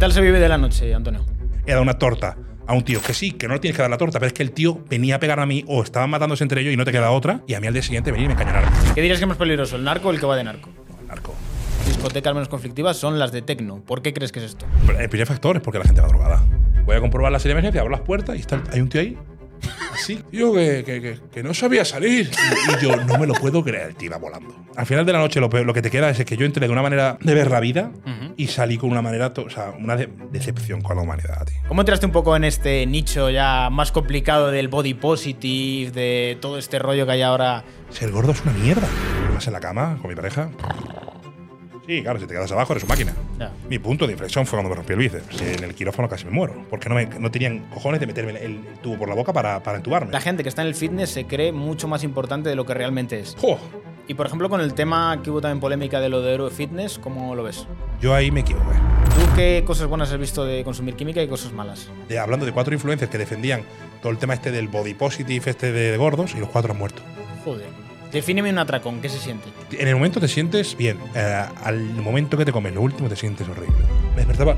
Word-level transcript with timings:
tal 0.00 0.12
se 0.12 0.20
vive 0.22 0.40
de 0.40 0.48
la 0.48 0.58
noche, 0.58 0.92
Antonio? 0.94 1.24
He 1.66 1.72
dado 1.72 1.82
una 1.82 1.98
torta 1.98 2.36
a 2.66 2.72
un 2.72 2.82
tío 2.82 3.02
que 3.02 3.12
sí, 3.12 3.32
que 3.32 3.46
no 3.46 3.54
le 3.54 3.60
tienes 3.60 3.76
que 3.76 3.82
dar 3.82 3.90
la 3.90 3.98
torta, 3.98 4.18
pero 4.18 4.28
es 4.28 4.32
que 4.32 4.42
el 4.42 4.52
tío 4.52 4.82
venía 4.88 5.16
a 5.16 5.20
pegar 5.20 5.38
a 5.38 5.46
mí 5.46 5.62
o 5.68 5.82
estaban 5.82 6.08
matándose 6.08 6.42
entre 6.42 6.62
ellos 6.62 6.72
y 6.72 6.76
no 6.76 6.84
te 6.84 6.90
queda 6.90 7.10
otra, 7.10 7.42
y 7.46 7.54
a 7.54 7.60
mí 7.60 7.66
al 7.66 7.74
día 7.74 7.82
siguiente 7.82 8.10
venir 8.10 8.24
y 8.24 8.28
me 8.28 8.34
encañonaron. 8.34 8.70
¿Qué 8.94 9.02
dirías 9.02 9.18
que 9.18 9.24
es 9.24 9.28
más 9.28 9.36
peligroso, 9.36 9.76
el 9.76 9.84
narco 9.84 10.08
o 10.08 10.10
el 10.10 10.18
que 10.18 10.26
va 10.26 10.36
de 10.36 10.44
narco? 10.44 10.70
Narco. 11.06 11.34
Discotecas 11.86 12.32
menos 12.32 12.48
conflictivas 12.48 12.96
son 12.96 13.18
las 13.18 13.30
de 13.30 13.42
tecno. 13.42 13.82
¿Por 13.84 14.00
qué 14.00 14.14
crees 14.14 14.32
que 14.32 14.38
es 14.38 14.46
esto? 14.46 14.64
El 14.98 15.08
primer 15.10 15.26
factor 15.26 15.56
es 15.56 15.62
porque 15.62 15.78
la 15.78 15.84
gente 15.84 16.00
va 16.00 16.08
drogada. 16.08 16.42
Voy 16.86 16.96
a 16.96 17.00
comprobar 17.00 17.30
la 17.30 17.38
serie 17.38 17.54
de 17.54 17.58
emergencia, 17.58 17.82
abro 17.82 17.92
las 17.92 18.00
puertas 18.00 18.36
y 18.36 18.40
está, 18.40 18.62
hay 18.72 18.80
un 18.80 18.88
tío 18.88 19.02
ahí. 19.02 19.18
Así. 19.92 20.22
Yo 20.32 20.52
que, 20.54 20.82
que, 20.84 21.18
que, 21.32 21.42
no 21.42 21.52
sabía 21.54 21.84
salir. 21.84 22.30
Y, 22.30 22.72
y 22.72 22.82
yo 22.82 22.96
no 22.96 23.18
me 23.18 23.26
lo 23.26 23.34
puedo 23.34 23.62
creer, 23.62 23.94
tío 23.94 24.06
iba 24.06 24.16
volando. 24.18 24.54
Al 24.76 24.86
final 24.86 25.04
de 25.04 25.12
la 25.12 25.18
noche 25.18 25.40
lo, 25.40 25.50
peor- 25.50 25.66
lo 25.66 25.74
que 25.74 25.82
te 25.82 25.90
queda 25.90 26.10
es 26.10 26.24
que 26.24 26.36
yo 26.36 26.46
entré 26.46 26.66
de 26.66 26.72
una 26.72 26.82
manera 26.82 27.18
de 27.20 27.34
ver 27.34 27.50
la 27.50 27.60
vida 27.60 27.90
y 28.36 28.46
salí 28.46 28.78
con 28.78 28.90
una 28.90 29.02
manera, 29.02 29.32
o 29.36 29.50
sea, 29.50 29.72
una 29.78 29.96
de- 29.96 30.08
decepción 30.30 30.80
con 30.80 30.96
la 30.96 31.02
humanidad, 31.02 31.44
tío. 31.46 31.56
¿Cómo 31.68 31.82
entraste 31.82 32.06
un 32.06 32.12
poco 32.12 32.34
en 32.36 32.44
este 32.44 32.86
nicho 32.86 33.28
ya 33.30 33.68
más 33.70 33.92
complicado 33.92 34.50
del 34.50 34.68
body 34.68 34.94
positive, 34.94 35.90
de 35.90 36.38
todo 36.40 36.56
este 36.58 36.78
rollo 36.78 37.04
que 37.06 37.12
hay 37.12 37.22
ahora? 37.22 37.64
Ser 37.90 38.10
gordo 38.10 38.32
es 38.32 38.42
una 38.42 38.52
mierda. 38.52 38.86
Vas 39.34 39.46
en 39.46 39.52
la 39.52 39.60
cama 39.60 39.98
con 40.00 40.08
mi 40.10 40.16
pareja. 40.16 40.50
Sí, 41.86 42.02
claro, 42.02 42.20
si 42.20 42.26
te 42.26 42.34
quedas 42.34 42.52
abajo 42.52 42.72
eres 42.72 42.84
una 42.84 42.94
máquina. 42.94 43.14
Mi 43.68 43.78
punto 43.78 44.06
de 44.06 44.12
inflexión 44.12 44.46
fue 44.46 44.56
cuando 44.58 44.70
me 44.70 44.76
rompí 44.76 44.92
el 44.92 44.98
bíceps. 44.98 45.40
En 45.40 45.64
el 45.64 45.74
quirófano 45.74 46.08
casi 46.08 46.24
me 46.24 46.30
muero. 46.30 46.64
Porque 46.70 46.88
no, 46.88 46.94
me, 46.94 47.06
no 47.06 47.30
tenían 47.30 47.60
cojones 47.70 48.00
de 48.00 48.06
meterme 48.06 48.32
el, 48.44 48.60
tubo 48.82 48.98
por 48.98 49.08
la 49.08 49.14
boca 49.14 49.32
para, 49.32 49.62
para 49.62 49.78
entubarme. 49.78 50.12
La 50.12 50.20
gente 50.20 50.42
que 50.42 50.48
está 50.48 50.62
en 50.62 50.68
el 50.68 50.74
fitness 50.74 51.10
se 51.10 51.26
cree 51.26 51.52
mucho 51.52 51.88
más 51.88 52.04
importante 52.04 52.48
de 52.48 52.54
lo 52.54 52.64
que 52.66 52.74
realmente 52.74 53.18
es. 53.18 53.34
¡Jo! 53.40 53.58
Y 54.06 54.14
por 54.14 54.26
ejemplo, 54.26 54.48
con 54.50 54.60
el 54.60 54.74
tema 54.74 55.20
que 55.22 55.30
hubo 55.30 55.40
también 55.40 55.60
polémica 55.60 56.00
de 56.00 56.08
lo 56.08 56.20
de 56.20 56.34
Hero 56.34 56.50
Fitness, 56.50 56.98
¿cómo 56.98 57.34
lo 57.34 57.44
ves? 57.44 57.66
Yo 58.00 58.14
ahí 58.14 58.30
me 58.30 58.40
equivoqué. 58.40 58.76
¿Tú 59.14 59.26
qué 59.36 59.62
cosas 59.66 59.86
buenas 59.86 60.10
has 60.12 60.18
visto 60.18 60.44
de 60.44 60.64
consumir 60.64 60.94
química 60.96 61.22
y 61.22 61.28
cosas 61.28 61.52
malas? 61.52 61.88
De- 62.08 62.18
hablando 62.18 62.44
de 62.46 62.52
cuatro 62.52 62.74
influencers 62.74 63.10
que 63.10 63.18
defendían 63.18 63.62
todo 64.02 64.10
el 64.12 64.18
tema 64.18 64.34
este 64.34 64.50
del 64.50 64.68
body 64.68 64.94
positive, 64.94 65.50
este 65.50 65.72
de, 65.72 65.96
gordos, 65.96 66.34
y 66.34 66.38
los 66.40 66.48
cuatro 66.48 66.72
han 66.72 66.78
muerto. 66.78 67.02
Joder. 67.44 67.68
Defíneme 68.12 68.50
un 68.50 68.58
atracón, 68.58 69.00
¿qué 69.00 69.08
se 69.08 69.18
siente? 69.18 69.48
En 69.70 69.86
el 69.88 69.94
momento 69.94 70.20
te 70.20 70.28
sientes 70.28 70.76
bien. 70.76 70.98
eh, 71.14 71.44
al 71.62 71.80
momento 71.94 72.36
que 72.36 72.44
te 72.44 72.52
comes 72.52 72.74
lo 72.74 72.82
último 72.82 73.08
te 73.08 73.16
sientes 73.16 73.48
horrible. 73.48 73.76
Me 74.16 74.24
despertaba 74.24 74.56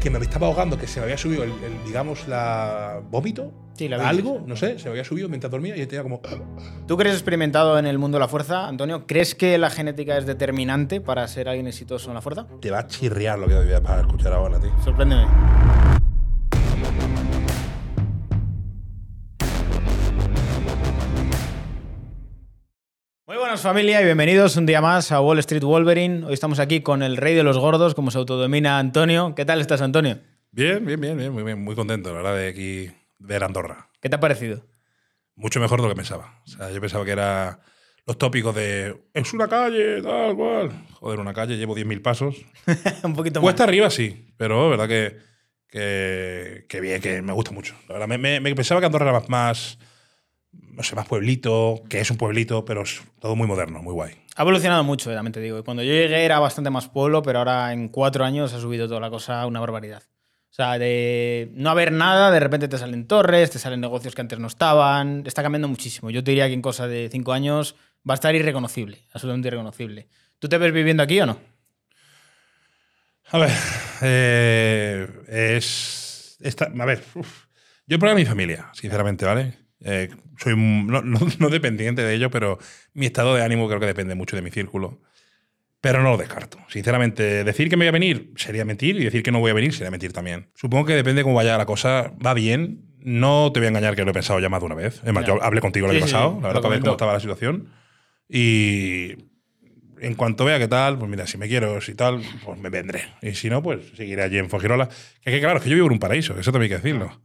que 0.00 0.08
me 0.08 0.18
estaba 0.18 0.46
ahogando, 0.46 0.78
que 0.78 0.86
se 0.86 0.98
me 0.98 1.04
había 1.04 1.18
subido 1.18 1.44
el, 1.44 1.50
el, 1.50 1.84
digamos, 1.84 2.26
la 2.26 3.02
vómito. 3.10 3.52
Sí, 3.74 3.86
la 3.88 4.08
algo, 4.08 4.42
no 4.46 4.56
sé, 4.56 4.78
se 4.78 4.84
me 4.86 4.90
había 4.92 5.04
subido 5.04 5.28
mientras 5.28 5.50
dormía 5.50 5.76
y 5.76 5.86
tenía 5.86 6.02
como. 6.02 6.20
¿Tú 6.86 6.98
eres 7.00 7.12
experimentado 7.14 7.78
en 7.78 7.86
el 7.86 7.98
mundo 7.98 8.16
de 8.16 8.20
la 8.20 8.28
fuerza, 8.28 8.66
Antonio? 8.66 9.06
¿Crees 9.06 9.34
que 9.34 9.58
la 9.58 9.68
genética 9.70 10.16
es 10.16 10.24
determinante 10.24 11.00
para 11.02 11.26
ser 11.28 11.48
alguien 11.48 11.66
exitoso 11.66 12.08
en 12.08 12.14
la 12.14 12.22
fuerza? 12.22 12.46
Te 12.60 12.70
va 12.70 12.80
a 12.80 12.86
chirriar 12.86 13.38
lo 13.38 13.46
que 13.46 13.54
voy 13.56 13.72
a 13.72 14.00
escuchar 14.00 14.32
ahora, 14.32 14.58
tío. 14.58 14.72
Sorpréndeme. 14.82 15.26
Buenas 23.50 23.62
familia 23.62 24.00
y 24.00 24.04
bienvenidos 24.04 24.56
un 24.56 24.64
día 24.64 24.80
más 24.80 25.10
a 25.10 25.20
Wall 25.20 25.40
Street 25.40 25.64
Wolverine. 25.64 26.24
Hoy 26.24 26.34
estamos 26.34 26.60
aquí 26.60 26.82
con 26.82 27.02
el 27.02 27.16
rey 27.16 27.34
de 27.34 27.42
los 27.42 27.58
gordos, 27.58 27.96
como 27.96 28.12
se 28.12 28.18
autodomina 28.18 28.78
Antonio. 28.78 29.34
¿Qué 29.34 29.44
tal 29.44 29.60
estás, 29.60 29.80
Antonio? 29.80 30.20
Bien, 30.52 30.86
bien, 30.86 31.00
bien, 31.00 31.16
bien, 31.16 31.32
muy 31.32 31.42
bien, 31.42 31.60
muy 31.60 31.74
contento, 31.74 32.10
la 32.10 32.22
verdad, 32.22 32.36
de 32.36 32.46
aquí 32.48 32.92
ver 33.18 33.42
Andorra. 33.42 33.88
¿Qué 34.00 34.08
te 34.08 34.14
ha 34.14 34.20
parecido? 34.20 34.64
Mucho 35.34 35.58
mejor 35.58 35.80
de 35.80 35.88
lo 35.88 35.92
que 35.92 35.96
pensaba. 35.96 36.40
O 36.46 36.48
sea, 36.48 36.70
yo 36.70 36.80
pensaba 36.80 37.04
que 37.04 37.10
era 37.10 37.58
los 38.06 38.16
tópicos 38.18 38.54
de 38.54 38.96
es 39.14 39.32
una 39.32 39.48
calle, 39.48 40.00
tal 40.00 40.36
cual. 40.36 40.70
Joder, 41.00 41.18
una 41.18 41.34
calle, 41.34 41.56
llevo 41.56 41.74
10.000 41.74 42.02
pasos. 42.02 42.36
un 43.02 43.14
poquito 43.16 43.40
más. 43.40 43.46
Cuesta 43.46 43.64
arriba, 43.64 43.90
sí, 43.90 44.28
pero 44.36 44.70
verdad 44.70 44.86
que, 44.86 45.16
que, 45.68 46.66
que 46.68 46.80
bien, 46.80 47.00
que 47.02 47.20
me 47.20 47.32
gusta 47.32 47.50
mucho. 47.50 47.74
La 47.88 47.94
verdad, 47.94 48.06
me, 48.06 48.16
me- 48.18 48.38
me 48.38 48.54
pensaba 48.54 48.78
que 48.80 48.86
Andorra 48.86 49.06
era 49.10 49.18
más, 49.18 49.28
más, 49.28 49.78
no 50.52 50.82
sé, 50.82 50.94
más 50.96 51.06
pueblito, 51.06 51.82
que 51.88 52.00
es 52.00 52.10
un 52.10 52.16
pueblito, 52.16 52.64
pero 52.64 52.82
es 52.82 53.00
todo 53.20 53.36
muy 53.36 53.46
moderno, 53.46 53.82
muy 53.82 53.92
guay. 53.92 54.14
Ha 54.36 54.42
evolucionado 54.42 54.84
mucho, 54.84 55.10
eh, 55.10 55.14
también 55.14 55.32
te 55.32 55.40
digo. 55.40 55.62
Cuando 55.64 55.82
yo 55.82 55.92
llegué 55.92 56.24
era 56.24 56.38
bastante 56.38 56.70
más 56.70 56.88
pueblo, 56.88 57.22
pero 57.22 57.38
ahora 57.38 57.72
en 57.72 57.88
cuatro 57.88 58.24
años 58.24 58.52
ha 58.54 58.60
subido 58.60 58.88
toda 58.88 59.00
la 59.00 59.10
cosa 59.10 59.42
a 59.42 59.46
una 59.46 59.60
barbaridad. 59.60 60.02
O 60.50 60.52
sea, 60.52 60.78
de 60.78 61.50
no 61.54 61.70
haber 61.70 61.92
nada, 61.92 62.30
de 62.30 62.40
repente 62.40 62.66
te 62.66 62.76
salen 62.78 63.06
torres, 63.06 63.50
te 63.50 63.58
salen 63.60 63.80
negocios 63.80 64.14
que 64.14 64.20
antes 64.20 64.38
no 64.38 64.48
estaban. 64.48 65.22
Está 65.26 65.42
cambiando 65.42 65.68
muchísimo. 65.68 66.10
Yo 66.10 66.24
te 66.24 66.32
diría 66.32 66.48
que 66.48 66.54
en 66.54 66.62
cosa 66.62 66.88
de 66.88 67.08
cinco 67.10 67.32
años 67.32 67.76
va 68.08 68.14
a 68.14 68.16
estar 68.16 68.34
irreconocible, 68.34 69.02
absolutamente 69.12 69.48
irreconocible. 69.48 70.08
¿Tú 70.40 70.48
te 70.48 70.58
ves 70.58 70.72
viviendo 70.72 71.02
aquí 71.02 71.20
o 71.20 71.26
no? 71.26 71.38
A 73.32 73.38
ver, 73.38 73.50
eh, 74.02 75.06
es. 75.28 76.36
esta- 76.40 76.64
a 76.76 76.84
ver, 76.84 77.04
uf. 77.14 77.44
yo 77.86 77.98
problema 77.98 78.18
mi 78.18 78.26
familia, 78.26 78.70
sinceramente, 78.72 79.24
¿vale? 79.24 79.54
Eh, 79.84 80.08
soy 80.38 80.54
no, 80.56 81.02
no- 81.02 81.18
no 81.38 81.48
dependiente 81.50 82.02
de 82.02 82.14
ello, 82.14 82.30
pero 82.30 82.58
mi 82.94 83.06
estado 83.06 83.34
de 83.34 83.42
ánimo 83.42 83.66
creo 83.68 83.80
que 83.80 83.86
depende 83.86 84.14
mucho 84.14 84.36
de 84.36 84.42
mi 84.42 84.50
círculo. 84.50 85.00
Pero 85.82 86.02
no 86.02 86.10
lo 86.10 86.16
descarto. 86.18 86.58
Sinceramente, 86.68 87.42
decir 87.42 87.70
que 87.70 87.76
me 87.78 87.86
voy 87.86 87.88
a 87.88 87.92
venir 87.92 88.32
sería 88.36 88.66
mentir 88.66 88.96
y 88.96 89.04
decir 89.04 89.22
que 89.22 89.32
no 89.32 89.40
voy 89.40 89.50
a 89.50 89.54
venir 89.54 89.72
sería 89.72 89.90
mentir 89.90 90.12
también. 90.12 90.50
Supongo 90.54 90.84
que 90.84 90.94
depende 90.94 91.20
de 91.20 91.22
cómo 91.24 91.36
vaya 91.36 91.56
la 91.56 91.64
cosa. 91.64 92.12
Va 92.24 92.34
bien. 92.34 92.84
No 92.98 93.50
te 93.50 93.60
voy 93.60 93.64
a 93.64 93.68
engañar 93.70 93.96
que 93.96 94.04
lo 94.04 94.10
he 94.10 94.12
pensado 94.14 94.40
ya 94.40 94.50
más 94.50 94.60
de 94.60 94.66
una 94.66 94.74
vez. 94.74 95.00
Es 95.02 95.10
más, 95.14 95.24
Ya. 95.24 95.28
yo 95.34 95.42
hablé 95.42 95.62
contigo 95.62 95.86
el 95.86 95.92
Sí, 95.92 95.96
año 95.96 96.06
sí, 96.06 96.12
pasado, 96.12 96.30
lo 96.34 96.40
la 96.42 96.46
verdad, 96.48 96.60
para 96.60 96.72
ver 96.74 96.80
cómo 96.80 96.92
estaba 96.92 97.12
la 97.14 97.20
situación. 97.20 97.68
Y 98.28 99.14
en 100.00 100.14
cuanto 100.16 100.44
vea 100.44 100.58
qué 100.58 100.68
tal, 100.68 100.98
pues 100.98 101.10
mira, 101.10 101.26
si 101.26 101.38
me 101.38 101.48
quiero, 101.48 101.80
si 101.80 101.94
tal, 101.94 102.20
pues 102.44 102.58
me 102.58 102.68
vendré. 102.68 103.04
Y 103.22 103.32
si 103.32 103.48
no, 103.48 103.62
pues 103.62 103.80
seguiré 103.96 104.22
allí 104.22 104.36
en 104.36 104.50
Fuengirola. 104.50 104.88
Que, 105.22 105.30
que 105.30 105.40
claro, 105.40 105.56
es 105.58 105.64
que 105.64 105.70
yo 105.70 105.76
vivo 105.76 105.86
en 105.86 105.94
un 105.94 105.98
paraíso, 105.98 106.38
eso 106.38 106.52
también 106.52 106.70
hay 106.72 106.78
que 106.78 106.82
decirlo. 106.86 107.22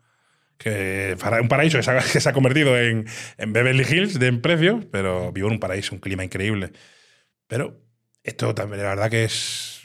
Que 0.57 1.17
un 1.41 1.47
paraíso 1.47 1.77
que 1.77 1.83
se 1.83 1.91
ha, 1.91 1.99
que 2.13 2.19
se 2.19 2.29
ha 2.29 2.33
convertido 2.33 2.77
en, 2.77 3.05
en 3.37 3.53
Beverly 3.53 3.83
Hills 3.89 4.19
de 4.19 4.27
en 4.27 4.41
precio, 4.41 4.81
pero 4.91 5.31
vivo 5.31 5.47
en 5.47 5.53
un 5.53 5.59
paraíso, 5.59 5.93
un 5.95 6.01
clima 6.01 6.23
increíble. 6.23 6.71
Pero 7.47 7.81
esto 8.23 8.55
también, 8.55 8.81
la 8.83 8.89
verdad 8.89 9.09
que 9.09 9.25
es, 9.25 9.81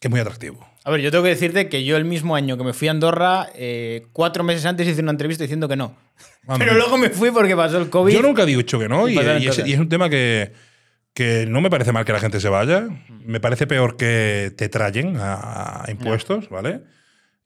que 0.00 0.08
es 0.08 0.10
muy 0.10 0.20
atractivo. 0.20 0.66
A 0.84 0.90
ver, 0.90 1.00
yo 1.00 1.10
tengo 1.10 1.24
que 1.24 1.30
decirte 1.30 1.68
que 1.68 1.84
yo 1.84 1.96
el 1.96 2.04
mismo 2.06 2.34
año 2.34 2.56
que 2.56 2.64
me 2.64 2.72
fui 2.72 2.88
a 2.88 2.92
Andorra, 2.92 3.48
eh, 3.54 4.06
cuatro 4.12 4.42
meses 4.42 4.64
antes 4.64 4.88
hice 4.88 5.02
una 5.02 5.10
entrevista 5.10 5.44
diciendo 5.44 5.68
que 5.68 5.76
no. 5.76 5.96
Pero 6.58 6.74
luego 6.74 6.96
me 6.96 7.10
fui 7.10 7.30
porque 7.30 7.54
pasó 7.54 7.78
el 7.78 7.90
COVID. 7.90 8.12
Yo 8.14 8.22
nunca 8.22 8.44
he 8.44 8.46
dicho 8.46 8.78
que 8.78 8.88
no, 8.88 9.06
Y 9.06 9.12
y, 9.12 9.16
pasaron 9.16 9.42
y 9.42 9.44
es, 9.44 9.50
cosas. 9.50 9.68
y 9.68 9.72
es 9.74 9.78
un 9.78 9.88
tema 9.90 10.08
que, 10.08 10.52
que 11.12 11.44
no 11.46 11.60
me 11.60 11.68
parece 11.68 11.92
mal 11.92 12.06
que 12.06 12.12
la 12.12 12.20
gente 12.20 12.40
se 12.40 12.48
vaya. 12.48 12.88
Me 13.08 13.38
parece 13.38 13.66
peor 13.66 13.96
que 13.98 14.50
te 14.56 14.70
trayen 14.70 15.18
a, 15.18 15.84
a 15.84 15.90
impuestos, 15.90 16.48
¿vale? 16.48 16.80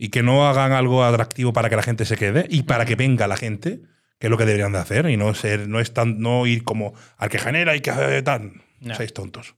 Y 0.05 0.09
que 0.09 0.23
no 0.25 0.49
hagan 0.49 0.73
algo 0.73 1.05
atractivo 1.05 1.53
para 1.53 1.71
que 1.71 1.77
la 1.77 1.83
gente 1.85 2.05
se 2.05 2.17
quede 2.17 2.47
y 2.49 2.65
para 2.65 2.85
que 2.85 2.97
venga 2.97 3.29
la 3.29 3.37
gente, 3.37 3.83
que 4.19 4.27
es 4.27 4.31
lo 4.33 4.37
que 4.37 4.45
deberían 4.47 4.73
de 4.73 4.79
hacer, 4.79 5.09
y 5.09 5.17
no 5.17 5.33
ser, 5.35 5.69
no 5.69 5.79
es 5.79 5.93
tan, 5.95 6.19
no 6.19 6.45
ir 6.47 6.65
como 6.65 6.93
al 7.19 7.29
que 7.29 7.39
genera 7.39 7.77
y 7.77 7.81
que 7.81 7.91
hace 7.93 8.21
tan. 8.23 8.63
Ya. 8.81 8.97
Seis 8.97 9.13
tontos. 9.13 9.55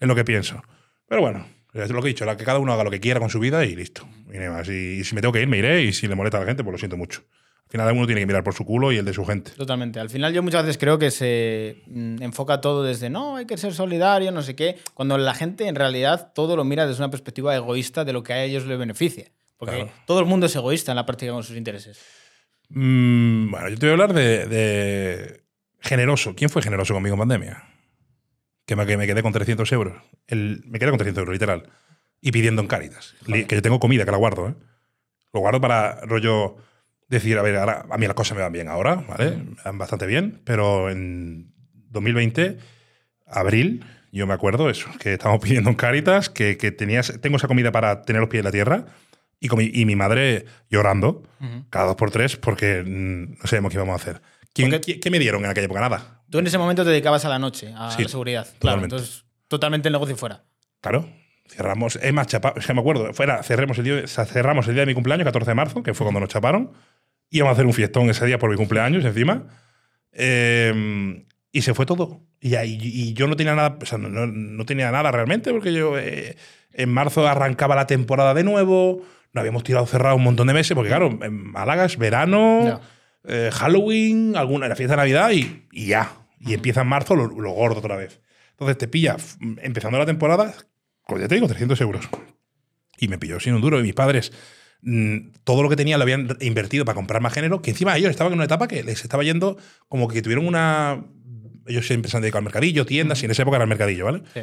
Es 0.00 0.08
lo 0.08 0.16
que 0.16 0.24
pienso. 0.24 0.62
Pero 1.08 1.20
bueno, 1.20 1.46
es 1.74 1.90
lo 1.90 2.00
que 2.02 2.08
he 2.08 2.12
dicho, 2.12 2.24
la- 2.24 2.36
que 2.36 2.44
cada 2.44 2.58
uno 2.58 2.72
haga 2.72 2.82
lo 2.82 2.90
que 2.90 2.98
quiera 2.98 3.20
con 3.20 3.30
su 3.30 3.38
vida 3.38 3.64
y 3.64 3.76
listo. 3.76 4.04
Y, 4.32 4.38
más. 4.38 4.68
Y- 4.68 4.98
y 4.98 5.04
si 5.04 5.14
me 5.14 5.20
tengo 5.20 5.30
que 5.32 5.42
ir, 5.42 5.46
me 5.46 5.58
iré, 5.58 5.82
y 5.84 5.92
si 5.92 6.08
le 6.08 6.16
molesta 6.16 6.38
a 6.38 6.40
la 6.40 6.46
gente, 6.46 6.64
pues 6.64 6.72
lo 6.72 6.78
siento 6.78 6.96
mucho. 6.96 7.22
Al 7.66 7.70
final 7.70 7.92
uno 7.92 8.06
tiene 8.06 8.20
que 8.20 8.26
mirar 8.26 8.42
por 8.42 8.54
su 8.54 8.64
culo 8.64 8.90
y 8.90 8.96
el 8.98 9.04
de 9.04 9.12
su 9.12 9.24
gente. 9.24 9.52
Totalmente. 9.52 10.00
Al 10.00 10.10
final 10.10 10.32
yo 10.32 10.42
muchas 10.42 10.62
veces 10.64 10.76
creo 10.76 10.98
que 10.98 11.12
se 11.12 11.82
mm, 11.86 12.20
enfoca 12.20 12.60
todo 12.60 12.82
desde 12.82 13.10
no, 13.10 13.36
hay 13.36 13.46
que 13.46 13.56
ser 13.56 13.72
solidario, 13.74 14.32
no 14.32 14.42
sé 14.42 14.56
qué, 14.56 14.76
cuando 14.94 15.16
la 15.18 15.34
gente 15.34 15.68
en 15.68 15.76
realidad 15.76 16.32
todo 16.34 16.56
lo 16.56 16.64
mira 16.64 16.84
desde 16.86 17.00
una 17.00 17.10
perspectiva 17.10 17.54
egoísta 17.54 18.04
de 18.04 18.12
lo 18.12 18.24
que 18.24 18.32
a 18.32 18.42
ellos 18.42 18.66
les 18.66 18.76
beneficia. 18.78 19.26
Porque 19.64 19.82
Claro. 19.84 19.92
todo 20.06 20.20
el 20.20 20.26
mundo 20.26 20.46
es 20.46 20.54
egoísta 20.56 20.92
en 20.92 20.96
la 20.96 21.06
práctica 21.06 21.32
con 21.32 21.42
sus 21.42 21.56
intereses. 21.56 22.00
Mm, 22.70 23.50
bueno, 23.50 23.68
yo 23.68 23.76
te 23.78 23.86
voy 23.86 23.90
a 23.90 23.92
hablar 23.92 24.12
de, 24.14 24.46
de 24.46 25.44
generoso. 25.80 26.34
¿Quién 26.34 26.50
fue 26.50 26.62
generoso 26.62 26.94
conmigo 26.94 27.14
en 27.14 27.20
pandemia? 27.20 27.62
Que 28.66 28.76
me, 28.76 28.86
que 28.86 28.96
me 28.96 29.06
quedé 29.06 29.22
con 29.22 29.32
300 29.32 29.70
euros. 29.72 30.02
El- 30.26 30.62
me 30.66 30.78
quedé 30.78 30.90
con 30.90 30.98
300 30.98 31.20
euros, 31.22 31.32
literal. 31.34 31.68
Y 32.20 32.32
pidiendo 32.32 32.62
en 32.62 32.68
Cáritas. 32.68 33.14
Que 33.26 33.46
yo 33.54 33.62
tengo 33.62 33.78
comida, 33.80 34.04
que 34.04 34.10
la 34.10 34.16
guardo, 34.16 34.48
¿eh? 34.48 34.54
Lo 35.34 35.40
guardo 35.40 35.60
para 35.60 36.00
rollo 36.02 36.56
decir, 37.08 37.36
a 37.38 37.42
ver, 37.42 37.56
ahora, 37.56 37.84
a 37.90 37.98
mí 37.98 38.06
las 38.06 38.14
cosas 38.14 38.36
me 38.36 38.42
van 38.42 38.52
bien 38.52 38.68
ahora, 38.68 38.94
¿vale? 38.96 39.36
Me 39.36 39.56
van 39.64 39.76
bastante 39.78 40.06
bien, 40.06 40.40
pero 40.44 40.88
en 40.90 41.52
2020, 41.90 42.56
abril, 43.26 43.84
yo 44.10 44.26
me 44.26 44.32
acuerdo 44.34 44.70
eso, 44.70 44.88
que 45.00 45.12
estábamos 45.14 45.42
pidiendo 45.44 45.68
en 45.70 45.76
Cáritas, 45.76 46.30
que, 46.30 46.56
que 46.56 46.72
tenías, 46.72 47.20
tengo 47.20 47.36
esa 47.36 47.46
comida 47.48 47.72
para 47.72 48.02
tener 48.02 48.20
los 48.20 48.30
pies 48.30 48.40
en 48.40 48.44
la 48.46 48.52
tierra, 48.52 48.86
y, 49.40 49.48
con 49.48 49.58
mi, 49.58 49.70
y 49.72 49.84
mi 49.84 49.96
madre 49.96 50.44
llorando 50.70 51.22
cada 51.70 51.86
dos 51.86 51.96
por 51.96 52.10
tres 52.10 52.36
porque 52.36 52.82
mm, 52.84 53.38
no 53.40 53.46
sabíamos 53.46 53.70
qué 53.70 53.76
íbamos 53.76 53.92
a 53.92 53.96
hacer. 53.96 54.22
¿Quién, 54.52 54.70
Porque- 54.70 55.00
¿qué, 55.00 55.10
me 55.10 55.18
dieron 55.18 55.44
en 55.44 55.50
aquella 55.50 55.66
época? 55.66 55.80
Nada. 55.80 56.22
Tú 56.30 56.38
en 56.38 56.46
ese 56.46 56.58
momento 56.58 56.84
te 56.84 56.90
dedicabas 56.90 57.24
a 57.24 57.28
la 57.28 57.38
noche, 57.38 57.72
a 57.76 57.90
Sí, 57.90 58.02
la 58.04 58.08
seguridad. 58.08 58.44
Claro, 58.44 58.56
totalmente. 58.80 58.96
entonces 58.96 59.24
totalmente 59.48 59.88
el 59.88 59.92
negocio 59.92 60.16
fuera. 60.16 60.44
Claro. 60.80 61.08
Cerramos, 61.46 61.96
es 61.96 62.12
más, 62.14 62.26
chapa, 62.26 62.54
es 62.56 62.66
que 62.66 62.72
me 62.72 62.80
acuerdo, 62.80 63.12
fuera, 63.12 63.42
cerremos 63.42 63.76
el, 63.78 63.84
día, 63.84 64.00
o 64.04 64.06
sea, 64.06 64.24
cerramos 64.24 64.66
el 64.68 64.74
día 64.74 64.82
de 64.82 64.86
mi 64.86 64.94
cumpleaños, 64.94 65.24
14 65.26 65.50
de 65.50 65.54
marzo, 65.54 65.82
que 65.82 65.92
fue 65.92 66.04
cuando 66.06 66.20
nos 66.20 66.30
chaparon. 66.30 66.72
Íbamos 67.30 67.50
a 67.50 67.52
hacer 67.54 67.66
un 67.66 67.74
fiestón 67.74 68.08
ese 68.08 68.24
día 68.24 68.38
por 68.38 68.48
mi 68.50 68.56
cumpleaños 68.56 69.04
encima. 69.04 69.46
Eh, 70.12 71.24
y 71.52 71.62
se 71.62 71.74
fue 71.74 71.86
todo. 71.86 72.22
Y, 72.40 72.54
ahí- 72.56 72.78
y 72.80 73.12
yo 73.14 73.26
no 73.26 73.36
tenía 73.36 73.54
nada, 73.54 73.78
o 73.80 73.86
sea, 73.86 73.98
no- 73.98 74.26
no 74.26 74.64
tenía 74.66 74.90
nada 74.90 75.10
realmente, 75.10 75.50
porque 75.52 75.72
yo 75.72 75.98
eh, 75.98 76.36
en 76.72 76.88
marzo 76.90 77.26
arrancaba 77.26 77.74
la 77.76 77.86
temporada 77.86 78.34
de 78.34 78.44
nuevo, 78.44 79.02
no 79.34 79.40
habíamos 79.40 79.64
tirado 79.64 79.84
cerrado 79.86 80.16
un 80.16 80.22
montón 80.22 80.46
de 80.46 80.54
meses, 80.54 80.74
porque 80.74 80.88
claro, 80.88 81.18
en 81.22 81.50
Málaga 81.52 81.84
es 81.84 81.98
verano, 81.98 82.80
eh, 83.24 83.50
Halloween, 83.52 84.36
alguna, 84.36 84.68
la 84.68 84.76
fiesta 84.76 84.92
de 84.94 84.98
Navidad 84.98 85.30
y, 85.32 85.66
y 85.72 85.86
ya. 85.88 86.10
Y 86.40 86.54
empieza 86.54 86.82
en 86.82 86.86
marzo 86.88 87.16
lo, 87.16 87.26
lo 87.26 87.50
gordo 87.52 87.78
otra 87.80 87.96
vez. 87.96 88.20
Entonces 88.52 88.78
te 88.78 88.86
pilla 88.88 89.16
empezando 89.62 89.98
la 89.98 90.06
temporada, 90.06 90.54
pues 91.06 91.20
ya 91.20 91.28
te 91.28 91.34
digo, 91.34 91.46
300 91.48 91.80
euros. 91.80 92.08
Y 92.98 93.08
me 93.08 93.18
pilló 93.18 93.40
sin 93.40 93.54
un 93.54 93.60
duro. 93.60 93.80
Y 93.80 93.82
mis 93.82 93.94
padres, 93.94 94.30
mm, 94.82 95.30
todo 95.42 95.62
lo 95.62 95.68
que 95.68 95.76
tenían 95.76 95.98
lo 95.98 96.04
habían 96.04 96.28
invertido 96.40 96.84
para 96.84 96.94
comprar 96.94 97.20
más 97.20 97.32
género, 97.32 97.60
que 97.62 97.70
encima 97.70 97.96
ellos 97.96 98.10
estaban 98.10 98.32
en 98.32 98.38
una 98.38 98.44
etapa 98.44 98.68
que 98.68 98.82
les 98.84 99.02
estaba 99.02 99.24
yendo 99.24 99.56
como 99.88 100.06
que 100.08 100.22
tuvieron 100.22 100.46
una... 100.46 101.04
Ellos 101.66 101.86
siempre 101.86 102.10
se 102.10 102.16
han 102.18 102.22
dedicado 102.22 102.38
al 102.40 102.44
mercadillo, 102.44 102.84
tiendas, 102.84 103.22
y 103.22 103.24
en 103.24 103.30
esa 103.30 103.40
época 103.42 103.56
era 103.56 103.64
el 103.64 103.70
mercadillo, 103.70 104.04
¿vale? 104.04 104.22
Sí. 104.34 104.40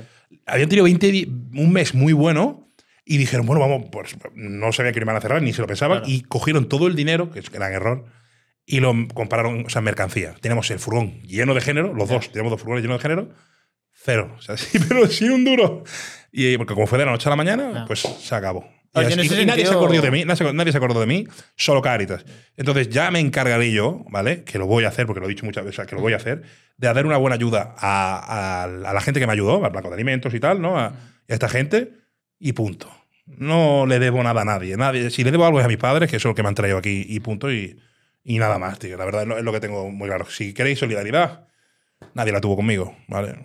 habían 0.47 0.69
tenido 0.69 0.85
20 0.85 1.11
di- 1.11 1.25
un 1.53 1.71
mes 1.71 1.93
muy 1.93 2.13
bueno 2.13 2.70
y 3.13 3.17
dijeron, 3.17 3.45
bueno, 3.45 3.59
vamos, 3.61 3.85
pues 3.91 4.15
no 4.33 4.71
sabían 4.71 4.93
que 4.93 4.99
lo 4.99 5.05
iban 5.05 5.15
a 5.15 5.21
cerrar, 5.21 5.41
ni 5.41 5.53
se 5.53 5.61
lo 5.61 5.67
pensaban, 5.67 5.99
Claro. 5.99 6.11
y 6.13 6.21
cogieron 6.21 6.67
todo 6.69 6.87
el 6.87 6.95
dinero, 6.95 7.31
que 7.31 7.39
es 7.39 7.49
gran 7.51 7.73
error, 7.73 8.05
y 8.65 8.79
lo 8.79 8.93
compraron, 9.13 9.65
o 9.65 9.69
sea, 9.69 9.81
mercancía. 9.81 10.35
Tenemos 10.41 10.69
el 10.71 10.79
furgón 10.79 11.21
lleno 11.23 11.53
de 11.53 11.61
género, 11.61 11.93
los 11.93 12.07
dos, 12.09 12.31
tenemos 12.31 12.51
dos 12.51 12.59
furgones 12.61 12.83
llenos 12.83 12.97
de 12.99 13.01
género, 13.01 13.29
cero. 13.91 14.33
O 14.37 14.41
sea, 14.41 14.55
sí, 14.57 14.79
pero 14.87 15.07
sin 15.07 15.31
un 15.31 15.43
duro. 15.43 15.83
Y 16.31 16.57
porque 16.57 16.73
como 16.73 16.87
fue 16.87 16.97
de 16.99 17.05
la 17.05 17.11
noche 17.11 17.27
a 17.27 17.31
la 17.31 17.35
mañana, 17.35 17.71
Ya. 17.73 17.85
pues 17.85 17.99
se 18.01 18.35
acabó. 18.35 18.65
Y, 18.93 18.99
Oye, 18.99 19.13
y 19.41 19.45
nadie 19.45 19.65
se 19.65 19.71
acordó 19.73 20.01
de 20.01 20.11
mí, 20.11 20.25
nadie 20.25 20.71
se- 20.73 20.77
acordó 20.77 20.99
de 20.99 21.05
mí, 21.05 21.25
solo 21.55 21.81
Caritas. 21.81 22.25
Entonces 22.57 22.89
ya 22.89 23.09
me 23.09 23.19
encargaré 23.21 23.71
yo, 23.71 24.03
¿vale? 24.09 24.43
Que 24.43 24.57
lo 24.59 24.67
voy 24.67 24.83
a 24.83 24.89
hacer, 24.89 25.05
porque 25.05 25.21
lo 25.21 25.27
he 25.27 25.29
dicho 25.29 25.45
muchas 25.45 25.63
veces, 25.63 25.87
que 25.87 25.95
lo 25.95 26.01
voy 26.01 26.11
a 26.11 26.17
hacer, 26.17 26.41
de 26.75 26.93
dar 26.93 27.05
una 27.05 27.15
buena 27.15 27.35
ayuda 27.35 27.73
a, 27.77 28.17
a- 28.17 28.63
a 28.63 28.93
la 28.93 28.99
gente 29.01 29.21
que 29.21 29.27
me 29.27 29.31
ayudó, 29.33 29.63
al 29.63 29.71
Banco 29.71 29.87
de 29.87 29.95
Alimentos 29.95 30.33
y 30.33 30.41
tal, 30.41 30.61
¿no? 30.61 30.77
A, 30.77 30.87
a 30.87 30.93
esta 31.27 31.47
gente, 31.47 31.93
y 32.37 32.51
punto. 32.51 32.89
No 33.37 33.85
le 33.85 33.99
debo 33.99 34.23
nada 34.23 34.41
a 34.41 34.45
nadie. 34.45 34.77
nadie. 34.77 35.09
Si 35.09 35.23
le 35.23 35.31
debo 35.31 35.45
algo 35.45 35.59
es 35.59 35.65
a 35.65 35.69
mis 35.69 35.77
padres, 35.77 36.09
que 36.09 36.19
son 36.19 36.29
los 36.29 36.35
que 36.35 36.43
me 36.43 36.49
han 36.49 36.55
traído 36.55 36.77
aquí, 36.77 37.05
y 37.07 37.19
punto, 37.19 37.51
y, 37.51 37.79
y 38.23 38.37
nada 38.37 38.59
más, 38.59 38.79
tío. 38.79 38.97
La 38.97 39.05
verdad 39.05 39.23
es 39.23 39.27
lo, 39.27 39.41
lo 39.41 39.51
que 39.51 39.59
tengo 39.59 39.89
muy 39.89 40.07
claro. 40.07 40.25
Si 40.29 40.53
queréis 40.53 40.79
solidaridad, 40.79 41.47
nadie 42.13 42.31
la 42.31 42.41
tuvo 42.41 42.55
conmigo, 42.55 42.95
¿vale? 43.07 43.35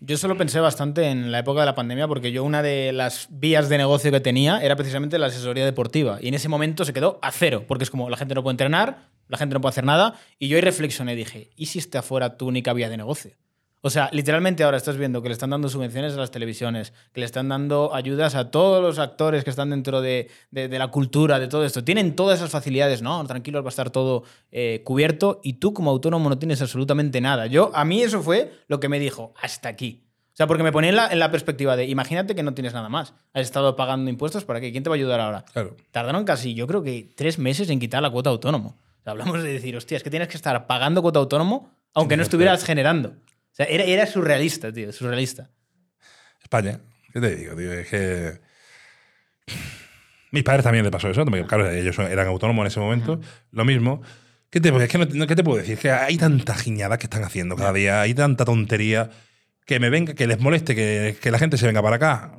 Yo 0.00 0.16
solo 0.16 0.36
pensé 0.36 0.60
bastante 0.60 1.06
en 1.08 1.32
la 1.32 1.40
época 1.40 1.60
de 1.60 1.66
la 1.66 1.74
pandemia 1.74 2.06
porque 2.06 2.30
yo 2.30 2.44
una 2.44 2.62
de 2.62 2.92
las 2.92 3.26
vías 3.30 3.68
de 3.68 3.78
negocio 3.78 4.12
que 4.12 4.20
tenía 4.20 4.60
era 4.62 4.76
precisamente 4.76 5.18
la 5.18 5.26
asesoría 5.26 5.64
deportiva. 5.64 6.18
Y 6.20 6.28
en 6.28 6.34
ese 6.34 6.48
momento 6.48 6.84
se 6.84 6.92
quedó 6.92 7.18
a 7.20 7.32
cero, 7.32 7.64
porque 7.66 7.82
es 7.82 7.90
como 7.90 8.08
la 8.08 8.16
gente 8.16 8.34
no 8.36 8.44
puede 8.44 8.52
entrenar, 8.52 9.08
la 9.26 9.38
gente 9.38 9.54
no 9.54 9.60
puede 9.60 9.70
hacer 9.70 9.84
nada. 9.84 10.14
Y 10.38 10.46
yo 10.46 10.56
ahí 10.56 10.62
reflexioné, 10.62 11.16
dije, 11.16 11.50
¿y 11.56 11.66
si 11.66 11.80
esta 11.80 12.02
fuera 12.02 12.36
tu 12.36 12.46
única 12.46 12.72
vía 12.72 12.88
de 12.88 12.96
negocio? 12.96 13.32
O 13.80 13.90
sea, 13.90 14.10
literalmente 14.12 14.64
ahora 14.64 14.76
estás 14.76 14.96
viendo 14.96 15.22
que 15.22 15.28
le 15.28 15.34
están 15.34 15.50
dando 15.50 15.68
subvenciones 15.68 16.14
a 16.14 16.16
las 16.16 16.32
televisiones, 16.32 16.92
que 17.12 17.20
le 17.20 17.26
están 17.26 17.48
dando 17.48 17.94
ayudas 17.94 18.34
a 18.34 18.50
todos 18.50 18.82
los 18.82 18.98
actores 18.98 19.44
que 19.44 19.50
están 19.50 19.70
dentro 19.70 20.00
de, 20.00 20.28
de- 20.50 20.66
de 20.68 20.78
la 20.80 20.88
cultura, 20.88 21.38
de 21.38 21.46
todo 21.46 21.64
esto. 21.64 21.84
Tienen 21.84 22.16
todas 22.16 22.38
esas 22.40 22.50
facilidades, 22.50 23.02
¿no? 23.02 23.24
Tranquilos, 23.24 23.62
va 23.62 23.68
a 23.68 23.70
estar 23.70 23.90
todo 23.90 24.24
eh, 24.50 24.82
cubierto 24.84 25.40
y 25.44 25.54
tú 25.54 25.72
como 25.74 25.90
autónomo 25.90 26.28
no 26.28 26.38
tienes 26.38 26.60
absolutamente 26.60 27.20
nada. 27.20 27.46
Yo, 27.46 27.70
a 27.72 27.84
mí 27.84 28.02
eso 28.02 28.20
fue 28.20 28.52
lo 28.66 28.80
que 28.80 28.88
me 28.88 28.98
dijo, 28.98 29.32
hasta 29.40 29.68
aquí. 29.68 30.02
O 30.32 30.36
sea, 30.38 30.46
porque 30.48 30.62
me 30.64 30.72
ponía 30.72 30.90
en 30.90 30.96
la, 30.96 31.08
en 31.08 31.18
la 31.20 31.30
perspectiva 31.30 31.76
de, 31.76 31.86
imagínate 31.86 32.34
que 32.34 32.42
no 32.42 32.54
tienes 32.54 32.72
nada 32.74 32.88
más. 32.88 33.12
Has 33.32 33.42
estado 33.42 33.74
pagando 33.76 34.10
impuestos, 34.10 34.44
¿para 34.44 34.60
qué? 34.60 34.70
¿Quién 34.72 34.82
te 34.84 34.90
va 34.90 34.94
a 34.94 34.98
ayudar 34.98 35.20
ahora? 35.20 35.44
Claro. 35.52 35.76
Tardaron 35.92 36.24
casi, 36.24 36.54
yo 36.54 36.66
creo 36.66 36.82
que 36.82 37.12
tres 37.16 37.38
meses 37.38 37.70
en 37.70 37.78
quitar 37.80 38.02
la 38.02 38.10
cuota 38.10 38.30
autónomo. 38.30 38.76
O 39.00 39.02
sea, 39.04 39.12
hablamos 39.12 39.40
de 39.42 39.52
decir, 39.52 39.76
hostia, 39.76 39.96
es 39.96 40.02
que 40.02 40.10
tienes 40.10 40.28
que 40.28 40.36
estar 40.36 40.66
pagando 40.66 41.00
cuota 41.02 41.18
autónomo 41.20 41.70
aunque 41.94 42.16
no 42.16 42.22
estuvieras 42.22 42.64
generando. 42.64 43.14
Sea, 43.58 43.66
era, 43.66 43.84
era 43.84 44.06
surrealista, 44.06 44.72
tío, 44.72 44.90
surrealista. 44.92 45.50
España. 46.42 46.80
¿Qué 47.12 47.20
te 47.20 47.36
digo, 47.36 47.54
tío? 47.56 47.72
Es 47.72 47.88
que. 47.88 48.40
Mis 50.30 50.42
padres 50.44 50.62
también 50.62 50.84
le 50.84 50.90
pasó 50.90 51.08
eso. 51.10 51.24
porque, 51.24 51.44
Claro, 51.46 51.70
ellos 51.70 51.98
eran 51.98 52.26
autónomos 52.28 52.62
en 52.62 52.66
ese 52.68 52.80
momento. 52.80 53.20
Lo 53.50 53.64
mismo. 53.64 54.00
¿Qué 54.50 54.60
te, 54.60 54.68
es 54.68 54.88
que 54.88 54.98
no- 54.98 55.26
¿Qué 55.26 55.36
te 55.36 55.44
puedo 55.44 55.58
decir? 55.58 55.76
Que 55.78 55.90
hay 55.90 56.16
tanta 56.16 56.54
giñada 56.54 56.98
que 56.98 57.06
están 57.06 57.24
haciendo 57.24 57.56
cada 57.56 57.72
día. 57.72 58.00
Hay 58.00 58.14
tanta 58.14 58.44
tontería. 58.44 59.10
Que 59.66 59.80
me 59.80 59.90
venga, 59.90 60.14
que 60.14 60.26
les 60.26 60.38
moleste, 60.40 60.74
que, 60.74 61.16
que 61.20 61.30
la 61.30 61.38
gente 61.38 61.58
se 61.58 61.66
venga 61.66 61.82
para 61.82 61.96
acá. 61.96 62.32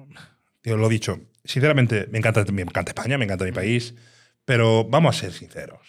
Tío, 0.62 0.78
lo 0.78 0.90
dicho. 0.90 1.20
Sinceramente, 1.44 2.08
me 2.12 2.18
encanta, 2.20 2.44
me 2.52 2.62
encanta 2.64 2.92
España, 2.92 3.18
me 3.18 3.26
encanta 3.26 3.46
mi 3.46 3.52
país. 3.52 3.94
Pero 4.46 4.86
vamos 4.86 5.16
a 5.16 5.20
ser 5.20 5.34
sinceros. 5.34 5.80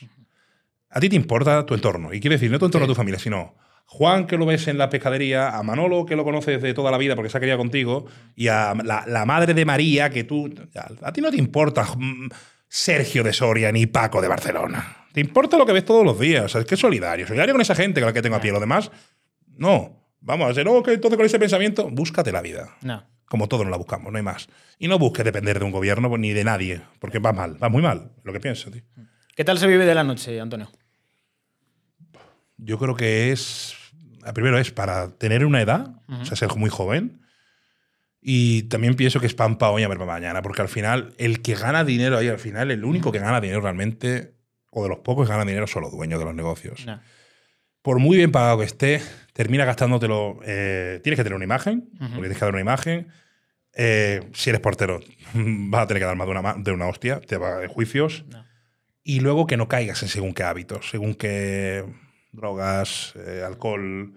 A 0.90 1.00
ti 1.00 1.08
te 1.08 1.16
importa 1.16 1.64
tu 1.64 1.74
entorno. 1.74 2.12
Y 2.12 2.20
quiero 2.20 2.34
decir, 2.34 2.50
no 2.50 2.58
tu 2.58 2.66
entorno, 2.66 2.86
Sí. 2.86 2.90
tu 2.90 2.94
familia, 2.96 3.18
sino 3.20 3.56
Juan, 3.86 4.26
que 4.26 4.36
lo 4.36 4.46
ves 4.46 4.68
en 4.68 4.78
la 4.78 4.88
pescadería, 4.88 5.56
a 5.56 5.62
Manolo, 5.62 6.06
que 6.06 6.16
lo 6.16 6.24
conoces 6.24 6.62
de 6.62 6.74
toda 6.74 6.90
la 6.90 6.98
vida 6.98 7.16
porque 7.16 7.28
se 7.28 7.38
ha 7.38 7.40
criado 7.40 7.58
contigo, 7.58 8.06
y 8.36 8.48
a 8.48 8.74
la, 8.84 9.04
la 9.06 9.26
madre 9.26 9.52
de 9.52 9.64
María, 9.64 10.10
que 10.10 10.24
tú. 10.24 10.48
A 11.02 11.12
ti 11.12 11.20
no 11.20 11.30
te 11.30 11.36
importa 11.38 11.84
mm, 11.96 12.28
Sergio 12.68 13.24
de 13.24 13.32
Soria 13.32 13.72
ni 13.72 13.86
Paco 13.86 14.22
de 14.22 14.28
Barcelona. 14.28 15.06
Te 15.12 15.20
importa 15.20 15.58
lo 15.58 15.66
que 15.66 15.72
ves 15.72 15.84
todos 15.84 16.04
los 16.04 16.18
días. 16.18 16.44
O 16.44 16.48
sea, 16.48 16.60
es 16.60 16.66
que 16.66 16.76
es 16.76 16.80
solidario. 16.80 17.26
Solidario 17.26 17.54
con 17.54 17.60
esa 17.60 17.74
gente 17.74 18.00
con 18.00 18.06
la 18.06 18.12
que 18.12 18.22
tengo 18.22 18.36
a 18.36 18.40
pie. 18.40 18.52
Lo 18.52 18.60
demás, 18.60 18.90
no. 19.56 20.00
Vamos 20.20 20.50
a 20.50 20.54
ser, 20.54 20.68
oh, 20.68 20.82
que 20.82 20.92
entonces 20.92 21.16
con 21.16 21.26
ese 21.26 21.38
pensamiento, 21.38 21.88
búscate 21.90 22.30
la 22.30 22.42
vida. 22.42 22.76
No. 22.82 23.04
Como 23.24 23.48
todos 23.48 23.64
nos 23.64 23.70
la 23.70 23.76
buscamos, 23.76 24.12
no 24.12 24.18
hay 24.18 24.24
más. 24.24 24.48
Y 24.78 24.86
no 24.88 24.98
busques 24.98 25.24
depender 25.24 25.58
de 25.58 25.64
un 25.64 25.72
gobierno 25.72 26.16
ni 26.18 26.32
de 26.32 26.44
nadie, 26.44 26.82
porque 26.98 27.18
va 27.18 27.32
mal, 27.32 27.62
va 27.62 27.68
muy 27.68 27.80
mal, 27.80 28.12
lo 28.22 28.32
que 28.32 28.40
pienso, 28.40 28.70
tío. 28.70 28.82
¿Qué 29.34 29.44
tal 29.44 29.58
se 29.58 29.66
vive 29.66 29.86
de 29.86 29.94
la 29.94 30.04
noche, 30.04 30.38
Antonio? 30.40 30.68
Yo 32.62 32.78
creo 32.78 32.94
que 32.94 33.32
es. 33.32 33.74
Primero 34.34 34.58
es 34.58 34.70
para 34.70 35.16
tener 35.16 35.46
una 35.46 35.62
edad, 35.62 35.94
o 36.08 36.24
sea, 36.24 36.36
ser 36.36 36.54
muy 36.56 36.70
joven. 36.70 37.22
Y 38.20 38.64
también 38.64 38.94
pienso 38.96 39.18
que 39.18 39.26
es 39.26 39.34
pan 39.34 39.56
para 39.56 39.72
hoy 39.72 39.82
a 39.82 39.88
ver 39.88 39.96
para 39.96 40.12
mañana, 40.12 40.42
porque 40.42 40.60
al 40.60 40.68
final, 40.68 41.14
el 41.16 41.40
que 41.40 41.54
gana 41.54 41.84
dinero 41.84 42.18
ahí, 42.18 42.28
al 42.28 42.38
final, 42.38 42.70
el 42.70 42.84
único 42.84 43.12
que 43.12 43.18
gana 43.18 43.40
dinero 43.40 43.62
realmente, 43.62 44.34
o 44.70 44.82
de 44.82 44.90
los 44.90 44.98
pocos 44.98 45.26
que 45.26 45.32
ganan 45.32 45.46
dinero, 45.46 45.66
son 45.66 45.82
los 45.82 45.92
dueños 45.92 46.18
de 46.18 46.26
los 46.26 46.34
negocios. 46.34 46.84
No. 46.84 47.00
Por 47.80 47.98
muy 47.98 48.18
bien 48.18 48.30
pagado 48.30 48.58
que 48.58 48.66
esté, 48.66 49.00
termina 49.32 49.64
gastándotelo. 49.64 50.38
eh, 50.44 51.00
tienes 51.02 51.16
que 51.18 51.24
tener 51.24 51.34
una 51.34 51.46
imagen, 51.46 51.88
porque 51.98 52.14
tienes 52.18 52.36
que 52.36 52.44
dar 52.44 52.52
una 52.52 52.60
imagen. 52.60 53.08
Eh, 53.74 54.20
si 54.34 54.50
eres 54.50 54.60
portero, 54.60 55.00
vas 55.34 55.84
a 55.84 55.86
tener 55.86 56.02
que 56.02 56.06
dar 56.06 56.16
más 56.16 56.26
de 56.26 56.32
una, 56.32 56.54
de 56.58 56.72
una 56.72 56.88
hostia, 56.88 57.20
te 57.20 57.38
va 57.38 57.56
de 57.56 57.68
juicios. 57.68 58.26
No. 58.28 58.44
Y 59.02 59.20
luego 59.20 59.46
que 59.46 59.56
no 59.56 59.66
caigas 59.66 60.02
en 60.02 60.10
según 60.10 60.34
qué 60.34 60.42
hábitos, 60.42 60.90
según 60.90 61.14
qué 61.14 61.86
drogas, 62.32 63.14
eh, 63.16 63.42
alcohol. 63.46 64.14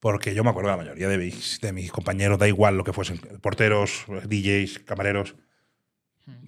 Porque 0.00 0.34
yo 0.34 0.44
me 0.44 0.50
acuerdo 0.50 0.70
la 0.70 0.76
mayoría 0.76 1.08
de 1.08 1.16
mis, 1.16 1.60
de 1.62 1.72
mis 1.72 1.90
compañeros, 1.90 2.38
da 2.38 2.46
igual 2.46 2.76
lo 2.76 2.84
que 2.84 2.92
fuesen, 2.92 3.18
porteros, 3.40 4.04
DJs, 4.28 4.80
camareros. 4.80 5.34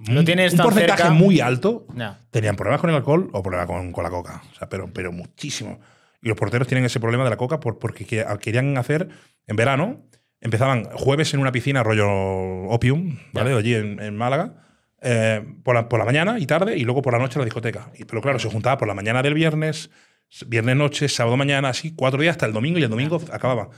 Lo 0.09 0.21
un- 0.21 0.25
tienes 0.27 0.53
un 0.53 0.59
tan 0.59 0.65
porcentaje 0.67 1.03
cerca. 1.03 1.15
muy 1.15 1.41
alto 1.41 1.87
No. 1.95 2.17
tenían 2.31 2.57
problemas 2.57 2.81
con 2.81 2.91
el 2.91 2.97
alcohol 2.97 3.31
o 3.33 3.43
problemas 3.43 3.67
con, 3.67 3.93
con 3.93 4.05
la 4.05 4.11
coca. 4.11 4.43
O 4.53 4.55
sea, 4.55 4.69
pero, 4.69 4.93
pero 4.93 5.13
muchísimo. 5.13 5.81
Y 6.23 6.29
los 6.29 6.37
porteros 6.37 6.67
tienen 6.67 6.85
ese 6.85 6.99
problema 7.01 7.25
de 7.25 7.31
la 7.31 7.37
coca 7.37 7.61
por, 7.61 7.79
porque 7.79 8.05
que- 8.05 8.25
querían 8.41 8.77
hacer 8.79 9.09
en 9.47 9.57
verano. 9.57 10.03
Empezaban 10.41 10.85
jueves 10.93 11.33
en 11.35 11.41
una 11.41 11.51
piscina 11.53 11.83
rollo 11.83 12.09
opium, 12.69 13.19
¿vale? 13.33 13.55
Allí 13.55 13.75
en, 13.75 14.01
en 14.01 14.17
Málaga. 14.17 14.63
eh, 15.03 15.43
por, 15.63 15.75
la, 15.75 15.89
por 15.89 15.99
la 15.99 16.05
mañana 16.05 16.39
y 16.39 16.47
tarde 16.47 16.77
y 16.77 16.85
luego 16.85 17.01
por 17.03 17.13
la 17.13 17.19
noche 17.19 17.39
a 17.39 17.41
la 17.41 17.45
discoteca. 17.45 17.91
Y, 17.97 18.05
pero 18.05 18.21
claro, 18.23 18.39
se 18.39 18.49
juntaba 18.51 18.77
por 18.79 18.89
la 18.89 18.95
mañana 18.95 19.23
del 19.23 19.35
viernes, 19.35 19.91
viernes 20.47 20.77
noche, 20.77 21.09
sábado 21.09 21.37
mañana, 21.37 21.69
así, 21.71 21.95
cuatro 21.95 22.21
días 22.21 22.33
hasta 22.33 22.47
el 22.47 22.53
domingo 22.53 22.79
y 22.79 22.83
el 22.83 22.91
domingo 22.91 23.21
acababa. 23.33 23.71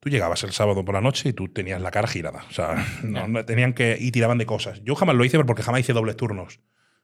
Tú 0.00 0.08
llegabas 0.08 0.42
el 0.44 0.52
sábado 0.52 0.84
por 0.84 0.94
la 0.94 1.00
noche 1.02 1.28
y 1.28 1.32
tú 1.34 1.48
tenías 1.48 1.80
la 1.82 1.90
cara 1.90 2.08
girada. 2.08 2.44
O 2.48 2.52
sea, 2.52 2.84
no, 3.02 3.28
no- 3.28 3.44
tenían 3.44 3.74
que. 3.74 3.96
y 4.00 4.10
tiraban 4.12 4.38
de 4.38 4.46
cosas. 4.46 4.80
Yo 4.84 4.94
jamás 4.94 5.14
lo 5.16 5.24
hice 5.24 5.42
porque 5.44 5.62
jamás 5.62 5.80
hice 5.80 5.92
dobles 5.92 6.16
turnos. 6.16 6.60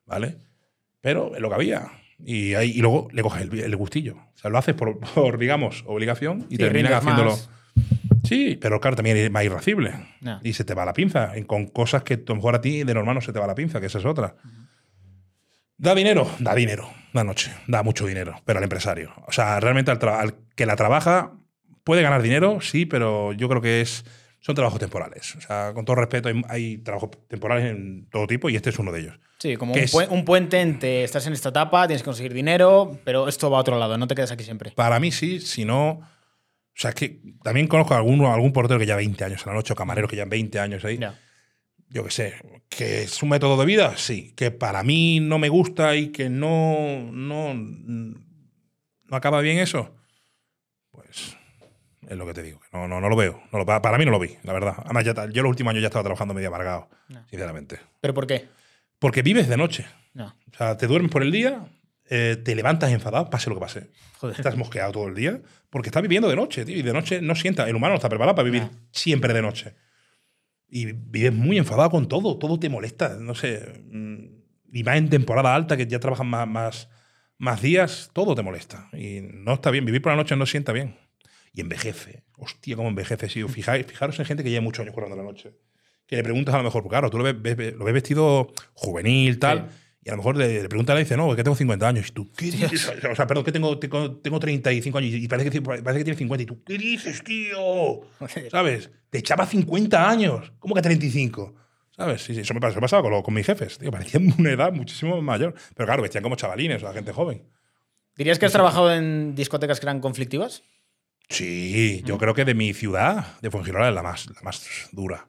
¿Vale? 0.07 0.39
Pero 1.01 1.35
es 1.35 1.41
lo 1.41 1.49
que 1.49 1.55
había. 1.57 1.89
Y, 2.25 2.55
ahí, 2.55 2.71
y 2.71 2.81
luego 2.81 3.09
le 3.13 3.23
coges 3.23 3.43
el, 3.43 3.61
el 3.61 3.77
gustillo. 3.77 4.15
O 4.35 4.39
sea, 4.39 4.51
lo 4.51 4.57
haces 4.59 4.75
por, 4.75 4.99
por, 5.15 5.37
digamos, 5.39 5.85
obligación 5.87 6.47
y 6.49 6.57
Sí, 6.57 6.59
terminas 6.59 6.93
haciéndolo. 6.93 7.31
más. 7.33 7.51
Sí, 8.25 8.59
pero 8.61 8.81
claro, 8.81 8.97
también 8.97 9.17
es 9.19 9.31
más 9.31 9.45
irracible. 9.45 9.93
No. 10.21 10.41
Y 10.43 10.55
se 10.55 10.65
te 10.65 10.73
va 10.75 10.85
la 10.85 10.93
pinza. 10.95 11.33
Con 11.47 11.67
cosas 11.67 12.03
que 12.03 12.15
a 12.15 12.19
lo 12.27 12.37
mejor 12.37 12.55
a 12.55 12.61
ti 12.61 12.83
de 12.83 12.95
normal 12.95 13.17
no 13.17 13.21
se 13.21 13.33
te 13.33 13.39
va 13.39 13.47
la 13.47 13.55
pinza, 13.55 13.79
que 13.81 13.87
esa 13.87 13.99
es 13.99 14.05
otra. 14.07 14.37
¿Da 15.79 15.95
dinero? 15.95 16.31
Da 16.39 16.55
dinero. 16.55 16.91
Da 17.13 17.25
noche. 17.25 17.53
Da 17.67 17.83
mucho 17.83 18.07
dinero. 18.07 18.41
Pero 18.45 18.59
al 18.59 18.63
empresario. 18.65 19.13
O 19.27 19.33
sea, 19.33 19.61
realmente 19.61 19.91
al, 19.91 19.99
al 20.09 20.35
que 20.55 20.67
la 20.67 20.77
trabaja 20.77 21.33
puede 21.85 22.03
ganar 22.03 22.23
dinero, 22.23 22.61
sí, 22.61 22.87
pero 22.87 23.33
yo 23.33 23.49
creo 23.49 23.61
que 23.61 23.81
es 23.81 24.05
son 24.41 24.55
trabajos 24.55 24.79
temporales. 24.79 25.35
O 25.37 25.41
sea, 25.41 25.73
con 25.75 25.85
todo 25.85 25.97
respeto, 25.97 26.29
hay, 26.29 26.41
hay 26.49 26.79
trabajos 26.79 27.11
temporales 27.29 27.65
en 27.67 28.09
todo 28.11 28.27
tipo 28.27 28.49
y 28.49 28.55
este 28.57 28.71
es 28.71 28.79
uno 28.79 28.93
de 28.93 29.01
ellos. 29.01 29.19
Sí, 29.39 29.57
como 29.57 29.73
¿Qué 29.73 29.81
un, 29.81 29.85
es? 29.85 29.95
pue- 29.95 30.09
un 30.09 30.25
puente 30.25 30.61
entre 30.61 31.03
estás 31.05 31.27
en 31.27 31.33
esta 31.33 31.49
etapa, 31.49 31.87
tienes 31.87 32.03
que 32.03 32.07
conseguir 32.07 32.33
dinero, 32.33 32.99
pero 33.05 33.29
esto 33.29 33.51
va 33.51 33.59
a 33.59 33.61
otro 33.61 33.79
lado, 33.79 33.99
no 33.99 34.07
te 34.07 34.15
quedas 34.15 34.31
aquí 34.31 34.45
siempre. 34.45 34.71
Para 34.73 35.01
mí 35.01 35.11
sí, 35.11 35.41
si 35.41 35.65
no. 35.65 35.91
O 35.91 36.79
sea, 36.79 36.91
es 36.91 36.95
que 36.97 37.21
también 37.43 37.67
conozco 37.67 37.95
a 37.95 37.97
alguno, 37.97 38.33
algún 38.33 38.53
portero 38.53 38.79
que 38.79 38.87
lleva 38.87 38.99
20 38.99 39.25
años 39.25 39.43
en 39.45 39.51
la 39.51 39.57
noche, 39.57 39.73
o 39.73 39.77
camareros 39.77 40.09
que 40.11 40.17
llevan 40.17 40.29
20 40.31 40.61
años 40.61 40.85
ahí. 40.85 40.99
Ya. 40.99 41.19
Yo 41.89 42.05
qué 42.05 42.11
sé, 42.11 42.35
que 42.69 43.03
es 43.03 43.23
un 43.23 43.29
método 43.29 43.57
de 43.57 43.65
vida, 43.67 43.97
sí. 43.97 44.33
Que 44.37 44.51
para 44.51 44.83
mí 44.83 45.21
no 45.21 45.39
me 45.39 45.49
gusta 45.49 45.95
y 45.97 46.09
que 46.11 46.29
no, 46.29 47.11
no, 47.13 47.55
no 47.55 49.17
acaba 49.17 49.41
bien 49.41 49.59
eso, 49.59 49.95
pues 50.91 51.37
es 52.09 52.17
lo 52.17 52.27
que 52.27 52.35
te 52.35 52.43
digo. 52.43 52.61
que 52.61 52.67
No, 52.73 52.87
no, 52.89 53.01
no 53.01 53.09
lo 53.09 53.17
veo. 53.17 53.43
No 53.53 53.59
lo- 53.59 53.67
para 53.67 53.99
mí 53.99 54.05
no 54.05 54.11
lo 54.11 54.19
vi, 54.19 54.37
la 54.43 54.53
verdad. 54.53 54.75
Además, 54.85 55.05
ya, 55.05 55.15
yo 55.31 55.43
los 55.43 55.51
últimos 55.51 55.71
años 55.73 55.83
ya 55.83 55.89
estaba 55.89 56.03
trabajando 56.05 56.35
medio 56.35 56.49
amargado, 56.49 56.89
No. 57.09 57.25
sinceramente. 57.29 57.81
¿Pero 58.01 58.15
por 58.15 58.27
qué? 58.27 58.47
Porque 58.99 59.23
vives 59.23 59.49
de 59.49 59.57
noche. 59.57 59.87
No, 60.15 60.27
O 60.53 60.57
sea, 60.57 60.77
te 60.77 60.87
duermes 60.87 61.11
por 61.13 61.23
el 61.23 61.31
día, 61.31 61.67
eh, 62.09 62.37
te 62.43 62.55
levantas 62.55 62.91
enfadado, 62.91 63.29
pase 63.31 63.51
lo 63.51 63.57
que 63.57 63.61
pase. 63.61 63.91
joder. 64.19 64.37
Estás 64.37 64.57
mosqueado 64.57 64.93
todo 64.93 65.09
el 65.09 65.15
día 65.15 65.41
porque 65.71 65.89
estás 65.91 66.03
viviendo 66.03 66.29
de 66.29 66.37
noche, 66.37 66.65
tío. 66.65 66.77
Y 66.77 66.83
de 66.83 66.93
noche 66.93 67.21
no 67.21 67.35
sienta. 67.35 67.69
El 67.69 67.77
humano 67.77 67.93
no 67.93 67.97
está 67.97 68.09
preparado 68.09 68.35
para 68.35 68.45
vivir 68.47 68.63
No. 68.63 68.71
siempre 68.93 69.35
de 69.35 69.43
noche. 69.43 69.75
Y 70.77 70.93
vives 70.93 71.33
muy 71.33 71.57
enfadado 71.59 71.91
con 71.91 72.07
todo. 72.09 72.37
Todo 72.39 72.59
te 72.59 72.69
molesta. 72.69 73.17
No 73.21 73.35
sé. 73.35 73.83
mm, 73.91 74.17
Y 74.73 74.83
más 74.85 74.97
en 74.99 75.09
temporada 75.09 75.55
alta, 75.55 75.77
que 75.77 75.87
ya 75.87 75.99
trabajan 76.01 76.27
más, 76.27 76.47
más, 76.49 76.89
más 77.39 77.63
días, 77.63 78.11
todo 78.13 78.35
te 78.35 78.43
molesta. 78.43 78.89
Y 78.93 79.21
no 79.23 79.55
está 79.55 79.71
bien. 79.71 79.85
Vivir 79.87 80.03
por 80.03 80.13
la 80.13 80.17
noche 80.17 80.37
no 80.37 80.45
sienta 80.47 80.73
bien. 80.73 80.97
Y 81.55 81.63
envejece. 81.63 82.25
Hostia, 82.37 82.77
cómo 82.77 82.89
envejece. 82.91 83.29
Sí, 83.31 83.43
fijáis, 83.45 83.87
fijaros 83.93 84.19
en 84.19 84.27
gente 84.27 84.43
que 84.45 84.51
lleva 84.51 84.63
muchos 84.63 84.83
años 84.83 84.95
currando 84.95 85.17
la 85.17 85.23
noche. 85.23 85.55
Que 86.07 86.17
le 86.17 86.23
preguntas 86.23 86.55
a 86.55 86.59
lo 86.59 86.65
mejor, 86.65 86.83
porque 86.83 86.93
claro, 86.95 87.11
tú 87.11 87.19
lo 87.19 87.25
ves, 87.25 87.35
ves- 87.41 87.75
lo 87.75 87.85
ves 87.85 87.95
vestido 87.95 88.53
juvenil, 88.75 89.39
tal. 89.39 89.71
Y 90.07 90.09
a 90.09 90.13
lo 90.13 90.19
mejor 90.19 90.37
le, 90.37 90.63
le 90.63 90.69
preguntas 90.69 90.95
y 90.95 90.99
le 90.99 91.03
dice, 91.03 91.17
no, 91.17 91.31
es 91.33 91.37
que 91.37 91.43
tengo 91.43 91.57
50 91.57 91.89
años. 91.89 92.07
Y 92.09 92.13
tú, 92.13 92.31
¿qué 92.37 92.45
dices? 92.47 92.93
O 93.11 93.15
sea, 93.17 93.27
perdón, 93.27 93.43
que 93.43 93.51
tengo, 93.51 93.77
tengo, 93.77 94.19
tengo 94.19 94.39
35 94.39 94.99
años 94.99 95.15
y 95.15 95.27
parece 95.27 95.51
que, 95.51 95.61
parece 95.61 95.99
que 95.99 96.05
tiene 96.05 96.17
50. 96.17 96.43
Y 96.45 96.47
tú, 96.47 96.63
¿qué 96.63 96.79
dices, 96.79 97.25
tío? 97.25 98.03
¿Sabes? 98.53 98.89
Te 99.11 99.19
echaba 99.19 99.45
50 99.45 100.09
años. 100.09 100.53
¿Cómo 100.61 100.77
que 100.77 100.83
35? 100.83 101.57
¿Sabes? 101.91 102.23
Sí, 102.23 102.35
sí, 102.35 102.43
eso 102.43 102.55
me 102.55 102.61
eso 102.69 102.79
pasaba 102.81 103.03
con, 103.03 103.11
lo- 103.11 103.23
con 103.25 103.35
mis 103.35 103.45
jefes. 103.45 103.79
Tío, 103.79 103.91
parecían 103.91 104.33
una 104.39 104.53
edad 104.53 104.73
muchísimo 104.73 105.21
mayor. 105.21 105.55
Pero 105.75 105.87
claro, 105.89 106.03
vestían 106.03 106.23
como 106.23 106.37
chavalines, 106.37 106.77
o 106.77 106.81
sea, 106.87 106.93
gente 106.93 107.13
joven. 107.13 107.43
¿Dirías 108.17 108.39
que 108.39 108.47
has 108.47 108.53
trabajado 108.53 108.95
en 108.95 109.35
discotecas 109.35 109.81
que 109.81 109.87
eran 109.87 109.99
conflictivas? 110.01 110.63
Sí, 111.29 112.03
yo 112.05 112.17
creo 112.19 112.33
que 112.35 112.45
de 112.45 112.55
mi 112.55 112.73
ciudad, 112.75 113.41
de 113.43 113.51
Fuengirola, 113.51 113.89
es 113.89 113.95
la 113.97 114.03
más, 114.05 114.27
la 114.27 114.41
más 114.43 114.89
dura. 114.93 115.29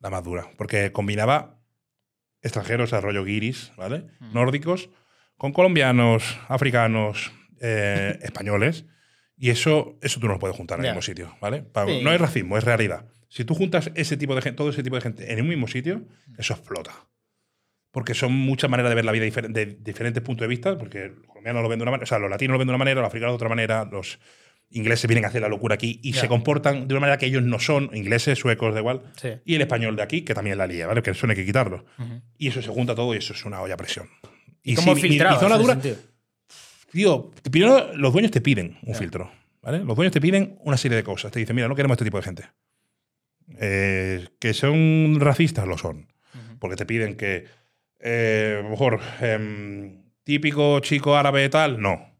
La 0.00 0.10
más 0.10 0.22
dura. 0.22 0.50
Porque 0.58 0.92
combinaba 0.92 1.61
extranjeros, 2.42 2.92
a 2.92 3.00
rollo 3.00 3.24
guiris, 3.24 3.72
¿vale? 3.76 4.06
Nórdicos, 4.32 4.90
con 5.36 5.52
colombianos, 5.52 6.38
africanos, 6.48 7.32
eh, 7.60 8.18
españoles. 8.22 8.84
Y 9.36 9.50
eso, 9.50 9.98
eso 10.02 10.20
tú 10.20 10.26
no 10.28 10.34
lo 10.34 10.38
puedes 10.38 10.56
juntar 10.56 10.78
en 10.78 10.84
el 10.84 10.88
Ya. 10.88 10.92
mismo 10.92 11.02
sitio, 11.02 11.36
¿vale? 11.40 11.64
Sí. 11.86 12.00
No 12.02 12.12
es 12.12 12.20
racismo, 12.20 12.58
es 12.58 12.64
realidad. 12.64 13.06
Si 13.28 13.44
tú 13.44 13.54
juntas 13.54 13.90
ese 13.94 14.16
tipo 14.16 14.34
de 14.34 14.42
gente, 14.42 14.56
todo 14.56 14.70
ese 14.70 14.82
tipo 14.82 14.96
de 14.96 15.02
gente 15.02 15.32
en 15.32 15.40
un 15.40 15.48
mismo 15.48 15.66
sitio, 15.66 16.06
eso 16.38 16.52
explota. 16.54 16.92
Porque 17.90 18.14
son 18.14 18.32
muchas 18.32 18.70
maneras 18.70 18.90
de 18.90 18.94
ver 18.94 19.04
la 19.04 19.12
vida 19.12 19.24
difer- 19.26 19.48
de 19.52 19.66
diferentes 19.66 20.22
puntos 20.22 20.42
de 20.42 20.48
vista, 20.48 20.78
porque 20.78 21.08
los 21.08 21.26
colombianos 21.26 21.62
lo 21.62 21.68
ven 21.68 21.78
de 21.78 21.82
una 21.82 21.90
manera, 21.92 22.04
o 22.04 22.06
sea, 22.06 22.18
los 22.18 22.30
latinos 22.30 22.52
lo 22.54 22.58
ven 22.58 22.66
de 22.68 22.70
una 22.72 22.78
manera, 22.78 23.00
los 23.00 23.08
africanos 23.08 23.32
de 23.32 23.36
otra 23.36 23.48
manera, 23.48 23.84
los 23.90 24.18
ingleses 24.74 25.06
vienen 25.06 25.24
a 25.24 25.28
hacer 25.28 25.42
la 25.42 25.48
locura 25.48 25.74
aquí 25.74 26.00
y 26.02 26.12
se 26.14 26.28
comportan 26.28 26.88
de 26.88 26.94
una 26.94 27.00
manera 27.00 27.18
que 27.18 27.26
ellos 27.26 27.42
no 27.42 27.58
son, 27.58 27.90
ingleses, 27.94 28.38
suecos, 28.38 28.72
da 28.74 28.80
igual, 28.80 29.02
Sí. 29.16 29.28
y 29.44 29.54
el 29.54 29.60
español 29.62 29.96
de 29.96 30.02
aquí, 30.02 30.22
que 30.22 30.34
también 30.34 30.58
la 30.58 30.66
lía, 30.66 30.86
¿vale? 30.86 31.02
Que 31.02 31.10
eso 31.10 31.26
no 31.26 31.32
hay 31.32 31.36
que 31.36 31.44
quitarlo. 31.46 31.84
Y 32.38 32.48
eso 32.48 32.60
se 32.62 32.68
junta 32.68 32.94
todo 32.94 33.14
y 33.14 33.18
eso 33.18 33.32
es 33.32 33.44
una 33.44 33.60
olla 33.60 33.74
a 33.74 33.76
presión. 33.76 34.08
¿Y, 34.62 34.74
cómo 34.74 34.94
si 34.96 35.02
mi- 35.02 35.08
mi, 35.10 35.18
zona 35.18 35.58
dura, 35.58 35.78
tío, 36.92 37.30
primero 37.50 37.94
los 37.96 38.12
dueños 38.12 38.30
te 38.30 38.40
piden 38.40 38.78
un 38.82 38.94
filtro, 38.94 39.30
¿vale? 39.62 39.78
Los 39.84 39.96
dueños 39.96 40.12
te 40.12 40.20
piden 40.20 40.56
una 40.60 40.76
serie 40.76 40.96
de 40.96 41.02
cosas. 41.04 41.32
Te 41.32 41.38
dicen, 41.40 41.56
mira, 41.56 41.68
no 41.68 41.74
queremos 41.74 41.94
este 41.96 42.04
tipo 42.04 42.18
de 42.18 42.22
gente. 42.22 42.44
Eh, 43.60 44.28
que 44.38 44.54
son 44.54 45.18
racistas, 45.20 45.66
lo 45.66 45.76
son. 45.78 46.08
Porque 46.58 46.76
te 46.76 46.86
piden 46.86 47.16
que, 47.16 47.46
eh, 48.00 48.56
a 48.60 48.62
lo 48.62 48.70
mejor, 48.70 49.00
em, 49.20 50.02
típico 50.24 50.78
chico 50.80 51.16
árabe 51.16 51.48
tal, 51.48 51.80
no. 51.80 52.11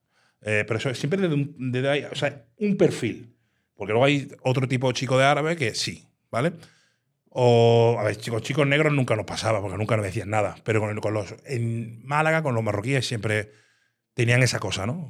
Eh, 0.45 0.65
pero 0.67 0.79
eso 0.79 0.91
es 0.91 0.99
siempre 0.99 1.21
desde 1.21 1.35
un, 1.35 1.55
desde 1.73 1.89
ahí, 1.89 2.05
o 2.11 2.15
sea, 2.15 2.45
un 2.59 2.77
perfil. 2.77 3.35
Porque 3.77 3.93
luego 3.93 4.05
hay 4.05 4.29
otro 4.43 4.67
tipo 4.69 4.89
de 4.89 4.95
chico 4.95 5.19
de 5.19 5.25
árabe 5.25 5.57
que 5.57 5.75
sí, 5.75 6.07
¿vale? 6.31 6.53
O, 7.31 7.97
a 7.99 8.05
ver, 8.05 8.17
chicos, 8.17 8.43
chicos 8.43 8.67
negros 8.67 8.93
nunca 8.93 9.17
nos 9.17 9.25
pasaba, 9.25 9.61
porque 9.61 9.79
nunca 9.79 9.97
nos 9.97 10.05
decían 10.05 10.31
nada. 10.31 10.57
Pero 10.65 10.81
con, 10.81 10.95
con 11.01 11.15
los, 11.15 11.35
en 11.47 12.05
Málaga, 12.05 12.43
con 12.43 12.55
los 12.55 12.63
marroquíes, 12.63 13.07
siempre 13.07 13.51
tenían 14.15 14.43
esa 14.43 14.59
cosa, 14.59 14.87
¿no? 14.87 15.09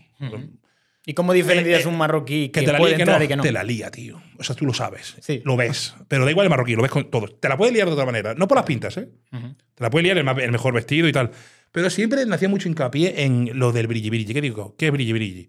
¿Y 1.04 1.14
cómo 1.14 1.32
diferencias 1.32 1.80
Eh, 1.80 1.82
eh, 1.82 1.88
un 1.88 1.98
marroquí 1.98 2.50
que, 2.50 2.60
Que 2.60 2.66
te 2.66 2.72
la 2.72 2.78
puede 2.78 2.96
lía 2.96 3.04
que 3.04 3.10
no, 3.10 3.24
y 3.24 3.26
que 3.28 3.36
no? 3.36 3.42
te 3.42 3.50
la 3.50 3.64
lía, 3.64 3.90
tío. 3.90 4.22
O 4.38 4.44
sea, 4.44 4.54
tú 4.54 4.64
lo 4.66 4.72
sabes. 4.72 5.16
Sí. 5.20 5.42
Lo 5.44 5.56
ves. 5.56 5.96
Pero 6.06 6.24
da 6.24 6.30
igual 6.30 6.44
el 6.46 6.50
marroquí, 6.50 6.76
lo 6.76 6.82
ves 6.82 6.92
con 6.92 7.10
todo. 7.10 7.26
Te 7.26 7.48
la 7.48 7.56
puede 7.56 7.72
liar 7.72 7.88
de 7.88 7.94
otra 7.94 8.06
manera. 8.06 8.34
No 8.34 8.46
por 8.46 8.56
las 8.56 8.66
pintas, 8.66 8.96
¿eh? 8.98 9.08
Ujú. 9.32 9.56
Te 9.74 9.82
la 9.82 9.90
puede 9.90 10.04
liar 10.04 10.18
el, 10.18 10.28
el 10.40 10.52
mejor 10.52 10.72
vestido 10.74 11.08
y 11.08 11.12
tal. 11.12 11.32
Pero 11.72 11.90
siempre 11.90 12.24
me 12.26 12.34
hacía 12.34 12.48
mucho 12.48 12.68
hincapié 12.68 13.24
en 13.24 13.58
lo 13.58 13.72
del 13.72 13.86
brilli 13.86 14.10
brilli. 14.10 14.32
¿Qué 14.32 14.40
digo? 14.40 14.76
¿Qué 14.78 14.86
es 14.86 14.92
brilli 14.92 15.12
brilli? 15.12 15.48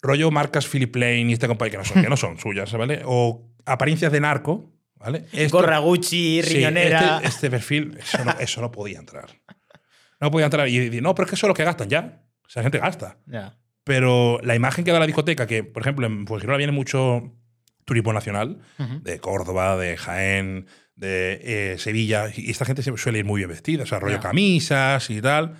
Rollo 0.00 0.30
marcas 0.30 0.66
Philip 0.68 0.92
Plain 0.92 1.28
y 1.30 1.32
este 1.32 1.48
compañía 1.48 1.72
que 1.72 1.78
no 1.78 1.84
son, 1.84 2.02
que 2.02 2.08
no 2.08 2.16
son 2.16 2.38
suyas, 2.38 2.72
¿vale? 2.74 3.02
O 3.04 3.50
apariencias 3.66 4.12
de 4.12 4.20
narco, 4.20 4.72
¿vale? 4.94 5.24
Esto- 5.32 5.56
Gorra 5.58 5.78
Gucci, 5.78 6.40
Sí, 6.42 6.54
riñonera. 6.54 7.16
este, 7.16 7.28
este 7.28 7.50
perfil, 7.50 7.96
eso 7.98 8.24
no, 8.24 8.32
eso 8.38 8.60
no 8.60 8.70
podía 8.70 8.98
entrar. 8.98 9.26
No 10.20 10.30
podía 10.30 10.46
entrar. 10.46 10.68
Y 10.68 10.78
decir, 10.78 11.02
no, 11.02 11.14
pero 11.14 11.24
es 11.26 11.30
que 11.30 11.34
eso 11.36 11.46
es 11.46 11.48
lo 11.48 11.54
que 11.54 11.64
gastan 11.64 11.88
ya. 11.88 12.22
O 12.46 12.48
sea, 12.50 12.60
la 12.60 12.64
gente 12.64 12.78
gasta. 12.78 13.18
Ya. 13.26 13.56
Pero 13.84 14.38
la 14.42 14.54
imagen 14.54 14.84
que 14.84 14.92
da 14.92 14.98
la 15.00 15.06
discoteca, 15.06 15.46
que 15.46 15.64
por 15.64 15.82
ejemplo 15.82 16.06
en 16.06 16.26
Fuengirola 16.26 16.58
viene 16.58 16.72
mucho 16.72 17.34
turismo 17.84 18.12
nacional, 18.12 18.60
de 19.02 19.18
Córdoba, 19.18 19.76
de 19.78 19.96
Jaén, 19.96 20.66
de 20.98 21.72
eh, 21.74 21.78
Sevilla, 21.78 22.26
y 22.34 22.50
esta 22.50 22.64
gente 22.64 22.82
suele 22.82 23.20
ir 23.20 23.24
muy 23.24 23.38
bien 23.40 23.48
vestida, 23.50 23.84
o 23.84 23.86
sea, 23.86 23.98
rollo 24.00 24.20
camisas 24.20 25.08
y 25.10 25.20
tal. 25.22 25.56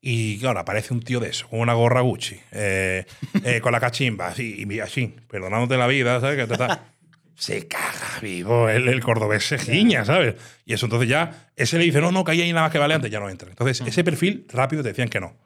Y 0.00 0.38
claro, 0.38 0.60
aparece 0.60 0.92
un 0.92 1.00
tío 1.00 1.18
de 1.20 1.30
eso, 1.30 1.48
con 1.48 1.60
una 1.60 1.72
gorra 1.72 2.02
Gucci, 2.02 2.38
eh, 2.52 3.06
eh, 3.44 3.60
con 3.62 3.72
la 3.72 3.80
cachimba, 3.80 4.28
así, 4.28 4.66
y 4.68 4.78
así, 4.80 5.14
perdonándote 5.28 5.76
la 5.78 5.86
vida, 5.86 6.20
¿sabes? 6.20 6.36
Que 6.38 6.46
te 6.46 6.52
está- 6.52 6.84
se 7.36 7.66
caga 7.66 8.20
vivo, 8.20 8.68
el, 8.68 8.86
el 8.88 9.00
cordobés 9.00 9.44
se 9.46 9.58
giña, 9.58 10.04
¿sabes? 10.04 10.34
Y 10.66 10.74
eso 10.74 10.86
entonces 10.86 11.08
ya, 11.08 11.48
ese 11.56 11.78
le 11.78 11.84
dice, 11.84 12.00
no, 12.00 12.12
no, 12.12 12.22
que 12.22 12.32
ahí 12.32 12.42
hay 12.42 12.52
nada 12.52 12.66
más 12.66 12.72
que 12.72 12.78
vale 12.78 12.94
antes, 12.94 13.10
ya 13.10 13.18
no 13.20 13.28
entra. 13.30 13.48
Entonces, 13.48 13.80
ese 13.86 14.04
perfil 14.04 14.46
rápido 14.52 14.82
te 14.82 14.90
decían 14.90 15.08
que 15.08 15.20
no. 15.20 15.36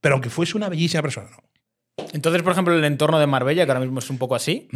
Pero 0.00 0.14
aunque 0.14 0.30
fuese 0.30 0.56
una 0.56 0.68
bellísima 0.70 1.02
persona, 1.02 1.28
no. 1.30 2.04
Entonces, 2.12 2.42
por 2.42 2.52
ejemplo, 2.52 2.74
el 2.74 2.84
entorno 2.84 3.18
de 3.18 3.26
Marbella, 3.26 3.64
que 3.64 3.70
ahora 3.70 3.80
mismo 3.80 3.98
es 3.98 4.08
un 4.10 4.18
poco 4.18 4.34
así. 4.34 4.68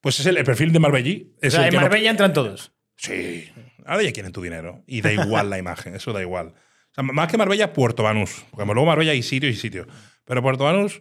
Pues 0.00 0.18
es 0.20 0.26
el, 0.26 0.36
el 0.38 0.44
perfil 0.44 0.72
de 0.72 0.78
Marbellí. 0.78 1.34
O 1.42 1.50
sea, 1.50 1.64
en 1.64 1.70
que 1.70 1.76
no- 1.76 1.82
Marbella 1.82 2.10
entran 2.10 2.32
todos. 2.32 2.72
Sí. 3.00 3.50
Ahora 3.86 4.02
ya 4.02 4.12
quieren 4.12 4.32
tu 4.32 4.42
dinero. 4.42 4.82
Y 4.86 5.00
da 5.00 5.12
igual 5.12 5.48
la 5.50 5.58
imagen, 5.58 5.94
eso 5.94 6.12
da 6.12 6.20
igual. 6.20 6.48
O 6.48 6.94
sea, 6.94 7.02
más 7.04 7.28
que 7.28 7.38
Marbella, 7.38 7.72
Puerto 7.72 8.02
Banús. 8.02 8.44
Porque 8.50 8.66
luego 8.66 8.86
Marbella 8.86 9.12
hay 9.12 9.22
sitios 9.22 9.54
y 9.54 9.56
sitios. 9.58 9.86
Pero 10.24 10.42
Puerto 10.42 10.64
Banús. 10.64 11.00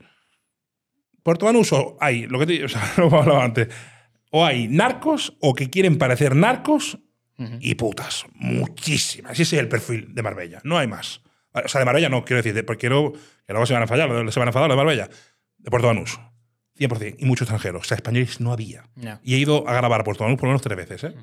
Puerto 1.23 1.45
Banús 1.45 1.73
o 1.73 1.97
hay, 1.99 2.25
lo 2.27 2.39
que 2.39 2.45
te, 2.45 2.63
o 2.63 2.69
sea, 2.69 2.81
lo 2.97 3.07
hemos 3.07 3.21
hablado 3.21 3.41
antes. 3.41 3.67
O 4.31 4.45
hay 4.45 4.67
narcos 4.67 5.35
o 5.41 5.53
que 5.53 5.69
quieren 5.69 5.97
parecer 5.97 6.35
narcos 6.35 6.99
y 7.61 7.75
putas. 7.75 8.25
Muchísimas. 8.33 9.31
Ese 9.33 9.43
es 9.43 9.53
el 9.61 9.69
perfil 9.69 10.13
de 10.13 10.21
Marbella. 10.23 10.59
No 10.65 10.77
hay 10.77 10.87
más. 10.87 11.21
O 11.53 11.67
sea, 11.67 11.79
de 11.79 11.85
Marbella 11.85 12.09
no, 12.09 12.23
quiero 12.25 12.37
decir, 12.37 12.53
de- 12.53 12.63
porque 12.63 12.81
quiero 12.81 13.13
que 13.13 13.53
luego 13.53 13.65
se 13.65 13.73
van 13.73 13.83
a 13.83 13.87
fallar, 13.87 14.09
se 14.31 14.39
van 14.39 14.47
a 14.47 14.51
enfadar 14.51 14.67
los 14.69 14.77
de 14.77 14.83
Marbella. 14.83 15.09
De 15.57 15.69
Puerto 15.71 15.87
Banús. 15.87 16.19
100%. 16.77 17.15
Y 17.19 17.25
muchos 17.25 17.45
extranjeros. 17.47 17.81
O 17.81 17.85
sea, 17.87 17.95
españoles 17.95 18.39
no 18.39 18.51
había. 18.53 18.83
Y 19.23 19.35
he 19.35 19.37
ido 19.37 19.67
a 19.67 19.73
grabar 19.73 20.01
a 20.01 20.03
Puerto 20.03 20.23
Banús 20.23 20.37
por 20.37 20.47
lo 20.47 20.51
menos 20.51 20.61
tres 20.61 20.77
veces, 20.77 21.03
¿eh? 21.05 21.15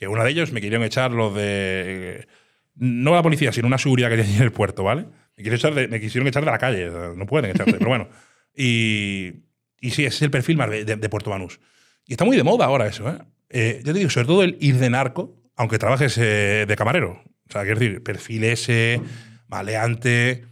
Que 0.00 0.08
una 0.08 0.24
de 0.24 0.30
ellos 0.30 0.50
me 0.50 0.62
querían 0.62 0.82
echar 0.82 1.10
los 1.10 1.34
de. 1.34 2.26
No 2.74 3.14
la 3.14 3.22
policía, 3.22 3.52
sino 3.52 3.66
una 3.66 3.76
seguridad 3.76 4.08
que 4.08 4.16
tenía 4.16 4.38
en 4.38 4.42
el 4.44 4.52
puerto, 4.52 4.82
¿vale? 4.82 5.02
Me, 5.36 5.42
quisieron 5.44 5.56
echar 5.58 5.74
de, 5.74 5.88
me 5.88 6.00
quisieron 6.00 6.26
echar 6.26 6.42
de 6.42 6.50
la 6.50 6.56
calle. 6.58 6.90
No 7.16 7.26
pueden 7.26 7.50
echarte, 7.50 7.74
pero 7.74 7.88
bueno. 7.90 8.08
Y, 8.56 9.44
y 9.78 9.90
sí, 9.90 10.06
ese 10.06 10.16
es 10.16 10.22
el 10.22 10.30
perfil 10.30 10.56
más 10.56 10.70
de, 10.70 10.84
de 10.84 11.08
Puerto 11.10 11.28
Banús. 11.28 11.60
Y 12.06 12.14
está 12.14 12.24
muy 12.24 12.36
de 12.36 12.42
moda 12.42 12.64
ahora 12.64 12.86
eso, 12.86 13.10
¿eh? 13.10 13.18
Eh, 13.50 13.82
Yo 13.84 13.92
te 13.92 13.98
digo, 13.98 14.08
sobre 14.10 14.26
todo 14.26 14.42
el 14.42 14.56
ir 14.60 14.78
de 14.78 14.88
narco, 14.88 15.36
aunque 15.56 15.78
trabajes 15.78 16.16
eh, 16.16 16.64
de 16.66 16.76
camarero. 16.76 17.22
O 17.48 17.52
sea, 17.52 17.62
quiero 17.62 17.78
decir, 17.78 18.02
perfil 18.02 18.44
ese, 18.44 19.02
maleante. 19.48 20.46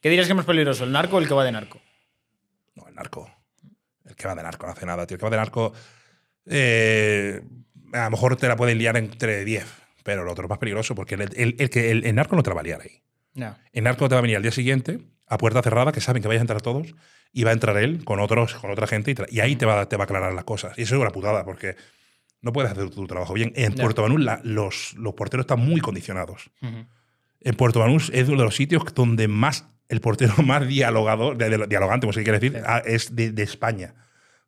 ¿Qué 0.00 0.08
dirías 0.08 0.26
que 0.26 0.32
es 0.32 0.36
más 0.36 0.46
peligroso, 0.46 0.84
el 0.84 0.92
narco 0.92 1.16
o 1.16 1.18
el 1.20 1.28
que 1.28 1.34
va 1.34 1.44
de 1.44 1.52
narco? 1.52 1.80
No, 2.74 2.88
el 2.88 2.94
narco. 2.94 3.30
El 4.06 4.16
que 4.16 4.26
va 4.26 4.34
de 4.34 4.42
narco 4.42 4.66
no 4.66 4.72
hace 4.72 4.86
nada, 4.86 5.06
tío. 5.06 5.16
El 5.16 5.18
que 5.18 5.24
va 5.26 5.30
de 5.30 5.36
narco. 5.36 5.72
eh, 6.46 7.42
a 7.92 8.04
lo 8.04 8.10
mejor 8.10 8.36
te 8.36 8.48
la 8.48 8.56
pueden 8.56 8.78
liar 8.78 8.96
entre 8.96 9.44
10, 9.44 9.64
pero 10.02 10.24
lo 10.24 10.32
otro 10.32 10.44
es 10.44 10.50
más 10.50 10.58
peligroso 10.58 10.94
porque 10.94 11.14
el, 11.16 11.22
el- 11.22 11.56
el 11.58 11.70
el, 11.78 12.04
el 12.06 12.14
narco 12.14 12.36
no 12.36 12.42
te 12.42 12.50
la 12.50 12.54
va 12.54 12.60
a 12.60 12.64
liar 12.64 12.80
ahí. 12.82 13.02
Ya. 13.34 13.58
El 13.72 13.84
narco 13.84 14.08
te 14.08 14.14
va 14.14 14.20
a 14.20 14.22
venir 14.22 14.36
al 14.36 14.42
día 14.42 14.52
siguiente 14.52 14.98
a 15.26 15.38
puerta 15.38 15.60
cerrada, 15.62 15.92
que 15.92 16.00
saben 16.00 16.22
que 16.22 16.28
vais 16.28 16.38
a 16.38 16.42
entrar 16.42 16.62
todos, 16.62 16.94
y 17.32 17.44
va 17.44 17.50
a 17.50 17.52
entrar 17.52 17.76
él 17.76 18.04
con 18.04 18.20
otros, 18.20 18.54
con 18.54 18.70
otra 18.70 18.86
gente, 18.86 19.14
y, 19.28 19.40
ahí 19.40 19.56
te 19.56 19.66
va, 19.66 19.88
te 19.88 19.96
va 19.96 20.04
a 20.04 20.06
aclarar 20.06 20.32
las 20.32 20.44
cosas. 20.44 20.78
Y 20.78 20.82
eso 20.82 20.94
es 20.94 21.00
una 21.00 21.10
putada, 21.10 21.44
porque 21.44 21.76
no 22.40 22.52
puedes 22.52 22.70
hacer 22.70 22.88
tu 22.90 23.06
trabajo 23.06 23.34
bien. 23.34 23.52
En. 23.56 23.74
Puerto 23.74 24.02
Banús 24.02 24.20
la- 24.22 24.40
los, 24.44 24.94
los 24.94 25.14
porteros 25.14 25.42
están 25.44 25.58
muy 25.60 25.80
condicionados. 25.80 26.50
En 27.40 27.54
Puerto 27.56 27.80
Banús 27.80 28.10
es 28.14 28.28
uno 28.28 28.38
de 28.38 28.44
los 28.44 28.56
sitios 28.56 28.82
donde 28.94 29.28
más 29.28 29.66
el 29.88 30.00
portero 30.00 30.34
más 30.44 30.66
dialogador, 30.66 31.36
de- 31.36 31.50
de- 31.50 31.66
dialogante, 31.66 32.06
como 32.06 32.12
se 32.12 32.22
quiere 32.22 32.38
decir, 32.38 32.56
Sí. 32.58 32.64
ah, 32.66 32.82
es 32.86 33.14
de, 33.14 33.32
de 33.32 33.42
España. 33.42 33.94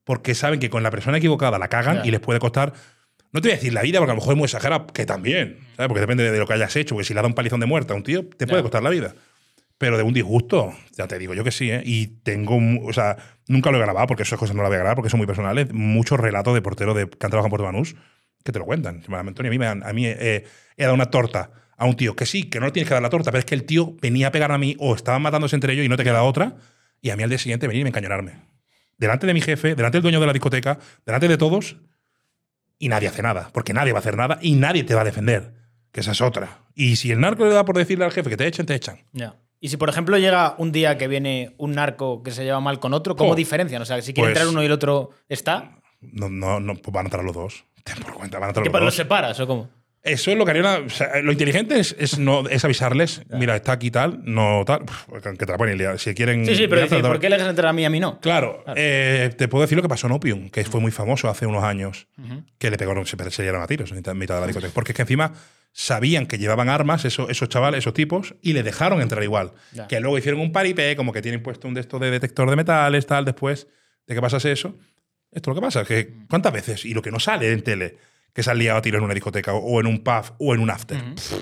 Porque 0.04 0.34
saben 0.34 0.58
que 0.60 0.70
con 0.70 0.82
la 0.82 0.90
persona 0.90 1.18
equivocada 1.18 1.58
la 1.58 1.68
cagan 1.68 1.96
y 2.06 2.10
les 2.10 2.20
puede 2.20 2.38
costar. 2.40 2.72
No 3.32 3.40
te 3.40 3.48
voy 3.48 3.52
a 3.52 3.56
decir 3.56 3.72
la 3.72 3.82
vida, 3.82 3.98
porque 3.98 4.12
a 4.12 4.14
lo 4.14 4.20
mejor 4.20 4.34
es 4.34 4.38
muy 4.38 4.44
exagerado, 4.46 4.86
que 4.86 5.04
también, 5.04 5.58
¿sabes? 5.76 5.88
Porque 5.88 6.00
depende 6.00 6.30
de, 6.30 6.38
lo 6.38 6.46
que 6.46 6.54
hayas 6.54 6.74
hecho, 6.76 6.94
porque 6.94 7.06
si 7.06 7.14
le 7.14 7.20
da 7.20 7.26
un 7.26 7.34
palizón 7.34 7.60
de 7.60 7.66
muerte 7.66 7.92
a 7.92 7.96
un 7.96 8.02
tío, 8.02 8.26
te 8.26 8.46
puede 8.46 8.62
costar 8.62 8.82
la 8.82 8.90
vida. 8.90 9.14
Pero 9.76 9.96
de 9.96 10.02
un 10.02 10.12
disgusto, 10.12 10.74
ya 10.96 11.06
te 11.06 11.18
digo 11.18 11.34
yo 11.34 11.44
que 11.44 11.52
sí, 11.52 11.70
¿eh? 11.70 11.82
Y 11.84 12.06
tengo, 12.22 12.58
o 12.84 12.92
sea, 12.92 13.16
nunca 13.46 13.70
lo 13.70 13.76
he 13.76 13.80
grabado, 13.80 14.06
porque 14.08 14.24
esas 14.24 14.38
cosas 14.38 14.56
no 14.56 14.62
las 14.62 14.70
voy 14.70 14.76
a 14.76 14.80
grabar, 14.80 14.96
porque 14.96 15.10
son 15.10 15.18
muy 15.18 15.26
personales. 15.26 15.72
Muchos 15.72 16.18
relatos 16.18 16.52
de 16.54 16.62
porteros 16.62 16.96
de, 16.96 17.08
que 17.08 17.26
han 17.26 17.30
trabajado 17.30 17.46
en 17.46 17.50
Puerto 17.50 17.64
Banús 17.64 17.94
que 18.44 18.52
te 18.52 18.58
lo 18.58 18.64
cuentan. 18.64 19.02
Antonio, 19.06 19.50
a 19.50 19.52
mí, 19.52 19.58
me 19.58 19.66
han- 19.66 19.82
a 19.84 19.92
mí 19.92 20.06
eh, 20.06 20.44
he 20.76 20.82
dado 20.82 20.94
una 20.94 21.06
torta 21.06 21.50
a 21.76 21.84
un 21.84 21.96
tío 21.96 22.16
que 22.16 22.26
sí, 22.26 22.44
que 22.44 22.58
no 22.60 22.66
le 22.66 22.72
tienes 22.72 22.88
que 22.88 22.94
dar 22.94 23.02
la 23.02 23.10
torta, 23.10 23.30
pero 23.30 23.38
es 23.40 23.44
que 23.44 23.54
el 23.54 23.64
tío 23.64 23.94
venía 24.00 24.28
a 24.28 24.32
pegar 24.32 24.50
a 24.52 24.58
mí 24.58 24.74
o 24.78 24.94
estaban 24.94 25.22
matándose 25.22 25.54
entre 25.54 25.74
ellos 25.74 25.84
y 25.84 25.88
no 25.88 25.96
te 25.96 26.04
queda 26.04 26.22
otra, 26.22 26.56
y 27.00 27.10
a 27.10 27.16
mí 27.16 27.22
al 27.22 27.28
día 27.28 27.38
siguiente 27.38 27.66
venir 27.68 27.82
y 27.82 27.84
me 27.84 27.90
encañonarme. 27.90 28.40
Delante 28.96 29.26
de 29.26 29.34
mi 29.34 29.40
jefe, 29.40 29.74
delante 29.76 29.96
del 29.98 30.02
dueño 30.02 30.18
de 30.18 30.26
la 30.26 30.32
discoteca, 30.32 30.78
delante 31.06 31.28
de 31.28 31.36
todos, 31.36 31.76
y 32.78 32.88
nadie 32.88 33.08
hace 33.08 33.22
nada, 33.22 33.50
porque 33.52 33.72
nadie 33.72 33.92
va 33.92 33.98
a 33.98 34.00
hacer 34.00 34.16
nada 34.16 34.38
y 34.40 34.54
nadie 34.54 34.84
te 34.84 34.94
va 34.94 35.00
a 35.02 35.04
defender, 35.04 35.54
que 35.92 36.00
esa 36.00 36.12
es 36.12 36.20
otra. 36.20 36.60
Y 36.74 36.96
si 36.96 37.10
el 37.10 37.20
narco 37.20 37.44
le 37.44 37.50
da 37.52 37.64
por 37.64 37.76
decirle 37.76 38.04
al 38.04 38.12
jefe 38.12 38.30
que 38.30 38.36
te 38.36 38.46
echen, 38.46 38.66
te 38.66 38.74
echan. 38.74 38.98
Ya. 39.12 39.34
Y 39.60 39.70
si, 39.70 39.76
por 39.76 39.88
ejemplo, 39.88 40.16
llega 40.18 40.54
un 40.58 40.70
día 40.70 40.96
que 40.98 41.08
viene 41.08 41.54
un 41.58 41.72
narco 41.72 42.22
que 42.22 42.30
se 42.30 42.44
lleva 42.44 42.60
mal 42.60 42.78
con 42.78 42.94
otro, 42.94 43.16
¿cómo 43.16 43.32
Oh. 43.32 43.34
diferencian? 43.34 43.82
O 43.82 43.84
sea, 43.84 44.00
si 44.02 44.12
quiere 44.14 44.28
Pues- 44.30 44.36
entrar 44.38 44.48
uno 44.52 44.62
y 44.62 44.66
el 44.66 44.72
otro 44.72 45.10
está, 45.28 45.80
No, 46.00 46.28
no, 46.28 46.60
no, 46.60 46.74
pues 46.76 46.92
van 46.92 47.06
a 47.06 47.08
entrar 47.08 47.24
los 47.24 47.34
dos. 47.34 47.64
Ten 47.84 47.96
por 48.00 48.14
cuenta, 48.14 48.38
van 48.38 48.46
a 48.46 48.50
entrar 48.50 48.62
¿qué 48.62 48.68
los 48.68 48.72
para 48.72 48.84
dos. 48.84 48.94
los 48.94 48.94
separas 48.96 49.40
o 49.40 49.46
cómo? 49.48 49.68
Eso 50.02 50.30
es 50.30 50.38
lo 50.38 50.44
que 50.44 50.52
haría 50.52 50.62
una- 50.62 50.78
o 50.78 50.88
sea, 50.88 51.20
lo 51.22 51.32
inteligente 51.32 51.78
es, 51.78 51.94
es 51.98 52.18
no, 52.18 52.48
es 52.48 52.64
avisarles, 52.64 53.22
mira, 53.30 53.56
está 53.56 53.72
aquí 53.72 53.90
tal, 53.90 54.20
no 54.24 54.64
tal, 54.64 54.82
que 55.38 55.44
te 55.44 55.56
la 55.56 55.74
liar. 55.74 55.98
Si 55.98 56.14
quieren. 56.14 56.46
Sí, 56.46 56.54
sí, 56.54 56.68
pero 56.68 56.82
decir, 56.82 57.02
¿por 57.02 57.18
qué 57.20 57.28
le 57.28 57.36
dejas 57.36 57.50
entrar 57.50 57.68
a 57.68 57.72
mí 57.72 57.82
y 57.82 57.84
a 57.84 57.90
mí 57.90 57.98
no? 58.00 58.20
Claro, 58.20 58.62
Claro. 58.64 58.80
eh, 58.80 59.30
te 59.36 59.48
puedo 59.48 59.62
decir 59.62 59.76
lo 59.76 59.82
que 59.82 59.88
pasó 59.88 60.06
en 60.06 60.12
Opium, 60.14 60.50
que 60.50 60.64
fue 60.64 60.80
muy 60.80 60.92
famoso 60.92 61.28
hace 61.28 61.46
unos 61.46 61.64
años, 61.64 62.06
que 62.58 62.70
le 62.70 62.76
pegaron, 62.78 63.06
se, 63.06 63.16
se 63.30 63.48
a 63.48 63.66
tiros 63.66 63.90
en 63.90 63.96
mitad 63.96 64.12
en 64.12 64.18
mitad 64.18 64.34
de 64.36 64.40
la 64.42 64.46
discoteca. 64.46 64.72
Porque 64.72 64.92
es 64.92 64.96
que 64.96 65.02
encima 65.02 65.32
sabían 65.72 66.26
que 66.26 66.38
llevaban 66.38 66.68
armas 66.68 67.04
esos, 67.04 67.28
esos 67.28 67.48
chavales, 67.48 67.78
esos 67.78 67.92
tipos, 67.92 68.34
y 68.40 68.52
le 68.52 68.62
dejaron 68.62 69.00
entrar 69.02 69.22
igual. 69.22 69.52
Ya. 69.72 69.86
Que 69.88 70.00
luego 70.00 70.16
hicieron 70.16 70.40
un 70.40 70.52
paripé, 70.52 70.96
como 70.96 71.12
que 71.12 71.22
tienen 71.22 71.42
puesto 71.42 71.68
un 71.68 71.74
de 71.74 71.80
estos 71.82 72.00
de 72.00 72.10
detector 72.10 72.48
de 72.48 72.56
metales, 72.56 73.04
tal, 73.06 73.24
después 73.24 73.66
de 74.06 74.14
que 74.14 74.20
pasase 74.20 74.52
eso. 74.52 74.76
Esto 75.30 75.50
es 75.50 75.54
lo 75.56 75.60
que 75.60 75.66
pasa, 75.66 75.84
que 75.84 76.14
¿cuántas 76.30 76.52
veces? 76.52 76.84
Y 76.86 76.94
lo 76.94 77.02
que 77.02 77.10
no 77.10 77.20
sale 77.20 77.52
en 77.52 77.62
tele, 77.62 77.96
que 78.32 78.42
se 78.42 78.50
han 78.50 78.58
liado 78.58 78.78
a 78.78 78.82
tiros 78.82 78.98
en 78.98 79.04
una 79.04 79.14
discoteca 79.14 79.54
o, 79.54 79.80
en 79.80 79.86
un 79.86 80.02
pub 80.02 80.34
o 80.38 80.54
en 80.54 80.60
un 80.60 80.70
after. 80.70 80.96
Ujú. 80.96 81.14
Pff, 81.14 81.34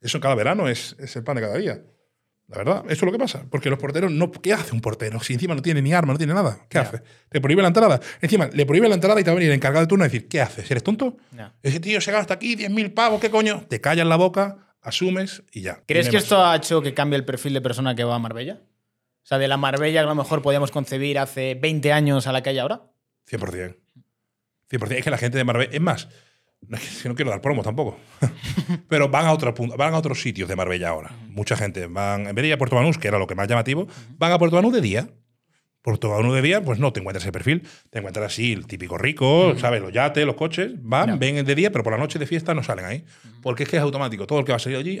eso 0.00 0.20
cada 0.20 0.34
verano 0.34 0.68
es, 0.68 0.96
es 0.98 1.14
el 1.16 1.24
pan 1.24 1.36
de 1.36 1.42
cada 1.42 1.56
día. 1.56 1.82
La 2.50 2.58
verdad, 2.58 2.84
eso 2.86 2.92
es 2.94 3.02
lo 3.02 3.12
que 3.12 3.18
pasa. 3.18 3.46
Porque 3.48 3.70
los 3.70 3.78
porteros 3.78 4.10
no. 4.10 4.32
¿Qué 4.32 4.52
hace 4.52 4.74
un 4.74 4.80
portero? 4.80 5.20
Si 5.20 5.34
encima 5.34 5.54
no 5.54 5.62
tiene 5.62 5.80
ni 5.82 5.92
arma, 5.92 6.12
no 6.12 6.18
tiene 6.18 6.34
nada. 6.34 6.66
¿Qué 6.68 6.78
hace? 6.78 7.00
Le 7.30 7.40
prohíbe 7.40 7.62
la 7.62 7.68
entrada. 7.68 8.00
Encima, 8.20 8.48
le 8.52 8.66
prohíbe 8.66 8.88
la 8.88 8.96
entrada 8.96 9.20
y 9.20 9.24
te 9.24 9.30
va 9.30 9.34
a 9.34 9.36
venir 9.36 9.50
el 9.50 9.54
encargado 9.54 9.84
de 9.84 9.88
turno 9.88 10.04
a 10.04 10.08
decir: 10.08 10.26
¿Qué 10.26 10.40
haces? 10.40 10.68
¿Eres 10.68 10.82
tonto? 10.82 11.16
Ya. 11.30 11.54
Ese 11.62 11.78
tío 11.78 12.00
se 12.00 12.10
gasta 12.10 12.34
aquí 12.34 12.56
10.000 12.56 12.92
pavos, 12.92 13.20
¿qué 13.20 13.30
coño? 13.30 13.64
Te 13.68 13.80
callas 13.80 14.06
la 14.06 14.16
boca, 14.16 14.74
asumes 14.82 15.44
y 15.52 15.60
ya. 15.60 15.84
¿Crees 15.86 16.08
que 16.08 16.16
esto 16.16 16.44
ha 16.44 16.56
hecho 16.56 16.82
que 16.82 16.92
cambie 16.92 17.16
el 17.16 17.24
perfil 17.24 17.54
de 17.54 17.60
persona 17.60 17.94
que 17.94 18.02
va 18.02 18.16
a 18.16 18.18
Marbella? 18.18 18.60
O 19.22 19.26
sea, 19.26 19.38
de 19.38 19.46
la 19.46 19.56
Marbella 19.56 20.00
que 20.00 20.06
a 20.06 20.08
lo 20.08 20.16
mejor 20.16 20.42
podíamos 20.42 20.72
concebir 20.72 21.20
hace 21.20 21.54
20 21.54 21.92
años 21.92 22.26
a 22.26 22.32
la 22.32 22.42
que 22.42 22.50
hay 22.50 22.58
ahora. 22.58 22.82
100%. 23.30 23.76
100%. 24.70 24.92
Es 24.92 25.04
que 25.04 25.10
la 25.10 25.18
gente 25.18 25.38
de 25.38 25.44
Marbella. 25.44 25.70
Es 25.72 25.80
más, 25.80 26.08
no 27.04 27.14
quiero 27.14 27.30
dar 27.30 27.40
promos 27.40 27.64
tampoco. 27.64 27.98
Pero 28.88 29.08
van 29.08 29.26
a, 29.26 29.32
otros 29.32 29.54
puntos, 29.54 29.76
van 29.76 29.94
a 29.94 29.98
otros 29.98 30.20
sitios 30.20 30.48
de 30.48 30.56
Marbella 30.56 30.88
ahora. 30.88 31.10
Mucha 31.28 31.56
gente. 31.56 31.86
Van, 31.86 32.26
en 32.26 32.34
vez 32.34 32.42
de 32.42 32.48
ir 32.48 32.54
a 32.54 32.58
Puerto 32.58 32.76
Banús, 32.76 32.98
que 32.98 33.08
era 33.08 33.18
lo 33.18 33.26
que 33.26 33.34
más 33.34 33.48
llamativo, 33.48 33.86
van 34.18 34.32
a 34.32 34.38
Puerto 34.38 34.56
Banús 34.56 34.72
de 34.72 34.80
día. 34.80 35.08
Puerto 35.82 36.10
Banús 36.10 36.34
de 36.34 36.42
día, 36.42 36.62
pues 36.62 36.78
no 36.78 36.92
te 36.92 37.00
encuentras 37.00 37.24
ese 37.24 37.32
perfil. 37.32 37.66
Te 37.88 37.98
encuentras 37.98 38.26
así, 38.26 38.52
el 38.52 38.66
típico 38.66 38.98
rico, 38.98 39.54
¿sabes? 39.56 39.80
Los 39.80 39.92
yates, 39.92 40.26
los 40.26 40.34
coches. 40.34 40.72
Van, 40.76 41.18
ven 41.18 41.44
de 41.44 41.54
día, 41.54 41.72
pero 41.72 41.82
por 41.82 41.92
la 41.92 41.98
noche 41.98 42.18
de 42.18 42.26
fiesta 42.26 42.54
no 42.54 42.62
salen 42.62 42.84
ahí. 42.84 43.04
Porque 43.42 43.62
es 43.62 43.68
que 43.68 43.76
es 43.76 43.82
automático. 43.82 44.26
Todo 44.26 44.40
el 44.40 44.44
que 44.44 44.52
va 44.52 44.56
a 44.56 44.60
salir 44.60 44.78
allí, 44.78 45.00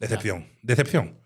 decepción. 0.00 0.48
Decepción. 0.62 1.20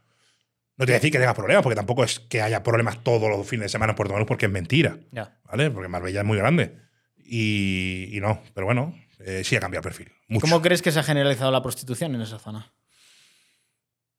No 0.77 0.87
te 0.87 0.93
voy 0.93 0.97
a 0.97 0.99
decir 0.99 1.13
que 1.13 1.19
tengas 1.19 1.35
problemas, 1.35 1.63
porque 1.63 1.77
tampoco 1.77 2.05
es 2.05 2.21
que 2.21 2.41
haya 2.41 2.63
problemas 2.63 3.03
todos 3.03 3.29
los 3.29 3.47
fines 3.47 3.65
de 3.65 3.69
semana 3.71 3.93
en 3.93 3.97
Puerto 3.97 4.13
Banús, 4.13 4.27
porque 4.27 4.47
es 4.47 4.53
mentira. 4.53 4.99
¿vale? 5.45 5.71
Porque 5.71 5.89
Marbella 5.89 6.21
es 6.21 6.27
muy 6.27 6.39
grande. 6.39 6.90
Y, 7.33 8.09
y 8.11 8.21
no, 8.21 8.43
pero 8.55 8.67
bueno, 8.67 8.93
eh, 9.21 9.43
sí 9.45 9.55
ha 9.55 9.61
cambiado 9.61 9.87
el 9.87 9.95
perfil. 9.95 10.13
Mucho. 10.27 10.41
¿Cómo 10.41 10.61
crees 10.61 10.83
que 10.83 10.91
se 10.91 10.99
ha 10.99 11.05
generalizado 11.05 11.53
la 11.53 11.63
prostitución 11.63 12.13
en 12.17 12.23
esa 12.23 12.41
zona? 12.41 12.73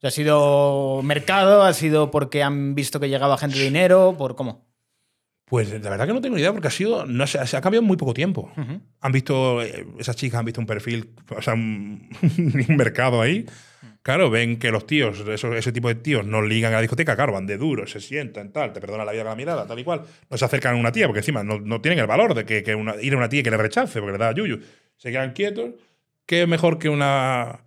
¿Ha 0.01 0.11
sido 0.11 1.01
mercado? 1.03 1.63
¿Ha 1.63 1.73
sido 1.73 2.09
porque 2.09 2.41
han 2.41 2.73
visto 2.73 3.01
que 3.01 3.09
llegaba 3.09 3.37
gente 3.37 3.57
de 3.57 3.65
dinero? 3.65 4.15
¿Por 4.17 4.37
cómo? 4.37 4.65
Pues 5.43 5.69
la 5.69 5.89
verdad 5.89 6.07
que 6.07 6.13
no 6.13 6.21
tengo 6.21 6.37
ni 6.37 6.41
idea 6.41 6.53
porque 6.53 6.69
ha 6.69 6.71
sido, 6.71 7.05
no 7.05 7.27
se 7.27 7.37
ha 7.37 7.61
cambiado 7.61 7.81
en 7.81 7.87
muy 7.87 7.97
poco 7.97 8.13
tiempo. 8.13 8.49
Han 9.01 9.11
visto, 9.11 9.61
eh, 9.61 9.85
esas 9.99 10.15
chicas 10.15 10.39
han 10.39 10.45
visto 10.45 10.61
un 10.61 10.65
perfil, 10.65 11.13
o 11.35 11.41
sea, 11.41 11.53
un, 11.53 12.09
un 12.69 12.77
mercado 12.77 13.21
ahí. 13.21 13.45
Claro, 14.03 14.31
ven 14.31 14.57
que 14.57 14.71
los 14.71 14.87
tíos, 14.87 15.19
ese 15.27 15.71
tipo 15.71 15.87
de 15.87 15.95
tíos, 15.95 16.25
no 16.25 16.41
ligan 16.41 16.73
a 16.73 16.77
la 16.77 16.81
discoteca, 16.81 17.15
claro, 17.15 17.33
van 17.33 17.45
de 17.45 17.57
duro, 17.57 17.85
se 17.85 17.99
sientan, 17.99 18.51
tal, 18.51 18.73
te 18.73 18.81
perdonan 18.81 19.05
la 19.05 19.11
vida 19.11 19.21
con 19.21 19.29
la 19.29 19.35
mirada, 19.35 19.67
tal 19.67 19.77
y 19.77 19.83
cual. 19.83 20.01
No 20.27 20.37
se 20.37 20.45
acercan 20.45 20.75
a 20.75 20.77
una 20.79 20.91
tía 20.91 21.05
porque 21.05 21.19
encima 21.19 21.43
no, 21.43 21.81
tienen 21.81 21.99
el 21.99 22.07
valor 22.07 22.33
de 22.33 22.43
que, 22.45 22.63
ir 23.01 23.13
a 23.13 23.17
una 23.17 23.29
tía 23.29 23.43
que 23.43 23.51
le 23.51 23.57
rechace 23.57 23.99
porque 23.99 24.13
le 24.13 24.17
da 24.17 24.31
yuyu. 24.31 24.59
Se 24.97 25.11
quedan 25.11 25.33
quietos. 25.33 25.75
¿Qué 26.25 26.47
mejor 26.47 26.79
que 26.79 26.89
una, 26.89 27.63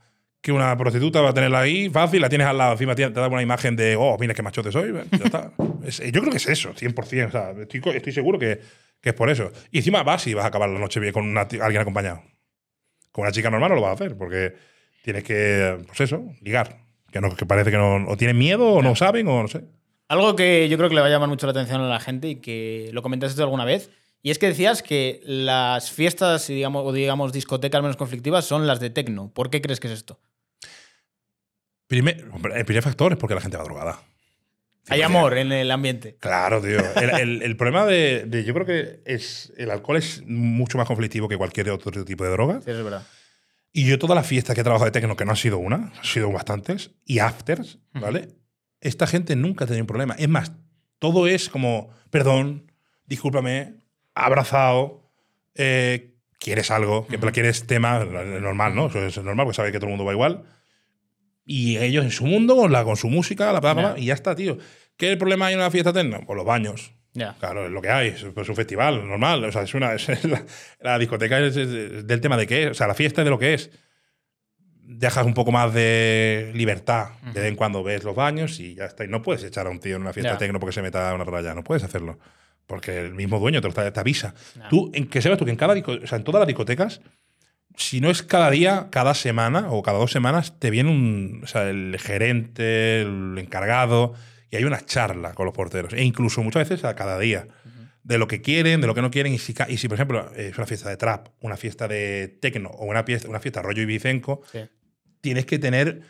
prostituta 0.77 1.21
va 1.21 1.31
a 1.31 1.35
tenerla 1.35 1.61
ahí 1.61 1.89
fácil? 1.89 2.21
La 2.21 2.29
tienes 2.29 2.49
al 2.49 2.59
lado, 2.59 2.73
encima 2.73 2.97
te 2.97 3.09
da 3.11 3.29
una 3.29 3.43
imagen 3.43 3.77
de, 3.77 3.95
oh, 3.97 4.17
mira 4.19 4.35
qué 4.35 4.43
machote 4.43 4.73
soy. 4.73 4.93
ya 4.93 5.25
está. 5.25 5.53
Es- 5.85 6.01
yo 6.01 6.21
creo 6.21 6.31
que 6.31 6.39
es 6.39 6.49
eso, 6.49 6.75
100%. 6.75 7.29
O 7.29 7.31
sea, 7.31 7.51
estoy, 7.51 7.83
estoy 7.95 8.13
seguro 8.13 8.39
que, 8.39 8.59
que 9.01 9.11
es 9.11 9.15
por 9.15 9.29
eso. 9.31 9.53
Y 9.71 9.79
encima 9.79 10.03
vas 10.03 10.27
y 10.27 10.35
vas 10.35 10.47
a 10.47 10.49
acabar 10.49 10.69
la 10.69 10.81
noche 10.81 10.99
bien 10.99 11.13
con 11.13 11.37
alguien 11.37 11.81
acompañado. 11.81 12.23
Con 13.13 13.23
una 13.23 13.33
chica 13.33 13.51
normal 13.51 13.69
no 13.69 13.75
lo 13.77 13.83
vas 13.83 13.91
a 13.91 13.95
hacer 13.95 14.17
porque 14.17 14.55
tienes 15.05 15.23
que, 15.23 15.77
pues 15.87 16.01
eso, 16.01 16.25
ligar. 16.41 16.79
Que, 17.13 17.21
no, 17.21 17.37
que 17.37 17.45
parece 17.47 17.71
que 17.71 17.77
no, 17.77 18.07
o 18.09 18.17
tienen 18.17 18.39
miedo 18.39 18.67
o 18.73 18.83
no 18.83 18.97
saben 18.97 19.29
o 19.29 19.43
no 19.43 19.47
sé. 19.49 19.63
Algo 20.09 20.35
que 20.35 20.69
yo 20.69 20.77
creo 20.79 20.89
que 20.89 20.95
le 20.95 21.01
va 21.03 21.07
a 21.07 21.11
llamar 21.11 21.29
mucho 21.29 21.47
la 21.47 21.51
atención 21.53 21.81
a 21.83 21.89
la 21.89 22.01
gente 22.01 22.29
y 22.29 22.37
que 22.37 22.91
lo 22.93 23.03
comentaste 23.03 23.41
alguna 23.43 23.65
vez. 23.65 23.91
Y 24.23 24.31
es 24.31 24.39
que 24.39 24.47
decías 24.49 24.83
que 24.83 25.21
las 25.25 25.93
fiestas, 25.93 26.47
digamos, 26.49 26.83
o 26.87 26.93
digamos 26.93 27.33
discotecas 27.33 27.83
menos 27.83 27.97
conflictivas 27.99 28.47
son 28.47 28.67
las 28.67 28.81
de 28.81 28.89
tecno. 28.91 29.31
¿Por 29.33 29.51
qué 29.51 29.61
crees 29.61 29.79
que 29.81 29.87
es 29.89 29.93
esto? 29.93 30.19
Primer, 31.87 32.25
el 32.55 32.65
primer 32.65 32.83
factor 32.83 33.13
es 33.13 33.19
porque 33.19 33.35
la 33.35 33.41
gente 33.43 33.57
va 33.59 33.65
drogada. 33.65 34.01
Hay 34.89 35.01
100%. 35.01 35.05
amor 35.05 35.37
en 35.39 35.53
el 35.53 35.71
ambiente. 35.71 36.17
Claro, 36.21 36.61
tío. 36.61 36.79
El, 36.97 37.11
el- 37.11 37.43
el 37.43 37.57
problema 37.57 37.87
de, 37.87 38.25
de- 38.27 38.45
Yo 38.45 38.53
creo 38.55 38.67
que 38.67 39.01
es, 39.05 39.53
el 39.57 39.71
alcohol 39.71 39.97
es 39.99 40.23
mucho 40.27 40.79
más 40.79 40.87
conflictivo 40.87 41.29
que 41.29 41.37
cualquier 41.37 41.71
otro 41.71 42.05
tipo 42.05 42.25
de 42.25 42.31
droga. 42.31 42.55
Sí, 42.63 42.71
eso 42.71 42.79
es 42.79 42.85
verdad. 42.85 43.07
Y 43.77 43.87
yo 43.87 43.99
todas 43.99 44.15
las 44.15 44.27
fiestas 44.29 44.55
que 44.55 44.61
he 44.61 44.65
trabajado 44.65 44.87
de 44.87 44.93
techno, 44.93 45.17
que 45.17 45.25
no 45.25 45.33
ha 45.33 45.37
sido 45.37 45.59
una, 45.59 45.93
han 45.97 46.05
sido 46.05 46.31
bastantes, 46.31 46.93
y 47.05 47.19
afters, 47.19 47.81
¿vale? 47.93 48.29
Esta 48.81 49.09
gente 49.09 49.35
nunca 49.35 49.65
ha 49.65 49.67
tenido 49.67 49.83
un 49.83 49.89
problema. 49.89 50.15
Es 50.17 50.29
más, 50.29 50.53
todo 51.01 51.27
es 51.27 51.49
como, 51.49 51.91
perdón, 52.09 52.71
discúlpame, 53.07 53.75
abrazado, 54.15 55.11
eh, 55.57 56.15
quieres 56.39 56.71
algo, 56.71 57.09
que 57.09 57.19
quieres 57.33 57.67
tema, 57.67 58.05
normal, 58.05 58.77
¿no? 58.77 58.87
Eso 58.87 59.05
es 59.05 59.17
normal, 59.19 59.47
porque 59.47 59.57
sabe 59.57 59.73
que 59.73 59.79
todo 59.79 59.87
el 59.87 59.97
mundo 59.97 60.05
va 60.05 60.13
igual. 60.13 60.45
Y 61.45 61.79
ellos 61.79 62.05
en 62.05 62.13
su 62.13 62.27
mundo, 62.27 62.55
con, 62.55 62.71
la, 62.71 62.85
con 62.85 62.97
su 62.97 63.09
música, 63.11 63.53
la 63.53 63.61
Ya. 63.61 63.99
y 63.99 64.07
ya 64.07 64.15
está, 64.15 64.37
tío. 64.37 64.57
¿Qué 64.97 65.17
problema 65.17 65.47
hay 65.47 65.55
en 65.55 65.59
una 65.61 65.71
fiesta 65.73 65.93
techno? 65.93 66.21
Pues 66.25 66.37
los 66.37 66.47
baños. 66.47 66.93
Ya. 67.15 67.37
Claro, 67.39 67.65
es 67.67 67.71
lo 67.73 67.81
que 67.81 67.91
hay, 67.91 68.09
es, 68.09 68.25
pues, 68.35 68.49
un 68.49 68.57
festival 68.57 69.07
normal. 69.07 69.43
O 69.45 69.53
sea, 69.53 69.63
es 69.63 69.73
una, 69.75 69.95
es 69.95 70.25
la, 70.25 70.45
la 70.81 70.99
discoteca 70.99 71.39
es, 71.41 71.55
del 71.55 72.21
tema 72.21 72.37
de 72.37 72.47
qué 72.47 72.65
es, 72.65 72.71
o 72.73 72.75
sea, 72.75 72.87
la 72.89 72.95
fiesta 72.95 73.23
es 73.23 73.25
de 73.25 73.31
lo 73.31 73.39
que 73.39 73.55
es. 73.55 73.71
Dejas 74.87 75.25
un 75.25 75.33
poco 75.33 75.51
más 75.51 75.73
de 75.73 76.51
libertad. 76.55 77.09
De 77.33 77.41
vez 77.41 77.49
en 77.49 77.57
cuando 77.57 77.83
ves 77.83 78.05
los 78.05 78.15
baños 78.15 78.61
y 78.61 78.75
ya 78.75 78.85
está. 78.85 79.05
Y 79.05 79.09
no 79.09 79.23
puedes 79.23 79.43
echar 79.43 79.67
a 79.67 79.71
un 79.71 79.81
tío 79.81 79.97
en 79.97 80.03
una 80.03 80.13
fiesta 80.13 80.33
Ya. 80.33 80.39
tecno 80.39 80.61
porque 80.61 80.75
se 80.75 80.83
meta 80.83 81.11
a 81.11 81.15
una 81.15 81.25
raya. 81.25 81.55
No 81.55 81.65
puedes 81.65 81.83
hacerlo. 81.85 82.19
Porque 82.67 82.99
el 83.01 83.15
mismo 83.15 83.39
dueño 83.39 83.61
te, 83.63 83.67
lo 83.67 83.71
está- 83.71 83.91
te 83.93 84.01
avisa. 84.01 84.35
Tú, 84.69 84.91
en 84.95 85.07
que 85.09 85.23
sepas 85.23 85.39
tú 85.39 85.45
que 85.47 85.51
en 85.53 85.57
cada 85.57 85.73
o 85.75 86.07
sea, 86.07 86.19
en 86.19 86.25
todas 86.25 86.41
las 86.41 86.47
discotecas, 86.49 87.01
si 87.77 88.01
no 88.01 88.11
es 88.11 88.23
cada 88.23 88.51
día, 88.51 88.89
cada 88.91 89.15
semana 89.15 89.71
o 89.71 89.83
cada 89.83 89.99
dos 89.99 90.11
semanas, 90.13 90.59
te 90.59 90.71
viene 90.71 90.91
un, 90.91 91.41
o 91.45 91.47
sea, 91.47 91.69
el 91.71 91.97
gerente, 91.99 93.03
el 93.03 93.37
encargado, 93.39 94.15
y 94.55 94.59
hay 94.59 94.65
una 94.65 94.81
charla 94.85 95.35
con 95.35 95.47
los 95.47 95.55
porteros. 95.55 95.93
E 95.93 96.03
incluso 96.05 96.43
muchas 96.43 96.69
veces 96.69 96.85
a 96.85 96.95
cada 96.95 97.19
día. 97.19 97.47
De 98.03 98.19
lo 98.19 98.29
que 98.29 98.41
quieren, 98.43 98.81
de 98.83 98.87
lo 98.87 98.95
que 98.95 99.01
no 99.03 99.11
quieren. 99.11 99.33
Y 99.33 99.39
si, 99.39 99.55
y 99.69 99.79
si 99.79 99.89
por 99.89 99.95
ejemplo, 99.97 100.31
es 100.37 100.57
una 100.59 100.67
fiesta 100.67 100.91
de 100.91 100.97
trap, 100.97 101.29
una 101.41 101.57
fiesta 101.57 101.89
de 101.89 102.29
tecno 102.41 102.69
o 102.69 102.85
una 102.85 103.03
fiesta, 103.03 103.29
una 103.29 103.41
fiesta 103.41 103.63
rollo 103.63 103.83
ibicenco, 103.83 104.43
Sí. 104.53 104.61
tienes 105.21 105.47
que 105.47 105.59
tener 105.59 106.03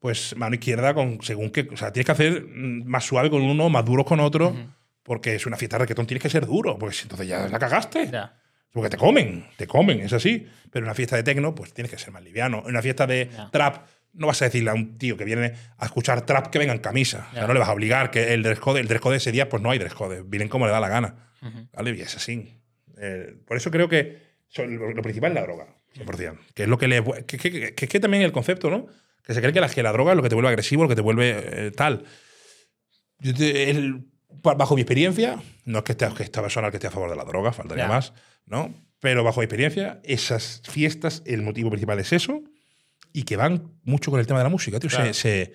pues 0.00 0.34
mano 0.36 0.54
izquierda 0.54 0.94
con 0.94 1.18
según 1.22 1.50
qué. 1.50 1.68
O 1.72 1.76
sea, 1.76 1.92
tienes 1.92 2.06
que 2.06 2.12
hacer 2.12 2.42
mm, 2.46 2.84
más 2.86 3.04
suave 3.04 3.30
con 3.30 3.42
uno, 3.42 3.68
más 3.68 3.84
duro 3.84 4.04
con 4.04 4.18
otro. 4.20 4.54
Porque 5.02 5.34
es 5.34 5.46
una 5.46 5.56
fiesta 5.56 5.76
de 5.76 5.84
reggaetón, 5.84 6.06
tienes 6.06 6.22
que 6.22 6.30
ser 6.30 6.46
duro, 6.46 6.78
porque 6.78 6.94
si 6.94 7.02
entonces 7.02 7.26
ya 7.28 7.48
la 7.48 7.58
cagaste. 7.58 8.08
Ya. 8.10 8.34
Porque 8.72 8.88
te 8.88 8.96
comen, 8.96 9.44
te 9.58 9.66
comen, 9.66 10.00
es 10.00 10.12
así. 10.14 10.46
Pero 10.70 10.84
en 10.84 10.88
una 10.88 10.94
fiesta 10.94 11.16
de 11.16 11.22
tecno, 11.22 11.54
pues 11.54 11.74
tienes 11.74 11.90
que 11.90 11.98
ser 11.98 12.12
más 12.12 12.22
liviano. 12.22 12.60
En 12.64 12.70
una 12.70 12.80
fiesta 12.82 13.06
de 13.06 13.28
trap, 13.50 13.84
no 14.14 14.26
vas 14.26 14.42
a 14.42 14.46
decirle 14.46 14.70
a 14.70 14.74
un 14.74 14.98
tío 14.98 15.16
que 15.16 15.24
viene 15.24 15.54
a 15.78 15.84
escuchar 15.86 16.26
trap 16.26 16.48
que 16.48 16.58
venga 16.58 16.72
en 16.72 16.80
camisa. 16.80 17.26
O 17.30 17.32
sea, 17.32 17.40
Ya. 17.42 17.46
no 17.46 17.54
le 17.54 17.60
vas 17.60 17.68
a 17.68 17.72
obligar 17.72 18.10
que 18.10 18.34
el 18.34 18.42
dress 18.42 18.60
code, 18.60 18.80
el 18.80 18.88
dress 18.88 19.00
code 19.00 19.16
ese 19.16 19.32
día, 19.32 19.48
pues 19.48 19.62
no 19.62 19.70
hay 19.70 19.78
dress 19.78 19.94
code. 19.94 20.22
Vienen 20.24 20.48
como 20.48 20.66
le 20.66 20.72
da 20.72 20.80
la 20.80 20.88
gana. 20.88 21.30
Ujú. 21.40 21.68
¿Vale? 21.72 21.90
Y 21.96 22.00
es 22.00 22.14
así. 22.16 22.58
Eh, 22.98 23.34
por 23.46 23.56
eso 23.56 23.70
creo 23.70 23.88
que 23.88 24.18
lo, 24.56 25.02
principal 25.02 25.30
es 25.32 25.34
la 25.36 25.42
droga, 25.42 25.66
100%. 25.94 26.38
Que 26.54 26.64
es 26.64 26.68
lo 26.68 26.76
que 26.78 26.88
le. 26.88 27.02
Que, 27.26 27.38
que, 27.38 27.74
que- 27.74 27.88
que 27.88 28.00
también 28.00 28.22
el 28.22 28.32
concepto, 28.32 28.70
¿no? 28.70 28.86
Que 29.24 29.34
se 29.34 29.40
cree 29.40 29.52
que 29.52 29.60
la, 29.60 29.68
que 29.68 29.82
la 29.82 29.92
droga 29.92 30.12
es 30.12 30.16
lo 30.16 30.22
que 30.22 30.28
te 30.28 30.34
vuelve 30.34 30.48
agresivo, 30.50 30.82
lo 30.82 30.88
que 30.88 30.94
te 30.96 31.00
vuelve 31.00 31.30
eh, 31.66 31.70
tal. 31.70 32.04
Yo 33.18 33.34
te- 33.34 33.70
el- 33.70 34.04
pa- 34.42 34.54
bajo 34.54 34.74
mi 34.74 34.82
experiencia, 34.82 35.40
no 35.64 35.78
es 35.78 35.84
que, 35.84 35.92
esté, 35.92 36.08
que 36.16 36.22
esta 36.22 36.42
persona 36.42 36.70
que 36.70 36.76
esté 36.76 36.88
a 36.88 36.90
favor 36.90 37.10
de 37.10 37.16
la 37.16 37.24
droga, 37.24 37.52
faltaría 37.52 37.86
más, 37.88 38.12
¿no? 38.46 38.74
Pero 39.00 39.24
bajo 39.24 39.40
mi 39.40 39.44
experiencia, 39.44 40.00
esas 40.04 40.62
fiestas, 40.68 41.22
el 41.26 41.42
motivo 41.42 41.70
principal 41.70 41.98
es 41.98 42.12
eso. 42.12 42.42
Y 43.12 43.24
que 43.24 43.36
van 43.36 43.72
mucho 43.84 44.10
con 44.10 44.20
el 44.20 44.26
tema 44.26 44.40
de 44.40 44.44
la 44.44 44.50
música, 44.50 44.78
tío. 44.80 44.90
Claro. 44.90 45.12
Se, 45.12 45.14
se 45.14 45.52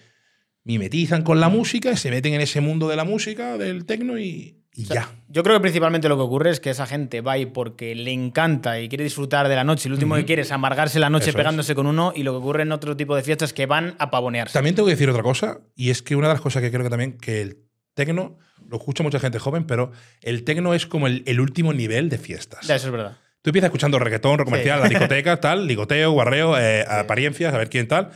mimetizan 0.64 1.24
con 1.24 1.40
la 1.40 1.50
música, 1.50 1.96
se 1.96 2.10
meten 2.12 2.34
en 2.34 2.42
ese 2.42 2.62
mundo 2.62 2.90
de 2.90 2.96
la 2.98 3.06
música, 3.06 3.58
del 3.58 3.86
tecno 3.86 4.20
y, 4.20 4.58
y 4.74 4.84
O 4.84 4.88
sea, 4.88 4.96
ya. 4.96 5.16
Yo 5.30 5.42
creo 5.42 5.56
que 5.56 5.62
principalmente 5.62 6.10
lo 6.10 6.18
que 6.18 6.24
ocurre 6.24 6.52
es 6.52 6.60
que 6.60 6.70
esa 6.70 6.86
gente 6.86 7.22
va 7.22 7.34
ahí 7.34 7.46
porque 7.46 7.96
le 7.96 8.12
encanta 8.12 8.80
y 8.80 8.90
quiere 8.90 9.04
disfrutar 9.04 9.48
de 9.48 9.56
la 9.56 9.64
noche. 9.64 9.88
Y 9.88 9.90
lo 9.90 9.96
último 9.96 10.16
que 10.16 10.26
quiere 10.26 10.42
es 10.42 10.52
amargarse 10.52 11.00
la 11.00 11.10
noche 11.10 11.30
Eso 11.30 11.38
pegándose 11.38 11.74
con 11.74 11.88
uno. 11.88 12.12
Y 12.16 12.24
lo 12.24 12.34
que 12.34 12.38
ocurre 12.38 12.64
en 12.64 12.72
otro 12.74 12.98
tipo 12.98 13.16
de 13.16 13.24
fiestas 13.24 13.50
es 13.50 13.54
que 13.54 13.66
van 13.66 13.96
a 13.98 14.12
pavonearse. 14.12 14.54
También 14.54 14.76
tengo 14.76 14.88
que 14.88 14.94
decir 14.94 15.10
otra 15.10 15.24
cosa, 15.24 15.62
y 15.76 15.90
es 15.90 16.02
que 16.02 16.16
una 16.16 16.28
de 16.28 16.34
las 16.34 16.42
cosas 16.42 16.62
que 16.62 16.70
creo 16.70 16.84
que 16.84 16.90
también, 16.90 17.18
que 17.18 17.42
el 17.42 17.58
tecno, 17.94 18.38
lo 18.70 18.78
escucha 18.78 19.04
mucha 19.04 19.20
gente 19.20 19.40
joven, 19.40 19.66
pero 19.66 19.92
el 20.22 20.44
tecno 20.44 20.74
es 20.74 20.86
como 20.86 21.08
el, 21.08 21.24
el 21.26 21.40
último 21.40 21.74
nivel 21.74 22.10
de 22.10 22.18
fiestas. 22.18 22.68
Ya, 22.68 22.76
eso 22.76 22.88
es 22.88 22.92
verdad. 22.92 23.18
Tú 23.48 23.52
empiezas 23.52 23.70
escuchando 23.70 23.98
reggaetón, 23.98 24.40
rock 24.40 24.48
comercial, 24.48 24.82
la 24.82 24.90
discoteca, 24.90 25.40
tal, 25.40 25.68
ligoteo, 25.68 26.12
guarreo, 26.12 26.58
eh, 26.60 26.84
Sí. 26.86 26.94
apariencias, 26.94 27.54
a 27.54 27.58
ver 27.58 27.70
quién 27.70 27.88
tal. 27.88 28.10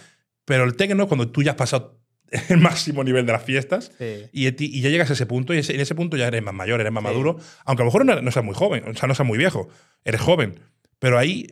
Pero 0.44 0.66
el 0.66 0.76
tecno, 0.76 1.08
cuando 1.08 1.30
tú 1.30 1.42
ya 1.42 1.52
has 1.52 1.56
pasado 1.58 2.02
el 2.50 2.58
máximo 2.58 3.02
nivel 3.06 3.26
de 3.26 3.32
las 3.32 3.42
fiestas 3.42 3.94
Sí. 3.98 4.26
y, 4.34 4.82
ya 4.82 4.90
llegas 4.90 5.10
a 5.10 5.14
ese 5.14 5.26
punto, 5.26 5.54
y 5.54 5.60
ese- 5.60 5.74
en 5.74 5.80
ese 5.80 5.96
punto 5.96 6.18
ya 6.18 6.28
eres 6.28 6.44
más 6.44 6.54
mayor, 6.54 6.82
eres 6.82 6.92
más 6.92 7.02
Sí. 7.02 7.08
maduro, 7.08 7.38
aunque 7.64 7.82
a 7.82 7.86
lo 7.86 7.92
mejor 7.92 8.06
no, 8.06 8.22
no 8.22 8.30
seas 8.32 8.44
muy 8.44 8.54
joven, 8.56 8.84
o 8.90 8.94
sea, 8.94 9.08
no 9.08 9.16
seas 9.16 9.26
muy 9.26 9.38
viejo, 9.38 9.70
eres 10.04 10.20
joven, 10.20 10.60
pero 11.00 11.18
ahí 11.18 11.48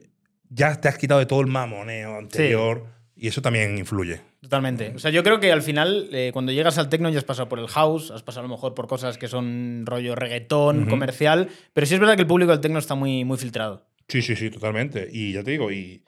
ya 0.49 0.75
te 0.81 0.89
has 0.89 0.97
quitado 0.97 1.21
de 1.21 1.25
todo 1.25 1.39
el 1.39 1.47
mamoneo 1.47 2.17
anterior 2.17 2.85
y 3.21 3.27
eso 3.27 3.41
también 3.41 3.77
influye. 3.77 4.21
Totalmente. 4.41 4.93
O 4.95 4.99
sea, 4.99 5.11
yo 5.11 5.23
creo 5.23 5.39
que 5.39 5.51
al 5.51 5.61
final, 5.61 6.09
eh, 6.13 6.29
cuando 6.33 6.51
llegas 6.51 6.77
al 6.77 6.87
techno, 6.89 7.09
ya 7.09 7.17
has 7.17 7.23
pasado 7.25 7.49
por 7.49 7.59
el 7.59 7.67
house, 7.67 8.11
has 8.11 8.23
pasado 8.23 8.45
a 8.45 8.47
lo 8.49 8.55
mejor 8.55 8.73
por 8.73 8.87
cosas 8.87 9.17
que 9.17 9.27
son 9.27 9.83
rollo 9.85 10.15
reggaetón, 10.15 10.85
comercial. 10.87 11.49
Pero 11.73 11.85
sí 11.85 11.93
es 11.95 11.99
verdad 11.99 12.15
que 12.15 12.21
el 12.21 12.27
público 12.27 12.51
del 12.51 12.61
techno 12.61 12.79
está 12.79 12.95
muy, 12.95 13.25
muy 13.25 13.37
filtrado. 13.37 13.85
Sí, 14.07 14.21
sí, 14.21 14.35
sí, 14.35 14.49
totalmente. 14.49 15.07
Y 15.11 15.33
ya 15.33 15.43
te 15.43 15.51
digo, 15.51 15.71
y 15.71 16.03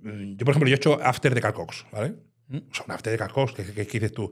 mm, 0.00 0.36
yo, 0.36 0.44
por 0.44 0.50
ejemplo, 0.52 0.68
yo 0.68 0.74
he 0.74 0.76
hecho 0.76 1.00
after 1.02 1.34
de 1.34 1.40
Carl 1.40 1.54
Cox, 1.54 1.86
¿vale? 1.92 2.14
¿Mm? 2.48 2.56
O 2.70 2.74
sea, 2.74 2.84
un 2.86 2.92
after 2.92 3.10
de 3.12 3.18
Carl 3.18 3.32
Cox, 3.32 3.52
que, 3.52 3.64
que- 3.64 3.86
que 3.86 3.98
dices 4.00 4.12
tú. 4.12 4.30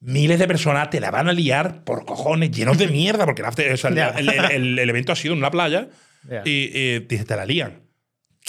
Miles 0.00 0.38
de 0.38 0.46
personas 0.46 0.90
te 0.90 1.00
la 1.00 1.10
van 1.10 1.28
a 1.28 1.32
liar 1.32 1.82
por 1.84 2.04
cojones, 2.04 2.50
llenos 2.52 2.78
de 2.78 2.86
mierda, 2.88 3.24
porque 3.24 3.42
el, 3.42 3.48
after- 3.48 3.72
o 3.72 3.76
sea, 3.76 3.90
el- 3.90 3.96
Ya. 3.96 4.08
el, 4.10 4.28
el- 4.28 4.44
el- 4.52 4.78
el 4.78 4.90
evento 4.90 5.12
ha 5.12 5.16
sido 5.16 5.34
en 5.34 5.38
una 5.40 5.50
playa 5.50 5.88
Ya. 6.28 6.42
y, 6.44 6.70
y 6.72 7.00
te, 7.00 7.24
te 7.24 7.36
la 7.36 7.44
lían. 7.44 7.82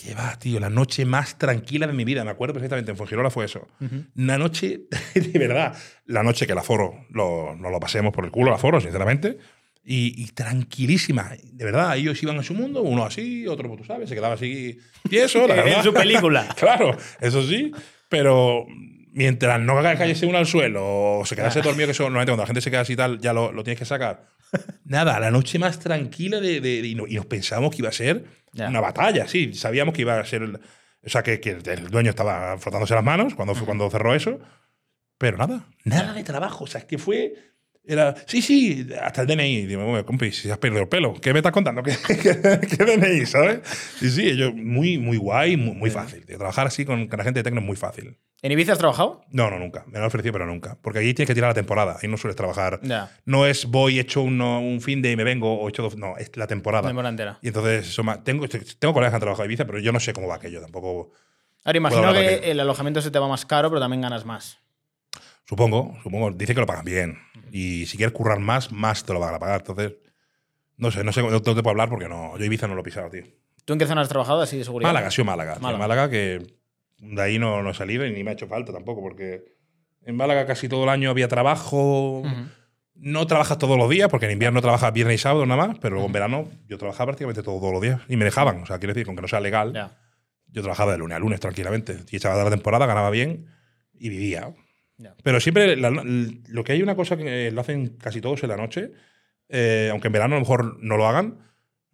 ¿Qué 0.02 0.14
va, 0.16 0.38
tío? 0.40 0.60
La 0.60 0.70
noche 0.70 1.04
más 1.04 1.38
tranquila 1.38 1.86
de 1.88 1.94
mi 1.94 2.06
vida, 2.06 2.24
me 2.24 2.32
acuerdo 2.32 2.54
perfectamente. 2.54 2.92
En 2.92 2.98
Fuengirola 2.98 3.30
fue 3.30 3.46
eso. 3.46 3.68
Ujú. 3.82 4.06
Una 4.18 4.38
noche, 4.38 4.82
de 5.16 5.40
verdad, 5.40 5.76
la 6.06 6.24
noche 6.24 6.46
que 6.46 6.54
el 6.54 6.58
aforo 6.58 7.06
lo, 7.10 7.56
nos 7.56 7.72
lo 7.72 7.80
pasemos 7.80 8.14
por 8.14 8.24
el 8.24 8.32
culo, 8.32 8.50
el 8.52 8.56
aforo, 8.56 8.80
sinceramente. 8.80 9.38
Y, 9.84 10.22
y 10.22 10.28
tranquilísima, 10.28 11.32
de 11.44 11.66
verdad, 11.66 11.98
ellos 11.98 12.22
iban 12.22 12.38
a 12.38 12.44
su 12.44 12.54
mundo, 12.54 12.82
uno 12.84 13.04
así, 13.06 13.48
otro, 13.48 13.76
tú 13.76 13.84
sabes, 13.84 14.08
se 14.08 14.14
quedaba 14.16 14.36
así 14.36 14.78
tieso, 15.10 15.48
la 15.48 15.56
En 15.58 15.64
verdad. 15.66 15.84
su 15.84 15.94
película. 15.94 16.48
claro, 16.58 16.96
eso 17.20 17.42
sí, 17.48 17.72
pero 18.08 18.66
mientras 19.12 19.60
no 19.60 19.82
cayese 19.82 20.28
uno 20.28 20.38
al 20.38 20.46
suelo 20.46 21.20
o 21.20 21.26
se 21.26 21.36
quedase 21.36 21.62
dormido, 21.62 21.88
que 21.88 21.92
eso 21.94 22.04
normalmente 22.04 22.32
cuando 22.32 22.44
la 22.44 22.48
gente 22.48 22.62
se 22.62 22.70
queda 22.72 22.82
así 22.82 22.94
y 22.94 22.98
tal, 22.98 23.20
ya 23.20 23.34
lo, 23.34 23.52
lo 23.52 23.64
tienes 23.64 23.80
que 23.80 23.86
sacar. 23.86 24.28
Nada, 24.84 25.20
la 25.20 25.32
noche 25.32 25.58
más 25.60 25.80
tranquila 25.80 26.40
de, 26.40 26.60
de- 26.62 26.82
de- 26.82 26.88
y, 26.88 26.96
no- 26.96 27.08
y 27.08 27.16
nos 27.16 27.26
pensábamos 27.26 27.72
que 27.72 27.78
iba 27.82 27.90
a 27.90 27.94
ser 27.94 28.26
Una 28.70 28.82
batalla, 28.82 29.28
sí, 29.28 29.54
sabíamos 29.54 29.94
que 29.94 30.02
iba 30.02 30.20
a 30.20 30.26
ser, 30.26 30.42
el- 30.44 30.56
o 30.56 31.10
sea, 31.10 31.24
que, 31.24 31.40
que 31.40 31.52
el 31.52 31.90
dueño 31.90 32.10
estaba 32.10 32.58
frotándose 32.58 32.94
las 32.96 33.04
manos 33.04 33.36
cuando, 33.36 33.56
fue- 33.56 33.66
cuando 33.66 33.90
cerró 33.90 34.14
eso, 34.16 34.40
pero 35.18 35.38
nada, 35.38 35.66
nada 35.86 36.14
de 36.14 36.24
trabajo, 36.24 36.64
o 36.64 36.68
sea, 36.68 36.80
es 36.82 36.86
que 36.86 36.98
fue... 36.98 37.34
Era, 37.92 38.14
sí, 38.28 38.42
sí, 38.42 38.88
hasta 39.02 39.22
el 39.22 39.28
DNI. 39.28 39.66
Digo, 39.66 39.84
"Bueno, 39.84 40.06
compi, 40.06 40.32
si 40.32 40.50
has 40.52 40.58
perdido 40.60 40.84
el 40.84 40.88
pelo, 40.88 41.14
¿qué 41.20 41.34
me 41.34 41.40
estás 41.40 41.52
contando? 41.52 41.82
¿Qué, 41.82 41.92
qué, 42.08 42.18
qué 42.78 42.86
DNI, 42.86 43.26
sabes? 43.26 43.62
Sí, 44.00 44.10
sí, 44.12 44.38
yo, 44.38 44.54
muy, 44.54 44.98
muy 45.00 45.18
guay, 45.18 45.58
muy, 45.58 45.74
muy 45.76 45.90
fácil. 45.90 46.26
tío. 46.26 46.38
Trabajar 46.38 46.68
así 46.68 46.86
con, 46.86 47.08
con 47.08 47.18
la 47.18 47.24
gente 47.24 47.40
de 47.40 47.44
Tecno 47.44 47.62
es 47.62 47.66
muy 47.66 47.76
fácil. 47.76 48.18
¿En 48.42 48.52
Ibiza 48.54 48.72
has 48.74 48.78
trabajado? 48.78 49.22
No, 49.32 49.50
no, 49.50 49.60
nunca. 49.60 49.84
Me 49.88 49.94
lo 49.94 50.00
han 50.00 50.06
ofrecido, 50.06 50.32
pero 50.32 50.46
nunca. 50.46 50.78
Porque 50.82 51.00
allí 51.00 51.14
tienes 51.14 51.28
que 51.28 51.34
tirar 51.34 51.50
la 51.50 51.54
temporada. 51.56 51.98
Ahí 52.02 52.08
no 52.08 52.16
sueles 52.16 52.36
trabajar. 52.38 52.80
Ya. 52.84 53.12
No 53.26 53.46
es 53.46 53.66
voy, 53.66 54.00
hecho 54.00 54.22
uno- 54.22 54.62
un 54.62 54.80
fin 54.82 55.02
de 55.02 55.12
y 55.12 55.16
me 55.18 55.24
vengo, 55.26 55.60
o 55.60 55.68
hecho 55.68 55.82
dos. 55.82 55.98
No, 55.98 56.16
es 56.16 56.32
la 56.38 56.48
temporada. 56.48 56.88
Temporada 56.88 57.10
entera. 57.10 57.40
Y 57.42 57.48
entonces, 57.48 57.88
eso 57.90 58.04
ma- 58.04 58.24
tengo, 58.24 58.48
tengo 58.48 58.94
colegas 58.94 59.12
que 59.12 59.16
han 59.16 59.22
trabajado 59.22 59.44
en 59.46 59.50
Ibiza, 59.52 59.66
pero 59.66 59.80
yo 59.80 59.92
no 59.92 60.00
sé 60.00 60.14
cómo 60.14 60.28
va 60.28 60.36
aquello 60.36 60.62
tampoco. 60.62 61.12
Ahora, 61.66 61.78
imagino 61.78 62.14
que 62.14 62.20
aquello. 62.20 62.52
el 62.52 62.60
alojamiento 62.62 63.02
se 63.02 63.12
te 63.12 63.20
va 63.20 63.28
más 63.28 63.46
caro, 63.46 63.70
pero 63.70 63.82
también 63.82 64.02
ganas 64.02 64.24
más. 64.26 64.60
Supongo, 65.46 65.98
supongo. 66.04 66.32
Dice 66.32 66.54
que 66.54 66.60
lo 66.62 66.68
pagan 66.68 66.86
bien. 66.86 67.18
Y 67.52 67.86
si 67.86 67.98
quieres 67.98 68.14
currar 68.14 68.40
más, 68.40 68.72
más 68.72 69.04
te 69.04 69.14
lo 69.14 69.20
van 69.20 69.36
a 69.36 69.40
pagar. 69.40 69.62
Entonces, 69.62 69.94
no 70.78 70.92
sé, 70.92 71.04
no 71.04 71.12
sé, 71.12 71.22
no 71.22 71.42
te 71.42 71.54
puedo 71.54 71.70
hablar 71.70 71.90
porque 71.90 72.08
no, 72.08 72.38
yo 72.38 72.46
Ibiza 72.46 72.68
no 72.68 72.76
lo 72.76 72.82
he 72.82 72.84
pisado, 72.84 73.10
tío. 73.10 73.24
¿Tú 73.66 73.74
en 73.74 73.80
qué 73.80 73.86
zona 73.86 74.02
has 74.02 74.10
trabajado 74.10 74.42
así 74.42 74.58
de 74.58 74.64
seguridad? 74.64 74.90
Málaga, 74.90 75.12
sido 75.12 75.26
Málaga. 75.26 75.58
Málaga. 75.60 75.78
Málaga. 75.78 76.10
que 76.10 76.42
de 77.00 77.22
ahí 77.22 77.38
no, 77.40 77.62
no 77.64 77.70
he 77.70 77.74
salido 77.74 78.06
y 78.06 78.12
ni 78.12 78.24
me 78.24 78.32
ha 78.32 78.34
hecho 78.34 78.48
falta 78.48 78.72
tampoco, 78.74 79.02
porque 79.02 79.44
en 80.06 80.16
Málaga 80.16 80.46
casi 80.46 80.68
todo 80.70 80.84
el 80.84 80.90
año 80.90 81.10
había 81.10 81.28
trabajo. 81.28 82.20
Ujú. 82.22 82.30
No 83.02 83.26
trabajas 83.28 83.58
todos 83.58 83.78
los 83.78 83.90
días, 83.90 84.10
porque 84.10 84.26
en 84.26 84.34
invierno 84.34 84.60
trabajas 84.62 84.92
viernes 84.92 85.16
y 85.16 85.18
sábado 85.20 85.46
nada 85.46 85.68
más, 85.68 85.78
pero 85.80 85.94
luego 85.96 86.08
en 86.08 86.12
verano 86.14 86.50
yo 86.68 86.78
trabajaba 86.78 87.08
prácticamente 87.08 87.42
todos 87.44 87.72
los 87.72 87.82
días 87.82 88.02
y 88.10 88.18
me 88.18 88.26
dejaban. 88.26 88.62
O 88.62 88.66
sea, 88.66 88.78
quiero 88.80 88.94
decir, 88.94 89.06
con 89.06 89.16
que 89.16 89.22
no 89.22 89.28
sea 89.30 89.40
legal, 89.40 89.72
Ya. 89.74 89.98
yo 90.48 90.62
trabajaba 90.62 90.92
de 90.92 90.98
lunes 90.98 91.16
a 91.16 91.20
lunes 91.20 91.40
tranquilamente. 91.40 91.98
Y 92.12 92.18
echaba 92.18 92.38
de 92.38 92.44
la 92.44 92.50
temporada, 92.50 92.86
ganaba 92.88 93.10
bien 93.10 93.46
y 93.94 94.10
vivía. 94.10 94.54
Pero 95.24 95.40
siempre 95.40 95.76
la- 95.78 95.90
lo 96.48 96.64
que 96.64 96.74
hay 96.74 96.82
una 96.82 96.96
cosa 96.96 97.16
que 97.18 97.52
lo 97.52 97.62
hacen 97.62 97.96
casi 97.98 98.22
todos 98.22 98.44
en 98.44 98.50
la 98.50 98.58
noche, 98.58 98.92
eh, 99.48 99.90
aunque 99.92 100.08
en 100.08 100.14
verano 100.14 100.36
a 100.36 100.38
lo 100.38 100.42
mejor 100.42 100.78
no 100.84 100.98
lo 100.98 101.08
hagan, 101.08 101.40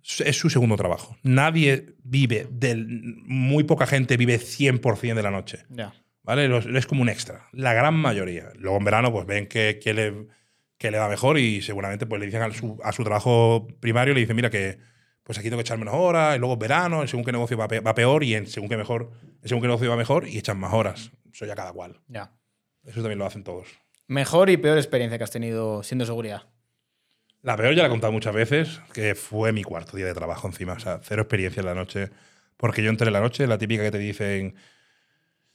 es 0.04 0.38
su 0.38 0.50
segundo 0.50 0.76
trabajo. 0.76 1.18
Nadie 1.24 1.96
vive, 2.04 2.48
del, 2.52 2.88
muy 3.26 3.64
poca 3.64 3.88
gente 3.88 4.18
vive 4.18 4.38
100% 4.40 5.16
de 5.16 5.24
la 5.24 5.32
noche. 5.32 5.60
Ya. 5.70 5.94
¿Vale? 6.24 6.48
Los- 6.48 6.66
Es 6.66 6.86
como 6.88 7.02
un 7.04 7.10
extra. 7.10 7.48
La 7.52 7.74
gran 7.74 7.94
mayoría. 7.96 8.50
Luego 8.58 8.78
en 8.78 8.86
verano 8.86 9.12
pues 9.12 9.26
ven 9.28 9.48
que, 9.48 9.80
que 9.82 9.94
le, 9.94 10.28
que 10.78 10.90
le 10.92 10.98
va 10.98 11.08
mejor 11.10 11.38
y 11.38 11.62
seguramente 11.62 12.06
pues 12.08 12.20
le 12.20 12.26
dicen 12.26 12.42
a 12.42 12.52
su, 12.52 12.80
a 12.84 12.92
su 12.92 13.04
trabajo 13.04 13.68
primario, 13.80 14.14
le 14.14 14.22
dicen, 14.22 14.36
mira 14.36 14.50
que 14.50 14.78
pues 15.24 15.38
aquí 15.40 15.46
tengo 15.50 15.58
que 15.58 15.62
echar 15.62 15.80
menos 15.80 15.96
horas, 15.96 16.36
y 16.36 16.40
luego 16.40 16.54
en 16.54 16.60
verano, 16.60 17.08
según 17.08 17.26
qué 17.26 17.32
negocio 17.32 17.58
va, 17.58 17.68
pe- 17.68 17.80
va 17.80 17.96
peor 17.96 18.24
y 18.24 18.36
en 18.36 18.46
según 18.46 18.70
qué 18.70 18.78
mejor, 18.78 19.12
según 19.44 19.62
qué 19.62 19.68
negocio 19.68 19.90
va 19.90 19.96
mejor 19.98 20.28
y 20.28 20.38
echan 20.38 20.60
más 20.60 20.72
horas. 20.74 21.12
Eso 21.34 21.46
ya 21.48 21.56
cada 21.56 21.74
cual. 21.74 22.00
Ya. 22.08 22.32
Eso 22.86 23.02
también 23.02 23.20
lo 23.20 23.26
hacen 23.26 23.44
todos. 23.44 23.68
Mejor 24.08 24.50
y 24.50 24.58
peor 24.58 24.78
experiencia 24.78 25.18
que 25.18 25.24
has 25.24 25.32
tenido 25.32 25.82
siendo 25.84 26.06
seguridad. 26.06 26.44
La 27.42 27.56
peor 27.58 27.74
ya 27.76 27.82
la 27.84 27.88
he 27.88 27.92
contado 27.92 28.12
muchas 28.14 28.34
veces, 28.34 28.82
que 28.94 29.14
fue 29.16 29.52
mi 29.52 29.64
cuarto 29.64 29.98
día 29.98 30.06
de 30.06 30.14
trabajo 30.14 30.48
encima. 30.48 30.74
O 30.74 30.80
sea, 30.80 31.00
cero 31.04 31.24
experiencia 31.24 31.60
en 31.62 31.66
la 31.68 31.76
noche. 31.76 32.10
Porque 32.58 32.82
yo 32.84 32.90
entré 32.90 33.08
en 33.08 33.14
la 33.14 33.20
noche, 33.22 33.46
la 33.48 33.58
típica 33.58 33.84
que 33.84 33.92
te 33.92 33.98
dicen, 33.98 34.56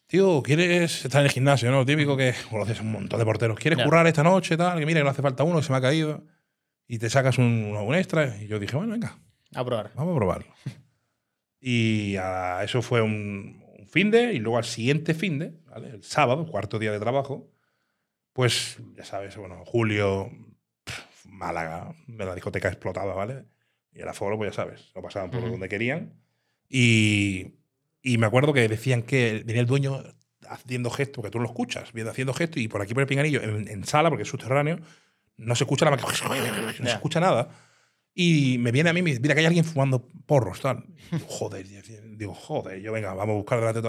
tío, 0.06 0.42
¿quieres 0.42 1.04
estar 1.04 1.20
en 1.20 1.26
el 1.26 1.32
gimnasio? 1.32 1.70
¿no? 1.70 1.78
Lo 1.78 1.86
típico 1.86 2.16
que 2.16 2.34
conoces 2.50 2.78
a 2.78 2.82
un 2.82 2.92
montón 2.92 3.18
de 3.18 3.24
porteros. 3.24 3.58
¿Quieres 3.58 3.82
currar 3.82 4.06
esta 4.06 4.22
noche? 4.22 4.56
Tal? 4.56 4.78
Que 4.78 4.86
mira, 4.86 5.00
que 5.00 5.04
no 5.04 5.10
hace 5.10 5.22
falta 5.22 5.42
uno, 5.44 5.58
que 5.58 5.64
se 5.64 5.72
me 5.72 5.78
ha 5.78 5.80
caído. 5.80 6.22
Y 6.86 6.98
te 6.98 7.08
sacas 7.08 7.38
un, 7.38 7.74
un 7.76 7.94
extra. 7.94 8.36
Y 8.40 8.46
yo 8.48 8.58
dije, 8.58 8.76
bueno, 8.76 8.92
venga, 8.92 9.16
A 9.54 9.64
probar. 9.64 9.90
vamos 9.94 10.14
a 10.14 10.18
probarlo. 10.18 10.52
y 11.60 12.16
a- 12.16 12.62
eso 12.64 12.82
fue 12.82 13.00
un 13.02 13.59
fin 13.90 14.10
de, 14.10 14.32
y 14.32 14.38
luego 14.38 14.58
al 14.58 14.64
siguiente 14.64 15.14
fin 15.14 15.38
de, 15.38 15.52
¿vale? 15.66 15.90
el 15.90 16.02
sábado, 16.02 16.46
cuarto 16.46 16.78
día 16.78 16.92
de 16.92 17.00
trabajo, 17.00 17.50
pues 18.32 18.78
ya 18.96 19.04
sabes, 19.04 19.36
bueno, 19.36 19.62
julio, 19.64 20.30
pff, 20.84 21.26
Málaga, 21.26 21.94
la 22.06 22.34
discoteca 22.34 22.68
explotaba, 22.68 23.14
¿vale? 23.14 23.44
Y 23.92 24.00
el 24.00 24.08
aforo, 24.08 24.36
pues 24.36 24.52
ya 24.52 24.56
sabes, 24.62 24.92
lo 24.94 25.02
pasaban 25.02 25.30
por 25.30 25.40
Ujú. 25.42 25.50
donde 25.52 25.68
querían. 25.68 26.14
Y, 26.68 27.56
y 28.02 28.18
me 28.18 28.26
acuerdo 28.26 28.52
que 28.52 28.68
decían 28.68 29.02
que 29.02 29.42
venía 29.44 29.60
el 29.60 29.66
dueño 29.66 30.02
haciendo 30.48 30.90
gestos, 30.90 31.24
que 31.24 31.30
tú 31.30 31.40
lo 31.40 31.46
escuchas, 31.46 31.92
viendo 31.92 32.12
haciendo 32.12 32.32
gestos, 32.32 32.62
y 32.62 32.68
por 32.68 32.80
aquí 32.82 32.94
por 32.94 33.02
el 33.02 33.06
pinganillo, 33.08 33.42
en, 33.42 33.68
en 33.68 33.84
sala, 33.84 34.08
porque 34.08 34.22
es 34.22 34.28
subterráneo, 34.28 34.78
no 35.36 35.54
se 35.56 35.64
escucha 35.64 35.84
la 35.84 35.90
máquina, 35.92 36.08
no 36.78 36.86
se 36.86 36.92
escucha 36.92 37.18
nada. 37.20 37.48
Y 38.22 38.58
me 38.58 38.70
viene 38.70 38.90
a 38.90 38.92
mí 38.92 39.00
y 39.00 39.02
me 39.02 39.10
dice, 39.10 39.20
mira, 39.22 39.34
que 39.34 39.40
hay 39.40 39.46
alguien 39.46 39.64
fumando 39.64 40.06
porros, 40.26 40.60
tal. 40.60 40.84
Joder, 41.26 41.66
digo, 42.18 42.34
joder, 42.34 42.80
yo 42.82 42.92
venga, 42.92 43.14
vamos 43.14 43.32
a 43.34 43.36
buscar 43.36 43.60
delante 43.60 43.80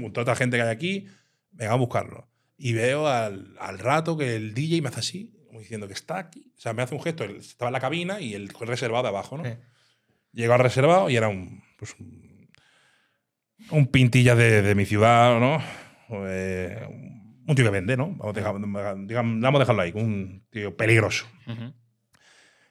de 0.00 0.10
toda, 0.10 0.22
esta 0.22 0.34
gente 0.36 0.56
que 0.56 0.62
hay 0.62 0.70
aquí, 0.70 1.06
venga, 1.52 1.72
vamos 1.72 1.84
a 1.84 1.86
buscarlo. 1.86 2.28
Y 2.56 2.72
veo 2.72 3.06
al, 3.06 3.54
al 3.60 3.78
rato 3.78 4.16
que 4.16 4.36
el 4.36 4.54
DJ 4.54 4.80
me 4.80 4.88
hace 4.88 5.00
así, 5.00 5.34
como 5.46 5.60
diciendo 5.60 5.86
que 5.88 5.92
está 5.94 6.18
aquí. 6.18 6.52
O 6.56 6.60
sea, 6.60 6.72
me 6.72 6.82
hace 6.82 6.94
un 6.94 7.02
gesto, 7.02 7.24
estaba 7.24 7.68
en 7.68 7.74
la 7.74 7.80
cabina 7.80 8.18
y 8.20 8.32
el 8.34 8.48
reservado 8.48 9.02
de 9.02 9.08
abajo, 9.10 9.36
¿no? 9.36 9.44
Sí. 9.44 9.50
Llegó 10.32 10.54
al 10.54 10.60
reservado 10.60 11.10
y 11.10 11.16
era 11.16 11.28
un, 11.28 11.62
pues, 11.78 11.94
un, 12.00 12.48
un 13.70 13.86
pintilla 13.88 14.34
de, 14.34 14.62
de 14.62 14.74
mi 14.74 14.86
ciudad, 14.86 15.38
¿no? 15.38 15.62
Eh, 16.28 16.78
un 17.46 17.54
tío 17.54 17.64
que 17.64 17.70
vende, 17.70 17.96
¿no? 17.96 18.08
Vamos 18.16 18.34
a, 18.36 18.40
dejar- 18.40 19.06
digamos, 19.06 19.40
vamos 19.40 19.58
a 19.58 19.62
dejarlo 19.62 19.82
ahí, 19.82 19.92
un 19.94 20.46
tío 20.50 20.74
peligroso. 20.76 21.26
Ujú. 21.46 21.74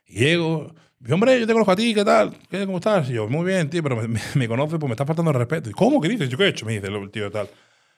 Y 0.07 0.19
llego, 0.19 0.75
dice, 1.05 1.13
hombre, 1.13 1.39
yo 1.39 1.47
te 1.47 1.53
conozco 1.53 1.71
a 1.71 1.75
ti, 1.75 1.93
¿qué 1.93 2.03
tal? 2.03 2.35
¿Qué, 2.49 2.65
¿Cómo 2.65 2.77
estás? 2.77 3.09
Y 3.09 3.13
yo, 3.13 3.27
muy 3.27 3.45
bien, 3.45 3.69
tío, 3.69 3.81
pero 3.83 3.95
me, 3.95 4.07
me, 4.07 4.19
me 4.35 4.47
conoce, 4.47 4.77
pues 4.77 4.87
me 4.89 4.93
está 4.93 5.05
faltando 5.05 5.31
el 5.31 5.37
respeto. 5.37 5.69
Y, 5.69 5.73
¿Cómo? 5.73 6.01
¿Qué 6.01 6.09
dices? 6.09 6.29
¿Yo 6.29 6.37
qué 6.37 6.45
he 6.45 6.49
hecho? 6.49 6.65
Me 6.65 6.73
dice 6.73 6.87
el 6.87 7.11
tío 7.11 7.31
tal. 7.31 7.49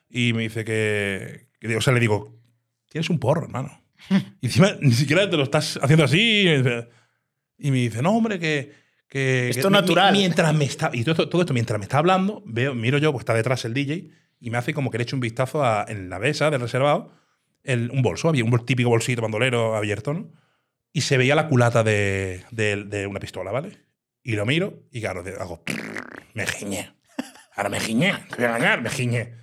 Y 0.09 0.33
me 0.33 0.43
dice 0.43 0.63
que, 0.63 1.47
que- 1.59 1.75
o 1.75 1.81
sea, 1.81 1.93
le 1.93 1.99
digo, 1.99 2.37
tienes 2.89 3.09
un 3.09 3.19
porro, 3.19 3.43
hermano. 3.43 3.81
y 4.41 4.45
encima 4.47 4.71
ni 4.79 4.91
siquiera 4.93 5.29
te 5.29 5.35
lo 5.37 5.43
estás 5.43 5.79
haciendo 5.81 6.05
así. 6.05 6.45
Y 7.57 7.71
me 7.71 7.77
dice, 7.77 7.99
y 7.99 8.01
no, 8.01 8.11
hombre, 8.15 8.39
que... 8.39 8.73
que 9.09 9.49
Esto 9.49 9.63
que 9.63 9.67
mi- 9.69 9.73
natural. 9.81 10.13
Mientras 10.13 10.53
me 10.53 10.65
está, 10.65 10.91
y 10.93 11.01
todo 11.03 11.11
esto, 11.13 11.29
todo 11.29 11.41
esto 11.41 11.53
mientras 11.53 11.79
me 11.79 11.85
está 11.85 11.97
hablando, 11.97 12.43
veo, 12.45 12.75
miro 12.75 12.97
yo, 12.99 13.11
pues 13.11 13.21
está 13.21 13.33
detrás 13.33 13.65
el 13.65 13.73
DJ, 13.73 14.11
y 14.39 14.49
me 14.51 14.57
hace 14.57 14.73
como 14.73 14.91
que 14.91 14.97
le 14.99 15.03
echo 15.03 15.15
un 15.15 15.21
vistazo 15.21 15.63
a- 15.65 15.85
en 15.87 16.09
la 16.09 16.19
mesa 16.19 16.51
del 16.51 16.61
reservado, 16.61 17.11
el- 17.63 17.89
un 17.91 18.01
bolso, 18.01 18.29
había 18.29 18.43
un 18.45 18.65
típico 18.65 18.89
bolsito 18.89 19.21
bandolero 19.21 19.75
abierto, 19.75 20.13
¿no? 20.13 20.29
Y 20.93 21.01
se 21.01 21.17
veía 21.17 21.35
la 21.35 21.47
culata 21.47 21.83
de, 21.83 22.43
de- 22.51 22.83
de 22.85 23.07
una 23.07 23.19
pistola, 23.19 23.51
¿vale? 23.51 23.77
Y 24.23 24.33
lo 24.33 24.45
miro 24.45 24.83
y 24.91 25.01
claro, 25.01 25.23
hago. 25.39 25.63
Me 26.33 26.45
giñé. 26.47 26.93
Ahora 27.55 27.69
me 27.69 27.79
giñé. 27.79 28.13
Te 28.29 28.35
voy 28.35 28.45
a 28.45 28.47
engañar, 28.55 28.81
me 28.81 28.89
giñé. 28.89 29.35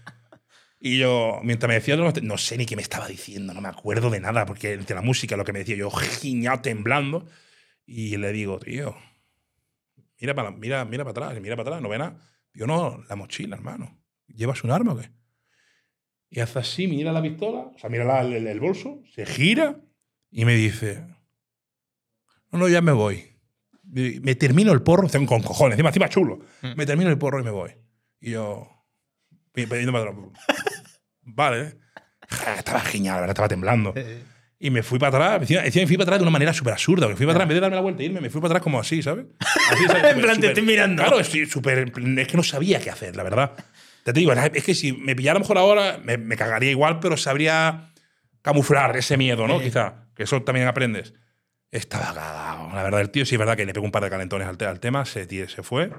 Y 0.81 0.99
yo, 0.99 1.41
mientras 1.43 1.69
me 1.69 1.75
decía, 1.75 1.97
no, 1.97 2.39
sé 2.39 2.59
ni 2.59 2.67
qué 2.67 2.77
me 2.77 2.83
estaba 2.83 3.09
diciendo, 3.09 3.55
no 3.55 3.61
me 3.63 3.69
acuerdo 3.69 4.11
de 4.11 4.21
nada, 4.21 4.45
porque 4.45 4.75
entre 4.75 4.95
la 4.95 5.01
música, 5.03 5.37
lo 5.37 5.45
que 5.45 5.53
me 5.53 5.61
decía, 5.61 5.77
yo 5.77 5.91
giñado 5.91 6.61
temblando. 6.61 7.27
Y 7.87 8.17
le 8.19 8.33
digo, 8.33 8.59
tío, 8.59 8.95
mira 10.21 10.35
para, 10.35 10.51
mira, 10.51 10.85
mira 10.85 11.05
para 11.05 11.27
atrás, 11.29 11.41
mira 11.41 11.57
para 11.57 11.69
atrás, 11.71 11.83
no 11.83 11.89
ve 11.89 11.99
nada. 11.99 12.21
Digo, 12.53 12.67
no, 12.67 13.03
la 13.09 13.17
mochila, 13.17 13.57
hermano. 13.57 13.99
¿Llevas 14.27 14.63
un 14.65 14.71
arma 14.71 14.93
o 14.93 14.99
qué? 14.99 15.11
Y 16.31 16.41
hace 16.41 16.59
así, 16.59 16.87
mira 16.87 17.13
la 17.13 17.23
pistola, 17.23 17.61
o 17.75 17.79
sea, 17.79 17.89
mira 17.89 18.05
la- 18.05 18.21
el, 18.23 18.47
el 18.47 18.61
bolso, 18.61 19.03
se 19.15 19.25
gira 19.25 19.81
y 20.31 20.45
me 20.45 20.55
dice, 20.55 21.05
no, 22.55 22.61
no, 22.61 22.69
ya 22.69 22.81
me 22.81 22.93
voy. 22.93 23.25
Me 23.93 24.35
termino 24.35 24.73
el 24.73 24.83
porro, 24.83 25.09
tengo 25.09 25.27
con 25.27 25.43
cojones, 25.43 25.75
encima, 25.75 25.91
encima 25.91 26.09
chulo. 26.09 26.39
Mm. 26.63 26.73
Me 26.77 26.87
termino 26.87 27.11
el 27.11 27.19
porro 27.19 27.39
y 27.41 27.45
me 27.45 27.51
voy. 27.51 27.71
Y 28.21 28.31
yo, 28.33 28.69
pi- 29.53 29.67
pidiéndome 29.67 29.99
otro. 30.01 30.33
Vale. 31.23 31.77
Estaba 32.57 32.81
genial, 32.81 33.17
la 33.17 33.21
verdad, 33.21 33.35
estaba 33.35 33.49
temblando. 33.49 33.95
Y 34.59 34.71
me 34.71 34.83
fui 34.83 34.99
para 34.99 35.37
atrás. 35.37 35.51
Encima 35.51 35.83
me 35.83 35.87
fui 35.87 35.97
para 35.97 36.05
atrás 36.05 36.19
de 36.19 36.23
una 36.23 36.31
manera 36.31 36.53
súper 36.55 36.73
absurda. 36.73 37.07
Me 37.07 37.17
fui 37.17 37.27
para 37.27 37.37
atrás, 37.37 37.45
en 37.45 37.49
vez 37.51 37.57
de 37.57 37.61
darme 37.61 37.77
la 37.77 37.83
vuelta 37.83 38.03
e 38.03 38.07
irme, 38.07 38.21
me 38.21 38.31
fui 38.31 38.41
para 38.41 38.53
atrás 38.53 38.63
como 38.63 38.81
así, 38.81 39.03
¿sabes? 39.03 39.27
Así, 39.71 39.85
¿sabes? 39.87 40.05
En 40.17 40.21
plan, 40.23 40.41
te 40.41 40.49
estoy 40.49 40.63
mirando. 40.65 41.03
Claro, 41.05 41.23
súper. 41.23 41.93
Es 42.19 42.29
que 42.29 42.37
no 42.37 42.43
sabía 42.43 42.81
qué 42.81 42.91
hacer, 42.91 43.15
la 43.15 43.23
verdad. 43.23 43.53
Te 44.05 44.13
digo, 44.13 44.33
es 44.33 44.65
que 44.65 44.75
si 44.75 44.93
me 44.93 45.15
pillara 45.15 45.33
a 45.33 45.39
lo 45.39 45.41
mejor 45.41 45.59
ahora, 45.59 45.99
me, 46.03 46.17
me 46.19 46.37
cagaría 46.37 46.71
igual, 46.71 46.99
pero 47.01 47.17
sabría 47.17 47.93
camuflar 48.43 48.97
ese 48.97 49.17
miedo, 49.17 49.47
¿no? 49.47 49.59
Sí. 49.59 49.67
Quizá. 49.67 50.07
Que 50.15 50.23
eso 50.25 50.43
también 50.43 50.67
aprendes. 50.67 51.15
Estaba 51.75 52.15
cagado. 52.15 52.69
La 52.75 52.83
verdad, 52.85 53.01
el 53.01 53.11
tío 53.11 53.27
sí 53.27 53.35
es 53.35 53.39
verdad 53.39 53.57
que 53.57 53.67
le 53.67 53.73
pegó 53.73 53.85
un 53.85 53.91
par 53.91 54.05
de 54.05 54.09
calentones 54.11 54.47
al, 54.47 54.57
te- 54.57 54.65
al 54.67 54.79
tema, 54.79 55.05
se, 55.05 55.27
tío, 55.27 55.49
se 55.49 55.63
fue. 55.63 55.91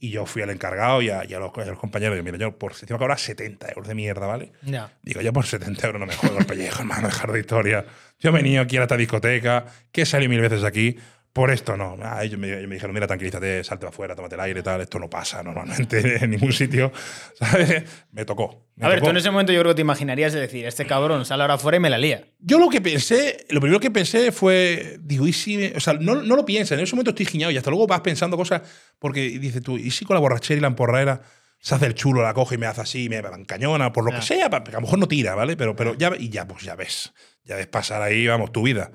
Y 0.00 0.10
yo 0.10 0.26
fui 0.26 0.42
al 0.42 0.50
encargado 0.50 1.00
y 1.02 1.10
a, 1.10 1.24
y 1.24 1.32
a 1.34 1.38
los, 1.38 1.52
a 1.56 1.64
los 1.66 1.78
compañeros. 1.78 2.14
Digo, 2.16 2.24
mira, 2.24 2.36
yo 2.36 2.58
por 2.58 2.72
encima 2.72 2.98
que 2.98 3.04
ahora 3.04 3.16
70 3.16 3.68
euros 3.68 3.86
de 3.88 3.94
mierda, 3.94 4.26
¿vale? 4.26 4.52
Ya. 4.62 4.92
Digo, 5.02 5.20
yo 5.20 5.32
por 5.32 5.46
70 5.46 5.86
euros 5.86 6.00
no 6.00 6.06
me 6.06 6.14
juego 6.16 6.38
el 6.38 6.46
pellejo, 6.46 6.80
hermano, 6.82 7.06
dejar 7.08 7.30
de 7.32 7.40
historia. 7.40 7.84
Yo 8.18 8.30
he 8.30 8.32
venido 8.32 8.60
aquí 8.62 8.76
a 8.76 8.82
esta 8.82 8.96
discoteca, 8.96 9.66
que 9.92 10.02
he 10.02 10.06
salido 10.06 10.30
mil 10.30 10.40
veces 10.40 10.64
aquí, 10.64 10.98
por 11.34 11.50
esto 11.50 11.76
no. 11.76 11.96
Ah, 12.00 12.24
ellos 12.24 12.38
me, 12.38 12.48
ellos 12.48 12.68
me 12.68 12.76
dijeron, 12.76 12.94
mira, 12.94 13.06
tranquilízate, 13.06 13.62
salte 13.64 13.86
afuera, 13.86 14.14
tómate 14.14 14.36
el 14.36 14.40
aire, 14.40 14.62
tal. 14.62 14.80
Esto 14.80 14.98
no 14.98 15.10
pasa 15.10 15.42
normalmente 15.42 16.16
en 16.24 16.30
ningún 16.30 16.52
sitio, 16.52 16.92
¿sabes? 17.38 17.84
Me 18.12 18.24
tocó. 18.24 18.68
me 18.76 18.86
A 18.86 18.88
ver, 18.88 18.98
tocó. 19.00 19.06
tú 19.08 19.10
en 19.10 19.16
ese 19.16 19.30
momento 19.30 19.52
yo 19.52 19.60
creo 19.60 19.72
que 19.72 19.76
te 19.76 19.80
imaginarías 19.82 20.32
de 20.32 20.40
decir, 20.40 20.64
este 20.64 20.86
cabrón 20.86 21.26
sale 21.26 21.42
ahora 21.42 21.54
afuera 21.54 21.76
y 21.76 21.80
me 21.80 21.90
la 21.90 21.98
lía. 21.98 22.24
Yo 22.38 22.58
lo 22.58 22.68
que 22.70 22.80
pensé, 22.80 23.44
lo 23.50 23.60
primero 23.60 23.80
que 23.80 23.90
pensé 23.90 24.30
fue, 24.32 24.96
digo, 25.02 25.26
¿y 25.26 25.32
si 25.32 25.56
me- 25.58 25.72
O 25.76 25.80
sea, 25.80 25.94
no, 25.94 26.14
no 26.22 26.36
lo 26.36 26.44
piensas, 26.46 26.78
en 26.78 26.84
ese 26.84 26.94
momento 26.94 27.10
estoy 27.10 27.26
giñado 27.26 27.50
y 27.52 27.56
hasta 27.58 27.68
luego 27.70 27.86
vas 27.86 28.00
pensando 28.00 28.36
cosas, 28.36 28.62
porque 28.98 29.22
dices 29.38 29.60
tú, 29.62 29.76
¿y 29.76 29.90
si 29.90 30.04
con 30.04 30.14
la 30.14 30.20
borrachera 30.20 30.58
y 30.58 30.60
la 30.60 30.68
emporradera 30.68 31.20
se 31.58 31.74
hace 31.74 31.86
el 31.86 31.94
chulo, 31.94 32.22
la 32.22 32.32
coge 32.34 32.54
y 32.54 32.58
me 32.58 32.66
hace 32.66 32.82
así, 32.82 33.08
me 33.08 33.16
encañona, 33.16 33.92
por 33.92 34.04
lo 34.04 34.12
que 34.12 34.22
sea, 34.22 34.46
a 34.46 34.70
lo 34.70 34.80
mejor 34.82 34.98
no 35.00 35.08
tira, 35.08 35.34
¿vale? 35.34 35.56
Pero, 35.56 35.74
pero 35.74 35.94
ya, 35.94 36.12
y 36.16 36.28
ya, 36.28 36.46
pues 36.46 36.62
ya 36.62 36.76
ves, 36.76 37.12
ya 37.42 37.56
ves 37.56 37.66
pasar 37.66 38.02
ahí, 38.02 38.26
vamos, 38.26 38.52
tu 38.52 38.62
vida. 38.62 38.92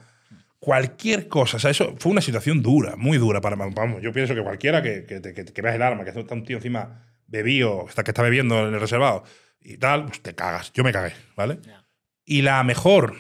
Cualquier 0.60 1.28
cosa, 1.30 1.56
o 1.58 1.60
sea, 1.60 1.72
eso 1.72 1.96
fue 1.98 2.12
una 2.12 2.22
situación 2.22 2.62
dura, 2.62 2.96
muy 2.98 3.18
dura 3.18 3.40
para, 3.40 3.56
vamos, 3.56 4.02
yo 4.02 4.12
pienso 4.12 4.36
que 4.36 4.44
cualquiera 4.44 4.82
que, 4.84 5.06
que, 5.06 5.22
te- 5.22 5.34
que, 5.34 5.46
que 5.46 5.62
veas 5.62 5.76
el 5.76 5.82
arma, 5.82 6.04
que 6.04 6.10
está 6.12 6.34
un 6.36 6.44
tío 6.44 6.58
encima 6.58 7.06
bebido, 7.28 7.86
está, 7.88 8.04
que 8.04 8.12
está 8.12 8.24
bebiendo 8.24 8.68
en 8.68 8.74
el 8.74 8.80
reservado 8.82 9.24
y 9.62 9.78
tal, 9.78 10.06
pues 10.06 10.22
te 10.22 10.36
cagas. 10.36 10.74
Yo 10.74 10.84
me 10.84 10.92
cagué, 10.92 11.14
¿vale? 11.36 11.60
Y 12.26 12.42
la 12.42 12.62
mejor, 12.64 13.16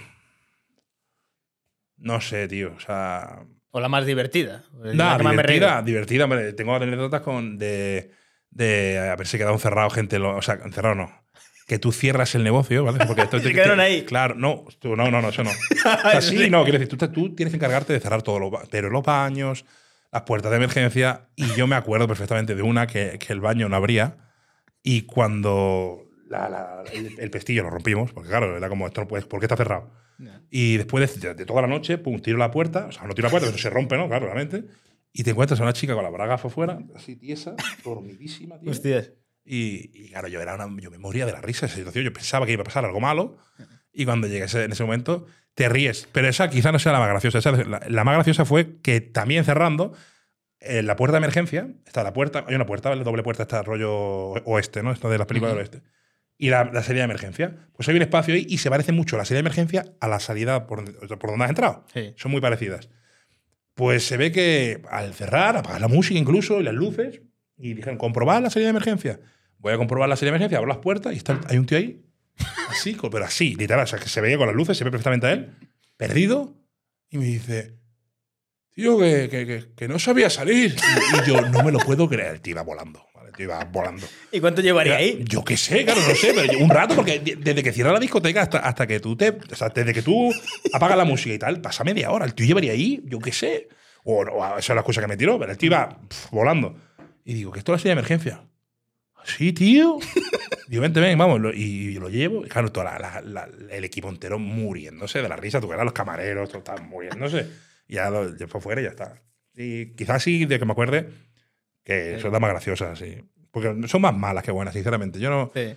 no 1.97 2.21
sé, 2.21 2.47
tío. 2.47 2.73
O 2.75 2.79
sea. 2.79 3.43
O 3.71 3.79
la 3.79 3.89
más 3.89 4.05
divertida. 4.05 4.63
La 4.81 5.17
que 5.17 5.23
más 5.23 5.35
me 5.35 5.41
divertida, 5.43 5.81
divertida. 5.81 6.23
hombre, 6.25 6.53
Tengo 6.53 6.75
anécdotas 6.75 7.21
con 7.21 7.57
de, 7.57 8.11
de 8.49 8.99
haberse 9.11 9.37
quedado 9.37 9.53
encerrado 9.53 9.89
gente. 9.89 10.17
O 10.17 10.41
sea, 10.41 10.55
encerrado 10.65 10.95
no. 10.95 11.23
Que 11.69 11.79
tú 11.79 11.93
cierras 11.93 12.35
el 12.35 12.43
negocio, 12.43 12.83
¿vale? 12.83 13.05
Porque 13.05 13.21
esto 13.21 13.39
Se 13.39 13.53
quedaron 13.53 13.79
ahí. 13.79 14.03
Claro, 14.03 14.35
no, 14.35 14.65
tú- 14.79 14.95
no, 14.97 15.09
no, 15.09 15.21
no, 15.21 15.29
eso 15.29 15.43
no. 15.43 15.51
O 15.85 16.09
sea, 16.11 16.21
sí, 16.21 16.49
no, 16.49 16.63
quiero 16.63 16.79
decir, 16.79 16.89
tú, 16.89 16.97
te- 16.97 17.07
tú 17.07 17.33
tienes 17.35 17.51
que 17.53 17.57
encargarte 17.57 17.93
de 17.93 17.99
cerrar 18.01 18.21
todos 18.23 18.41
los 18.41 18.49
ba- 18.51 18.63
pero 18.69 18.89
los 18.89 19.03
baños, 19.03 19.63
las 20.11 20.23
puertas 20.23 20.49
de 20.51 20.57
emergencia. 20.57 21.29
Y 21.37 21.45
yo 21.55 21.67
me 21.67 21.75
acuerdo 21.75 22.07
perfectamente 22.07 22.55
de 22.55 22.61
una 22.63 22.87
que, 22.87 23.17
que 23.19 23.31
el 23.31 23.39
baño 23.39 23.69
no 23.69 23.75
abría. 23.77 24.17
Y 24.83 25.03
cuando 25.03 26.09
la- 26.27 26.49
la- 26.49 26.83
el, 26.91 27.19
el 27.19 27.29
pestillo 27.31 27.63
lo 27.63 27.69
rompimos, 27.69 28.11
porque 28.13 28.29
claro, 28.29 28.57
era 28.57 28.67
como, 28.67 28.87
esto 28.87 29.01
no 29.01 29.07
puedes, 29.07 29.25
¿por 29.27 29.39
qué 29.39 29.45
está 29.45 29.55
cerrado? 29.55 29.93
Y 30.49 30.77
después 30.77 31.21
de, 31.21 31.33
de 31.35 31.45
toda 31.45 31.61
la 31.61 31.67
noche, 31.67 31.97
pum, 31.97 32.19
tiro 32.19 32.37
la 32.37 32.51
puerta, 32.51 32.87
o 32.87 32.91
sea, 32.91 33.03
no 33.05 33.13
tiro 33.13 33.27
la 33.27 33.31
puerta, 33.31 33.47
pero 33.47 33.57
se 33.61 33.69
rompe, 33.69 33.95
¿no? 33.95 34.07
Claro, 34.07 34.25
obviamente. 34.25 34.65
Y 35.13 35.23
te 35.23 35.29
encuentras 35.31 35.59
a 35.59 35.63
una 35.63 35.73
chica 35.73 35.93
con 35.93 36.03
la 36.03 36.09
braga 36.09 36.33
afuera, 36.33 36.79
así 36.95 37.15
tiesa, 37.15 37.55
dormidísima, 37.85 38.59
tío. 38.59 38.71
Hostias. 38.71 39.11
Y, 39.43 39.89
y 39.93 40.09
claro, 40.09 40.27
yo, 40.27 40.41
era 40.41 40.55
una, 40.55 40.67
yo 40.81 40.91
me 40.91 40.97
moría 40.99 41.25
de 41.25 41.31
la 41.31 41.41
risa 41.41 41.61
de 41.61 41.67
esa 41.67 41.75
situación. 41.77 42.05
Yo 42.05 42.13
pensaba 42.13 42.45
que 42.45 42.51
iba 42.53 42.61
a 42.61 42.65
pasar 42.65 42.85
algo 42.85 42.99
malo. 42.99 43.37
Y 43.91 44.05
cuando 44.05 44.27
llegué 44.27 44.45
ese- 44.45 44.65
en 44.65 44.71
ese 44.71 44.83
momento, 44.83 45.25
te 45.55 45.67
ríes. 45.69 46.07
Pero 46.11 46.27
esa 46.27 46.49
quizá 46.49 46.71
no 46.71 46.79
sea 46.79 46.91
la 46.91 46.99
más 46.99 47.09
graciosa. 47.09 47.39
Esa- 47.39 47.51
la, 47.51 47.81
la 47.87 48.03
más 48.03 48.15
graciosa 48.15 48.45
fue 48.45 48.79
que 48.81 49.01
también 49.01 49.43
cerrando, 49.45 49.93
en 50.59 50.85
la 50.87 50.95
puerta 50.95 51.13
de 51.13 51.19
emergencia, 51.19 51.69
está 51.85 52.03
la 52.03 52.13
puerta, 52.13 52.45
hay 52.47 52.53
una 52.55 52.65
puerta, 52.65 52.89
¿vale? 52.89 53.03
doble 53.03 53.23
puerta, 53.23 53.43
está 53.43 53.61
rollo 53.63 53.91
oeste, 54.43 54.83
¿no? 54.83 54.91
Esto 54.91 55.09
de 55.09 55.17
las 55.17 55.25
películas 55.25 55.53
del 55.53 55.59
oeste. 55.61 55.81
Y 56.37 56.49
la, 56.49 56.65
la 56.65 56.83
salida 56.83 57.01
de 57.01 57.05
emergencia. 57.05 57.55
Pues 57.73 57.89
hay 57.89 57.95
un 57.95 58.01
espacio 58.01 58.33
ahí 58.33 58.45
y 58.47 58.59
se 58.59 58.69
parece 58.69 58.91
mucho 58.91 59.17
la 59.17 59.25
salida 59.25 59.37
de 59.37 59.47
emergencia 59.47 59.85
a 59.99 60.07
la 60.07 60.19
salida 60.19 60.67
por, 60.67 60.85
donde- 60.85 61.17
por 61.17 61.29
donde 61.29 61.45
has 61.45 61.49
entrado. 61.51 61.85
Sí. 61.93 62.13
Son 62.17 62.31
muy 62.31 62.39
parecidas. 62.41 62.89
Pues 63.73 64.05
se 64.05 64.17
ve 64.17 64.31
que 64.31 64.81
al 64.89 65.13
cerrar, 65.13 65.57
apagar 65.57 65.79
la 65.81 65.87
música 65.87 66.19
incluso 66.19 66.59
y 66.59 66.63
las 66.63 66.73
luces, 66.73 67.21
y 67.59 67.73
dijeron, 67.73 67.97
comprobar 67.97 68.41
la 68.41 68.49
salida 68.49 68.67
de 68.67 68.71
emergencia. 68.71 69.19
Voy 69.59 69.73
a 69.73 69.77
comprobar 69.77 70.07
la 70.09 70.15
salida 70.15 70.31
de 70.31 70.35
emergencia, 70.37 70.57
abro 70.57 70.69
las 70.69 70.77
puertas 70.79 71.13
y 71.13 71.17
está, 71.17 71.39
hay 71.47 71.57
un 71.57 71.65
tío 71.65 71.77
ahí, 71.77 72.01
así, 72.69 72.97
pero 73.11 73.25
así, 73.25 73.55
literal, 73.55 73.83
o 73.83 73.87
sea, 73.87 73.99
que 73.99 74.07
se 74.09 74.21
veía 74.21 74.37
con 74.37 74.47
las 74.47 74.55
luces, 74.55 74.77
se 74.77 74.83
ve 74.85 74.91
perfectamente 74.91 75.27
a 75.27 75.31
él, 75.33 75.55
perdido, 75.97 76.55
y 77.09 77.17
me 77.17 77.25
dice, 77.25 77.75
tío, 78.71 78.97
que, 78.97 79.27
que, 79.29 79.45
que- 79.45 79.65
que 79.75 79.87
no 79.87 79.99
sabía 79.99 80.29
salir. 80.29 80.75
Y, 80.75 81.17
y 81.17 81.27
yo, 81.27 81.41
no 81.41 81.63
me 81.63 81.71
lo 81.71 81.79
puedo 81.79 82.07
creer, 82.07 82.35
el 82.35 82.41
tío 82.41 82.51
iba 82.51 82.61
volando, 82.61 83.05
¿vale? 83.13 83.29
el 83.29 83.35
tío 83.35 83.45
iba 83.47 83.63
volando. 83.65 84.07
¿Y 84.31 84.39
cuánto 84.39 84.61
llevaría 84.61 84.95
ahí? 84.95 85.21
Yo 85.27 85.43
qué 85.43 85.57
sé, 85.57 85.83
claro, 85.83 85.99
no 86.07 86.15
sé, 86.15 86.31
pero 86.33 86.57
un 86.59 86.69
rato, 86.69 86.95
porque 86.95 87.19
de- 87.19 87.35
desde 87.35 87.61
que 87.63 87.73
cierra 87.73 87.91
la 87.91 87.99
discoteca 87.99 88.41
hasta, 88.43 88.59
hasta 88.59 88.87
que 88.87 88.99
tú 89.01 89.15
te. 89.17 89.29
O 89.51 89.55
sea, 89.55 89.69
desde 89.69 89.93
que 89.93 90.01
tú 90.01 90.31
apagas 90.71 90.97
la 90.97 91.03
música 91.05 91.33
y 91.35 91.39
tal, 91.39 91.59
pasa 91.59 91.83
media 91.83 92.11
hora. 92.11 92.25
El 92.25 92.33
tío 92.33 92.45
llevaría 92.45 92.71
ahí, 92.71 93.01
yo 93.05 93.19
qué 93.19 93.33
sé. 93.33 93.67
O, 94.05 94.21
o 94.21 94.45
esa 94.45 94.57
es 94.59 94.69
la 94.69 94.75
excusa 94.81 95.01
que 95.01 95.07
me 95.07 95.17
tiró, 95.17 95.37
pero 95.37 95.51
el 95.51 95.57
tío 95.57 95.67
iba 95.67 95.89
pf, 96.07 96.29
volando. 96.31 96.75
Y 97.29 97.33
digo, 97.35 97.51
que 97.51 97.59
esto 97.59 97.73
es 97.73 97.77
la 97.77 97.79
silla 97.81 97.89
de 97.89 97.99
emergencia. 97.99 98.41
Sí, 99.23 99.53
tío. 99.53 99.99
Digo, 100.67 100.81
vente, 100.81 100.99
ven, 100.99 101.17
vamos. 101.17 101.39
y, 101.53 101.93
lo 101.99 102.09
llevo. 102.09 102.43
Y 102.45 102.49
claro, 102.49 102.71
la- 102.83 103.47
el 103.69 103.83
equipo 103.83 104.09
entero 104.09 104.39
muriéndose 104.39 105.21
de 105.21 105.29
la 105.29 105.35
risa. 105.35 105.61
Tú 105.61 105.67
que 105.67 105.73
eras 105.75 105.85
los 105.85 105.93
camareros, 105.93 106.49
todos 106.49 106.59
estaban 106.61 106.89
muriéndose. 106.89 107.47
Y 107.87 107.95
ya 107.95 108.09
lo 108.09 108.35
ya 108.35 108.47
fue 108.47 108.61
fuera 108.61 108.81
y 108.81 108.85
ya 108.85 108.89
está. 108.91 109.21
Y 109.55 109.93
quizás 109.95 110.23
sí, 110.23 110.45
de 110.45 110.57
que 110.57 110.65
me 110.65 110.71
acuerde, 110.71 111.09
que 111.83 112.17
son 112.19 112.31
las 112.31 112.41
más 112.41 112.49
graciosas, 112.49 112.97
sí. 112.97 113.17
Porque 113.51 113.87
son 113.87 114.01
más 114.01 114.15
malas 114.15 114.43
que 114.43 114.51
buenas, 114.51 114.73
sinceramente. 114.73 115.19
Yo 115.19 115.29
no. 115.29 115.51
Sí. 115.53 115.75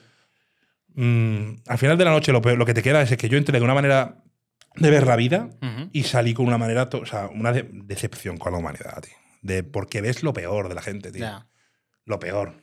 Mm, 0.95 1.57
al 1.67 1.79
final 1.79 1.99
de 1.99 2.05
la 2.05 2.11
noche, 2.13 2.33
lo, 2.33 2.41
peor- 2.41 2.57
lo 2.57 2.65
que 2.67 2.75
te 2.75 2.83
queda 2.83 3.03
es 3.03 3.15
que 3.17 3.29
yo 3.29 3.37
entré 3.39 3.59
de 3.59 3.65
una 3.65 3.75
manera 3.75 4.23
de 4.77 4.91
ver 4.91 5.07
la 5.07 5.17
vida 5.17 5.51
y 5.93 6.05
salí 6.05 6.33
con 6.33 6.47
una 6.47 6.57
manera, 6.59 6.89
o 6.93 7.05
sea, 7.07 7.27
una 7.29 7.53
de- 7.53 7.69
decepción 7.71 8.39
con 8.39 8.53
la 8.53 8.59
humanidad, 8.59 9.03
tío. 9.03 9.15
De, 9.43 9.63
porque 9.63 10.01
ves 10.01 10.23
lo 10.23 10.33
peor 10.33 10.69
de 10.71 10.75
la 10.75 10.83
gente, 10.83 11.13
tío. 11.13 11.21
Ya. 11.23 11.47
Lo 12.07 12.19
peor. 12.19 12.55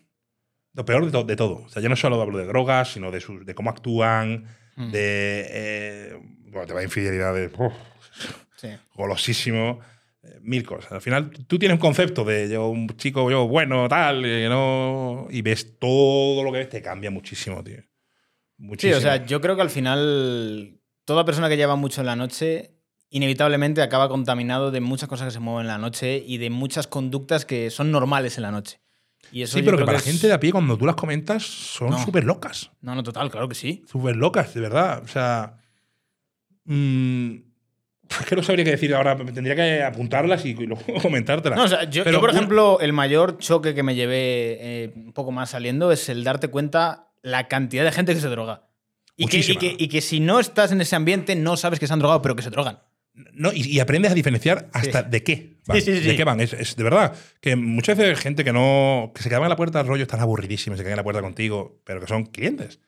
Lo 0.74 0.86
peor 0.86 1.06
de, 1.06 1.12
to- 1.12 1.24
de 1.24 1.36
todo. 1.36 1.64
O 1.66 1.70
sea, 1.70 1.82
yo 1.82 1.90
no 1.90 1.96
solo 1.96 2.22
hablo 2.22 2.38
de 2.38 2.46
drogas, 2.46 2.94
sino 2.94 3.12
de, 3.12 3.20
sus, 3.22 3.46
de 3.46 3.54
cómo 3.54 3.70
actúan, 3.70 4.46
Mm. 4.76 4.92
de. 4.92 5.46
eh, 5.50 6.20
bueno, 6.52 6.66
te 6.66 6.74
va 6.74 6.82
infidelidades. 6.84 7.52
uf, 7.58 7.74
Sí. 8.56 8.70
golosísimo. 8.96 9.80
eh, 10.24 10.38
Mil 10.42 10.66
cosas. 10.66 10.92
Al 10.92 11.02
final, 11.02 11.32
tú 11.32 11.58
tienes 11.60 11.76
un 11.76 11.80
concepto 11.82 12.24
de 12.26 12.50
yo, 12.50 12.68
un 12.68 12.88
chico, 12.98 13.30
yo, 13.32 13.48
bueno, 13.48 13.88
tal, 13.88 14.24
eh, 14.26 14.48
no. 14.50 15.28
Y 15.30 15.42
ves 15.42 15.78
todo 15.80 16.44
lo 16.44 16.52
que 16.52 16.60
ves, 16.60 16.70
te 16.70 16.82
cambia 16.82 17.10
muchísimo, 17.12 17.64
tío. 17.64 17.78
Sí, 17.82 17.88
Muchísimo. 18.58 18.98
o 18.98 19.02
sea, 19.02 19.26
yo 19.26 19.40
creo 19.42 19.56
que 19.56 19.62
al 19.62 19.70
final 19.70 20.80
toda 21.06 21.24
persona 21.26 21.48
que 21.50 21.56
lleva 21.58 21.76
mucho 21.78 22.02
en 22.02 22.08
la 22.08 22.16
noche 22.18 22.79
inevitablemente 23.10 23.82
acaba 23.82 24.08
contaminado 24.10 24.72
de 24.72 24.82
muchas 24.82 25.10
cosas 25.10 25.28
que 25.28 25.32
se 25.32 25.40
mueven 25.40 25.62
en 25.62 25.68
la 25.68 25.78
noche 25.78 26.24
y 26.26 26.38
de 26.38 26.50
muchas 26.50 26.88
conductas 26.88 27.46
que 27.46 27.70
son 27.70 27.92
normales 27.92 28.38
en 28.38 28.44
la 28.44 28.52
noche. 28.52 28.80
Y 29.32 29.42
eso 29.44 29.58
sí, 29.58 29.64
pero 29.64 29.78
que 29.78 29.84
para 29.86 29.94
la 29.94 30.00
es- 30.00 30.06
gente 30.06 30.28
de 30.28 30.34
a 30.34 30.40
pie, 30.40 30.52
cuando 30.52 30.78
tú 30.78 30.86
las 30.86 30.96
comentas, 30.96 31.44
son 31.44 31.90
No. 31.92 32.04
súper 32.04 32.24
locas. 32.24 32.72
No, 32.82 32.96
no, 32.96 33.04
total, 33.04 33.30
claro 33.30 33.48
que 33.50 33.56
sí. 33.56 33.84
Súper 33.88 34.16
locas, 34.16 34.54
de 34.54 34.62
verdad. 34.62 35.02
O 35.04 35.08
sea. 35.08 35.58
mm, 36.66 37.34
es 38.10 38.26
que 38.28 38.36
no 38.36 38.44
sabría 38.44 38.66
qué 38.66 38.72
decir 38.72 38.94
ahora. 38.96 39.16
Tendría 39.18 39.56
que 39.56 39.84
apuntarlas 39.84 40.46
y 40.46 40.54
luego 40.54 40.82
comentártelas. 41.02 41.58
No, 41.58 41.66
o 41.66 41.68
sea, 41.68 41.84
yo, 41.90 42.04
Pero 42.04 42.18
yo, 42.18 42.20
por 42.22 42.30
un- 42.32 42.36
ejemplo, 42.36 42.80
el 42.80 42.94
mayor 42.94 43.38
choque 43.38 43.74
que 43.76 43.84
me 43.84 43.96
llevé 43.96 44.58
eh, 44.60 44.94
un 44.96 45.14
poco 45.14 45.32
más 45.32 45.52
saliendo 45.52 45.92
es 45.92 46.10
el 46.10 46.24
darte 46.24 46.48
cuenta 46.50 47.10
la 47.22 47.48
cantidad 47.48 47.84
de 47.84 47.92
gente 47.92 48.14
que 48.14 48.22
se 48.22 48.30
droga. 48.30 48.64
Y 49.18 49.26
que, 49.28 49.38
y, 49.38 49.40
Muchísima. 49.42 49.60
que, 49.60 49.76
y 49.78 49.88
que 49.90 50.02
si 50.02 50.20
no 50.22 50.40
estás 50.40 50.72
en 50.72 50.80
ese 50.82 50.96
ambiente, 50.96 51.36
no 51.36 51.58
sabes 51.58 51.80
que 51.80 51.88
se 51.88 51.94
han 51.94 52.00
drogado, 52.00 52.22
pero 52.22 52.36
que 52.36 52.42
se 52.42 52.50
drogan. 52.50 52.80
No, 53.34 53.52
y, 53.54 53.62
y 53.68 53.80
aprendes 53.80 54.12
a 54.12 54.16
diferenciar 54.16 54.70
hasta 54.74 55.04
de 55.04 55.24
qué 55.24 55.58
van. 55.68 55.82
Sí. 55.82 55.92
De 55.92 56.16
qué 56.16 56.24
van. 56.24 56.40
Es, 56.40 56.54
es 56.54 56.76
de 56.76 56.84
verdad 56.84 57.14
que 57.42 57.56
muchas 57.56 57.98
veces 57.98 58.20
gente 58.20 58.44
que 58.44 58.54
no. 58.54 59.12
que 59.16 59.22
se 59.24 59.30
quedaban 59.30 59.48
en 59.48 59.50
la 59.50 59.56
puerta 59.56 59.80
al 59.80 59.88
rollo 59.88 60.04
están 60.04 60.20
aburridísimos, 60.20 60.78
se 60.78 60.84
quedan 60.84 60.94
en 60.94 60.98
la 60.98 61.04
puerta 61.04 61.22
contigo, 61.22 61.82
pero 61.86 62.00
que 62.02 62.08
son 62.08 62.26
clientes. 62.26 62.80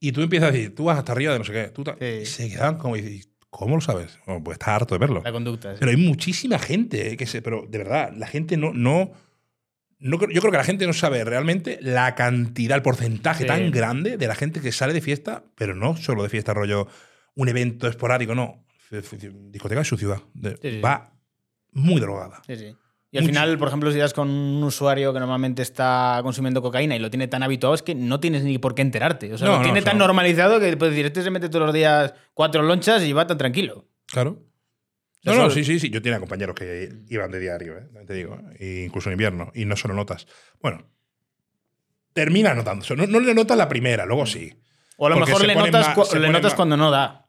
Y 0.00 0.12
tú 0.12 0.20
empiezas 0.22 0.48
a 0.50 0.52
decir, 0.52 0.74
tú 0.74 0.84
vas 0.84 0.98
hasta 0.98 1.12
arriba 1.12 1.32
de 1.32 1.38
no 1.38 1.44
sé 1.44 1.52
qué. 1.52 1.64
Tú 1.68 1.84
y 2.00 2.26
se 2.26 2.48
quedan 2.50 2.76
como. 2.78 2.96
y- 2.96 3.24
¿Cómo 3.50 3.76
lo 3.76 3.80
sabes? 3.80 4.18
Bueno, 4.26 4.42
pues 4.42 4.56
estás 4.56 4.70
harto 4.70 4.96
de 4.96 4.98
verlo. 4.98 5.22
La 5.24 5.30
conducta. 5.30 5.76
Pero 5.78 5.88
hay 5.88 5.96
muchísima 5.96 6.58
gente 6.58 7.12
eh, 7.12 7.16
que 7.16 7.24
se. 7.24 7.40
Pero 7.40 7.64
de 7.68 7.78
verdad, 7.78 8.12
la 8.16 8.26
gente 8.26 8.56
no. 8.56 8.72
no, 8.72 9.12
no 10.00 10.18
yo 10.28 10.40
creo 10.40 10.50
que 10.50 10.58
la 10.58 10.64
gente 10.64 10.88
no 10.88 10.92
sabe 10.92 11.22
realmente 11.24 11.78
la 11.80 12.16
cantidad, 12.16 12.76
el 12.76 12.82
porcentaje 12.82 13.44
tan 13.44 13.70
grande 13.70 14.16
de 14.16 14.26
la 14.26 14.34
gente 14.34 14.60
que 14.60 14.72
sale 14.72 14.92
de 14.92 15.00
fiesta, 15.00 15.44
pero 15.54 15.76
no 15.76 15.96
solo 15.96 16.24
de 16.24 16.30
fiesta, 16.30 16.52
rollo 16.52 16.88
un 17.36 17.48
evento 17.48 17.86
esporádico, 17.88 18.34
no. 18.34 18.63
Discoteca 19.02 19.80
de 19.80 19.84
su 19.84 19.96
ciudad. 19.96 20.18
De- 20.34 20.56
Sí, 20.62 20.70
sí. 20.72 20.80
Va 20.80 21.12
muy 21.72 22.00
drogada. 22.00 22.40
Sí, 22.46 22.56
sí. 22.56 22.76
Y 23.10 23.18
al 23.18 23.22
Mucho. 23.22 23.32
final, 23.32 23.58
por 23.58 23.68
ejemplo, 23.68 23.92
si 23.92 23.98
das 23.98 24.12
con 24.12 24.28
un 24.28 24.62
usuario 24.64 25.12
que 25.12 25.20
normalmente 25.20 25.62
está 25.62 26.18
consumiendo 26.24 26.60
cocaína 26.62 26.96
y 26.96 26.98
lo 26.98 27.10
tiene 27.10 27.28
tan 27.28 27.44
habituado, 27.44 27.74
es 27.74 27.82
que 27.82 27.94
no 27.94 28.18
tienes 28.18 28.42
ni 28.42 28.58
por 28.58 28.74
qué 28.74 28.82
enterarte. 28.82 29.32
O 29.32 29.38
sea, 29.38 29.46
No, 29.46 29.52
lo 29.52 29.58
no, 29.58 29.64
tiene 29.64 29.78
o 29.78 29.82
sea, 29.82 29.90
tan 29.92 29.98
no. 29.98 30.06
normalizado 30.06 30.58
que 30.58 30.76
puedes 30.76 30.94
decir, 30.94 31.06
este 31.06 31.22
se 31.22 31.30
mete 31.30 31.48
todos 31.48 31.66
los 31.66 31.74
días 31.74 32.12
cuatro 32.34 32.62
lonchas 32.64 33.02
y 33.04 33.12
va 33.12 33.24
tan 33.26 33.38
tranquilo. 33.38 33.86
Claro. 34.06 34.42
No, 35.24 35.34
no, 35.36 35.48
sí, 35.48 35.64
sí, 35.64 35.78
sí. 35.80 35.90
Yo 35.90 36.02
tenía 36.02 36.18
compañeros 36.20 36.54
que 36.56 36.92
iban 37.08 37.30
de 37.30 37.38
diario, 37.40 37.78
¿eh? 37.78 37.88
Te 38.06 38.12
digo, 38.14 38.34
¿eh? 38.34 38.56
E 38.58 38.84
incluso 38.86 39.08
en 39.08 39.14
invierno, 39.14 39.50
y 39.54 39.64
no 39.64 39.74
solo 39.76 39.94
notas. 39.94 40.26
Bueno, 40.60 40.84
termina 42.12 42.54
notando. 42.54 42.84
No, 42.96 43.06
no 43.06 43.20
le 43.20 43.34
notas 43.34 43.56
la 43.56 43.68
primera, 43.68 44.04
luego 44.06 44.26
sí. 44.26 44.52
O 44.96 45.06
a 45.06 45.10
lo 45.10 45.16
Porque 45.16 45.30
mejor 45.32 45.46
le 45.46 45.54
notas, 45.54 46.14
le 46.14 46.28
notas 46.30 46.54
cuando 46.54 46.76
no 46.76 46.90
da. 46.90 47.23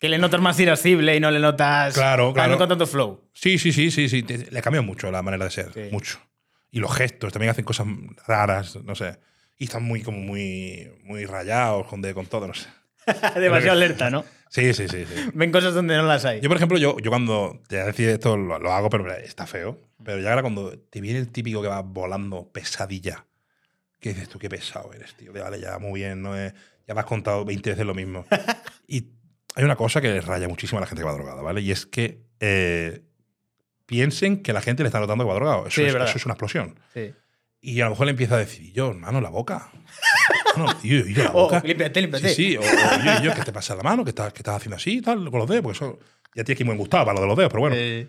Que 0.00 0.08
le 0.08 0.18
notas 0.18 0.40
más 0.40 0.58
irascible 0.58 1.14
y 1.14 1.20
no 1.20 1.30
le 1.30 1.38
notas 1.38 1.94
Claro, 1.94 2.32
claro. 2.32 2.52
no 2.52 2.58
con 2.58 2.68
tanto 2.68 2.86
flow. 2.86 3.28
Sí, 3.34 3.58
sí, 3.58 3.70
sí, 3.70 3.90
sí, 3.92 4.08
sí. 4.08 4.24
Le 4.50 4.62
cambió 4.62 4.82
mucho 4.82 5.10
la 5.12 5.22
manera 5.22 5.44
de 5.44 5.50
ser. 5.52 5.72
Sí. 5.72 5.82
Mucho. 5.92 6.18
Y 6.72 6.80
los 6.80 6.92
gestos 6.94 7.32
también 7.32 7.50
hacen 7.50 7.64
cosas 7.64 7.86
raras, 8.26 8.76
no 8.82 8.94
sé. 8.94 9.18
Y 9.58 9.64
están 9.64 9.82
muy, 9.82 10.02
como 10.02 10.18
muy, 10.18 10.90
muy 11.04 11.26
rayados 11.26 11.86
con, 11.86 12.00
de- 12.00 12.14
con 12.14 12.26
todo, 12.26 12.48
no 12.48 12.54
sé. 12.54 12.66
Demasiado 13.38 13.72
alerta, 13.72 14.08
¿no? 14.10 14.24
Sí, 14.48 14.72
sí, 14.72 14.88
sí. 14.88 15.04
sí. 15.04 15.30
Ven 15.34 15.52
cosas 15.52 15.74
donde 15.74 15.96
no 15.96 16.04
las 16.04 16.24
hay. 16.24 16.40
Yo, 16.40 16.48
por 16.48 16.56
ejemplo, 16.56 16.78
yo, 16.78 16.96
yo 16.98 17.10
cuando 17.10 17.60
te 17.68 17.76
decir 17.84 18.08
esto 18.08 18.36
lo, 18.36 18.58
lo 18.58 18.72
hago, 18.72 18.88
pero 18.88 19.06
está 19.14 19.46
feo. 19.46 19.78
Pero 20.02 20.18
ya 20.20 20.30
ahora 20.30 20.40
cuando 20.42 20.78
te 20.78 21.00
viene 21.02 21.18
el 21.18 21.28
típico 21.30 21.60
que 21.60 21.68
va 21.68 21.82
volando 21.82 22.50
pesadilla, 22.50 23.26
que 24.00 24.10
dices 24.14 24.30
tú, 24.30 24.38
qué 24.38 24.48
pesado 24.48 24.92
eres, 24.94 25.12
tío. 25.14 25.32
Vale, 25.34 25.60
ya 25.60 25.78
muy 25.78 26.00
bien, 26.00 26.22
no 26.22 26.34
es- 26.36 26.54
ya 26.88 26.94
me 26.94 27.00
has 27.00 27.06
contado 27.06 27.44
20 27.44 27.68
veces 27.70 27.84
lo 27.84 27.94
mismo. 27.94 28.24
y 28.88 29.08
hay 29.56 29.64
una 29.64 29.76
cosa 29.76 30.00
que 30.00 30.20
raya 30.20 30.48
muchísimo 30.48 30.78
a 30.78 30.80
la 30.82 30.86
gente 30.86 31.02
que 31.02 31.06
va 31.06 31.12
drogada, 31.14 31.42
¿vale? 31.42 31.60
Y 31.60 31.70
es 31.70 31.86
que 31.86 32.22
eh, 32.40 33.02
piensen 33.86 34.42
que 34.42 34.52
la 34.52 34.60
gente 34.62 34.82
le 34.82 34.88
está 34.88 35.00
notando 35.00 35.24
que 35.24 35.28
va 35.28 35.34
drogado. 35.34 35.66
Eso, 35.66 35.80
Sí, 35.80 35.82
es 35.86 35.94
eso 35.94 36.16
es 36.16 36.24
una 36.24 36.34
explosión. 36.34 36.78
Sí. 36.94 37.12
Y 37.60 37.80
a 37.80 37.84
lo 37.84 37.90
mejor 37.90 38.06
le 38.06 38.12
empieza 38.12 38.36
a 38.36 38.38
decir, 38.38 38.62
"Y 38.64 38.72
yo, 38.72 38.90
hermano, 38.90 39.20
la 39.20 39.30
boca. 39.30 39.70
No, 40.56 40.74
tío, 40.78 41.06
y 41.06 41.14
yo 41.14 41.22
la 41.24 41.30
Oh, 41.30 41.42
boca. 41.44 41.62
límpiate, 41.64 42.00
límpiate. 42.00 42.28
Sí, 42.30 42.34
sí, 42.34 42.56
o, 42.56 42.60
o 42.60 42.64
yo, 42.64 43.22
yo, 43.22 43.34
¿qué 43.34 43.42
te 43.42 43.52
pasa 43.52 43.76
la 43.76 43.84
mano? 43.84 44.02
¿Qué 44.02 44.10
estás, 44.10 44.32
qué 44.32 44.40
estás 44.40 44.56
haciendo 44.56 44.76
así 44.76 45.00
tal? 45.00 45.30
Con 45.30 45.38
los 45.38 45.48
dedos, 45.48 45.62
porque 45.62 45.76
eso 45.76 45.98
ya 46.34 46.42
tienes 46.42 46.56
que 46.58 46.62
ir 46.64 46.66
muy 46.66 46.76
gustado 46.76 47.04
para 47.04 47.14
lo 47.14 47.20
de 47.20 47.26
los 47.28 47.36
dedos, 47.36 47.50
pero 47.52 47.60
bueno. 47.60 47.76
Eh, 47.78 48.08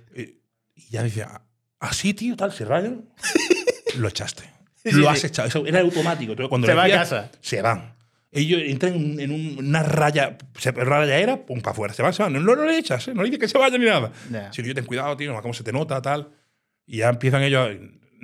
Y, 0.76 0.90
ya 0.90 1.04
dice, 1.04 1.22
"Ah, 1.24 1.42
así, 1.80 2.16
tío, 2.16 2.36
tal, 2.36 2.52
se 2.52 2.66
rayan. 2.66 3.06
lo 3.98 4.08
echaste. 4.08 4.44
Lo 4.86 5.08
has 5.10 5.24
echado. 5.24 5.48
Eso 5.50 5.66
era 5.68 5.82
automático. 5.82 6.34
Cuando 6.50 6.66
Se 6.66 6.74
le 6.74 6.78
va 6.78 6.86
a 6.86 6.90
casa. 6.90 7.30
Se 7.42 7.62
van. 7.62 7.94
Ellos 8.32 8.62
entran 8.65 8.94
en, 8.96 9.20
en 9.20 9.32
un- 9.32 9.56
una 9.60 9.84
raya, 9.84 10.38
se, 10.58 10.72
raya 10.72 11.17
era, 11.17 11.46
pum, 11.46 11.60
para 11.62 11.72
afuera. 11.74 11.94
Se 11.94 12.02
van, 12.02 12.13
se 12.13 12.24
van. 12.24 12.32
No, 12.34 12.39
no 12.39 12.65
le 12.65 12.78
echas, 12.78 13.08
¿eh? 13.10 13.13
no 13.13 13.22
le 13.24 13.30
dices 13.30 13.39
que 13.39 13.48
se 13.50 13.58
vayan 13.58 13.80
ni 13.82 13.88
nada. 13.88 14.12
Ya. 14.32 14.52
Si 14.54 14.63
yo 14.63 14.74
ten 14.74 14.86
cuidado, 14.86 15.17
tío, 15.17 15.39
cómo 15.41 15.54
se 15.54 15.63
te 15.63 15.74
nota, 15.74 16.02
tal. 16.02 16.30
Y 16.86 16.98
ya 16.98 17.10
empiezan 17.10 17.44
ellos. 17.44 17.70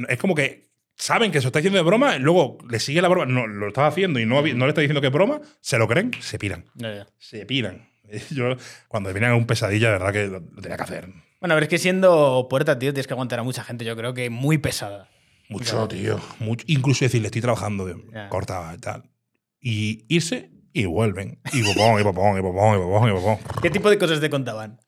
Es 0.07 0.17
como 0.17 0.33
que 0.35 0.67
saben 0.95 1.31
que 1.31 1.41
se 1.41 1.47
está 1.47 1.59
diciendo 1.59 1.77
de 1.77 1.83
broma, 1.83 2.15
y 2.15 2.19
luego 2.19 2.57
le 2.69 2.79
sigue 2.79 3.01
la 3.01 3.07
broma, 3.09 3.25
no, 3.25 3.45
lo 3.47 3.67
estaba 3.67 3.87
haciendo 3.87 4.19
y 4.19 4.25
no, 4.25 4.41
no 4.41 4.65
le 4.65 4.69
está 4.69 4.81
diciendo 4.81 5.01
que 5.01 5.07
es 5.07 5.13
broma, 5.13 5.41
se 5.61 5.77
lo 5.77 5.87
creen, 5.87 6.11
se 6.21 6.39
piran. 6.39 6.65
Ya, 6.75 6.93
ya. 6.95 7.07
Se 7.19 7.45
piran. 7.45 7.89
Yo, 8.31 8.55
cuando 8.87 9.09
me 9.09 9.13
vienen 9.19 9.35
un 9.35 9.45
pesadilla, 9.45 9.87
de 9.87 9.93
verdad 9.99 10.13
que 10.13 10.27
lo, 10.27 10.39
lo 10.39 10.61
tenía 10.61 10.77
que 10.77 10.83
hacer. 10.83 11.05
Bueno, 11.41 11.53
pero 11.55 11.59
es 11.63 11.67
que 11.69 11.77
siendo 11.77 12.47
puerta, 12.49 12.79
tío, 12.79 12.93
tienes 12.93 13.05
que 13.07 13.13
aguantar 13.13 13.39
a 13.39 13.43
mucha 13.43 13.63
gente, 13.63 13.83
yo 13.85 13.95
creo 13.97 14.13
que 14.13 14.29
muy 14.29 14.57
pesada. 14.57 15.09
Mucho, 15.49 15.87
tío. 15.87 16.19
Mucho. 16.39 16.63
Incluso 16.67 17.05
decirle, 17.05 17.27
estoy 17.27 17.41
trabajando, 17.41 17.87
Ya. 18.13 18.27
corta 18.29 18.73
y 18.75 18.79
tal. 18.79 19.03
Y 19.59 20.05
irse 20.07 20.51
y 20.73 20.85
vuelven. 20.85 21.39
Y 21.53 21.63
popón, 21.63 21.99
y 21.99 22.03
popón, 22.03 22.39
y 22.39 22.41
popón, 22.41 22.77
y 22.77 22.81
popón, 22.81 23.09
y 23.09 23.13
popón. 23.13 23.37
¿Qué 23.61 23.69
tipo 23.69 23.89
de 23.89 23.97
cosas 23.97 24.19
te 24.19 24.29
contaban? 24.29 24.79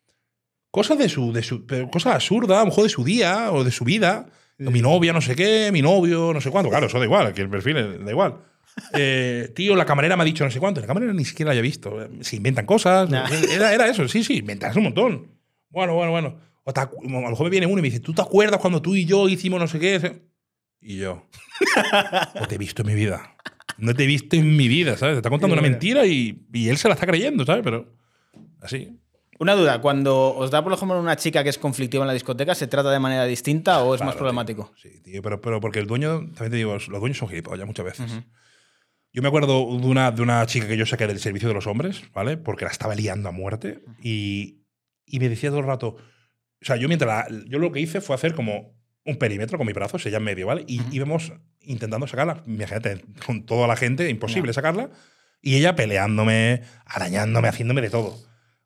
Cosas 0.72 0.98
de 0.98 1.10
su, 1.10 1.34
de 1.34 1.42
su. 1.42 1.66
Cosas 1.92 2.16
absurdas, 2.16 2.58
a 2.58 2.62
lo 2.62 2.68
mejor 2.68 2.84
de 2.84 2.90
su 2.90 3.04
día 3.04 3.52
o 3.52 3.64
de 3.64 3.72
su 3.72 3.84
vida. 3.84 4.28
Mi 4.58 4.82
novia, 4.82 5.14
no 5.14 5.22
sé 5.22 5.36
qué, 5.36 5.72
mi 5.72 5.82
novio, 5.82 6.34
no 6.34 6.42
sé 6.42 6.52
cuánto. 6.52 6.70
Claro, 6.70 6.88
eso 6.88 7.00
da 7.00 7.06
igual, 7.06 7.34
que 7.34 7.42
el 7.42 7.50
perfil 7.50 8.04
da 8.04 8.12
igual. 8.12 8.42
Eh, 8.94 9.52
tío, 9.56 9.76
la 9.76 9.86
camarera 9.86 10.16
me 10.16 10.24
ha 10.24 10.26
dicho 10.26 10.44
no 10.44 10.52
sé 10.52 10.60
cuánto. 10.60 10.82
La 10.82 10.88
camarera 10.88 11.14
ni 11.14 11.26
siquiera 11.26 11.48
la 11.48 11.52
había 11.54 11.62
visto. 11.62 11.98
Se 12.22 12.36
inventan 12.36 12.66
cosas. 12.66 13.10
Nah. 13.10 13.28
Era, 13.52 13.74
era 13.74 13.88
eso, 13.88 14.08
sí, 14.08 14.24
sí, 14.24 14.38
inventas 14.38 14.76
un 14.76 14.84
montón. 14.84 15.32
Bueno, 15.70 15.96
bueno, 15.96 16.12
bueno. 16.12 16.40
O 16.64 16.74
te 16.74 16.82
a 16.82 16.90
lo 17.02 17.30
mejor 17.30 17.46
me 17.46 17.50
viene 17.50 17.66
uno 17.66 17.80
y 17.80 17.82
me 17.82 17.88
dice, 17.88 18.00
¿tú 18.00 18.14
te 18.14 18.22
acuerdas 18.22 18.60
cuando 18.60 18.82
tú 18.82 18.96
y 18.96 19.06
yo 19.06 19.28
hicimos 19.28 19.60
no 19.60 19.68
sé 19.68 19.80
qué? 19.80 20.22
Y 20.82 20.98
yo, 20.98 21.28
no 22.36 22.48
te 22.48 22.56
he 22.56 22.58
visto 22.58 22.84
en 22.84 22.88
mi 22.88 22.96
vida. 22.96 23.36
No 23.80 23.94
te 23.96 24.04
he 24.04 24.08
visto 24.08 24.36
en 24.36 24.56
mi 24.58 24.68
vida, 24.68 24.98
¿sabes? 24.98 25.16
Te 25.16 25.20
está 25.20 25.30
contando 25.30 25.54
una 25.54 25.62
mentira 25.62 26.06
y, 26.06 26.46
y 26.54 26.70
él 26.70 26.78
se 26.78 26.88
la 26.88 26.94
está 26.96 27.06
creyendo, 27.08 27.46
¿sabes? 27.46 27.62
Pero 27.64 27.88
así. 28.62 28.98
Una 29.40 29.56
duda, 29.56 29.80
cuando 29.80 30.36
os 30.36 30.52
da 30.52 30.62
por 30.64 30.74
ejemplo 30.74 31.00
una 31.00 31.16
chica 31.16 31.44
que 31.44 31.50
es 31.50 31.58
conflictiva 31.58 32.04
en 32.04 32.08
la 32.08 32.14
discoteca, 32.14 32.54
¿se 32.56 32.68
trata 32.68 32.92
de 32.92 33.00
manera 33.00 33.24
distinta 33.26 33.82
o 33.84 33.96
es 33.96 34.02
más 34.02 34.16
problemático? 34.16 34.72
tío. 34.82 34.92
Sí, 34.92 35.00
tío, 35.02 35.22
pero, 35.22 35.40
pero 35.40 35.62
porque 35.62 35.80
el 35.80 35.88
dueño, 35.88 36.20
también 36.34 36.52
te 36.52 36.58
digo, 36.58 36.74
los 36.74 37.00
dueños 37.00 37.18
son 37.18 37.30
gilipollas 37.30 37.66
muchas 37.66 37.86
veces. 37.86 38.12
Yo 39.14 39.22
me 39.22 39.28
acuerdo 39.30 39.66
de 39.80 39.88
una, 39.88 40.12
de 40.12 40.22
una 40.22 40.46
chica 40.46 40.68
que 40.68 40.76
yo 40.78 40.86
saqué 40.86 41.08
del 41.08 41.20
servicio 41.20 41.48
de 41.48 41.54
los 41.56 41.68
hombres, 41.68 42.04
¿vale? 42.14 42.36
Porque 42.38 42.66
la 42.66 42.72
estaba 42.72 42.94
liando 42.96 43.30
a 43.30 43.32
muerte 43.32 43.80
y, 44.04 44.66
y 45.06 45.20
me 45.20 45.30
decía 45.30 45.50
todo 45.50 45.60
el 45.62 45.66
rato. 45.66 45.96
O 46.62 46.66
sea, 46.66 46.76
yo 46.76 46.88
mientras. 46.90 47.32
la- 47.32 47.44
yo 47.48 47.58
lo 47.60 47.72
que 47.72 47.80
hice 47.80 48.02
fue 48.02 48.16
hacer 48.16 48.36
como 48.36 48.78
un 49.10 49.18
perímetro 49.18 49.58
con 49.58 49.68
mis 49.68 49.76
brazos, 49.76 50.06
ella 50.06 50.18
en 50.18 50.24
medio, 50.24 50.48
¿vale? 50.48 50.64
Y 50.68 50.82
íbamos 50.92 51.34
intentando 51.62 52.08
sacarla. 52.08 52.44
Imagínate, 52.48 53.04
con 53.26 53.46
toda 53.46 53.68
la 53.68 53.76
gente, 53.76 54.10
imposible 54.10 54.54
sacarla. 54.54 54.90
Y 55.42 55.56
ella 55.56 55.76
peleándome, 55.76 56.62
arañándome, 56.86 57.48
haciéndome 57.48 57.82
de 57.82 57.90
todo, 57.90 58.18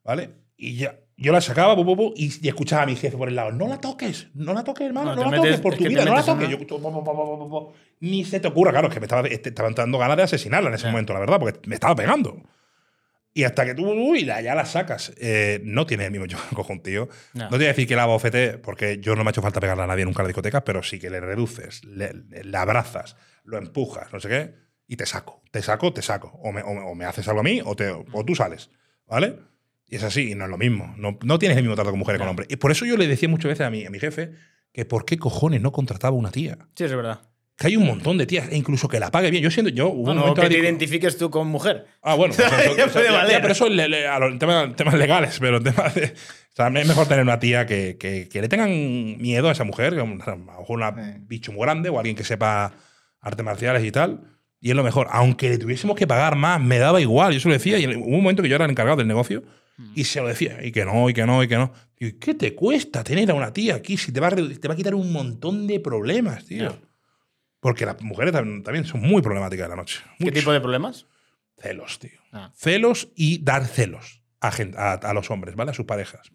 ¿vale? 0.04 0.30
Y 0.56 0.76
ya, 0.76 0.98
yo 1.16 1.32
la 1.32 1.40
sacaba, 1.40 1.74
bu, 1.74 1.84
bu, 1.84 1.94
bu, 1.96 2.14
y, 2.16 2.32
y 2.44 2.48
escuchaba 2.48 2.82
a 2.82 2.86
mi 2.86 2.96
jefe 2.96 3.16
por 3.16 3.28
el 3.28 3.36
lado: 3.36 3.52
No 3.52 3.68
la 3.68 3.80
toques, 3.80 4.28
no 4.34 4.52
la 4.52 4.64
toques, 4.64 4.86
hermano, 4.86 5.14
No, 5.14 5.22
la 5.22 5.28
metes- 5.30 5.40
toques 5.42 5.60
por 5.60 5.76
tu 5.76 5.84
vida, 5.84 6.04
no 6.04 6.14
la 6.16 6.22
toques. 6.24 6.48
una- 6.48 6.66
Yo, 6.66 7.72
ni 8.00 8.24
se 8.24 8.40
te 8.40 8.48
ocurra, 8.48 8.72
claro, 8.72 8.88
es 8.88 8.94
que 8.94 9.00
me 9.00 9.06
estaba, 9.06 9.26
este- 9.28 9.50
estaba 9.50 9.68
entrando 9.68 9.98
ganas 9.98 10.16
de 10.16 10.22
asesinarla 10.24 10.68
en 10.70 10.74
ese 10.74 10.86
momento, 10.88 11.12
la 11.12 11.20
verdad, 11.20 11.38
porque 11.38 11.60
me 11.68 11.74
estaba 11.76 11.94
pegando. 11.94 12.42
Y 13.36 13.42
hasta 13.44 13.64
que 13.64 13.74
tú 13.74 13.84
uy, 13.90 14.24
la- 14.24 14.40
ya 14.40 14.54
la 14.54 14.64
sacas, 14.64 15.12
eh, 15.20 15.60
no 15.64 15.86
tiene 15.86 16.04
el 16.06 16.12
mismo 16.12 16.26
yo 16.26 16.38
cojo 16.54 16.72
un 16.72 16.82
tío. 16.82 17.08
No. 17.34 17.44
No. 17.44 17.50
te 17.50 17.56
voy 17.56 17.64
a 17.64 17.68
decir 17.68 17.86
que 17.88 17.96
la 17.96 18.06
bofete, 18.06 18.58
porque 18.58 18.98
yo 19.00 19.16
no 19.16 19.24
me 19.24 19.28
ha 19.28 19.32
hecho 19.32 19.42
falta 19.42 19.60
pegarle 19.60 19.82
a 19.82 19.86
nadie 19.88 20.04
nunca 20.04 20.22
en 20.22 20.26
la 20.26 20.28
discoteca, 20.28 20.64
pero 20.64 20.82
sí 20.82 20.98
que 21.00 21.10
le 21.10 21.20
reduces, 21.20 21.84
le, 21.84 22.12
abrazas, 22.56 23.16
lo 23.44 23.58
empujas, 23.58 24.12
no 24.12 24.20
sé 24.20 24.28
qué, 24.28 24.54
y 24.86 24.96
te 24.96 25.04
saco. 25.06 25.42
Te 25.50 25.62
saco, 25.62 25.92
te 25.92 26.02
saco. 26.02 26.28
O 26.42 26.52
me, 26.52 26.62
o 26.62 26.72
me- 26.74 26.80
o 26.82 26.94
me 26.94 27.04
haces 27.06 27.26
algo 27.28 27.40
a 27.40 27.44
mí 27.44 27.60
o, 27.64 27.74
te, 27.74 27.90
o 27.90 28.24
tú 28.24 28.34
sales. 28.34 28.70
¿Vale? 29.06 29.36
Y 29.86 29.96
es 29.96 30.02
así, 30.04 30.30
y 30.30 30.34
no 30.34 30.44
es 30.44 30.50
lo 30.50 30.56
mismo. 30.58 30.94
No, 30.96 31.18
no 31.22 31.38
tienes 31.38 31.58
el 31.58 31.62
mismo 31.64 31.74
trato 31.74 31.90
con 31.90 31.98
mujeres 31.98 32.18
No. 32.20 32.24
con 32.24 32.30
hombres. 32.30 32.48
Y 32.50 32.56
por 32.56 32.70
eso 32.70 32.86
yo 32.86 32.96
le 32.96 33.06
decía 33.06 33.28
muchas 33.28 33.50
veces 33.50 33.66
a 33.66 33.70
mi, 33.70 33.84
a 33.84 33.90
mi 33.90 33.98
jefe 33.98 34.32
que 34.72 34.84
por 34.84 35.04
qué 35.04 35.18
cojones 35.18 35.60
no 35.60 35.72
contrataba 35.72 36.16
una 36.16 36.30
tía. 36.30 36.56
Sí, 36.74 36.84
es 36.84 36.94
verdad. 36.94 37.20
Que 37.56 37.68
hay 37.68 37.76
un 37.76 37.86
montón 37.86 38.18
de 38.18 38.26
tías, 38.26 38.48
e 38.50 38.56
incluso 38.56 38.88
que 38.88 38.98
la 38.98 39.10
pague 39.12 39.30
bien. 39.30 39.42
Yo 39.42 39.50
siendo 39.50 39.70
yo, 39.70 39.86
hubo 39.88 40.10
un 40.10 40.18
Bueno, 40.18 40.34
que 40.34 40.40
te 40.42 40.48
disco- 40.48 40.62
identifiques 40.64 41.16
tú 41.16 41.30
con 41.30 41.46
mujer. 41.46 41.86
Ah, 42.02 42.14
bueno, 42.16 42.34
pues 42.34 42.46
eso- 42.52 42.76
Ya 42.76 42.84
eso- 42.84 42.92
puede 42.92 43.06
ya- 43.06 43.12
ya, 43.12 43.18
valer. 43.18 43.40
pero 43.40 43.52
eso 43.52 43.66
es 43.66 43.72
le- 43.72 43.88
le- 43.88 44.08
a 44.08 44.18
los 44.18 44.38
temas, 44.38 44.74
temas 44.74 44.94
legales, 44.94 45.36
pero 45.40 45.58
en 45.58 45.64
temas 45.64 45.94
de. 45.94 46.04
O 46.06 46.56
sea, 46.56 46.68
es 46.68 46.86
mejor 46.88 47.06
tener 47.06 47.22
una 47.22 47.38
tía 47.38 47.64
que, 47.66 47.96
que- 47.98 48.28
que 48.28 48.40
le 48.40 48.48
tengan 48.48 48.70
miedo 49.18 49.48
a 49.48 49.52
esa 49.52 49.64
mujer, 49.64 49.94
que 49.94 50.00
a 50.00 50.04
lo 50.04 50.14
mejor 50.14 50.38
una 50.68 50.90
Sí. 50.94 51.18
bicho 51.28 51.52
muy 51.52 51.62
grande 51.62 51.88
o 51.90 51.98
alguien 51.98 52.16
que 52.16 52.24
sepa 52.24 52.72
artes 53.20 53.44
marciales 53.44 53.84
y 53.84 53.90
tal. 53.92 54.20
Y 54.60 54.70
es 54.70 54.76
lo 54.76 54.82
mejor. 54.82 55.06
Aunque 55.10 55.48
le 55.50 55.58
tuviésemos 55.58 55.96
que 55.96 56.06
pagar 56.06 56.36
más, 56.36 56.60
me 56.60 56.78
daba 56.78 57.00
igual. 57.00 57.32
Yo 57.34 57.40
se 57.40 57.48
lo 57.48 57.54
decía. 57.54 57.78
Y 57.78 57.86
hubo 57.86 58.04
un 58.06 58.22
momento 58.22 58.42
que 58.42 58.48
yo 58.48 58.56
era 58.56 58.64
el 58.64 58.70
encargado 58.72 58.96
del 58.96 59.06
negocio 59.08 59.42
y 59.94 60.04
se 60.04 60.20
lo 60.20 60.28
decía. 60.28 60.58
Y 60.64 60.72
que 60.72 60.84
no, 60.84 61.08
y 61.10 61.14
que 61.14 61.24
no, 61.26 61.42
y 61.42 61.48
que 61.48 61.56
no. 61.56 61.72
Y 62.00 62.12
¿qué 62.12 62.34
te 62.34 62.54
cuesta 62.54 63.04
tener 63.04 63.30
a 63.30 63.34
una 63.34 63.52
tía 63.52 63.74
aquí 63.76 63.96
si 63.96 64.10
te 64.12 64.20
va 64.20 64.28
a, 64.28 64.30
te 64.30 64.68
va 64.68 64.74
a 64.74 64.76
quitar 64.76 64.94
un 64.94 65.12
montón 65.12 65.66
de 65.66 65.78
problemas, 65.80 66.44
tío? 66.46 66.76
Porque 67.64 67.86
las 67.86 67.98
mujeres 68.02 68.34
también, 68.34 68.84
son 68.84 69.00
muy 69.00 69.22
problemáticas 69.22 69.64
de 69.64 69.68
la 69.70 69.76
noche. 69.76 70.02
¿Qué 70.18 70.30
tipo 70.30 70.52
de 70.52 70.60
problemas? 70.60 71.06
Celos, 71.58 71.98
tío. 71.98 72.20
Ah. 72.30 72.52
Celos 72.54 73.08
y 73.16 73.42
dar 73.42 73.64
celos 73.64 74.20
a, 74.38 74.52
gen- 74.52 74.74
a, 74.76 74.92
a 74.92 75.14
los 75.14 75.30
hombres, 75.30 75.54
¿vale? 75.56 75.70
A 75.70 75.74
sus 75.74 75.86
parejas. 75.86 76.30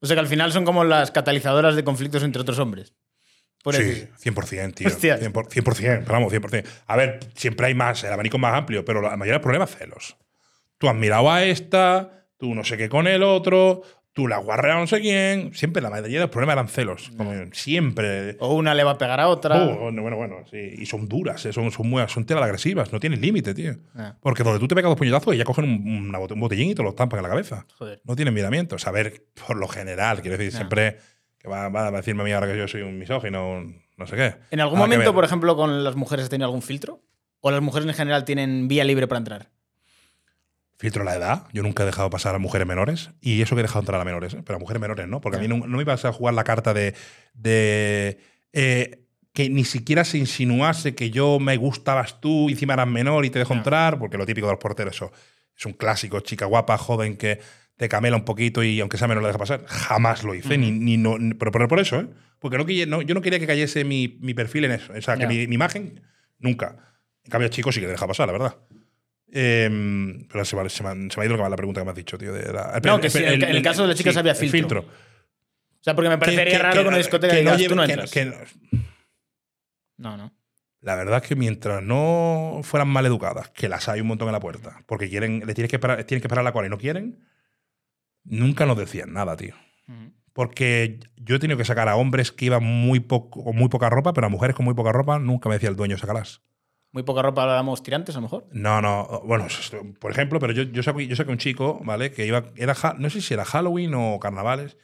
O 0.00 0.06
sea 0.06 0.14
que 0.14 0.20
al 0.20 0.26
final 0.26 0.52
son 0.52 0.66
como 0.66 0.84
las 0.84 1.10
catalizadoras 1.10 1.74
de 1.74 1.84
conflictos 1.84 2.22
entre 2.22 2.42
otros 2.42 2.58
hombres. 2.58 2.92
Por 3.62 3.74
sí, 3.74 3.82
decir. 3.82 4.10
100%, 4.22 4.74
tío. 4.74 4.88
Hostias. 4.88 5.22
100%, 5.22 5.32
100%, 5.48 6.00
pero 6.00 6.12
vamos, 6.12 6.30
100%. 6.30 6.66
A 6.86 6.96
ver, 6.96 7.20
siempre 7.34 7.68
hay 7.68 7.74
más, 7.74 8.04
el 8.04 8.12
abanico 8.12 8.36
es 8.36 8.42
más 8.42 8.54
amplio, 8.58 8.84
pero 8.84 9.00
la 9.00 9.16
mayoría 9.16 9.38
de 9.38 9.42
problemas 9.42 9.74
celos. 9.74 10.18
Tú 10.76 10.86
has 10.86 10.94
mirado 10.94 11.32
a 11.32 11.44
esta, 11.44 12.26
tú 12.36 12.54
no 12.54 12.62
sé 12.62 12.76
qué 12.76 12.90
con 12.90 13.06
el 13.06 13.22
otro, 13.22 13.80
tú 14.14 14.26
la 14.28 14.36
has 14.38 14.44
guarreado 14.44 14.78
a 14.78 14.80
no 14.80 14.86
sé 14.86 15.00
quién. 15.02 15.52
Siempre 15.54 15.82
la 15.82 15.90
mayoría 15.90 16.18
de 16.20 16.24
los 16.24 16.30
problemas 16.30 16.54
eran 16.54 16.68
celos. 16.68 17.10
Como 17.16 17.32
siempre. 17.52 18.36
O 18.40 18.54
una 18.54 18.72
le 18.74 18.84
va 18.84 18.92
a 18.92 18.98
pegar 18.98 19.20
a 19.20 19.28
otra. 19.28 19.62
Oh, 19.64 19.76
bueno, 19.82 20.02
bueno, 20.02 20.16
bueno, 20.16 20.36
sí. 20.50 20.56
Y 20.78 20.86
son 20.86 21.08
duras, 21.08 21.44
eh, 21.46 21.52
son, 21.52 21.70
son, 21.70 21.88
muy, 21.90 22.02
son 22.08 22.24
telas 22.24 22.44
agresivas, 22.44 22.92
no 22.92 23.00
tienen 23.00 23.20
límite, 23.20 23.52
tío. 23.54 23.74
Ah, 23.94 24.16
Porque 24.20 24.42
donde 24.42 24.58
tú 24.60 24.68
te 24.68 24.74
pegas 24.74 24.88
dos 24.90 24.98
puñetazos, 24.98 25.34
ellas 25.34 25.44
cogen 25.44 25.64
un, 25.64 26.06
una 26.08 26.18
bote- 26.18 26.34
un 26.34 26.40
botellín 26.40 26.70
y 26.70 26.74
te 26.74 26.82
lo 26.82 26.90
estampan 26.90 27.18
en 27.18 27.22
la 27.24 27.28
cabeza. 27.28 27.66
joder. 27.76 28.00
No 28.04 28.16
tienen 28.16 28.32
miramientos. 28.34 28.86
A 28.86 28.90
ver, 28.92 29.24
por 29.46 29.56
lo 29.56 29.68
general, 29.68 30.22
quiero 30.22 30.38
decir, 30.38 30.52
No. 30.52 30.58
siempre 30.58 30.98
que 31.38 31.48
va, 31.48 31.68
va 31.68 31.88
a 31.88 31.90
decirme 31.90 32.22
a 32.22 32.24
mí 32.24 32.32
ahora 32.32 32.46
que 32.50 32.56
yo 32.56 32.66
soy 32.68 32.82
un 32.82 32.98
misógino, 32.98 33.50
un 33.50 33.82
no 33.96 34.06
sé 34.06 34.16
qué. 34.16 34.34
¿En 34.50 34.60
algún 34.60 34.78
Nada 34.78 34.86
momento, 34.88 35.12
por 35.14 35.24
ejemplo, 35.24 35.54
con 35.56 35.84
las 35.84 35.94
mujeres 35.96 36.24
has 36.24 36.30
tenido 36.30 36.46
algún 36.46 36.62
filtro? 36.62 37.02
¿O 37.40 37.50
las 37.50 37.60
mujeres 37.60 37.86
en 37.86 37.94
general 37.94 38.24
tienen 38.24 38.66
vía 38.68 38.84
libre 38.84 39.06
para 39.06 39.18
entrar? 39.18 39.50
Filtro 40.84 41.02
la 41.02 41.14
edad. 41.14 41.46
Yo 41.50 41.62
nunca 41.62 41.82
he 41.82 41.86
dejado 41.86 42.10
pasar 42.10 42.34
a 42.34 42.38
mujeres 42.38 42.68
menores. 42.68 43.08
Y 43.22 43.40
eso 43.40 43.54
que 43.56 43.60
he 43.60 43.62
dejado 43.62 43.80
entrar 43.80 43.98
a 43.98 44.04
menores, 44.04 44.34
¿eh? 44.34 44.42
pero 44.44 44.56
a 44.56 44.60
mujeres 44.60 44.82
menores 44.82 45.08
no. 45.08 45.22
Porque 45.22 45.38
a 45.38 45.40
mí 45.40 45.48
no, 45.48 45.56
no 45.66 45.78
me 45.78 45.82
ibas 45.82 46.04
a 46.04 46.12
jugar 46.12 46.34
la 46.34 46.44
carta 46.44 46.74
de. 46.74 46.94
de 47.32 48.18
eh, 48.52 49.06
que 49.32 49.48
ni 49.48 49.64
siquiera 49.64 50.04
se 50.04 50.18
insinuase 50.18 50.94
que 50.94 51.10
yo 51.10 51.40
me 51.40 51.56
gustabas 51.56 52.20
tú 52.20 52.50
y 52.50 52.52
encima 52.52 52.74
eras 52.74 52.86
menor 52.86 53.24
y 53.24 53.30
te 53.30 53.38
dejo 53.38 53.54
No. 53.54 53.60
entrar, 53.60 53.98
porque 53.98 54.18
lo 54.18 54.26
típico 54.26 54.46
de 54.46 54.52
los 54.52 54.60
porteros, 54.60 54.94
eso 54.94 55.10
es 55.56 55.64
un 55.64 55.72
clásico, 55.72 56.20
chica 56.20 56.44
guapa, 56.44 56.76
joven, 56.76 57.16
que 57.16 57.40
te 57.78 57.88
camela 57.88 58.16
un 58.16 58.26
poquito 58.26 58.62
y 58.62 58.78
aunque 58.80 58.98
sea 58.98 59.08
menor 59.08 59.22
la 59.22 59.28
deja 59.30 59.38
pasar. 59.38 59.64
Jamás 59.66 60.22
lo 60.22 60.34
hice, 60.34 60.58
ni, 60.58 60.70
ni 60.70 60.98
no, 60.98 61.16
pero, 61.38 61.50
pero 61.50 61.66
por 61.66 61.80
eso, 61.80 61.98
¿eh? 61.98 62.08
Porque 62.40 62.86
no, 62.86 63.00
yo 63.00 63.14
no 63.14 63.22
quería 63.22 63.40
que 63.40 63.46
cayese 63.46 63.84
mi, 63.84 64.18
mi 64.20 64.34
perfil 64.34 64.66
en 64.66 64.72
eso. 64.72 64.92
O 64.92 65.00
sea, 65.00 65.16
que 65.16 65.26
mi 65.26 65.42
imagen, 65.44 66.02
nunca. 66.38 66.76
En 67.24 67.30
cambio, 67.30 67.48
chicos 67.48 67.74
sí 67.74 67.80
que 67.80 67.86
le 67.86 67.92
deja 67.92 68.06
pasar, 68.06 68.26
la 68.26 68.32
verdad. 68.32 68.56
Em, 69.36 70.28
pero 70.28 70.44
se, 70.44 70.54
me- 70.54 70.68
se 70.70 70.82
me, 70.84 70.88
ha- 70.90 71.24
ido 71.24 71.36
lo 71.36 71.42
que- 71.42 71.50
la 71.50 71.56
pregunta 71.56 71.80
que 71.80 71.84
me 71.84 71.90
has 71.90 71.96
dicho, 71.96 72.16
tío. 72.16 72.32
de 72.32 72.52
la- 72.52 72.80
No, 72.84 73.00
que 73.00 73.10
sí, 73.10 73.18
en 73.18 73.24
el- 73.24 73.42
en 73.42 73.56
el 73.56 73.62
caso 73.62 73.82
de 73.82 73.88
las 73.88 73.96
chicas 73.96 74.16
había 74.16 74.34
filtro. 74.34 74.58
filtro. 74.58 74.80
O 74.80 75.82
sea, 75.84 75.94
porque 75.96 76.08
me 76.08 76.18
parecería 76.18 76.58
raro 76.60 76.82
que, 76.82 76.88
una 76.88 76.96
discoteca 76.98 77.34
que 77.34 77.40
digas, 77.40 77.58
lleve- 77.58 77.68
tú 77.68 77.74
no 77.74 77.84
que- 77.84 77.92
entras. 77.92 78.10
que 78.12 78.24
no- 78.26 78.34
No, 79.96 80.16
no. 80.16 80.32
la 80.80 80.94
verdad 80.96 81.20
es 81.22 81.28
que 81.28 81.34
mientras 81.36 81.82
no 81.82 82.60
fueran 82.62 82.88
mal 82.88 83.04
educadas, 83.06 83.48
que 83.50 83.68
las 83.68 83.88
hay 83.88 84.00
un 84.00 84.06
montón 84.06 84.28
en 84.28 84.32
la 84.32 84.40
puerta, 84.40 84.82
porque 84.86 85.08
quieren, 85.08 85.42
le 85.46 85.52
tienes 85.54 85.68
que 85.70 85.76
esperar, 85.76 86.04
tienes 86.04 86.22
que 86.22 86.26
esperar 86.28 86.44
la 86.44 86.52
cola 86.52 86.66
y 86.68 86.70
no 86.70 86.78
quieren, 86.78 87.26
nunca 88.24 88.66
nos 88.66 88.76
decían 88.78 89.12
nada, 89.12 89.36
tío. 89.36 89.54
Porque 90.32 91.00
yo 91.16 91.36
he 91.36 91.38
tenido 91.38 91.56
que 91.58 91.64
sacar 91.64 91.88
a 91.88 91.96
hombres 91.96 92.32
que 92.32 92.46
iban 92.46 92.62
muy 92.64 93.00
poco, 93.00 93.44
con 93.44 93.56
muy 93.56 93.68
poca 93.68 93.88
ropa, 93.90 94.12
pero 94.12 94.26
a 94.26 94.30
mujeres 94.30 94.56
con 94.56 94.64
muy 94.64 94.74
poca 94.74 94.90
ropa 94.92 95.18
nunca 95.18 95.48
me 95.48 95.54
decía 95.56 95.68
el 95.68 95.76
dueño, 95.76 95.96
sácalas. 95.98 96.40
Muy 96.94 97.02
poca 97.02 97.22
ropa 97.22 97.42
hablamos 97.42 97.82
tirantes, 97.82 98.14
a 98.14 98.18
lo 98.18 98.22
mejor. 98.22 98.46
No, 98.52 98.80
no, 98.80 99.20
bueno, 99.26 99.48
por 99.98 100.12
ejemplo, 100.12 100.38
pero 100.38 100.52
yo, 100.52 100.62
yo, 100.62 100.80
saqué, 100.84 101.08
yo 101.08 101.16
saqué 101.16 101.32
un 101.32 101.38
chico, 101.38 101.80
¿vale? 101.84 102.12
Que 102.12 102.24
iba, 102.24 102.44
era, 102.54 102.74
no 102.98 103.10
sé 103.10 103.20
si 103.20 103.34
era 103.34 103.44
Halloween 103.44 103.92
o 103.94 104.20
carnavales, 104.20 104.76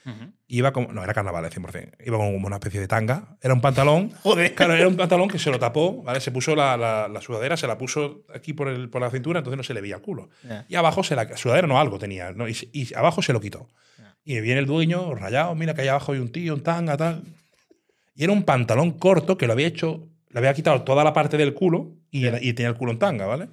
iba 0.49 0.73
como, 0.73 0.93
no, 0.93 1.05
era 1.05 1.15
carnavales 1.15 1.57
100%, 1.57 1.93
iba 2.05 2.19
con 2.19 2.35
una 2.45 2.57
especie 2.57 2.81
de 2.81 2.89
tanga, 2.89 3.39
era 3.41 3.55
un 3.55 3.61
pantalón, 3.61 4.11
Joder. 4.25 4.57
claro, 4.57 4.75
era 4.75 4.89
un 4.89 4.97
pantalón 4.97 5.29
que 5.29 5.39
se 5.39 5.53
lo 5.53 5.61
tapó, 5.61 6.03
¿vale? 6.03 6.21
Se 6.21 6.33
puso 6.33 6.57
la, 6.57 6.77
la- 6.77 7.07
la 7.07 7.21
sudadera, 7.21 7.57
se 7.57 7.69
la 7.69 7.79
puso 7.79 8.25
aquí 8.35 8.55
por, 8.55 8.67
el, 8.67 8.91
por 8.91 9.01
la 9.01 9.09
cintura, 9.11 9.39
entonces 9.39 9.57
no 9.57 9.63
se 9.63 9.73
le 9.73 9.81
veía 9.81 9.95
el 9.95 10.03
culo. 10.03 10.31
Y 10.69 10.75
abajo 10.75 11.05
se 11.05 11.15
la, 11.15 11.37
sudadera 11.37 11.69
no, 11.69 11.79
algo 11.79 12.01
tenía, 12.01 12.33
¿no? 12.33 12.49
y, 12.49 12.89
abajo 12.97 13.23
se 13.23 13.33
lo 13.33 13.41
quitó. 13.41 13.69
Y 14.25 14.41
viene 14.41 14.59
el 14.59 14.67
dueño, 14.67 15.15
rayado, 15.15 15.55
mira 15.55 15.75
que 15.75 15.83
allá 15.83 15.93
abajo 15.93 16.11
hay 16.11 16.19
un 16.19 16.33
tío, 16.33 16.55
un 16.55 16.63
tanga, 16.65 16.97
tal. 16.97 17.23
Y 18.17 18.25
era 18.25 18.33
un 18.33 18.43
pantalón 18.43 18.91
corto 18.99 19.39
que 19.39 19.47
lo 19.47 19.53
había 19.55 19.69
hecho, 19.69 20.09
le 20.31 20.39
había 20.39 20.55
quitado 20.55 20.83
toda 20.83 21.05
la 21.05 21.13
parte 21.13 21.37
del 21.37 21.55
culo 21.55 21.97
y, 22.11 22.27
era- 22.27 22.43
y 22.43 22.53
tenía 22.55 22.71
el 22.71 22.77
culo 22.77 22.93
en 22.93 22.99
tanga, 22.99 23.27
¿vale? 23.27 23.49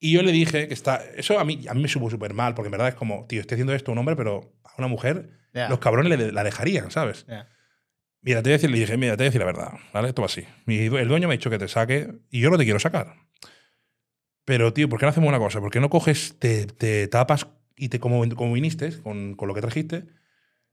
Y 0.00 0.12
yo 0.12 0.22
le 0.22 0.32
dije 0.32 0.68
que 0.68 0.74
está. 0.74 1.02
Eso 1.16 1.38
a 1.38 1.44
mí, 1.44 1.64
a 1.68 1.74
mí 1.74 1.80
me 1.82 1.88
supo 1.88 2.10
súper 2.10 2.34
mal, 2.34 2.54
porque 2.54 2.66
en 2.66 2.72
verdad 2.72 2.88
es 2.88 2.94
como, 2.94 3.26
tío, 3.26 3.40
estoy 3.40 3.54
haciendo 3.56 3.74
esto 3.74 3.90
a 3.90 3.94
un 3.94 3.98
hombre, 3.98 4.16
pero 4.16 4.52
a 4.64 4.72
una 4.78 4.88
mujer, 4.88 5.30
Ya. 5.54 5.68
los 5.68 5.78
cabrones 5.78 6.18
le, 6.18 6.30
la 6.32 6.44
dejarían, 6.44 6.90
¿sabes? 6.90 7.24
Ya. 7.26 7.48
Mira, 8.20 8.42
te 8.42 8.48
voy 8.48 8.52
a 8.54 8.56
decir, 8.56 8.70
le 8.70 8.78
dije, 8.78 8.96
mira, 8.96 9.12
te 9.12 9.18
voy 9.18 9.26
a 9.26 9.30
decir 9.30 9.40
la 9.40 9.46
verdad, 9.46 9.72
¿vale? 9.92 10.08
Esto 10.08 10.22
va 10.22 10.26
así. 10.26 10.44
Mi 10.66 10.76
el 10.78 11.08
dueño 11.08 11.28
me 11.28 11.34
ha 11.34 11.36
dicho 11.36 11.50
que 11.50 11.58
te 11.58 11.68
saque 11.68 12.08
y 12.30 12.40
yo 12.40 12.50
no 12.50 12.58
te 12.58 12.64
quiero 12.64 12.78
sacar. 12.80 13.14
Pero, 14.44 14.72
tío, 14.72 14.88
¿por 14.88 14.98
qué 14.98 15.06
no 15.06 15.10
hacemos 15.10 15.28
una 15.28 15.38
cosa? 15.38 15.60
¿Por 15.60 15.70
qué 15.70 15.80
no 15.80 15.88
coges, 15.90 16.36
te, 16.38 16.66
te 16.66 17.08
tapas 17.08 17.46
y 17.76 17.88
te 17.88 17.98
como, 17.98 18.26
como 18.34 18.52
viniste, 18.52 19.00
con, 19.02 19.34
con 19.34 19.48
lo 19.48 19.54
que 19.54 19.60
trajiste? 19.62 20.04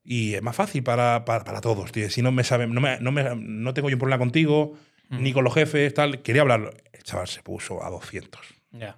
Y 0.03 0.33
es 0.33 0.41
más 0.41 0.55
fácil 0.55 0.83
para, 0.83 1.23
para, 1.25 1.43
para 1.43 1.61
todos, 1.61 1.91
tío. 1.91 2.09
Si 2.09 2.21
no 2.21 2.31
me 2.31 2.43
sabe, 2.43 2.67
no, 2.67 2.81
me, 2.81 2.99
no, 2.99 3.11
me- 3.11 3.35
no 3.35 3.73
tengo 3.73 3.89
yo 3.89 3.95
un 3.95 3.99
problema 3.99 4.17
contigo, 4.19 4.73
ni 5.11 5.33
con 5.33 5.43
los 5.43 5.53
jefes, 5.53 5.93
tal. 5.93 6.21
Quería 6.21 6.41
hablarlo. 6.41 6.71
El 6.91 7.03
chaval 7.03 7.27
se 7.27 7.43
puso 7.43 7.83
a 7.83 7.89
200. 7.89 8.41
Ya. 8.71 8.97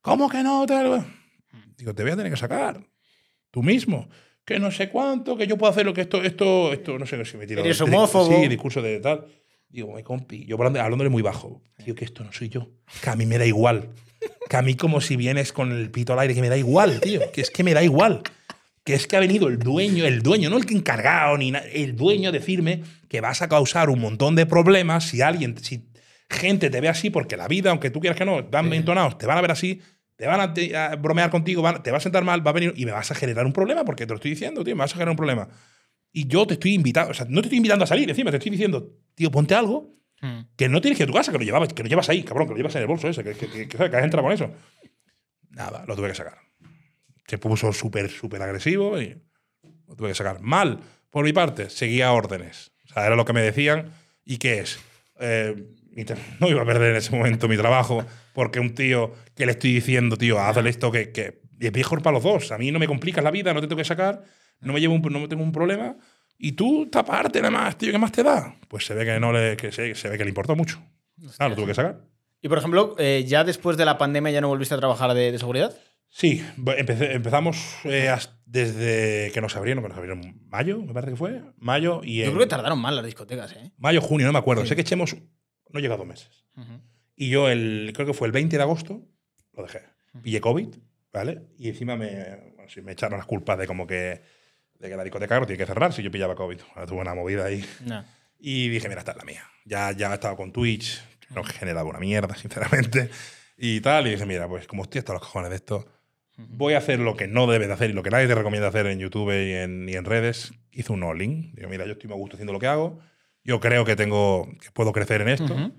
¿Cómo 0.00 0.28
que 0.28 0.42
no? 0.42 0.64
Tal? 0.66 1.04
Digo, 1.76 1.94
te 1.94 2.02
voy 2.02 2.12
a 2.12 2.16
tener 2.16 2.32
que 2.32 2.38
sacar. 2.38 2.80
Tú 3.50 3.62
mismo. 3.62 4.08
Que 4.44 4.58
no 4.58 4.70
sé 4.70 4.88
cuánto, 4.88 5.36
que 5.36 5.46
yo 5.46 5.56
puedo 5.58 5.70
hacer 5.70 5.86
lo 5.86 5.94
que 5.94 6.00
esto, 6.00 6.22
esto, 6.22 6.72
esto, 6.72 6.98
no 6.98 7.06
sé 7.06 7.24
si 7.24 7.36
me 7.36 7.46
tiro. 7.46 7.62
Eres 7.62 7.80
homófobo. 7.80 8.40
Sí, 8.40 8.48
discurso 8.48 8.82
de 8.82 8.98
tal. 9.00 9.26
Digo, 9.68 9.92
me 9.94 10.02
compi. 10.02 10.44
Yo 10.46 10.56
hablándole 10.60 11.10
muy 11.10 11.22
bajo. 11.22 11.62
Tío, 11.84 11.94
que 11.94 12.04
esto 12.04 12.24
no 12.24 12.32
soy 12.32 12.48
yo. 12.48 12.68
Que 13.02 13.10
a 13.10 13.16
mí 13.16 13.26
me 13.26 13.38
da 13.38 13.46
igual. 13.46 13.90
Que 14.48 14.56
a 14.56 14.62
mí 14.62 14.74
como 14.74 15.00
si 15.00 15.16
vienes 15.16 15.52
con 15.52 15.70
el 15.72 15.90
pito 15.90 16.12
al 16.12 16.18
aire, 16.20 16.34
que 16.34 16.40
me 16.40 16.48
da 16.48 16.56
igual, 16.56 17.00
tío. 17.00 17.20
Que 17.32 17.40
es 17.40 17.50
que 17.50 17.62
me 17.62 17.74
da 17.74 17.82
igual. 17.82 18.22
Que 18.82 18.94
es 18.94 19.06
que 19.06 19.16
ha 19.16 19.20
venido 19.20 19.46
el 19.48 19.58
dueño, 19.58 20.04
el 20.06 20.22
dueño, 20.22 20.50
no 20.50 20.56
el 20.56 20.66
que 20.66 20.74
encargado, 20.74 21.36
ni 21.36 21.50
nada, 21.50 21.66
el 21.66 21.94
dueño 21.94 22.30
a 22.30 22.32
decirme 22.32 22.82
que 23.10 23.20
vas 23.20 23.42
a 23.42 23.48
causar 23.48 23.90
un 23.90 23.98
montón 24.00 24.36
de 24.36 24.46
problemas 24.46 25.04
si 25.04 25.20
alguien, 25.20 25.58
si 25.58 25.90
gente 26.30 26.70
te 26.70 26.80
ve 26.80 26.88
así, 26.88 27.10
porque 27.10 27.36
la 27.36 27.48
vida, 27.48 27.70
aunque 27.70 27.90
tú 27.90 27.98
quieras 28.00 28.16
que 28.16 28.24
no, 28.24 28.42
van 28.44 28.72
entonados, 28.72 29.18
te 29.18 29.26
van 29.26 29.36
a 29.36 29.40
ver 29.40 29.50
así, 29.50 29.82
te 30.14 30.26
van 30.28 30.40
a, 30.40 30.54
te- 30.54 30.76
a 30.76 30.94
bromear 30.94 31.28
contigo, 31.28 31.60
van- 31.60 31.82
te 31.82 31.90
va 31.90 31.96
a 31.96 32.00
sentar 32.00 32.22
mal, 32.24 32.46
va 32.46 32.50
a 32.50 32.54
venir 32.54 32.72
y 32.76 32.86
me 32.86 32.92
vas 32.92 33.10
a 33.10 33.14
generar 33.16 33.44
un 33.46 33.52
problema, 33.52 33.84
porque 33.84 34.06
te 34.06 34.10
lo 34.10 34.14
estoy 34.16 34.30
diciendo, 34.30 34.62
tío, 34.62 34.76
me 34.76 34.80
vas 34.84 34.92
a 34.92 34.94
generar 34.94 35.10
un 35.10 35.16
problema. 35.16 35.48
Y 36.12 36.28
yo 36.28 36.46
te 36.46 36.54
estoy 36.54 36.74
invitando, 36.74 37.10
o 37.10 37.14
sea, 37.14 37.26
no 37.28 37.40
te 37.40 37.46
estoy 37.48 37.56
invitando 37.56 37.82
a 37.84 37.88
salir, 37.88 38.08
encima 38.08 38.30
te 38.30 38.36
estoy 38.36 38.50
diciendo, 38.52 38.96
tío, 39.14 39.30
ponte 39.30 39.54
algo 39.54 39.98
Mm. 40.22 40.40
que 40.54 40.68
no 40.68 40.82
tienes 40.82 40.98
que 40.98 41.04
ir 41.04 41.08
a 41.08 41.12
tu 41.12 41.16
casa, 41.16 41.32
que 41.32 41.38
lo 41.38 41.44
llevabas, 41.44 41.72
que 41.72 41.82
lo 41.82 41.88
llevas 41.88 42.10
ahí, 42.10 42.22
cabrón, 42.22 42.46
que 42.46 42.52
lo 42.52 42.58
llevas 42.58 42.74
en 42.74 42.82
el 42.82 42.86
bolso 42.86 43.08
ese, 43.08 43.24
que, 43.24 43.32
que, 43.34 43.48
que, 43.48 43.66
que 43.68 43.82
has 43.84 44.04
entrado 44.04 44.22
con 44.22 44.32
eso. 44.32 44.52
Nada, 45.50 45.84
lo 45.86 45.96
tuve 45.96 46.08
que 46.08 46.14
sacar. 46.14 46.36
Se 47.26 47.38
puso 47.38 47.72
súper, 47.72 48.10
súper 48.10 48.42
agresivo 48.42 49.00
y 49.00 49.16
lo 49.88 49.96
tuve 49.96 50.08
que 50.08 50.14
sacar. 50.14 50.40
Mal, 50.42 50.78
por 51.10 51.24
mi 51.24 51.32
parte, 51.32 51.70
seguía 51.70 52.12
órdenes. 52.12 52.70
O 52.90 52.94
sea, 52.94 53.06
era 53.06 53.16
lo 53.16 53.24
que 53.24 53.32
me 53.32 53.42
decían. 53.42 53.92
¿Y 54.24 54.38
qué 54.38 54.60
es? 54.60 54.78
Eh, 55.20 55.54
no 56.40 56.48
iba 56.48 56.62
a 56.62 56.66
perder 56.66 56.90
en 56.90 56.96
ese 56.96 57.14
momento 57.14 57.48
mi 57.48 57.56
trabajo 57.56 58.04
porque 58.32 58.60
un 58.60 58.74
tío 58.74 59.12
que 59.34 59.46
le 59.46 59.52
estoy 59.52 59.74
diciendo, 59.74 60.16
tío, 60.16 60.38
hazle 60.38 60.70
esto 60.70 60.90
que, 60.90 61.10
que 61.10 61.40
es 61.58 61.72
mejor 61.72 62.02
para 62.02 62.14
los 62.14 62.22
dos. 62.22 62.52
A 62.52 62.58
mí 62.58 62.70
no 62.70 62.78
me 62.78 62.86
complicas 62.86 63.22
la 63.22 63.30
vida, 63.30 63.52
no 63.52 63.60
te 63.60 63.66
tengo 63.66 63.78
que 63.78 63.84
sacar, 63.84 64.22
no 64.60 64.72
me, 64.72 64.80
llevo 64.80 64.94
un, 64.94 65.02
no 65.02 65.20
me 65.20 65.28
tengo 65.28 65.42
un 65.42 65.52
problema. 65.52 65.96
Y 66.38 66.52
tú 66.52 66.88
taparte 66.90 67.40
nada 67.40 67.50
más, 67.50 67.76
tío, 67.76 67.92
¿qué 67.92 67.98
más 67.98 68.12
te 68.12 68.22
da? 68.22 68.56
Pues 68.68 68.86
se 68.86 68.94
ve 68.94 69.04
que 69.04 69.20
no 69.20 69.32
le, 69.32 69.56
que 69.56 69.72
se, 69.72 69.94
se 69.94 70.08
ve 70.08 70.16
que 70.16 70.24
le 70.24 70.30
importó 70.30 70.56
mucho. 70.56 70.82
Ah, 71.38 71.48
lo 71.48 71.54
tuve 71.54 71.66
que 71.66 71.74
sacar. 71.74 72.00
Y 72.40 72.48
por 72.48 72.56
ejemplo, 72.56 72.94
eh, 72.98 73.24
ya 73.26 73.44
después 73.44 73.76
de 73.76 73.84
la 73.84 73.98
pandemia 73.98 74.32
ya 74.32 74.40
no 74.40 74.48
volviste 74.48 74.74
a 74.74 74.78
trabajar 74.78 75.12
de, 75.12 75.32
de 75.32 75.38
seguridad. 75.38 75.74
Sí, 76.12 76.44
empecé- 76.56 77.12
empezamos 77.14 77.56
eh, 77.84 78.12
desde 78.44 79.30
que 79.32 79.40
nos 79.40 79.56
abrieron, 79.56 79.82
que 79.82 79.88
nos 79.88 79.96
abrieron 79.96 80.40
mayo, 80.48 80.82
me 80.82 80.92
parece 80.92 81.12
que 81.12 81.16
fue. 81.16 81.40
Mayo 81.56 82.00
y 82.04 82.18
Yo 82.18 82.24
en- 82.24 82.30
creo 82.32 82.40
que 82.40 82.48
tardaron 82.50 82.78
mal 82.80 82.96
las 82.96 83.04
discotecas, 83.04 83.52
¿eh? 83.52 83.70
mayo, 83.78 84.00
junio, 84.00 84.26
no 84.26 84.32
me 84.32 84.38
acuerdo. 84.38 84.62
Sí. 84.64 84.68
Sé 84.70 84.74
que 84.76 84.82
echemos, 84.82 85.16
no 85.70 85.80
llega 85.80 85.94
a 85.94 85.98
dos 85.98 86.06
meses. 86.06 86.44
Ujú. 86.56 86.80
Y 87.16 87.28
yo, 87.28 87.48
el, 87.48 87.92
creo 87.94 88.06
que 88.06 88.14
fue 88.14 88.26
el 88.26 88.32
20 88.32 88.56
de 88.56 88.62
agosto, 88.62 89.02
lo 89.54 89.62
dejé. 89.62 89.82
Pillé 90.22 90.40
COVID, 90.40 90.68
¿vale? 91.12 91.42
Y 91.58 91.68
encima 91.68 91.94
me, 91.96 92.52
bueno, 92.56 92.68
sí, 92.68 92.80
me 92.82 92.92
echaron 92.92 93.18
las 93.18 93.26
culpas 93.26 93.56
de 93.58 93.66
como 93.68 93.86
que, 93.86 94.20
de 94.78 94.88
que 94.88 94.96
la 94.96 95.04
discoteca 95.04 95.38
no 95.38 95.46
tiene 95.46 95.58
que 95.58 95.66
cerrar 95.66 95.92
si 95.92 96.02
yo 96.02 96.10
pillaba 96.10 96.34
COVID. 96.34 96.58
Tuve 96.88 97.00
una 97.00 97.14
movida 97.14 97.44
ahí. 97.44 97.64
No. 97.84 98.04
Y 98.38 98.68
dije, 98.68 98.88
mira, 98.88 99.00
esta 99.00 99.12
es 99.12 99.18
la 99.18 99.24
mía. 99.24 99.44
Ya, 99.64 99.92
ya 99.92 100.10
he 100.10 100.14
estado 100.14 100.34
con 100.36 100.50
Twitch, 100.50 101.00
no 101.34 101.42
he 101.42 101.44
generado 101.44 101.86
una 101.86 102.00
mierda, 102.00 102.34
sinceramente. 102.36 103.10
Y 103.56 103.80
tal, 103.82 104.06
y 104.08 104.10
dije, 104.12 104.24
mira, 104.26 104.48
pues 104.48 104.66
como 104.66 104.82
estoy 104.82 105.00
hasta 105.00 105.12
los 105.12 105.20
cojones 105.22 105.50
de 105.50 105.56
esto, 105.56 105.86
voy 106.48 106.74
a 106.74 106.78
hacer 106.78 106.98
lo 107.00 107.16
que 107.16 107.26
no 107.28 107.46
debes 107.46 107.68
de 107.68 107.74
hacer 107.74 107.90
y 107.90 107.92
lo 107.92 108.02
que 108.02 108.10
nadie 108.10 108.26
te 108.26 108.34
recomienda 108.34 108.68
hacer 108.68 108.86
en 108.86 108.98
YouTube 108.98 109.30
y 109.32 109.52
en, 109.54 109.88
y 109.88 109.94
en 109.94 110.04
redes. 110.04 110.52
Hice 110.72 110.92
un 110.92 111.02
all-in. 111.02 111.52
Digo, 111.54 111.68
mira, 111.68 111.84
yo 111.86 111.92
estoy 111.92 112.10
a 112.10 112.14
gusto 112.14 112.36
haciendo 112.36 112.52
lo 112.52 112.58
que 112.58 112.66
hago. 112.66 113.00
Yo 113.44 113.60
creo 113.60 113.84
que 113.84 113.96
tengo, 113.96 114.48
que 114.60 114.70
puedo 114.72 114.92
crecer 114.92 115.20
en 115.22 115.28
esto. 115.28 115.52
Ujú. 115.54 115.72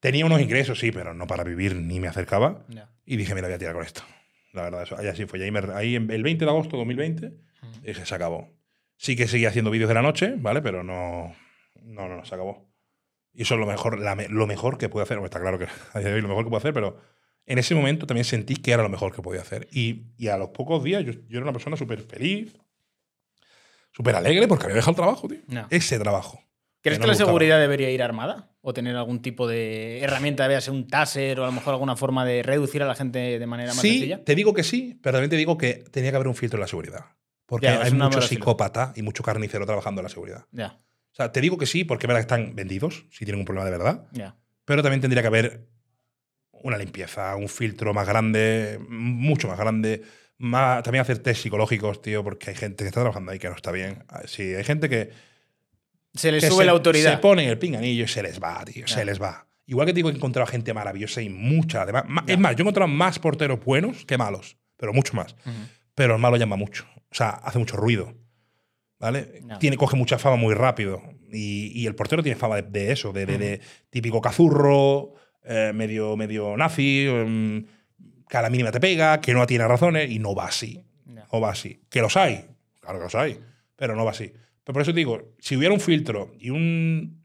Tenía 0.00 0.26
unos 0.26 0.40
ingresos, 0.40 0.78
sí, 0.78 0.92
pero 0.92 1.14
no 1.14 1.26
para 1.26 1.44
vivir 1.44 1.76
ni 1.76 1.98
me 2.00 2.08
acercaba. 2.08 2.64
Ya. 2.68 2.90
Y 3.06 3.16
dije, 3.16 3.34
mira, 3.34 3.46
voy 3.48 3.54
a 3.54 3.58
tirar 3.58 3.74
con 3.74 3.84
esto. 3.84 4.02
La 4.52 4.62
verdad, 4.62 4.82
eso, 4.82 4.96
ahí 4.98 5.06
así 5.08 5.24
fue. 5.26 5.42
Ahí, 5.42 5.50
me- 5.50 5.72
ahí 5.74 5.94
el 5.96 6.22
20 6.22 6.44
de 6.44 6.50
agosto 6.50 6.76
de 6.76 6.78
2020, 6.82 7.32
dije, 7.82 8.04
se 8.06 8.14
acabó. 8.14 8.52
Sí 8.96 9.16
que 9.16 9.26
seguía 9.26 9.48
haciendo 9.48 9.70
vídeos 9.70 9.88
de 9.88 9.94
la 9.94 10.02
noche, 10.02 10.34
¿vale? 10.36 10.60
Pero 10.62 10.84
no, 10.84 11.34
no, 11.82 12.08
no, 12.08 12.16
no, 12.16 12.24
se 12.24 12.34
acabó. 12.34 12.70
Y 13.32 13.42
eso 13.42 13.54
es 13.54 13.60
lo 13.60 13.66
mejor, 13.66 13.98
la 13.98 14.14
lo 14.28 14.46
mejor 14.46 14.78
que 14.78 14.88
puedo 14.88 15.02
hacer. 15.02 15.16
Bueno, 15.16 15.26
está 15.26 15.40
claro 15.40 15.58
que 15.58 15.66
a 15.92 15.98
día 15.98 16.08
de 16.10 16.14
hoy 16.14 16.20
lo 16.20 16.28
mejor 16.28 16.44
que 16.44 16.50
puedo 16.50 16.58
hacer, 16.58 16.72
pero 16.74 17.00
en 17.46 17.58
ese 17.58 17.74
momento 17.74 18.06
también 18.06 18.24
sentí 18.24 18.56
que 18.56 18.72
era 18.72 18.82
lo 18.82 18.88
mejor 18.88 19.14
que 19.14 19.22
podía 19.22 19.40
hacer. 19.42 19.68
Y, 19.72 20.04
y 20.16 20.28
a 20.28 20.36
los 20.38 20.48
pocos 20.50 20.82
días 20.82 21.04
yo, 21.04 21.12
yo 21.12 21.38
era 21.38 21.42
una 21.42 21.52
persona 21.52 21.76
súper 21.76 22.00
feliz, 22.02 22.56
súper 23.92 24.14
alegre, 24.16 24.48
porque 24.48 24.64
había 24.64 24.76
dejado 24.76 24.90
el 24.92 24.96
trabajo, 24.96 25.28
tío. 25.28 25.38
No. 25.48 25.66
Ese 25.70 25.98
trabajo. 25.98 26.40
¿Crees 26.82 26.98
que, 26.98 27.02
no 27.02 27.06
la 27.06 27.12
gustaba. 27.14 27.28
seguridad 27.30 27.58
debería 27.60 27.90
ir 27.90 28.02
armada? 28.02 28.50
¿O 28.60 28.72
tener 28.74 28.96
algún 28.96 29.20
tipo 29.22 29.46
de 29.46 30.00
herramienta, 30.00 30.46
véase 30.48 30.70
un 30.70 30.86
taser 30.88 31.38
o 31.40 31.44
a 31.44 31.46
lo 31.46 31.52
mejor 31.52 31.74
alguna 31.74 31.96
forma 31.96 32.24
de 32.24 32.42
reducir 32.42 32.82
a 32.82 32.86
la 32.86 32.94
gente 32.94 33.38
de 33.38 33.46
manera 33.46 33.70
más 33.72 33.80
Sí, 33.80 33.92
sencilla? 33.92 34.24
te 34.24 34.34
digo 34.34 34.52
que 34.54 34.62
sí, 34.64 34.98
pero 35.02 35.14
también 35.14 35.30
te 35.30 35.36
digo 35.36 35.56
que 35.58 35.84
tenía 35.90 36.10
que 36.10 36.16
haber 36.16 36.28
un 36.28 36.34
filtro 36.34 36.56
en 36.58 36.62
la 36.62 36.66
seguridad. 36.66 37.04
Porque 37.46 37.66
Ya, 37.66 37.82
hay 37.82 37.92
mucho 37.92 38.20
psicópata 38.22 38.92
y 38.96 39.02
mucho 39.02 39.22
carnicero 39.22 39.66
trabajando 39.66 40.00
en 40.00 40.04
la 40.04 40.08
seguridad. 40.08 40.46
Ya, 40.50 40.78
O 41.12 41.14
sea, 41.14 41.30
te 41.30 41.40
digo 41.42 41.56
que 41.58 41.66
sí, 41.66 41.84
porque 41.84 42.06
es 42.06 42.08
verdad 42.08 42.20
que 42.20 42.34
están 42.34 42.54
vendidos, 42.56 43.04
si 43.10 43.24
tienen 43.26 43.40
un 43.40 43.44
problema 43.46 43.66
de 43.66 43.70
verdad, 43.70 44.06
ya. 44.12 44.36
pero 44.64 44.82
también 44.82 45.00
tendría 45.02 45.22
que 45.22 45.28
haber 45.28 45.66
una 46.64 46.76
limpieza, 46.78 47.36
un 47.36 47.48
filtro 47.48 47.92
más 47.94 48.06
grande, 48.08 48.80
mucho 48.88 49.48
más 49.48 49.58
grande. 49.58 50.02
Más, 50.38 50.82
también 50.82 51.02
hacer 51.02 51.18
test 51.18 51.42
psicológicos, 51.42 52.02
tío, 52.02 52.24
porque 52.24 52.50
hay 52.50 52.56
gente 52.56 52.82
que 52.84 52.88
está 52.88 53.00
trabajando 53.02 53.30
ahí 53.30 53.38
que 53.38 53.48
no 53.48 53.54
está 53.54 53.70
bien. 53.70 54.02
Ah, 54.08 54.22
Sí, 54.26 54.42
hay 54.54 54.64
gente 54.64 54.88
que, 54.88 55.10
Se 56.14 56.32
les 56.32 56.42
que 56.42 56.50
sube 56.50 56.60
se, 56.62 56.66
la 56.66 56.72
autoridad. 56.72 57.12
se 57.12 57.18
pone 57.18 57.48
el 57.48 57.58
pinganillo 57.58 58.04
y 58.04 58.08
se 58.08 58.22
les 58.22 58.42
va, 58.42 58.64
tío, 58.64 58.86
se 58.88 59.04
les 59.04 59.20
va. 59.22 59.46
Igual 59.66 59.86
que 59.86 59.92
te 59.92 59.96
digo 59.96 60.08
que 60.08 60.14
he 60.14 60.18
encontrado 60.18 60.46
gente 60.46 60.74
maravillosa 60.74 61.22
y 61.22 61.28
mucha, 61.28 61.82
además. 61.82 62.04
Es 62.26 62.38
más, 62.38 62.52
yo 62.56 62.60
he 62.60 62.64
encontrado 62.64 62.88
más 62.88 63.18
porteros 63.18 63.64
buenos 63.64 64.04
que 64.04 64.18
malos, 64.18 64.56
pero 64.76 64.92
mucho 64.92 65.14
más. 65.14 65.36
Pero 65.94 66.14
el 66.16 66.20
malo 66.20 66.36
llama 66.36 66.56
mucho. 66.56 66.84
O 67.10 67.14
sea, 67.14 67.30
hace 67.30 67.58
mucho 67.58 67.76
ruido. 67.76 68.12
¿Vale? 68.98 69.42
Tiene, 69.60 69.76
coge 69.76 69.96
mucha 69.96 70.18
fama 70.18 70.36
muy 70.36 70.54
rápido. 70.54 71.02
Y, 71.30 71.72
y 71.74 71.86
el 71.86 71.94
portero 71.94 72.22
tiene 72.22 72.36
fama 72.38 72.56
de, 72.56 72.62
de 72.62 72.92
eso, 72.92 73.12
de, 73.12 73.26
de- 73.26 73.38
de 73.38 73.60
típico 73.90 74.20
cazurro, 74.20 75.14
eh, 75.44 75.72
medio, 75.74 76.16
medio 76.16 76.56
nazi, 76.56 77.06
em, 77.06 77.66
que 78.28 78.36
a 78.36 78.42
la 78.42 78.50
mínima 78.50 78.72
te 78.72 78.80
pega, 78.80 79.20
que 79.20 79.34
no 79.34 79.46
tiene 79.46 79.68
razones, 79.68 80.10
y 80.10 80.18
no 80.18 80.34
va 80.34 80.46
así. 80.46 80.84
No 81.06 81.40
va 81.40 81.50
así. 81.50 81.80
Que 81.90 82.00
los 82.00 82.16
hay, 82.16 82.46
claro 82.80 82.98
que 82.98 83.04
los 83.04 83.14
hay, 83.14 83.40
pero 83.76 83.94
no 83.94 84.04
va 84.04 84.12
así. 84.12 84.32
Pero 84.64 84.72
por 84.72 84.82
eso 84.82 84.92
te 84.92 84.98
digo, 84.98 85.34
si 85.38 85.56
hubiera 85.56 85.74
un 85.74 85.80
filtro 85.80 86.32
y 86.38 86.50
un, 86.50 87.24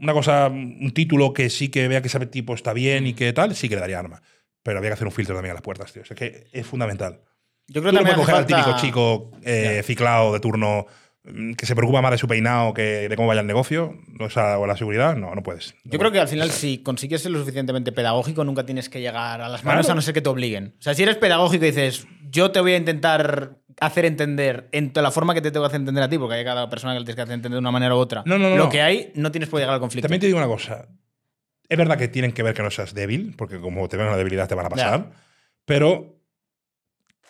una 0.00 0.12
cosa, 0.12 0.48
un 0.48 0.90
título 0.92 1.32
que 1.32 1.48
sí 1.48 1.68
que 1.68 1.88
vea 1.88 2.02
que 2.02 2.08
ese 2.08 2.26
tipo 2.26 2.54
está 2.54 2.72
bien 2.72 3.06
y 3.06 3.14
que 3.14 3.32
tal, 3.32 3.54
sí 3.54 3.68
que 3.68 3.76
le 3.76 3.80
daría 3.80 3.98
arma. 3.98 4.20
Pero 4.62 4.78
había 4.78 4.90
que 4.90 4.94
hacer 4.94 5.06
un 5.06 5.12
filtro 5.12 5.34
también 5.34 5.52
a 5.52 5.54
las 5.54 5.62
puertas, 5.62 5.92
tío. 5.92 6.02
O 6.02 6.04
sea, 6.04 6.14
que 6.14 6.46
es 6.52 6.66
fundamental. 6.66 7.22
Yo 7.66 7.80
creo 7.80 7.92
Tú 7.92 7.98
que 7.98 8.04
no 8.04 8.10
puedes 8.10 8.18
coger 8.18 8.34
al 8.34 8.46
típico 8.46 8.76
chico 8.76 9.30
eh, 9.42 9.82
ciclado 9.84 10.32
de 10.32 10.40
turno 10.40 10.86
mm, 10.86 11.09
que 11.56 11.66
se 11.66 11.74
preocupa 11.74 12.00
más 12.02 12.10
de 12.12 12.18
su 12.18 12.26
peinado 12.28 12.74
que 12.74 13.08
de 13.08 13.16
cómo 13.16 13.28
vaya 13.28 13.40
el 13.40 13.46
negocio 13.46 13.96
o, 14.18 14.30
sea, 14.30 14.58
o 14.58 14.66
la 14.66 14.76
seguridad. 14.76 15.16
No, 15.16 15.34
no 15.34 15.42
puedes. 15.42 15.74
Yo 15.84 15.98
creo 15.98 16.12
que 16.12 16.20
al 16.20 16.28
final, 16.28 16.50
si 16.50 16.78
consigues 16.78 17.22
ser 17.22 17.32
lo 17.32 17.38
suficientemente 17.38 17.92
pedagógico, 17.92 18.44
nunca 18.44 18.64
tienes 18.66 18.88
que 18.88 19.00
llegar 19.00 19.40
a 19.40 19.48
las 19.48 19.64
manos 19.64 19.86
Claro. 19.86 19.92
a 19.92 19.94
no 19.96 20.02
ser 20.02 20.14
que 20.14 20.20
te 20.20 20.28
obliguen. 20.28 20.74
O 20.78 20.82
sea, 20.82 20.94
si 20.94 21.02
eres 21.02 21.16
pedagógico 21.16 21.64
y 21.64 21.68
dices, 21.68 22.06
yo 22.30 22.50
te 22.50 22.60
voy 22.60 22.72
a 22.72 22.76
intentar 22.76 23.56
hacer 23.80 24.04
entender 24.04 24.68
en 24.72 24.92
la 24.94 25.10
forma 25.10 25.34
que 25.34 25.40
te 25.40 25.50
tengo 25.50 25.64
que 25.64 25.68
hacer 25.68 25.80
entender 25.80 26.04
a 26.04 26.08
ti, 26.08 26.18
porque 26.18 26.34
hay 26.36 26.44
cada 26.44 26.68
persona 26.68 26.92
que 26.92 27.00
le 27.00 27.04
tienes 27.04 27.16
que 27.16 27.22
hacer 27.22 27.34
entender 27.34 27.56
de 27.56 27.60
una 27.60 27.70
manera 27.70 27.94
u 27.94 27.98
otra. 27.98 28.22
No, 28.26 28.38
no, 28.38 28.50
no, 28.50 28.56
Lo 28.56 28.68
que 28.68 28.82
hay, 28.82 29.12
no 29.14 29.30
tienes 29.30 29.48
por 29.48 29.60
llegar 29.60 29.74
al 29.74 29.80
conflicto. 29.80 30.06
También 30.06 30.20
te 30.20 30.26
digo 30.26 30.38
una 30.38 30.46
cosa. 30.48 30.88
Es 31.68 31.78
verdad 31.78 31.96
que 31.96 32.08
tienen 32.08 32.32
que 32.32 32.42
ver 32.42 32.54
que 32.54 32.62
no 32.62 32.70
seas 32.70 32.94
débil, 32.94 33.34
porque 33.36 33.60
como 33.60 33.88
te 33.88 33.96
ven 33.96 34.06
una 34.08 34.16
debilidad 34.16 34.48
te 34.48 34.54
van 34.54 34.66
a 34.66 34.70
pasar. 34.70 35.12
Pero 35.64 36.20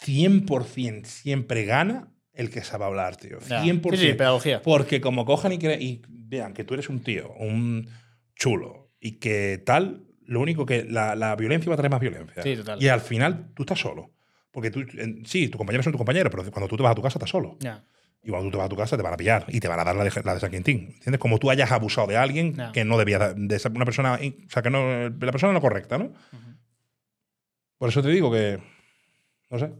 100% 0.05 1.05
siempre 1.05 1.64
gana 1.64 2.09
el 2.33 2.51
que 2.51 2.62
sabe 2.62 2.85
hablar, 2.85 3.16
tío. 3.16 3.39
Ya. 3.49 3.62
100%. 3.64 3.91
Sí, 3.97 4.09
sí, 4.09 4.14
pedagogía. 4.14 4.62
Porque 4.62 5.01
como 5.01 5.24
cojan 5.24 5.53
y, 5.53 5.57
y 5.57 6.03
vean 6.09 6.53
que 6.55 6.64
tú 6.64 6.74
eres 6.74 6.89
un 6.89 7.01
tío, 7.03 7.33
un 7.39 7.89
chulo, 8.35 8.93
y 9.01 9.12
que 9.18 9.62
tal, 9.64 10.05
lo 10.24 10.41
único 10.41 10.64
que 10.66 10.85
la, 10.85 11.14
la 11.16 11.35
violencia 11.37 11.68
va 11.68 11.74
a 11.74 11.76
traer 11.76 11.91
más 11.91 12.01
violencia. 12.01 12.43
Sí, 12.43 12.57
total. 12.57 12.83
Y 12.83 12.89
al 12.89 13.01
final 13.01 13.51
tú 13.55 13.62
estás 13.64 13.78
solo. 13.81 14.11
Porque 14.53 14.70
tú, 14.70 14.81
en- 14.99 15.24
sí, 15.26 15.49
tus 15.49 15.59
compañeros 15.59 15.85
son 15.85 15.93
tus 15.93 15.99
compañeros, 15.99 16.31
pero 16.35 16.51
cuando 16.51 16.68
tú 16.68 16.76
te 16.76 16.83
vas 16.83 16.93
a 16.93 16.95
tu 16.95 17.03
casa 17.03 17.18
estás 17.18 17.31
solo. 17.31 17.57
Ya. 17.61 17.85
Y 18.22 18.28
cuando 18.31 18.47
tú 18.49 18.51
te 18.53 18.57
vas 18.59 18.66
a 18.66 18.68
tu 18.68 18.76
casa 18.76 18.97
te 18.97 19.03
van 19.03 19.14
a 19.14 19.16
pillar 19.16 19.47
y 19.49 19.61
te 19.61 19.68
van 19.68 19.81
a 19.81 19.85
dar 19.85 19.97
la 19.97 20.05
de, 20.05 20.11
la 20.24 20.35
de 20.35 20.41
San 20.41 20.51
Quintín. 20.51 20.91
¿Entiendes? 20.95 21.18
Como 21.18 21.39
tú 21.39 21.51
hayas 21.51 21.70
abusado 21.72 22.07
de 22.07 22.16
alguien 22.16 22.55
que 22.72 22.85
no 22.85 22.99
debía 22.99 23.33
de, 23.35 23.59
ser 23.59 23.72
una 23.72 23.85
persona, 23.87 24.14
o 24.14 24.51
sea, 24.51 24.62
que 24.62 24.70
no, 24.70 25.09
la 25.09 25.33
persona 25.33 25.53
no 25.53 25.61
correcta, 25.61 25.97
¿no? 25.99 26.12
Por 27.78 27.89
eso 27.89 28.03
te 28.03 28.09
digo 28.11 28.31
que, 28.31 28.59
no 29.51 29.59
sé. 29.59 29.70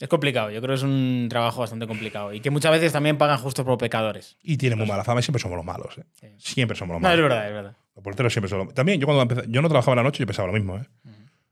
Es 0.00 0.08
complicado, 0.08 0.50
yo 0.50 0.60
creo 0.62 0.70
que 0.74 0.78
es 0.78 0.82
un 0.82 1.26
trabajo 1.28 1.60
bastante 1.60 1.86
complicado. 1.86 2.32
Y 2.32 2.40
que 2.40 2.48
muchas 2.50 2.72
veces 2.72 2.90
también 2.90 3.18
pagan 3.18 3.36
justos 3.38 3.66
por 3.66 3.76
pecadores. 3.76 4.38
Y 4.42 4.56
tiene 4.56 4.74
muy 4.74 4.86
mala 4.86 5.04
fama 5.04 5.20
y 5.20 5.22
siempre 5.22 5.40
somos 5.40 5.56
los 5.56 5.64
malos. 5.64 5.98
¿eh? 5.98 6.04
Sí. 6.12 6.26
Siempre 6.38 6.74
somos 6.76 6.94
los 6.94 7.02
No, 7.02 7.08
es 7.08 7.14
malos. 7.16 7.28
verdad, 7.28 7.46
es 7.48 7.52
verdad. 7.54 7.76
Los 7.94 8.02
porteros 8.02 8.32
siempre 8.32 8.48
son 8.48 8.60
los 8.60 8.74
También 8.74 8.98
yo 8.98 9.06
cuando 9.06 9.22
empecé, 9.22 9.42
yo 9.48 9.60
no 9.60 9.68
trabajaba 9.68 9.92
en 9.92 9.96
la 9.98 10.02
noche 10.04 10.20
yo 10.20 10.26
pensaba 10.26 10.46
lo 10.48 10.54
mismo. 10.54 10.78
¿eh? 10.78 10.84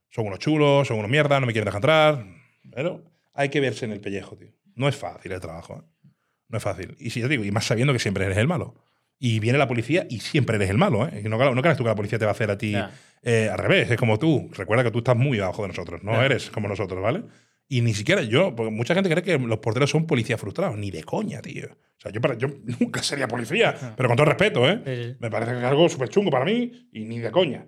Son 0.09 0.27
unos 0.27 0.39
chulos, 0.39 0.89
son 0.89 0.99
unos 0.99 1.11
mierdas, 1.11 1.41
no 1.41 1.47
me 1.47 1.53
quieren 1.53 1.67
dejar 1.67 1.79
entrar. 1.79 2.25
Pero 2.73 3.05
hay 3.35 3.51
que 3.51 3.61
verse 3.61 3.85
en 3.85 3.93
el 3.93 4.01
pellejo, 4.01 4.35
tío. 4.37 4.49
No 4.75 4.89
es 4.89 4.97
fácil 4.97 5.31
el 5.33 5.41
trabajo. 5.41 5.85
¿eh? 5.85 6.09
No 6.49 6.57
es 6.57 6.65
fácil. 6.65 6.97
Y 6.99 7.11
si 7.11 7.21
yo 7.21 7.29
digo, 7.29 7.45
y 7.45 7.51
más 7.51 7.67
sabiendo 7.67 7.93
que 7.93 7.99
siempre 7.99 8.25
eres 8.25 8.39
el 8.39 8.49
malo. 8.49 8.75
Y 9.19 9.41
viene 9.41 9.59
la 9.59 9.69
policía 9.69 10.07
y 10.09 10.21
siempre 10.21 10.57
eres 10.57 10.71
el 10.71 10.79
malo. 10.79 11.07
¿eh? 11.07 11.23
Y 11.23 11.29
no, 11.29 11.37
no 11.55 11.61
creas 11.61 11.77
tú 11.77 11.83
que 11.85 11.91
la 11.91 11.95
policía 11.97 12.19
te 12.19 12.25
va 12.25 12.31
a 12.31 12.33
hacer 12.33 12.51
a 12.51 12.57
ti 12.57 12.75
eh, 13.23 13.51
al 13.53 13.59
revés. 13.59 13.91
Es 13.91 13.99
como 13.99 14.19
tú. 14.19 14.49
Recuerda 14.55 14.85
que 14.85 14.91
tú 14.91 14.99
estás 14.99 15.17
muy 15.17 15.39
abajo 15.39 15.63
de 15.63 15.69
nosotros. 15.69 16.03
No 16.03 16.23
eres 16.23 16.49
como 16.51 16.67
nosotros, 16.69 17.03
¿vale? 17.03 17.25
Y 17.71 17.83
ni 17.83 17.93
siquiera 17.93 18.23
yo, 18.23 18.55
porque 18.57 18.71
mucha 18.73 18.95
gente 18.95 19.11
cree 19.11 19.23
que 19.23 19.39
los 19.39 19.59
porteros 19.59 19.91
son 19.91 20.07
policías 20.07 20.41
frustrados. 20.41 20.79
Ni 20.79 20.91
de 20.91 21.05
coña, 21.05 21.43
tío. 21.43 21.67
O 21.67 22.01
sea, 22.01 22.11
yo, 22.11 22.21
para- 22.21 22.35
yo 22.35 22.49
nunca 22.81 23.03
sería 23.03 23.29
policía, 23.29 23.95
pero 23.97 24.09
con 24.09 24.17
todo 24.17 24.25
respeto, 24.27 24.69
¿eh? 24.69 24.81
Sí. 24.85 25.17
Me 25.21 25.31
parece 25.31 25.53
que 25.53 25.59
es 25.59 25.65
algo 25.65 25.89
súper 25.89 26.09
chungo 26.09 26.31
para 26.31 26.45
mí 26.47 26.89
y 26.93 27.05
ni 27.05 27.19
de 27.19 27.31
coña. 27.31 27.67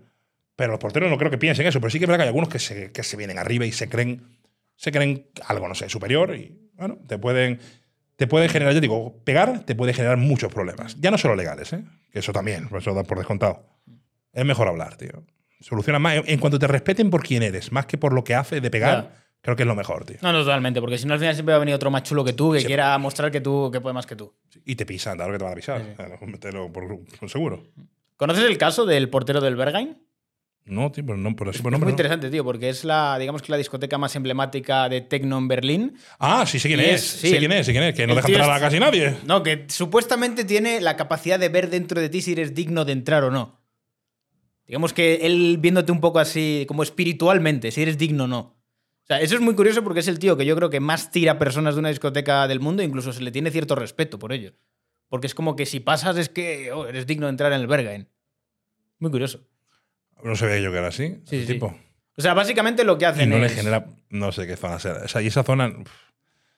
Pero 0.57 0.73
los 0.73 0.81
porteros 0.81 1.11
no 1.11 1.19
creo 1.19 1.31
que 1.31 1.39
piensen 1.39 1.67
eso. 1.67 1.81
Pero 1.81 1.91
sí 1.91 1.99
que 1.99 2.05
es 2.05 2.09
verdad 2.09 2.19
que 2.19 2.23
hay 2.25 2.29
algunos 2.29 2.49
que 2.49 2.59
se, 2.59 2.93
que 2.93 3.03
se 3.03 3.17
vienen 3.17 3.39
arriba 3.39 3.67
y 3.67 3.73
se 3.73 3.89
creen, 3.89 4.23
se 4.77 4.91
creen 4.93 5.27
algo, 5.47 5.69
no 5.69 5.75
sé, 5.75 5.89
superior 5.91 6.35
y, 6.35 6.71
bueno, 6.75 6.99
te 7.07 7.19
pueden, 7.19 7.59
te 8.17 8.27
pueden 8.27 8.49
generar, 8.49 8.73
yo 8.75 8.81
digo, 8.81 9.23
pegar 9.25 9.65
te 9.65 9.75
puede 9.75 9.93
generar 9.93 10.17
muchos 10.17 10.53
problemas. 10.53 10.97
Ya 11.01 11.11
no 11.11 11.19
solo 11.19 11.35
legales, 11.37 11.73
¿eh? 11.75 11.85
Que 12.11 12.21
eso 12.21 12.33
también, 12.33 12.69
eso 12.75 12.95
da 12.95 13.03
por 13.05 13.19
descontado. 13.19 13.67
Es 14.33 14.45
mejor 14.47 14.69
hablar, 14.69 14.97
tío. 14.97 15.25
Soluciona 15.61 15.99
más. 15.99 16.23
En- 16.27 16.39
cuanto 16.39 16.59
te 16.59 16.67
respeten 16.67 17.11
por 17.11 17.23
quién 17.23 17.43
eres, 17.43 17.71
más 17.73 17.85
que 17.87 17.99
por 17.99 18.13
lo 18.15 18.25
que 18.25 18.35
haces 18.35 18.63
de 18.63 18.71
pegar. 18.71 19.20
Creo 19.43 19.57
que 19.57 19.63
es 19.63 19.67
lo 19.67 19.75
mejor, 19.75 20.05
tío. 20.05 20.17
No, 20.23 20.33
no, 20.33 20.41
totalmente, 20.41 20.81
porque 20.81 20.99
si 20.99 21.07
no 21.07 21.15
al 21.15 21.21
final 21.21 21.35
siempre 21.35 21.53
va 21.53 21.57
a 21.57 21.61
venir 21.61 21.75
otro 21.75 21.91
más 21.91 22.03
chulo 22.03 22.25
que 22.25 22.33
tú 22.33 22.53
que 22.53 22.61
Sí. 22.61 22.67
quiera 22.67 22.97
mostrar 22.99 23.31
que 23.31 23.41
tú 23.41 23.71
que 23.73 23.81
puede 23.81 23.95
más 23.95 24.07
que 24.07 24.17
tú. 24.17 24.33
Y 24.65 24.75
te 24.77 24.85
pisan, 24.87 25.17
claro 25.17 25.33
que 25.33 25.39
te 25.39 25.45
van 25.45 25.53
a 25.53 25.57
pisar. 25.57 25.81
Sí, 25.81 25.87
sí. 26.33 26.33
Te 26.41 26.53
lo- 26.53 26.73
por, 26.73 26.85
por 27.19 27.29
seguro. 27.31 27.63
¿Conoces 28.17 28.45
el 28.45 28.59
caso 28.59 28.85
del 28.87 29.09
portero 29.09 29.41
del 29.41 29.57
Berghain? 29.57 29.97
No, 30.67 30.93
tío, 30.93 31.05
pero 31.07 31.17
no, 31.17 31.35
por 31.35 31.49
así 31.49 31.57
Es 31.57 31.63
por 31.63 31.73
muy 31.73 31.79
nombre. 31.79 31.87
no. 31.87 31.91
interesante, 31.93 32.31
tío, 32.31 32.45
porque 32.45 32.69
es 32.69 32.85
la, 32.85 33.19
digamos 33.19 33.41
que 33.41 33.51
la 33.51 33.57
discoteca 33.57 33.97
más 33.97 34.15
emblemática 34.15 34.89
de 34.91 35.01
techno 35.01 35.39
en 35.39 35.49
Berlín. 35.49 35.97
Ah, 36.19 36.45
sí, 36.47 36.59
sé 36.61 36.69
quién 36.69 36.81
es. 36.81 37.03
es- 37.03 37.09
sí, 37.09 37.29
sé 37.29 37.37
el- 37.37 37.39
quién 37.41 37.53
es, 37.53 37.67
sé 37.67 37.73
quién 37.73 37.85
es. 37.85 37.95
Que 37.95 38.07
no 38.07 38.15
deja 38.15 38.29
entrar 38.29 38.51
a 38.51 38.57
es- 38.57 38.61
casi 38.61 38.79
nadie. 38.79 39.17
No, 39.27 39.43
que 39.43 39.65
supuestamente 39.69 40.45
tiene 40.45 40.81
la 40.83 40.97
capacidad 40.97 41.41
de 41.41 41.49
ver 41.49 41.71
dentro 41.71 41.99
de 42.01 42.11
ti 42.11 42.21
si 42.21 42.33
eres 42.33 42.55
digno 42.55 42.85
de 42.85 42.93
entrar 42.93 43.25
o 43.25 43.31
no. 43.31 43.59
Digamos 44.67 44.93
que 44.93 45.27
él 45.27 45.57
viéndote 45.59 45.91
un 45.91 46.01
poco 46.01 46.19
así, 46.21 46.65
como 46.69 46.83
espiritualmente, 46.83 47.71
si 47.73 47.83
eres 47.83 47.99
digno 47.99 48.25
o 48.25 48.29
no. 48.29 48.60
O 49.11 49.13
sea, 49.13 49.21
eso 49.21 49.35
es 49.35 49.41
muy 49.41 49.57
curioso 49.57 49.83
porque 49.83 49.99
es 50.01 50.07
el 50.09 50.21
tío 50.21 50.37
que 50.37 50.47
yo 50.47 50.55
creo 50.55 50.71
que 50.71 50.79
más 50.79 51.11
tira 51.11 51.37
personas 51.37 51.75
de 51.75 51.81
una 51.81 51.89
discoteca 51.89 52.47
del 52.47 52.61
mundo, 52.61 52.81
incluso 52.83 53.13
se 53.13 53.23
le 53.23 53.33
tiene 53.33 53.51
cierto 53.51 53.75
respeto 53.75 54.21
por 54.21 54.33
ello. 54.33 54.53
Porque 55.09 55.27
es 55.27 55.35
como 55.35 55.57
que 55.57 55.67
si 55.67 55.81
pasas 55.81 56.17
es 56.17 56.29
que 56.29 56.71
oh, 56.71 56.87
eres 56.87 57.07
digno 57.09 57.27
de 57.27 57.31
entrar 57.31 57.53
en 57.53 57.61
el 57.61 57.67
Berghain. 57.67 58.09
Muy 59.01 59.11
curioso. 59.11 59.41
No 60.23 60.37
sabía 60.37 60.61
yo 60.61 60.71
que 60.71 60.79
era 60.79 60.89
así. 60.89 61.17
Sí, 61.25 61.37
ese 61.39 61.47
sí. 61.47 61.53
tipo. 61.55 61.75
O 62.17 62.23
sea, 62.23 62.35
básicamente 62.35 62.85
lo 62.85 62.99
que 62.99 63.07
Y 63.07 63.09
hacen 63.09 63.31
no 63.31 63.39
le 63.39 63.47
es... 63.47 63.55
genera. 63.55 63.87
No 64.11 64.31
sé 64.31 64.47
qué 64.47 64.57
zona 64.57 64.79
será. 64.79 65.03
O 65.05 65.09
sea, 65.09 65.21
y 65.23 65.27
esa 65.27 65.43
zona. 65.43 65.67
uf, 65.69 65.89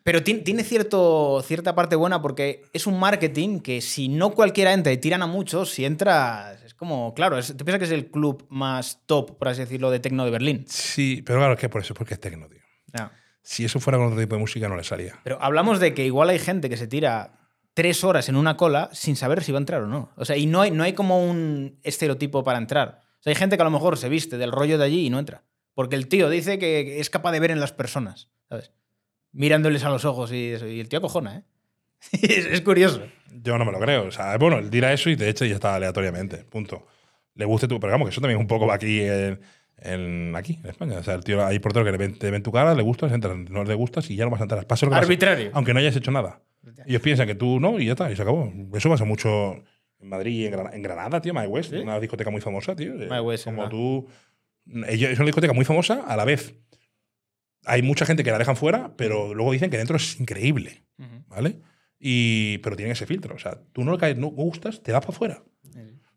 Pero 0.03 0.23
ti- 0.23 0.43
tiene 0.43 0.63
cierto, 0.63 1.43
cierta 1.47 1.75
parte 1.75 1.97
buena 1.97 2.21
porque 2.21 2.65
es 2.75 2.87
un 2.87 2.99
marketing 3.01 3.61
que 3.61 3.81
si 3.81 4.09
no 4.09 4.33
cualquiera 4.33 4.75
entra 4.75 4.93
y 4.93 4.99
tiran 4.99 5.23
a 5.23 5.27
muchos, 5.27 5.71
si 5.71 5.87
entras, 5.87 6.62
como, 6.83 7.15
claro, 7.15 7.39
es, 7.39 7.57
te 7.57 7.65
piensas 7.65 7.79
que 7.79 7.85
es 7.85 7.93
el 7.93 8.11
club 8.11 8.45
más 8.51 9.07
top, 9.07 9.39
por 9.39 9.47
así 9.47 9.61
decirlo, 9.61 9.93
de 9.93 10.01
techno 10.01 10.25
de 10.25 10.33
Berlín. 10.33 10.65
Sí, 10.67 11.23
pero 11.25 11.39
claro, 11.39 11.55
es 11.55 11.61
que 11.61 11.69
por 11.69 11.81
eso, 11.81 11.95
porque 11.95 12.15
es 12.15 12.21
tecno, 12.21 12.49
tío. 12.49 12.59
Si 13.41 13.65
eso 13.65 13.79
fuera 13.79 13.99
con 13.99 14.09
otro 14.09 14.19
tipo 14.19 14.35
de 14.35 14.41
música, 14.41 14.69
no 14.69 14.75
le 14.75 14.83
salía. 14.83 15.21
Pero 15.23 15.41
hablamos 15.41 15.79
de 15.79 15.95
que 15.95 16.05
igual 16.05 16.29
hay 16.31 16.41
gente 16.41 16.69
que 16.69 16.77
se 16.77 16.89
tira 16.89 17.39
tres 17.75 18.03
horas 18.03 18.29
en 18.29 18.35
una 18.35 18.57
cola 18.57 18.91
sin 18.93 19.15
saber 19.15 19.45
si 19.45 19.53
va 19.53 19.59
a 19.59 19.61
entrar 19.61 19.83
o 19.83 19.87
no. 19.87 20.11
O 20.17 20.25
sea, 20.25 20.37
y 20.37 20.47
no 20.47 20.61
hay, 20.61 20.73
no 20.73 20.83
hay 20.83 20.93
como 20.93 21.25
un 21.25 21.79
estereotipo 21.85 22.43
para 22.43 22.59
entrar. 22.59 23.03
O 23.21 23.23
sea, 23.23 23.31
hay 23.31 23.37
gente 23.37 23.55
que 23.55 23.63
a 23.63 23.65
lo 23.65 23.71
mejor 23.71 23.97
se 23.97 24.09
viste 24.09 24.37
del 24.37 24.51
rollo 24.51 24.77
de 24.77 24.85
allí 24.85 25.07
y 25.07 25.11
no 25.11 25.21
entra. 25.21 25.45
Porque 25.75 25.95
el 25.95 26.09
tío 26.09 26.29
dice 26.31 26.59
que 26.59 26.99
es 26.99 27.11
capaz 27.11 27.31
de 27.31 27.39
ver 27.39 27.53
en 27.53 27.61
las 27.61 27.73
personas, 27.73 28.29
¿sabes? 28.49 28.73
Mirándoles 29.31 29.85
a 29.85 29.91
los 29.91 30.05
ojos 30.05 30.33
y 30.33 30.49
eso. 30.51 30.67
Y 30.67 30.81
el 30.81 30.89
tío 30.89 30.99
acojona, 30.99 31.37
¿eh? 31.37 31.45
es, 32.23 32.47
es 32.47 32.61
curioso. 32.61 33.03
Yo 33.43 33.59
no 33.59 33.65
me 33.65 33.73
lo 33.73 33.81
creo. 33.81 34.05
O 34.07 34.11
sea, 34.11 34.37
bueno, 34.39 34.59
él 34.59 34.71
dirá 34.71 34.93
eso 34.93 35.11
y 35.11 35.17
te 35.17 35.29
echa 35.29 35.45
y 35.45 35.49
ya 35.51 35.57
está 35.57 35.75
aleatoriamente. 35.75 36.39
Punto. 36.39 36.87
Le 37.35 37.45
guste 37.45 37.67
tú. 37.69 37.81
Pero 37.81 37.93
vamos, 37.93 38.07
que 38.09 38.13
eso 38.13 38.21
también 38.21 38.39
es 38.39 38.43
un 38.43 38.47
poco 38.49 38.67
va 38.67 38.75
aquí 38.75 39.01
en, 39.01 39.41
en- 39.79 40.35
aquí, 40.37 40.59
en 40.63 40.71
España. 40.71 40.99
O 40.99 41.03
sea, 41.03 41.15
el 41.15 41.25
tío, 41.25 41.45
hay 41.45 41.59
porteros 41.59 41.87
que 41.87 41.93
le 41.93 41.99
ven, 41.99 42.19
te 42.19 42.31
ven 42.31 42.43
tu 42.43 42.53
cara, 42.53 42.75
le 42.75 42.83
gustas, 42.83 43.11
entran. 43.13 43.47
No 43.51 43.65
le 43.65 43.75
gustas 43.75 44.09
y 44.11 44.17
ya 44.17 44.25
no 44.25 44.31
vas 44.31 44.41
a 44.41 44.45
entrar. 44.45 44.67
Pase 44.67 44.87
lo 44.87 44.93
que. 44.93 44.99
Arbitrario. 44.99 45.51
Aunque 45.55 45.73
no 45.75 45.81
hayas 45.81 45.97
hecho 45.97 46.11
nada. 46.11 46.41
Ellos 46.87 47.03
piensan 47.03 47.27
que 47.27 47.35
tú 47.35 47.59
no 47.59 47.81
y 47.81 47.87
ya 47.87 47.93
está, 47.93 48.11
y 48.13 48.17
se 48.17 48.23
acabó. 48.23 48.53
Eso 48.75 48.89
pasa 48.89 49.05
mucho 49.05 49.55
en 49.99 50.09
Madrid 50.09 50.33
y 50.43 50.47
en 50.47 50.53
Granada, 50.53 50.77
en 50.77 50.83
Granada 50.83 51.21
tío, 51.21 51.35
My 51.35 51.47
West, 51.47 51.71
¿Sí? 51.71 51.77
una 51.79 51.99
discoteca 51.99 52.31
muy 52.31 52.41
famosa, 52.41 52.77
tío. 52.77 52.93
My 52.95 53.19
West, 53.21 53.45
Como 53.45 53.69
tú. 53.69 54.07
Es 54.87 55.19
una 55.19 55.27
discoteca 55.27 55.53
muy 55.53 55.65
famosa, 55.65 56.05
a 56.07 56.17
la 56.17 56.25
vez. 56.25 56.55
Hay 57.65 57.83
mucha 57.83 58.05
gente 58.07 58.23
que 58.25 58.31
la 58.31 58.39
dejan 58.39 58.57
fuera, 58.57 58.93
pero 58.97 59.35
luego 59.35 59.53
dicen 59.53 59.71
que 59.71 59.79
dentro 59.79 59.97
es 59.97 60.19
increíble. 60.21 60.83
¿vale? 61.27 61.59
Y, 62.05 62.59
pero 62.59 62.75
tiene 62.75 62.91
ese 62.91 63.07
filtro. 63.07 63.37
O 63.37 63.39
sea, 63.39 63.57
tú 63.73 63.85
no 63.85 63.93
le 63.93 63.99
caes, 63.99 64.17
no 64.19 64.27
gustas, 64.27 64.83
te 64.83 64.91
vas 64.91 65.03
para 65.03 65.15
afuera. 65.15 65.43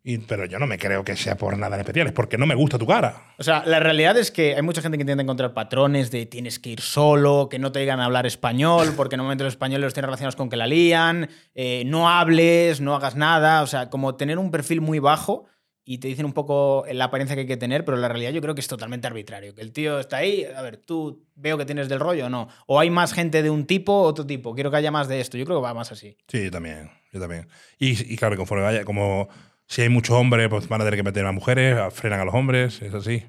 Y, 0.07 0.19
pero 0.19 0.45
yo 0.45 0.59
no 0.59 0.67
me 0.67 0.77
creo 0.77 1.03
que 1.03 1.15
sea 1.15 1.35
por 1.35 1.57
nada 1.57 1.75
en 1.75 1.81
especial, 1.81 2.05
es 2.05 2.13
porque 2.13 2.37
no 2.37 2.45
me 2.45 2.53
gusta 2.53 2.77
tu 2.77 2.85
cara. 2.85 3.33
O 3.39 3.43
sea, 3.43 3.63
la 3.65 3.79
realidad 3.79 4.15
es 4.17 4.29
que 4.29 4.55
hay 4.55 4.61
mucha 4.61 4.81
gente 4.81 4.97
que 4.97 5.01
intenta 5.01 5.23
encontrar 5.23 5.55
patrones 5.55 6.11
de 6.11 6.27
tienes 6.27 6.59
que 6.59 6.69
ir 6.69 6.81
solo, 6.81 7.49
que 7.49 7.57
no 7.57 7.71
te 7.71 7.79
digan 7.79 7.99
hablar 7.99 8.27
español, 8.27 8.93
porque 8.95 9.17
normalmente 9.17 9.43
los 9.43 9.53
españoles 9.53 9.85
los 9.85 9.93
tienen 9.95 10.07
relacionados 10.07 10.35
con 10.35 10.49
que 10.49 10.57
la 10.57 10.67
lían, 10.67 11.29
eh, 11.55 11.83
no 11.87 12.07
hables, 12.07 12.81
no 12.81 12.95
hagas 12.95 13.15
nada. 13.15 13.63
O 13.63 13.67
sea, 13.67 13.89
como 13.89 14.13
tener 14.13 14.37
un 14.37 14.51
perfil 14.51 14.79
muy 14.79 14.99
bajo 14.99 15.45
y 15.85 15.99
te 15.99 16.07
dicen 16.07 16.25
un 16.25 16.33
poco 16.33 16.83
la 16.91 17.05
apariencia 17.05 17.35
que 17.35 17.41
hay 17.41 17.47
que 17.47 17.57
tener, 17.57 17.85
pero 17.85 17.95
la 17.97 18.07
realidad 18.07 18.31
yo 18.31 18.41
creo 18.41 18.55
que 18.55 18.61
es 18.61 18.67
totalmente 18.67 19.05
arbitrario. 19.05 19.53
Que 19.53 19.61
el 19.61 19.71
tío 19.71 19.99
está 19.99 20.17
ahí, 20.17 20.43
a 20.43 20.61
ver, 20.63 20.77
tú 20.77 21.27
veo 21.35 21.57
que 21.59 21.65
tienes 21.65 21.87
del 21.87 21.99
rollo 21.99 22.25
o 22.25 22.29
no. 22.29 22.49
O 22.65 22.79
hay 22.79 22.89
más 22.89 23.13
gente 23.13 23.43
de 23.43 23.51
un 23.51 23.65
tipo 23.67 24.01
otro 24.01 24.25
tipo. 24.25 24.55
Quiero 24.55 24.71
que 24.71 24.77
haya 24.77 24.89
más 24.89 25.07
de 25.07 25.21
esto. 25.21 25.37
Yo 25.37 25.45
creo 25.45 25.59
que 25.59 25.63
va 25.63 25.75
más 25.75 25.91
así. 25.91 26.17
Sí, 26.27 26.45
yo 26.45 26.51
también. 26.51 26.89
Yo 27.13 27.19
también. 27.19 27.47
Y, 27.77 28.13
y 28.13 28.17
claro, 28.17 28.35
conforme 28.35 28.63
vaya, 28.63 28.83
como 28.83 29.29
si 29.67 29.83
hay 29.83 29.89
muchos 29.89 30.15
hombres, 30.15 30.49
pues 30.49 30.67
van 30.67 30.81
a 30.81 30.85
tener 30.85 30.97
que 30.97 31.03
meter 31.03 31.25
a 31.25 31.31
mujeres, 31.31 31.93
frenan 31.93 32.19
a 32.19 32.25
los 32.25 32.33
hombres, 32.33 32.81
es 32.81 32.93
así. 32.93 33.23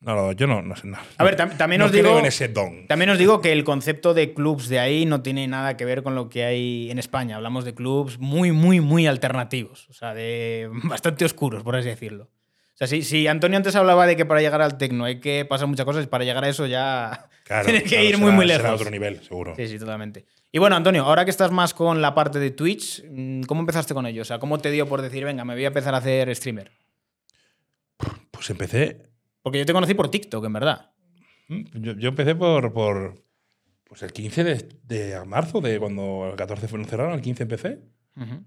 No, 0.00 0.32
yo 0.32 0.46
no, 0.46 0.62
no 0.62 0.74
sé. 0.76 0.86
nada. 0.86 1.04
A 1.18 1.24
ver, 1.24 1.36
también 1.36 1.78
no 1.80 1.84
os 1.86 1.92
digo. 1.92 2.18
en 2.18 2.24
ese 2.24 2.48
don. 2.48 2.86
También 2.86 3.10
os 3.10 3.18
digo 3.18 3.40
que 3.42 3.52
el 3.52 3.64
concepto 3.64 4.14
de 4.14 4.32
clubs 4.32 4.68
de 4.68 4.78
ahí 4.78 5.04
no 5.04 5.20
tiene 5.22 5.46
nada 5.46 5.76
que 5.76 5.84
ver 5.84 6.02
con 6.02 6.14
lo 6.14 6.30
que 6.30 6.44
hay 6.44 6.90
en 6.90 6.98
España. 6.98 7.36
Hablamos 7.36 7.66
de 7.66 7.74
clubs 7.74 8.18
muy, 8.18 8.50
muy, 8.50 8.80
muy 8.80 9.06
alternativos. 9.06 9.88
O 9.90 9.92
sea, 9.92 10.14
de 10.14 10.70
bastante 10.84 11.24
oscuros, 11.26 11.62
por 11.62 11.76
así 11.76 11.88
decirlo. 11.88 12.24
O 12.24 12.76
sea, 12.80 12.86
si, 12.86 13.02
si 13.02 13.26
Antonio 13.26 13.58
antes 13.58 13.76
hablaba 13.76 14.06
de 14.06 14.16
que 14.16 14.24
para 14.24 14.40
llegar 14.40 14.62
al 14.62 14.78
tecno 14.78 15.04
hay 15.04 15.20
que 15.20 15.44
pasar 15.44 15.66
muchas 15.66 15.84
cosas, 15.84 16.06
para 16.06 16.24
llegar 16.24 16.44
a 16.44 16.48
eso 16.48 16.64
ya 16.66 17.28
Claro, 17.44 17.64
tienes 17.66 17.82
que 17.82 17.88
claro, 17.90 18.04
ir 18.04 18.14
será- 18.14 18.18
muy, 18.24 18.32
muy 18.32 18.46
será 18.48 18.62
lejos. 18.62 18.80
otro 18.80 18.90
nivel, 18.90 19.22
seguro. 19.22 19.54
Sí, 19.54 19.68
sí, 19.68 19.78
totalmente. 19.78 20.24
Y 20.50 20.58
bueno, 20.58 20.76
Antonio, 20.76 21.04
ahora 21.04 21.26
que 21.26 21.30
estás 21.30 21.50
más 21.50 21.74
con 21.74 22.00
la 22.00 22.14
parte 22.14 22.38
de 22.38 22.52
Twitch, 22.52 23.04
mm, 23.06 23.42
¿cómo 23.42 23.60
empezaste 23.60 23.92
con 23.92 24.06
ello? 24.06 24.22
O 24.22 24.24
sea, 24.24 24.38
¿cómo 24.38 24.56
te 24.58 24.70
dio 24.70 24.86
por 24.88 25.02
decir, 25.02 25.26
venga, 25.26 25.44
me 25.44 25.52
voy 25.52 25.64
a 25.64 25.68
empezar 25.68 25.94
a 25.94 25.98
hacer 25.98 26.34
streamer? 26.34 26.70
Pues 28.30 28.48
empecé. 28.48 29.09
Porque 29.42 29.58
yo 29.58 29.66
te 29.66 29.72
conocí 29.72 29.94
por 29.94 30.10
TikTok, 30.10 30.44
en 30.44 30.52
verdad. 30.52 30.90
mm, 31.48 31.62
Yo, 31.80 31.92
yo 31.94 32.08
empecé 32.10 32.34
por, 32.34 32.72
por. 32.72 33.24
Pues 33.84 34.02
el 34.02 34.12
15 34.12 34.44
de, 34.44 34.68
de 34.84 35.24
marzo, 35.24 35.60
de 35.60 35.78
cuando 35.80 36.28
el 36.30 36.36
14 36.36 36.68
fue 36.68 36.84
cerraron, 36.84 37.14
el 37.14 37.20
15 37.22 37.42
empecé. 37.42 37.80
Ujú. 38.16 38.44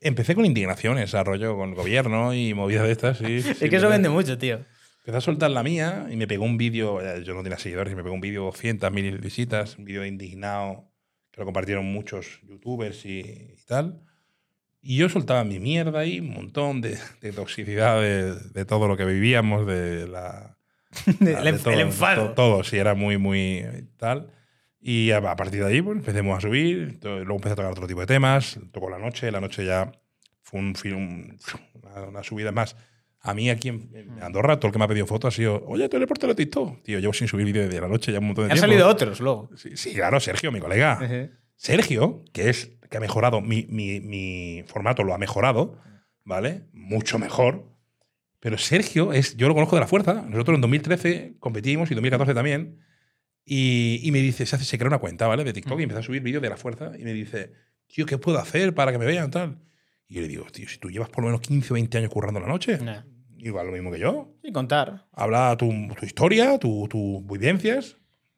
Empecé 0.00 0.34
con 0.36 0.44
indignaciones, 0.44 1.14
a 1.14 1.24
rollo 1.24 1.56
con 1.56 1.70
el 1.70 1.74
gobierno 1.74 2.32
y 2.32 2.54
movidas 2.54 2.84
de 2.84 2.92
estas. 2.92 3.18
Sí, 3.18 3.24
Es 3.60 3.68
que 3.68 3.76
eso 3.76 3.88
vende 3.88 4.08
mucho, 4.08 4.38
tío. 4.38 4.64
Empecé 4.98 5.16
a 5.18 5.20
soltar 5.20 5.50
la 5.50 5.64
mía 5.64 6.06
y 6.10 6.16
me 6.16 6.28
pegó 6.28 6.44
un 6.44 6.56
vídeo, 6.56 7.00
eh, 7.00 7.24
yo 7.24 7.34
no 7.34 7.42
tenía 7.42 7.58
seguidores, 7.58 7.92
y 7.92 7.96
me 7.96 8.04
pegó 8.04 8.14
un 8.14 8.20
vídeo 8.20 8.44
200 8.44 8.92
mil 8.92 9.18
visitas, 9.18 9.76
un 9.76 9.84
vídeo 9.84 10.06
indignado, 10.06 10.92
que 11.32 11.40
lo 11.40 11.44
compartieron 11.44 11.84
muchos 11.86 12.40
youtubers 12.46 13.04
y, 13.04 13.18
y 13.18 13.64
tal. 13.66 14.00
Y 14.82 14.96
yo 14.96 15.08
soltaba 15.08 15.44
mi 15.44 15.60
mierda 15.60 16.00
ahí, 16.00 16.18
un 16.20 16.30
montón 16.30 16.80
de, 16.80 16.98
de 17.20 17.32
toxicidad 17.32 18.00
de, 18.00 18.34
de 18.34 18.64
todo 18.64 18.88
lo 18.88 18.96
que 18.96 19.04
vivíamos, 19.04 19.66
de 19.66 20.08
la... 20.08 20.58
El, 21.06 21.18
de 21.18 21.34
enf- 21.54 21.62
todo, 21.62 21.72
el 21.74 21.80
enfado. 21.80 22.28
to- 22.30 22.34
Todo, 22.34 22.64
sí, 22.64 22.76
era 22.76 22.94
muy, 22.94 23.16
muy 23.16 23.64
tal. 23.96 24.30
Y 24.80 25.10
a, 25.12 25.18
a 25.18 25.36
partir 25.36 25.60
de 25.64 25.66
ahí, 25.70 25.80
pues 25.80 25.96
empecemos 25.98 26.36
a 26.36 26.40
subir. 26.40 26.98
Luego 27.02 27.34
empecé 27.36 27.52
a 27.52 27.56
tocar 27.56 27.70
otro 27.70 27.86
tipo 27.86 28.00
de 28.00 28.06
temas. 28.06 28.58
Tocó 28.72 28.90
la 28.90 28.98
noche. 28.98 29.30
La 29.30 29.40
noche 29.40 29.64
ya 29.64 29.92
fue 30.42 30.58
un, 30.60 30.74
film, 30.74 31.38
una, 31.74 32.02
una 32.08 32.22
subida 32.24 32.50
más. 32.52 32.76
A 33.20 33.32
mí 33.34 33.48
aquí 33.48 33.68
en, 33.68 33.88
en 33.94 34.22
Andorra, 34.22 34.56
todo 34.58 34.66
el 34.66 34.72
que 34.72 34.78
me 34.80 34.84
ha 34.84 34.88
pedido 34.88 35.06
fotos 35.06 35.32
ha 35.32 35.36
sido, 35.36 35.62
oye, 35.66 35.88
tú 35.88 35.96
eres 35.96 36.08
portero 36.08 36.34
de 36.34 36.44
TikTok. 36.44 36.82
Tío, 36.82 36.98
llevo 36.98 37.12
sin 37.12 37.28
subir 37.28 37.46
vídeo 37.46 37.62
desde 37.62 37.80
la 37.80 37.86
noche 37.86 38.10
ya 38.12 38.18
un 38.18 38.26
montón 38.26 38.46
de 38.48 38.52
Han 38.52 38.56
tiempo. 38.58 38.68
salido 38.72 38.88
otros 38.88 39.20
luego. 39.20 39.48
Sí, 39.56 39.76
sí, 39.76 39.94
claro, 39.94 40.18
Sergio, 40.18 40.50
mi 40.50 40.58
colega. 40.58 40.98
Sergio, 41.62 42.24
que 42.32 42.50
es 42.50 42.72
que 42.90 42.96
ha 42.96 43.00
mejorado, 43.00 43.40
mi, 43.40 43.66
mi- 43.68 44.00
mi 44.00 44.64
formato 44.66 45.04
lo 45.04 45.14
ha 45.14 45.18
mejorado, 45.18 45.78
¿vale? 46.24 46.64
Mucho 46.72 47.18
mejor. 47.20 47.70
Pero 48.40 48.58
Sergio 48.58 49.12
es, 49.12 49.36
yo 49.36 49.46
lo 49.46 49.54
conozco 49.54 49.76
de 49.76 49.80
la 49.80 49.86
fuerza. 49.86 50.24
Nosotros 50.28 50.56
en 50.56 50.60
2013 50.60 51.36
competimos 51.38 51.88
y 51.90 51.94
2014 51.94 52.34
también. 52.34 52.80
Y, 53.44 54.00
y 54.02 54.10
me 54.10 54.18
dice, 54.20 54.44
se, 54.44 54.56
hace, 54.56 54.64
se 54.64 54.76
crea 54.76 54.88
una 54.88 54.98
cuenta, 54.98 55.28
¿vale? 55.28 55.44
De 55.44 55.52
TikTok 55.52 55.78
y 55.78 55.84
empieza 55.84 56.00
a 56.00 56.02
subir 56.02 56.20
vídeos 56.22 56.42
de 56.42 56.48
la 56.50 56.56
fuerza 56.56 56.90
y 56.98 57.04
me 57.04 57.12
dice, 57.12 57.52
tío, 57.86 58.06
¿qué 58.06 58.18
puedo 58.18 58.38
hacer 58.38 58.74
para 58.74 58.90
que 58.90 58.98
me 58.98 59.06
vean 59.06 59.30
tal? 59.30 59.58
Y 60.08 60.14
yo 60.16 60.20
le 60.22 60.28
digo, 60.28 60.44
tío, 60.50 60.68
si 60.68 60.78
tú 60.78 60.90
llevas 60.90 61.10
por 61.10 61.22
lo 61.22 61.28
menos 61.30 61.40
15 61.42 61.72
o 61.72 61.74
20 61.74 61.98
años 61.98 62.10
currando 62.10 62.40
la 62.40 62.48
noche, 62.48 62.78
Nah. 62.78 63.02
igual 63.38 63.66
lo 63.68 63.72
mismo 63.72 63.92
que 63.92 64.00
yo. 64.00 64.34
Y 64.42 64.50
contar. 64.50 65.06
Habla 65.12 65.56
tu, 65.56 65.70
tu 65.98 66.04
historia, 66.04 66.58
tus 66.58 66.88
tu 66.88 67.24
vivencias. 67.30 67.96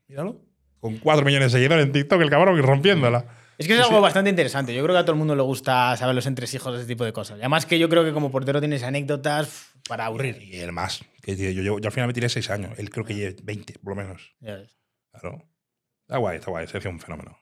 Míralo. 0.09 0.43
Con 0.85 0.99
4 0.99 1.24
millones 1.24 1.51
de 1.51 1.59
seguidores 1.59 1.87
en 1.87 1.93
TikTok, 1.93 2.20
el 2.20 2.28
cabrón, 2.28 2.59
y 2.59 2.61
rompiéndola. 2.61 3.24
Es 3.57 3.66
que 3.66 3.72
es 3.72 3.80
algo 3.80 4.03
bastante 4.03 4.28
interesante. 4.28 4.74
Yo 4.74 4.82
creo 4.82 4.95
que 4.95 4.99
a 4.99 5.03
todo 5.05 5.12
el 5.12 5.18
mundo 5.18 5.35
le 5.35 5.41
gusta 5.41 5.97
saber 5.97 6.14
los 6.14 6.26
entresijos 6.26 6.74
de 6.74 6.80
ese 6.80 6.87
tipo 6.87 7.07
de 7.07 7.14
cosas. 7.14 7.39
Y 7.39 7.41
además 7.41 7.64
que 7.64 7.78
yo 7.78 7.89
creo 7.89 8.05
que 8.05 8.12
como 8.12 8.30
portero 8.30 8.61
tienes 8.61 8.82
anécdotas 8.82 9.70
para 9.89 10.05
aburrir. 10.05 10.43
Y 10.43 10.57
él 10.57 10.72
más. 10.72 11.03
Que 11.22 11.37
yo, 11.37 11.49
yo, 11.62 11.78
yo 11.78 11.87
al 11.89 11.91
final 11.91 12.09
me 12.09 12.12
tiré 12.12 12.28
6 12.28 12.51
años. 12.51 12.78
Él 12.78 12.91
creo 12.91 13.07
que 13.07 13.14
lleva 13.14 13.35
20, 13.43 13.78
por 13.78 13.97
lo 13.97 14.03
menos. 14.03 14.35
Ya 14.41 14.57
ves. 14.57 14.76
Claro. 15.11 15.43
Está 16.03 16.18
guay, 16.18 16.37
está 16.37 16.51
guay. 16.51 16.66
Sergio 16.66 16.91
es 16.91 16.95
un 16.97 17.01
fenómeno. 17.01 17.39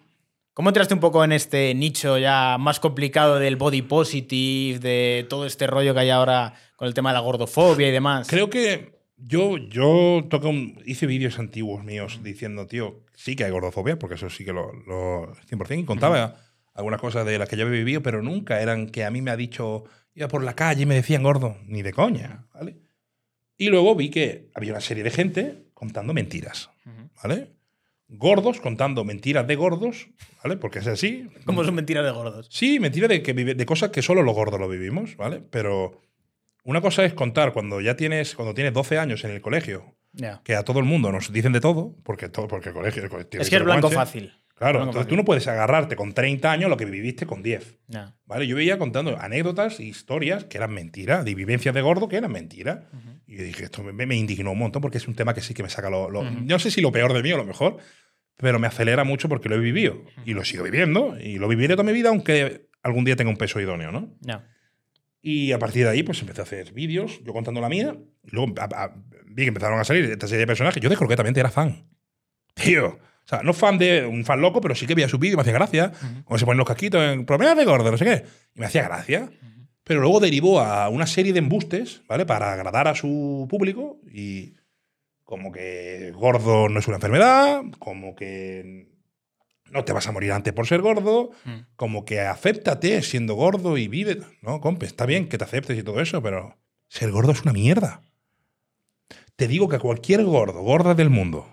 ¿Cómo 0.55 0.69
entraste 0.69 0.95
un 0.95 1.01
poco 1.01 1.25
en 1.25 1.33
este 1.33 1.75
nicho 1.75 2.19
ya 2.19 2.59
más 2.61 2.79
complicado 2.79 3.41
del 3.41 3.57
body 3.57 3.83
positive, 3.83 4.79
de 4.79 5.27
todo 5.29 5.47
este 5.47 5.67
rollo 5.67 5.95
que 5.95 6.01
hay 6.01 6.11
ahora 6.11 6.55
con 6.77 6.87
el 6.87 6.95
tema 6.95 7.11
de 7.11 7.15
la 7.15 7.21
gordofobia 7.21 7.89
y 7.89 7.91
demás? 7.91 8.29
Creo 8.29 8.51
que 8.51 9.01
yo, 9.17 9.57
yo 9.57 10.25
toco 10.29 10.49
un- 10.51 10.81
hice 10.85 11.07
vídeos 11.07 11.39
antiguos 11.39 11.83
míos 11.85 12.21
diciendo, 12.23 12.67
tío, 12.67 13.01
sí 13.23 13.37
que 13.37 13.45
hay 13.45 13.51
gordofobia, 13.51 13.99
porque 13.99 14.15
eso 14.17 14.29
sí 14.31 14.45
que 14.45 14.53
lo, 14.53 14.73
lo 14.87 15.35
100%, 15.49 15.79
y 15.81 15.85
contaba 15.85 16.37
algunas 16.75 17.01
cosas 17.01 17.25
de 17.27 17.39
las 17.39 17.49
que 17.49 17.57
yo 17.57 17.65
había 17.67 17.79
vivido, 17.79 18.03
pero 18.03 18.23
nunca 18.23 18.61
eran 18.61 18.89
que 18.89 19.05
a 19.05 19.11
mí 19.11 19.23
me 19.23 19.31
ha 19.31 19.37
dicho, 19.37 19.85
iba 20.15 20.29
por 20.29 20.43
la 20.43 20.55
calle 20.55 20.83
y 20.83 20.87
me 20.87 20.95
decían 20.95 21.23
gordo, 21.23 21.57
ni 21.67 21.83
de 21.83 21.93
coña, 21.93 22.47
¿vale? 22.55 22.77
Y 23.59 23.69
luego 23.69 23.95
vi 23.95 24.11
que 24.11 24.51
había 24.55 24.73
una 24.73 24.81
serie 24.81 25.05
de 25.05 25.11
gente 25.11 25.65
contando 25.75 26.13
mentiras. 26.15 26.71
¿vale? 27.23 27.53
Gordos 28.09 28.61
contando 28.61 29.05
mentiras 29.05 29.47
de 29.47 29.55
gordos, 29.57 30.09
¿vale? 30.43 30.57
Porque 30.57 30.81
es 30.81 30.87
así. 30.87 31.29
¿Cómo 31.47 31.63
son 31.65 31.75
mentiras 31.75 32.05
de 32.05 32.11
gordos? 32.11 32.49
Sí, 32.51 32.81
mentira 32.81 33.09
de, 33.09 33.23
que 33.23 33.35
vive- 33.35 33.55
de 33.55 33.67
cosas 33.67 33.91
que 33.91 34.03
solo 34.03 34.23
los 34.23 34.35
gordos 34.35 34.59
lo 34.61 34.69
vivimos, 34.69 35.17
¿vale? 35.17 35.41
Pero 35.51 36.01
una 36.65 36.81
cosa 36.81 37.05
es 37.05 37.15
contar 37.15 37.53
cuando 37.53 37.81
ya 37.81 37.97
tienes, 37.97 38.35
cuando 38.35 38.53
tienes 38.55 38.73
12 38.75 38.99
años 38.99 39.25
en 39.25 39.31
el 39.31 39.41
colegio, 39.41 39.95
Ya. 40.15 40.41
que 40.45 40.55
a 40.55 40.63
todo 40.63 40.79
el 40.79 40.85
mundo 40.85 41.11
nos 41.11 41.33
dicen 41.33 41.53
de 41.53 41.61
todo, 41.61 41.97
porque, 42.05 42.29
todo, 42.29 42.47
porque 42.49 42.69
el 42.69 42.75
colegio... 42.75 43.03
el 43.03 43.09
colegio 43.09 43.29
tiene 43.31 43.43
Es 43.45 43.51
que 43.51 43.57
es 43.57 43.65
blanco 43.65 43.89
guanche. 43.89 43.97
fácil. 43.97 44.33
Claro, 44.55 44.79
Blanco 44.79 44.91
entonces 44.91 45.07
fácil. 45.07 45.09
tú 45.11 45.17
no 45.17 45.25
puedes 45.25 45.49
agarrarte 45.49 45.97
con 45.97 46.13
30 46.13 46.53
años 46.53 46.71
lo 46.71 46.77
que 46.77 46.85
viviste 46.85 47.27
con 47.27 47.43
10. 47.43 47.79
Ya. 47.89 48.15
¿Vale? 48.27 48.47
Yo 48.47 48.55
veía 48.55 48.79
contando 48.79 49.19
anécdotas 49.19 49.81
e 49.81 49.85
historias 49.85 50.45
que 50.45 50.59
eran 50.59 50.71
mentiras, 50.73 51.25
de 51.25 51.35
vivencias 51.35 51.75
de 51.75 51.81
gordo 51.81 52.07
que 52.09 52.17
eran 52.17 52.31
mentiras. 52.31 52.81
Y 53.27 53.39
yo 53.39 53.43
dije, 53.45 53.65
esto 53.65 53.83
me, 53.83 54.07
me 54.07 54.15
indignó 54.15 54.53
un 54.53 54.59
montón 54.59 54.81
porque 54.83 54.99
es 54.99 55.09
un 55.09 55.15
tema 55.15 55.35
que 55.35 55.41
sí 55.41 55.53
que 55.55 55.63
me 55.65 55.69
saca 55.71 55.91
lo, 55.91 56.11
lo- 56.11 56.23
No 56.23 56.59
sé 56.61 56.71
si 56.71 56.81
lo 56.81 56.93
peor 56.93 57.13
de 57.15 57.23
mí 57.23 57.33
o 57.33 57.39
lo 57.39 57.45
mejor, 57.45 57.79
pero 58.37 58.59
me 58.61 58.67
acelera 58.69 59.03
mucho 59.05 59.29
porque 59.29 59.49
lo 59.49 59.57
he 59.57 59.61
vivido. 59.61 60.05
Y 60.27 60.35
lo 60.35 60.45
sigo 60.45 60.63
viviendo. 60.63 61.19
Y 61.19 61.39
lo 61.39 61.49
viviré 61.49 61.75
toda 61.75 61.83
mi 61.85 61.93
vida, 61.93 62.11
aunque 62.11 62.69
algún 62.85 63.05
día 63.05 63.17
tenga 63.17 63.31
un 63.31 63.37
peso 63.39 63.59
idóneo, 63.61 63.91
¿no? 63.91 64.15
Ya. 64.21 64.47
Y 65.23 65.53
a 65.53 65.59
partir 65.59 65.85
de 65.85 65.91
ahí, 65.91 66.03
pues 66.03 66.21
empecé 66.21 66.41
a 66.41 66.45
hacer 66.45 66.73
vídeos, 66.73 67.21
yo 67.25 67.33
contando 67.33 67.61
la 67.61 67.69
mía. 67.69 67.97
Luego 68.25 68.53
a- 68.61 68.65
a- 68.85 68.95
vi 69.27 69.43
que 69.45 69.49
empezaron 69.49 69.79
a 69.79 69.85
salir 69.85 70.05
esta 70.07 70.27
serie 70.27 70.41
de 70.41 70.47
personajes. 70.49 70.83
Yo 70.83 70.91
de 70.91 70.97
croquetamente 70.97 71.39
era 71.41 71.51
fan. 71.51 71.87
Tío. 72.55 72.87
O 73.25 73.29
sea, 73.29 73.43
no 73.43 73.53
fan 73.53 73.79
de 73.79 74.05
un 74.05 74.25
fan 74.25 74.41
loco, 74.41 74.61
pero 74.61 74.75
sí 74.75 74.85
que 74.87 74.97
veía 74.97 75.09
su 75.09 75.19
vídeo 75.19 75.35
y 75.35 75.37
me 75.37 75.43
hacía 75.43 75.53
gracia. 75.53 75.93
Como 76.25 76.39
se 76.39 76.45
ponen 76.45 76.59
los 76.59 76.67
casquitos 76.67 77.01
en 77.03 77.25
promedios 77.25 77.57
de 77.57 77.65
gordo, 77.65 77.89
no 77.91 77.97
sé 77.97 78.05
qué. 78.05 78.25
Y 78.57 78.61
me 78.61 78.67
hacía 78.67 78.83
gracia. 78.83 79.31
Pero 79.85 80.01
luego 80.01 80.19
derivó 80.19 80.61
a 80.61 80.89
una 80.89 81.07
serie 81.07 81.33
de 81.33 81.39
embustes, 81.39 82.03
¿vale? 82.09 82.27
Para 82.27 82.53
agradar 82.53 82.89
a 82.89 82.95
su 82.97 83.47
público. 83.49 84.01
Y 84.13 84.55
como 85.25 85.53
que 85.53 86.11
gordo 86.15 86.69
no 86.69 86.81
es 86.81 86.89
una 86.89 86.97
enfermedad, 86.97 87.63
como 87.79 88.17
que 88.17 88.89
no 89.73 89.85
te 89.85 89.93
vas 89.93 90.07
a 90.07 90.13
morir 90.13 90.33
antes 90.33 90.53
por 90.53 90.67
ser 90.67 90.81
gordo, 90.83 91.31
Mm. 91.45 91.61
como 91.77 92.05
que 92.05 92.21
acéptate 92.21 93.03
siendo 93.03 93.35
gordo 93.35 93.77
y 93.79 93.89
vive. 93.89 94.21
No, 94.43 94.61
compa, 94.61 94.87
está 94.87 95.07
bien 95.07 95.29
que 95.29 95.39
te 95.39 95.45
aceptes 95.45 95.79
y 95.79 95.83
todo 95.83 96.01
eso, 96.01 96.23
pero 96.23 96.57
ser 96.89 97.11
gordo 97.11 97.33
es 97.33 97.43
una 97.43 97.53
mierda. 97.53 98.03
Te 99.37 99.49
digo 99.49 99.69
que 99.69 99.77
a 99.77 99.81
cualquier 99.81 100.25
gordo, 100.25 100.61
gorda 100.63 100.95
del 100.95 101.11
mundo, 101.11 101.49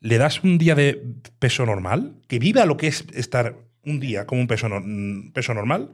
le 0.00 0.18
das 0.18 0.44
un 0.44 0.58
día 0.58 0.74
de 0.74 1.02
peso 1.38 1.64
normal, 1.66 2.20
que 2.28 2.38
viva 2.38 2.66
lo 2.66 2.76
que 2.76 2.86
es 2.88 3.04
estar 3.14 3.56
un 3.84 4.00
día 4.00 4.26
como 4.26 4.40
un 4.42 4.46
peso, 4.46 4.68
no- 4.68 4.80
mm, 4.84 5.32
peso 5.32 5.54
normal, 5.54 5.92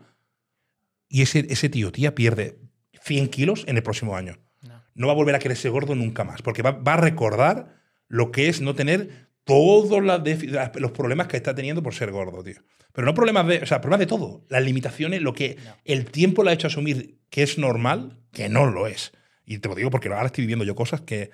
y 1.09 1.23
ese, 1.23 1.47
ese 1.51 1.69
tío, 1.69 1.93
tía, 1.93 2.15
pierde 2.15 2.59
100 3.03 3.29
kilos 3.29 3.65
en 3.69 3.77
el 3.77 3.83
próximo 3.83 4.17
año. 4.17 4.39
No. 4.63 4.83
No 4.95 5.07
va 5.07 5.13
a 5.13 5.17
volver 5.17 5.35
a 5.35 5.39
querer 5.39 5.57
ser 5.57 5.71
gordo 5.71 5.95
nunca 5.95 6.25
más, 6.25 6.43
porque 6.43 6.63
va, 6.63 6.73
va 6.73 6.95
a 6.95 6.99
recordar 6.99 7.77
lo 8.09 8.31
que 8.33 8.49
es 8.49 8.61
no 8.61 8.75
tener 8.75 9.29
todos 9.45 10.03
los 10.03 10.91
problemas 10.93 11.27
que 11.27 11.37
está 11.37 11.55
teniendo 11.55 11.83
por 11.83 11.95
ser 11.95 12.11
gordo, 12.11 12.43
tío. 12.43 12.61
Pero 12.93 13.07
no 13.07 13.15
problemas 13.15 13.47
de, 13.47 13.59
o 13.59 13.67
sea, 13.67 13.81
problemas 13.81 14.01
de 14.01 14.07
todo. 14.07 14.45
Las 14.49 14.63
limitaciones, 14.63 15.23
lo 15.23 15.33
que 15.33 15.57
No. 15.65 15.77
el 15.85 16.05
tiempo 16.11 16.43
le 16.45 16.51
ha 16.51 16.55
hecho 16.55 16.67
asumir 16.67 17.19
que 17.31 17.43
es 17.43 17.59
normal, 17.59 18.19
que 18.33 18.49
no 18.49 18.67
lo 18.71 18.87
es. 18.87 19.13
Y 19.45 19.59
te 19.59 19.69
lo 19.69 19.75
digo 19.75 19.91
porque 19.91 20.09
ahora 20.09 20.27
estoy 20.27 20.43
viviendo 20.43 20.65
yo 20.65 20.75
cosas 20.75 21.01
que 21.01 21.31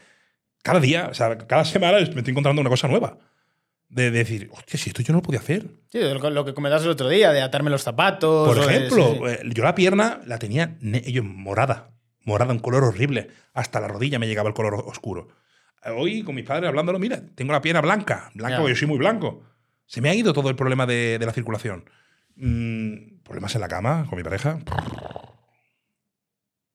cada 0.62 0.80
día, 0.80 1.08
o 1.10 1.14
sea, 1.14 1.36
cada 1.38 1.64
semana 1.64 1.98
me 1.98 2.04
estoy 2.04 2.30
encontrando 2.30 2.60
una 2.60 2.70
cosa 2.70 2.88
nueva. 2.88 3.18
De 3.90 4.10
decir, 4.10 4.50
hostia, 4.52 4.78
si 4.78 4.90
esto 4.90 5.00
yo 5.02 5.12
no 5.14 5.18
lo 5.18 5.22
podía 5.22 5.40
hacer. 5.40 5.66
Sí, 5.90 5.98
lo, 5.98 6.44
que 6.44 6.52
comentabas 6.54 6.84
el 6.84 6.90
otro 6.90 7.08
día, 7.08 7.32
de 7.32 7.40
atarme 7.40 7.70
los 7.70 7.82
zapatos. 7.82 8.46
Por 8.54 8.66
de- 8.66 8.76
ejemplo, 8.76 9.12
sí, 9.12 9.18
sí. 9.18 9.24
eh, 9.46 9.50
yo 9.54 9.64
la 9.64 9.74
pierna 9.74 10.20
la 10.26 10.38
tenía 10.38 10.76
yo, 10.80 11.24
morada, 11.24 11.90
morada, 12.22 12.52
un 12.52 12.58
color 12.58 12.84
horrible. 12.84 13.28
Hasta 13.54 13.80
la 13.80 13.88
rodilla 13.88 14.18
me 14.18 14.26
llegaba 14.28 14.48
el 14.48 14.54
color 14.54 14.74
oscuro. 14.86 15.28
Hoy 15.84 16.22
con 16.22 16.34
mis 16.34 16.44
padres 16.44 16.68
hablándolo, 16.68 16.98
mira, 16.98 17.20
tengo 17.34 17.52
la 17.52 17.60
pierna 17.62 17.80
blanca, 17.80 18.30
blanca 18.34 18.56
Ya. 18.56 18.60
porque 18.60 18.74
yo 18.74 18.78
soy 18.78 18.88
muy 18.88 18.98
blanco. 18.98 19.42
Se 19.86 20.00
me 20.00 20.10
ha 20.10 20.14
ido 20.14 20.32
todo 20.32 20.50
el 20.50 20.56
problema 20.56 20.86
de, 20.86 21.18
de 21.18 21.26
la 21.26 21.32
circulación. 21.32 21.84
Mm, 22.36 23.20
¿Problemas 23.22 23.54
en 23.54 23.60
la 23.60 23.68
cama 23.68 24.06
con 24.08 24.16
mi 24.18 24.22
pareja? 24.24 24.58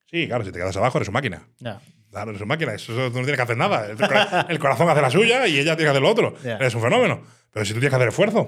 Sí, 0.09 0.27
claro, 0.27 0.43
si 0.45 0.51
te 0.51 0.59
quedas 0.59 0.75
abajo 0.77 0.97
eres 0.97 1.07
una 1.09 1.17
máquina. 1.17 1.47
Ya. 1.59 1.81
Claro, 2.11 2.29
eres 2.31 2.41
una 2.41 2.49
máquina, 2.49 2.73
eso, 2.73 2.91
eso 2.93 3.03
no 3.05 3.11
tienes 3.11 3.35
que 3.35 3.41
hacer 3.41 3.57
nada. 3.57 3.87
El, 3.87 3.97
cora- 3.97 4.45
el 4.49 4.59
corazón 4.59 4.89
hace 4.89 5.01
la 5.01 5.09
suya 5.09 5.47
y 5.47 5.57
ella 5.57 5.75
tiene 5.75 5.85
que 5.85 5.89
hacer 5.89 6.01
lo 6.01 6.09
otro. 6.11 6.35
Ya. 6.43 6.55
Eres 6.57 6.75
un 6.75 6.81
fenómeno. 6.81 7.23
Pero 7.51 7.65
si 7.65 7.73
tú 7.73 7.79
tienes 7.79 7.91
que 7.91 7.95
hacer 7.95 8.07
esfuerzo, 8.09 8.47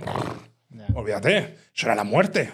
olvídate, 0.94 1.58
eso 1.76 1.88
era 1.88 1.96
la 1.96 2.04
muerte. 2.04 2.54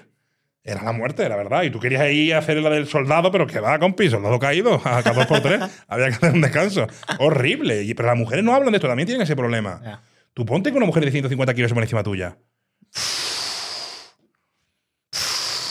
Era 0.63 0.83
la 0.83 0.91
muerte, 0.91 1.27
la 1.27 1.35
verdad. 1.35 1.63
Y 1.63 1.71
tú 1.71 1.79
querías 1.79 2.09
ir 2.11 2.35
a 2.35 2.39
hacer 2.39 2.57
la 2.57 2.69
del 2.69 2.87
soldado, 2.87 3.31
pero 3.31 3.47
que 3.47 3.59
va, 3.59 3.79
compi, 3.79 4.09
soldado 4.09 4.37
caído, 4.37 4.75
a 4.75 5.01
cada 5.01 5.13
dos 5.13 5.25
por 5.25 5.41
tres. 5.41 5.59
Había 5.87 6.07
que 6.09 6.13
hacer 6.15 6.33
un 6.33 6.41
descanso. 6.41 6.87
Horrible. 7.19 7.81
Y- 7.83 7.93
Pero 7.95 8.09
las 8.09 8.17
mujeres 8.17 8.43
no 8.43 8.53
hablan 8.53 8.71
de 8.71 8.77
esto, 8.77 8.87
también 8.87 9.07
tienen 9.07 9.23
ese 9.23 9.35
problema. 9.35 10.01
Tú 10.33 10.45
ponte 10.45 10.71
que 10.71 10.77
una 10.77 10.85
mujer 10.85 11.03
de 11.03 11.11
150 11.11 11.53
kilos 11.53 11.69
se 11.69 11.73
pone 11.75 11.85
encima 11.85 12.03
tuya. 12.03 12.37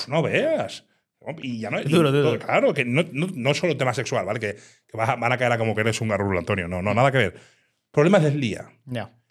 No 0.09 0.23
veas. 0.23 0.85
Y 1.43 1.61
ya 1.61 1.71
no 1.71 1.81
y 1.81 1.85
Duro, 1.85 2.11
duro. 2.11 2.39
Claro, 2.39 2.73
que 2.75 2.85
no, 2.85 3.05
no, 3.13 3.29
no 3.35 3.55
solo 3.55 3.77
tema 3.77 3.95
sexual, 3.95 4.25
¿vale? 4.27 4.41
Que, 4.41 4.55
que 4.55 4.97
vas 4.97 5.09
a- 5.11 5.17
van 5.17 5.33
a 5.33 5.39
caer 5.39 5.53
a 5.53 5.59
como 5.59 5.75
que 5.75 5.83
eres 5.83 6.01
un 6.01 6.09
garrulo, 6.09 6.39
Antonio. 6.39 6.67
No, 6.67 6.83
no, 6.83 6.95
nada 6.95 7.13
que 7.13 7.19
ver. 7.19 7.35
Problemas 7.93 8.23
del 8.23 8.41
día. 8.41 8.71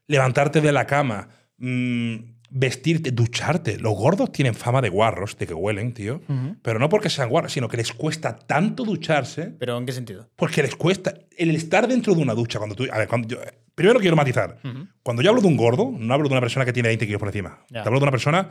Levantarte 0.08 0.62
de 0.62 0.72
la 0.72 0.86
cama, 0.86 1.30
mm, 1.58 2.16
vestirte, 2.52 3.12
ducharte. 3.12 3.78
Los 3.78 3.94
gordos 3.96 4.32
tienen 4.32 4.56
fama 4.56 4.82
de 4.82 4.90
guarros, 4.90 5.38
de 5.38 5.48
que 5.48 5.54
huelen, 5.54 5.94
tío. 5.94 6.22
Pero 6.62 6.80
no 6.80 6.90
porque 6.90 7.10
sean 7.10 7.30
guarros, 7.30 7.52
sino 7.54 7.68
que 7.68 7.78
les 7.78 7.94
cuesta 7.94 8.38
tanto 8.38 8.84
ducharse 8.84 9.54
¿Pero 9.60 9.78
en 9.78 9.86
qué 9.86 9.92
sentido? 9.92 10.30
porque 10.36 10.62
les 10.64 10.76
cuesta 10.76 11.14
el 11.38 11.56
estar 11.56 11.88
dentro 11.88 12.16
de 12.16 12.22
una 12.22 12.34
ducha. 12.34 12.58
Cuando 12.60 12.76
tú, 12.76 12.86
a 12.92 12.98
ver, 12.98 13.08
cuando 13.08 13.28
yo- 13.28 13.38
primero 13.76 14.00
quiero 14.00 14.16
matizar. 14.16 14.60
Cuando 15.04 15.22
yo 15.22 15.30
hablo 15.30 15.42
de 15.42 15.48
un 15.48 15.58
gordo, 15.58 15.92
no 15.98 16.14
hablo 16.14 16.28
de 16.28 16.34
una 16.34 16.42
persona 16.42 16.66
que 16.66 16.74
tiene 16.74 16.90
20 16.90 17.06
kilos 17.06 17.20
por 17.20 17.30
encima. 17.30 17.66
Te 17.70 17.80
hablo 17.80 18.00
de 18.00 18.04
una 18.04 18.12
persona 18.12 18.50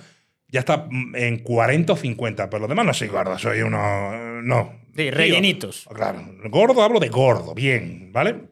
ya 0.51 0.61
está 0.61 0.89
en 1.15 1.41
40 1.41 1.93
o 1.93 1.97
50, 1.97 2.49
pero 2.49 2.61
los 2.61 2.69
demás 2.71 2.87
no 2.87 2.95
soy 2.95 3.09
gordo, 3.09 3.39
soy 3.39 3.61
uno. 3.61 4.41
No. 4.43 4.73
Sí, 4.97 5.03
Tío, 5.05 5.11
rellenitos. 5.13 5.87
Claro, 5.95 6.23
gordo 6.51 6.83
hablo 6.83 6.99
de 6.99 7.09
gordo, 7.11 7.55
bien, 7.55 8.11
¿vale? 8.13 8.49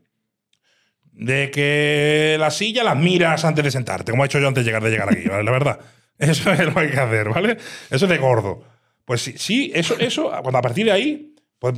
De 1.19 1.51
que 1.51 2.37
la 2.39 2.51
silla 2.51 2.85
las 2.85 2.97
miras 2.97 3.45
antes 3.47 3.65
de 3.65 3.71
sentarte, 3.71 4.13
como 4.13 4.23
he 4.23 4.27
hecho 4.27 4.39
yo 4.39 4.49
antes 4.49 4.65
de 4.65 4.69
llegar, 4.71 4.83
de 4.85 4.91
llegar 4.91 5.09
aquí, 5.11 5.27
¿vale? 5.29 5.43
La 5.45 5.51
verdad. 5.51 5.81
Eso 6.19 6.53
es 6.53 6.65
lo 6.65 6.75
que 6.75 6.81
hay 6.81 6.91
que 6.91 7.01
hacer, 7.01 7.29
¿vale? 7.31 7.57
Eso 7.91 8.05
es 8.05 8.09
de 8.11 8.19
gordo. 8.19 8.63
Pues 9.07 9.23
sí, 9.23 9.35
sí 9.39 9.71
eso, 9.75 9.97
eso, 9.99 10.31
cuando 10.43 10.59
a 10.59 10.63
partir 10.63 10.85
de 10.87 10.93
ahí, 10.93 11.35
pues 11.59 11.75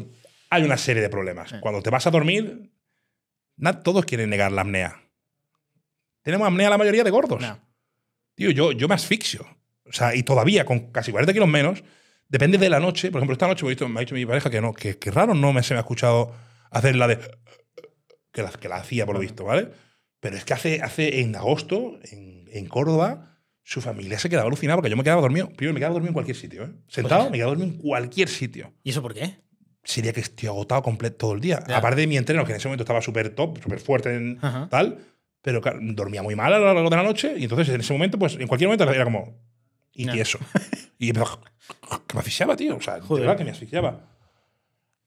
hay 0.50 0.62
una 0.64 0.76
serie 0.76 1.02
de 1.02 1.08
problemas. 1.08 1.52
Cuando 1.60 1.82
te 1.82 1.90
vas 1.90 2.06
a 2.06 2.10
dormir, 2.10 2.70
na- 3.56 3.80
todos 3.82 4.04
quieren 4.06 4.30
negar 4.30 4.50
la 4.50 4.62
apnea. 4.62 5.02
Tenemos 6.22 6.46
apnea 6.48 6.70
la 6.70 6.78
mayoría 6.78 7.04
de 7.04 7.10
gordos. 7.10 7.40
No. 7.40 7.58
Tío, 8.34 8.50
yo, 8.50 8.72
yo 8.72 8.88
me 8.88 8.94
asfixio. 8.94 9.46
O 9.84 9.92
sea, 9.92 10.14
y 10.14 10.22
todavía 10.22 10.64
con 10.64 10.90
casi 10.92 11.10
40 11.10 11.32
kilos 11.32 11.48
menos, 11.48 11.82
depende 12.28 12.58
de 12.58 12.70
la 12.70 12.80
noche. 12.80 13.10
Por 13.10 13.20
ejemplo, 13.20 13.32
esta 13.32 13.46
noche 13.46 13.64
me 13.64 13.70
ha 13.70 13.74
dicho, 13.74 13.88
me 13.88 13.98
ha 13.98 14.00
dicho 14.00 14.14
mi 14.14 14.26
pareja 14.26 14.50
que 14.50 14.60
no, 14.60 14.72
que, 14.72 14.98
que 14.98 15.10
raro 15.10 15.34
no 15.34 15.52
me 15.52 15.62
se 15.62 15.74
me 15.74 15.78
ha 15.78 15.80
escuchado 15.82 16.34
hacer 16.70 16.96
la 16.96 17.08
de. 17.08 17.18
Que 18.32 18.42
la, 18.42 18.50
que 18.50 18.68
la 18.68 18.76
hacía, 18.76 19.06
por 19.06 19.14
lo 19.14 19.20
visto, 19.20 19.44
¿vale? 19.44 19.68
Pero 20.20 20.36
es 20.36 20.44
que 20.44 20.54
hace, 20.54 20.82
hace 20.82 21.20
en 21.20 21.34
agosto, 21.36 21.98
en, 22.10 22.46
en 22.52 22.66
Córdoba, 22.66 23.36
su 23.62 23.80
familia 23.80 24.18
se 24.18 24.28
quedaba 24.30 24.46
alucinada 24.46 24.76
porque 24.76 24.90
yo 24.90 24.96
me 24.96 25.04
quedaba 25.04 25.20
dormido. 25.20 25.48
Primero, 25.50 25.74
me 25.74 25.80
quedaba 25.80 25.92
dormido 25.94 26.10
en 26.10 26.14
cualquier 26.14 26.36
sitio, 26.36 26.64
¿eh? 26.64 26.70
Sentado, 26.88 27.30
me 27.30 27.36
quedaba 27.36 27.50
dormido 27.54 27.70
en 27.70 27.78
cualquier 27.78 28.28
sitio. 28.28 28.72
¿Y 28.82 28.90
eso 28.90 29.02
por 29.02 29.14
qué? 29.14 29.36
Sería 29.84 30.12
que 30.12 30.20
estoy 30.20 30.48
agotado 30.48 30.82
completo 30.82 31.16
todo 31.16 31.32
el 31.34 31.40
día. 31.40 31.62
Ya. 31.68 31.78
Aparte 31.78 32.00
de 32.00 32.06
mi 32.06 32.16
entreno, 32.16 32.44
que 32.44 32.52
en 32.52 32.56
ese 32.56 32.68
momento 32.68 32.82
estaba 32.84 33.00
súper 33.00 33.30
top, 33.34 33.62
súper 33.62 33.78
fuerte 33.80 34.14
en 34.14 34.38
Ajá. 34.42 34.68
tal, 34.70 34.98
pero 35.40 35.60
dormía 35.80 36.22
muy 36.22 36.34
mal 36.34 36.52
a 36.52 36.58
lo 36.58 36.66
largo 36.74 36.90
de 36.90 36.96
la 36.96 37.02
noche 37.02 37.34
y 37.38 37.44
entonces 37.44 37.68
en 37.74 37.80
ese 37.80 37.92
momento, 37.92 38.18
pues 38.18 38.34
en 38.34 38.46
cualquier 38.48 38.68
momento 38.68 38.90
era 38.90 39.04
como. 39.04 39.38
Y 39.92 40.04
Ya. 40.06 40.12
tieso. 40.12 40.38
Y 41.00 41.12
me 41.12 41.20
asfixiaba, 42.18 42.56
tío. 42.56 42.76
O 42.76 42.80
sea, 42.80 42.98
de 42.98 43.20
verdad 43.20 43.36
que 43.36 43.44
me 43.44 43.52
asfixiaba. 43.52 44.17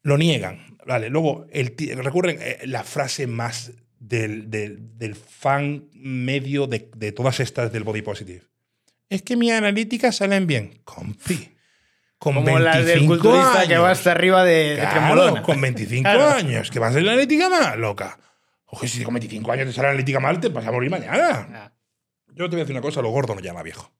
Lo 0.04 0.18
niegan. 0.18 0.78
Vale, 0.86 1.10
luego 1.10 1.46
el 1.52 1.76
recurren 2.04 2.38
eh, 2.42 2.60
la 2.66 2.84
frase 2.84 3.28
más 3.28 3.72
del, 4.00 4.50
del- 4.50 4.98
del 4.98 5.16
fan 5.16 5.90
medio 5.94 6.66
de, 6.68 6.90
de 6.96 7.12
todas 7.12 7.40
estas 7.40 7.72
del 7.72 7.84
body 7.84 8.02
positive. 8.02 8.42
Es 9.10 9.22
que 9.22 9.36
mis 9.36 9.52
analíticas 9.52 10.16
salen 10.18 10.48
bien. 10.48 10.82
Compi. 10.84 11.50
Con 12.18 12.36
Como 12.36 12.60
la 12.60 12.78
del 12.78 12.86
25 12.86 13.14
culturista 13.14 13.68
que 13.68 13.78
va 13.78 13.88
años. 13.90 13.98
hasta 14.00 14.12
arriba 14.12 14.44
de, 14.44 14.54
de 14.54 14.76
Claro, 14.78 14.92
tremolona. 14.92 15.42
con 15.42 15.60
25 15.62 16.02
Claro. 16.10 16.30
años, 16.30 16.70
que 16.72 16.80
va 16.80 16.88
a 16.88 16.94
ser 16.94 17.04
la 17.04 17.12
analítica 17.14 17.50
más 17.50 17.78
loca. 17.78 18.18
Oye, 18.68 18.88
si 18.88 19.04
con 19.04 19.14
25 19.16 19.52
años 19.52 19.68
te 19.68 19.74
sale 19.74 19.88
la 19.88 19.92
analítica 19.92 20.20
mal, 20.20 20.40
te 20.40 20.50
vas 20.50 20.66
a 20.66 20.72
morir 20.72 20.90
mañana. 20.90 21.48
Ah, 21.52 21.72
Yo 22.28 22.46
te 22.50 22.56
voy 22.56 22.62
a 22.62 22.64
decir 22.64 22.74
una 22.76 22.82
cosa, 22.82 23.02
los 23.02 23.12
gordos 23.12 23.36
no 23.36 23.42
llegan 23.42 23.58
a 23.58 23.64
viejo. 23.64 23.92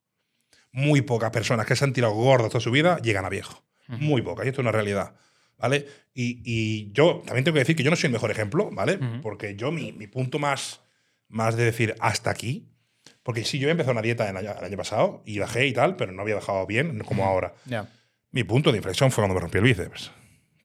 Muy 0.72 1.02
pocas 1.02 1.30
personas 1.32 1.66
que 1.66 1.76
se 1.76 1.84
han 1.84 1.94
tirado 1.94 2.14
gordos 2.14 2.50
toda 2.50 2.62
su 2.62 2.72
vida 2.72 2.98
llegan 3.04 3.26
a 3.26 3.30
viejo. 3.30 3.64
Muy 3.88 4.22
pocas, 4.22 4.46
y 4.46 4.50
esto 4.50 4.62
es 4.62 4.64
una 4.64 4.72
realidad. 4.72 5.16
¿Vale? 5.62 5.86
Y, 6.14 6.42
y 6.44 6.92
yo 6.92 7.22
también 7.26 7.44
tengo 7.44 7.54
que 7.54 7.60
decir 7.60 7.76
que 7.76 7.84
yo 7.84 7.90
no 7.92 7.96
soy 7.96 8.08
el 8.08 8.14
mejor 8.14 8.32
ejemplo, 8.32 8.70
¿vale? 8.72 8.96
Ujú. 8.96 9.22
Porque 9.22 9.56
yo, 9.56 9.72
mi, 9.72 9.92
mi 9.94 10.08
punto 10.08 10.40
más, 10.40 10.82
más 11.28 11.56
de 11.56 11.66
decir 11.66 11.96
hasta 12.00 12.32
aquí, 12.32 12.68
porque 13.24 13.44
sí, 13.46 13.60
yo 13.60 13.68
he 13.68 13.72
empezado 13.72 13.92
una 13.94 14.02
dieta 14.02 14.28
el 14.30 14.36
año, 14.38 14.52
el 14.58 14.66
año 14.66 14.78
pasado 14.78 15.22
y 15.26 15.38
bajé 15.40 15.68
y 15.68 15.74
tal, 15.74 15.96
pero 15.96 16.12
no 16.12 16.22
había 16.24 16.36
dejado 16.36 16.66
bien 16.66 17.00
como 17.02 17.26
ahora. 17.26 17.54
Ya. 17.66 17.88
Mi 18.32 18.44
punto 18.44 18.72
de 18.72 18.78
inflexión 18.78 19.12
fue 19.12 19.22
cuando 19.22 19.36
me 19.36 19.42
rompí 19.42 19.58
el 19.60 19.64
bíceps. 19.64 20.12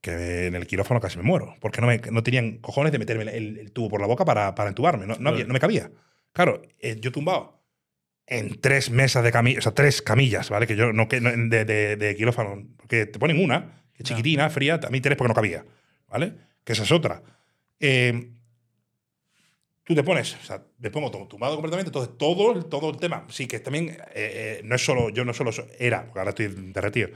Que 0.01 0.47
en 0.47 0.55
el 0.55 0.67
quirófano 0.67 1.01
casi 1.01 1.17
me 1.19 1.25
muero. 1.25 1.55
Porque 1.61 1.81
no, 1.81 1.89
me, 1.89 1.99
no 1.99 2.23
tenían 2.23 2.59
cojones 2.59 2.93
de 2.93 2.99
meterme 2.99 3.25
el, 3.37 3.59
el 3.59 3.73
tubo 3.73 3.89
por 3.91 4.01
la 4.01 4.07
boca 4.07 4.25
para, 4.25 4.55
para 4.55 4.69
entubarme. 4.69 5.07
No, 5.07 5.17
no, 5.19 5.31
había- 5.31 5.45
no 5.45 5.53
me 5.53 5.59
cabía. 5.61 5.91
Claro, 6.33 6.63
eh, 6.79 6.97
yo 7.01 7.11
tumbado 7.13 7.65
en 8.29 8.61
tres 8.61 8.91
mesas 8.91 9.25
de 9.25 9.33
camillas, 9.33 9.59
o 9.59 9.63
sea, 9.63 9.75
tres 9.75 10.03
camillas, 10.03 10.49
¿vale? 10.51 10.67
Que 10.67 10.77
yo 10.77 10.93
no, 10.93 11.09
que, 11.09 11.21
de, 11.21 11.65
de- 11.65 11.97
de 11.97 12.15
quirófano. 12.17 12.69
Porque 12.77 13.07
te 13.07 13.19
ponen 13.19 13.43
una, 13.43 13.83
que 13.97 14.03
es 14.03 14.09
chiquitina, 14.09 14.49
fría, 14.51 14.79
a 14.83 14.91
mí 14.91 15.01
tres 15.01 15.17
porque 15.17 15.29
no 15.29 15.35
cabía, 15.35 15.65
¿vale? 16.09 16.35
Que 16.65 16.73
esa 16.73 16.83
es 16.85 16.93
otra. 16.93 17.23
Eh, 17.81 18.31
tú 19.85 19.95
te 19.95 20.03
pones, 20.03 20.35
o 20.35 20.45
sea, 20.45 20.63
me 20.79 20.91
pongo 20.91 21.11
tumbado 21.29 21.55
completamente, 21.55 21.89
entonces 21.91 22.17
todo, 22.19 22.53
el- 22.53 22.67
todo 22.67 22.91
el 22.91 22.97
tema, 22.97 23.25
sí, 23.31 23.47
que 23.47 23.61
también 23.61 23.91
eh, 23.91 23.99
eh, 24.15 24.61
no 24.65 24.75
es 24.75 24.85
solo, 24.85 25.11
yo 25.11 25.25
no 25.25 25.33
solo 25.33 25.53
so- 25.53 25.67
era, 25.79 26.05
porque 26.05 26.19
ahora 26.19 26.31
estoy 26.31 26.49
derretido, 26.49 27.09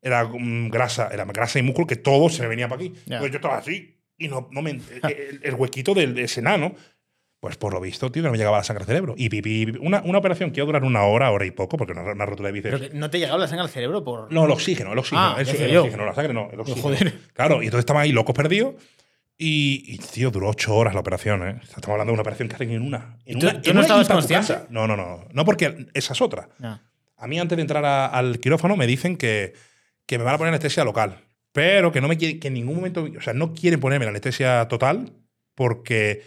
era 0.00 0.28
grasa, 0.70 1.08
era 1.12 1.24
grasa 1.24 1.58
y 1.58 1.62
músculo 1.62 1.86
que 1.86 1.96
todo 1.96 2.28
se 2.28 2.42
me 2.42 2.48
venía 2.48 2.68
para 2.68 2.82
aquí. 2.82 2.94
Pues 3.20 3.32
yo 3.32 3.36
estaba 3.36 3.56
así 3.58 3.96
y 4.16 4.28
no, 4.28 4.48
no 4.52 4.62
me, 4.62 4.70
el, 4.72 5.40
el 5.42 5.54
huequito 5.54 5.92
del 5.94 6.16
ese 6.18 6.40
enano, 6.40 6.74
pues 7.44 7.58
por 7.58 7.74
lo 7.74 7.80
visto, 7.82 8.10
tío, 8.10 8.22
que 8.22 8.28
no 8.28 8.32
me 8.32 8.38
llegaba 8.38 8.56
la 8.56 8.64
sangre 8.64 8.84
al 8.84 8.86
cerebro. 8.86 9.14
Y 9.18 9.28
pipí, 9.28 9.66
una, 9.82 10.00
una 10.02 10.16
operación 10.16 10.50
que 10.50 10.60
iba 10.60 10.64
a 10.64 10.68
durar 10.68 10.82
una 10.84 11.02
hora, 11.02 11.30
hora 11.30 11.44
y 11.44 11.50
poco, 11.50 11.76
porque 11.76 11.92
una, 11.92 12.00
una 12.12 12.24
rotura 12.24 12.46
de 12.50 12.52
bíceps. 12.54 12.94
No 12.94 13.10
te 13.10 13.18
llegaba 13.18 13.38
la 13.38 13.46
sangre 13.48 13.64
al 13.64 13.68
cerebro 13.68 14.02
por. 14.02 14.32
No, 14.32 14.46
el 14.46 14.50
oxígeno, 14.50 14.94
el 14.94 14.98
oxígeno. 14.98 15.20
Ah, 15.22 15.36
el 15.38 15.44
yo. 15.70 15.82
oxígeno, 15.82 16.06
la 16.06 16.14
sangre 16.14 16.32
no, 16.32 16.48
el 16.50 16.60
oxígeno. 16.60 16.82
joder. 16.82 17.18
Claro, 17.34 17.56
y 17.62 17.66
entonces 17.66 17.80
estaban 17.80 18.02
ahí 18.02 18.12
locos 18.12 18.34
perdidos. 18.34 18.76
Y, 19.36 19.84
y, 19.88 19.98
tío, 19.98 20.30
duró 20.30 20.48
ocho 20.48 20.74
horas 20.74 20.94
la 20.94 21.00
operación, 21.00 21.46
¿eh? 21.46 21.60
Estamos 21.62 21.88
hablando 21.90 22.12
de 22.12 22.14
una 22.14 22.22
operación 22.22 22.48
que 22.48 22.54
hacen 22.54 22.70
en 22.70 22.80
una. 22.80 23.18
En 23.26 23.36
¿Y 23.36 23.40
tú- 23.40 23.46
una- 23.48 23.60
tú 23.60 23.70
en 23.70 23.74
no 23.76 23.80
una 23.80 23.82
estabas 23.82 24.08
y 24.08 24.12
consciente? 24.12 24.66
No, 24.70 24.86
no, 24.86 24.96
no. 24.96 25.26
No, 25.30 25.44
porque 25.44 25.86
esa 25.92 26.14
es 26.14 26.20
otra. 26.22 26.48
A 27.18 27.26
mí, 27.26 27.38
antes 27.38 27.56
de 27.56 27.60
entrar 27.62 27.84
a- 27.84 28.06
al 28.06 28.38
quirófano, 28.40 28.76
me 28.76 28.86
dicen 28.86 29.16
que, 29.18 29.52
que 30.06 30.16
me 30.16 30.24
van 30.24 30.36
a 30.36 30.38
poner 30.38 30.48
anestesia 30.54 30.82
local. 30.84 31.18
Pero 31.52 31.92
que 31.92 32.00
no 32.00 32.08
me 32.08 32.16
quiere, 32.16 32.38
que 32.38 32.48
en 32.48 32.54
ningún 32.54 32.76
momento. 32.76 33.06
O 33.18 33.20
sea, 33.20 33.34
no 33.34 33.52
quieren 33.52 33.80
ponerme 33.80 34.06
la 34.06 34.10
anestesia 34.10 34.66
total 34.68 35.12
porque 35.54 36.22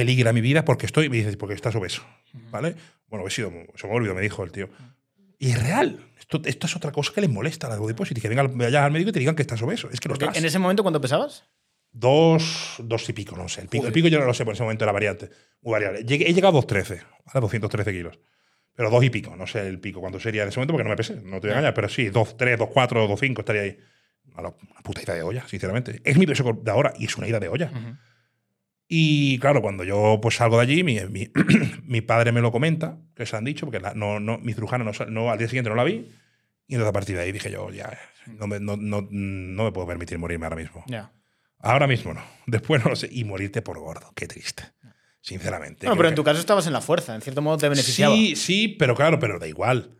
peligra 0.00 0.32
mi 0.32 0.40
vida, 0.40 0.64
porque 0.64 0.86
estoy. 0.86 1.08
Me 1.10 1.18
dices, 1.18 1.36
porque 1.36 1.54
estás 1.54 1.74
obeso. 1.74 2.02
¿Vale? 2.50 2.74
Bueno, 3.08 3.26
he 3.26 3.30
sido. 3.30 3.52
Se 3.74 3.86
me 3.86 3.92
olvidó, 3.94 4.14
me 4.14 4.22
dijo 4.22 4.42
el 4.42 4.50
tío. 4.50 4.68
Y 5.38 5.50
es 5.50 5.62
real. 5.62 6.06
Esto, 6.18 6.40
esto 6.44 6.66
es 6.66 6.76
otra 6.76 6.90
cosa 6.92 7.12
que 7.14 7.20
les 7.20 7.30
molesta 7.30 7.66
a 7.66 7.70
la 7.70 7.76
body 7.76 7.94
positive, 7.94 8.22
Que 8.22 8.28
vengan, 8.28 8.56
vayas 8.56 8.82
al 8.82 8.92
médico 8.92 9.10
y 9.10 9.12
te 9.12 9.18
digan 9.18 9.34
que 9.34 9.42
estás 9.42 9.60
obeso. 9.62 9.88
Es 9.90 10.00
que 10.00 10.08
Porque 10.08 10.24
estás. 10.24 10.38
en 10.38 10.44
ese 10.44 10.58
momento, 10.58 10.82
¿cuánto 10.82 11.00
pesabas? 11.00 11.44
Dos, 11.92 12.76
dos 12.78 13.08
y 13.08 13.12
pico, 13.12 13.36
no 13.36 13.48
sé. 13.48 13.62
El 13.62 13.68
pico, 13.68 13.86
el 13.86 13.92
pico 13.92 14.08
yo 14.08 14.20
no 14.20 14.26
lo 14.26 14.32
sé, 14.34 14.44
por 14.44 14.54
ese 14.54 14.62
momento 14.62 14.84
era 14.84 14.92
variante. 14.92 15.28
Muy 15.60 15.72
variable. 15.72 16.00
He 16.00 16.32
llegado 16.32 16.58
a 16.58 16.60
213, 16.60 17.02
¿vale? 17.26 17.40
213 17.40 17.92
kilos. 17.92 18.18
Pero 18.74 18.90
dos 18.90 19.02
y 19.04 19.10
pico, 19.10 19.34
no 19.36 19.46
sé 19.46 19.66
el 19.66 19.80
pico 19.80 20.00
cuánto 20.00 20.20
sería 20.20 20.42
en 20.44 20.48
ese 20.48 20.58
momento 20.58 20.72
porque 20.74 20.84
no 20.84 20.90
me 20.90 20.96
pesé, 20.96 21.16
no 21.16 21.40
te 21.40 21.48
voy 21.48 21.50
a 21.50 21.58
engañar, 21.58 21.74
pero 21.74 21.88
sí, 21.88 22.06
2,3, 22.08 22.56
2,4, 22.56 23.08
2,5 23.08 23.38
estaría 23.40 23.62
ahí. 23.62 23.78
Una, 24.36 24.48
una 24.48 24.80
puta 24.84 25.02
ida 25.02 25.14
de 25.14 25.22
olla, 25.22 25.46
sinceramente. 25.48 26.00
Es 26.04 26.16
mi 26.16 26.26
peso 26.26 26.44
de 26.62 26.70
ahora 26.70 26.92
y 26.96 27.06
es 27.06 27.16
una 27.16 27.26
ida 27.26 27.40
de 27.40 27.48
olla. 27.48 27.70
Ujú. 27.74 27.96
Y 28.92 29.38
claro, 29.38 29.62
cuando 29.62 29.84
yo 29.84 30.18
pues 30.20 30.34
salgo 30.34 30.56
de 30.56 30.62
allí, 30.64 30.82
mi, 30.82 30.98
mi, 31.08 31.30
mi 31.84 32.00
padre 32.00 32.32
me 32.32 32.40
lo 32.40 32.50
comenta, 32.50 32.98
que 33.14 33.24
se 33.24 33.36
han 33.36 33.44
dicho, 33.44 33.64
porque 33.66 33.78
la- 33.78 33.94
no, 33.94 34.18
no, 34.18 34.38
mi 34.38 34.52
cirujana 34.52 34.82
no, 34.84 34.90
no, 35.08 35.30
al 35.30 35.38
día 35.38 35.46
siguiente 35.46 35.70
no 35.70 35.76
la 35.76 35.84
vi. 35.84 36.10
Y 36.66 36.74
entonces 36.74 36.88
a 36.90 36.92
partir 36.92 37.14
de 37.16 37.22
ahí 37.22 37.30
dije 37.30 37.52
yo, 37.52 37.70
ya, 37.70 37.96
no 38.26 38.48
me, 38.48 38.58
no, 38.58 38.76
no, 38.76 39.06
no 39.08 39.64
me 39.64 39.70
puedo 39.70 39.86
permitir 39.86 40.18
morirme 40.18 40.46
ahora 40.46 40.56
mismo. 40.56 40.82
Ya. 40.88 41.12
Ahora 41.60 41.86
mismo 41.86 42.14
no. 42.14 42.22
Después 42.46 42.82
no 42.82 42.90
lo 42.90 42.96
sé. 42.96 43.08
Y 43.12 43.22
morirte 43.22 43.62
por 43.62 43.78
gordo. 43.78 44.12
Qué 44.16 44.26
triste. 44.26 44.64
sinceramente. 45.20 45.86
Bueno, 45.86 45.96
pero 45.96 46.08
en 46.08 46.14
que- 46.14 46.16
tu 46.16 46.24
caso 46.24 46.40
estabas 46.40 46.66
en 46.66 46.72
la 46.72 46.80
fuerza, 46.80 47.14
en 47.14 47.20
cierto 47.22 47.42
modo 47.42 47.58
te 47.58 47.68
beneficiaba. 47.68 48.14
Sí, 48.16 48.34
sí, 48.34 48.68
pero 48.78 48.96
claro, 48.96 49.18
pero 49.20 49.38
da 49.38 49.46
igual. 49.46 49.96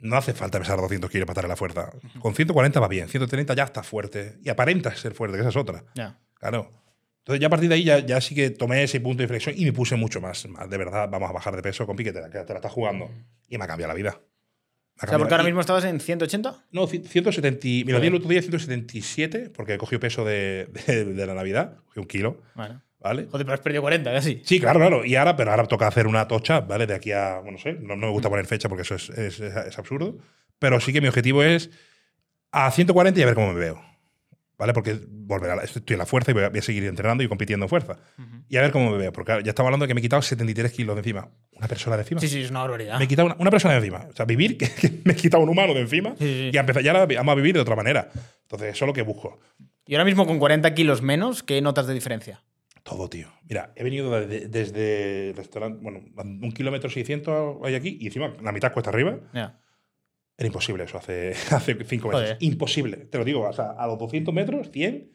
No 0.00 0.16
hace 0.16 0.32
falta 0.34 0.58
pesar 0.58 0.80
200 0.80 1.08
kilos 1.10 1.26
para 1.26 1.34
estar 1.34 1.44
en 1.44 1.50
la 1.50 1.56
fuerza. 1.56 1.92
Con 2.18 2.34
140 2.34 2.80
va 2.80 2.88
bien, 2.88 3.08
130 3.08 3.54
ya 3.54 3.62
está 3.62 3.84
fuerte. 3.84 4.40
Y 4.42 4.48
aparenta 4.48 4.92
ser 4.96 5.14
fuerte, 5.14 5.36
que 5.36 5.42
esa 5.42 5.50
es 5.50 5.56
otra. 5.56 5.84
Ya. 5.94 6.18
Claro. 6.40 6.68
Entonces 7.22 7.40
ya 7.40 7.46
a 7.46 7.50
partir 7.50 7.68
de 7.68 7.76
ahí 7.76 7.84
ya, 7.84 7.98
ya 8.00 8.20
sí 8.20 8.34
que 8.34 8.50
tomé 8.50 8.82
ese 8.82 9.00
punto 9.00 9.18
de 9.18 9.24
inflexión 9.24 9.54
y 9.56 9.64
me 9.64 9.72
puse 9.72 9.94
mucho 9.96 10.20
más. 10.20 10.46
más, 10.48 10.68
De 10.68 10.76
verdad, 10.76 11.08
vamos 11.10 11.30
a 11.30 11.32
bajar 11.32 11.54
de 11.56 11.62
peso 11.62 11.86
con 11.86 11.94
piquete, 11.96 12.20
que 12.32 12.40
te 12.40 12.52
la 12.52 12.58
estás 12.58 12.72
jugando. 12.72 13.10
Y 13.48 13.58
me 13.58 13.64
ha 13.64 13.66
cambiado 13.68 13.92
la 13.92 13.96
vida. 13.96 14.20
O 15.00 15.06
sea, 15.06 15.18
porque 15.18 15.34
ahora 15.34 15.44
mismo 15.44 15.60
estabas 15.60 15.84
en 15.84 15.98
180. 16.00 16.66
No, 16.72 16.86
ci- 16.86 17.02
170. 17.04 17.66
y- 17.66 17.84
Me 17.84 17.92
lo 17.92 18.00
di 18.00 18.08
el 18.08 18.14
otro 18.14 18.28
día 18.28 18.40
177 18.42 19.50
porque 19.50 19.74
he 19.74 19.78
cogido 19.78 19.98
peso 20.00 20.24
de, 20.24 20.68
de- 20.86 21.04
de 21.06 21.26
la 21.26 21.34
Navidad. 21.34 21.76
Cogí 21.86 22.00
un 22.00 22.06
kilo, 22.06 22.42
Bueno. 22.54 22.82
¿vale? 23.00 23.26
Joder, 23.30 23.46
pero 23.46 23.54
has 23.54 23.60
perdido 23.60 23.82
40 23.82 24.12
casi. 24.12 24.42
Sí, 24.44 24.60
claro, 24.60 24.80
claro. 24.80 25.04
Y 25.04 25.14
ahora, 25.16 25.34
pero 25.36 25.50
ahora 25.52 25.64
toca 25.66 25.86
hacer 25.86 26.06
una 26.06 26.28
tocha, 26.28 26.60
¿vale? 26.60 26.86
De 26.86 26.94
aquí 26.94 27.10
a, 27.12 27.36
bueno, 27.38 27.52
no 27.52 27.58
sé, 27.58 27.72
no, 27.74 27.96
no 27.96 28.06
me 28.08 28.12
gusta 28.12 28.28
poner 28.28 28.46
fecha 28.46 28.68
porque 28.68 28.82
eso 28.82 28.94
es, 28.96 29.10
es- 29.10 29.40
es- 29.40 29.56
es 29.68 29.78
absurdo. 29.78 30.18
Pero 30.58 30.78
sí 30.80 30.92
que 30.92 31.00
mi 31.00 31.08
objetivo 31.08 31.42
es 31.42 31.70
a 32.52 32.70
140 32.70 33.18
y 33.18 33.22
a 33.22 33.26
ver 33.26 33.34
cómo 33.34 33.52
me 33.52 33.58
veo. 33.60 33.82
¿Vale? 34.62 34.72
Porque 34.74 34.96
volver 35.08 35.50
a 35.50 35.56
la- 35.56 35.62
estoy 35.64 35.82
en 35.88 35.98
la 35.98 36.06
fuerza 36.06 36.30
y 36.30 36.34
voy 36.34 36.44
a, 36.44 36.50
voy 36.50 36.60
a 36.60 36.62
seguir 36.62 36.84
entrenando 36.84 37.24
y 37.24 37.28
compitiendo 37.28 37.64
en 37.64 37.68
fuerza. 37.68 37.98
Y 38.48 38.56
a 38.56 38.60
ver 38.60 38.70
cómo 38.70 38.92
me 38.92 38.96
veo. 38.96 39.12
Porque 39.12 39.26
claro, 39.26 39.40
ya 39.42 39.50
estamos 39.50 39.66
hablando 39.66 39.84
de 39.86 39.88
que 39.88 39.94
me 39.94 39.98
he 39.98 40.02
quitado 40.02 40.22
73 40.22 40.70
kilos 40.70 40.94
de 40.94 41.00
encima. 41.00 41.28
Una 41.50 41.66
persona 41.66 41.96
de 41.96 42.02
encima. 42.02 42.20
Sí, 42.20 42.28
sí, 42.28 42.42
es 42.42 42.50
una 42.50 42.60
barbaridad. 42.60 42.96
Me 42.96 43.06
he 43.06 43.08
quitado 43.08 43.26
una, 43.26 43.36
una 43.40 43.50
persona 43.50 43.74
de 43.74 43.78
encima. 43.80 44.06
O 44.08 44.12
sea, 44.14 44.24
vivir, 44.24 44.56
que, 44.58 44.68
que 44.70 45.00
me 45.04 45.14
he 45.14 45.16
quitado 45.16 45.42
un 45.42 45.48
humano 45.48 45.74
de 45.74 45.80
encima 45.80 46.10
Sí, 46.16 46.24
sí. 46.26 46.50
y 46.52 46.56
a 46.56 46.60
empezar 46.60 46.80
ya 46.84 46.92
vamos 46.92 47.32
a 47.32 47.34
vivir 47.34 47.54
de 47.54 47.60
otra 47.60 47.74
manera. 47.74 48.08
Entonces, 48.42 48.68
eso 48.76 48.84
es 48.84 48.86
lo 48.86 48.92
que 48.92 49.02
busco. 49.02 49.40
Y 49.84 49.94
ahora 49.96 50.04
mismo 50.04 50.26
con 50.28 50.38
40 50.38 50.72
kilos 50.74 51.02
menos, 51.02 51.42
¿qué 51.42 51.60
notas 51.60 51.88
de 51.88 51.94
diferencia? 51.94 52.44
Todo, 52.84 53.08
tío. 53.08 53.28
Mira, 53.48 53.72
he 53.74 53.82
venido 53.82 54.10
de- 54.12 54.46
desde 54.48 55.30
el 55.30 55.36
restaurante, 55.36 55.80
bueno, 55.82 56.02
un 56.16 56.52
kilómetro 56.52 56.88
600 56.88 57.56
hay 57.64 57.74
aquí 57.74 57.96
y 58.00 58.06
encima 58.06 58.32
la 58.40 58.52
mitad 58.52 58.72
cuesta 58.72 58.90
arriba. 58.90 59.18
Ya. 59.34 59.60
Era 60.42 60.46
imposible 60.48 60.84
eso 60.84 60.98
hace, 60.98 61.30
hace 61.50 61.74
cinco 61.84 62.08
meses. 62.08 62.22
Joder. 62.30 62.36
Imposible. 62.40 62.96
Te 62.98 63.18
lo 63.18 63.24
digo, 63.24 63.48
o 63.48 63.52
sea, 63.52 63.70
a 63.78 63.86
los 63.86 63.98
200 63.98 64.32
metros, 64.34 64.70
100, 64.70 65.10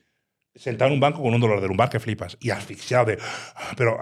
sentado 0.55 0.89
en 0.89 0.95
un 0.95 0.99
banco 0.99 1.21
con 1.21 1.33
un 1.33 1.39
dolor 1.41 1.61
de 1.61 1.67
lumbar 1.67 1.89
que 1.89 1.99
flipas. 1.99 2.37
Y 2.39 2.49
asfixiado 2.49 3.05
de. 3.05 3.17
Pero, 3.77 3.97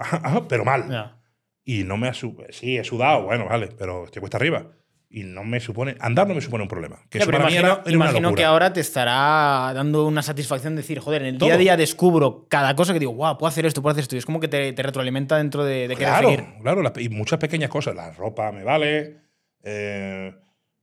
pero 0.48 0.64
mal. 0.64 0.88
Ya. 0.90 1.20
Y 1.64 1.84
no 1.84 1.96
me 1.96 2.08
ha. 2.08 2.12
Sí, 2.14 2.78
he 2.78 2.84
sudado, 2.84 3.24
bueno, 3.24 3.46
vale, 3.46 3.68
pero 3.76 4.06
te 4.10 4.20
cuesta 4.20 4.36
arriba. 4.38 4.66
Y 5.08 5.22
no 5.22 5.44
me 5.44 5.60
supone. 5.60 5.94
Andar 6.00 6.26
no 6.26 6.34
me 6.34 6.40
supone 6.40 6.62
un 6.62 6.68
problema. 6.68 6.98
Que 7.08 7.18
eso 7.18 7.26
pero 7.26 7.38
imagino, 7.38 7.60
era, 7.60 7.82
era 7.84 7.92
imagino 7.92 8.34
que 8.34 8.44
ahora 8.44 8.72
te 8.72 8.80
estará 8.80 9.72
dando 9.72 10.04
una 10.06 10.20
satisfacción 10.20 10.74
decir, 10.76 10.98
joder, 10.98 11.22
en 11.22 11.28
el 11.28 11.38
Todo. 11.38 11.46
día 11.48 11.54
a 11.54 11.58
día 11.58 11.76
descubro 11.76 12.46
cada 12.48 12.74
cosa 12.74 12.92
que 12.92 12.98
digo, 12.98 13.12
guau, 13.12 13.38
puedo 13.38 13.48
hacer 13.48 13.66
esto, 13.66 13.82
puedo 13.82 13.92
hacer 13.92 14.02
esto. 14.02 14.16
Y 14.16 14.18
es 14.18 14.26
como 14.26 14.40
que 14.40 14.48
te, 14.48 14.72
te 14.72 14.82
retroalimenta 14.82 15.38
dentro 15.38 15.64
de, 15.64 15.86
de 15.88 15.94
Claro, 15.96 16.28
seguir. 16.30 16.44
claro, 16.60 16.82
las- 16.82 16.92
y 16.98 17.08
muchas 17.08 17.38
pequeñas 17.38 17.70
cosas. 17.70 17.94
La 17.94 18.10
ropa 18.12 18.50
me 18.52 18.64
vale. 18.64 19.16
eh, 19.62 20.34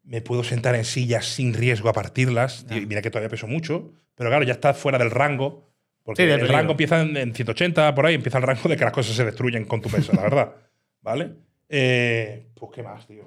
me 0.03 0.21
puedo 0.21 0.43
sentar 0.43 0.75
en 0.75 0.85
sillas 0.85 1.25
sin 1.25 1.53
riesgo 1.53 1.89
a 1.89 1.93
partirlas. 1.93 2.65
Ya. 2.67 2.77
Y 2.77 2.85
mira 2.85 3.01
que 3.01 3.09
todavía 3.09 3.29
peso 3.29 3.47
mucho. 3.47 3.91
Pero 4.15 4.29
claro, 4.29 4.43
ya 4.45 4.53
está 4.53 4.73
fuera 4.73 4.97
del 4.97 5.11
rango. 5.11 5.71
Porque 6.03 6.25
Sí, 6.25 6.29
el 6.29 6.47
rango 6.49 6.71
empieza 6.71 7.01
en, 7.01 7.15
en 7.15 7.33
180, 7.33 7.95
por 7.95 8.05
ahí 8.05 8.15
empieza 8.15 8.37
el 8.37 8.43
rango 8.43 8.67
de 8.67 8.75
que 8.75 8.83
las 8.83 8.91
cosas 8.93 9.15
se 9.15 9.23
destruyen 9.23 9.63
con 9.65 9.81
tu 9.81 9.89
peso, 9.89 10.11
la 10.13 10.21
verdad. 10.23 10.53
¿Vale? 11.01 11.33
Eh, 11.69 12.47
pues, 12.55 12.71
¿qué 12.75 12.83
más, 12.83 13.07
tío? 13.07 13.23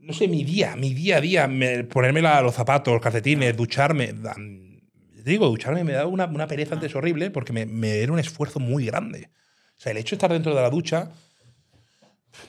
No 0.00 0.12
sé, 0.12 0.28
mi 0.28 0.44
día, 0.44 0.76
mi 0.76 0.94
día 0.94 1.16
a 1.16 1.20
día, 1.20 1.48
me- 1.48 1.84
ponerme 1.84 2.22
la- 2.22 2.40
los 2.42 2.54
zapatos, 2.54 2.92
los 2.92 3.02
calcetines, 3.02 3.56
ducharme. 3.56 4.12
te 4.12 5.30
digo, 5.30 5.46
ducharme 5.48 5.82
me 5.84 5.92
da 5.92 6.06
una, 6.06 6.26
una 6.26 6.46
pereza 6.46 6.74
antes 6.74 6.94
horrible 6.94 7.30
porque 7.30 7.52
me, 7.52 7.66
me 7.66 7.96
era 7.98 8.12
un 8.12 8.18
esfuerzo 8.18 8.60
muy 8.60 8.86
grande. 8.86 9.30
O 9.76 9.80
sea, 9.80 9.92
el 9.92 9.98
hecho 9.98 10.10
de 10.10 10.16
estar 10.18 10.32
dentro 10.32 10.54
de 10.54 10.62
la 10.62 10.70
ducha, 10.70 11.10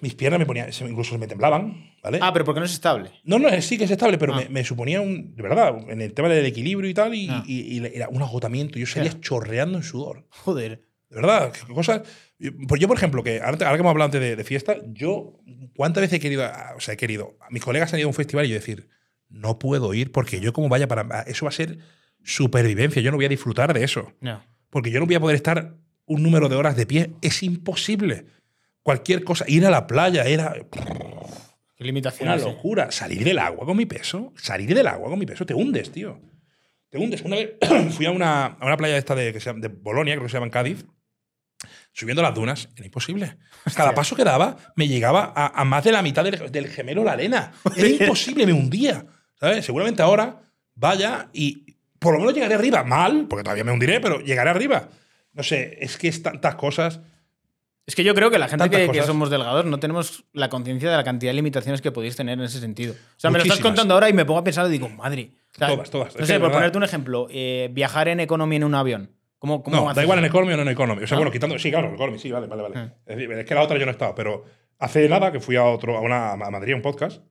mis 0.01 0.15
piernas 0.15 0.39
me 0.39 0.45
ponían, 0.45 0.69
incluso 0.87 1.17
me 1.17 1.27
temblaban, 1.27 1.88
¿vale? 2.03 2.19
Ah, 2.21 2.31
pero 2.33 2.45
porque 2.45 2.59
no 2.59 2.65
es 2.65 2.73
estable. 2.73 3.11
No, 3.23 3.39
no, 3.39 3.49
sí 3.61 3.77
que 3.77 3.83
es 3.85 3.91
estable, 3.91 4.17
pero 4.17 4.33
Ah. 4.33 4.37
me, 4.41 4.49
me 4.49 4.63
suponía 4.63 5.01
un. 5.01 5.35
De 5.35 5.41
verdad, 5.43 5.75
en 5.89 6.01
el 6.01 6.13
tema 6.13 6.29
del 6.29 6.45
equilibrio 6.45 6.89
y 6.89 6.93
tal, 6.93 7.13
y, 7.15 7.27
Ah. 7.29 7.43
y- 7.45 7.77
y 7.77 7.85
era 7.85 8.09
un 8.09 8.21
agotamiento. 8.21 8.77
Yo 8.79 8.85
salía 8.85 9.11
Ya. 9.11 9.19
chorreando 9.19 9.77
en 9.77 9.83
sudor. 9.83 10.25
Joder. 10.29 10.85
De 11.09 11.15
verdad, 11.15 11.51
cosas. 11.73 12.01
Pues 12.67 12.79
yo, 12.79 12.87
por 12.87 12.95
ejemplo, 12.97 13.23
que 13.23 13.41
ahora, 13.41 13.57
ahora 13.65 13.73
que 13.73 13.79
hemos 13.81 13.89
hablado 13.89 14.05
antes 14.05 14.21
de, 14.21 14.35
de 14.35 14.43
fiesta, 14.43 14.77
yo, 14.87 15.39
¿cuántas 15.75 16.01
veces 16.01 16.17
he 16.17 16.19
querido, 16.19 16.49
o 16.77 16.79
sea, 16.79 16.93
he 16.93 16.97
querido, 16.97 17.37
mis 17.49 17.63
colegas 17.63 17.91
han 17.93 17.99
ido 17.99 18.07
a 18.07 18.09
un 18.09 18.13
festival 18.13 18.45
y 18.45 18.49
yo 18.49 18.55
decir, 18.55 18.87
no 19.27 19.57
puedo 19.59 19.93
ir 19.93 20.11
porque 20.11 20.39
yo, 20.39 20.53
como 20.53 20.69
vaya 20.69 20.87
para. 20.87 21.21
Eso 21.23 21.45
va 21.45 21.49
a 21.49 21.51
ser 21.53 21.79
supervivencia, 22.23 23.01
yo 23.01 23.11
no 23.11 23.17
voy 23.17 23.25
a 23.25 23.29
disfrutar 23.29 23.73
de 23.73 23.83
eso. 23.83 24.13
Ya. 24.21 24.45
Porque 24.69 24.91
yo 24.91 24.99
no 24.99 25.05
voy 25.07 25.15
a 25.15 25.19
poder 25.19 25.35
estar 25.35 25.75
un 26.05 26.21
número 26.23 26.47
de 26.47 26.55
horas 26.55 26.75
de 26.75 26.85
pie, 26.85 27.11
es 27.21 27.41
imposible. 27.43 28.25
Cualquier 28.83 29.23
cosa, 29.23 29.45
ir 29.47 29.65
a 29.65 29.69
la 29.71 29.87
playa 29.87 30.25
era 30.25 30.55
Qué 31.79 31.83
una 31.83 31.87
limitaciones. 31.87 32.41
eh. 32.41 32.45
locura. 32.45 32.91
Salir 32.91 33.23
del 33.23 33.39
agua 33.39 33.65
con 33.65 33.77
mi 33.77 33.85
peso, 33.85 34.33
salir 34.35 34.73
del 34.75 34.85
agua 34.87 35.09
con 35.09 35.17
mi 35.17 35.25
peso, 35.25 35.45
te 35.45 35.53
hundes, 35.53 35.91
tío. 35.91 36.19
Te 36.89 36.97
hundes. 36.97 37.21
Una 37.21 37.37
vez 37.37 37.51
fui 37.95 38.05
a 38.05 38.11
una, 38.11 38.45
a 38.45 38.65
una 38.65 38.77
playa 38.77 38.97
esta 38.97 39.15
de, 39.15 39.31
que 39.33 39.39
se 39.39 39.45
llama- 39.49 39.61
de 39.61 39.69
Bolonia, 39.69 40.13
creo 40.15 40.23
que 40.25 40.29
se 40.29 40.33
llama 40.35 40.47
en 40.47 40.51
Cádiz, 40.51 40.85
subiendo 41.91 42.21
las 42.21 42.33
dunas, 42.35 42.69
era 42.75 42.85
imposible. 42.85 43.37
Cada 43.75 43.93
paso 43.93 44.15
que 44.15 44.23
daba 44.23 44.57
me 44.75 44.87
llegaba 44.87 45.33
a, 45.35 45.59
a 45.61 45.65
más 45.65 45.83
de 45.83 45.91
la 45.91 46.01
mitad 46.01 46.23
del, 46.23 46.51
del 46.51 46.67
gemelo 46.67 47.03
la 47.03 47.13
arena. 47.13 47.51
Era 47.75 47.87
imposible, 47.87 48.45
me 48.45 48.53
hundía. 48.53 49.05
¿Sabes? 49.39 49.65
Seguramente 49.65 50.01
ahora 50.01 50.41
vaya 50.75 51.29
y 51.33 51.77
por 51.97 52.13
lo 52.13 52.19
menos 52.19 52.33
llegaré 52.33 52.55
arriba. 52.55 52.83
Mal, 52.83 53.27
porque 53.29 53.43
todavía 53.43 53.63
me 53.63 53.71
hundiré, 53.71 53.99
pero 54.01 54.19
llegaré 54.19 54.49
arriba. 54.49 54.89
No 55.33 55.43
sé, 55.43 55.77
es 55.81 55.97
que 55.97 56.07
es 56.09 56.21
tantas 56.23 56.55
cosas. 56.55 56.99
Es 57.89 57.95
que 57.95 58.03
yo 58.03 58.13
creo 58.13 58.29
que 58.29 58.37
la 58.37 58.47
gente 58.47 58.69
que, 58.69 59.01
somos 59.01 59.31
delgados 59.31 59.65
no 59.65 59.79
tenemos 59.79 60.23
la 60.31 60.47
conciencia 60.47 60.91
de 60.91 60.95
la 60.95 61.03
cantidad 61.03 61.31
de 61.31 61.33
limitaciones 61.33 61.81
que 61.81 61.91
podéis 61.91 62.15
tener 62.15 62.37
en 62.37 62.45
ese 62.45 62.59
sentido. 62.59 62.93
O 62.93 63.19
sea, 63.19 63.31
me 63.31 63.39
lo 63.39 63.43
estás 63.45 63.61
contando 63.61 63.95
ahora 63.95 64.07
y 64.07 64.13
me 64.13 64.25
pongo 64.25 64.41
a 64.41 64.43
pensar 64.43 64.67
y 64.67 64.69
digo, 64.69 64.89
madre. 64.89 65.31
O 65.55 65.57
sea, 65.57 65.69
Todas, 65.69 65.89
todas. 65.89 66.15
No 66.15 66.23
sé, 66.23 66.33
por 66.33 66.43
verdad. 66.43 66.57
ponerte 66.57 66.77
un 66.77 66.83
ejemplo, 66.83 67.25
eh, 67.31 67.67
viajar 67.71 68.07
en 68.07 68.19
economía 68.19 68.57
en 68.57 68.63
un 68.65 68.75
avión. 68.75 69.15
¿Cómo, 69.39 69.63
cómo 69.63 69.75
No, 69.75 69.91
da 69.91 70.03
igual 70.03 70.19
en 70.19 70.25
economy 70.25 70.53
o 70.53 70.57
no 70.57 70.61
en 70.61 70.67
economy. 70.67 71.03
O 71.03 71.07
sea, 71.07 71.15
¿Ah? 71.15 71.19
bueno, 71.19 71.31
quitando. 71.31 71.57
Sí, 71.57 71.71
claro, 71.71 71.87
en 71.87 71.95
economy, 71.95 72.19
sí, 72.19 72.29
vale, 72.29 72.45
vale, 72.45 72.61
vale. 72.61 72.75
Ah. 72.77 72.93
Es, 73.07 73.17
decir, 73.17 73.31
es 73.31 73.45
que 73.45 73.55
la 73.55 73.63
otra 73.63 73.79
yo 73.79 73.85
no 73.85 73.89
he 73.89 73.93
estado, 73.93 74.13
pero 74.13 74.45
hace 74.77 75.09
nada 75.09 75.31
que 75.31 75.39
fui 75.39 75.55
a 75.55 75.63
otro, 75.63 75.97
a 75.97 76.01
una 76.01 76.33
a 76.33 76.37
Madrid 76.37 76.73
a 76.73 76.75
un 76.75 76.83
podcast. 76.83 77.23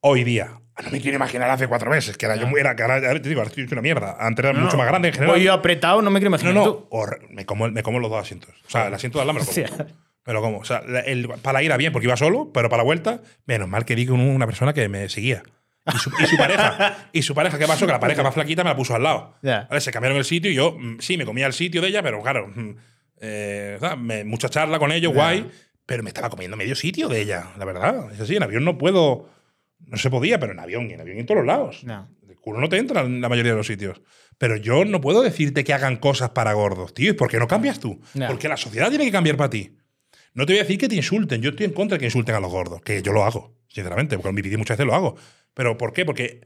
Hoy 0.00 0.24
día. 0.24 0.60
No 0.84 0.90
me 0.90 1.00
quiero 1.00 1.16
imaginar 1.16 1.50
hace 1.50 1.66
cuatro 1.68 1.90
meses, 1.90 2.16
que 2.16 2.26
era 2.26 2.36
yo 2.36 2.46
muy 2.46 2.60
era, 2.60 2.74
que 2.76 2.82
ahora, 2.82 3.00
te 3.00 3.28
digo, 3.28 3.40
ahora 3.40 3.48
estoy 3.48 3.66
una 3.70 3.82
mierda. 3.82 4.16
Antes 4.18 4.44
era 4.44 4.52
No, 4.52 4.60
mucho 4.60 4.72
no. 4.72 4.78
más 4.78 4.88
grande 4.88 5.08
en 5.08 5.14
general. 5.14 5.34
Voy 5.36 5.44
yo 5.44 5.52
apretado, 5.52 6.00
no 6.02 6.10
me 6.10 6.20
quiero 6.20 6.30
no, 6.30 6.36
imaginar. 6.36 6.54
no, 6.54 6.88
hor- 6.90 7.20
me, 7.30 7.44
como, 7.46 7.68
me 7.68 7.82
como 7.82 7.98
los 7.98 8.10
dos 8.10 8.20
asientos. 8.22 8.50
O 8.66 8.70
sea, 8.70 8.86
el 8.88 8.94
asiento 8.94 9.18
de 9.18 9.22
al 9.22 9.26
lado 9.28 9.38
me 9.40 9.44
lo 9.44 9.46
como. 9.46 9.64
Hostia. 9.76 9.86
Me 10.26 10.32
lo 10.32 10.40
como. 10.42 10.58
O 10.58 10.64
sea, 10.64 10.82
el- 11.06 11.28
para 11.42 11.58
la 11.58 11.62
ida 11.62 11.76
bien, 11.76 11.92
porque 11.92 12.06
iba 12.06 12.16
solo, 12.16 12.50
pero 12.52 12.68
para 12.68 12.78
la 12.78 12.84
vuelta, 12.84 13.20
menos 13.46 13.68
mal 13.68 13.84
que 13.84 13.94
di 13.96 14.06
con 14.06 14.20
una 14.20 14.46
persona 14.46 14.72
que 14.72 14.88
me 14.88 15.08
seguía. 15.08 15.42
Y 15.92 15.98
su, 15.98 16.10
y 16.22 16.26
su 16.26 16.36
pareja. 16.36 16.96
Y 17.12 17.22
su 17.22 17.34
pareja, 17.34 17.58
¿qué 17.58 17.66
pasó? 17.66 17.86
Que 17.86 17.92
la 17.92 18.00
pareja 18.00 18.22
más 18.22 18.34
flaquita 18.34 18.62
me 18.62 18.70
la 18.70 18.76
puso 18.76 18.94
al 18.94 19.02
lado. 19.02 19.34
¿Vale? 19.42 19.80
Se 19.80 19.90
cambiaron 19.90 20.18
el 20.18 20.24
sitio 20.24 20.50
y 20.50 20.54
yo, 20.54 20.76
mm, 20.78 20.98
sí, 21.00 21.16
me 21.16 21.24
comía 21.24 21.46
el 21.46 21.52
sitio 21.52 21.80
de 21.80 21.88
ella, 21.88 22.02
pero 22.02 22.22
claro, 22.22 22.48
mm, 22.54 22.70
eh. 23.20 23.78
Me- 23.98 24.24
mucha 24.24 24.48
charla 24.48 24.78
con 24.78 24.92
ellos, 24.92 25.12
guay, 25.12 25.50
pero 25.86 26.02
me 26.02 26.10
estaba 26.10 26.30
comiendo 26.30 26.56
medio 26.56 26.74
sitio 26.76 27.08
de 27.08 27.20
ella, 27.22 27.48
la 27.58 27.64
verdad. 27.64 28.12
Es 28.12 28.20
así, 28.20 28.36
en 28.36 28.42
avión 28.42 28.64
no 28.64 28.78
puedo, 28.78 29.28
no 29.86 29.96
se 29.96 30.10
podía, 30.10 30.38
pero 30.38 30.52
en 30.52 30.58
avión, 30.60 30.88
y 30.90 30.94
en 30.94 31.00
avión 31.00 31.16
y 31.16 31.20
en 31.20 31.26
todos 31.26 31.38
los 31.38 31.46
lados. 31.46 31.82
Ya. 31.86 32.08
El 32.28 32.36
culo 32.36 32.60
no 32.60 32.68
te 32.68 32.78
entra 32.78 33.00
en 33.02 33.20
la 33.20 33.28
mayoría 33.28 33.52
de 33.52 33.58
los 33.58 33.66
sitios. 33.66 34.00
Pero 34.38 34.56
yo 34.56 34.84
no 34.84 35.00
puedo 35.00 35.20
decirte 35.22 35.64
que 35.64 35.72
hagan 35.74 35.96
cosas 35.96 36.30
para 36.30 36.52
gordos, 36.54 36.94
tío. 36.94 37.10
¿Y 37.10 37.14
por 37.14 37.28
qué 37.30 37.38
no 37.38 37.46
cambias 37.48 37.78
tú? 37.80 38.00
Ya. 38.14 38.28
Porque 38.28 38.48
la 38.48 38.56
sociedad 38.56 38.88
tiene 38.88 39.04
que 39.04 39.12
cambiar 39.12 39.36
para 39.36 39.50
ti. 39.50 39.76
No 40.32 40.46
te 40.46 40.52
voy 40.52 40.60
a 40.60 40.62
decir 40.62 40.78
que 40.78 40.88
te 40.88 40.94
insulten. 40.94 41.42
Yo 41.42 41.50
estoy 41.50 41.66
en 41.66 41.72
contra 41.72 41.96
de 41.96 42.00
que 42.00 42.04
insulten 42.06 42.34
a 42.34 42.40
los 42.40 42.50
gordos, 42.50 42.80
que 42.82 43.02
yo 43.02 43.12
lo 43.12 43.24
hago, 43.24 43.56
sinceramente, 43.68 44.16
porque 44.16 44.28
en 44.30 44.34
mi 44.36 44.42
vídeo 44.42 44.58
muchas 44.58 44.76
veces 44.78 44.86
lo 44.86 44.94
hago. 44.94 45.16
¿Pero 45.54 45.76
por 45.76 45.92
qué? 45.92 46.04
Porque 46.04 46.40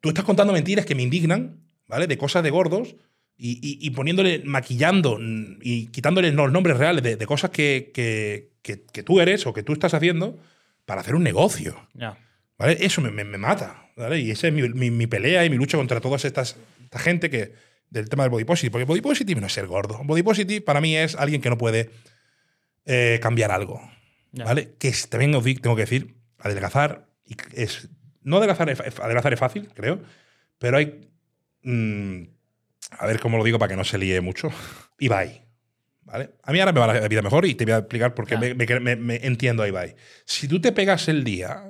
tú 0.00 0.08
estás 0.08 0.24
contando 0.24 0.52
mentiras 0.52 0.84
que 0.84 0.94
me 0.96 1.02
indignan, 1.02 1.60
¿vale? 1.86 2.06
De 2.08 2.18
cosas 2.18 2.42
de 2.42 2.50
gordos 2.50 2.96
y, 3.36 3.52
y- 3.62 3.78
y 3.86 3.90
poniéndole, 3.90 4.42
maquillando 4.44 5.16
mm, 5.20 5.58
y 5.62 5.86
quitándole 5.86 6.32
los 6.32 6.50
nombres 6.52 6.76
reales 6.76 7.02
de, 7.04 7.16
de 7.16 7.26
cosas 7.26 7.50
que, 7.50 7.90
que- 7.94 8.50
que- 8.62 8.82
que 8.92 9.02
tú 9.02 9.20
eres 9.20 9.46
o 9.46 9.54
que 9.54 9.62
tú 9.62 9.72
estás 9.72 9.94
haciendo 9.94 10.38
para 10.84 11.00
hacer 11.00 11.14
un 11.14 11.22
negocio. 11.22 11.88
Ya. 11.94 12.18
¿Vale? 12.60 12.76
Eso 12.80 13.00
me, 13.00 13.10
me- 13.10 13.24
me 13.24 13.38
mata. 13.38 13.90
¿vale? 13.96 14.18
Y 14.20 14.30
esa 14.30 14.48
es 14.48 14.52
mi, 14.52 14.62
mi- 14.68 14.90
mi 14.90 15.06
pelea 15.06 15.44
y 15.44 15.50
mi 15.50 15.56
lucha 15.56 15.76
contra 15.78 16.00
toda 16.00 16.16
esta 16.16 16.44
gente 16.98 17.28
que, 17.30 17.54
del 17.90 18.08
tema 18.08 18.22
del 18.24 18.30
body 18.30 18.44
positive. 18.44 18.70
Porque 18.70 18.84
body 18.84 19.00
positive 19.00 19.40
no 19.40 19.46
es 19.46 19.52
ser 19.52 19.66
gordo. 19.66 20.00
Body 20.04 20.22
positive 20.22 20.60
para 20.60 20.80
mí 20.80 20.96
es 20.96 21.14
alguien 21.16 21.40
que 21.40 21.48
no 21.50 21.58
puede 21.58 21.90
eh, 22.86 23.18
cambiar 23.22 23.50
algo. 23.50 23.80
Ya. 24.32 24.44
¿Vale? 24.44 24.74
Que 24.78 24.88
es- 24.88 25.08
también 25.08 25.34
os 25.34 25.42
tengo 25.44 25.74
que 25.74 25.82
decir, 25.82 26.14
adelgazar 26.38 27.06
y 27.26 27.34
es. 27.54 27.88
No 28.22 28.36
adelgazar 28.36 28.68
es, 28.70 28.80
adelgazar 29.00 29.32
es 29.32 29.40
fácil, 29.40 29.68
creo. 29.74 30.00
Pero 30.58 30.76
hay. 30.76 31.08
mm, 31.62 32.22
a 32.98 33.06
ver 33.06 33.20
cómo 33.20 33.38
lo 33.38 33.44
digo 33.44 33.58
para 33.58 33.70
que 33.70 33.76
no 33.76 33.84
se 33.84 33.96
líe 33.98 34.20
mucho. 34.20 34.50
Ibai. 34.98 35.42
¿Vale? 36.02 36.30
A 36.42 36.52
mí 36.52 36.58
ahora 36.60 36.72
me 36.72 36.80
va 36.80 36.92
la 36.92 37.08
vida 37.08 37.22
mejor 37.22 37.46
y 37.46 37.54
te 37.54 37.64
voy 37.64 37.72
a 37.74 37.78
explicar 37.78 38.14
por 38.14 38.26
qué 38.26 38.36
me- 38.36 38.54
me- 38.54 38.96
me 38.96 39.16
entiendo 39.26 39.62
a 39.62 39.68
Ibai. 39.68 39.94
Si 40.24 40.48
tú 40.48 40.60
te 40.60 40.72
pegas 40.72 41.08
el 41.08 41.22
día 41.24 41.64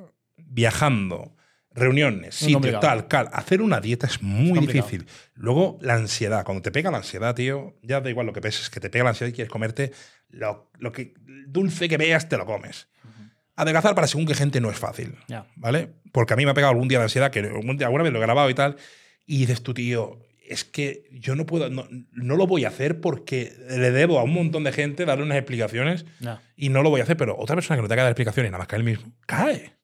viajando, 0.51 1.35
reuniones, 1.73 2.45
complicado. 2.53 2.81
tal, 2.81 3.09
cal, 3.09 3.31
hacer 3.33 3.63
una 3.63 3.81
dieta 3.81 4.07
es 4.07 4.23
muy 4.23 4.59
difícil. 4.67 5.07
Luego, 5.35 5.79
la 5.81 5.95
ansiedad. 5.95 6.45
Cuando 6.45 6.63
te 6.63 6.71
pega 6.73 6.91
la 6.91 6.99
ansiedad, 6.99 7.35
tío, 7.35 7.77
ya 7.83 8.01
da 8.01 8.11
igual 8.11 8.27
lo 8.27 8.33
que 8.33 8.41
peses, 8.41 8.69
que 8.71 8.81
te 8.81 8.91
pega 8.91 9.05
la 9.05 9.11
ansiedad 9.11 9.31
y 9.31 9.35
quieres 9.35 9.51
comerte 9.51 9.93
lo, 10.29 10.71
lo 10.79 10.93
que 10.93 11.15
dulce 11.47 11.89
que 11.89 11.97
veas 11.97 12.29
te 12.29 12.37
lo 12.37 12.45
comes. 12.45 12.89
Adelgazar 13.57 13.95
para 13.95 14.07
según 14.07 14.27
qué 14.27 14.35
gente 14.35 14.61
no 14.61 14.71
es 14.71 14.79
fácil, 14.79 15.15
Ya. 15.29 15.47
¿vale? 15.57 15.91
Porque 16.13 16.33
a 16.33 16.37
mí 16.37 16.45
me 16.45 16.51
ha 16.51 16.55
pegado 16.55 16.73
algún 16.73 16.89
día 16.89 16.99
de 16.99 17.05
ansiedad, 17.05 17.31
que 17.31 17.41
alguna 17.41 18.03
vez 18.03 18.13
lo 18.13 18.19
he 18.19 18.23
grabado 18.23 18.49
y 18.49 18.55
tal, 18.55 18.77
y 19.27 19.39
dices 19.41 19.63
tú, 19.63 19.75
tío, 19.75 20.19
es 20.49 20.65
que 20.65 21.05
yo 21.13 21.37
no 21.37 21.45
puedo, 21.47 21.69
no, 21.69 21.87
no 22.13 22.37
lo 22.37 22.47
voy 22.47 22.65
a 22.65 22.69
hacer 22.69 23.01
porque 23.01 23.53
le 23.69 23.91
debo 23.91 24.19
a 24.19 24.25
un 24.25 24.33
montón 24.33 24.65
de 24.65 24.73
gente 24.73 25.05
darle 25.05 25.25
unas 25.25 25.37
explicaciones 25.39 26.07
y 26.57 26.71
no 26.71 26.83
lo 26.83 26.91
voy 26.91 27.01
a 27.01 27.05
hacer, 27.05 27.17
pero 27.19 27.37
otra 27.39 27.55
persona 27.55 27.77
que 27.77 27.83
no 27.83 27.89
te 27.89 27.95
haga 27.95 28.05
dar 28.05 28.13
explicaciones, 28.13 28.51
nada 28.51 28.61
más 28.61 28.69
que 28.69 28.77
él 28.77 28.83
mismo, 28.85 29.13
cae. 29.27 29.75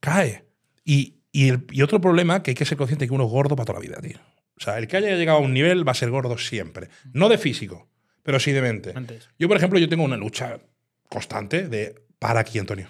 Cae. 0.00 0.44
Y, 0.84 1.16
y, 1.32 1.48
el- 1.48 1.66
y 1.70 1.82
otro 1.82 2.00
problema 2.00 2.42
que 2.42 2.52
hay 2.52 2.54
que 2.54 2.64
ser 2.64 2.78
consciente 2.78 3.06
que 3.06 3.14
uno 3.14 3.24
es 3.24 3.30
gordo 3.30 3.56
para 3.56 3.66
toda 3.66 3.78
la 3.80 3.86
vida, 3.86 4.00
tío. 4.00 4.18
O 4.56 4.60
sea, 4.60 4.78
el 4.78 4.88
que 4.88 4.96
haya 4.96 5.14
llegado 5.16 5.38
a 5.38 5.40
un 5.42 5.52
nivel 5.54 5.86
va 5.86 5.92
a 5.92 5.94
ser 5.94 6.10
gordo 6.10 6.36
siempre. 6.38 6.88
No 7.12 7.28
de 7.28 7.38
físico, 7.38 7.88
pero 8.22 8.40
sí 8.40 8.52
de 8.52 8.60
mente. 8.62 8.92
Antes. 8.94 9.28
Yo, 9.38 9.46
por 9.48 9.56
ejemplo, 9.56 9.78
yo 9.78 9.88
tengo 9.88 10.04
una 10.04 10.16
lucha 10.16 10.58
constante 11.08 11.68
de 11.68 11.94
para 12.18 12.40
aquí, 12.40 12.58
Antonio. 12.58 12.88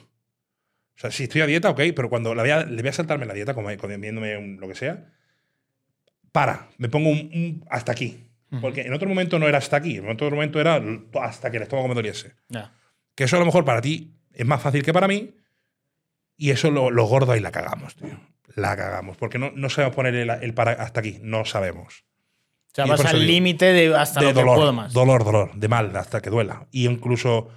O 0.96 1.00
sea, 1.00 1.10
si 1.10 1.24
estoy 1.24 1.42
a 1.42 1.46
dieta, 1.46 1.70
ok, 1.70 1.80
pero 1.94 2.08
cuando 2.08 2.34
la 2.34 2.42
voy 2.42 2.50
a- 2.50 2.64
le 2.64 2.80
voy 2.82 2.88
a 2.88 2.92
saltarme 2.92 3.26
la 3.26 3.34
dieta, 3.34 3.54
comiéndome 3.54 4.36
un- 4.38 4.58
lo 4.60 4.66
que 4.68 4.74
sea, 4.74 5.12
para, 6.32 6.68
me 6.78 6.88
pongo 6.88 7.10
un, 7.10 7.18
un 7.34 7.64
hasta 7.70 7.92
aquí. 7.92 8.24
Porque 8.62 8.80
en 8.80 8.94
otro 8.94 9.06
momento 9.08 9.38
no 9.38 9.46
era 9.46 9.58
hasta 9.58 9.76
aquí, 9.76 9.96
en 9.96 10.08
otro 10.08 10.30
momento 10.30 10.58
era 10.58 10.82
hasta 11.20 11.50
que 11.50 11.58
el 11.58 11.64
estómago 11.64 11.88
me 11.88 11.94
doliese. 11.94 12.32
Ya. 12.48 12.72
Que 13.14 13.24
eso 13.24 13.36
a 13.36 13.40
lo 13.40 13.44
mejor 13.44 13.66
para 13.66 13.82
ti 13.82 14.14
es 14.32 14.46
más 14.46 14.62
fácil 14.62 14.82
que 14.82 14.92
para 14.94 15.06
mí. 15.06 15.34
Y 16.38 16.50
eso 16.50 16.70
lo, 16.70 16.90
lo 16.90 17.04
gordo 17.04 17.32
ahí 17.32 17.40
la 17.40 17.50
cagamos, 17.50 17.94
tío. 17.96 18.18
La 18.54 18.74
cagamos. 18.76 19.16
Porque 19.18 19.38
no, 19.38 19.50
no 19.54 19.68
sabemos 19.68 19.94
poner 19.94 20.14
el, 20.14 20.30
el 20.30 20.54
para 20.54 20.72
hasta 20.72 21.00
aquí. 21.00 21.18
No 21.20 21.44
sabemos. 21.44 22.04
O 22.72 22.74
sea, 22.74 22.86
Y 22.86 22.90
vas 22.90 23.04
al 23.04 23.26
límite 23.26 23.66
de 23.72 23.94
hasta 23.94 24.20
de 24.20 24.26
lo 24.26 24.32
que 24.32 24.40
dolor, 24.40 24.56
puedo 24.56 24.72
más. 24.72 24.92
dolor, 24.92 25.24
dolor. 25.24 25.54
De 25.54 25.68
mal, 25.68 25.94
hasta 25.96 26.20
que 26.22 26.30
duela. 26.30 26.66
Y 26.70 26.86
incluso. 26.86 27.50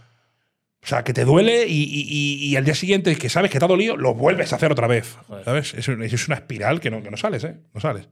O 0.84 0.88
sea, 0.88 1.04
que 1.04 1.14
te 1.14 1.26
duele 1.26 1.68
y, 1.68 1.84
y- 1.84 2.44
y- 2.50 2.56
al 2.56 2.66
día 2.66 2.74
siguiente 2.74 3.16
que 3.16 3.30
sabes 3.30 3.52
que 3.52 3.60
te 3.60 3.66
ha 3.66 3.68
dolido, 3.68 3.96
lo 3.98 4.16
vuelves 4.16 4.52
a 4.52 4.56
hacer 4.56 4.72
otra 4.72 4.88
vez. 4.88 5.16
Joder. 5.28 5.46
¿Sabes? 5.46 5.74
Es, 5.76 5.88
es 5.88 6.28
una 6.28 6.36
espiral 6.36 6.80
que 6.80 6.90
no, 6.90 7.04
que 7.04 7.12
no 7.12 7.18
sales, 7.18 7.44
¿eh? 7.44 7.60
No 7.76 7.80
sales. 7.80 8.10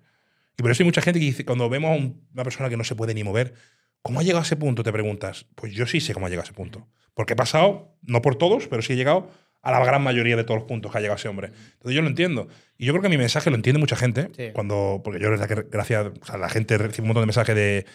Y 0.56 0.62
por 0.62 0.70
eso 0.70 0.84
hay 0.84 0.86
mucha 0.86 1.02
gente 1.02 1.20
que 1.20 1.26
dice, 1.26 1.46
cuando 1.46 1.68
vemos 1.68 1.90
a 1.90 1.96
un- 1.96 2.28
una 2.32 2.44
persona 2.44 2.70
que 2.70 2.78
no 2.78 2.84
se 2.84 2.94
puede 2.94 3.16
ni 3.16 3.24
mover, 3.24 3.56
¿cómo 4.04 4.20
ha 4.20 4.24
llegado 4.24 4.42
a 4.42 4.44
ese 4.46 4.56
punto? 4.56 4.84
Te 4.84 4.92
preguntas. 4.92 5.48
Pues 5.56 5.74
yo 5.74 5.88
sí 5.88 6.00
sé 6.00 6.14
cómo 6.14 6.28
ha 6.28 6.30
llegado 6.30 6.44
a 6.44 6.46
ese 6.46 6.54
punto. 6.54 6.88
Porque 7.16 7.34
he 7.34 7.36
pasado, 7.36 7.96
no 8.04 8.22
por 8.22 8.36
todos, 8.36 8.68
pero 8.68 8.84
sí 8.84 8.94
he 8.94 8.96
llegado 8.98 9.32
a 9.62 9.72
la 9.72 9.84
gran 9.84 10.02
mayoría 10.02 10.36
de 10.36 10.44
todos 10.44 10.62
los 10.62 10.68
puntos 10.68 10.92
que 10.92 10.98
ha 10.98 11.02
llegado 11.02 11.18
ese 11.18 11.28
hombre. 11.28 11.48
Entonces 11.48 11.94
yo 11.96 12.02
lo 12.02 12.08
entiendo. 12.08 12.48
Y 12.78 12.86
yo 12.86 12.94
creo 12.94 13.02
que 13.02 13.10
mi 13.10 13.18
mensaje 13.18 13.50
lo 13.50 13.56
entiende 13.56 13.80
mucha 13.80 13.96
gente. 13.96 14.30
Sí. 14.36 14.52
Cuando, 14.54 15.02
porque 15.04 15.20
yo, 15.20 15.30
gracias, 15.70 16.08
o 16.22 16.26
sea, 16.26 16.38
la 16.38 16.50
gente 16.50 16.78
recibe 16.78 17.04
un 17.04 17.08
montón 17.10 17.24
de 17.24 17.28
mensajes 17.28 17.56
de, 17.56 17.86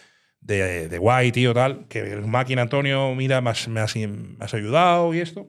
de, 0.40 0.88
de 0.88 0.98
guay, 0.98 1.32
tío, 1.32 1.54
tal, 1.54 1.86
que 1.88 2.16
máquina, 2.16 2.62
Antonio, 2.62 3.14
mira, 3.14 3.40
me 3.40 3.50
has, 3.50 3.66
me 3.68 3.80
has- 3.80 3.96
me 3.96 4.36
has 4.44 4.52
ayudado 4.52 5.14
y 5.14 5.20
esto. 5.20 5.48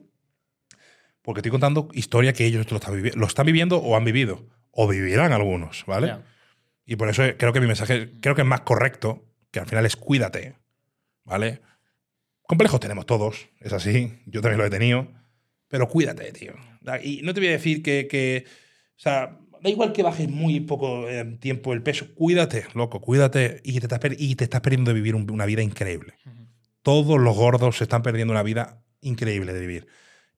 Porque 1.22 1.40
estoy 1.40 1.50
contando 1.50 1.88
historia 1.92 2.32
que 2.32 2.46
ellos 2.46 2.70
lo 2.70 2.76
están, 2.78 2.94
vivi- 2.94 3.14
lo 3.14 3.26
están 3.26 3.46
viviendo 3.46 3.78
o 3.78 3.96
han 3.96 4.04
vivido. 4.04 4.46
O 4.70 4.86
vivirán 4.88 5.32
algunos, 5.32 5.84
¿vale? 5.86 6.16
Y 6.84 6.96
por 6.96 7.08
eso 7.08 7.22
creo 7.36 7.52
que 7.52 7.60
mi 7.60 7.66
mensaje 7.66 8.12
creo 8.20 8.34
que 8.34 8.42
es 8.42 8.46
más 8.46 8.60
correcto, 8.60 9.24
que 9.50 9.58
al 9.58 9.66
final 9.66 9.86
es 9.86 9.96
cuídate, 9.96 10.54
¿vale? 11.24 11.60
Complejos 12.42 12.78
tenemos 12.78 13.06
todos, 13.06 13.48
es 13.60 13.72
así, 13.72 14.22
yo 14.26 14.40
también 14.40 14.58
lo 14.58 14.66
he 14.66 14.70
tenido, 14.70 15.08
pero 15.68 15.88
cuídate, 15.88 16.32
tío. 16.32 16.52
Y 17.02 17.22
no 17.22 17.34
te 17.34 17.40
voy 17.40 17.48
a 17.48 17.52
decir 17.52 17.82
que, 17.82 18.06
que 18.08 18.44
o 18.46 18.98
sea, 19.00 19.38
da 19.62 19.70
igual 19.70 19.92
que 19.92 20.02
bajes 20.02 20.28
muy 20.28 20.60
poco 20.60 21.08
eh, 21.08 21.24
tiempo 21.40 21.72
el 21.72 21.82
peso, 21.82 22.06
cuídate, 22.14 22.66
loco, 22.74 23.00
cuídate 23.00 23.60
y 23.64 23.78
te 23.80 23.86
estás, 23.86 24.00
y 24.18 24.36
te 24.36 24.44
estás 24.44 24.60
perdiendo 24.60 24.90
de 24.90 24.94
vivir 24.94 25.14
un- 25.14 25.30
una 25.30 25.46
vida 25.46 25.62
increíble. 25.62 26.14
Todos 26.82 27.20
los 27.20 27.36
gordos 27.36 27.78
se 27.78 27.84
están 27.84 28.02
perdiendo 28.02 28.32
una 28.32 28.42
vida 28.44 28.82
increíble 29.00 29.52
de 29.52 29.60
vivir. 29.60 29.86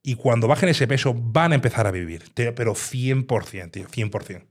Y 0.02 0.14
cuando 0.14 0.48
bajen 0.48 0.70
ese 0.70 0.86
peso 0.86 1.12
van 1.14 1.52
a 1.52 1.56
empezar 1.56 1.86
a 1.86 1.90
vivir, 1.90 2.22
pero 2.34 2.74
100%, 2.74 3.70
tío, 3.70 3.86
100%. 3.88 4.46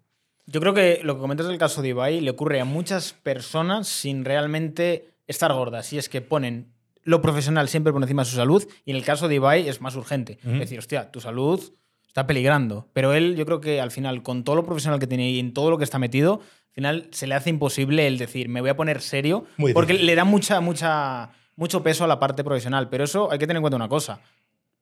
Yo 0.45 0.59
creo 0.61 0.73
que 0.73 0.99
lo 1.03 1.15
que 1.15 1.21
comentas 1.21 1.47
del 1.47 1.57
caso 1.57 1.81
de 1.81 1.89
Ibai 1.89 2.21
le 2.21 2.29
ocurre 2.31 2.59
a 2.61 2.65
muchas 2.65 3.13
personas 3.13 3.87
sin 3.87 4.23
realmente 4.23 5.15
estar 5.25 5.51
gordas. 5.53 5.91
Y 5.91 5.97
es 5.97 6.07
que 6.09 6.21
ponen 6.21 6.73
lo 7.07 7.21
profesional 7.21 7.69
siempre 7.69 7.93
por 7.93 8.01
encima 8.01 8.23
de 8.23 8.29
su 8.29 8.35
salud. 8.35 8.67
Y 8.85 8.91
en 8.91 8.97
el 8.97 9.03
caso 9.03 9.27
de 9.27 9.35
Ibai 9.35 9.67
es 9.67 9.79
más 9.81 9.95
urgente. 9.95 10.37
Es 10.43 10.59
decir, 10.59 10.77
hostia, 10.79 11.09
tu 11.09 11.21
salud 11.21 11.59
está 12.05 12.27
peligrando. 12.27 12.87
Pero 12.93 13.13
él, 13.13 13.35
yo 13.37 13.45
creo 13.45 13.61
que 13.61 13.79
al 13.79 13.91
final, 13.91 14.23
con 14.23 14.43
todo 14.43 14.55
lo 14.57 14.65
profesional 14.65 14.99
que 14.99 15.07
tiene 15.07 15.29
y 15.31 15.39
en 15.39 15.53
todo 15.53 15.69
lo 15.69 15.77
que 15.77 15.85
está 15.85 15.99
metido, 15.99 16.41
al 16.41 16.73
final 16.73 17.07
se 17.11 17.25
le 17.27 17.35
hace 17.35 17.49
imposible 17.49 18.07
el 18.07 18.17
decir, 18.17 18.49
me 18.49 18.59
voy 18.61 18.69
a 18.69 18.75
poner 18.75 19.01
serio. 19.01 19.45
Muy 19.57 19.73
porque 19.73 19.93
le 19.93 20.15
da 20.15 20.25
mucha, 20.25 20.59
mucha, 20.59 21.31
mucho 21.55 21.81
peso 21.81 22.03
a 22.03 22.07
la 22.07 22.19
parte 22.19 22.43
profesional. 22.43 22.89
Pero 22.89 23.05
eso 23.05 23.31
hay 23.31 23.39
que 23.39 23.47
tener 23.47 23.57
en 23.57 23.63
cuenta 23.63 23.77
una 23.77 23.87
cosa. 23.89 24.19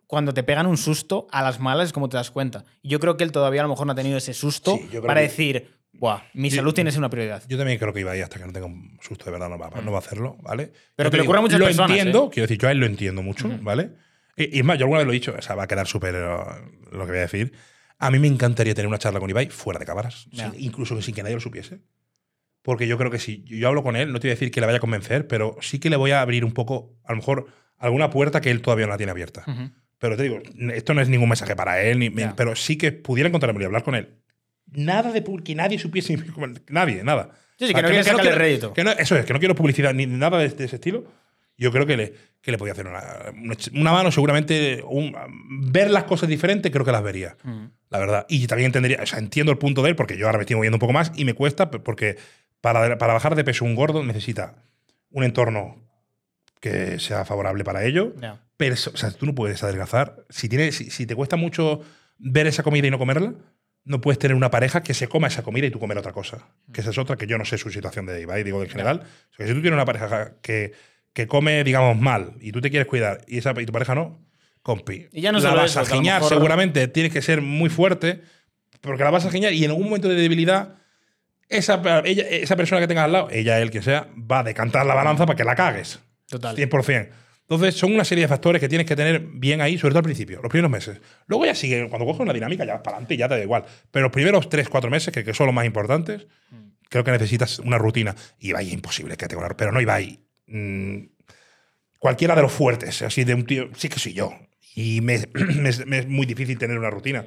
Cuando 0.08 0.34
te 0.34 0.44
pegan 0.44 0.66
un 0.68 0.78
susto, 0.78 1.28
a 1.32 1.42
las 1.44 1.60
malas 1.60 1.88
es 1.88 1.94
como 1.94 2.10
te 2.10 2.18
das 2.18 2.32
cuenta. 2.32 2.64
Yo 2.84 3.00
creo 3.00 3.18
que 3.18 3.24
él 3.24 3.32
todavía 3.32 3.62
a 3.62 3.64
lo 3.64 3.70
mejor 3.70 3.88
no 3.88 3.94
ha 3.94 3.96
tenido 3.96 4.18
ese 4.18 4.34
susto 4.34 4.78
Sí, 4.78 5.00
para 5.00 5.22
que- 5.22 5.28
decir, 5.28 5.70
Buah, 6.00 6.22
mi 6.34 6.50
Yo- 6.50 6.58
salud 6.58 6.74
tiene 6.74 6.90
que 6.90 6.92
ser 6.94 7.00
una 7.00 7.10
prioridad. 7.10 7.44
Yo 7.48 7.58
también 7.58 7.78
creo 7.80 7.94
que 7.94 8.02
iba 8.02 8.12
ahí 8.12 8.22
hasta 8.22 8.38
que 8.40 8.46
no 8.46 8.52
tenga 8.54 8.66
un 8.68 8.98
susto 9.02 9.26
de 9.26 9.32
verdad, 9.32 9.50
no 9.50 9.58
va, 9.58 9.70
no 9.82 9.92
va 9.92 9.98
a 9.98 10.02
hacerlo, 10.02 10.38
¿vale? 10.42 10.66
Mm. 10.68 10.70
Pero 10.96 11.08
Yo 11.08 11.12
que 11.12 11.18
le 11.18 11.24
ocurra 11.24 11.40
a 11.40 11.42
muchas 11.42 11.60
lo 11.60 11.66
personas, 11.66 11.90
entiendo, 11.92 12.26
¿eh? 12.26 12.30
quiero 12.34 12.48
decir, 12.48 12.58
yo 12.58 12.68
a 12.68 12.72
él 12.72 12.78
lo 12.80 12.86
entiendo 12.86 13.22
mucho, 13.24 13.50
¿vale? 13.62 13.92
Y, 14.36 14.56
y 14.58 14.60
es 14.60 14.66
más, 14.66 14.78
yo 14.78 14.84
alguna 14.86 15.00
vez 15.00 15.06
lo 15.08 15.14
he 15.14 15.16
dicho, 15.16 15.34
o 15.38 15.42
sea, 15.42 15.56
va 15.56 15.64
a 15.64 15.68
quedar 15.68 15.88
súper 15.88 16.14
lo 16.16 17.06
que 17.06 17.12
voy 17.12 17.18
a 17.18 17.22
decir. 17.22 17.54
A 17.98 18.12
mí 18.12 18.20
me 18.20 18.28
encantaría 18.28 18.74
tener 18.76 18.88
una 18.88 18.98
charla 19.00 19.20
con 19.22 19.30
Ibai 19.30 19.48
fuera 19.50 19.80
de 19.80 19.86
cámaras, 19.86 20.28
Ya. 20.32 20.52
sin- 20.52 20.62
incluso 20.64 21.02
sin 21.02 21.16
que 21.16 21.24
nadie 21.24 21.36
lo 21.36 21.42
supiese. 21.42 21.80
Porque 22.62 22.88
yo 22.88 22.98
creo 22.98 23.12
que 23.12 23.20
si 23.20 23.44
yo 23.46 23.68
hablo 23.68 23.84
con 23.84 23.96
él, 23.96 24.12
no 24.12 24.20
te 24.20 24.28
voy 24.28 24.32
a 24.32 24.36
decir 24.36 24.52
que 24.52 24.60
le 24.60 24.66
vaya 24.66 24.78
a 24.78 24.82
convencer, 24.82 25.28
pero 25.28 25.56
sí 25.62 25.80
que 25.80 25.90
le 25.90 25.96
voy 25.96 26.12
a 26.12 26.22
abrir 26.22 26.44
un 26.44 26.52
poco, 26.52 26.98
a 27.06 27.12
lo 27.12 27.18
mejor, 27.18 27.46
alguna 27.78 28.10
puerta 28.10 28.42
que 28.42 28.50
él 28.52 28.62
todavía 28.62 28.86
no 28.88 28.92
la 28.92 28.98
tiene 28.98 29.12
abierta. 29.12 29.44
Ujú. 29.48 29.70
Pero 30.00 30.18
te 30.18 30.24
digo, 30.24 30.40
esto 30.74 30.94
no 30.94 31.02
es 31.02 31.08
ningún 31.08 31.30
mensaje 31.30 31.56
para 31.56 31.82
él, 31.82 32.00
ni- 32.00 32.14
Ya. 32.14 32.36
pero 32.36 32.56
sí 32.56 32.78
que 32.78 32.92
pudiera 32.92 33.28
encontrarme 33.30 33.62
y 33.62 33.66
hablar 33.66 33.84
con 33.84 33.96
él. 33.96 34.18
Nada 34.76 35.12
de 35.12 35.24
que 35.44 35.56
nadie 35.56 35.80
supiese, 35.80 36.18
nadie, 36.70 37.04
nada. 37.04 37.32
Sí, 37.58 37.68
sí, 37.68 37.74
que 37.74 37.82
no 37.82 37.88
quieres 37.88 38.06
sacarle 38.06 38.32
rédito. 38.32 38.74
que 38.74 38.84
no- 38.84 38.92
eso 38.92 39.16
es, 39.18 39.26
que 39.26 39.34
no 39.34 39.40
quiero 39.40 39.56
publicidad 39.56 39.94
ni 39.94 40.06
nada 40.06 40.38
de, 40.38 40.50
de 40.50 40.66
ese 40.66 40.76
estilo. 40.76 41.06
Yo 41.58 41.72
creo 41.72 41.86
que 41.86 41.96
le, 41.96 42.14
que 42.42 42.52
le 42.52 42.58
podía 42.58 42.74
hacer 42.74 42.86
una, 42.86 43.02
una, 43.74 43.92
mano, 43.94 44.12
seguramente. 44.12 44.84
un- 44.86 45.16
ver 45.72 45.90
las 45.90 46.04
cosas 46.04 46.28
diferentes, 46.28 46.70
creo 46.72 46.84
que 46.84 46.92
las 46.92 47.02
vería. 47.04 47.38
Ujú. 47.46 47.70
La 47.90 48.00
verdad. 48.00 48.26
Y 48.28 48.46
también 48.48 48.66
entendería, 48.68 49.00
o 49.02 49.06
sea, 49.06 49.20
entiendo 49.20 49.52
el 49.54 49.58
punto 49.58 49.82
de 49.82 49.90
él, 49.90 49.96
porque 49.96 50.18
yo 50.18 50.26
ahora 50.26 50.38
me 50.38 50.42
estoy 50.44 50.58
moviendo 50.58 50.76
un 50.76 50.80
poco 50.82 50.92
más 50.94 51.14
y 51.16 51.24
me 51.24 51.34
cuesta, 51.34 51.72
porque 51.72 52.18
para, 52.60 52.98
para 52.98 53.14
bajar 53.14 53.36
de 53.36 53.44
peso 53.46 53.64
un 53.64 53.76
gordo 53.76 54.04
necesita 54.04 54.56
un 55.12 55.24
entorno 55.24 55.82
que 56.60 57.00
sea 57.00 57.24
favorable 57.26 57.64
para 57.64 57.86
ello. 57.86 58.14
Pero, 58.58 58.74
o 58.76 58.78
sea, 58.98 59.12
tú 59.12 59.26
no 59.26 59.36
puedes 59.36 59.64
adelgazar. 59.64 60.26
Si, 60.30 60.50
tienes, 60.50 60.76
si, 60.76 60.90
si 60.90 61.06
te 61.06 61.16
cuesta 61.16 61.36
mucho 61.38 61.82
ver 62.18 62.48
esa 62.48 62.64
comida 62.64 62.88
y 62.88 62.92
no 62.92 62.98
comerla, 62.98 63.34
no 63.86 64.02
puedes 64.02 64.20
tener 64.20 64.36
una 64.36 64.50
pareja 64.52 64.84
que 64.84 64.94
se 64.94 65.08
coma 65.08 65.28
esa 65.28 65.44
comida 65.44 65.68
y 65.68 65.72
tú 65.72 65.80
comer 65.80 65.98
otra 65.98 66.12
cosa. 66.12 66.48
Que 66.74 66.82
esa 66.82 66.90
es 66.90 66.98
otra 66.98 67.16
que 67.16 67.28
yo 67.28 67.38
no 67.38 67.46
sé 67.46 67.58
su 67.58 67.70
situación 67.70 68.06
de 68.08 68.20
Ibai, 68.22 68.44
digo 68.44 68.62
en 68.64 68.70
general. 68.70 69.02
O 69.04 69.36
sea, 69.36 69.46
que 69.46 69.48
si 69.48 69.54
tú 69.54 69.62
tienes 69.62 69.74
una 69.78 69.86
pareja 69.86 70.34
que, 70.42 70.74
que 71.14 71.28
come, 71.28 71.64
digamos, 71.64 71.98
mal 71.98 72.34
y 72.42 72.52
tú 72.52 72.62
te 72.62 72.70
quieres 72.70 72.88
cuidar 72.88 73.22
y, 73.28 73.38
esa, 73.38 73.54
y 73.60 73.66
tu 73.66 73.72
pareja 73.72 73.94
no, 73.96 74.20
compi. 74.64 75.08
Y 75.12 75.22
ya 75.22 75.32
no 75.32 75.40
la 75.40 75.54
vas 75.54 75.72
eso, 75.72 75.80
a 75.82 75.86
giñar, 75.86 76.22
mejor- 76.22 76.30
seguramente 76.36 76.88
tienes 76.88 77.14
que 77.14 77.22
ser 77.22 77.42
muy 77.42 77.70
fuerte, 77.70 78.22
porque 78.82 79.04
la 79.04 79.12
vas 79.12 79.26
a 79.26 79.32
giñar 79.32 79.54
y 79.54 79.64
en 79.64 79.70
algún 79.72 79.86
momento 79.86 80.10
de 80.10 80.16
debilidad, 80.16 80.76
esa, 81.48 81.80
ella, 82.06 82.24
esa 82.28 82.56
persona 82.56 82.82
que 82.82 82.88
tengas 82.88 83.06
al 83.06 83.12
lado, 83.12 83.28
ella, 83.32 83.60
él, 83.62 83.70
quien 83.70 83.84
sea, 83.84 84.08
va 84.18 84.40
a 84.40 84.44
decantar 84.44 84.86
la 84.86 84.96
balanza 84.96 85.28
para 85.28 85.38
que 85.38 85.44
la 85.44 85.56
cagues. 85.56 86.00
Total. 86.28 86.56
100%. 86.56 87.10
Entonces, 87.48 87.76
son 87.76 87.94
una 87.94 88.04
serie 88.04 88.24
de 88.24 88.28
factores 88.28 88.60
que 88.60 88.68
tienes 88.68 88.88
que 88.88 88.96
tener 88.96 89.20
bien 89.20 89.62
ahí, 89.62 89.78
sobre 89.78 89.92
todo 89.92 90.00
al 90.00 90.04
principio, 90.06 90.42
los 90.42 90.50
primeros 90.50 90.72
meses. 90.72 91.00
Luego 91.28 91.46
ya 91.46 91.54
sigue, 91.54 91.88
cuando 91.90 92.06
coges 92.06 92.22
una 92.22 92.34
dinámica, 92.34 92.66
ya 92.66 92.74
vas 92.74 92.82
para 92.82 92.98
adelante 92.98 93.14
y 93.14 93.18
ya 93.18 93.28
te 93.30 93.36
da 93.38 93.44
igual. 93.44 93.64
Pero 93.92 94.04
los 94.06 94.12
primeros 94.12 94.50
3, 94.50 94.68
4 94.68 94.90
meses, 94.90 95.14
que, 95.14 95.24
que 95.24 95.34
son 95.36 95.46
los 95.46 95.54
más 95.56 95.66
importantes, 95.66 96.26
creo 96.90 97.04
que 97.04 97.12
necesitas 97.12 97.60
una 97.60 97.78
rutina. 97.78 98.16
Y 98.40 98.50
Ibai 98.50 98.68
es 98.68 98.74
imposible 98.74 99.16
que 99.16 99.28
te 99.28 99.36
pero 99.56 99.72
no 99.72 99.80
Ibai. 99.80 100.20
mm, 100.48 100.98
cualquiera 102.00 102.36
de 102.36 102.42
los 102.42 102.52
fuertes, 102.52 103.02
así 103.04 103.24
de 103.24 103.34
un 103.36 103.46
tío, 103.46 103.70
sí 103.76 103.90
que 103.90 104.00
soy 104.00 104.14
yo. 104.14 104.34
Y 104.76 105.02
me, 105.02 105.20
me 105.34 105.70
es- 105.70 105.86
me 105.86 106.00
es 106.00 106.08
muy 106.08 106.26
difícil 106.26 106.58
tener 106.58 106.78
una 106.80 106.90
rutina, 106.90 107.26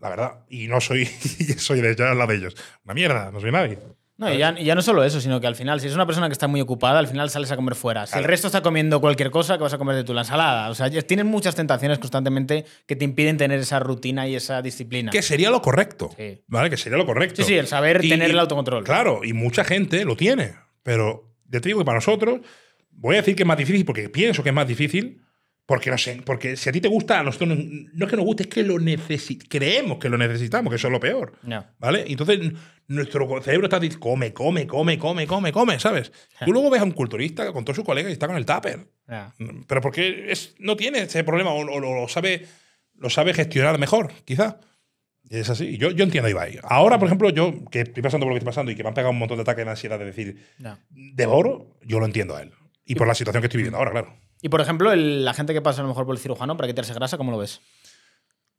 la 0.00 0.08
verdad. 0.10 0.44
Y 0.48 0.68
no 0.68 0.80
soy, 0.80 1.06
soy 1.58 1.80
de 1.80 1.94
ya 1.96 2.14
la 2.14 2.26
de 2.26 2.36
ellos. 2.36 2.54
Una 2.84 2.94
mierda, 2.94 3.30
no 3.32 3.40
soy 3.40 3.50
nadie. 3.50 3.78
No, 4.18 4.32
y 4.32 4.38
ya, 4.38 4.54
y 4.58 4.64
ya 4.64 4.74
no 4.74 4.80
solo 4.80 5.04
eso, 5.04 5.20
sino 5.20 5.40
que 5.42 5.46
al 5.46 5.56
final, 5.56 5.78
si 5.78 5.88
es 5.88 5.94
una 5.94 6.06
persona 6.06 6.28
que 6.28 6.32
está 6.32 6.48
muy 6.48 6.62
ocupada, 6.62 6.98
al 6.98 7.06
final 7.06 7.28
sales 7.28 7.50
a 7.52 7.56
comer 7.56 7.74
fuera. 7.74 8.06
Si 8.06 8.16
el 8.16 8.24
resto 8.24 8.46
está 8.46 8.62
comiendo 8.62 8.98
cualquier 9.00 9.30
cosa, 9.30 9.58
que 9.58 9.62
vas 9.62 9.74
a 9.74 9.78
comer 9.78 9.94
de 9.94 10.04
tu 10.04 10.14
la 10.14 10.22
ensalada. 10.22 10.70
O 10.70 10.74
sea, 10.74 10.88
tienes 10.90 11.26
muchas 11.26 11.54
tentaciones 11.54 11.98
constantemente 11.98 12.64
que 12.86 12.96
te 12.96 13.04
impiden 13.04 13.36
tener 13.36 13.60
esa 13.60 13.78
rutina 13.78 14.26
y 14.26 14.34
esa 14.34 14.62
disciplina. 14.62 15.10
Que 15.10 15.20
sería 15.20 15.50
lo 15.50 15.60
correcto. 15.60 16.10
Sí. 16.16 16.42
¿Vale? 16.46 16.70
Que 16.70 16.78
sería 16.78 16.96
lo 16.96 17.04
correcto. 17.04 17.42
Sí, 17.42 17.48
sí, 17.48 17.54
el 17.58 17.66
saber 17.66 18.00
tener 18.00 18.30
el 18.30 18.38
autocontrol. 18.38 18.84
Claro, 18.84 19.20
y 19.22 19.34
mucha 19.34 19.64
gente 19.64 20.04
lo 20.06 20.16
tiene. 20.16 20.54
Pero 20.82 21.34
ya 21.48 21.60
te 21.60 21.68
digo 21.68 21.80
que 21.80 21.84
para 21.84 21.96
nosotros, 21.96 22.40
voy 22.92 23.16
a 23.16 23.18
decir 23.18 23.36
que 23.36 23.42
es 23.42 23.46
más 23.46 23.58
difícil 23.58 23.84
porque 23.84 24.08
pienso 24.08 24.42
que 24.42 24.48
es 24.48 24.54
más 24.54 24.66
difícil. 24.66 25.25
Porque 25.66 25.90
no 25.90 25.98
sé, 25.98 26.22
porque 26.24 26.56
si 26.56 26.68
a 26.68 26.72
ti 26.72 26.80
te 26.80 26.86
gusta, 26.86 27.18
a 27.18 27.22
nosotros 27.24 27.50
no, 27.50 27.56
no 27.92 28.04
es 28.06 28.10
que 28.10 28.16
nos 28.16 28.24
guste, 28.24 28.44
es 28.44 28.48
que 28.48 28.62
lo. 28.62 28.76
Creemos 29.48 29.98
que 29.98 30.08
lo 30.08 30.16
necesitamos, 30.16 30.70
que 30.70 30.76
eso 30.76 30.86
es 30.86 30.92
lo 30.92 31.00
peor. 31.00 31.32
Ya. 31.42 31.74
¿Vale? 31.80 32.04
Entonces, 32.06 32.52
nuestro 32.86 33.42
cerebro 33.42 33.66
está 33.66 33.80
diciendo, 33.80 34.00
come, 34.06 34.32
come, 34.32 34.66
come, 34.68 34.96
come, 34.96 35.26
come, 35.26 35.50
come, 35.52 35.80
¿sabes? 35.80 36.12
Tú 36.44 36.52
luego 36.52 36.70
ves 36.70 36.80
a 36.82 36.84
un 36.84 36.92
culturista 36.92 37.52
con 37.52 37.64
todos 37.64 37.74
sus 37.74 37.84
colegas 37.84 38.10
y 38.10 38.12
está 38.12 38.28
con 38.28 38.36
el 38.36 38.46
tupper. 38.46 38.86
Ya. 39.08 39.34
Pero 39.66 39.80
porque 39.80 40.30
es, 40.30 40.54
no 40.60 40.76
tiene 40.76 41.00
ese 41.00 41.24
problema 41.24 41.50
o, 41.50 41.58
o 41.60 41.80
lo, 41.80 42.06
sabe, 42.06 42.46
lo 42.94 43.10
sabe 43.10 43.34
gestionar 43.34 43.76
mejor, 43.80 44.12
quizá. 44.24 44.60
Es 45.28 45.50
así. 45.50 45.76
Yo, 45.78 45.90
yo 45.90 46.04
entiendo 46.04 46.28
a 46.28 46.30
Ibai. 46.30 46.60
Ahora, 46.62 47.00
por 47.00 47.08
ejemplo, 47.08 47.30
yo 47.30 47.64
que 47.72 47.80
estoy 47.80 48.04
pasando 48.04 48.24
por 48.26 48.30
lo 48.32 48.34
que 48.36 48.38
estoy 48.38 48.50
pasando 48.52 48.70
y 48.70 48.76
que 48.76 48.84
me 48.84 48.90
han 48.90 48.94
pegado 48.94 49.10
un 49.10 49.18
montón 49.18 49.38
de 49.38 49.42
ataques 49.42 49.64
de 49.64 49.70
ansiedad 49.72 49.98
de 49.98 50.04
decir, 50.04 50.46
Ya. 50.58 50.78
devoro, 50.90 51.76
yo 51.82 51.98
lo 51.98 52.06
entiendo 52.06 52.36
a 52.36 52.42
él. 52.42 52.52
Y 52.84 52.94
por 52.94 53.08
la 53.08 53.16
situación 53.16 53.42
que 53.42 53.46
estoy 53.46 53.58
viviendo 53.58 53.78
ahora, 53.78 53.90
claro. 53.90 54.14
Y 54.42 54.48
por 54.48 54.60
ejemplo, 54.60 54.92
el- 54.92 55.24
la 55.24 55.34
gente 55.34 55.52
que 55.54 55.62
pasa 55.62 55.80
a 55.80 55.82
lo 55.82 55.88
mejor 55.88 56.06
por 56.06 56.14
el 56.14 56.20
cirujano 56.20 56.56
para 56.56 56.68
quitarse 56.68 56.94
grasa, 56.94 57.16
¿cómo 57.16 57.30
lo 57.30 57.38
ves? 57.38 57.60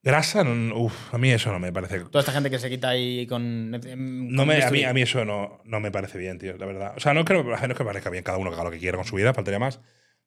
Grasa, 0.03 0.43
no- 0.43 0.75
uf, 0.77 1.13
a 1.13 1.17
mí 1.17 1.31
eso 1.31 1.51
no 1.51 1.59
me 1.59 1.71
parece. 1.73 1.99
Toda 2.01 2.19
esta 2.21 2.31
gente 2.31 2.49
que 2.49 2.59
se 2.59 2.69
quita 2.69 2.89
ahí 2.89 3.27
con. 3.27 3.71
No 3.71 4.45
me, 4.45 4.63
a, 4.63 4.71
mí, 4.71 4.83
a 4.83 4.93
mí 4.93 5.01
eso 5.01 5.25
no, 5.25 5.59
no 5.65 5.79
me 5.79 5.91
parece 5.91 6.17
bien, 6.17 6.37
tío, 6.37 6.55
la 6.57 6.65
verdad. 6.65 6.93
O 6.95 6.99
sea, 6.99 7.13
no 7.13 7.25
que, 7.25 7.33
no 7.33 7.53
es 7.55 7.61
que 7.61 7.67
me 7.67 7.75
parezca 7.85 8.09
bien 8.09 8.23
cada 8.23 8.37
uno 8.37 8.49
que 8.49 8.55
haga 8.55 8.63
lo 8.65 8.71
que 8.71 8.79
quiera 8.79 8.97
con 8.97 9.05
su 9.05 9.15
vida, 9.15 9.33
faltaría 9.33 9.59
más. 9.59 9.81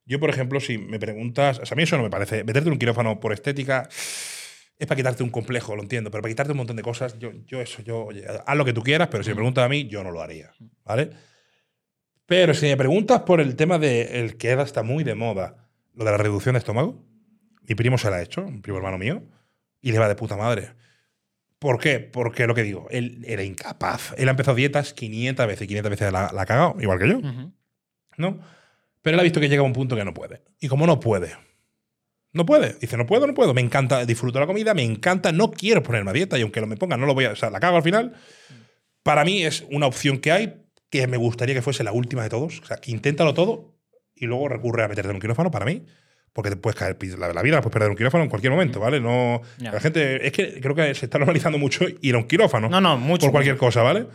Yo, 0.05 0.19
por 0.19 0.29
ejemplo, 0.31 0.61
si 0.61 0.77
me 0.77 0.99
preguntas, 0.99 1.61
o 1.61 1.67
sea, 1.67 1.75
a 1.75 1.77
mí 1.77 1.85
eso 1.85 1.97
no 1.97 2.03
me 2.03 2.11
parece. 2.11 2.43
Meterte 2.45 2.69
en 2.69 2.73
un 2.73 2.79
quirófano 2.79 3.21
por 3.21 3.33
estética 3.33 3.89
es 3.91 4.87
para 4.87 4.97
quitarte 4.97 5.23
un 5.23 5.31
complejo, 5.31 5.77
lo 5.77 5.83
entiendo, 5.83 6.11
pero 6.11 6.23
para 6.23 6.33
quitarte 6.33 6.53
un 6.53 6.59
montón 6.59 6.77
de 6.77 6.83
cosas, 6.83 7.19
yo, 7.19 7.31
yo 7.47 7.61
eso, 7.61 7.83
yo, 7.83 8.05
oye, 8.07 8.25
haz 8.47 8.57
lo 8.57 8.65
que 8.65 8.73
tú 8.73 8.83
quieras, 8.83 9.09
pero 9.11 9.23
si 9.23 9.31
me 9.31 9.37
preguntas 9.37 9.65
a 9.65 9.69
mí, 9.69 9.87
yo 9.87 10.03
no 10.03 10.11
lo 10.11 10.21
haría, 10.21 10.53
¿vale? 10.85 11.11
Pero 12.31 12.55
si 12.55 12.67
me 12.67 12.77
preguntas 12.77 13.23
por 13.23 13.41
el 13.41 13.57
tema 13.57 13.81
de 13.81 14.21
el 14.21 14.37
que 14.37 14.53
ahora 14.53 14.63
está 14.63 14.85
muy 14.85 15.03
de 15.03 15.17
moda, 15.17 15.69
lo 15.97 16.05
de 16.05 16.13
la 16.13 16.17
reducción 16.17 16.53
de 16.53 16.61
estómago, 16.61 17.05
mi 17.67 17.75
primo 17.75 17.99
se 17.99 18.09
la 18.09 18.19
ha 18.19 18.23
hecho, 18.23 18.43
un 18.43 18.63
primo 18.63 18.79
hermano 18.79 18.99
mío, 18.99 19.25
y 19.81 19.91
le 19.91 19.99
va 19.99 20.07
de 20.07 20.15
puta 20.15 20.37
madre. 20.37 20.75
¿Por 21.59 21.81
qué? 21.81 21.99
Porque 21.99 22.47
lo 22.47 22.55
que 22.55 22.63
digo, 22.63 22.87
él 22.93 23.25
era 23.27 23.43
incapaz. 23.43 24.15
Él 24.17 24.29
ha 24.29 24.31
empezado 24.31 24.55
dietas 24.55 24.95
500 24.95 25.45
veces, 25.45 25.67
500 25.67 25.91
veces 25.91 26.13
la, 26.13 26.31
la 26.33 26.43
ha 26.43 26.47
cagado, 26.47 26.77
igual 26.79 27.01
que 27.01 27.09
yo. 27.09 27.21
¿no? 28.17 28.39
Pero 29.03 29.15
él 29.17 29.21
ha 29.21 29.25
visto 29.25 29.41
que 29.41 29.49
llega 29.49 29.63
a 29.63 29.67
un 29.67 29.73
punto 29.73 29.97
que 29.97 30.05
no 30.05 30.15
puede. 30.15 30.41
Y 30.61 30.69
como 30.69 30.87
no 30.87 31.01
puede, 31.01 31.33
no 32.33 32.47
puede. 32.47 32.75
Dice, 32.75 32.97
no 32.97 33.07
puedo, 33.07 33.27
no 33.27 33.35
puedo. 33.35 33.55
Me 33.55 33.61
encanta, 33.61 34.07
disfruto 34.07 34.39
la 34.39 34.47
comida, 34.47 34.73
me 34.73 34.85
encanta, 34.85 35.33
no 35.33 35.51
quiero 35.51 35.83
ponerme 35.83 36.11
a 36.11 36.15
dieta 36.15 36.39
y 36.39 36.43
aunque 36.43 36.61
lo 36.61 36.69
me 36.69 36.77
ponga, 36.77 36.97
no 36.97 37.07
lo 37.07 37.15
voy 37.15 37.25
a. 37.25 37.33
O 37.33 37.37
sea, 37.37 37.51
la 37.51 37.59
cago 37.59 37.77
al 37.77 37.83
final. 37.83 38.15
Para 39.03 39.25
mí 39.25 39.43
es 39.43 39.67
una 39.69 39.87
opción 39.87 40.19
que 40.19 40.31
hay 40.31 40.60
que 40.91 41.07
me 41.07 41.17
gustaría 41.17 41.55
que 41.55 41.63
fuese 41.63 41.85
la 41.85 41.93
última 41.93 42.23
de 42.23 42.29
todos. 42.29 42.61
O 42.61 42.67
sea, 42.67 42.77
que 42.79 42.91
inténtalo 42.91 43.33
todo 43.35 43.75
y 44.15 44.27
luego 44.27 44.49
recurre 44.49 44.83
a 44.85 44.89
meterte 44.89 45.09
en 45.11 45.17
un 45.17 45.21
quirófano 45.21 45.51
para 45.51 45.65
mí. 45.65 45.85
Porque 46.33 46.51
te 46.51 46.57
puedes 46.57 46.79
caer 46.79 46.97
la, 47.19 47.33
la 47.33 47.43
vida, 47.43 47.57
la 47.57 47.61
puedes 47.63 47.73
perder 47.73 47.87
en 47.87 47.91
un 47.93 47.97
quirófano 47.97 48.23
en 48.23 48.31
cualquier 48.31 48.53
momento, 48.53 48.79
¿vale? 48.79 49.01
No. 49.01 49.43
La 49.59 49.81
gente. 49.81 50.25
Es 50.25 50.33
que 50.33 50.61
creo 50.61 50.77
que 50.77 50.95
se 50.95 51.07
está 51.07 51.19
normalizando 51.19 51.59
mucho 51.59 51.87
ir 52.03 52.15
a 52.15 52.19
un 52.19 52.25
quirófano 52.25 52.69
No, 52.69 52.81
no, 52.81 52.97
mucho. 52.99 53.23
por 53.27 53.33
cualquier 53.33 53.57
cosa, 53.57 53.83
¿vale? 53.83 54.07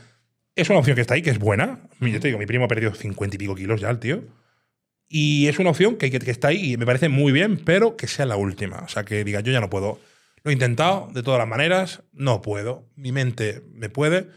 Es 0.55 0.69
una 0.69 0.79
opción 0.79 0.95
que 0.95 1.01
está 1.01 1.15
ahí, 1.15 1.21
que 1.21 1.31
es 1.31 1.39
buena. 1.39 1.81
Yo 1.99 2.19
te 2.21 2.29
digo, 2.29 2.39
mi 2.39 2.45
primo 2.45 2.63
ha 2.65 2.67
perdido 2.69 2.93
50 2.95 3.35
y 3.35 3.37
pico 3.39 3.53
kilos 3.55 3.81
ya, 3.81 3.89
el 3.89 3.99
tío. 3.99 4.23
Y 5.09 5.47
es 5.47 5.59
una 5.59 5.71
opción 5.71 5.97
que, 5.97 6.09
que, 6.09 6.19
que 6.19 6.31
está 6.31 6.47
ahí 6.47 6.73
y 6.73 6.77
me 6.77 6.85
parece 6.85 7.09
muy 7.09 7.33
bien, 7.33 7.57
pero 7.57 7.97
que 7.97 8.07
sea 8.07 8.25
la 8.25 8.37
última. 8.37 8.77
O 8.79 8.87
sea, 8.87 9.03
que 9.03 9.23
diga, 9.25 9.41
yo 9.41 9.51
ya 9.51 9.59
no 9.59 9.69
puedo. 9.69 9.99
Lo 10.43 10.51
he 10.51 10.53
intentado 10.53 11.09
de 11.13 11.21
todas 11.21 11.37
las 11.39 11.47
maneras, 11.49 12.03
no 12.13 12.41
puedo. 12.41 12.85
Mi 12.95 13.11
mente 13.11 13.61
me 13.73 13.89
puede. 13.89 14.27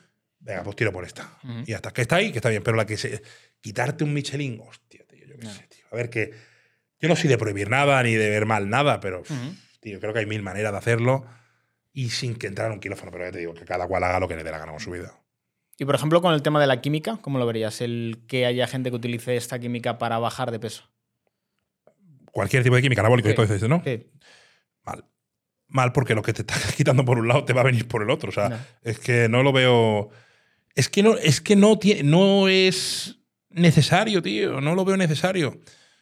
Venga, 0.48 0.62
pues 0.64 0.74
tiro 0.76 0.92
por 0.92 1.04
esta. 1.04 1.38
Y 1.66 1.70
ya 1.70 1.76
está. 1.76 1.92
Que 1.92 2.02
está 2.02 2.16
ahí, 2.16 2.32
que 2.32 2.38
está 2.38 2.48
bien. 2.48 2.62
Pero 2.62 2.76
la 2.76 2.86
que 2.86 2.96
se. 2.96 3.22
Quitarte 3.60 4.02
un 4.02 4.12
Michelin, 4.14 4.60
hostia, 4.66 5.04
tío, 5.06 5.26
yo 5.26 5.36
qué 5.38 5.44
Ya. 5.46 5.52
sé, 5.52 5.66
tío. 5.68 5.84
A 5.92 5.94
ver, 5.96 6.08
que. 6.10 6.32
Yo 7.00 7.08
no 7.08 7.14
soy 7.14 7.28
de 7.30 7.38
prohibir 7.38 7.68
nada 7.70 8.02
ni 8.02 8.14
de 8.14 8.30
ver 8.30 8.46
mal 8.46 8.68
nada, 8.70 8.98
pero. 9.00 9.22
Tío, 9.80 10.00
creo 10.00 10.12
que 10.12 10.18
hay 10.20 10.26
mil 10.26 10.42
maneras 10.42 10.72
de 10.72 10.78
hacerlo 10.78 11.24
y 11.92 12.10
sin 12.10 12.34
que 12.34 12.46
entrar 12.48 12.66
en 12.68 12.72
un 12.74 12.80
quirófano. 12.80 13.12
Pero 13.12 13.24
ya 13.26 13.30
te 13.30 13.38
digo, 13.38 13.54
que 13.54 13.64
cada 13.64 13.86
cual 13.86 14.02
haga 14.04 14.18
lo 14.18 14.26
que 14.26 14.34
le 14.36 14.42
dé 14.42 14.50
la 14.50 14.58
gana 14.58 14.72
con 14.72 14.80
su 14.80 14.90
vida. 14.90 15.14
Y 15.76 15.84
por 15.84 15.94
ejemplo, 15.94 16.20
con 16.22 16.34
el 16.34 16.42
tema 16.42 16.60
de 16.60 16.66
la 16.66 16.80
química, 16.80 17.18
¿cómo 17.22 17.38
lo 17.38 17.46
verías? 17.46 17.80
El 17.80 18.24
que 18.26 18.46
haya 18.46 18.66
gente 18.66 18.90
que 18.90 18.96
utilice 18.96 19.36
esta 19.36 19.60
química 19.60 19.96
para 19.98 20.18
bajar 20.18 20.50
de 20.50 20.58
peso. 20.58 20.90
Cualquier 22.32 22.62
tipo 22.62 22.74
de 22.76 22.82
química 22.82 23.00
anabólica 23.00 23.30
Sí. 23.46 23.52
eso, 23.54 23.68
¿no? 23.68 23.82
Sí. 23.84 24.10
Mal. 24.84 25.04
Mal 25.68 25.92
porque 25.92 26.14
lo 26.14 26.22
que 26.22 26.32
te 26.32 26.42
está 26.42 26.54
quitando 26.76 27.04
por 27.04 27.18
un 27.18 27.28
lado 27.28 27.44
te 27.44 27.52
va 27.52 27.60
a 27.60 27.64
venir 27.64 27.86
por 27.86 28.02
el 28.02 28.10
otro. 28.10 28.30
O 28.30 28.32
sea, 28.32 28.48
No. 28.48 28.58
es 28.82 28.98
que 28.98 29.28
no 29.28 29.42
lo 29.42 29.52
veo. 29.52 30.10
Es 30.78 30.88
que 30.88 31.02
no, 31.02 31.16
es 31.16 31.40
que 31.40 31.56
no, 31.56 31.78
no 32.04 32.48
es 32.48 33.18
necesario, 33.50 34.22
tío. 34.22 34.60
No 34.60 34.74
lo 34.76 34.84
veo 34.84 34.96
necesario. 34.96 35.58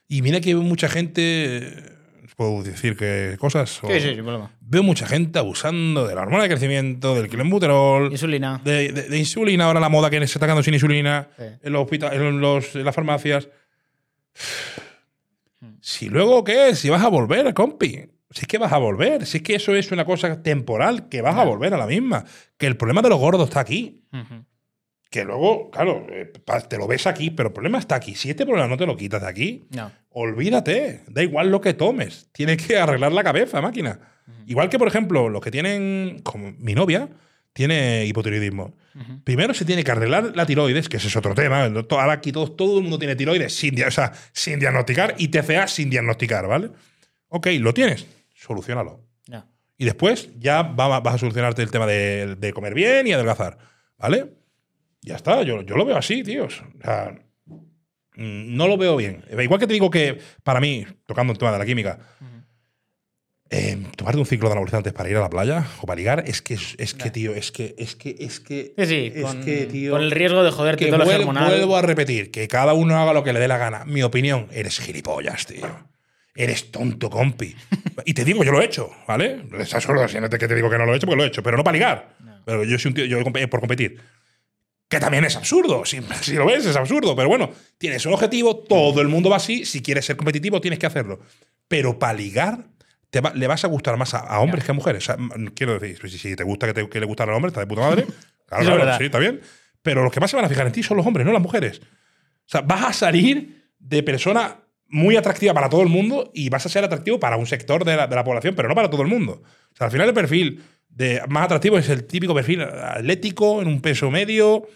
Y 0.07 0.21
mira 0.23 0.41
que 0.41 0.55
veo 0.55 0.63
mucha 0.63 0.89
gente. 0.89 1.95
¿Puedo 2.37 2.63
decir 2.63 2.97
que 2.99 3.37
cosas? 3.41 3.81
Sí, 3.89 4.01
sí, 4.01 4.13
problema. 4.17 4.51
Veo 4.61 4.83
mucha 4.83 5.07
gente 5.07 5.39
abusando 5.39 6.07
de 6.07 6.15
la 6.15 6.21
hormona 6.21 6.43
de 6.43 6.51
crecimiento, 6.51 7.15
del 7.15 7.29
clenbuterol, 7.31 8.13
Insulina. 8.13 8.61
de, 8.63 8.93
de- 8.93 9.09
de 9.09 9.19
insulina, 9.19 9.65
ahora 9.65 9.81
la 9.81 9.89
moda 9.89 10.11
que 10.11 10.19
se 10.19 10.25
está 10.25 10.41
sacando 10.41 10.63
sin 10.63 10.75
insulina, 10.75 11.29
Sí. 11.39 11.45
en, 11.63 11.73
los 11.73 11.89
en, 11.91 12.41
los- 12.43 12.77
en 12.77 12.85
las 12.85 12.95
farmacias. 12.95 13.49
Si 15.81 16.09
luego, 16.11 16.45
¿qué? 16.45 16.75
Si 16.75 16.91
vas 16.91 17.03
a 17.03 17.09
volver, 17.09 17.55
compi. 17.55 18.03
Si 18.31 18.43
es 18.43 18.47
que 18.49 18.59
vas 18.59 18.73
a 18.73 18.79
volver. 18.79 19.25
Si 19.25 19.39
es 19.39 19.43
que 19.43 19.55
eso 19.55 19.75
es 19.75 19.91
una 19.93 20.05
cosa 20.05 20.43
temporal, 20.43 21.09
que 21.09 21.23
vas 21.23 21.37
a 21.37 21.45
volver 21.45 21.73
a 21.73 21.79
la 21.79 21.87
misma. 21.87 22.25
Que 22.59 22.67
el 22.67 22.77
problema 22.77 23.01
de 23.03 23.09
los 23.09 23.19
gordos 23.19 23.49
está 23.49 23.61
aquí. 23.61 24.03
Ujú. 24.13 24.45
Que 25.11 25.25
luego, 25.25 25.71
claro, 25.71 26.07
eh, 26.11 26.33
te 26.69 26.77
lo 26.79 26.87
ves 26.87 27.07
aquí, 27.07 27.31
pero 27.31 27.49
el 27.49 27.53
problema 27.53 27.79
está 27.79 27.95
aquí. 27.95 28.15
Si 28.15 28.29
este 28.31 28.45
problema 28.45 28.69
no 28.69 28.77
te 28.77 28.87
lo 28.87 28.97
quitas 28.97 29.23
de 29.23 29.29
aquí, 29.29 29.69
No. 29.71 29.91
olvídate. 30.11 31.03
Da 31.09 31.23
igual 31.23 31.51
lo 31.51 31.61
que 31.61 31.75
tomes. 31.75 32.29
Tienes 32.33 32.57
que 32.59 32.77
arreglar 32.79 33.13
la 33.13 33.23
cabeza, 33.25 33.61
máquina. 33.61 34.01
Igual 34.47 34.69
que, 34.69 34.79
por 34.79 34.89
ejemplo, 34.89 35.29
los 35.29 35.41
que 35.41 35.51
tienen, 35.51 36.21
como 36.23 36.53
mi 36.59 36.75
novia, 36.75 37.09
tiene 37.53 38.05
hipotiroidismo. 38.07 38.77
Primero 39.25 39.53
se 39.55 39.65
tiene 39.65 39.85
que 39.85 39.91
arreglar 39.91 40.33
la 40.35 40.47
tiroides, 40.47 40.89
que 40.89 40.97
ese 40.97 41.09
es 41.09 41.17
otro 41.17 41.35
tema. 41.35 41.65
Ahora 41.65 42.13
aquí 42.13 42.33
todo, 42.33 42.51
todo 42.53 42.77
el 42.79 42.83
mundo 42.83 42.99
tiene 42.99 43.15
tiroides 43.15 43.55
sin, 43.55 43.75
dia- 43.75 43.89
o 43.89 43.91
sea, 43.91 44.13
sin 44.33 44.59
diagnosticar 44.59 45.15
y 45.19 45.29
TCA 45.29 45.67
sin 45.69 45.91
diagnosticar, 45.91 46.47
¿vale? 46.47 46.71
Ok, 47.29 47.49
lo 47.61 47.73
tienes, 47.75 48.07
solucionalo. 48.35 49.05
Y 49.79 49.85
después 49.85 50.31
ya 50.39 50.63
va- 50.63 51.01
vas 51.01 51.15
a 51.17 51.19
solucionarte 51.19 51.61
el 51.63 51.71
tema 51.71 51.87
de, 51.87 52.37
de 52.37 52.53
comer 52.55 52.73
bien 52.73 53.07
y 53.07 53.13
adelgazar, 53.13 53.59
¿vale? 53.99 54.36
Ya 55.07 55.15
está, 55.17 55.43
yo, 55.43 55.63
yo 55.63 55.77
lo 55.77 55.85
veo 55.87 55.97
así, 55.97 56.23
tíos. 56.23 56.63
O 56.81 56.85
sea, 56.85 57.15
no 58.17 58.67
lo 58.69 58.77
veo 58.77 58.97
bien. 58.97 59.25
Igual 59.31 59.61
que 59.61 59.67
te 59.67 59.73
digo 59.73 59.91
que, 59.91 60.19
para 60.43 60.61
mí, 60.61 60.85
tocando 61.07 61.33
el 61.33 61.39
tema 61.39 61.53
de 61.53 61.59
la 61.59 61.65
química, 61.65 61.99
eh, 63.49 63.81
tomarte 63.97 64.19
un 64.19 64.27
ciclo 64.27 64.49
de 64.49 64.55
anabolizantes 64.55 64.93
para 64.93 65.09
ir 65.09 65.17
a 65.17 65.21
la 65.21 65.31
playa 65.31 65.65
o 65.81 65.87
para 65.87 65.97
ligar, 65.97 66.25
es 66.27 66.43
que, 66.43 66.55
es, 66.55 66.75
es 66.79 66.95
que 66.95 67.11
tío, 67.13 67.33
es 67.35 67.53
que, 67.53 67.77
es 67.79 67.95
que, 67.95 68.17
es 68.19 68.41
que, 68.41 68.75
Sí, 68.77 68.87
sí, 68.87 69.13
es 69.15 69.23
con, 69.23 69.45
que, 69.45 69.67
tío, 69.67 69.93
con 69.93 70.03
el 70.03 70.11
riesgo 70.11 70.43
de 70.43 70.51
joderte 70.51 70.85
que 70.87 70.91
todo 70.91 70.99
lo 70.99 71.05
vuel- 71.05 71.21
hormonal. 71.21 71.51
vuelvo 71.51 71.77
a 71.77 71.83
repetir, 71.83 72.33
que 72.33 72.49
cada 72.49 72.73
uno 72.75 72.97
haga 73.01 73.13
lo 73.13 73.23
que 73.23 73.33
le 73.33 73.39
dé 73.39 73.47
la 73.47 73.59
gana. 73.59 73.85
Mi 73.85 74.03
opinión, 74.03 74.49
eres 74.51 74.81
gilipollas, 74.81 75.47
tío. 75.47 75.69
Eres 76.35 76.73
tonto, 76.73 77.09
compi. 77.09 77.55
y 78.05 78.13
te 78.15 78.25
digo, 78.25 78.43
yo 78.43 78.51
lo 78.51 78.61
he 78.61 78.65
hecho, 78.65 78.91
¿vale? 79.07 79.45
Es 79.61 79.73
absurdo, 79.75 80.09
si 80.09 80.19
no 80.21 80.29
te, 80.29 80.37
que 80.39 80.49
te 80.49 80.55
digo 80.57 80.69
que 80.69 80.77
no 80.79 80.85
lo 80.85 80.93
he 80.93 80.97
hecho, 80.97 81.07
porque 81.07 81.17
lo 81.19 81.25
he 81.25 81.29
hecho, 81.29 81.43
pero 81.45 81.57
no 81.57 81.63
para 81.63 81.75
ligar. 81.77 82.17
No. 82.19 82.43
Pero 82.45 82.65
yo 82.65 82.77
soy 82.81 82.89
un 82.91 82.95
tío, 82.97 83.05
yo 83.05 83.21
comp- 83.21 83.49
por 83.49 83.61
competir. 83.61 84.01
Que 84.89 85.01
también 85.01 85.25
es 85.25 85.35
absurdo, 85.37 85.85
si, 85.85 86.01
si 86.23 86.35
lo 86.35 86.47
ves, 86.47 86.65
es 86.67 86.77
absurdo. 86.77 87.17
Pero 87.17 87.29
bueno, 87.29 87.51
tienes 87.79 88.05
un 88.07 88.13
objetivo, 88.15 88.57
todo 88.57 89.01
el 89.01 89.09
mundo 89.09 89.31
va 89.31 89.37
así. 89.37 89.65
Si 89.65 89.83
quieres 89.83 90.05
ser 90.05 90.17
competitivo, 90.17 90.61
tienes 90.61 90.79
que 90.79 90.87
hacerlo. 90.87 91.19
Pero 91.69 91.99
para 91.99 92.13
ligar, 92.15 92.67
te 93.11 93.21
va- 93.21 93.33
le 93.35 93.47
vas 93.47 93.65
a 93.65 93.69
gustar 93.69 93.97
más 93.97 94.15
a, 94.15 94.19
a 94.21 94.41
hombres 94.41 94.65
que 94.65 94.71
a 94.71 94.75
mujeres. 94.75 95.03
O 95.03 95.07
sea, 95.07 95.17
quiero 95.55 95.79
decir, 95.79 95.99
si, 96.11 96.19
si 96.19 96.37
te 96.37 96.45
gusta 96.45 96.67
que, 96.67 96.75
te, 96.75 96.89
que 96.89 97.01
le 97.01 97.07
gustan 97.07 97.29
a 97.29 97.33
los 97.33 97.37
hombres, 97.37 97.51
está 97.53 97.61
de 97.61 97.67
puta 97.67 97.81
madre. 97.83 98.07
Claro, 98.47 98.63
claro, 98.65 98.79
verdad. 98.79 98.99
sí, 98.99 99.05
está 99.07 99.19
bien. 99.19 99.41
Pero 99.83 100.05
los 100.05 100.13
que 100.13 100.21
más 100.21 100.31
se 100.31 100.37
van 100.37 100.45
a 100.45 100.49
fijar 100.49 100.69
en 100.69 100.73
ti 100.73 100.81
son 100.85 100.97
los 100.97 101.05
hombres, 101.05 101.27
no 101.27 101.33
las 101.33 101.43
mujeres. 101.43 101.81
O 101.83 102.45
sea, 102.47 102.61
vas 102.61 102.85
a 102.85 102.93
salir 102.93 103.73
de 103.81 104.05
persona 104.05 104.59
muy 104.87 105.17
atractiva 105.17 105.53
para 105.53 105.69
todo 105.69 105.83
el 105.83 105.89
mundo 105.89 106.31
y 106.33 106.49
vas 106.49 106.65
a 106.65 106.69
ser 106.69 106.85
atractivo 106.85 107.19
para 107.19 107.37
un 107.39 107.47
sector 107.49 107.85
de 107.85 107.97
la, 107.97 108.07
de 108.07 108.15
la 108.15 108.23
población, 108.23 108.55
pero 108.55 108.69
no 108.69 108.77
para 108.77 108.89
todo 108.89 109.03
el 109.03 109.09
mundo. 109.09 109.43
O 109.43 109.77
sea, 109.77 109.87
al 109.87 109.91
final 109.91 110.07
el 110.07 110.15
perfil 110.15 110.63
de 110.97 111.21
más 111.29 111.45
atractivo 111.45 111.77
es 111.79 111.89
el 111.91 112.05
típico 112.05 112.35
perfil 112.35 112.63
atlético, 112.63 113.61
en 113.61 113.69
un 113.69 113.81
peso 113.83 114.11
medio. 114.11 114.67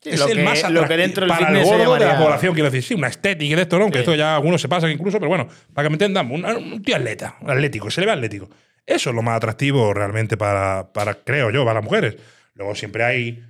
Sí, 0.00 0.10
es 0.10 0.20
lo 0.20 0.26
el 0.28 0.36
que- 0.36 0.42
más 0.44 0.58
lo 0.62 0.66
atractivo 0.82 0.88
que 0.88 0.96
dentro 0.98 1.20
del 1.22 1.28
para 1.30 1.58
el 1.58 1.64
gordo 1.64 1.94
de 1.94 2.04
la 2.04 2.18
población, 2.18 2.52
quiero 2.54 2.70
decir, 2.70 2.82
sí, 2.82 2.94
una 2.94 3.08
estética 3.08 3.52
y 3.52 3.56
de 3.56 3.62
esto, 3.62 3.78
¿no? 3.78 3.86
Que 3.86 3.94
Sí. 3.94 3.98
esto 4.00 4.14
ya 4.14 4.36
algunos 4.36 4.60
se 4.60 4.68
pasan 4.68 4.90
incluso, 4.90 5.18
pero 5.18 5.28
bueno, 5.30 5.48
para 5.72 5.86
que 5.86 5.90
me 5.90 5.94
entendan, 5.94 6.30
un, 6.30 6.44
un 6.44 6.82
tío 6.82 6.96
atleta, 6.96 7.36
un 7.40 7.50
atlético, 7.50 7.90
se 7.90 8.02
le 8.02 8.06
ve 8.08 8.12
atlético. 8.12 8.50
Eso 8.84 9.08
es 9.10 9.16
lo 9.16 9.22
más 9.22 9.36
atractivo 9.38 9.94
realmente 9.94 10.36
para, 10.36 10.92
para, 10.92 11.14
creo 11.14 11.50
yo, 11.50 11.64
para 11.64 11.80
las 11.80 11.84
mujeres. 11.84 12.18
Luego 12.52 12.74
siempre 12.74 13.02
hay 13.04 13.42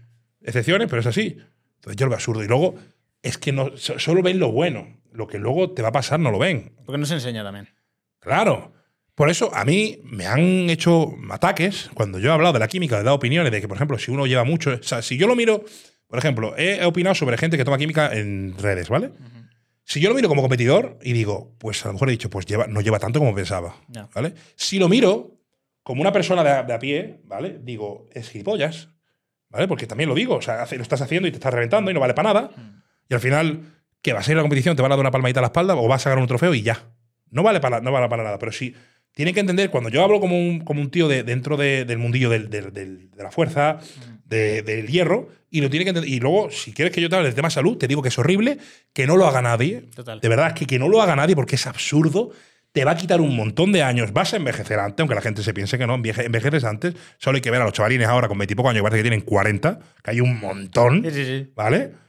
excepciones, 0.43 0.87
pero 0.89 1.01
es 1.01 1.07
así. 1.07 1.37
Entonces 1.77 1.97
yo 1.97 2.07
lo 2.07 2.11
veo 2.11 2.17
absurdo. 2.19 2.45
Y 2.45 2.47
luego 2.47 2.77
es 3.21 3.37
que 3.39 3.51
no, 3.51 3.77
so- 3.77 3.99
solo 3.99 4.23
ven 4.23 4.39
lo 4.39 4.53
bueno. 4.53 4.87
Lo 5.13 5.27
que 5.27 5.39
luego 5.39 5.73
te 5.73 5.83
va 5.83 5.89
a 5.89 5.93
pasar 5.93 6.21
no 6.21 6.31
lo 6.31 6.39
ven. 6.39 6.73
Porque 6.87 6.99
no 6.99 7.07
se 7.07 7.15
enseña 7.15 7.43
también. 7.43 7.69
Claro. 8.21 8.73
Por 9.15 9.31
eso 9.31 9.55
a 9.55 9.65
mí 9.65 10.01
me 10.05 10.27
han 10.27 10.69
hecho 10.71 11.15
ataques 11.31 11.91
cuando 11.95 12.19
yo 12.19 12.31
he 12.31 12.33
hablado 12.33 12.53
de 12.53 12.59
la 12.59 12.69
química, 12.69 12.99
he 12.99 13.03
dado 13.05 13.17
opiniones 13.17 13.53
de 13.53 13.61
que, 13.61 13.69
por 13.69 13.77
ejemplo, 13.77 13.99
si 13.99 14.11
uno 14.11 14.27
lleva 14.27 14.45
mucho. 14.45 14.71
O 14.71 14.83
sea, 14.83 15.03
si 15.03 15.17
yo 15.17 15.29
lo 15.29 15.37
miro, 15.37 15.65
por 16.09 16.19
ejemplo, 16.19 16.57
he, 16.57 16.85
opinado 16.85 17.15
sobre 17.15 17.39
gente 17.39 17.57
que 17.57 17.65
toma 17.65 17.79
química 17.79 18.13
en 18.13 18.57
redes, 18.59 18.89
¿vale? 18.89 19.13
Si 19.85 20.01
yo 20.01 20.09
lo 20.09 20.15
miro 20.15 20.29
como 20.29 20.41
competidor 20.41 20.99
y 21.03 21.13
digo, 21.13 21.55
pues 21.59 21.85
a 21.85 21.89
lo 21.89 21.95
mejor 21.95 22.09
he 22.09 22.13
dicho, 22.13 22.31
pues 22.31 22.47
lleva, 22.47 22.67
no 22.67 22.81
lleva 22.81 22.99
tanto 22.99 23.19
como 23.19 23.35
pensaba. 23.35 23.77
¿vale? 24.15 24.35
Si 24.57 24.79
lo 24.79 24.89
miro 24.89 25.39
como 25.83 26.01
una 26.01 26.11
persona 26.11 26.43
de 26.43 26.51
a, 26.51 26.63
de 26.63 26.73
a 26.73 26.79
pie, 26.79 27.21
¿vale? 27.25 27.59
Digo, 27.63 28.09
es 28.13 28.31
gilipollas, 28.31 28.89
¿vale? 29.51 29.69
Porque 29.69 29.87
también 29.87 30.09
lo 30.09 30.15
digo, 30.15 30.37
o 30.37 30.43
sea, 30.43 30.67
lo 30.71 30.83
estás 30.83 31.03
haciendo 31.03 31.29
y 31.29 31.31
te 31.31 31.37
estás 31.37 31.53
reventando 31.53 31.91
y 31.91 31.95
no 31.95 32.01
vale 32.01 32.15
para 32.15 32.33
nada. 32.33 32.51
Y 33.09 33.15
al 33.15 33.21
final 33.21 33.61
que 34.01 34.13
vas 34.13 34.27
a 34.27 34.33
ir 34.33 34.37
a 34.37 34.39
la 34.39 34.43
competición, 34.43 34.75
te 34.77 34.83
van 34.83 34.93
a 34.93 34.97
dar 34.97 35.01
una 35.01 35.11
palmadita 35.11 35.41
a 35.41 35.43
la 35.43 35.49
espalda 35.49 35.77
o 35.77 35.87
vas 35.87 36.07
a 36.07 36.11
ganar 36.11 36.23
un 36.23 36.29
trofeo 36.29 36.55
y 36.55 36.63
ya. 36.63 36.91
No 37.31 37.43
vale 37.43 37.61
para, 37.61 37.81
no 37.81 37.91
vale 37.91 38.09
para 38.09 38.23
nada, 38.23 38.39
pero 38.39 38.53
sí. 38.53 38.75
Tienen 39.15 39.33
que 39.35 39.41
entender, 39.41 39.71
cuando 39.71 39.91
yo 39.91 40.03
hablo 40.03 40.19
como 40.21 40.37
un, 40.37 40.61
como 40.61 40.81
un 40.81 40.91
tío 40.91 41.07
de, 41.09 41.23
dentro 41.23 41.57
de- 41.57 41.85
del 41.85 41.99
mundillo 41.99 42.31
del- 42.31 42.51
del- 42.51 42.73
del- 42.73 43.11
de 43.11 43.23
la 43.23 43.31
fuerza, 43.31 43.79
de- 44.25 44.63
del 44.63 44.89
hierro, 44.89 45.29
y 45.51 45.61
lo 45.61 45.71
tiene 45.71 45.85
que 45.85 45.91
entender. 45.91 46.11
Y 46.11 46.19
luego, 46.19 46.51
si 46.51 46.73
quieres 46.73 46.93
que 46.93 47.01
yo 47.01 47.09
te 47.09 47.15
hable 47.15 47.27
del 47.29 47.35
tema 47.37 47.49
salud, 47.51 47.77
te 47.79 47.87
digo 47.87 48.03
que 48.03 48.09
es 48.09 48.19
horrible, 48.19 48.59
que 48.93 49.07
no 49.07 49.17
lo 49.17 49.27
haga 49.27 49.41
nadie. 49.41 49.83
Total. 49.95 50.21
De 50.21 50.29
verdad, 50.29 50.49
es 50.49 50.55
que, 50.55 50.67
que 50.67 50.79
no 50.81 50.89
lo 50.89 51.01
haga 51.01 51.15
nadie 51.15 51.37
porque 51.37 51.55
es 51.55 51.67
absurdo. 51.69 52.31
Te 52.73 52.85
va 52.85 52.91
a 52.91 52.97
quitar 52.97 53.21
un 53.21 53.37
montón 53.37 53.71
de 53.71 53.85
años. 53.85 54.13
Vas 54.13 54.33
a 54.33 54.37
envejecer 54.37 54.81
antes, 54.81 54.99
aunque 54.99 55.15
la 55.15 55.21
gente 55.21 55.45
se 55.45 55.55
piense 55.55 55.79
que 55.79 55.87
no. 55.87 55.95
enveje- 55.95 56.25
Envejeces 56.25 56.65
antes. 56.65 56.95
Solo 57.19 57.37
hay 57.37 57.41
que 57.41 57.53
ver 57.53 57.61
a 57.61 57.65
los 57.67 57.73
chavalines 57.73 58.09
ahora 58.09 58.27
con 58.27 58.37
20 58.37 58.53
y 58.55 58.57
pocos 58.57 58.71
años, 58.71 58.81
que 58.81 58.83
parece 58.83 58.99
que 59.05 59.09
tienen 59.11 59.21
40, 59.21 59.79
que 60.03 60.11
hay 60.11 60.21
un 60.21 60.41
montón. 60.41 61.05
Sí, 61.05 61.11
sí, 61.13 61.25
sí. 61.25 61.53
¿Vale? 61.55 61.93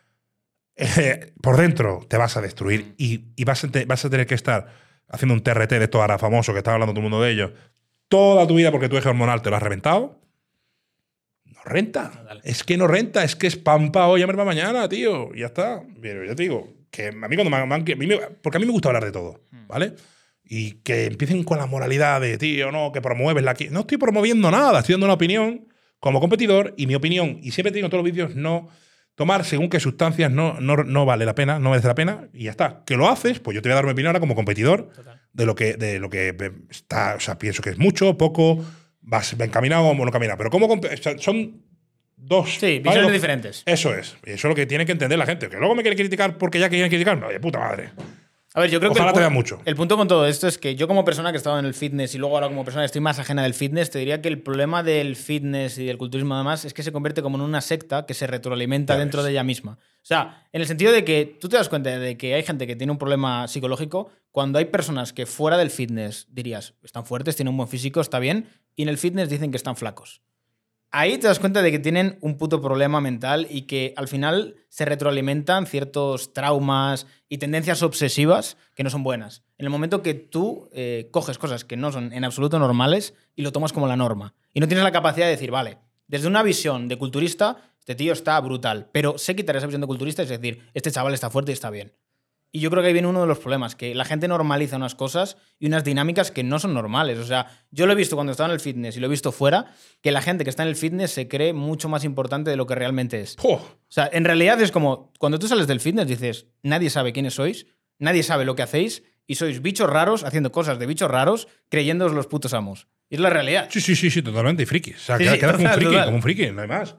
Eh, 0.77 1.31
por 1.41 1.55
dentro 1.55 2.05
te 2.09 2.17
vas 2.17 2.35
a 2.35 2.41
destruir 2.41 2.95
y, 2.97 3.27
y 3.37 3.45
vas, 3.45 3.63
a 3.63 3.69
te- 3.71 3.85
vas 3.85 4.03
a 4.03 4.09
tener 4.09 4.27
que 4.27 4.35
estar 4.35 4.67
haciendo 5.15 5.33
un 5.33 5.41
TRT 5.41 5.71
de 5.71 5.83
estos 5.85 5.99
ahora 6.01 6.17
famosos 6.19 6.53
que 6.53 6.59
está 6.59 6.73
hablando 6.73 6.93
todo 6.93 6.99
el 7.03 7.09
mundo 7.09 7.21
de 7.21 7.31
ellos 7.31 7.51
toda 8.07 8.45
tu 8.47 8.55
vida 8.55 8.71
porque 8.71 8.87
tu 8.87 8.97
eje 8.97 9.09
hormonal 9.09 9.41
te 9.41 9.49
lo 9.49 9.55
has 9.55 9.63
reventado. 9.63 10.21
No 11.45 11.59
renta. 11.65 12.11
Total. 12.11 12.41
Es 12.43 12.63
que 12.63 12.77
no 12.77 12.87
renta, 12.87 13.23
es 13.23 13.35
que 13.35 13.47
es 13.47 13.55
pampa 13.55 14.07
hoy, 14.07 14.19
llamar 14.19 14.35
para 14.35 14.45
mañana, 14.45 14.87
tío. 14.87 15.33
Y 15.33 15.39
ya 15.39 15.47
está. 15.47 15.81
Pero 16.01 16.23
yo 16.23 16.35
te 16.35 16.43
digo, 16.43 16.73
que 16.91 17.07
a 17.07 17.11
mí 17.11 17.35
cuando 17.35 17.49
me, 17.49 17.65
me 17.65 17.75
han- 17.75 17.83
que 17.83 17.93
a 17.93 17.95
mí 17.95 18.05
me- 18.05 18.17
porque 18.41 18.57
a 18.57 18.59
mí 18.59 18.65
me 18.65 18.71
gusta 18.71 18.89
hablar 18.89 19.05
de 19.05 19.11
todo, 19.11 19.41
¿vale? 19.67 19.93
Y 20.43 20.73
que 20.83 21.05
empiecen 21.05 21.43
con 21.43 21.57
la 21.57 21.65
moralidad 21.65 22.21
de, 22.21 22.37
tío, 22.37 22.71
no, 22.71 22.91
que 22.91 23.01
promueves 23.01 23.43
la... 23.43 23.55
qui-". 23.55 23.69
No 23.71 23.81
estoy 23.81 23.97
promoviendo 23.97 24.51
nada, 24.51 24.79
estoy 24.79 24.93
dando 24.93 25.07
una 25.07 25.15
opinión 25.15 25.67
como 25.99 26.19
competidor 26.19 26.73
y 26.77 26.85
mi 26.85 26.93
opinión, 26.95 27.39
y 27.41 27.51
siempre 27.51 27.71
te 27.71 27.77
digo 27.77 27.87
en 27.87 27.91
todos 27.91 28.03
los 28.03 28.11
vídeos, 28.13 28.35
no 28.35 28.69
tomar 29.15 29.45
según 29.45 29.69
qué 29.69 29.79
sustancias 29.79 30.29
no, 30.29 30.59
no, 30.59 30.77
no 30.77 31.05
vale 31.05 31.25
la 31.25 31.35
pena, 31.35 31.59
no 31.59 31.69
merece 31.69 31.87
la 31.87 31.95
pena, 31.95 32.27
y 32.33 32.45
ya 32.45 32.51
está. 32.51 32.83
Que 32.85 32.97
lo 32.97 33.09
haces, 33.09 33.39
pues 33.39 33.55
yo 33.55 33.61
te 33.61 33.69
voy 33.69 33.73
a 33.73 33.75
dar 33.75 33.85
mi 33.85 33.91
opinión 33.91 34.09
ahora 34.09 34.19
como 34.19 34.35
competidor 34.35 34.89
Total. 34.93 35.21
de 35.33 35.45
lo 35.45 35.55
que, 35.55 35.73
de 35.75 35.99
lo 35.99 36.09
que 36.09 36.35
está, 36.69 37.15
o 37.15 37.19
sea, 37.19 37.37
pienso 37.37 37.61
que 37.61 37.71
es 37.71 37.77
mucho, 37.77 38.17
poco, 38.17 38.63
vas 39.01 39.33
encaminado 39.39 39.85
o 39.85 39.93
no 39.93 40.07
encaminado. 40.07 40.37
Pero 40.37 40.49
como 40.49 40.67
son 41.19 41.61
dos. 42.17 42.55
Sí, 42.55 42.79
¿vale? 42.79 42.99
visiones 42.99 43.13
diferentes. 43.13 43.63
Eso 43.65 43.93
es. 43.93 44.17
Eso 44.23 44.33
es 44.33 44.43
lo 44.43 44.55
que 44.55 44.65
tiene 44.65 44.85
que 44.85 44.91
entender 44.91 45.17
la 45.17 45.25
gente. 45.25 45.49
Que 45.49 45.57
luego 45.57 45.75
me 45.75 45.81
quiere 45.81 45.95
criticar 45.95 46.37
porque 46.37 46.59
ya 46.59 46.69
quieren 46.69 46.89
criticar. 46.89 47.17
No, 47.17 47.29
de 47.29 47.39
puta 47.39 47.59
madre. 47.59 47.91
A 48.55 48.61
ver, 48.61 48.69
yo 48.69 48.79
creo 48.79 48.93
Ojalá 48.93 49.11
que. 49.11 49.19
el 49.19 49.31
mucho. 49.31 49.59
El 49.65 49.75
punto 49.75 49.97
con 49.97 50.07
todo 50.07 50.25
esto 50.25 50.47
es 50.47 50.57
que 50.57 50.75
yo, 50.75 50.87
como 50.87 51.03
persona 51.03 51.31
que 51.31 51.35
he 51.35 51.37
estado 51.37 51.59
en 51.59 51.65
el 51.65 51.73
fitness 51.73 52.15
y 52.15 52.17
luego 52.17 52.35
ahora 52.35 52.47
como 52.47 52.63
persona 52.63 52.83
que 52.83 52.85
estoy 52.85 53.01
más 53.01 53.19
ajena 53.19 53.43
del 53.43 53.53
fitness, 53.53 53.91
te 53.91 53.99
diría 53.99 54.21
que 54.21 54.29
el 54.29 54.41
problema 54.41 54.81
del 54.81 55.17
fitness 55.17 55.77
y 55.77 55.85
del 55.85 55.97
culturismo, 55.97 56.35
además, 56.35 56.63
es 56.63 56.73
que 56.73 56.81
se 56.81 56.93
convierte 56.93 57.21
como 57.21 57.35
en 57.35 57.41
una 57.41 57.59
secta 57.59 58.05
que 58.05 58.13
se 58.13 58.27
retroalimenta 58.27 58.93
Ya 58.93 58.99
dentro 58.99 59.19
ves. 59.19 59.25
de 59.25 59.31
ella 59.31 59.43
misma. 59.43 59.73
O 59.73 60.07
sea, 60.07 60.47
en 60.53 60.61
el 60.61 60.67
sentido 60.67 60.93
de 60.93 61.03
que 61.03 61.37
tú 61.39 61.49
te 61.49 61.57
das 61.57 61.67
cuenta 61.67 61.99
de 61.99 62.17
que 62.17 62.33
hay 62.33 62.43
gente 62.43 62.65
que 62.65 62.77
tiene 62.77 62.91
un 62.91 62.97
problema 62.97 63.49
psicológico 63.49 64.09
cuando 64.31 64.57
hay 64.57 64.65
personas 64.65 65.11
que 65.11 65.25
fuera 65.25 65.57
del 65.57 65.69
fitness 65.69 66.27
dirías, 66.29 66.75
están 66.81 67.05
fuertes, 67.05 67.35
tienen 67.35 67.51
un 67.51 67.57
buen 67.57 67.67
físico, 67.67 67.99
está 67.99 68.19
bien, 68.19 68.47
y 68.77 68.83
en 68.83 68.89
el 68.89 68.97
fitness 68.97 69.29
dicen 69.29 69.51
que 69.51 69.57
están 69.57 69.75
flacos. 69.75 70.21
Ahí 70.97 71.17
te 71.17 71.27
das 71.27 71.39
cuenta 71.39 71.61
de 71.61 71.71
que 71.71 71.79
tienen 71.79 72.17
un 72.21 72.37
puto 72.37 72.61
problema 72.61 73.01
mental 73.01 73.47
y 73.49 73.63
que 73.63 73.93
al 73.97 74.07
final 74.07 74.55
se 74.69 74.85
retroalimentan 74.85 75.67
ciertos 75.67 76.31
traumas 76.31 77.05
y 77.27 77.37
tendencias 77.37 77.83
obsesivas 77.83 78.55
que 78.75 78.85
no 78.85 78.89
son 78.89 79.03
buenas. 79.03 79.43
En 79.57 79.65
el 79.65 79.71
momento 79.71 80.01
que 80.01 80.13
tú 80.13 80.69
eh, 80.71 81.09
coges 81.11 81.37
cosas 81.37 81.65
que 81.65 81.75
no 81.75 81.91
son 81.91 82.13
en 82.13 82.23
absoluto 82.23 82.59
normales 82.59 83.13
y 83.35 83.41
lo 83.41 83.51
tomas 83.51 83.73
como 83.73 83.87
la 83.87 83.97
norma. 83.97 84.35
Y 84.53 84.61
no 84.61 84.69
tienes 84.69 84.85
la 84.85 84.93
capacidad 84.93 85.25
de 85.25 85.31
decir, 85.31 85.51
vale, 85.51 85.79
desde 86.07 86.29
una 86.29 86.43
visión 86.43 86.87
de 86.87 86.97
culturista, 86.97 87.57
este 87.77 87.95
tío 87.95 88.13
está 88.13 88.39
brutal, 88.39 88.89
pero 88.93 89.17
sé 89.17 89.35
quitar 89.35 89.57
esa 89.57 89.67
visión 89.67 89.81
de 89.81 89.87
culturista, 89.87 90.23
es 90.23 90.29
decir, 90.29 90.61
este 90.73 90.91
chaval 90.91 91.13
está 91.13 91.29
fuerte 91.29 91.51
y 91.51 91.55
está 91.55 91.71
bien. 91.71 91.91
Y 92.55 92.61
yo 92.61 92.69
creo 92.69 92.81
que 92.81 92.87
ahí 92.87 92.93
viene 92.93 93.09
uno 93.09 93.19
de 93.19 93.27
los 93.27 93.39
problemas, 93.39 93.75
que 93.75 93.93
la 93.93 94.05
gente 94.05 94.29
normaliza 94.29 94.77
unas 94.77 94.95
cosas 94.95 95.35
y 95.59 95.65
unas 95.67 95.83
dinámicas 95.83 96.31
que 96.31 96.41
no 96.41 96.57
son 96.57 96.73
normales. 96.73 97.17
O 97.19 97.25
sea, 97.25 97.47
yo 97.69 97.85
lo 97.85 97.91
he 97.91 97.95
visto 97.97 98.15
cuando 98.15 98.31
estaba 98.31 98.47
en 98.47 98.53
el 98.53 98.61
fitness 98.61 98.95
y 98.95 99.01
lo 99.01 99.07
he 99.07 99.09
visto 99.09 99.33
fuera, 99.33 99.73
que 100.01 100.11
la 100.11 100.21
gente 100.21 100.45
que 100.45 100.49
está 100.51 100.63
en 100.63 100.69
el 100.69 100.77
fitness 100.77 101.11
se 101.11 101.27
cree 101.27 101.51
mucho 101.51 101.89
más 101.89 102.05
importante 102.05 102.49
de 102.51 102.55
lo 102.55 102.65
que 102.65 102.73
realmente 102.75 103.19
es. 103.19 103.35
O 103.65 103.75
sea, 103.89 104.09
en 104.13 104.23
realidad 104.23 104.61
es 104.61 104.71
como, 104.71 105.11
cuando 105.19 105.37
tú 105.37 105.49
sales 105.49 105.67
del 105.67 105.81
fitness 105.81 106.07
dices, 106.07 106.47
nadie 106.63 106.89
sabe 106.89 107.11
quiénes 107.11 107.33
sois, 107.33 107.65
nadie 107.99 108.23
sabe 108.23 108.45
lo 108.45 108.55
que 108.55 108.61
hacéis 108.63 109.03
y 109.27 109.35
sois 109.35 109.61
bichos 109.61 109.89
raros 109.89 110.23
haciendo 110.23 110.53
cosas 110.53 110.79
de 110.79 110.85
bichos 110.85 111.11
raros 111.11 111.49
creyéndoos 111.67 112.13
los 112.13 112.27
putos 112.27 112.53
amos. 112.53 112.87
Y 113.09 113.15
es 113.15 113.19
la 113.21 113.29
realidad. 113.31 113.67
Sí, 113.69 113.81
sí, 113.81 113.97
sí, 113.97 114.09
sí, 114.09 114.21
totalmente. 114.21 114.63
Y 114.63 114.65
friki. 114.65 114.93
O 114.93 114.97
sea, 114.97 115.17
Sí, 115.17 115.23
queda, 115.25 115.33
sí, 115.33 115.39
queda 115.39 115.51
como 115.57 115.65
un 115.67 115.73
friki, 115.73 115.95
como 116.05 116.15
un 116.15 116.21
friki, 116.21 116.51
no 116.51 116.61
hay 116.61 116.67
más. 116.69 116.95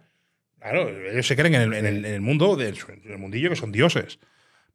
Claro, 0.60 0.88
ellos 1.10 1.26
se 1.26 1.34
creen 1.34 1.54
en 1.54 1.62
el, 1.62 1.72
en 1.72 1.86
el- 1.86 2.04
en 2.04 2.14
el 2.14 2.20
mundo, 2.20 2.56
del, 2.56 2.76
en 3.04 3.12
el 3.12 3.18
mundillo 3.18 3.48
que 3.48 3.56
son 3.56 3.72
dioses. 3.72 4.18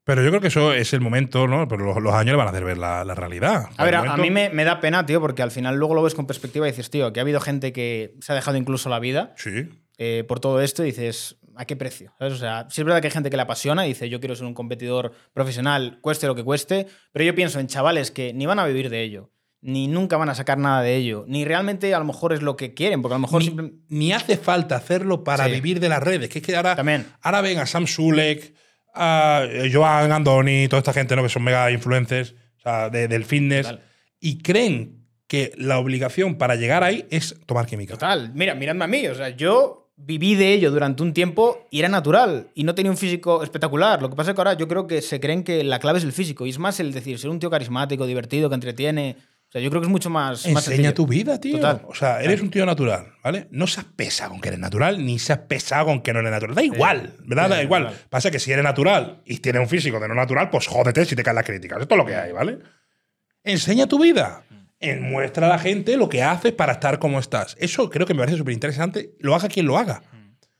Pero 0.03 0.23
yo 0.23 0.29
creo 0.29 0.41
que 0.41 0.47
eso 0.47 0.73
es 0.73 0.93
el 0.93 1.01
momento, 1.01 1.47
¿no? 1.47 1.67
Pero 1.67 1.85
los, 1.85 2.01
los 2.01 2.13
años 2.13 2.31
le 2.33 2.37
van 2.37 2.47
a 2.47 2.51
hacer 2.51 2.63
ver 2.65 2.77
la, 2.77 3.05
la 3.05 3.13
realidad. 3.15 3.65
A 3.77 3.85
ver, 3.85 3.95
a, 3.95 4.17
mí 4.17 4.31
me, 4.31 4.49
me 4.49 4.63
da 4.63 4.79
pena, 4.79 5.05
tío, 5.05 5.21
porque 5.21 5.43
al 5.43 5.51
final 5.51 5.75
luego 5.77 5.93
lo 5.93 6.01
ves 6.03 6.15
con 6.15 6.25
perspectiva 6.25 6.67
y 6.67 6.71
dices, 6.71 6.89
tío, 6.89 7.13
que 7.13 7.19
ha 7.19 7.23
habido 7.23 7.39
gente 7.39 7.71
que 7.71 8.15
se 8.19 8.31
ha 8.31 8.35
dejado 8.35 8.57
incluso 8.57 8.89
la 8.89 8.99
vida 8.99 9.33
Sí. 9.37 9.69
eh, 9.99 10.23
por 10.27 10.39
todo 10.39 10.59
esto 10.61 10.81
y 10.83 10.87
dices, 10.87 11.37
¿a 11.55 11.65
qué 11.65 11.75
precio? 11.75 12.13
¿Sabes? 12.17 12.33
O 12.33 12.37
sea, 12.37 12.65
sí 12.71 12.81
es 12.81 12.85
verdad 12.85 12.99
que 13.01 13.07
hay 13.07 13.13
gente 13.13 13.29
que 13.29 13.35
le 13.37 13.43
apasiona 13.43 13.85
y 13.85 13.89
dice, 13.89 14.09
yo 14.09 14.19
quiero 14.19 14.35
ser 14.35 14.47
un 14.47 14.55
competidor 14.55 15.11
profesional, 15.33 15.99
cueste 16.01 16.25
lo 16.25 16.33
que 16.33 16.43
cueste, 16.43 16.87
pero 17.13 17.23
yo 17.25 17.35
pienso 17.35 17.59
en 17.59 17.67
chavales 17.67 18.09
que 18.09 18.33
ni 18.33 18.47
van 18.47 18.57
a 18.57 18.65
vivir 18.65 18.89
de 18.89 19.03
ello, 19.03 19.29
ni 19.61 19.87
nunca 19.87 20.17
van 20.17 20.29
a 20.29 20.33
sacar 20.35 20.57
nada 20.57 20.81
de 20.81 20.95
ello, 20.95 21.25
ni 21.27 21.45
realmente 21.45 21.93
a 21.93 21.99
lo 21.99 22.05
mejor 22.05 22.33
es 22.33 22.41
lo 22.41 22.55
que 22.57 22.73
quieren, 22.73 23.03
porque 23.03 23.13
a 23.13 23.17
lo 23.17 23.21
mejor 23.21 23.41
Ni, 23.41 23.47
simple- 23.49 23.73
ni 23.89 24.11
hace 24.13 24.37
falta 24.37 24.77
hacerlo 24.77 25.23
para 25.23 25.45
Sí. 25.45 25.51
vivir 25.51 25.79
de 25.79 25.89
las 25.89 26.01
redes. 26.01 26.29
Que 26.29 26.39
es 26.39 26.45
que 26.45 26.55
ahora, 26.55 26.75
También. 26.75 27.05
ahora 27.21 27.41
ven 27.41 27.59
a 27.59 27.67
Sam 27.67 27.85
Sulek, 27.85 28.55
a 28.93 29.45
Joan 29.71 30.11
Andoni, 30.11 30.67
toda 30.67 30.79
esta 30.79 30.93
gente 30.93 31.15
¿no? 31.15 31.23
que 31.23 31.29
son 31.29 31.43
mega 31.43 31.71
influencers 31.71 32.33
o 32.57 32.61
sea, 32.61 32.89
de- 32.89 33.07
del 33.07 33.25
fitness, 33.25 33.67
Total. 33.67 33.83
y 34.19 34.37
creen 34.39 35.07
que 35.27 35.51
la 35.57 35.79
obligación 35.79 36.35
para 36.35 36.55
llegar 36.55 36.83
ahí 36.83 37.05
es 37.09 37.35
tomar 37.45 37.65
química. 37.65 37.93
Total, 37.93 38.31
mira, 38.35 38.53
miradme 38.53 38.83
a 38.83 38.87
mí, 38.87 39.07
o 39.07 39.15
sea, 39.15 39.29
yo 39.29 39.77
viví 39.95 40.35
de 40.35 40.51
ello 40.53 40.71
durante 40.71 41.03
un 41.03 41.13
tiempo 41.13 41.67
y 41.71 41.79
era 41.79 41.87
natural 41.87 42.49
y 42.55 42.63
no 42.63 42.73
tenía 42.75 42.91
un 42.91 42.97
físico 42.97 43.43
espectacular. 43.43 44.01
Lo 44.01 44.09
que 44.09 44.15
pasa 44.15 44.31
es 44.31 44.35
que 44.35 44.41
ahora 44.41 44.53
yo 44.53 44.67
creo 44.67 44.87
que 44.87 45.01
se 45.01 45.19
creen 45.19 45.43
que 45.43 45.63
la 45.63 45.79
clave 45.79 45.99
es 45.99 46.03
el 46.05 46.11
físico 46.11 46.45
y 46.45 46.49
es 46.49 46.59
más 46.59 46.79
el 46.79 46.91
decir, 46.91 47.17
ser 47.19 47.29
un 47.29 47.39
tío 47.39 47.49
carismático, 47.51 48.05
divertido, 48.07 48.49
que 48.49 48.55
entretiene. 48.55 49.15
O 49.51 49.53
sea, 49.53 49.59
yo 49.59 49.69
creo 49.69 49.81
que 49.81 49.87
es 49.87 49.91
mucho 49.91 50.09
más... 50.09 50.45
más 50.47 50.47
Enseña 50.47 50.61
sencillo. 50.61 50.93
tu 50.93 51.07
vida, 51.07 51.37
tío. 51.41 51.57
Total. 51.57 51.81
O 51.85 51.93
sea, 51.93 52.21
eres 52.21 52.39
un 52.39 52.49
tío 52.49 52.65
natural, 52.65 53.15
¿vale? 53.21 53.49
No 53.51 53.67
seas 53.67 53.85
pesado 53.85 54.31
con 54.31 54.39
que 54.39 54.47
eres 54.47 54.61
natural, 54.61 55.05
ni 55.05 55.19
seas 55.19 55.39
pesado 55.39 55.87
con 55.87 56.01
que 56.01 56.13
no 56.13 56.19
eres 56.19 56.31
natural. 56.31 56.55
Da 56.55 56.63
igual, 56.63 57.15
¿verdad? 57.25 57.47
Sí, 57.47 57.49
da 57.51 57.63
igual. 57.63 57.93
Pasa 58.09 58.31
que 58.31 58.39
si 58.39 58.53
eres 58.53 58.63
natural 58.63 59.21
y 59.25 59.39
tienes 59.39 59.61
un 59.61 59.67
físico 59.67 59.99
de 59.99 60.07
no 60.07 60.15
natural, 60.15 60.49
pues 60.49 60.67
jódete 60.67 61.03
si 61.03 61.17
te 61.17 61.23
caen 61.23 61.35
las 61.35 61.45
críticas. 61.45 61.81
Esto 61.81 61.95
es 61.95 61.97
lo 61.99 62.05
que 62.05 62.15
hay, 62.15 62.31
¿vale? 62.31 62.59
Enseña 63.43 63.87
tu 63.87 63.99
vida. 64.01 64.43
En- 64.79 65.01
muestra 65.11 65.47
a 65.47 65.49
la 65.49 65.59
gente 65.59 65.97
lo 65.97 66.07
que 66.07 66.23
haces 66.23 66.53
para 66.53 66.71
estar 66.71 66.97
como 66.99 67.19
estás. 67.19 67.57
Eso 67.59 67.89
creo 67.89 68.07
que 68.07 68.13
me 68.13 68.19
parece 68.19 68.37
súper 68.37 68.53
interesante. 68.53 69.15
Lo 69.19 69.35
haga 69.35 69.49
quien 69.49 69.65
lo 69.67 69.77
haga. 69.77 70.01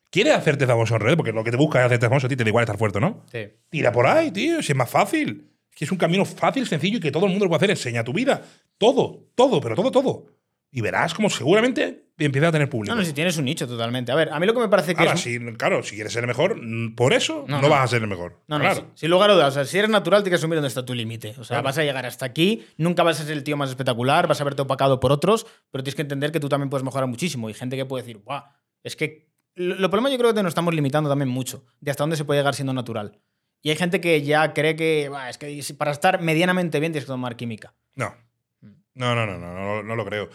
¿Quieres 0.10 0.34
hacerte 0.36 0.68
famoso 0.68 0.96
en 0.96 1.02
redes? 1.02 1.16
Porque 1.16 1.32
lo 1.32 1.44
que 1.46 1.52
te 1.52 1.58
busca 1.58 1.80
es 1.80 1.86
hacerte 1.86 2.08
famoso 2.08 2.28
a 2.28 2.30
ti, 2.30 2.36
te 2.36 2.44
da 2.44 2.50
igual 2.50 2.64
estar 2.64 2.78
fuerte, 2.78 3.00
¿no? 3.00 3.26
Sí. 3.32 3.48
Tira 3.70 3.94
por 3.94 4.06
ahí, 4.08 4.32
tío, 4.32 4.62
si 4.62 4.74
es 4.74 4.78
más 4.78 4.90
fácil. 4.90 5.51
Que 5.76 5.86
es 5.86 5.92
un 5.92 5.98
camino 5.98 6.26
fácil, 6.26 6.68
sencillo 6.68 6.98
y 6.98 7.02
que 7.02 7.12
todo 7.12 7.26
el 7.26 7.32
mundo 7.32 7.46
lo 7.46 7.50
puede 7.50 7.58
hacer. 7.60 7.70
Enseña 7.72 8.04
tu 8.04 8.14
vida. 8.14 8.42
Todo, 8.78 9.28
todo, 9.36 9.62
pero 9.62 9.76
todo, 9.76 9.92
todo. 9.92 10.26
Y 10.74 10.80
verás 10.82 11.14
como 11.14 11.30
seguramente 11.30 12.06
empieza 12.18 12.48
a 12.48 12.52
tener 12.52 12.70
público. 12.70 12.94
No, 12.96 13.02
no, 13.02 13.06
si 13.06 13.14
tienes 13.14 13.36
un 13.38 13.46
nicho 13.46 13.68
totalmente. 13.68 14.12
A 14.12 14.16
ver, 14.16 14.30
a 14.32 14.40
mí 14.40 14.46
lo 14.46 14.54
que 14.54 14.60
me 14.62 14.70
parece 14.70 14.94
que 14.96 15.02
Ahora, 15.02 15.14
es... 15.16 15.20
sí, 15.22 15.38
claro, 15.58 15.84
si 15.84 15.96
quieres 15.96 16.14
ser 16.14 16.24
el 16.24 16.28
mejor, 16.28 16.56
mm, 16.62 16.96
por 16.96 17.14
eso 17.14 17.44
no, 17.48 17.58
No, 17.58 17.64
no. 17.64 17.70
vas 17.70 17.84
a 17.84 17.88
ser 17.88 18.02
el 18.04 18.08
mejor. 18.08 18.40
No, 18.48 18.58
no, 18.58 18.64
claro. 18.64 18.80
sí. 18.82 18.86
sin 18.96 19.10
lugar 19.10 19.32
a 19.32 19.34
dudas. 19.34 19.50
O 19.50 19.52
sea, 19.52 19.66
si 19.66 19.78
eres 19.80 19.90
natural, 19.90 20.24
tienes 20.24 20.40
que 20.40 20.42
asumir 20.42 20.56
dónde 20.58 20.68
está 20.70 20.86
tu 20.86 20.94
límite. 20.94 21.32
O 21.32 21.44
sea, 21.44 21.56
Claro. 21.56 21.64
vas 21.64 21.78
a 21.78 21.84
llegar 21.84 22.06
hasta 22.06 22.26
aquí, 22.26 22.64
nunca 22.78 23.04
vas 23.04 23.20
a 23.20 23.24
ser 23.24 23.34
el 23.34 23.44
tío 23.44 23.58
más 23.58 23.70
espectacular, 23.70 24.28
vas 24.28 24.40
a 24.40 24.44
verte 24.46 24.62
opacado 24.62 25.00
por 25.02 25.12
otros, 25.12 25.46
pero 25.72 25.84
tienes 25.84 25.96
que 25.96 26.04
entender 26.04 26.32
que 26.32 26.40
tú 26.40 26.48
también 26.48 26.70
puedes 26.70 26.86
mejorar 26.86 27.08
muchísimo. 27.10 27.50
Y 27.50 27.54
gente 27.54 27.76
que 27.76 27.86
puede 27.86 28.04
decir, 28.04 28.20
guau, 28.24 28.44
es 28.84 28.96
que. 28.96 29.30
Lo 29.56 29.76
lo 29.76 29.90
problema 29.90 30.10
yo 30.10 30.18
creo 30.18 30.34
que 30.34 30.42
nos 30.44 30.52
estamos 30.52 30.74
limitando 30.74 31.10
también 31.10 31.28
mucho 31.28 31.66
de 31.82 31.92
hasta 31.92 32.04
dónde 32.04 32.16
se 32.16 32.24
puede 32.24 32.40
llegar 32.40 32.56
siendo 32.56 32.72
natural. 32.72 33.20
Y 33.62 33.70
hay 33.70 33.76
gente 33.76 34.02
que 34.02 34.22
ya 34.24 34.54
cree 34.54 34.76
que, 34.76 35.08
"Buah, 35.10 35.30
es 35.30 35.38
que 35.38 35.62
para 35.78 35.92
estar 35.92 36.22
medianamente 36.22 36.80
bien 36.80 36.92
tienes 36.92 37.06
que 37.06 37.12
tomar 37.14 37.36
química. 37.36 37.74
No. 37.96 38.16
Mm. 38.62 38.68
No, 38.96 39.16
no, 39.16 39.26
no, 39.26 39.38
no, 39.38 39.54
no, 39.54 39.84
no 39.84 39.96
lo 39.96 40.06
creo. 40.06 40.30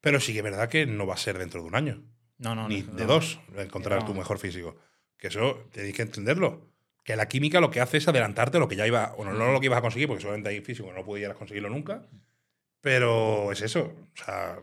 Pero 0.00 0.20
sí 0.20 0.32
que 0.32 0.38
es 0.38 0.44
verdad 0.44 0.68
que 0.68 0.86
no 0.86 1.06
va 1.06 1.14
a 1.14 1.18
ser 1.18 1.38
dentro 1.38 1.60
de 1.62 1.68
un 1.68 1.74
año, 1.76 2.02
No, 2.38 2.54
no, 2.54 2.68
ni 2.68 2.82
no, 2.82 2.92
de 2.94 3.02
no. 3.06 3.14
dos, 3.14 3.40
encontrar 3.56 4.00
No. 4.00 4.06
tu 4.06 4.14
mejor 4.14 4.38
físico. 4.38 4.76
Que 5.16 5.28
eso 5.28 5.66
tenéis 5.72 5.94
que 5.94 6.02
entenderlo. 6.02 6.70
Que 7.04 7.16
la 7.16 7.28
química 7.28 7.60
lo 7.60 7.70
que 7.70 7.80
hace 7.80 7.98
es 7.98 8.08
adelantarte 8.08 8.58
lo 8.58 8.66
que 8.68 8.76
ya 8.76 8.86
iba, 8.86 9.12
bueno, 9.16 9.32
no 9.34 9.52
lo 9.52 9.60
que 9.60 9.66
ibas 9.66 9.78
a 9.78 9.82
conseguir, 9.82 10.08
porque 10.08 10.22
solamente 10.22 10.48
hay 10.48 10.60
físico 10.62 10.90
no 10.92 11.04
pudieras 11.04 11.36
conseguirlo 11.36 11.68
nunca. 11.70 12.06
Pero 12.80 13.52
es 13.52 13.60
eso. 13.62 13.92
O 14.14 14.24
sea, 14.24 14.58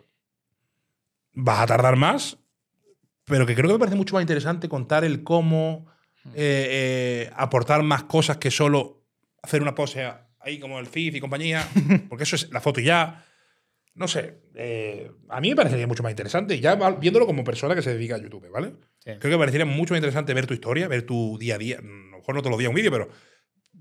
vas 1.34 1.60
a 1.62 1.66
tardar 1.68 1.96
más, 1.96 2.38
pero 3.26 3.46
que 3.46 3.56
creo 3.56 3.68
que 3.68 3.74
me 3.74 3.80
parece 3.80 3.96
mucho 3.98 4.16
más 4.16 4.22
interesante 4.22 4.70
contar 4.70 5.04
el 5.04 5.24
cómo 5.24 5.91
eh, 6.34 6.68
eh, 7.26 7.32
aportar 7.36 7.84
más 7.84 8.04
cosas 8.04 8.38
que 8.38 8.52
solo 8.52 9.04
hacer 9.42 9.62
una 9.62 9.76
pose 9.76 10.10
ahí 10.40 10.60
como 10.60 10.80
el 10.80 10.88
FIF 10.88 11.16
y 11.16 11.20
compañía, 11.20 11.68
porque 12.10 12.24
eso 12.24 12.36
es 12.36 12.52
la 12.52 12.62
foto 12.62 12.80
y 12.80 12.86
ya. 12.86 13.26
No 13.94 14.08
sé, 14.08 14.44
eh, 14.56 15.12
a 15.28 15.42
mí 15.42 15.50
me 15.50 15.56
parecería 15.56 15.86
mucho 15.86 16.02
más 16.02 16.12
interesante, 16.12 16.58
ya 16.60 16.76
viéndolo 16.76 17.26
como 17.26 17.44
persona 17.44 17.76
que 17.76 17.82
se 17.82 17.94
dedica 17.94 18.16
a 18.16 18.20
YouTube, 18.20 18.50
¿vale? 18.50 18.74
Sí. 19.00 19.12
Creo 19.20 19.20
que 19.20 19.30
me 19.32 19.40
parecería 19.40 19.66
mucho 19.66 19.94
más 19.94 19.98
interesante 19.98 20.34
ver 20.34 20.48
tu 20.48 20.54
historia, 20.54 20.88
ver 20.88 21.02
tu 21.02 21.38
día 21.38 21.56
a 21.56 21.58
día. 21.58 21.80
A 21.80 21.82
lo 21.82 22.18
mejor 22.20 22.36
no 22.36 22.42
todos 22.42 22.52
los 22.52 22.60
días 22.60 22.70
un 22.70 22.76
vídeo, 22.76 22.92
pero 22.92 23.10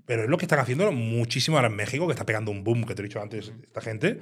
pero 0.05 0.23
es 0.23 0.29
lo 0.29 0.37
que 0.37 0.45
están 0.45 0.59
haciendo 0.59 0.91
muchísimo 0.91 1.57
ahora 1.57 1.69
en 1.69 1.75
México, 1.75 2.07
que 2.07 2.13
está 2.13 2.25
pegando 2.25 2.51
un 2.51 2.63
boom, 2.63 2.85
que 2.85 2.95
te 2.95 3.01
he 3.01 3.05
dicho 3.05 3.21
antes, 3.21 3.51
esta 3.63 3.81
gente. 3.81 4.21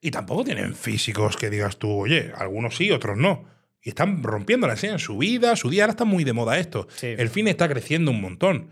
Y 0.00 0.10
tampoco 0.10 0.44
tienen 0.44 0.74
físicos 0.74 1.36
que 1.36 1.50
digas 1.50 1.78
tú, 1.78 1.90
oye, 1.90 2.32
algunos 2.36 2.76
sí, 2.76 2.90
otros 2.90 3.16
no. 3.16 3.44
Y 3.82 3.90
están 3.90 4.22
rompiendo 4.22 4.66
la 4.66 4.74
escena 4.74 4.94
en 4.94 4.98
su 4.98 5.18
vida, 5.18 5.54
su 5.56 5.70
día. 5.70 5.84
Ahora 5.84 5.92
está 5.92 6.04
muy 6.04 6.24
de 6.24 6.32
moda 6.32 6.58
esto. 6.58 6.88
Sí. 6.96 7.06
El 7.06 7.30
cine 7.30 7.50
está 7.50 7.68
creciendo 7.68 8.10
un 8.10 8.20
montón. 8.20 8.70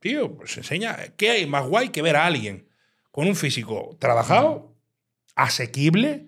Tío, 0.00 0.34
pues 0.36 0.56
enseña. 0.56 0.96
¿Qué 1.16 1.30
hay 1.30 1.46
más 1.46 1.66
guay 1.66 1.90
que 1.90 2.02
ver 2.02 2.16
a 2.16 2.26
alguien 2.26 2.68
con 3.10 3.26
un 3.26 3.36
físico 3.36 3.96
trabajado, 4.00 4.74
asequible, 5.36 6.26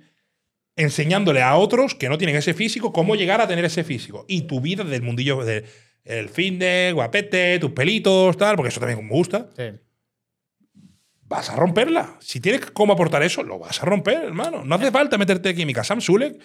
enseñándole 0.76 1.42
a 1.42 1.56
otros 1.56 1.94
que 1.94 2.08
no 2.08 2.18
tienen 2.18 2.36
ese 2.36 2.54
físico 2.54 2.92
cómo 2.92 3.16
llegar 3.16 3.40
a 3.40 3.48
tener 3.48 3.64
ese 3.64 3.82
físico? 3.84 4.24
Y 4.28 4.42
tu 4.42 4.60
vida 4.60 4.84
del 4.84 5.02
mundillo 5.02 5.44
del 5.44 5.64
el 6.04 6.28
fitness, 6.28 6.94
guapete, 6.94 7.58
tus 7.58 7.72
pelitos, 7.72 8.36
tal, 8.36 8.54
porque 8.54 8.68
eso 8.68 8.78
también 8.78 9.04
me 9.04 9.10
gusta 9.10 9.48
Sí. 9.56 9.64
vas 11.22 11.50
a 11.50 11.56
romperla. 11.56 12.16
Si 12.20 12.38
tienes 12.40 12.66
cómo 12.70 12.92
aportar 12.92 13.22
eso, 13.24 13.42
lo 13.42 13.58
vas 13.58 13.82
a 13.82 13.86
romper, 13.86 14.22
hermano. 14.24 14.64
No 14.64 14.74
hace 14.76 14.92
falta 14.92 15.18
meterte 15.18 15.52
química. 15.54 15.82
Sam 15.82 16.00
Sulek 16.00 16.40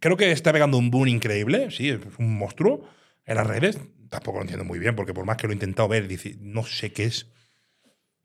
creo 0.00 0.16
que 0.16 0.30
está 0.32 0.52
pegando 0.52 0.78
un 0.78 0.90
boom 0.90 1.08
increíble. 1.08 1.70
Sí, 1.70 1.88
es 1.90 2.00
un 2.18 2.36
monstruo 2.38 2.88
en 3.24 3.36
las 3.36 3.46
redes. 3.46 3.78
Tampoco 4.08 4.38
lo 4.38 4.42
entiendo 4.42 4.64
muy 4.64 4.78
bien, 4.78 4.94
porque 4.94 5.12
por 5.14 5.24
más 5.24 5.36
que 5.36 5.46
lo 5.46 5.52
he 5.52 5.56
intentado 5.56 5.88
ver, 5.88 6.06
dice, 6.08 6.36
no 6.40 6.64
sé 6.64 6.92
qué 6.92 7.04
es. 7.04 7.26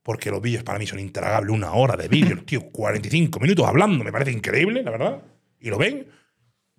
Porque 0.03 0.31
los 0.31 0.41
vídeos 0.41 0.63
para 0.63 0.79
mí 0.79 0.87
son 0.87 0.99
intragables. 0.99 1.51
Una 1.53 1.73
hora 1.73 1.95
de 1.95 2.07
vídeo, 2.07 2.43
tío, 2.45 2.69
45 2.71 3.39
minutos 3.39 3.67
hablando. 3.67 4.03
Me 4.03 4.11
parece 4.11 4.31
increíble, 4.31 4.83
la 4.83 4.91
verdad. 4.91 5.23
Y 5.59 5.69
lo 5.69 5.77
ven. 5.77 6.07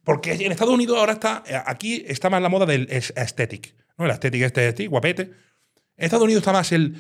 Porque 0.05 0.33
en 0.33 0.51
Estados 0.53 0.75
Unidos 0.75 0.99
ahora 0.99 1.13
está. 1.13 1.43
eh, 1.47 1.55
Aquí 1.67 2.05
está 2.07 2.29
más 2.31 2.43
la 2.43 2.49
moda 2.49 2.67
del 2.67 2.89
es- 2.91 3.13
aesthetic. 3.17 3.75
¿no? 3.99 4.05
El 4.07 4.11
aesthetic 4.11 4.43
este, 4.43 4.67
este, 4.69 4.87
guapete. 4.89 5.23
En 5.23 6.05
Estados 6.07 6.25
Unidos 6.25 6.41
está 6.43 6.53
más 6.53 6.73
el. 6.73 6.97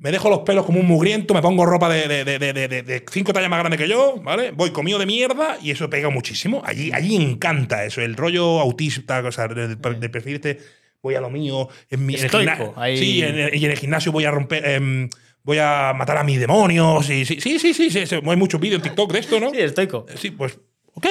Me 0.00 0.12
dejo 0.12 0.30
los 0.30 0.40
pelos 0.40 0.64
como 0.64 0.78
un 0.78 0.86
mugriento, 0.86 1.34
me 1.34 1.42
pongo 1.42 1.66
ropa 1.66 1.88
de, 1.88 2.06
de, 2.24 2.38
de, 2.38 2.52
de- 2.68 3.04
cinco 3.10 3.32
tallas 3.32 3.50
más 3.50 3.58
grande 3.58 3.76
que 3.76 3.88
yo, 3.88 4.20
¿vale? 4.22 4.52
Voy 4.52 4.70
comido 4.70 4.98
de 4.98 5.06
mierda 5.06 5.58
y 5.60 5.72
eso 5.72 5.90
pega 5.90 6.08
muchísimo. 6.08 6.62
Allí, 6.64 6.92
allí 6.92 7.16
encanta 7.16 7.84
eso, 7.84 8.00
el 8.00 8.14
rollo 8.16 8.60
autista, 8.60 9.18
o 9.20 9.32
sea, 9.32 9.48
de, 9.48 9.76
perfil 9.76 10.36
este, 10.36 10.58
voy 11.02 11.16
a 11.16 11.20
lo 11.20 11.30
mío. 11.30 11.68
En 11.90 12.06
mi, 12.06 12.14
en 12.14 12.20
el 12.20 12.26
Estoico, 12.26 12.52
gimna- 12.52 12.72
ahí. 12.76 12.96
Sí, 12.96 13.16
y 13.18 13.64
en 13.64 13.70
el 13.72 13.76
gimnasio 13.76 14.12
voy 14.12 14.24
a 14.24 14.30
romper. 14.30 14.64
em, 14.68 15.08
voy 15.42 15.58
a 15.58 15.92
matar 15.96 16.18
a 16.18 16.22
mis 16.24 16.38
demonios. 16.38 17.04
Sí, 17.04 17.24
sí, 17.24 17.40
sí, 17.40 17.58
sí, 17.58 17.74
sí, 17.90 18.04
Hay 18.14 18.36
muchos 18.36 18.60
vídeos 18.60 18.78
en 18.78 18.82
TikTok 18.84 19.12
de 19.12 19.18
esto, 19.18 19.40
¿no? 19.40 19.50
Sí, 19.50 19.58
estoico. 19.60 20.06
Sí, 20.14 20.30
pues, 20.30 20.60
ok. 20.94 21.06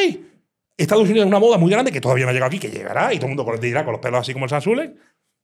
Estados 0.78 1.06
Unidos 1.10 1.26
es 1.26 1.28
una 1.28 1.40
moda 1.40 1.58
muy 1.58 1.72
grande 1.72 1.92
que 1.92 2.00
todavía 2.00 2.24
no 2.26 2.30
ha 2.30 2.34
llegado 2.34 2.48
aquí, 2.48 2.60
que 2.60 2.70
llegará 2.70 3.12
y 3.14 3.18
todo 3.18 3.30
el 3.32 3.36
mundo 3.36 3.52
dirá 3.60 3.84
con 3.84 3.94
los 3.94 4.02
pelos 4.02 4.20
así 4.22 4.32
como 4.34 4.46
el 4.46 4.50
Sansule. 4.50 4.94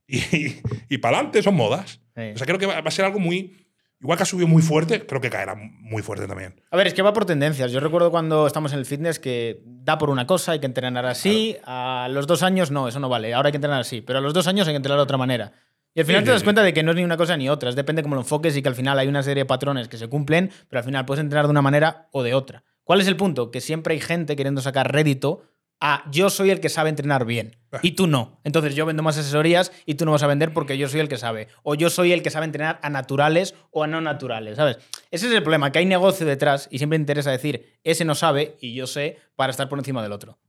Y, 0.07 0.57
y, 0.89 0.97
para 0.97 1.17
adelante 1.17 1.41
son 1.41 1.55
modas. 1.55 2.01
Sí. 2.15 2.21
O 2.34 2.38
sea, 2.38 2.45
creo 2.45 2.59
que 2.59 2.65
va, 2.65 2.81
va 2.81 2.88
a 2.88 2.91
ser 2.91 3.05
algo 3.05 3.19
muy. 3.19 3.57
Igual 4.01 4.17
que 4.17 4.23
ha 4.23 4.25
subido 4.25 4.49
muy 4.49 4.61
fuerte, 4.61 5.05
creo 5.05 5.21
que 5.21 5.30
caerá 5.30 5.55
muy 5.55 6.01
fuerte 6.01 6.27
también. 6.27 6.61
A 6.71 6.75
ver, 6.75 6.88
es 6.88 6.93
que 6.93 7.01
va 7.01 7.13
por 7.13 7.23
tendencias. 7.25 7.71
Yo 7.71 7.80
recuerdo 7.80 8.11
cuando 8.11 8.45
estamos 8.45 8.73
en 8.73 8.80
el 8.80 8.85
fitness 8.85 9.17
que 9.17 9.61
da 9.65 9.97
por 9.97 10.09
una 10.09 10.27
cosa, 10.27 10.51
hay 10.51 10.59
que 10.59 10.65
entrenar 10.65 11.05
así. 11.05 11.55
A 11.63 12.09
los 12.11 12.27
dos 12.27 12.43
años, 12.43 12.69
no, 12.69 12.89
eso 12.89 12.99
no 12.99 13.07
vale. 13.07 13.34
Ahora 13.34 13.47
hay 13.47 13.53
que 13.53 13.57
entrenar 13.57 13.80
así. 13.80 14.01
Pero 14.01 14.19
a 14.19 14.21
los 14.21 14.34
dos 14.34 14.45
años 14.47 14.67
hay 14.67 14.73
que 14.73 14.77
entrenar 14.77 14.97
de 14.97 15.03
otra 15.03 15.15
manera. 15.17 15.53
Y 15.95 16.01
al 16.01 16.05
final 16.05 16.21
Sí, 16.21 16.25
te 16.25 16.31
sí, 16.31 16.34
das 16.34 16.41
sí. 16.41 16.45
cuenta 16.45 16.63
de 16.63 16.73
que 16.73 16.84
no 16.84 16.91
es 16.91 16.97
ni 16.97 17.03
una 17.05 17.15
cosa 17.15 17.38
ni 17.38 17.47
otra. 17.49 17.69
Es 17.69 17.75
Depende 17.77 18.03
cómo 18.03 18.15
lo 18.15 18.21
enfoques 18.21 18.57
y 18.57 18.61
que 18.61 18.67
al 18.67 18.75
final 18.75 18.99
hay 18.99 19.07
una 19.07 19.23
serie 19.23 19.43
de 19.43 19.45
patrones 19.45 19.88
que 19.88 19.97
se 19.97 20.09
cumplen, 20.09 20.51
pero 20.67 20.80
al 20.80 20.85
final 20.85 21.05
puedes 21.05 21.21
entrenar 21.23 21.45
de 21.45 21.51
una 21.51 21.61
manera 21.61 22.09
o 22.11 22.23
de 22.23 22.34
otra. 22.34 22.65
¿Cuál 22.84 22.99
es 22.99 23.07
el 23.07 23.15
punto? 23.15 23.51
Que 23.51 23.61
siempre 23.61 23.93
hay 23.93 24.01
gente 24.01 24.35
queriendo 24.35 24.59
sacar 24.59 24.91
rédito 24.91 25.43
a 25.85 26.10
yo 26.10 26.30
soy 26.30 26.49
el 26.49 26.61
que 26.61 26.69
sabe 26.69 26.89
entrenar 26.89 27.26
bien 27.26 27.57
Ah. 27.73 27.80
y 27.81 27.91
tú 27.91 28.07
no. 28.07 28.39
Entonces 28.45 28.73
yo 28.73 28.85
vendo 28.85 29.03
más 29.03 29.18
asesorías 29.18 29.72
y 29.85 29.95
tú 29.95 30.05
no 30.05 30.11
vas 30.11 30.23
a 30.23 30.27
vender 30.27 30.53
porque 30.53 30.77
yo 30.77 30.88
soy 30.88 31.01
el 31.01 31.10
que 31.10 31.18
sabe. 31.18 31.49
O 31.64 31.76
yo 31.76 31.89
soy 31.89 32.14
el 32.14 32.23
que 32.23 32.30
sabe 32.30 32.45
entrenar 32.45 32.80
a 32.84 32.89
naturales 32.89 33.53
o 33.72 33.84
a 33.84 33.88
no 33.88 33.99
naturales, 33.99 34.55
¿sabes? 34.55 34.77
Ese 35.11 35.27
es 35.27 35.34
el 35.34 35.43
problema, 35.43 35.72
que 35.73 35.80
hay 35.80 35.85
negocio 35.85 36.26
detrás 36.26 36.68
y 36.72 36.77
siempre 36.77 36.97
interesa 36.97 37.31
decir, 37.31 37.80
ese 37.84 38.05
no 38.05 38.15
sabe 38.15 38.55
y 38.61 38.73
yo 38.76 38.88
sé 38.88 39.18
para 39.35 39.51
estar 39.51 39.68
por 39.68 39.77
encima 39.80 40.01
del 40.01 40.14
otro. 40.14 40.39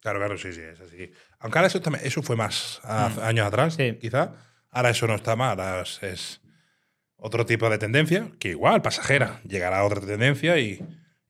Claro, 0.00 0.18
claro, 0.18 0.36
sí, 0.36 0.52
sí, 0.52 0.60
es 0.60 0.80
así. 0.80 1.10
Aunque 1.38 1.58
ahora 1.58 1.68
eso, 1.68 1.80
también, 1.80 2.04
eso 2.04 2.22
fue 2.22 2.36
más 2.36 2.80
a- 2.82 3.08
Mm. 3.08 3.18
años 3.20 3.46
atrás, 3.46 3.74
Sí. 3.74 3.96
quizá. 4.00 4.32
Ahora 4.70 4.90
eso 4.90 5.06
no 5.06 5.14
está 5.14 5.36
más, 5.36 5.50
ahora 5.58 5.82
es, 5.82 6.02
es 6.02 6.40
otro 7.16 7.46
tipo 7.46 7.70
de 7.70 7.78
tendencia, 7.78 8.28
que 8.40 8.48
igual, 8.48 8.82
pasajera. 8.82 9.40
Llegará 9.48 9.78
a 9.78 9.84
otra 9.84 10.00
tendencia 10.00 10.58
y, 10.58 10.80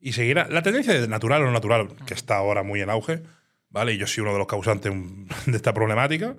y 0.01 0.13
seguirá. 0.15 0.49
La 0.49 0.63
tendencia 0.63 0.99
de 0.99 1.07
natural 1.07 1.43
o 1.43 1.45
no 1.47 1.53
natural, 1.53 1.89
que 2.07 2.15
está 2.15 2.37
ahora 2.37 2.63
muy 2.63 2.81
en 2.81 2.89
auge, 2.91 3.23
¿vale? 3.73 3.95
Y 3.95 3.99
yo 3.99 4.07
soy 4.07 4.23
uno 4.23 4.33
de 4.33 4.39
los 4.39 4.47
causantes 4.47 4.93
de 5.47 5.57
esta 5.57 5.75
problemática, 5.75 6.37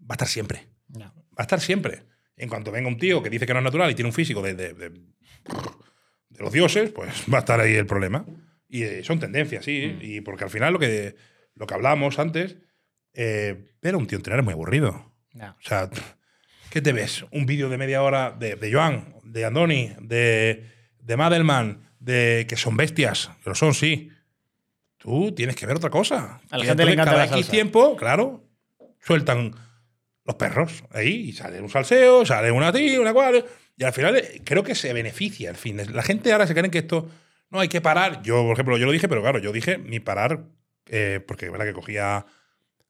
va 0.00 0.10
a 0.10 0.14
estar 0.14 0.28
siempre. 0.28 0.68
Va 1.04 1.12
a 1.38 1.42
estar 1.42 1.60
siempre. 1.60 2.04
En 2.36 2.48
cuanto 2.48 2.70
venga 2.70 2.88
un 2.88 2.98
tío 2.98 3.22
que 3.22 3.30
dice 3.30 3.46
que 3.46 3.52
no 3.54 3.58
es 3.60 3.64
natural 3.64 3.90
y 3.90 3.94
tiene 3.94 4.08
un 4.08 4.14
físico 4.14 4.42
de, 4.42 4.54
de, 4.54 4.74
de- 4.74 4.90
de 4.90 6.42
los 6.42 6.52
dioses, 6.52 6.90
pues 6.90 7.24
va 7.32 7.38
a 7.38 7.40
estar 7.40 7.60
ahí 7.60 7.74
el 7.74 7.86
problema. 7.86 8.24
Y 8.68 8.82
eh, 8.82 9.04
son 9.04 9.18
tendencias, 9.18 9.64
sí. 9.64 9.96
Y 10.00 10.20
porque 10.20 10.44
al 10.44 10.50
final 10.50 10.72
lo 10.72 10.78
que, 10.78 11.16
lo 11.54 11.66
que 11.66 11.74
hablábamos 11.74 12.18
antes, 12.18 12.56
eh, 13.14 13.72
ver 13.80 13.94
a 13.94 13.98
un 13.98 14.06
tío 14.06 14.18
entrenar 14.18 14.40
es 14.40 14.44
muy 14.44 14.52
aburrido. 14.52 15.14
O 15.58 15.62
sea, 15.62 15.88
¿qué 16.70 16.80
te 16.82 16.92
ves? 16.92 17.24
Un 17.30 17.46
vídeo 17.46 17.68
de 17.68 17.78
media 17.78 18.02
hora 18.02 18.32
de, 18.32 18.56
de 18.56 18.72
Joan, 18.72 19.14
de 19.24 19.44
Andoni, 19.44 19.92
de, 20.00 20.66
de 20.98 21.16
Madelman, 21.16 21.90
de 22.00 22.44
que 22.48 22.56
son 22.56 22.76
bestias, 22.76 23.30
que 23.42 23.50
lo 23.50 23.54
son, 23.54 23.72
sí. 23.72 24.10
Tú 24.96 25.32
tienes 25.32 25.56
que 25.56 25.66
ver 25.66 25.76
otra 25.76 25.90
cosa. 25.90 26.40
A 26.50 26.58
la 26.58 26.64
gente 26.64 26.84
le 26.84 26.92
encanta 26.92 27.12
cada 27.12 27.24
la 27.24 27.24
X 27.24 27.36
salsa. 27.36 27.50
tiempo, 27.50 27.96
claro, 27.96 28.44
sueltan 29.00 29.54
los 30.24 30.36
perros 30.36 30.84
ahí 30.90 31.28
y 31.28 31.32
sale 31.32 31.60
un 31.60 31.68
salseo, 31.68 32.26
sale 32.26 32.50
una 32.50 32.72
tía, 32.72 33.00
una 33.00 33.12
cual. 33.12 33.44
Y 33.76 33.84
al 33.84 33.92
final 33.92 34.16
eh, 34.16 34.42
creo 34.44 34.62
que 34.62 34.74
se 34.74 34.92
beneficia 34.92 35.50
el 35.50 35.56
fin. 35.56 35.80
La 35.92 36.02
gente 36.02 36.32
ahora 36.32 36.46
se 36.46 36.54
cree 36.54 36.70
que 36.70 36.78
esto 36.78 37.08
no 37.50 37.60
hay 37.60 37.68
que 37.68 37.80
parar. 37.80 38.22
Yo, 38.22 38.42
por 38.42 38.52
ejemplo, 38.54 38.76
yo 38.78 38.86
lo 38.86 38.92
dije, 38.92 39.08
pero 39.08 39.22
claro, 39.22 39.38
yo 39.38 39.52
dije 39.52 39.78
ni 39.78 40.00
parar, 40.00 40.44
eh, 40.86 41.20
porque 41.26 41.50
verdad 41.50 41.66
que 41.66 41.72
cogía 41.72 42.26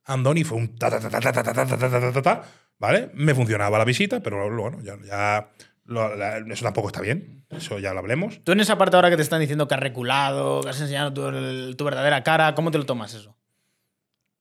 Andoni 0.04 0.44
fue 0.44 0.58
un 0.58 0.78
ta 0.78 0.88
ta 0.90 1.00
ta 1.00 1.10
ta 1.10 1.20
ta 1.20 1.32
ta 1.32 1.42
ta 1.42 1.54
ta 1.54 1.66
ta 1.66 1.78
ta 1.78 2.00
ta 2.00 2.12
ta 2.12 2.22
ta, 2.22 2.42
¿vale? 2.78 3.10
Me 3.14 3.34
funcionaba 3.34 3.78
la 3.78 3.84
visita, 3.84 4.20
pero 4.22 4.48
bueno, 4.56 4.80
ya, 4.82 4.96
ya 5.04 5.50
lo- 5.86 6.14
la- 6.16 6.38
eso 6.38 6.64
tampoco 6.64 6.88
está 6.88 7.00
bien. 7.00 7.44
Eso 7.50 7.78
ya 7.78 7.92
lo 7.92 8.00
hablemos. 8.00 8.42
Tú 8.44 8.52
en 8.52 8.60
esa 8.60 8.76
parte 8.78 8.96
ahora 8.96 9.10
que 9.10 9.16
te 9.16 9.22
están 9.22 9.40
diciendo 9.40 9.68
que 9.68 9.74
has 9.74 9.80
reculado, 9.80 10.60
que 10.62 10.68
has 10.70 10.80
enseñado 10.80 11.12
tu, 11.12 11.26
el- 11.28 11.74
tu 11.76 11.84
verdadera 11.84 12.22
cara, 12.22 12.54
¿cómo 12.54 12.70
te 12.70 12.78
lo 12.78 12.86
tomas 12.86 13.14
eso? 13.14 13.36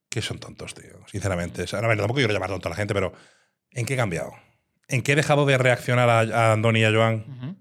Que 0.08 0.22
son 0.22 0.38
tontos, 0.38 0.74
tío, 0.74 0.98
sinceramente. 1.06 1.62
O 1.62 1.66
sea, 1.66 1.78
a 1.80 1.86
ver, 1.86 1.96
tampoco 1.98 2.18
quiero 2.18 2.32
llamar 2.32 2.50
tonto 2.50 2.68
a 2.68 2.70
la 2.70 2.76
gente, 2.76 2.94
pero 2.94 3.12
¿en 3.72 3.86
qué 3.86 3.94
he 3.94 3.96
cambiado? 3.96 4.32
¿En 4.88 5.02
qué 5.02 5.12
he 5.12 5.16
dejado 5.16 5.46
de 5.46 5.58
reaccionar 5.58 6.08
a, 6.08 6.20
a 6.20 6.52
Andoni 6.52 6.80
y 6.80 6.84
a 6.84 6.92
Joan? 6.92 7.56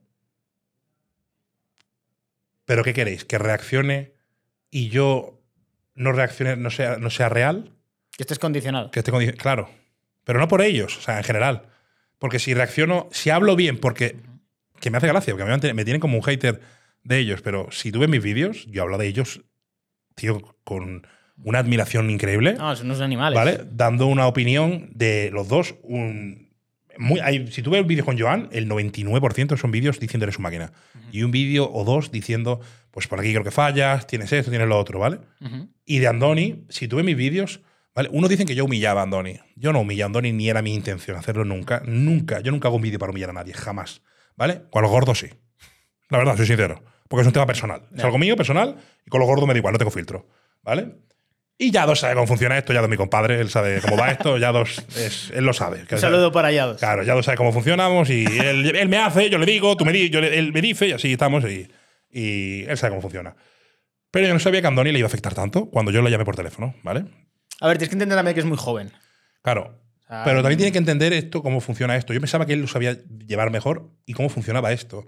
¿Pero 2.66 2.84
qué 2.84 2.94
queréis? 2.94 3.26
¿Que 3.26 3.38
reaccione 3.38 4.14
y 4.72 4.90
yo 4.90 5.42
no 5.94 6.12
reaccione, 6.12 6.56
no 6.56 6.70
sea, 6.72 6.98
no 6.98 7.10
sea 7.10 7.30
real? 7.30 7.74
Que 8.18 8.24
estés 8.24 8.40
condicionado. 8.40 8.92
Que 8.92 9.00
esté 9.00 9.12
condi- 9.12 9.36
claro. 9.38 9.70
Pero 10.24 10.40
no 10.40 10.48
por 10.48 10.62
ellos, 10.62 10.98
o 10.98 11.02
sea, 11.02 11.18
en 11.18 11.24
general. 11.24 11.70
Porque 12.20 12.40
si 12.40 12.54
reacciono, 12.54 13.08
si 13.12 13.30
hablo 13.30 13.56
bien, 13.56 13.78
porque. 13.78 14.16
Que 14.80 14.90
me 14.92 14.98
hace 14.98 15.08
gracia, 15.08 15.34
porque 15.36 15.50
me, 15.68 15.74
me 15.74 15.84
tienen 15.86 16.00
como 16.02 16.18
un 16.18 16.24
hater 16.24 16.60
de 17.04 17.18
ellos, 17.18 17.42
pero 17.42 17.68
si 17.72 17.92
tú 17.92 18.00
ves 18.00 18.10
mis 18.10 18.22
vídeos, 18.22 18.66
yo 18.68 18.84
hablo 18.84 18.98
de 18.98 19.08
ellos, 19.08 19.42
tío, 20.16 20.42
con 20.64 21.08
una 21.44 21.60
admiración 21.60 22.10
increíble, 22.10 22.54
No, 22.54 22.76
son 22.76 22.88
unos 22.88 23.02
animales. 23.02 23.36
¿vale? 23.38 23.60
Dando 23.72 24.08
una 24.08 24.28
opinión 24.28 24.90
de 24.94 25.30
los 25.32 25.48
dos. 25.48 25.76
Un, 25.84 26.50
muy, 26.98 27.20
hay- 27.22 27.48
si 27.52 27.62
tú 27.62 27.72
ves 27.72 27.86
vídeos 27.88 28.06
con 28.06 28.18
Joan, 28.20 28.50
el 28.52 28.68
99% 28.70 29.58
son 29.58 29.72
vídeos 29.72 30.00
diciéndole 30.00 30.32
su 30.32 30.42
máquina. 30.42 30.72
Y 31.12 31.24
un 31.24 31.32
vídeo 31.32 31.70
o 31.72 31.84
dos 31.84 32.12
diciendo, 32.12 32.60
pues 32.92 33.08
por 33.08 33.20
aquí 33.20 33.32
creo 33.32 33.44
que 33.44 33.52
fallas, 33.52 34.08
tienes 34.08 34.32
esto, 34.34 34.50
tienes 34.52 34.68
lo 34.68 34.78
otro, 34.78 35.00
¿vale? 35.00 35.20
Ujú. 35.42 35.70
Y 35.86 36.00
de 36.00 36.08
Andoni, 36.08 36.66
si 36.70 36.88
tú 36.88 36.98
ves 36.98 37.06
mis 37.06 37.16
vídeos, 37.18 37.62
¿vale? 37.96 38.10
Unos 38.12 38.30
dicen 38.30 38.46
que 38.46 38.54
yo 38.56 38.66
humillaba 38.66 39.02
a 39.02 39.04
Andoni. 39.06 39.40
Yo 39.56 39.74
no 39.74 39.80
humillé 39.80 40.04
a 40.04 40.06
Andoni 40.08 40.32
ni 40.32 40.50
era 40.50 40.62
mi 40.62 40.74
intención 40.76 41.18
hacerlo 41.18 41.46
nunca. 41.46 41.82
Nunca. 41.86 42.42
Yo 42.42 42.52
nunca 42.52 42.68
hago 42.68 42.76
un 42.76 42.82
vídeo 42.84 43.00
para 43.00 43.12
humillar 43.12 43.30
a 43.32 43.34
nadie, 43.34 43.54
jamás. 43.54 44.02
¿Vale? 44.36 44.64
Con 44.70 44.82
los 44.84 44.92
gordos 44.92 45.18
sí. 45.20 45.28
La 46.10 46.18
verdad, 46.18 46.36
soy 46.38 46.46
sincero. 46.46 46.84
Porque 47.08 47.22
es 47.22 47.28
un 47.28 47.34
tema 47.34 47.46
personal. 47.46 47.84
Es 47.96 48.04
algo 48.04 48.18
mío, 48.18 48.36
personal, 48.36 48.76
y 49.06 49.10
con 49.10 49.20
los 49.20 49.28
gordos 49.28 49.48
me 49.48 49.54
da 49.54 49.60
igual, 49.60 49.72
no 49.74 49.78
tengo 49.78 49.92
filtro. 49.92 50.28
¿Vale? 50.62 50.96
Y 51.58 51.72
Yados 51.72 52.00
sabe 52.02 52.16
cómo 52.16 52.28
funciona 52.28 52.58
esto, 52.58 52.74
Yados 52.74 52.90
mi 52.90 52.98
compadre, 52.98 53.40
él 53.40 53.50
sabe 53.50 53.80
cómo 53.80 53.96
va 53.96 54.12
esto, 54.12 54.38
Yados 54.38 54.84
es, 54.98 55.32
él 55.34 55.46
lo 55.46 55.54
sabe. 55.54 55.86
Un 55.90 55.98
saludo 56.00 56.32
para 56.34 56.52
Yados. 56.52 56.80
Claro, 56.80 57.04
Yados 57.04 57.24
sabe 57.26 57.38
cómo 57.38 57.54
funcionamos 57.54 58.10
y 58.10 58.26
él, 58.26 58.76
él 58.76 58.90
me 58.90 58.98
hace, 58.98 59.30
yo 59.30 59.38
le 59.38 59.46
digo, 59.46 59.78
tú 59.78 59.86
me 59.86 59.94
di, 59.94 60.10
yo 60.10 60.20
le- 60.20 60.38
él 60.38 60.52
me 60.52 60.62
dice 60.62 60.88
y 60.88 60.92
así 60.92 61.14
estamos 61.14 61.46
y, 61.46 61.66
y 62.12 62.64
él 62.66 62.76
sabe 62.78 62.90
cómo 62.92 63.02
funciona. 63.02 63.36
Pero 64.12 64.28
yo 64.28 64.34
no 64.34 64.40
sabía 64.42 64.60
que 64.60 64.68
a 64.68 64.70
Andoni 64.70 64.92
le 64.92 65.00
iba 65.00 65.06
a 65.06 65.08
afectar 65.08 65.34
tanto 65.34 65.70
cuando 65.70 65.92
yo 65.92 66.02
lo 66.02 66.10
llamé 66.10 66.26
por 66.26 66.36
teléfono, 66.36 66.76
¿vale? 66.84 67.06
A 67.62 67.68
ver, 67.68 67.78
tienes 67.78 67.90
que 67.90 67.96
entender 67.96 68.18
también 68.18 68.34
que 68.34 68.42
es 68.42 68.46
muy 68.46 68.58
joven. 68.58 68.92
Claro. 69.42 69.82
sea, 70.08 70.24
Pero 70.24 70.42
también 70.42 70.58
tiene 70.58 70.72
que 70.72 70.78
entender 70.78 71.14
esto, 71.14 71.42
cómo 71.42 71.62
funciona 71.62 71.96
esto. 71.96 72.14
Yo 72.14 72.20
pensaba 72.20 72.46
que 72.46 72.54
él 72.54 72.62
lo 72.62 72.68
sabía 72.68 72.98
llevar 73.26 73.52
mejor 73.52 73.92
y 74.06 74.14
cómo 74.14 74.30
funcionaba 74.30 74.72
esto. 74.72 75.08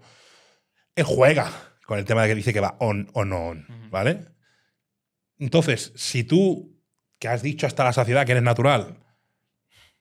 Él 0.96 1.04
juega 1.04 1.52
con 1.86 2.00
el 2.00 2.06
tema 2.06 2.24
de 2.24 2.30
que 2.30 2.36
dice 2.36 2.54
que 2.54 2.60
va 2.60 2.78
on 2.80 3.10
o 3.14 3.26
no 3.26 3.48
on, 3.48 3.90
¿vale? 3.90 4.26
Entonces, 5.40 5.94
si 5.96 6.24
tú, 6.24 6.82
que 7.20 7.28
has 7.28 7.42
dicho 7.42 7.68
hasta 7.68 7.84
la 7.84 7.94
saciedad 7.94 8.26
que 8.26 8.34
eres 8.34 8.44
natural, 8.44 8.98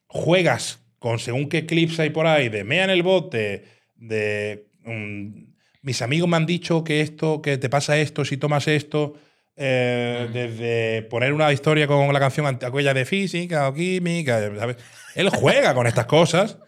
juegas 0.07 0.81
con 0.99 1.19
según 1.19 1.49
qué 1.49 1.67
clips 1.67 2.01
hay 2.01 2.11
por 2.11 2.27
ahí 2.27 2.49
de 2.49 2.65
mea 2.65 2.85
en 2.85 2.91
el 2.91 3.03
bote, 3.03 3.65
de 3.95 4.69
mm, 4.85 5.47
mis 5.83 6.03
amigos 6.03 6.29
me 6.29 6.37
han 6.37 6.47
dicho 6.47 6.83
que 6.83 7.01
esto, 7.01 7.43
que 7.43 7.59
te 7.59 7.69
pasa 7.69 7.99
esto 7.99 8.25
si 8.25 8.37
tomas 8.37 8.67
esto. 8.69 9.15
Eh. 9.57 10.29
Desde 10.33 11.03
poner 11.03 11.33
una 11.33 11.53
historia 11.53 11.87
con 11.87 12.13
la 12.13 12.21
canción 12.21 12.47
aquella 12.47 12.95
de 12.95 13.05
física 13.05 13.69
o 13.69 13.75
química, 13.75 14.41
¿sabes? 14.59 14.77
Él 15.15 15.29
juega 15.31 15.75
con 15.75 15.87
estas 15.87 16.07
cosas. 16.07 16.59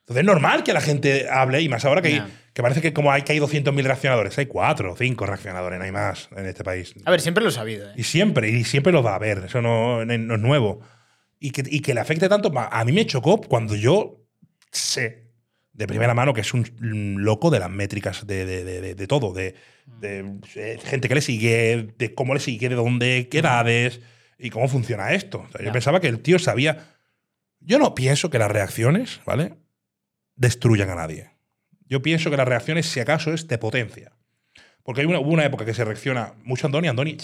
Entonces 0.00 0.20
es 0.20 0.26
normal 0.26 0.62
que 0.64 0.72
la 0.74 0.80
gente 0.82 1.28
hable, 1.30 1.60
y 1.62 1.68
más 1.68 1.84
ahora 1.84 2.02
que, 2.02 2.08
hay- 2.08 2.14
que 2.52 2.62
parece 2.62 2.82
que 2.82 2.92
como 2.92 3.10
hay 3.10 3.22
que 3.22 3.32
hay 3.32 3.38
200.000 3.40 3.84
reaccionadores, 3.84 4.36
hay 4.38 4.46
cuatro 4.46 4.92
o 4.92 4.96
cinco 4.96 5.24
reaccionadores, 5.26 5.78
no 5.78 5.84
hay 5.86 5.92
más 5.92 6.28
en 6.36 6.44
este 6.46 6.62
país. 6.62 6.94
A 7.06 7.10
ver, 7.10 7.20
siempre 7.22 7.42
lo 7.42 7.48
he 7.50 7.52
sabido. 7.52 7.88
¿eh? 7.88 7.94
Y 7.96 8.02
siempre, 8.02 8.50
y 8.50 8.64
siempre 8.64 8.92
lo 8.92 9.02
va 9.02 9.12
a 9.12 9.16
haber, 9.16 9.44
eso 9.46 9.62
no, 9.62 10.04
no- 10.04 10.34
es 10.34 10.40
nuevo. 10.40 10.80
Y 11.40 11.50
que, 11.52 11.62
y 11.66 11.80
que 11.80 11.94
le 11.94 12.00
afecte 12.00 12.28
tanto, 12.28 12.52
a 12.54 12.84
mí 12.84 12.92
me 12.92 13.06
chocó 13.06 13.40
cuando 13.40 13.74
yo 13.76 14.20
sé 14.70 15.24
de 15.72 15.86
primera 15.86 16.14
mano 16.14 16.32
que 16.34 16.42
es 16.42 16.52
un 16.54 17.16
loco 17.18 17.50
de 17.50 17.58
las 17.60 17.70
métricas 17.70 18.26
de- 18.26 18.44
de- 18.46 18.64
de- 18.64 18.94
de 18.94 19.06
todo, 19.06 19.32
de, 19.32 19.54
de, 19.86 20.38
eh, 20.56 20.78
gente 20.84 21.08
que 21.08 21.14
le 21.14 21.20
sigue, 21.20 21.94
de 21.96 22.14
cómo 22.14 22.34
le 22.34 22.40
sigue, 22.40 22.68
de 22.68 22.74
dónde, 22.74 23.28
qué 23.30 23.38
edades 23.38 24.00
y 24.38 24.50
cómo 24.50 24.68
funciona 24.68 25.12
esto. 25.12 25.46
O 25.48 25.50
sea, 25.50 25.64
yo 25.64 25.72
pensaba 25.72 26.00
que 26.00 26.08
el 26.08 26.20
tío 26.20 26.38
sabía... 26.38 26.90
Yo 27.60 27.78
no 27.78 27.94
pienso 27.94 28.28
que 28.28 28.38
las 28.38 28.50
reacciones, 28.50 29.20
¿vale? 29.24 29.54
Destruyan 30.36 30.90
a 30.90 30.94
nadie. 30.94 31.30
Yo 31.86 32.02
pienso 32.02 32.30
que 32.30 32.36
las 32.36 32.46
reacciones, 32.48 32.86
si 32.86 33.00
acaso, 33.00 33.32
es 33.32 33.48
de 33.48 33.56
potencia. 33.56 34.12
Porque 34.82 35.00
hay 35.00 35.06
una, 35.06 35.18
hubo 35.18 35.30
una 35.30 35.46
época 35.46 35.64
que 35.64 35.72
se 35.72 35.84
reacciona 35.84 36.34
mucho 36.42 36.66
a 36.66 36.68
Andoni, 36.68 36.88
Andoni, 36.88 37.16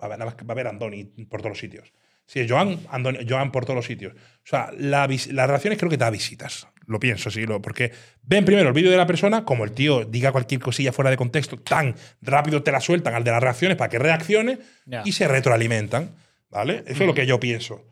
va 0.00 0.06
a, 0.06 0.08
ver, 0.08 0.20
va 0.20 0.52
a 0.52 0.54
ver 0.54 0.66
Andoni 0.66 1.04
por 1.04 1.40
todos 1.40 1.50
los 1.50 1.58
sitios. 1.58 1.92
Si 2.26 2.40
es 2.40 2.50
Joan, 2.50 2.80
Andoni, 2.90 3.20
Joan 3.28 3.52
por 3.52 3.64
todos 3.64 3.76
los 3.76 3.86
sitios. 3.86 4.14
O 4.14 4.46
sea, 4.46 4.70
la 4.76 5.06
las 5.06 5.48
reacciones 5.48 5.78
creo 5.78 5.90
que 5.90 5.96
da 5.96 6.10
visitas. 6.10 6.66
Lo 6.88 6.98
pienso, 6.98 7.30
sí, 7.30 7.44
lo, 7.44 7.60
porque 7.60 7.92
ven 8.22 8.44
primero 8.46 8.68
el 8.68 8.74
vídeo 8.74 8.90
de 8.90 8.96
la 8.96 9.06
persona, 9.06 9.44
como 9.44 9.64
el 9.64 9.72
tío 9.72 10.04
diga 10.04 10.32
cualquier 10.32 10.60
cosilla 10.60 10.90
fuera 10.90 11.10
de 11.10 11.18
contexto, 11.18 11.58
tan 11.58 11.94
rápido 12.22 12.62
te 12.62 12.72
la 12.72 12.80
sueltan 12.80 13.14
al 13.14 13.24
de 13.24 13.30
las 13.30 13.42
reacciones 13.42 13.76
para 13.76 13.90
que 13.90 13.98
reaccione 13.98 14.58
y 15.04 15.12
se 15.12 15.28
retroalimentan. 15.28 16.16
¿Vale? 16.50 16.82
Eso 16.86 17.02
es 17.02 17.06
lo 17.06 17.12
que 17.12 17.26
yo 17.26 17.38
pienso. 17.38 17.84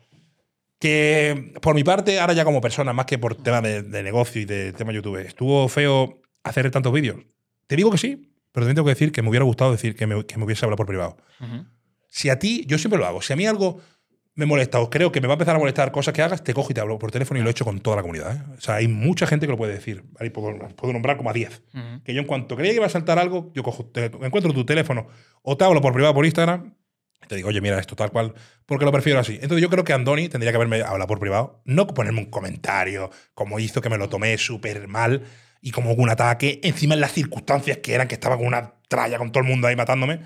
Que 0.79 1.53
por 1.61 1.75
mi 1.75 1.83
parte, 1.83 2.19
ahora 2.19 2.33
ya 2.33 2.43
como 2.43 2.59
persona, 2.59 2.91
más 2.91 3.05
que 3.05 3.19
por 3.19 3.35
tema 3.35 3.61
de, 3.61 3.83
de 3.83 4.01
negocio 4.01 4.41
y 4.41 4.45
de 4.45 4.73
tema 4.73 4.91
YouTube, 4.91 5.17
¿estuvo 5.17 5.67
feo 5.69 6.21
hacer 6.43 6.69
tantos 6.71 6.91
vídeos? 6.91 7.17
Te 7.67 7.75
digo 7.75 7.91
que 7.91 7.99
sí, 7.99 8.33
pero 8.51 8.65
también 8.65 8.77
tengo 8.77 8.87
que 8.87 8.95
decir 8.95 9.11
que 9.11 9.21
me 9.21 9.29
hubiera 9.29 9.45
gustado 9.45 9.71
decir 9.71 9.95
que 9.95 10.07
me, 10.07 10.25
que 10.25 10.37
me 10.37 10.45
hubiese 10.45 10.65
hablado 10.65 10.77
por 10.77 10.87
privado. 10.87 11.17
Si 12.09 12.29
a 12.29 12.39
ti, 12.39 12.65
yo 12.65 12.79
siempre 12.79 12.97
lo 12.97 13.05
hago, 13.05 13.21
si 13.21 13.31
a 13.31 13.35
mí 13.35 13.45
algo 13.45 13.79
me 14.37 14.45
molesta 14.45 14.79
o 14.79 14.89
creo 14.89 15.11
que 15.11 15.19
me 15.19 15.27
va 15.27 15.33
a 15.33 15.35
empezar 15.35 15.55
a 15.55 15.59
molestar 15.59 15.91
cosas 15.91 16.13
que 16.13 16.21
hagas, 16.21 16.43
te 16.43 16.53
cojo 16.53 16.67
y 16.69 16.75
te 16.75 16.79
hablo 16.79 16.99
por 16.99 17.11
teléfono 17.11 17.39
y 17.39 17.43
lo 17.43 17.49
he 17.49 17.51
hecho 17.51 17.65
con 17.65 17.79
toda 17.79 17.95
la 17.97 18.03
comunidad. 18.03 18.35
¿eh? 18.35 18.41
O 18.55 18.61
sea, 18.61 18.75
hay 18.75 18.87
mucha 18.87 19.25
gente 19.25 19.47
que 19.47 19.51
lo 19.51 19.57
puede 19.57 19.73
decir. 19.73 20.03
Y 20.21 20.29
puedo, 20.29 20.55
puedo 20.75 20.93
nombrar 20.93 21.17
como 21.17 21.31
a 21.31 21.33
10. 21.33 21.63
Ujú. 21.73 22.03
Que 22.03 22.13
yo 22.13 22.21
en 22.21 22.27
cuanto 22.27 22.55
creía 22.55 22.71
que 22.71 22.77
iba 22.77 22.85
a 22.85 22.89
saltar 22.89 23.17
algo, 23.17 23.51
yo 23.55 23.63
cojo, 23.63 23.85
te 23.85 24.05
encuentro 24.05 24.53
tu 24.53 24.63
teléfono 24.63 25.07
o 25.41 25.57
te 25.57 25.65
hablo 25.65 25.81
por 25.81 25.91
privado 25.91 26.13
por 26.13 26.23
Instagram 26.23 26.71
y 27.23 27.27
te 27.27 27.35
digo, 27.35 27.49
oye, 27.49 27.61
mira 27.61 27.79
esto 27.79 27.95
tal 27.95 28.11
cual, 28.11 28.35
porque 28.67 28.85
lo 28.85 28.91
prefiero 28.91 29.19
así. 29.19 29.39
Entonces 29.41 29.61
yo 29.61 29.71
creo 29.71 29.83
que 29.83 29.93
Andoni 29.93 30.29
tendría 30.29 30.51
que 30.51 30.57
haberme 30.57 30.83
hablado 30.83 31.07
por 31.07 31.19
privado, 31.19 31.63
no 31.65 31.87
ponerme 31.87 32.19
un 32.19 32.29
comentario 32.29 33.09
como 33.33 33.59
hizo 33.59 33.81
que 33.81 33.89
me 33.89 33.97
lo 33.97 34.07
tomé 34.07 34.37
súper 34.37 34.87
mal 34.87 35.23
y 35.61 35.71
como 35.71 35.93
un 35.93 36.09
ataque, 36.11 36.59
encima 36.61 36.93
en 36.93 37.01
las 37.01 37.11
circunstancias 37.11 37.79
que 37.79 37.95
eran, 37.95 38.07
que 38.07 38.13
estaba 38.13 38.37
con 38.37 38.45
una 38.45 38.75
tralla 38.87 39.17
con 39.17 39.31
todo 39.31 39.41
el 39.41 39.49
mundo 39.49 39.67
ahí 39.67 39.75
matándome. 39.75 40.19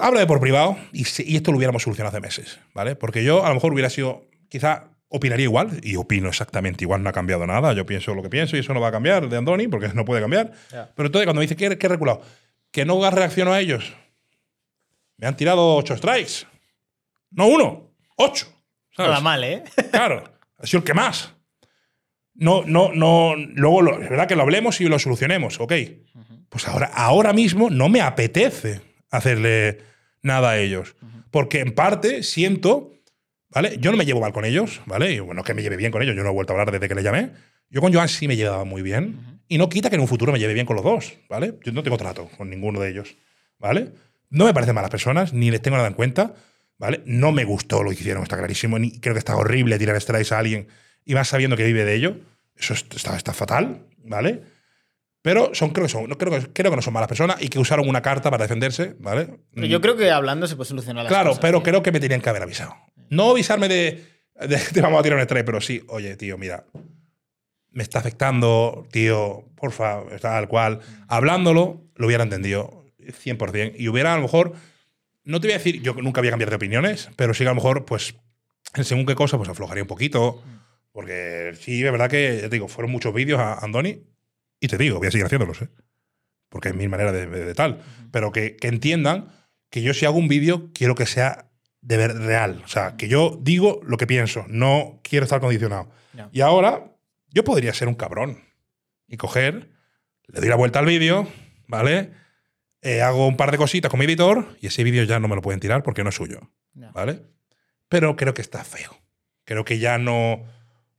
Háblame 0.00 0.26
por 0.26 0.40
privado 0.40 0.76
y, 0.92 1.02
esto 1.02 1.50
lo 1.52 1.58
hubiéramos 1.58 1.82
solucionado 1.82 2.16
hace 2.16 2.20
meses, 2.20 2.58
¿vale? 2.74 2.96
Porque 2.96 3.24
yo 3.24 3.44
a 3.44 3.48
lo 3.48 3.54
mejor 3.54 3.72
hubiera 3.72 3.90
sido, 3.90 4.26
quizá 4.48 4.88
opinaría 5.08 5.44
igual, 5.44 5.80
y 5.82 5.96
opino 5.96 6.28
exactamente 6.28 6.84
igual, 6.84 7.02
no 7.02 7.10
ha 7.10 7.12
cambiado 7.12 7.46
nada, 7.46 7.72
yo 7.72 7.84
pienso 7.84 8.14
lo 8.14 8.22
que 8.22 8.28
pienso 8.28 8.56
y 8.56 8.60
eso 8.60 8.72
no 8.72 8.80
va 8.80 8.88
a 8.88 8.92
cambiar 8.92 9.28
de 9.28 9.36
Andoni, 9.36 9.66
porque 9.68 9.88
no 9.88 10.04
puede 10.04 10.20
cambiar. 10.20 10.52
Pero 10.70 11.06
entonces 11.06 11.26
cuando 11.26 11.40
me 11.40 11.46
dice 11.46 11.56
que, 11.56 11.64
he 11.64 11.88
reculado, 11.88 12.22
que 12.70 12.84
no 12.84 13.10
reacciono 13.10 13.52
a 13.52 13.60
ellos, 13.60 13.92
me 15.16 15.26
han 15.26 15.36
tirado 15.36 15.74
ocho 15.76 15.96
strikes. 15.96 16.46
No 17.32 17.46
uno, 17.46 17.90
ocho. 18.16 18.46
¿sabes? 18.96 19.10
Nada 19.10 19.20
mal, 19.20 19.42
¿eh? 19.44 19.64
Claro, 19.90 20.24
ha 20.58 20.66
sido 20.66 20.78
el 20.78 20.84
que 20.84 20.94
más. 20.94 21.34
No, 22.34 22.62
no, 22.64 22.92
no. 22.94 23.34
Luego, 23.36 23.82
lo- 23.82 24.00
es 24.02 24.08
verdad 24.08 24.26
que 24.26 24.36
lo 24.36 24.42
hablemos 24.42 24.80
y 24.80 24.84
lo 24.88 24.98
solucionemos, 24.98 25.60
ok. 25.60 25.72
Pues 26.48 26.66
ahora, 26.68 26.86
ahora 26.94 27.32
mismo 27.32 27.68
no 27.70 27.88
me 27.88 28.00
apetece 28.00 28.80
hacerle 29.10 29.89
nada 30.22 30.50
a 30.50 30.58
ellos. 30.58 30.96
Porque 31.30 31.60
en 31.60 31.72
parte 31.74 32.22
siento, 32.22 32.92
¿vale? 33.50 33.76
Yo 33.78 33.90
no 33.90 33.96
me 33.96 34.04
llevo 34.06 34.20
mal 34.20 34.32
con 34.32 34.44
ellos, 34.44 34.80
¿vale? 34.86 35.12
Y 35.12 35.20
bueno, 35.20 35.42
que 35.44 35.54
me 35.54 35.62
lleve 35.62 35.76
bien 35.76 35.92
con 35.92 36.02
ellos, 36.02 36.16
yo 36.16 36.22
no 36.22 36.30
he 36.30 36.32
vuelto 36.32 36.52
a 36.52 36.54
hablar 36.54 36.72
desde 36.72 36.88
que 36.88 36.94
le 36.94 37.02
llamé. 37.02 37.30
Yo 37.68 37.80
con 37.80 37.92
Joan 37.92 38.08
sí 38.08 38.26
me 38.28 38.36
llevaba 38.36 38.64
muy 38.64 38.82
bien. 38.82 39.40
Y 39.48 39.58
no 39.58 39.68
quita 39.68 39.88
que 39.90 39.96
en 39.96 40.02
un 40.02 40.08
futuro 40.08 40.32
me 40.32 40.38
lleve 40.38 40.54
bien 40.54 40.66
con 40.66 40.76
los 40.76 40.84
dos, 40.84 41.14
¿vale? 41.28 41.54
Yo 41.64 41.72
no 41.72 41.82
tengo 41.82 41.96
trato 41.96 42.28
con 42.36 42.50
ninguno 42.50 42.80
de 42.80 42.90
ellos, 42.90 43.16
¿vale? 43.58 43.92
No 44.28 44.44
me 44.44 44.54
parecen 44.54 44.74
malas 44.74 44.90
personas, 44.90 45.32
ni 45.32 45.50
les 45.50 45.60
tengo 45.60 45.76
nada 45.76 45.88
en 45.88 45.94
cuenta, 45.94 46.34
¿vale? 46.78 47.02
No 47.04 47.32
me 47.32 47.44
gustó 47.44 47.82
lo 47.82 47.90
que 47.90 47.96
hicieron, 47.96 48.22
está 48.22 48.36
clarísimo. 48.38 48.78
Ni, 48.78 48.98
creo 49.00 49.14
que 49.14 49.18
está 49.18 49.36
horrible 49.36 49.78
tirar 49.78 50.00
strikes 50.00 50.32
a 50.34 50.38
alguien 50.38 50.68
y 51.04 51.14
más 51.14 51.28
sabiendo 51.28 51.56
que 51.56 51.64
vive 51.64 51.84
de 51.84 51.94
ello. 51.94 52.16
Eso 52.56 52.74
es- 52.74 52.86
está, 52.94 53.16
está 53.16 53.32
fatal, 53.32 53.86
¿vale? 54.04 54.40
Pero 55.22 55.54
son, 55.54 55.70
creo, 55.70 55.86
que 55.86 55.92
son, 55.92 56.08
no, 56.08 56.16
creo, 56.16 56.32
que, 56.32 56.52
creo 56.52 56.70
que 56.70 56.76
no 56.76 56.82
son 56.82 56.94
malas 56.94 57.08
personas 57.08 57.42
y 57.42 57.48
que 57.48 57.58
usaron 57.58 57.86
una 57.88 58.00
carta 58.00 58.30
para 58.30 58.44
defenderse, 58.44 58.94
¿vale? 59.00 59.28
Pero 59.54 59.66
yo 59.66 59.80
creo 59.82 59.96
que 59.96 60.10
hablando 60.10 60.46
se 60.46 60.56
puede 60.56 60.68
solucionar 60.68 61.04
las 61.04 61.12
Claro, 61.12 61.30
cosas. 61.30 61.42
pero 61.42 61.58
¿eh? 61.58 61.62
creo 61.62 61.82
que 61.82 61.92
me 61.92 62.00
tenían 62.00 62.20
que 62.22 62.30
haber 62.30 62.42
avisado. 62.42 62.74
No 63.10 63.30
avisarme 63.32 63.68
de, 63.68 64.04
de 64.48 64.56
te 64.72 64.80
vamos 64.80 64.98
a 64.98 65.02
tirar 65.02 65.18
un 65.18 65.22
strike, 65.24 65.44
pero 65.44 65.60
sí, 65.60 65.82
oye, 65.88 66.16
tío, 66.16 66.38
mira, 66.38 66.64
me 67.70 67.82
está 67.82 67.98
afectando, 67.98 68.86
tío, 68.90 69.44
porfa, 69.56 70.02
tal 70.20 70.48
cual. 70.48 70.80
Hablándolo, 71.06 71.82
lo 71.96 72.06
hubiera 72.06 72.22
entendido 72.24 72.84
100%. 72.98 73.74
Y 73.76 73.88
hubiera 73.88 74.14
a 74.14 74.16
lo 74.16 74.22
mejor, 74.22 74.54
no 75.24 75.40
te 75.40 75.48
voy 75.48 75.52
a 75.54 75.58
decir, 75.58 75.82
yo 75.82 75.92
nunca 75.94 76.20
voy 76.22 76.28
a 76.28 76.30
cambiar 76.30 76.50
de 76.50 76.56
opiniones, 76.56 77.10
pero 77.16 77.34
sí 77.34 77.44
que 77.44 77.48
a 77.48 77.50
lo 77.50 77.56
mejor, 77.56 77.84
pues, 77.84 78.14
en 78.74 78.84
según 78.84 79.04
qué 79.04 79.14
cosa, 79.14 79.36
pues 79.36 79.50
aflojaría 79.50 79.82
un 79.84 79.88
poquito. 79.88 80.42
Porque 80.92 81.52
sí, 81.60 81.84
es 81.84 81.92
verdad 81.92 82.08
que, 82.10 82.36
ya 82.36 82.48
te 82.48 82.56
digo, 82.56 82.66
fueron 82.68 82.90
muchos 82.90 83.12
vídeos 83.14 83.38
a 83.38 83.54
Andoni. 83.54 84.02
Y 84.60 84.68
te 84.68 84.76
digo, 84.78 84.98
voy 84.98 85.08
a 85.08 85.10
seguir 85.10 85.24
haciéndolos, 85.26 85.62
¿eh? 85.62 85.68
Porque 86.48 86.68
es 86.70 86.74
mi 86.74 86.86
manera 86.88 87.12
de, 87.12 87.26
de- 87.26 87.44
de 87.44 87.54
tal. 87.54 87.80
Pero 88.12 88.32
que, 88.32 88.56
que 88.56 88.68
entiendan 88.68 89.28
que 89.70 89.82
yo 89.82 89.94
si 89.94 90.04
hago 90.06 90.18
un 90.18 90.28
vídeo, 90.28 90.70
quiero 90.74 90.94
que 90.94 91.06
sea 91.06 91.50
de 91.80 91.96
ver 91.96 92.14
real. 92.16 92.60
O 92.64 92.68
sea, 92.68 92.96
que 92.96 93.08
yo 93.08 93.38
digo 93.40 93.80
lo 93.84 93.96
que 93.96 94.06
pienso, 94.06 94.44
no 94.48 95.00
quiero 95.02 95.24
estar 95.24 95.40
condicionado. 95.40 95.90
Y 96.32 96.40
ahora, 96.42 96.92
yo 97.28 97.44
podría 97.44 97.72
ser 97.72 97.88
un 97.88 97.94
cabrón 97.94 98.42
y 99.06 99.16
coger, 99.16 99.70
le 100.26 100.40
doy 100.40 100.48
la 100.48 100.56
vuelta 100.56 100.80
al 100.80 100.86
vídeo, 100.86 101.26
¿vale? 101.68 102.10
Eh, 102.82 103.00
hago 103.02 103.26
un 103.26 103.36
par 103.36 103.50
de 103.52 103.58
cositas 103.58 103.90
con 103.90 103.98
mi 104.00 104.06
editor 104.06 104.56
y 104.60 104.66
ese 104.66 104.82
vídeo 104.84 105.04
ya 105.04 105.20
no 105.20 105.28
me 105.28 105.36
lo 105.36 105.42
pueden 105.42 105.60
tirar 105.60 105.82
porque 105.82 106.02
no 106.02 106.08
es 106.10 106.14
suyo. 106.16 106.40
¿vale? 106.92 107.22
Pero 107.88 108.16
creo 108.16 108.34
que 108.34 108.42
está 108.42 108.64
feo. 108.64 108.96
Creo 109.44 109.64
que 109.64 109.78
ya 109.78 109.98
no. 109.98 110.44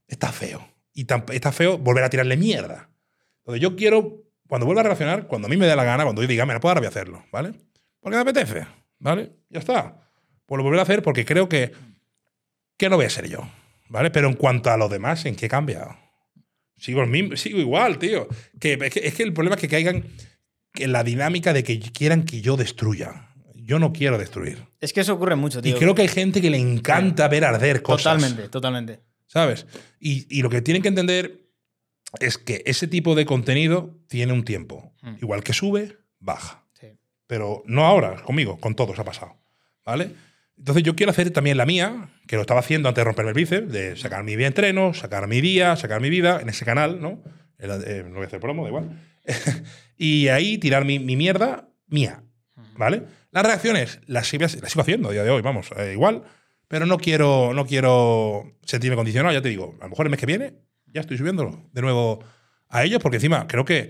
Está 0.07 0.31
feo. 0.31 0.67
Y 0.93 1.05
tan- 1.05 1.25
está 1.31 1.51
feo 1.51 1.77
volver 1.77 2.03
a 2.03 2.09
tirarle 2.09 2.37
mierda. 2.37 2.89
Entonces 3.53 3.61
yo 3.69 3.75
quiero, 3.75 4.23
cuando 4.47 4.65
vuelva 4.65 4.81
a 4.81 4.83
relacionar, 4.83 5.27
cuando 5.27 5.47
a 5.47 5.49
mí 5.49 5.57
me 5.57 5.65
dé 5.67 5.75
la 5.75 5.83
gana, 5.83 6.03
cuando 6.03 6.21
yo 6.21 6.27
diga, 6.27 6.45
me 6.45 6.53
la 6.53 6.59
puedo 6.59 6.71
ahora 6.71 6.81
voy 6.81 6.85
a 6.85 6.89
hacerlo, 6.89 7.25
¿vale? 7.31 7.51
Porque 7.99 8.15
me 8.15 8.21
apetece, 8.21 8.65
¿vale? 8.99 9.31
Ya 9.49 9.59
está. 9.59 10.07
Pues 10.45 10.57
lo 10.57 10.63
volveré 10.63 10.79
a 10.79 10.83
hacer 10.83 11.01
porque 11.01 11.25
creo 11.25 11.47
que, 11.49 11.71
que 12.77 12.89
no 12.89 12.95
voy 12.95 13.05
a 13.05 13.09
ser 13.09 13.27
yo, 13.29 13.47
¿vale? 13.89 14.09
Pero 14.11 14.27
en 14.27 14.33
cuanto 14.35 14.69
a 14.71 14.77
lo 14.77 14.89
demás, 14.89 15.25
¿en 15.25 15.35
qué 15.35 15.45
he 15.47 15.49
cambiado? 15.49 15.95
Sigo, 16.77 17.01
el 17.01 17.09
mismo, 17.09 17.35
sigo 17.37 17.59
igual, 17.59 17.99
tío. 17.99 18.27
Que, 18.59 18.73
es, 18.73 18.93
que, 18.93 19.07
es 19.07 19.13
que 19.13 19.23
el 19.23 19.33
problema 19.33 19.55
es 19.55 19.61
que 19.61 19.67
caigan 19.67 20.03
en 20.73 20.91
la 20.91 21.03
dinámica 21.03 21.53
de 21.53 21.63
que 21.63 21.79
quieran 21.79 22.23
que 22.23 22.41
yo 22.41 22.57
destruya. 22.57 23.29
Yo 23.53 23.77
no 23.77 23.93
quiero 23.93 24.17
destruir. 24.17 24.65
Es 24.79 24.91
que 24.91 25.01
eso 25.01 25.13
ocurre 25.13 25.35
mucho, 25.35 25.59
Y 25.59 25.61
tío. 25.61 25.77
creo 25.77 25.93
que 25.93 26.01
hay 26.01 26.07
gente 26.07 26.41
que 26.41 26.49
le 26.49 26.57
encanta 26.57 27.27
ver 27.27 27.45
arder 27.45 27.83
cosas. 27.83 28.15
Totalmente, 28.15 28.49
totalmente. 28.49 28.99
¿Sabes? 29.27 29.67
Y, 29.99 30.25
y 30.35 30.41
lo 30.41 30.49
que 30.49 30.61
tienen 30.61 30.81
que 30.81 30.89
entender 30.89 31.40
es 32.19 32.37
que 32.37 32.63
ese 32.65 32.87
tipo 32.87 33.15
de 33.15 33.25
contenido 33.25 33.97
tiene 34.07 34.33
un 34.33 34.43
tiempo. 34.43 34.93
Mm. 35.01 35.15
Igual 35.21 35.43
que 35.43 35.53
sube, 35.53 35.97
baja. 36.19 36.65
Sí. 36.73 36.87
Pero 37.27 37.63
no 37.65 37.85
ahora, 37.85 38.21
conmigo, 38.23 38.57
con 38.59 38.75
todos 38.75 38.97
ha 38.99 39.03
pasado. 39.03 39.37
¿Vale? 39.85 40.11
Entonces 40.57 40.83
yo 40.83 40.95
quiero 40.95 41.11
hacer 41.11 41.31
también 41.31 41.57
la 41.57 41.65
mía, 41.65 42.09
que 42.27 42.35
lo 42.35 42.41
estaba 42.41 42.59
haciendo 42.59 42.87
antes 42.87 43.01
de 43.01 43.05
romperme 43.05 43.31
el 43.31 43.35
bíceps, 43.35 43.71
de 43.71 43.95
sacar 43.95 44.23
mi 44.23 44.33
entreno, 44.33 44.93
sacar 44.93 45.27
mi 45.27 45.41
día, 45.41 45.75
sacar 45.75 46.01
mi 46.01 46.09
vida 46.09 46.39
en 46.39 46.49
ese 46.49 46.65
canal, 46.65 47.01
¿no? 47.01 47.23
Eh, 47.57 48.03
no 48.07 48.15
voy 48.15 48.23
a 48.23 48.27
hacer 48.27 48.39
promo, 48.39 48.63
da 48.63 48.69
igual. 48.69 49.01
y 49.97 50.27
ahí 50.27 50.59
tirar 50.59 50.85
mi, 50.85 50.99
mi 50.99 51.15
mierda 51.15 51.69
mía, 51.87 52.23
¿vale? 52.77 53.03
Las 53.31 53.45
reacciones 53.45 54.01
las 54.05 54.27
sigo, 54.27 54.43
las 54.43 54.71
sigo 54.71 54.81
haciendo 54.81 55.09
a 55.09 55.13
día 55.13 55.23
de 55.23 55.31
hoy, 55.31 55.41
vamos, 55.41 55.71
eh, 55.77 55.93
igual, 55.93 56.23
pero 56.67 56.85
no 56.85 56.97
quiero, 56.97 57.53
no 57.53 57.65
quiero 57.65 58.57
sentirme 58.63 58.95
condicionado, 58.95 59.33
ya 59.33 59.41
te 59.41 59.49
digo, 59.49 59.75
a 59.79 59.85
lo 59.85 59.89
mejor 59.89 60.05
el 60.05 60.11
mes 60.11 60.19
que 60.19 60.25
viene 60.25 60.53
ya 60.93 61.01
estoy 61.01 61.17
subiéndolo 61.17 61.69
de 61.73 61.81
nuevo 61.81 62.23
a 62.69 62.83
ellos, 62.83 62.99
porque 63.01 63.17
encima 63.17 63.47
creo 63.47 63.65
que 63.65 63.89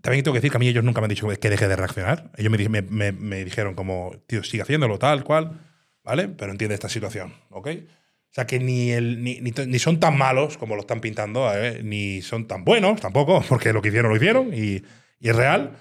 también 0.00 0.22
tengo 0.24 0.32
que 0.34 0.38
decir 0.38 0.50
que 0.50 0.56
a 0.56 0.60
mí 0.60 0.68
ellos 0.68 0.84
nunca 0.84 1.00
me 1.00 1.06
han 1.06 1.10
dicho 1.10 1.28
que 1.28 1.50
deje 1.50 1.68
de 1.68 1.76
reaccionar. 1.76 2.30
Ellos 2.36 2.50
me, 2.52 2.68
me- 2.68 2.82
me- 2.82 3.12
me 3.12 3.44
dijeron 3.44 3.74
como, 3.74 4.12
tío, 4.26 4.42
sigue 4.44 4.62
haciéndolo, 4.62 4.98
tal 4.98 5.24
cual, 5.24 5.60
¿vale? 6.04 6.28
Pero 6.28 6.52
entiende 6.52 6.74
esta 6.74 6.88
situación, 6.88 7.32
¿ok? 7.50 7.68
O 7.68 8.30
sea, 8.30 8.46
que 8.46 8.58
ni, 8.60 8.90
el, 8.90 9.22
ni, 9.24 9.40
ni, 9.40 9.52
ni 9.66 9.78
son 9.78 9.98
tan 10.00 10.16
malos 10.16 10.58
como 10.58 10.74
lo 10.74 10.82
están 10.82 11.00
pintando, 11.00 11.50
¿eh? 11.54 11.80
ni 11.82 12.20
son 12.22 12.46
tan 12.46 12.64
buenos 12.64 13.00
tampoco, 13.00 13.42
porque 13.48 13.72
lo 13.72 13.80
que 13.82 13.88
hicieron 13.88 14.10
lo 14.10 14.16
hicieron 14.16 14.52
y, 14.54 14.82
y 15.18 15.28
es 15.28 15.34
real. 15.36 15.72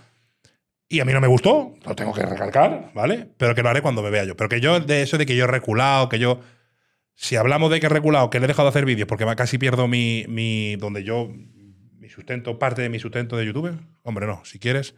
Y 0.90 1.02
a 1.02 1.06
mí 1.06 1.12
no 1.12 1.20
me 1.20 1.28
gustó, 1.28 1.76
lo 1.86 1.96
tengo 1.96 2.14
que 2.14 2.26
recalcar, 2.26 2.92
¿vale? 2.96 3.28
Pero 3.38 3.54
que 3.54 3.62
lo 3.62 3.70
haré 3.70 3.82
cuando 3.82 4.02
me 4.02 4.10
vea 4.10 4.24
yo. 4.24 4.38
Pero 4.38 4.48
que 4.48 4.62
yo, 4.62 4.80
de 4.80 5.02
eso 5.02 5.18
de 5.18 5.26
que 5.26 5.36
yo 5.36 5.44
he 5.44 5.48
reculado, 5.48 6.08
que 6.08 6.18
yo. 6.20 6.40
Si 7.20 7.36
hablamos 7.36 7.72
de 7.72 7.80
que 7.80 7.88
he 7.88 7.90
reculado, 7.90 8.30
que 8.30 8.40
le 8.40 8.46
he 8.46 8.48
dejado 8.48 8.68
de 8.68 8.70
hacer 8.70 8.86
vídeos 8.86 9.08
porque 9.08 9.26
casi 9.36 9.58
pierdo 9.58 9.88
mi, 9.88 10.24
mi. 10.30 10.76
donde 10.76 11.04
yo. 11.04 11.28
mi 11.98 12.10
sustento, 12.10 12.60
parte 12.60 12.84
de 12.84 12.90
mi 12.90 13.00
sustento 13.00 13.36
de 13.36 13.46
YouTube. 13.46 13.76
Hombre, 14.04 14.28
no, 14.28 14.46
si 14.46 14.60
quieres. 14.60 14.94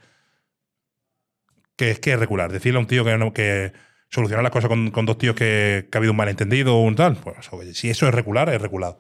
Que 1.78 1.92
es 1.92 2.00
que 2.02 2.12
es 2.12 2.20
recular. 2.20 2.52
Decirle 2.52 2.78
a 2.78 2.82
un 2.82 2.88
tío 2.88 3.06
que, 3.06 3.32
que 3.34 3.72
solucionar 4.10 4.44
las 4.44 4.52
cosas 4.52 4.68
con, 4.68 4.92
con 4.92 5.06
dos 5.06 5.18
tíos 5.18 5.34
que, 5.34 5.88
que, 5.90 5.98
ha 5.98 6.00
habido 6.00 6.12
un 6.12 6.18
malentendido 6.18 6.76
o 6.76 6.84
un 6.84 6.98
tal. 6.98 7.16
Pues 7.16 7.54
oye, 7.54 7.74
si 7.74 7.90
eso 7.90 8.06
es 8.06 8.14
recular, 8.14 8.50
es 8.50 8.62
reculado. 8.62 9.00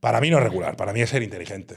Para 0.00 0.18
mí 0.22 0.30
no 0.30 0.38
es 0.38 0.42
regular, 0.42 0.76
para 0.76 0.94
mí 0.94 1.02
es 1.02 1.10
ser 1.10 1.22
inteligente. 1.22 1.76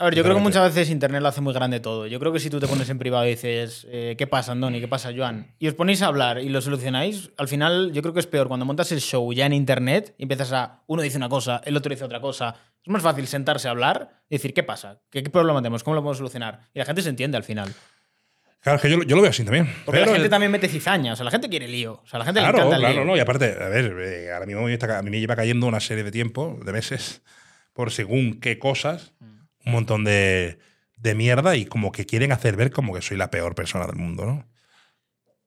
A 0.00 0.06
ver, 0.06 0.14
yo 0.14 0.22
creo 0.22 0.34
que 0.34 0.40
muchas 0.40 0.74
veces 0.74 0.88
Internet 0.88 1.20
lo 1.20 1.28
hace 1.28 1.42
muy 1.42 1.52
grande 1.52 1.78
todo. 1.78 2.06
Yo 2.06 2.18
creo 2.18 2.32
que 2.32 2.40
si 2.40 2.48
tú 2.48 2.58
te 2.58 2.66
pones 2.66 2.88
en 2.88 2.98
privado 2.98 3.26
y 3.26 3.30
dices, 3.32 3.86
eh, 3.90 4.14
¿qué 4.16 4.26
pasa, 4.26 4.52
Andoni? 4.52 4.80
¿Qué 4.80 4.88
pasa, 4.88 5.10
Joan? 5.14 5.54
Y 5.58 5.68
os 5.68 5.74
ponéis 5.74 6.00
a 6.00 6.06
hablar 6.06 6.38
y 6.38 6.48
lo 6.48 6.62
solucionáis, 6.62 7.30
al 7.36 7.48
final 7.48 7.92
yo 7.92 8.00
creo 8.00 8.14
que 8.14 8.20
es 8.20 8.26
peor 8.26 8.48
cuando 8.48 8.64
montas 8.64 8.90
el 8.92 9.02
show 9.02 9.30
ya 9.34 9.44
en 9.44 9.52
Internet 9.52 10.14
y 10.16 10.22
empiezas 10.22 10.52
a. 10.52 10.82
Uno 10.86 11.02
dice 11.02 11.18
una 11.18 11.28
cosa, 11.28 11.60
el 11.66 11.76
otro 11.76 11.90
dice 11.90 12.02
otra 12.02 12.18
cosa. 12.18 12.56
Es 12.82 12.90
más 12.90 13.02
fácil 13.02 13.26
sentarse 13.26 13.68
a 13.68 13.72
hablar 13.72 14.22
y 14.30 14.36
decir, 14.36 14.54
¿qué 14.54 14.62
pasa? 14.62 15.02
¿Qué, 15.10 15.22
qué 15.22 15.28
problema 15.28 15.60
tenemos? 15.60 15.84
¿Cómo 15.84 15.96
lo 15.96 16.00
podemos 16.00 16.16
solucionar? 16.16 16.60
Y 16.72 16.78
la 16.78 16.86
gente 16.86 17.02
se 17.02 17.10
entiende 17.10 17.36
al 17.36 17.44
final. 17.44 17.70
Claro, 18.62 18.76
es 18.76 18.82
que 18.82 18.90
yo, 18.90 19.02
yo, 19.02 19.16
lo 19.16 19.20
veo 19.20 19.30
así 19.30 19.44
también. 19.44 19.66
Porque 19.84 20.00
pero 20.00 20.06
la 20.06 20.12
gente 20.12 20.24
el... 20.24 20.30
también 20.30 20.50
mete 20.50 20.68
cizaña. 20.68 21.12
O 21.12 21.16
sea, 21.16 21.26
la 21.26 21.30
gente 21.30 21.50
quiere 21.50 21.68
lío. 21.68 22.00
O 22.02 22.06
sea, 22.06 22.18
la 22.18 22.24
gente 22.24 22.40
claro, 22.40 22.56
le 22.56 22.62
encanta 22.62 22.76
el 22.76 22.80
claro, 22.80 22.94
lío. 22.94 23.04
no. 23.04 23.16
Y 23.18 23.20
aparte, 23.20 23.54
a 23.62 23.68
ver, 23.68 23.94
eh, 24.00 24.32
ahora 24.32 24.46
mismo 24.46 24.62
a 24.62 25.02
mí 25.02 25.10
me 25.10 25.20
lleva 25.20 25.36
cayendo 25.36 25.66
una 25.66 25.80
serie 25.80 26.04
de 26.04 26.10
tiempo, 26.10 26.58
de 26.64 26.72
meses, 26.72 27.20
por 27.74 27.90
según 27.90 28.40
qué 28.40 28.58
cosas, 28.58 29.12
un 29.64 29.72
montón 29.72 30.04
de, 30.04 30.58
de 30.96 31.14
mierda 31.14 31.56
y 31.56 31.64
como 31.64 31.92
que 31.92 32.06
quieren 32.06 32.32
hacer 32.32 32.56
ver 32.56 32.70
como 32.70 32.94
que 32.94 33.02
soy 33.02 33.16
la 33.16 33.30
peor 33.30 33.54
persona 33.54 33.86
del 33.86 33.96
mundo, 33.96 34.26
¿no? 34.26 34.48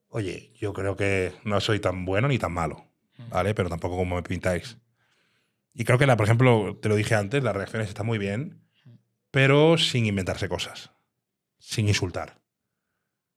Oye, 0.07 0.51
yo 0.59 0.73
creo 0.73 0.95
que 0.95 1.33
no 1.43 1.59
soy 1.59 1.79
tan 1.79 2.05
bueno 2.05 2.27
ni 2.27 2.37
tan 2.37 2.51
malo, 2.51 2.87
¿vale? 3.29 3.55
Pero 3.55 3.69
tampoco 3.69 3.97
como 3.97 4.15
me 4.15 4.23
pintáis. 4.23 4.77
Y 5.73 5.85
creo 5.85 5.97
que, 5.97 6.05
la, 6.05 6.15
por 6.17 6.27
ejemplo, 6.27 6.77
te 6.79 6.87
lo 6.87 6.95
dije 6.95 7.15
antes, 7.15 7.43
las 7.43 7.55
reacciones 7.55 7.89
están 7.89 8.05
muy 8.05 8.19
bien, 8.19 8.61
pero 9.31 9.77
sin 9.79 10.05
inventarse 10.05 10.47
cosas, 10.47 10.91
sin 11.57 11.87
insultar. 11.87 12.41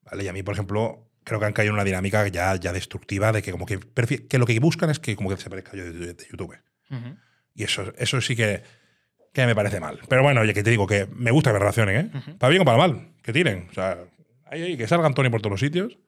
¿Vale? 0.02 0.24
Y 0.24 0.28
a 0.28 0.34
mí, 0.34 0.42
por 0.42 0.52
ejemplo, 0.52 1.10
creo 1.24 1.40
que 1.40 1.46
han 1.46 1.54
caído 1.54 1.70
en 1.70 1.76
una 1.76 1.84
dinámica 1.84 2.28
ya, 2.28 2.54
ya 2.56 2.74
destructiva 2.74 3.32
de 3.32 3.42
que 3.42 3.52
como 3.52 3.64
que, 3.64 3.80
que 4.28 4.38
lo 4.38 4.44
que 4.44 4.60
buscan 4.60 4.90
es 4.90 4.98
que 4.98 5.16
como 5.16 5.30
que 5.30 5.36
desaparezca 5.36 5.74
yo 5.74 5.84
de, 5.84 6.12
de 6.12 6.26
YouTube. 6.30 6.58
Uh 6.90 6.94
-huh. 6.94 7.18
Y 7.54 7.64
eso, 7.64 7.94
eso 7.96 8.20
sí 8.20 8.36
que, 8.36 8.62
que 9.42 9.46
me 9.46 9.54
parece 9.54 9.80
mal. 9.80 9.98
Pero 10.08 10.22
bueno, 10.22 10.40
oye, 10.40 10.54
que 10.54 10.62
te 10.62 10.70
digo 10.70 10.86
que 10.86 11.06
me 11.14 11.30
gusta 11.30 11.50
que 11.50 11.54
me 11.54 11.58
relacionen, 11.60 11.96
¿eh? 11.96 12.10
Uh 12.12 12.18
-huh. 12.18 12.38
Para 12.38 12.50
bien 12.50 12.62
o 12.62 12.64
para 12.64 12.78
mal, 12.78 13.08
que 13.22 13.32
tiren. 13.32 13.68
O 13.70 13.74
sea, 13.74 13.98
ahí, 14.46 14.62
ahí, 14.62 14.76
que 14.76 14.86
salga 14.86 15.06
Antonio 15.06 15.30
por 15.30 15.40
todos 15.40 15.52
los 15.52 15.60
sitios 15.60 15.98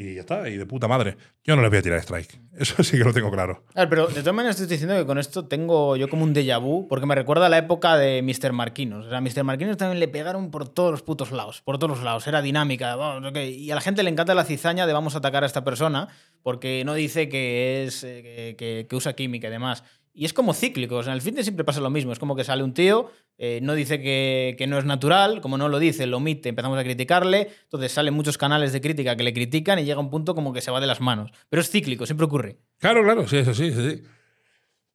y 0.00 0.14
ya 0.14 0.20
está, 0.20 0.48
y 0.48 0.56
de 0.56 0.64
puta 0.64 0.88
madre. 0.88 1.18
Yo 1.44 1.56
no 1.56 1.62
le 1.62 1.68
voy 1.68 1.76
a 1.76 1.82
tirar 1.82 1.98
strike. 1.98 2.40
Eso 2.58 2.82
sí 2.82 2.96
que 2.96 3.04
lo 3.04 3.12
tengo 3.12 3.30
claro. 3.30 3.64
Pero 3.74 4.06
de 4.06 4.20
todas 4.20 4.34
maneras 4.34 4.56
te 4.56 4.62
estoy 4.62 4.76
diciendo 4.76 4.96
que 4.96 5.04
con 5.04 5.18
esto 5.18 5.46
tengo 5.46 5.94
yo 5.96 6.08
como 6.08 6.24
un 6.24 6.34
déjà 6.34 6.58
vu, 6.58 6.88
porque 6.88 7.04
me 7.04 7.14
recuerda 7.14 7.46
a 7.46 7.48
la 7.50 7.58
época 7.58 7.98
de 7.98 8.22
Mr. 8.22 8.52
Marquinos. 8.52 9.06
O 9.06 9.08
sea, 9.10 9.18
a 9.18 9.20
Mr. 9.20 9.44
Marquinos 9.44 9.76
también 9.76 10.00
le 10.00 10.08
pegaron 10.08 10.50
por 10.50 10.68
todos 10.70 10.90
los 10.90 11.02
putos 11.02 11.32
lados, 11.32 11.60
por 11.60 11.78
todos 11.78 11.98
los 11.98 12.02
lados. 12.02 12.26
Era 12.26 12.40
dinámica. 12.40 12.96
Vamos, 12.96 13.28
okay. 13.30 13.54
Y 13.54 13.70
a 13.72 13.74
la 13.74 13.82
gente 13.82 14.02
le 14.02 14.08
encanta 14.08 14.34
la 14.34 14.44
cizaña 14.44 14.86
de 14.86 14.92
vamos 14.94 15.14
a 15.16 15.18
atacar 15.18 15.42
a 15.42 15.46
esta 15.46 15.64
persona, 15.64 16.08
porque 16.42 16.82
no 16.86 16.94
dice 16.94 17.28
que, 17.28 17.84
es, 17.84 18.02
eh, 18.02 18.54
que, 18.56 18.86
que 18.88 18.96
usa 18.96 19.12
química 19.12 19.48
y 19.48 19.50
demás. 19.50 19.84
Y 20.12 20.24
es 20.24 20.32
como 20.32 20.54
cíclico, 20.54 20.96
o 20.96 21.02
sea, 21.02 21.12
en 21.12 21.16
el 21.16 21.22
fitness 21.22 21.46
siempre 21.46 21.64
pasa 21.64 21.80
lo 21.80 21.88
mismo, 21.88 22.12
es 22.12 22.18
como 22.18 22.34
que 22.34 22.42
sale 22.42 22.64
un 22.64 22.74
tío, 22.74 23.10
eh, 23.38 23.60
no 23.62 23.74
dice 23.74 24.02
que, 24.02 24.56
que, 24.58 24.66
no 24.66 24.76
es 24.76 24.84
natural, 24.84 25.40
como 25.40 25.56
no 25.56 25.68
lo 25.68 25.78
dice, 25.78 26.06
lo 26.06 26.16
omite, 26.16 26.48
empezamos 26.48 26.78
a 26.78 26.82
criticarle, 26.82 27.48
entonces 27.62 27.92
salen 27.92 28.14
muchos 28.14 28.36
canales 28.36 28.72
de 28.72 28.80
crítica 28.80 29.14
que 29.14 29.22
le 29.22 29.32
critican 29.32 29.78
y 29.78 29.84
llega 29.84 30.00
un 30.00 30.10
punto 30.10 30.34
como 30.34 30.52
que 30.52 30.60
se 30.60 30.72
va 30.72 30.80
de 30.80 30.88
las 30.88 31.00
manos. 31.00 31.30
Pero 31.48 31.62
es 31.62 31.70
cíclico, 31.70 32.06
siempre 32.06 32.26
ocurre. 32.26 32.58
Claro, 32.78 33.04
claro, 33.04 33.28
sí, 33.28 33.38
eso 33.38 33.54
sí, 33.54 33.72
sí. 33.72 34.02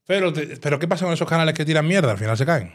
Pero, 0.05 0.33
pero 0.61 0.79
¿qué 0.79 0.87
pasa 0.87 1.05
con 1.05 1.13
esos 1.13 1.27
canales 1.27 1.55
que 1.55 1.65
tiran 1.65 1.87
mierda? 1.87 2.11
Al 2.11 2.17
final 2.17 2.37
se 2.37 2.45
caen. 2.45 2.73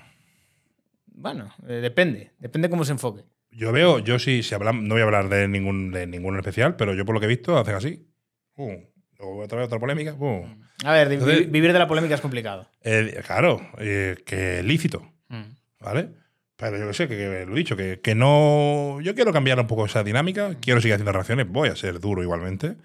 Bueno, 1.07 1.53
eh, 1.69 1.75
depende, 1.75 2.33
depende 2.39 2.71
cómo 2.71 2.85
se 2.85 2.93
enfoque. 2.93 3.25
Yo 3.53 3.73
veo, 3.73 3.99
yo 3.99 4.19
sí, 4.19 4.43
si 4.43 4.55
hablamos, 4.55 4.85
no 4.85 4.95
voy 4.95 5.03
a 5.03 5.05
hablar 5.05 5.29
de 5.29 5.47
ningún, 5.49 5.91
de 5.91 6.07
ningún 6.07 6.37
especial, 6.37 6.77
pero 6.77 6.95
yo 6.95 7.05
por 7.05 7.15
lo 7.15 7.21
que 7.21 7.27
he 7.27 7.29
visto 7.29 7.59
hacen 7.59 7.75
así. 7.75 8.09
Uh, 8.57 8.73
luego 9.21 9.39
otra 9.41 9.59
vez 9.59 9.67
otra 9.67 9.79
polémica. 9.79 10.15
Uh. 10.15 10.47
A 10.85 10.93
ver, 10.93 11.13
Entonces, 11.13 11.51
vivir 11.51 11.73
de 11.73 11.79
la 11.79 11.87
polémica 11.87 12.15
es 12.15 12.21
complicado. 12.21 12.67
Eh, 12.83 13.21
claro, 13.27 13.61
eh, 13.79 14.17
que 14.25 14.63
lícito. 14.63 15.03
Mm. 15.29 15.43
¿Vale? 15.81 16.09
Pero 16.57 16.79
yo 16.79 16.89
que 16.89 16.95
sé, 16.95 17.09
que, 17.09 17.17
que, 17.17 17.47
lo 17.47 17.55
he 17.55 17.59
dicho, 17.59 17.77
que, 17.77 18.01
que, 18.01 18.15
no. 18.15 19.01
Yo 19.01 19.15
quiero 19.15 19.33
cambiar 19.33 19.59
un 19.59 19.67
poco 19.67 19.87
esa 19.87 20.03
dinámica, 20.03 20.57
quiero 20.61 20.81
seguir 20.81 20.95
haciendo 20.95 21.13
reacciones, 21.13 21.49
voy 21.49 21.69
a 21.69 21.77
ser 21.77 22.01
duro 22.01 22.23
igualmente. 22.23 22.77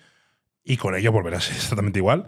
Y 0.64 0.78
con 0.78 0.96
ello 0.96 1.12
volverá 1.12 1.38
a 1.38 1.42
ser 1.42 1.56
exactamente 1.56 2.00
igual. 2.00 2.26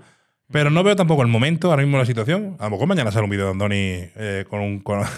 Pero 0.52 0.70
no 0.70 0.84
veo 0.84 0.96
tampoco 0.96 1.22
el 1.22 1.28
momento, 1.28 1.70
ahora 1.70 1.84
mismo 1.84 1.98
la 1.98 2.06
situación. 2.06 2.56
A 2.60 2.66
lo 2.66 2.72
mejor 2.72 2.88
mañana 2.88 3.12
sale 3.12 3.26
un 3.26 3.30
vídeo 3.30 3.46
de 3.46 3.52
Andoni 3.52 4.10
eh, 4.16 4.46
con 4.50 4.62
un. 4.62 4.80
Con, 4.80 5.02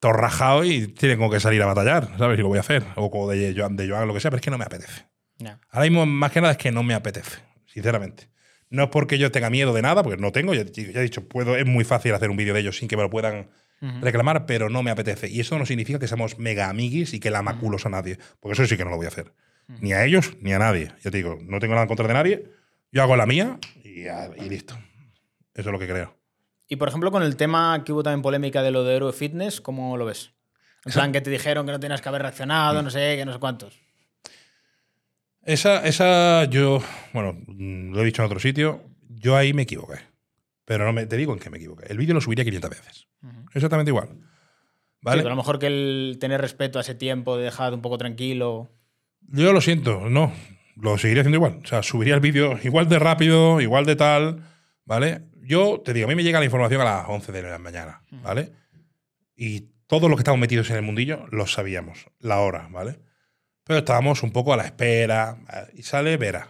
todo 0.00 0.14
rajado 0.14 0.64
y 0.64 0.88
tiene 0.88 1.16
como 1.16 1.30
que 1.30 1.38
salir 1.40 1.62
a 1.62 1.66
batallar, 1.66 2.08
¿sabes? 2.18 2.38
Y 2.38 2.42
lo 2.42 2.48
voy 2.48 2.56
a 2.56 2.62
hacer. 2.62 2.82
O 2.96 3.30
de 3.30 3.54
Joan, 3.56 3.76
de 3.76 3.88
Joan, 3.88 4.08
lo 4.08 4.14
que 4.14 4.20
sea, 4.20 4.30
pero 4.30 4.38
es 4.38 4.42
que 4.42 4.50
no 4.50 4.58
me 4.58 4.64
apetece. 4.64 5.04
No. 5.38 5.58
Ahora 5.70 5.88
mismo, 5.88 6.06
más 6.06 6.32
que 6.32 6.40
nada, 6.40 6.52
es 6.52 6.58
que 6.58 6.72
no 6.72 6.82
me 6.82 6.94
apetece, 6.94 7.38
sinceramente. 7.72 8.28
No 8.68 8.84
es 8.84 8.88
porque 8.90 9.18
yo 9.18 9.30
tenga 9.32 9.50
miedo 9.50 9.72
de 9.72 9.82
nada, 9.82 10.02
porque 10.02 10.20
no 10.20 10.30
tengo, 10.32 10.54
ya, 10.54 10.64
ya 10.64 11.00
he 11.00 11.02
dicho, 11.02 11.28
puedo, 11.28 11.56
es 11.56 11.66
muy 11.66 11.84
fácil 11.84 12.14
hacer 12.14 12.30
un 12.30 12.36
vídeo 12.36 12.54
de 12.54 12.60
ellos 12.60 12.78
sin 12.78 12.88
que 12.88 12.96
me 12.96 13.02
lo 13.02 13.10
puedan 13.10 13.50
uh 13.80 13.86
-huh. 13.86 14.00
reclamar, 14.00 14.46
pero 14.46 14.70
no 14.70 14.82
me 14.82 14.90
apetece. 14.90 15.28
Y 15.28 15.40
eso 15.40 15.58
no 15.58 15.66
significa 15.66 15.98
que 15.98 16.06
seamos 16.06 16.38
mega 16.38 16.68
amiguis 16.68 17.12
y 17.12 17.20
que 17.20 17.30
la 17.30 17.42
maculos 17.42 17.86
a 17.86 17.88
nadie, 17.88 18.18
porque 18.38 18.52
eso 18.52 18.66
sí 18.66 18.76
que 18.76 18.84
no 18.84 18.90
lo 18.90 18.96
voy 18.96 19.06
a 19.06 19.08
hacer. 19.08 19.32
Uh 19.68 19.72
-huh. 19.72 19.78
Ni 19.80 19.92
a 19.92 20.04
ellos, 20.04 20.36
ni 20.40 20.52
a 20.52 20.58
nadie. 20.58 20.92
Ya 21.02 21.10
te 21.10 21.16
digo, 21.16 21.38
no 21.42 21.58
tengo 21.58 21.74
nada 21.74 21.82
en 21.82 21.88
contra 21.88 22.06
de 22.06 22.14
nadie, 22.14 22.44
yo 22.92 23.02
hago 23.02 23.16
la 23.16 23.26
mía 23.26 23.58
y, 23.82 24.02
y 24.02 24.48
listo. 24.48 24.78
Eso 25.54 25.68
es 25.68 25.72
lo 25.72 25.78
que 25.78 25.88
creo. 25.88 26.16
Y 26.68 26.76
por 26.76 26.88
ejemplo, 26.88 27.10
con 27.10 27.24
el 27.24 27.34
tema 27.34 27.82
que 27.84 27.92
hubo 27.92 28.04
también 28.04 28.22
polémica 28.22 28.62
de 28.62 28.70
lo 28.70 28.84
de 28.84 28.94
Hero 28.94 29.12
Fitness, 29.12 29.60
¿cómo 29.60 29.96
lo 29.96 30.04
ves? 30.04 30.32
En 30.84 30.92
plan, 30.92 31.10
que 31.12 31.20
te 31.20 31.28
dijeron 31.28 31.66
que 31.66 31.72
no 31.72 31.80
tenías 31.80 32.00
que 32.00 32.08
haber 32.08 32.22
reaccionado, 32.22 32.80
no 32.82 32.90
sé, 32.90 33.16
que 33.16 33.24
no 33.24 33.32
sé 33.32 33.38
cuántos. 33.40 33.80
Esa, 35.50 35.84
esa 35.84 36.44
yo, 36.44 36.80
bueno, 37.12 37.36
lo 37.48 38.00
he 38.00 38.04
dicho 38.04 38.22
en 38.22 38.26
otro 38.26 38.38
sitio, 38.38 38.84
yo 39.08 39.36
ahí 39.36 39.52
me 39.52 39.62
equivoqué. 39.62 39.98
Pero 40.64 40.84
no 40.84 40.92
me, 40.92 41.06
te 41.06 41.16
digo 41.16 41.32
en 41.32 41.40
qué 41.40 41.50
me 41.50 41.56
equivoqué. 41.58 41.86
El 41.88 41.98
vídeo 41.98 42.14
lo 42.14 42.20
subiría 42.20 42.44
500 42.44 42.70
veces. 42.70 43.08
Uh 43.22 43.26
-huh. 43.26 43.46
Exactamente 43.54 43.90
igual. 43.90 44.10
¿Vale? 45.02 45.18
Sí, 45.18 45.22
pero 45.22 45.26
a 45.26 45.30
lo 45.30 45.36
mejor 45.36 45.58
que 45.58 45.66
el 45.66 46.18
tener 46.20 46.40
respeto 46.40 46.78
a 46.78 46.82
ese 46.82 46.94
tiempo, 46.94 47.36
de 47.36 47.42
dejar 47.42 47.74
un 47.74 47.82
poco 47.82 47.98
tranquilo. 47.98 48.70
Yo 49.22 49.52
lo 49.52 49.60
siento, 49.60 50.08
no. 50.08 50.32
Lo 50.76 50.96
seguiría 50.98 51.22
haciendo 51.22 51.38
igual. 51.38 51.58
O 51.64 51.66
sea, 51.66 51.82
subiría 51.82 52.14
el 52.14 52.20
vídeo 52.20 52.56
igual 52.62 52.88
de 52.88 53.00
rápido, 53.00 53.60
igual 53.60 53.86
de 53.86 53.96
tal. 53.96 54.44
¿Vale? 54.84 55.22
Yo 55.42 55.82
te 55.84 55.92
digo, 55.92 56.06
a 56.06 56.08
mí 56.10 56.14
me 56.14 56.22
llega 56.22 56.38
la 56.38 56.44
información 56.44 56.80
a 56.82 56.84
las 56.84 57.08
11 57.08 57.32
de 57.32 57.42
la 57.42 57.58
mañana. 57.58 58.02
¿Vale? 58.22 58.52
Y 59.34 59.70
todos 59.88 60.08
los 60.08 60.16
que 60.16 60.20
estamos 60.20 60.38
metidos 60.38 60.70
en 60.70 60.76
el 60.76 60.82
mundillo 60.82 61.26
lo 61.32 61.48
sabíamos. 61.48 62.06
La 62.20 62.38
hora, 62.38 62.68
¿vale? 62.70 63.00
Pero 63.70 63.78
estábamos 63.78 64.24
un 64.24 64.32
poco 64.32 64.52
a 64.52 64.56
la 64.56 64.64
espera. 64.64 65.38
Y 65.74 65.84
sale 65.84 66.16
Vera, 66.16 66.48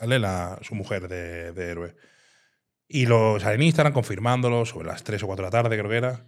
¿vale? 0.00 0.18
La, 0.18 0.58
su 0.62 0.74
mujer 0.74 1.08
de, 1.08 1.52
de 1.52 1.70
héroe. 1.70 1.94
Y 2.88 3.04
lo 3.04 3.38
sale 3.38 3.56
en 3.56 3.64
Instagram 3.64 3.92
confirmándolo 3.92 4.64
sobre 4.64 4.86
las 4.86 5.04
3 5.04 5.24
o 5.24 5.26
4 5.26 5.44
de 5.44 5.46
la 5.46 5.50
tarde, 5.50 5.76
creo 5.76 5.90
que 5.90 5.96
era. 5.98 6.24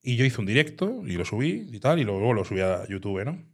Y 0.00 0.14
yo 0.14 0.24
hice 0.24 0.40
un 0.40 0.46
directo 0.46 1.02
y 1.04 1.14
lo 1.14 1.24
subí 1.24 1.66
y 1.72 1.80
tal, 1.80 1.98
y 1.98 2.04
luego 2.04 2.32
lo 2.32 2.44
subí 2.44 2.60
a 2.60 2.86
YouTube, 2.86 3.24
¿no? 3.24 3.44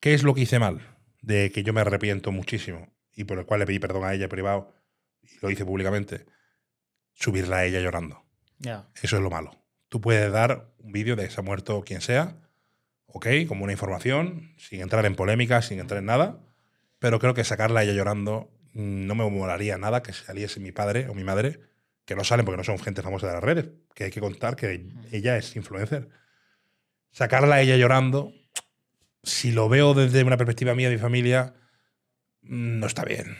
¿Qué 0.00 0.12
es 0.12 0.24
lo 0.24 0.34
que 0.34 0.40
hice 0.40 0.58
mal? 0.58 0.80
De 1.22 1.52
que 1.52 1.62
yo 1.62 1.72
me 1.72 1.82
arrepiento 1.82 2.32
muchísimo 2.32 2.92
y 3.14 3.22
por 3.22 3.38
el 3.38 3.46
cual 3.46 3.60
le 3.60 3.66
pedí 3.66 3.78
perdón 3.78 4.02
a 4.02 4.12
ella 4.12 4.28
privado 4.28 4.74
y 5.22 5.38
lo 5.40 5.52
hice 5.52 5.64
públicamente. 5.64 6.26
Subirla 7.14 7.58
a 7.58 7.64
ella 7.64 7.78
llorando. 7.78 8.24
Yeah. 8.58 8.88
Eso 9.00 9.18
es 9.18 9.22
lo 9.22 9.30
malo. 9.30 9.52
Tú 9.88 10.00
puedes 10.00 10.32
dar 10.32 10.74
un 10.78 10.90
vídeo 10.90 11.14
de 11.14 11.26
que 11.26 11.30
se 11.30 11.38
ha 11.38 11.44
muerto 11.44 11.80
quien 11.82 12.00
sea, 12.00 12.49
ok, 13.12 13.26
como 13.48 13.64
una 13.64 13.72
información, 13.72 14.54
sin 14.58 14.80
entrar 14.80 15.04
en 15.06 15.16
polémicas, 15.16 15.66
sin 15.66 15.80
entrar 15.80 15.98
en 15.98 16.06
nada, 16.06 16.40
pero 16.98 17.18
creo 17.18 17.34
que 17.34 17.44
sacarla 17.44 17.80
a 17.80 17.82
ella 17.84 17.92
llorando 17.92 18.50
mm, 18.74 19.06
no 19.06 19.14
me 19.14 19.28
molaría 19.28 19.78
nada 19.78 20.02
que 20.02 20.12
saliese 20.12 20.60
mi 20.60 20.72
padre 20.72 21.08
o 21.08 21.14
mi 21.14 21.24
madre 21.24 21.60
que 22.04 22.16
no 22.16 22.24
salen 22.24 22.44
porque 22.44 22.56
no 22.56 22.64
son 22.64 22.78
gente 22.78 23.02
famosa 23.02 23.28
de 23.28 23.34
las 23.34 23.44
redes, 23.44 23.68
que 23.94 24.04
hay 24.04 24.10
que 24.10 24.20
contar 24.20 24.56
que 24.56 24.84
ella 25.12 25.36
es 25.36 25.54
influencer. 25.54 26.08
Sacarla 27.12 27.56
a 27.56 27.60
ella 27.60 27.76
llorando, 27.76 28.32
si 29.22 29.52
lo 29.52 29.68
veo 29.68 29.94
desde 29.94 30.24
una 30.24 30.36
perspectiva 30.36 30.74
mía 30.74 30.88
de 30.88 30.96
mi 30.96 31.00
familia, 31.00 31.54
no 32.42 32.86
está 32.86 33.04
bien. 33.04 33.36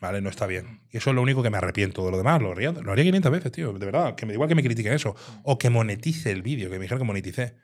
¿Vale? 0.00 0.20
No 0.20 0.30
está 0.30 0.46
bien. 0.46 0.82
Y 0.90 0.96
eso 0.96 1.10
es 1.10 1.16
lo 1.16 1.22
único 1.22 1.44
que 1.44 1.50
me 1.50 1.58
arrepiento 1.58 2.04
de 2.04 2.10
lo 2.10 2.16
demás. 2.18 2.42
Lo 2.42 2.50
haría, 2.50 2.72
lo 2.72 2.90
haría 2.90 3.04
500 3.04 3.30
veces, 3.32 3.52
tío. 3.52 3.72
De 3.72 3.86
verdad. 3.86 4.16
Que 4.16 4.26
me, 4.26 4.32
igual 4.32 4.48
que 4.48 4.56
me 4.56 4.62
critiquen 4.64 4.92
eso. 4.92 5.14
O 5.44 5.58
que 5.58 5.70
monetice 5.70 6.32
el 6.32 6.42
vídeo, 6.42 6.70
que 6.70 6.76
me 6.76 6.82
dijeron 6.82 6.98
que 6.98 7.04
moneticé. 7.04 7.56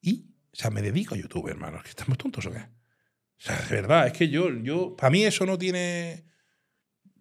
Y, 0.00 0.31
o 0.52 0.56
sea, 0.56 0.70
me 0.70 0.82
dedico 0.82 1.14
a 1.14 1.18
YouTube, 1.18 1.48
hermano. 1.48 1.82
¿Que 1.82 1.88
estamos 1.90 2.18
tontos 2.18 2.44
o 2.46 2.52
qué? 2.52 2.58
O 2.58 3.44
sea, 3.44 3.56
de 3.58 3.74
verdad, 3.74 4.06
es 4.06 4.12
que 4.12 4.28
yo, 4.28 4.50
yo, 4.62 4.94
para 4.96 5.10
mí 5.10 5.24
eso 5.24 5.44
no 5.46 5.58
tiene... 5.58 6.24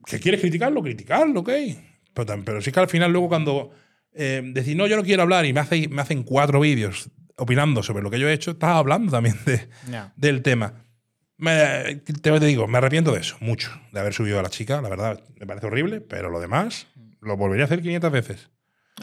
¿Que 0.05 0.19
quieres 0.19 0.41
criticarlo? 0.41 0.81
Criticarlo, 0.81 1.39
ok 1.41 1.49
Pero, 2.13 2.43
pero 2.45 2.61
sí 2.61 2.71
que 2.71 2.79
al 2.79 2.89
final, 2.89 3.11
luego, 3.11 3.29
cuando 3.29 3.71
eh, 4.13 4.41
decís, 4.43 4.75
no, 4.75 4.87
yo 4.87 4.97
no 4.97 5.03
quiero 5.03 5.21
hablar 5.23 5.45
y 5.45 5.53
me, 5.53 5.59
hace- 5.61 5.87
me 5.87 6.01
hacen 6.01 6.23
cuatro 6.23 6.59
vídeos 6.59 7.09
opinando 7.37 7.81
sobre 7.81 8.03
lo 8.03 8.11
que 8.11 8.19
yo 8.19 8.27
he 8.29 8.33
hecho, 8.33 8.51
estás 8.51 8.71
hablando 8.75 9.11
también 9.11 9.35
de, 9.45 9.67
del 10.15 10.41
tema. 10.41 10.85
Me, 11.37 11.95
te, 12.03 12.13
te 12.13 12.39
digo, 12.45 12.67
me 12.67 12.77
arrepiento 12.77 13.13
de 13.13 13.21
eso, 13.21 13.35
mucho, 13.39 13.71
de 13.91 13.99
haber 13.99 14.13
subido 14.13 14.39
a 14.39 14.43
la 14.43 14.49
chica, 14.49 14.79
la 14.81 14.89
verdad, 14.89 15.23
me 15.39 15.47
parece 15.47 15.65
horrible, 15.67 16.01
pero 16.01 16.29
lo 16.29 16.39
demás 16.39 16.85
lo 17.21 17.35
volvería 17.37 17.63
a 17.63 17.65
hacer 17.65 17.81
500 17.81 18.11
veces. 18.11 18.49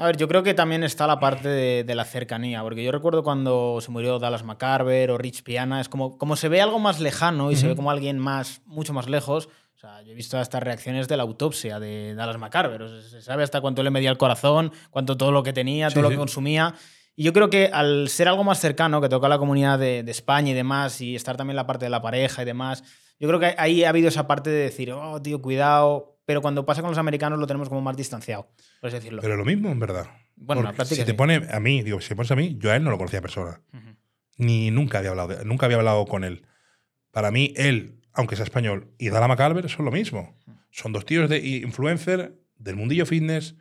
A 0.01 0.07
ver, 0.07 0.17
yo 0.17 0.29
creo 0.29 0.43
que 0.43 0.55
también 0.55 0.85
está 0.85 1.07
la 1.07 1.19
parte 1.19 1.49
de, 1.49 1.83
de 1.85 1.95
la 1.95 2.05
cercanía, 2.05 2.63
porque 2.63 2.85
yo 2.85 2.93
recuerdo 2.93 3.23
cuando 3.23 3.79
se 3.81 3.91
murió 3.91 4.19
Dallas 4.19 4.45
McCarver 4.45 5.11
o 5.11 5.19
Rich 5.19 5.43
Piana, 5.43 5.81
es 5.81 5.89
como, 5.89 6.17
como 6.19 6.37
se 6.37 6.49
ve 6.49 6.61
algo 6.61 6.79
más 6.79 7.01
lejano 7.01 7.51
y 7.51 7.57
se 7.57 7.67
ve 7.67 7.75
como 7.77 7.91
alguien 7.91 8.19
más, 8.19 8.63
mucho 8.67 8.93
más 8.93 9.09
lejos. 9.09 9.49
O 9.75 9.81
sea, 9.81 10.03
yo 10.03 10.13
he 10.13 10.15
visto 10.15 10.41
estas 10.41 10.63
reacciones 10.63 11.09
de 11.09 11.17
la 11.17 11.23
autopsia 11.23 11.79
de 11.81 12.15
Dallas 12.15 12.39
McCarver. 12.39 12.83
O 12.83 12.89
sea, 12.89 13.09
se 13.11 13.23
sabe 13.23 13.43
hasta 13.45 13.61
cuánto 13.61 13.83
le 13.83 13.91
medía 13.91 14.11
el 14.11 14.19
corazón, 14.19 14.73
cuánto 14.91 15.17
todo 15.17 15.31
lo 15.33 15.43
que 15.43 15.53
tenía, 15.53 15.89
Sí, 15.89 15.95
todo 15.95 16.03
lo 16.03 16.09
sí. 16.09 16.15
que 16.15 16.19
consumía. 16.19 16.75
Y 17.17 17.25
yo 17.25 17.33
creo 17.33 17.51
que 17.51 17.71
al 17.73 18.09
ser 18.09 18.29
algo 18.29 18.45
más 18.45 18.61
cercano, 18.61 19.01
que 19.01 19.09
toca 19.09 19.29
la 19.29 19.39
comunidad 19.39 19.79
de, 19.79 20.03
de 20.05 20.11
España 20.11 20.51
y 20.51 20.55
demás, 20.55 21.01
y 21.01 21.17
estar 21.17 21.37
también 21.37 21.57
la 21.57 21.67
parte 21.67 21.87
de 21.87 21.91
la 21.91 22.01
pareja 22.03 22.43
y 22.43 22.45
demás, 22.45 22.85
yo 23.19 23.27
creo 23.27 23.41
que 23.41 23.55
ahí 23.59 23.83
ha 23.83 23.89
habido 23.89 24.09
esa 24.09 24.27
parte 24.29 24.51
de 24.51 24.63
decir, 24.65 24.93
oh, 24.93 25.21
tío, 25.23 25.43
cuidado. 25.43 26.18
Pero 26.29 26.43
cuando 26.43 26.67
pasa 26.67 26.83
con 26.83 26.91
los 26.91 26.99
americanos 26.99 27.39
lo 27.39 27.47
tenemos 27.47 27.71
como 27.71 27.81
más 27.81 27.97
distanciado, 27.97 28.51
por 28.83 28.89
así 28.89 28.97
decirlo. 28.97 29.23
Pero 29.23 29.35
lo 29.39 29.47
mismo, 29.47 29.71
en 29.71 29.81
verdad. 29.81 30.09
Bueno, 30.37 30.61
en 30.61 30.67
la 30.67 30.73
práctica 30.75 31.01
si 31.01 31.07
te 31.07 31.13
sí. 31.13 31.17
pone 31.17 31.41
a 31.51 31.59
mí, 31.59 31.83
digo, 31.83 32.03
si 32.03 32.11
te 32.11 32.17
pones 32.17 32.31
a 32.31 32.37
mí, 32.37 32.59
yo 32.61 32.71
a 32.71 32.77
él 32.77 32.85
no 32.85 32.91
lo 32.91 32.99
conocía 32.99 33.23
persona. 33.23 33.63
Ni 34.37 34.71
nunca 34.71 34.99
había 34.99 35.09
hablado, 35.09 35.29
de- 35.29 35.45
nunca 35.47 35.65
había 35.65 35.79
hablado 35.79 36.05
con 36.05 36.25
él. 36.25 36.45
Para 37.13 37.31
mí, 37.31 37.55
él, 37.57 38.03
aunque 38.13 38.37
sea 38.37 38.45
español, 38.45 38.93
y 38.99 39.09
Dala 39.09 39.27
McCalver 39.27 39.71
son 39.71 39.87
lo 39.87 39.91
mismo. 39.91 40.37
Son 40.71 40.93
dos 40.93 41.07
tíos 41.07 41.31
de 41.31 41.39
influencer 41.39 42.35
del 42.59 42.77
mundillo 42.77 43.07
fitness 43.07 43.55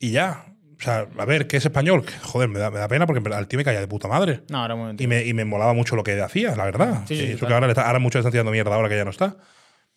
y 0.00 0.10
ya. 0.10 0.46
O 0.76 0.82
sea, 0.82 1.06
a 1.18 1.24
ver, 1.24 1.46
que 1.46 1.56
es 1.58 1.64
español, 1.64 2.04
joder, 2.24 2.48
me 2.48 2.58
da, 2.58 2.72
me 2.72 2.80
da 2.80 2.88
pena 2.88 3.06
porque 3.06 3.22
el 3.32 3.46
tío 3.46 3.58
me 3.58 3.64
caía 3.64 3.78
de 3.80 3.86
puta 3.86 4.08
madre. 4.08 4.42
No, 4.50 4.66
un 4.66 4.76
momento. 4.76 5.02
Y 5.04 5.06
me, 5.06 5.24
y 5.24 5.32
me 5.34 5.44
molaba 5.44 5.72
mucho 5.72 5.94
lo 5.94 6.02
que 6.02 6.20
hacía, 6.20 6.56
la 6.56 6.64
verdad. 6.64 7.04
Sí, 7.06 7.14
sí, 7.14 7.22
Eh, 7.22 7.28
eso 7.30 7.38
claro. 7.38 7.48
que 7.48 7.54
ahora, 7.54 7.66
le 7.68 7.72
está- 7.74 7.86
ahora 7.86 8.00
muchos 8.00 8.18
están 8.18 8.32
tirando 8.32 8.50
mierda 8.50 8.74
ahora 8.74 8.88
que 8.88 8.96
ya 8.96 9.04
no 9.04 9.10
está. 9.12 9.36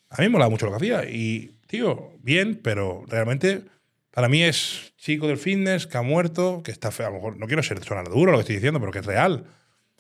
A 0.10 0.22
mí 0.22 0.26
me 0.26 0.30
molaba 0.30 0.50
mucho 0.50 0.66
lo 0.66 0.72
que 0.72 0.78
hacía. 0.78 1.10
Y, 1.10 1.58
tío, 1.68 2.12
bien, 2.22 2.60
pero 2.64 3.04
realmente 3.08 3.64
para 4.12 4.30
mí 4.30 4.44
es 4.44 4.94
chico 4.98 5.28
del 5.28 5.38
fitness 5.38 5.86
que 5.88 5.98
ha 5.98 6.02
muerto, 6.02 6.62
que 6.64 6.72
está 6.72 6.92
feo. 6.92 7.08
A 7.08 7.10
lo 7.10 7.16
mejor 7.18 7.38
no 7.38 7.48
quiero 7.48 7.62
ser 7.64 7.84
sonar 7.84 8.08
duro 8.10 8.32
lo 8.32 8.38
que 8.38 8.42
estoy 8.42 8.56
diciendo, 8.56 8.80
pero 8.80 8.92
que 8.92 9.00
es 9.00 9.06
real. 9.06 9.46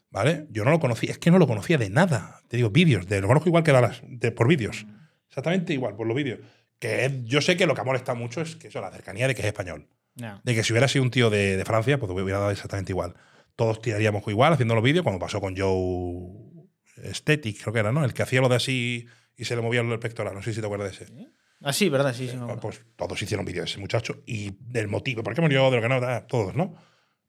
¿Vale? 0.09 0.47
Yo 0.49 0.63
no 0.63 0.71
lo 0.71 0.79
conocía, 0.79 1.11
es 1.11 1.17
que 1.19 1.29
no 1.31 1.37
lo 1.37 1.47
conocía 1.47 1.77
de 1.77 1.89
nada. 1.89 2.41
Te 2.47 2.55
digo, 2.57 2.69
vídeos, 2.69 3.07
de, 3.07 3.19
lo 3.19 3.27
conozco 3.27 3.49
igual 3.49 3.63
que 3.63 3.73
Dallas, 3.73 4.01
de, 4.07 4.31
por 4.31 4.47
vídeos. 4.47 4.85
Exactamente 5.27 5.73
igual, 5.73 5.95
por 5.97 6.07
los 6.07 6.15
vídeos. 6.15 6.39
Que 6.79 7.05
es- 7.05 7.23
yo 7.25 7.41
sé 7.41 7.57
que 7.57 7.65
lo 7.67 7.75
que 7.75 7.81
ha 7.81 7.83
molestado 7.83 8.17
mucho 8.17 8.39
es 8.41 8.55
que 8.55 8.69
eso, 8.69 8.79
la 8.79 8.89
cercanía 8.89 9.27
de 9.27 9.35
que 9.35 9.41
es 9.41 9.47
español. 9.47 9.87
Ya. 10.15 10.39
De 10.45 10.55
que 10.55 10.63
si 10.63 10.71
hubiera 10.71 10.87
sido 10.87 11.03
un 11.03 11.11
tío 11.11 11.29
de, 11.29 11.57
de 11.57 11.65
Francia, 11.65 11.99
pues 11.99 12.09
hubiera 12.11 12.39
dado 12.39 12.51
exactamente 12.51 12.93
igual. 12.93 13.15
Todos 13.57 13.81
tiraríamos 13.81 14.23
igual 14.27 14.53
haciendo 14.53 14.73
los 14.75 14.83
vídeos, 14.83 15.03
como 15.03 15.19
pasó 15.19 15.41
con 15.41 15.55
Joe 15.57 17.13
Static, 17.13 17.61
creo 17.61 17.73
que 17.73 17.79
era, 17.79 17.91
¿no? 17.91 18.03
El 18.05 18.13
que 18.13 18.23
hacía 18.23 18.41
lo 18.41 18.49
de 18.49 18.55
así 18.55 19.07
y 19.37 19.45
se 19.45 19.55
le 19.55 19.61
movía 19.61 19.81
el 19.81 19.99
pectoral. 19.99 20.33
No 20.33 20.41
sé 20.41 20.53
si 20.53 20.59
te 20.59 20.65
acuerdas 20.65 20.97
de 20.97 21.05
ese. 21.05 21.13
Ah, 21.61 21.71
sí, 21.71 21.89
¿verdad? 21.89 22.13
Sí, 22.13 22.27
sí. 22.27 22.35
me 22.35 22.43
acuerdo. 22.43 22.61
Pues 22.61 22.81
todos 22.95 23.21
hicieron 23.21 23.45
vídeos 23.45 23.65
de 23.65 23.71
ese 23.71 23.79
muchacho 23.79 24.21
y 24.25 24.57
del 24.59 24.87
motivo, 24.87 25.23
por 25.23 25.33
qué 25.33 25.41
murió, 25.41 25.69
de 25.69 25.77
lo 25.77 25.81
que 25.81 25.89
no, 25.89 26.23
todos, 26.23 26.55
¿no? 26.55 26.75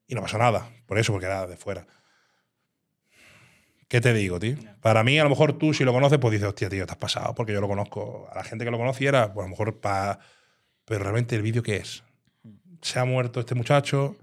Y 0.06 0.14
no 0.14 0.22
pasó 0.22 0.38
nada. 0.38 0.70
Por 0.86 0.98
eso, 0.98 1.12
porque 1.12 1.26
era 1.26 1.46
de 1.46 1.56
fuera. 1.56 1.86
¿Qué 3.88 4.00
te 4.00 4.12
digo, 4.12 4.38
tío? 4.38 4.56
Para 4.80 5.02
mí, 5.02 5.18
a 5.18 5.24
lo 5.24 5.30
mejor 5.30 5.54
tú, 5.54 5.72
si 5.72 5.84
lo 5.84 5.92
conoces, 5.92 6.18
pues 6.18 6.32
dices, 6.32 6.48
hostia, 6.48 6.68
tío, 6.68 6.84
te 6.84 6.92
has 6.92 6.98
pasado, 6.98 7.34
porque 7.34 7.52
yo 7.52 7.60
lo 7.60 7.68
conozco. 7.68 8.28
A 8.30 8.36
la 8.36 8.44
gente 8.44 8.64
que 8.64 8.70
lo 8.70 8.78
conociera, 8.78 9.32
pues 9.32 9.44
a 9.44 9.46
lo 9.46 9.50
mejor 9.50 9.80
para. 9.80 10.18
Pero 10.84 11.00
realmente, 11.00 11.36
¿el 11.36 11.42
vídeo 11.42 11.62
qué 11.62 11.76
es? 11.76 12.02
Se 12.82 12.98
ha 12.98 13.04
muerto 13.04 13.40
este 13.40 13.54
muchacho. 13.54 14.16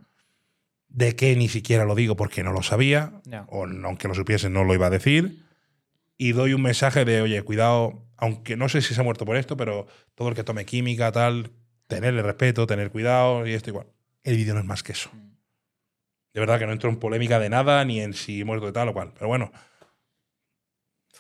¿De 0.88 1.16
qué 1.16 1.36
ni 1.36 1.49
siquiera 1.49 1.84
lo 1.84 1.94
digo 1.94 2.16
porque 2.16 2.44
no 2.44 2.52
lo 2.52 2.64
sabía? 2.64 3.22
O 3.48 3.66
aunque 3.66 4.07
lo 4.07 4.16
supiese, 4.16 4.49
no 4.49 4.64
lo 4.64 4.74
iba 4.74 4.88
a 4.88 4.91
decir. 4.91 5.44
Y 6.18 6.32
doy 6.32 6.54
un 6.54 6.62
mensaje 6.62 7.06
de, 7.06 7.22
oye, 7.22 7.42
cuidado, 7.44 8.08
aunque 8.18 8.56
no 8.56 8.70
sé 8.70 8.82
si 8.82 8.94
se 8.94 9.02
ha 9.02 9.04
muerto 9.04 9.26
por 9.26 9.36
esto, 9.38 9.58
pero 9.58 9.88
todo 10.16 10.30
el 10.30 10.36
que 10.36 10.44
tome 10.44 10.66
química, 10.66 11.12
tal, 11.12 11.52
tenerle 11.88 12.22
respeto, 12.22 12.68
tener 12.68 12.92
cuidado 12.92 13.46
y 13.46 13.54
esto 13.54 13.70
igual. 13.72 13.88
El 14.24 14.38
vídeo 14.38 14.54
no 14.54 14.60
es 14.62 14.66
más 14.66 14.84
que 14.84 14.94
eso. 14.94 15.10
De 16.34 16.40
verdad 16.40 16.60
que 16.60 16.66
no 16.66 16.74
entro 16.74 16.90
en 16.90 16.98
polémica 17.00 17.40
de 17.40 17.50
nada, 17.50 17.84
ni 17.86 18.02
en 18.02 18.14
si 18.14 18.44
muerto 18.44 18.66
de 18.66 18.74
tal 18.74 18.90
o 18.90 18.94
cual. 18.94 19.12
Pero 19.14 19.28
bueno, 19.28 19.52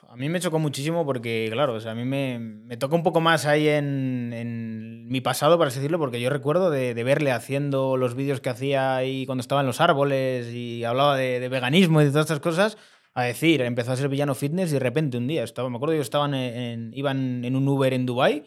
A 0.07 0.17
mí 0.17 0.29
me 0.29 0.39
chocó 0.39 0.59
muchísimo 0.59 1.05
porque, 1.05 1.49
claro, 1.51 1.73
o 1.73 1.79
sea, 1.79 1.91
a 1.91 1.95
mí 1.95 2.05
me, 2.05 2.37
me 2.39 2.77
toca 2.77 2.95
un 2.95 3.03
poco 3.03 3.21
más 3.21 3.45
ahí 3.45 3.67
en, 3.67 4.31
en 4.33 5.07
mi 5.07 5.19
pasado, 5.19 5.57
por 5.57 5.67
así 5.67 5.79
decirlo, 5.79 5.99
porque 5.99 6.21
yo 6.21 6.29
recuerdo 6.29 6.69
de, 6.69 6.93
de 6.93 7.03
verle 7.03 7.31
haciendo 7.31 7.97
los 7.97 8.13
vídeos 8.15 8.39
que 8.39 8.49
hacía 8.49 8.95
ahí 8.95 9.25
cuando 9.25 9.41
estaba 9.41 9.61
en 9.61 9.67
los 9.67 9.81
árboles 9.81 10.47
y 10.53 10.83
hablaba 10.83 11.17
de, 11.17 11.39
de 11.39 11.49
veganismo 11.49 12.01
y 12.01 12.05
de 12.05 12.11
todas 12.11 12.25
estas 12.25 12.39
cosas, 12.39 12.77
a 13.15 13.23
decir, 13.23 13.61
empezó 13.61 13.91
a 13.91 13.95
ser 13.95 14.09
villano 14.09 14.35
fitness 14.35 14.69
y 14.69 14.73
de 14.73 14.79
repente 14.79 15.17
un 15.17 15.25
día, 15.27 15.43
estaba, 15.43 15.69
me 15.69 15.77
acuerdo 15.77 15.95
yo 15.95 16.01
estaban 16.01 16.33
en, 16.35 16.55
en- 16.55 16.91
iban 16.93 17.43
en 17.43 17.55
un 17.55 17.67
Uber 17.67 17.93
en 17.93 18.05
Dubai 18.05 18.43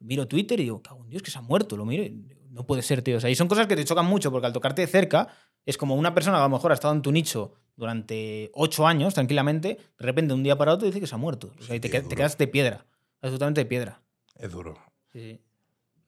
miro 0.00 0.26
Twitter 0.28 0.58
y 0.60 0.64
digo, 0.64 0.82
cago 0.82 1.02
en 1.04 1.10
Dios, 1.10 1.22
que 1.22 1.30
se 1.30 1.38
ha 1.38 1.42
muerto, 1.42 1.76
lo 1.76 1.84
miro 1.84 2.02
y 2.02 2.24
no 2.50 2.66
puede 2.66 2.82
ser, 2.82 3.02
tío. 3.02 3.16
O 3.16 3.20
sea, 3.20 3.30
y 3.30 3.34
son 3.36 3.46
cosas 3.48 3.66
que 3.68 3.76
te 3.76 3.84
chocan 3.84 4.04
mucho 4.06 4.30
porque 4.32 4.46
al 4.46 4.52
tocarte 4.52 4.82
de 4.82 4.88
cerca 4.88 5.28
es 5.64 5.76
como 5.78 5.94
una 5.94 6.12
persona 6.12 6.36
que 6.38 6.40
a 6.40 6.48
lo 6.48 6.54
mejor 6.54 6.72
ha 6.72 6.74
estado 6.74 6.92
en 6.92 7.02
tu 7.02 7.12
nicho 7.12 7.54
durante 7.76 8.50
ocho 8.54 8.86
años 8.86 9.14
tranquilamente, 9.14 9.68
de 9.98 10.04
repente 10.04 10.34
un 10.34 10.42
día 10.42 10.56
para 10.58 10.72
otro 10.74 10.86
dice 10.86 11.00
que 11.00 11.06
se 11.06 11.14
ha 11.14 11.18
muerto. 11.18 11.52
O 11.58 11.62
sea, 11.62 11.76
y 11.76 11.80
te, 11.80 11.88
qued- 11.90 12.08
te 12.08 12.16
quedas 12.16 12.36
de 12.36 12.48
piedra, 12.48 12.84
absolutamente 13.22 13.60
de 13.60 13.66
piedra. 13.66 14.02
es 14.36 14.50
duro. 14.50 14.76
Sí, 15.12 15.20
sí. 15.20 15.40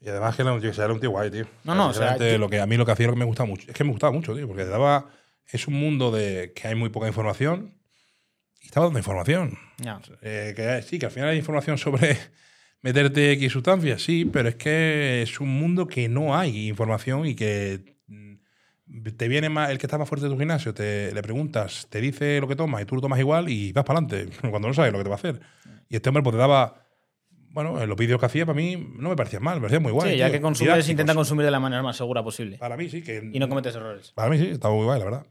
Y 0.01 0.09
además 0.09 0.35
que 0.37 0.43
era 0.43 0.53
un 0.53 0.61
tío, 0.61 0.73
que 0.73 0.81
era 0.81 0.93
un 0.93 1.01
tío 1.01 1.11
guay, 1.11 1.31
tío. 1.31 1.47
No, 1.63 1.75
no, 1.75 1.89
o 1.89 1.95
sea, 1.95 2.19
yo- 2.19 2.37
lo 2.39 2.49
que 2.49 2.61
a 2.61 2.67
mí 2.67 2.77
lo 2.77 2.85
que 2.85 2.93
hacía 2.93 3.07
lo 3.07 3.13
que 3.15 3.19
me 3.21 3.25
gustaba 3.25 3.49
mucho. 3.49 3.71
Es 3.71 3.77
que 3.77 3.85
me 3.85 3.91
gustaba 3.91 4.13
mucho, 4.13 4.35
tío, 4.35 4.47
porque 4.49 4.65
te 4.65 4.71
daba. 4.71 5.09
Es 5.47 5.67
un 5.69 5.75
mundo 5.75 6.11
de 6.11 6.53
que 6.55 6.67
hay 6.69 6.75
muy 6.75 6.89
poca 6.91 7.07
información 7.07 7.75
y 8.65 8.67
estaba 8.67 8.87
dando 8.87 8.99
información. 8.99 9.59
Eh, 10.23 10.55
que 10.57 10.83
sí, 10.83 10.99
que 10.99 11.07
al 11.07 11.13
final 11.13 11.29
hay 11.29 11.37
información 11.39 11.77
sobre 11.79 12.17
meterte 12.83 13.33
X 13.33 13.53
sustancias, 13.53 14.03
sí, 14.03 14.25
pero 14.25 14.49
es 14.49 14.55
que 14.57 15.23
es 15.23 15.39
un 15.39 15.51
mundo 15.51 15.87
que 15.87 16.09
no 16.09 16.37
hay 16.37 16.69
información 16.69 17.27
y 17.27 17.35
que 17.35 17.97
mm, 18.07 18.35
te 19.17 19.29
viene 19.29 19.51
más 19.51 19.71
el 19.71 19.79
que 19.79 19.87
está 19.87 19.99
más 19.99 20.09
fuerte 20.09 20.27
de 20.27 20.33
tu 20.33 20.39
gimnasio, 20.39 20.73
te 20.75 21.13
le 21.13 21.23
preguntas, 21.23 21.87
te 21.91 22.01
dice 22.01 22.41
lo 22.41 22.49
que 22.49 22.57
tomas 22.57 22.83
y 22.83 22.87
tú 22.87 22.95
lo 22.97 23.01
tomas 23.03 23.19
igual 23.21 23.49
y 23.51 23.73
vas 23.73 23.85
para 23.85 24.01
adelante 24.01 24.35
cuando 24.51 24.69
no 24.69 24.75
sabes 24.75 24.93
lo 24.93 24.99
que 24.99 25.05
te 25.05 25.11
va 25.11 25.17
a 25.17 25.19
hacer. 25.19 25.41
Y 25.89 25.97
este 25.97 26.09
hombre 26.09 26.23
pues 26.23 26.33
te 26.35 26.39
daba, 26.39 26.87
bueno, 27.51 27.81
en 27.83 27.89
los 27.89 27.99
vídeos 27.99 28.19
que 28.19 28.27
hacía 28.27 28.47
para 28.47 28.57
mí 28.57 28.77
no 28.97 29.11
me 29.11 29.17
parecían 29.17 29.43
mal, 29.43 29.57
me 29.57 29.61
parecían 29.61 29.83
muy 29.83 29.93
guay. 29.93 30.13
sí, 30.13 30.17
ya 30.19 30.27
tío, 30.27 30.35
que 30.35 30.41
consumes, 30.41 30.89
intenta 30.89 31.15
consumir 31.15 31.45
de 31.45 31.51
la 31.51 31.61
manera 31.61 31.83
más 31.83 31.97
segura 31.97 32.23
posible. 32.23 32.57
Para 32.57 32.77
mí 32.79 32.89
sí, 32.89 33.03
que 33.03 33.31
Y 33.33 33.39
no 33.39 33.49
cometes 33.49 33.75
errores. 33.77 34.13
para 34.13 34.31
mí 34.31 34.39
sí, 34.39 34.49
estaba 34.49 34.75
muy 34.75 34.85
guay, 34.85 34.99
la 34.99 35.05
verdad. 35.05 35.27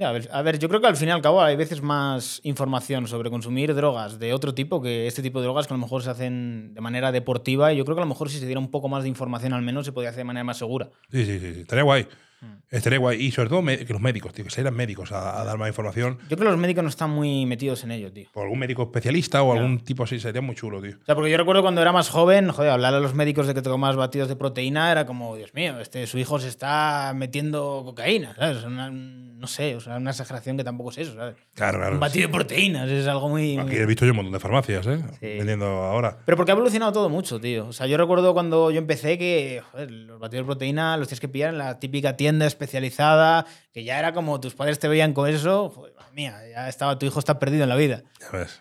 Ya, 0.00 0.08
a, 0.08 0.12
ver, 0.12 0.30
a 0.32 0.40
ver, 0.40 0.58
yo 0.58 0.66
creo 0.70 0.80
que 0.80 0.86
al 0.86 0.96
fin 0.96 1.08
y 1.08 1.10
al 1.10 1.20
cabo 1.20 1.42
hay 1.42 1.56
veces 1.56 1.82
más 1.82 2.40
información 2.42 3.06
sobre 3.06 3.28
consumir 3.28 3.74
drogas 3.74 4.18
de 4.18 4.32
otro 4.32 4.54
tipo 4.54 4.80
que 4.80 5.06
este 5.06 5.20
tipo 5.20 5.40
de 5.40 5.44
drogas 5.44 5.66
que 5.66 5.74
a 5.74 5.76
lo 5.76 5.82
mejor 5.82 6.02
se 6.02 6.08
hacen 6.08 6.72
de 6.72 6.80
manera 6.80 7.12
deportiva 7.12 7.70
y 7.70 7.76
yo 7.76 7.84
creo 7.84 7.96
que 7.96 8.00
a 8.00 8.06
lo 8.06 8.08
mejor 8.08 8.30
si 8.30 8.38
se 8.38 8.46
diera 8.46 8.60
un 8.60 8.70
poco 8.70 8.88
más 8.88 9.02
de 9.02 9.10
información 9.10 9.52
al 9.52 9.60
menos 9.60 9.84
se 9.84 9.92
podría 9.92 10.08
hacer 10.08 10.20
de 10.20 10.24
manera 10.24 10.42
más 10.42 10.56
segura. 10.56 10.88
Sí, 11.10 11.26
sí, 11.26 11.38
sí, 11.38 11.60
estaría 11.60 11.84
guay. 11.84 12.08
Hmm. 12.40 12.54
Estaría 12.70 12.98
guay. 12.98 13.20
Y 13.20 13.30
sobre 13.32 13.48
todo 13.50 13.64
que 13.64 13.86
los 13.92 14.00
médicos, 14.00 14.32
tío, 14.32 14.44
que 14.44 14.50
se 14.50 14.70
médicos 14.70 15.12
a, 15.12 15.40
a 15.40 15.44
dar 15.44 15.58
más 15.58 15.68
información. 15.68 16.18
Yo 16.22 16.36
creo 16.36 16.38
que 16.38 16.44
los 16.52 16.58
médicos 16.58 16.82
no 16.82 16.88
están 16.90 17.10
muy 17.10 17.44
metidos 17.46 17.84
en 17.84 17.90
ello, 17.90 18.12
tío. 18.12 18.28
por 18.32 18.44
algún 18.44 18.58
médico 18.58 18.82
especialista 18.84 19.42
o 19.42 19.52
algún 19.52 19.80
tipo 19.80 20.04
así, 20.04 20.18
sería 20.20 20.40
muy 20.40 20.54
chulo, 20.54 20.80
tío. 20.80 20.96
O 21.02 21.04
sea, 21.04 21.14
porque 21.14 21.30
yo 21.30 21.36
recuerdo 21.36 21.62
cuando 21.62 21.82
era 21.82 21.92
más 21.92 22.08
joven, 22.08 22.50
joder, 22.50 22.70
hablar 22.70 22.94
a 22.94 23.00
los 23.00 23.14
médicos 23.14 23.46
de 23.46 23.54
que 23.54 23.62
tomas 23.62 23.96
batidos 23.96 24.28
de 24.28 24.36
proteína 24.36 24.90
era 24.92 25.06
como, 25.06 25.36
Dios 25.36 25.52
mío, 25.54 25.80
este, 25.80 26.06
su 26.06 26.18
hijo 26.18 26.38
se 26.38 26.48
está 26.48 27.12
metiendo 27.14 27.82
cocaína, 27.84 28.34
¿sabes? 28.34 28.64
Una- 28.64 28.90
no 28.90 29.46
sé, 29.46 29.74
o 29.76 29.80
sea, 29.80 29.96
una 29.96 30.10
exageración 30.10 30.56
que 30.56 30.64
tampoco 30.64 30.90
es 30.90 30.98
eso, 30.98 31.14
¿sabes? 31.14 31.34
Claro, 31.54 31.78
claro. 31.78 31.94
Un 31.94 32.00
batido 32.00 32.28
de 32.28 32.32
proteínas 32.34 32.90
es 32.90 33.06
algo 33.06 33.28
muy... 33.30 33.56
Aquí 33.58 33.74
he 33.76 33.86
visto 33.86 34.04
yo 34.04 34.12
un 34.12 34.16
montón 34.16 34.32
de 34.34 34.40
farmacias, 34.40 34.86
¿eh? 34.86 34.98
Sí. 35.18 35.26
Vendiendo 35.38 35.66
ahora. 35.66 36.18
Pero 36.26 36.36
porque 36.36 36.52
ha 36.52 36.54
evolucionado 36.54 36.92
todo 36.92 37.08
mucho, 37.08 37.40
tío. 37.40 37.66
O 37.68 37.72
sea, 37.72 37.86
yo 37.86 37.96
recuerdo 37.96 38.34
cuando 38.34 38.70
yo 38.70 38.78
empecé 38.78 39.16
que 39.18 39.62
joder, 39.72 39.90
los 39.90 40.20
batidos 40.20 40.44
de 40.44 40.46
proteína 40.46 40.96
los 40.98 41.08
tienes 41.08 41.20
que 41.20 41.28
pillar 41.28 41.50
en 41.50 41.58
la 41.58 41.78
típica 41.80 42.16
tienda 42.16 42.29
especializada, 42.42 43.46
que 43.72 43.84
ya 43.84 43.98
era 43.98 44.12
como 44.12 44.40
tus 44.40 44.54
padres 44.54 44.78
te 44.78 44.88
veían 44.88 45.12
con 45.12 45.28
eso, 45.28 45.70
joder, 45.70 45.94
madre 45.94 46.12
mía, 46.14 46.38
ya 46.50 46.68
estaba, 46.68 46.98
tu 46.98 47.06
hijo 47.06 47.18
está 47.18 47.38
perdido 47.38 47.62
en 47.64 47.68
la 47.68 47.76
vida. 47.76 48.02
Ya 48.20 48.30
ves. 48.30 48.60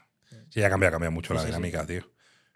Sí, 0.50 0.60
ya 0.62 0.70
cambia, 0.70 0.90
cambia 0.92 1.10
mucho 1.10 1.34
la 1.34 1.42
sí, 1.42 1.46
sí. 1.46 1.52
dinámica, 1.52 1.86
tío. 1.86 2.02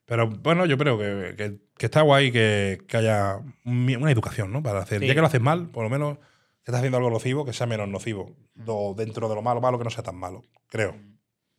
Pero 0.06 0.28
bueno, 0.30 0.66
yo 0.66 0.78
creo 0.78 0.98
que, 0.98 1.36
que- 1.38 1.58
que 1.78 1.86
está 1.86 2.02
guay 2.02 2.32
que, 2.32 2.80
que 2.88 2.98
haya 2.98 3.38
un- 3.66 3.96
una 4.00 4.12
educación, 4.12 4.52
¿no? 4.52 4.62
Para 4.62 4.80
hacer. 4.82 5.00
Sí. 5.00 5.08
Ya 5.08 5.14
que 5.16 5.22
lo 5.22 5.28
haces 5.28 5.42
mal, 5.42 5.70
por 5.70 5.84
lo 5.84 5.90
menos 5.90 6.18
que 6.18 6.72
estás 6.72 6.78
haciendo 6.78 6.98
algo 6.98 7.10
nocivo, 7.10 7.46
que 7.46 7.54
sea 7.54 7.68
menos 7.68 7.88
nocivo. 7.88 8.36
O 8.68 8.94
dentro 8.98 9.28
de 9.30 9.36
lo 9.36 9.42
malo, 9.42 9.62
malo, 9.62 9.78
que 9.78 9.84
no 9.84 9.90
sea 9.90 10.04
tan 10.04 10.16
malo. 10.16 10.44
Creo. 10.68 10.96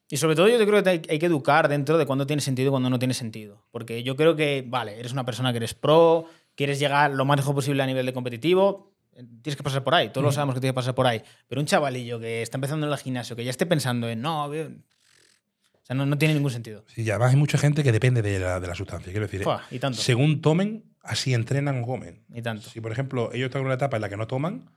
Y 0.09 0.17
sobre 0.19 0.37
todo 0.37 0.49
yo 0.49 0.59
creo 0.67 0.83
que 0.83 0.91
hay, 0.91 1.01
que 1.01 1.27
educar 1.27 1.69
dentro 1.69 1.97
de 1.99 2.07
cuándo 2.07 2.27
tiene 2.27 2.43
sentido 2.43 2.69
y 2.69 2.71
cuándo 2.71 2.91
no 2.91 2.99
tiene 2.99 3.15
sentido. 3.15 3.67
Porque 3.71 4.03
yo 4.03 4.17
creo 4.17 4.37
que, 4.37 4.65
vale, 4.67 4.99
eres 5.01 5.13
una 5.13 5.25
persona 5.25 5.51
que 5.53 5.57
eres 5.57 5.75
pro, 5.75 6.27
quieres 6.55 6.79
llegar 6.79 7.11
lo 7.11 7.25
más 7.25 7.39
lejos 7.39 7.55
posible 7.55 7.83
a 7.83 7.87
nivel 7.87 8.07
de 8.07 8.13
competitivo, 8.13 8.94
tienes 9.15 9.57
que 9.57 9.63
pasar 9.63 9.83
por 9.85 9.95
ahí, 9.95 10.09
todos 10.11 10.25
lo 10.25 10.33
sabemos 10.33 10.55
que 10.55 10.61
tienes 10.61 10.73
que 10.73 10.77
pasar 10.77 10.95
por 10.95 11.07
ahí. 11.07 11.23
Pero 11.49 11.61
un 11.61 11.67
chavalillo 11.67 12.19
que 12.21 12.43
está 12.43 12.57
empezando 12.57 12.87
en 12.87 12.93
el 12.93 12.99
gimnasio, 12.99 13.37
que 13.37 13.45
ya 13.45 13.51
esté 13.51 13.67
pensando 13.67 14.09
en, 14.09 14.21
no, 14.21 14.49
veo-". 14.49 14.69
o 14.69 15.87
sea, 15.87 15.95
no, 15.97 16.07
no 16.07 16.17
tiene 16.19 16.35
ningún 16.35 16.51
sentido. 16.51 16.85
Sí, 16.89 17.03
y 17.03 17.11
además 17.11 17.31
hay 17.33 17.37
mucha 17.37 17.59
gente 17.59 17.83
que 17.83 17.93
depende 17.93 18.23
de 18.23 18.39
la, 18.39 18.61
de 18.61 18.67
la 18.67 18.75
sustancia. 18.75 19.13
Quiero 19.13 19.27
decir, 19.27 19.41
¿eh? 19.43 19.45
Fua, 19.45 19.63
y 19.71 19.79
tanto. 19.79 20.01
según 20.01 20.41
tomen, 20.41 20.85
así 21.03 21.35
entrenan 21.35 21.83
o 21.83 21.87
comen. 21.87 22.25
Ni 22.29 22.43
tanto. 22.43 22.69
Si, 22.71 22.81
por 22.81 22.93
ejemplo, 22.93 23.31
ellos 23.33 23.47
están 23.47 23.61
en 23.61 23.67
una 23.67 23.75
etapa 23.75 23.97
en 23.97 24.03
la 24.03 24.09
que 24.09 24.17
no 24.17 24.27
toman 24.27 24.71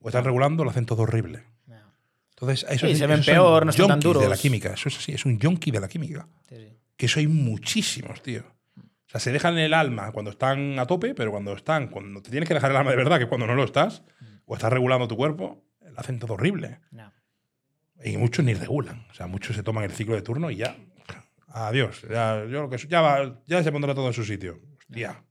o 0.00 0.08
están 0.08 0.24
regulando, 0.24 0.64
lo 0.64 0.70
hacen 0.70 0.86
todo 0.86 1.02
horrible. 1.02 1.44
Entonces, 2.36 2.66
eso 2.68 2.86
Sí, 2.86 2.92
es- 2.92 2.98
se 2.98 3.06
ven 3.06 3.22
peor, 3.24 3.64
no 3.64 3.70
están 3.70 3.86
tan 3.86 4.00
yonkis 4.00 4.12
de 4.14 4.18
la 4.20 4.24
duros. 4.26 4.40
química. 4.40 4.72
Eso 4.74 4.88
es 4.88 4.98
así, 4.98 5.12
es 5.12 5.24
un 5.24 5.38
yonki 5.38 5.70
de 5.70 5.78
la 5.80 5.86
química. 5.86 6.26
Sí, 6.48 6.56
sí. 6.56 6.68
Que 6.96 7.06
eso 7.06 7.20
hay 7.20 7.28
muchísimos, 7.28 8.20
tío. 8.22 8.42
O 9.14 9.18
sea, 9.18 9.20
se 9.20 9.32
dejan 9.32 9.56
el 9.58 9.72
alma 9.74 10.10
cuando 10.10 10.30
están 10.32 10.76
a 10.80 10.86
tope, 10.86 11.14
pero 11.14 11.30
cuando 11.30 11.52
están, 11.52 11.86
cuando 11.88 12.20
te 12.20 12.30
tienes 12.30 12.48
que 12.48 12.54
dejar 12.54 12.72
el 12.72 12.76
alma 12.76 12.90
de 12.90 12.96
verdad, 12.96 13.18
que 13.20 13.26
cuando 13.28 13.46
no 13.46 13.54
lo 13.54 13.62
estás, 13.64 14.02
o 14.44 14.54
estás 14.56 14.72
regulando 14.72 15.06
tu 15.06 15.16
cuerpo, 15.16 15.64
lo 15.80 15.98
hacen 16.00 16.18
todo 16.18 16.34
horrible. 16.34 16.80
Ya. 16.90 17.12
Y 18.04 18.16
muchos 18.16 18.44
ni 18.44 18.54
regulan. 18.54 19.06
O 19.10 19.14
sea, 19.14 19.28
muchos 19.28 19.54
se 19.54 19.62
toman 19.62 19.84
el 19.84 19.92
ciclo 19.92 20.14
de 20.16 20.22
turno 20.22 20.50
y 20.50 20.56
ya. 20.56 20.76
Adiós. 21.46 22.02
Ya, 22.10 22.44
yo 22.46 22.62
lo 22.62 22.68
que, 22.70 22.76
ya, 22.88 23.00
va- 23.00 23.40
ya 23.46 23.62
se 23.62 23.70
pondrá 23.70 23.94
todo 23.94 24.08
en 24.08 24.12
su 24.14 24.24
sitio. 24.24 24.60
Hostia. 24.78 25.22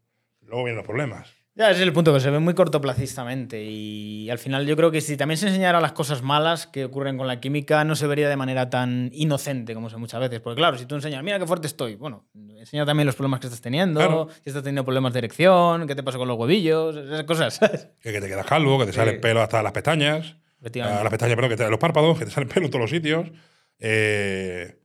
Luego 0.41 0.63
vienen 0.63 0.77
los 0.77 0.85
problemas. 0.85 1.33
Ya, 1.55 1.69
ese 1.69 1.81
es 1.81 1.87
el 1.87 1.93
punto, 1.93 2.11
que 2.11 2.19
se 2.19 2.31
ve 2.31 2.39
muy 2.39 2.55
cortoplacistamente 2.55 3.63
y 3.63 4.27
al 4.31 4.39
final 4.39 4.65
yo 4.65 4.75
creo 4.75 4.89
que 4.89 5.01
si 5.01 5.15
también 5.17 5.37
se 5.37 5.47
enseñara 5.47 5.79
las 5.79 5.91
cosas 5.91 6.23
malas 6.23 6.65
que 6.65 6.83
ocurren 6.85 7.15
con 7.15 7.27
la 7.27 7.39
química, 7.39 7.83
no 7.83 7.95
se 7.95 8.07
vería 8.07 8.27
de 8.27 8.35
manera 8.35 8.71
tan 8.71 9.11
inocente 9.13 9.75
como 9.75 9.87
se 9.91 9.97
muchas 9.97 10.19
veces. 10.19 10.39
Porque 10.39 10.57
claro, 10.57 10.79
si 10.79 10.87
tú 10.87 10.95
enseñas, 10.95 11.23
mira 11.23 11.37
qué 11.37 11.45
fuerte 11.45 11.67
estoy, 11.67 11.93
bueno, 11.95 12.25
enseña 12.57 12.87
también 12.87 13.05
los 13.05 13.15
problemas 13.15 13.39
que 13.39 13.45
estás 13.47 13.61
teniendo, 13.61 13.99
Claro. 13.99 14.29
si 14.43 14.49
estás 14.49 14.63
teniendo 14.63 14.83
problemas 14.83 15.13
de 15.13 15.19
erección, 15.19 15.85
qué 15.85 15.93
te 15.93 16.01
pasa 16.01 16.17
con 16.17 16.27
los 16.27 16.39
huevillos, 16.39 16.95
esas 16.95 17.23
cosas. 17.25 17.53
¿sabes? 17.53 17.87
Que, 18.01 18.19
te 18.19 18.27
quedas 18.27 18.47
calvo, 18.47 18.79
que 18.79 18.87
te 18.87 18.93
sale 18.93 19.11
Sí. 19.11 19.17
pelo 19.19 19.41
hasta 19.43 19.61
las 19.61 19.73
pestañas. 19.73 20.35
Efectivamente. 20.59 21.01
A 21.01 21.03
las 21.03 21.11
pestañas, 21.11 21.35
perdón, 21.35 21.49
que 21.51 21.57
te 21.57 21.69
los 21.69 21.77
párpados, 21.79 22.17
que 22.17 22.25
te 22.25 22.31
salen 22.31 22.49
pelo 22.49 22.65
en 22.65 22.71
todos 22.71 22.81
los 22.81 22.89
sitios. 22.89 23.29
Eh, 23.77 24.79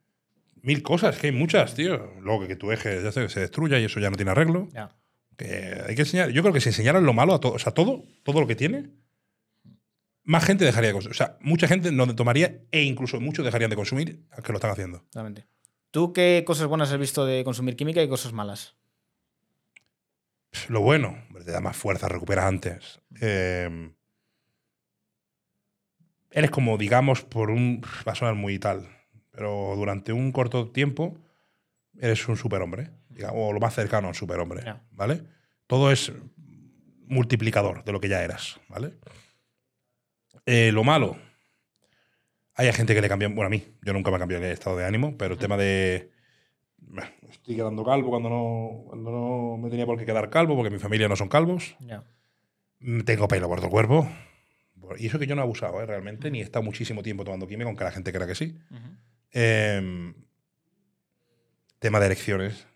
mil 0.60 0.82
cosas, 0.82 1.16
que 1.16 1.28
hay 1.28 1.32
muchas, 1.32 1.72
tío. 1.74 2.12
Luego 2.20 2.42
que, 2.42 2.48
que 2.48 2.56
tu 2.56 2.70
eje 2.72 3.02
ya 3.02 3.10
se, 3.10 3.26
se 3.30 3.40
destruya 3.40 3.78
y 3.78 3.84
eso 3.84 4.00
ya 4.00 4.10
no 4.10 4.16
tiene 4.16 4.32
arreglo. 4.32 4.68
Ya. 4.74 4.90
Que 5.38 5.82
hay 5.88 5.94
que 5.94 6.02
enseñar. 6.02 6.30
Yo 6.30 6.42
creo 6.42 6.52
que 6.52 6.60
si 6.60 6.68
enseñaran 6.68 7.06
lo 7.06 7.14
malo 7.14 7.32
a 7.32 7.40
todo, 7.40 7.52
o 7.52 7.58
sea, 7.58 7.72
todo, 7.72 8.04
todo 8.24 8.40
lo 8.40 8.46
que 8.46 8.56
tiene, 8.56 8.90
más 10.24 10.44
gente 10.44 10.66
dejaría 10.66 10.88
de 10.88 10.92
consumir. 10.92 11.14
O 11.14 11.16
sea, 11.16 11.38
mucha 11.40 11.66
gente 11.66 11.90
no 11.90 12.14
tomaría 12.14 12.60
e 12.70 12.82
incluso 12.82 13.18
muchos 13.18 13.46
dejarían 13.46 13.70
de 13.70 13.76
consumir 13.76 14.26
a 14.32 14.42
que 14.42 14.52
lo 14.52 14.58
están 14.58 14.72
haciendo. 14.72 14.98
Totalmente. 15.04 15.46
¿Tú 15.90 16.12
qué 16.12 16.44
cosas 16.46 16.66
buenas 16.66 16.92
has 16.92 16.98
visto 16.98 17.24
de 17.24 17.44
consumir 17.44 17.76
química 17.76 18.02
y 18.02 18.08
cosas 18.08 18.34
malas? 18.34 18.74
Lo 20.68 20.80
bueno, 20.80 21.16
te 21.44 21.50
da 21.50 21.60
más 21.60 21.76
fuerza, 21.76 22.08
recuperas 22.08 22.44
antes. 22.44 23.00
Eh, 23.20 23.92
eres 26.30 26.50
como, 26.50 26.76
digamos, 26.76 27.22
por 27.22 27.50
un. 27.50 27.80
Va 28.06 28.12
a 28.12 28.14
sonar 28.14 28.34
muy 28.34 28.58
tal, 28.58 28.88
pero 29.30 29.74
durante 29.76 30.12
un 30.12 30.32
corto 30.32 30.70
tiempo 30.70 31.16
eres 31.98 32.28
un 32.28 32.36
superhombre, 32.36 32.90
digamos, 33.18 33.50
o 33.50 33.52
lo 33.52 33.60
más 33.60 33.74
cercano 33.74 34.06
a 34.06 34.10
un 34.10 34.14
superhombre. 34.14 34.62
¿vale? 34.92 35.22
Todo 35.66 35.90
es 35.90 36.10
multiplicador 37.06 37.84
de 37.84 37.92
lo 37.92 38.00
que 38.00 38.08
ya 38.08 38.22
eras, 38.22 38.60
¿vale? 38.68 38.94
Eh, 40.46 40.70
lo 40.72 40.84
malo, 40.84 41.18
hay 42.54 42.72
gente 42.72 42.94
que 42.94 43.00
le 43.00 43.08
cambia, 43.08 43.28
bueno, 43.28 43.46
a 43.46 43.50
mí, 43.50 43.64
yo 43.82 43.92
nunca 43.92 44.10
me 44.10 44.18
cambié 44.18 44.38
el 44.38 44.44
estado 44.44 44.76
de 44.76 44.84
ánimo, 44.86 45.16
pero 45.18 45.34
el 45.34 45.40
tema 45.40 45.56
de 45.56 46.10
"Bah, 46.78 47.10
estoy 47.28 47.56
quedando 47.56 47.84
calvo 47.84 48.10
cuando 48.10 48.28
no, 48.30 48.84
cuando 48.86 49.10
no 49.10 49.56
me 49.58 49.68
tenía 49.68 49.84
por 49.84 49.98
qué 49.98 50.06
quedar 50.06 50.30
calvo, 50.30 50.54
porque 50.56 50.70
mi 50.70 50.78
familia 50.78 51.08
no 51.08 51.16
son 51.16 51.28
calvos. 51.28 51.76
Mm, 52.80 53.00
tengo 53.00 53.26
pelo 53.26 53.48
por 53.48 53.58
todo 53.58 53.66
el 53.66 53.72
cuerpo, 53.72 54.08
y 54.96 55.06
eso 55.06 55.18
que 55.18 55.26
yo 55.26 55.34
no 55.34 55.42
he 55.42 55.44
abusado, 55.44 55.80
¿eh? 55.82 55.86
realmente, 55.86 56.30
ni 56.30 56.40
he 56.40 56.44
estado 56.44 56.62
muchísimo 56.62 57.02
tiempo 57.02 57.24
tomando 57.24 57.46
química, 57.48 57.68
aunque 57.68 57.84
la 57.84 57.90
gente 57.90 58.12
crea 58.12 58.26
que 58.26 58.34
sí. 58.36 58.56
Em, 59.32 60.14
tema 61.78 62.00
de 62.00 62.06
elecciones, 62.06 62.54
Ujú. 62.54 62.67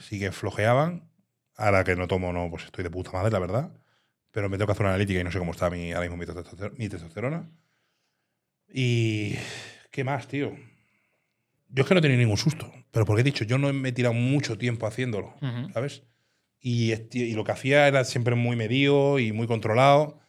Sí 0.00 0.18
que 0.18 0.32
flojeaban. 0.32 1.08
Ahora 1.56 1.84
que 1.84 1.94
no 1.96 2.08
tomo, 2.08 2.32
no, 2.32 2.48
pues 2.50 2.64
estoy 2.64 2.84
de 2.84 2.90
puta 2.90 3.12
madre, 3.12 3.30
la 3.30 3.38
verdad. 3.38 3.72
Pero 4.30 4.48
me 4.48 4.56
tengo 4.56 4.66
que 4.66 4.72
hacer 4.72 4.82
una 4.86 4.90
analítica 4.94 5.20
y 5.20 5.24
no 5.24 5.32
sé 5.32 5.38
cómo 5.38 5.52
está 5.52 5.68
mi, 5.70 5.92
ahora 5.92 6.08
mismo 6.08 6.16
mi, 6.16 6.24
testoster- 6.26 6.72
mi 6.78 6.88
testosterona. 6.88 7.48
Y. 8.72 9.34
¿Qué 9.90 10.04
más, 10.04 10.28
tío? 10.28 10.52
Yo 11.68 11.82
es 11.82 11.88
que 11.88 11.94
no 11.94 11.98
he 11.98 12.02
tenido 12.02 12.20
ningún 12.20 12.36
susto. 12.36 12.70
Pero 12.90 13.04
porque 13.04 13.20
he 13.20 13.24
dicho, 13.24 13.44
yo 13.44 13.58
no 13.58 13.72
me 13.72 13.88
he 13.90 13.92
tirado 13.92 14.14
mucho 14.14 14.56
tiempo 14.58 14.86
haciéndolo, 14.86 15.34
Ujú. 15.42 15.72
¿sabes? 15.72 16.02
Y, 16.60 16.92
y 17.12 17.32
lo 17.34 17.44
que 17.44 17.52
hacía 17.52 17.88
era 17.88 18.04
siempre 18.04 18.34
muy 18.34 18.56
medido 18.56 19.18
y 19.18 19.32
muy 19.32 19.46
controlado. 19.46 20.20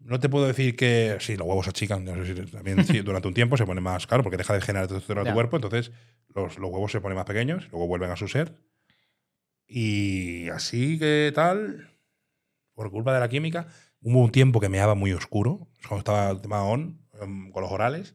No 0.00 0.18
te 0.20 0.28
puedo 0.28 0.46
decir 0.46 0.76
que. 0.76 1.16
Sí, 1.20 1.36
los 1.36 1.46
huevos 1.46 1.68
achican. 1.68 2.04
no 2.04 2.24
sé 2.24 2.34
si 2.34 2.50
también 2.50 2.84
sí, 2.84 2.98
durante 3.02 3.28
un 3.28 3.34
tiempo 3.34 3.56
se 3.56 3.66
pone 3.66 3.80
más 3.80 4.06
caro 4.06 4.22
porque 4.22 4.36
deja 4.36 4.54
de 4.54 4.60
generar 4.60 4.86
testosterona 4.88 5.24
Ya. 5.26 5.32
tu 5.32 5.34
cuerpo. 5.36 5.56
Entonces 5.56 5.92
los, 6.34 6.58
los 6.58 6.70
huevos 6.70 6.90
se 6.92 7.00
ponen 7.00 7.16
más 7.16 7.26
pequeños, 7.26 7.68
luego 7.70 7.86
vuelven 7.86 8.10
a 8.10 8.16
su 8.16 8.28
ser. 8.28 8.54
Y 9.68 10.48
así 10.48 10.98
que 10.98 11.30
tal, 11.34 11.90
por 12.74 12.90
culpa 12.90 13.12
de 13.12 13.20
la 13.20 13.28
química, 13.28 13.68
hubo 14.00 14.20
un 14.20 14.32
tiempo 14.32 14.60
que 14.60 14.70
me 14.70 14.78
daba 14.78 14.94
muy 14.94 15.12
oscuro. 15.12 15.68
Cuando 15.86 15.98
estaba 15.98 16.30
el 16.30 16.40
tema 16.40 16.64
on, 16.64 17.00
em, 17.20 17.50
con 17.52 17.62
los 17.62 17.70
orales, 17.70 18.14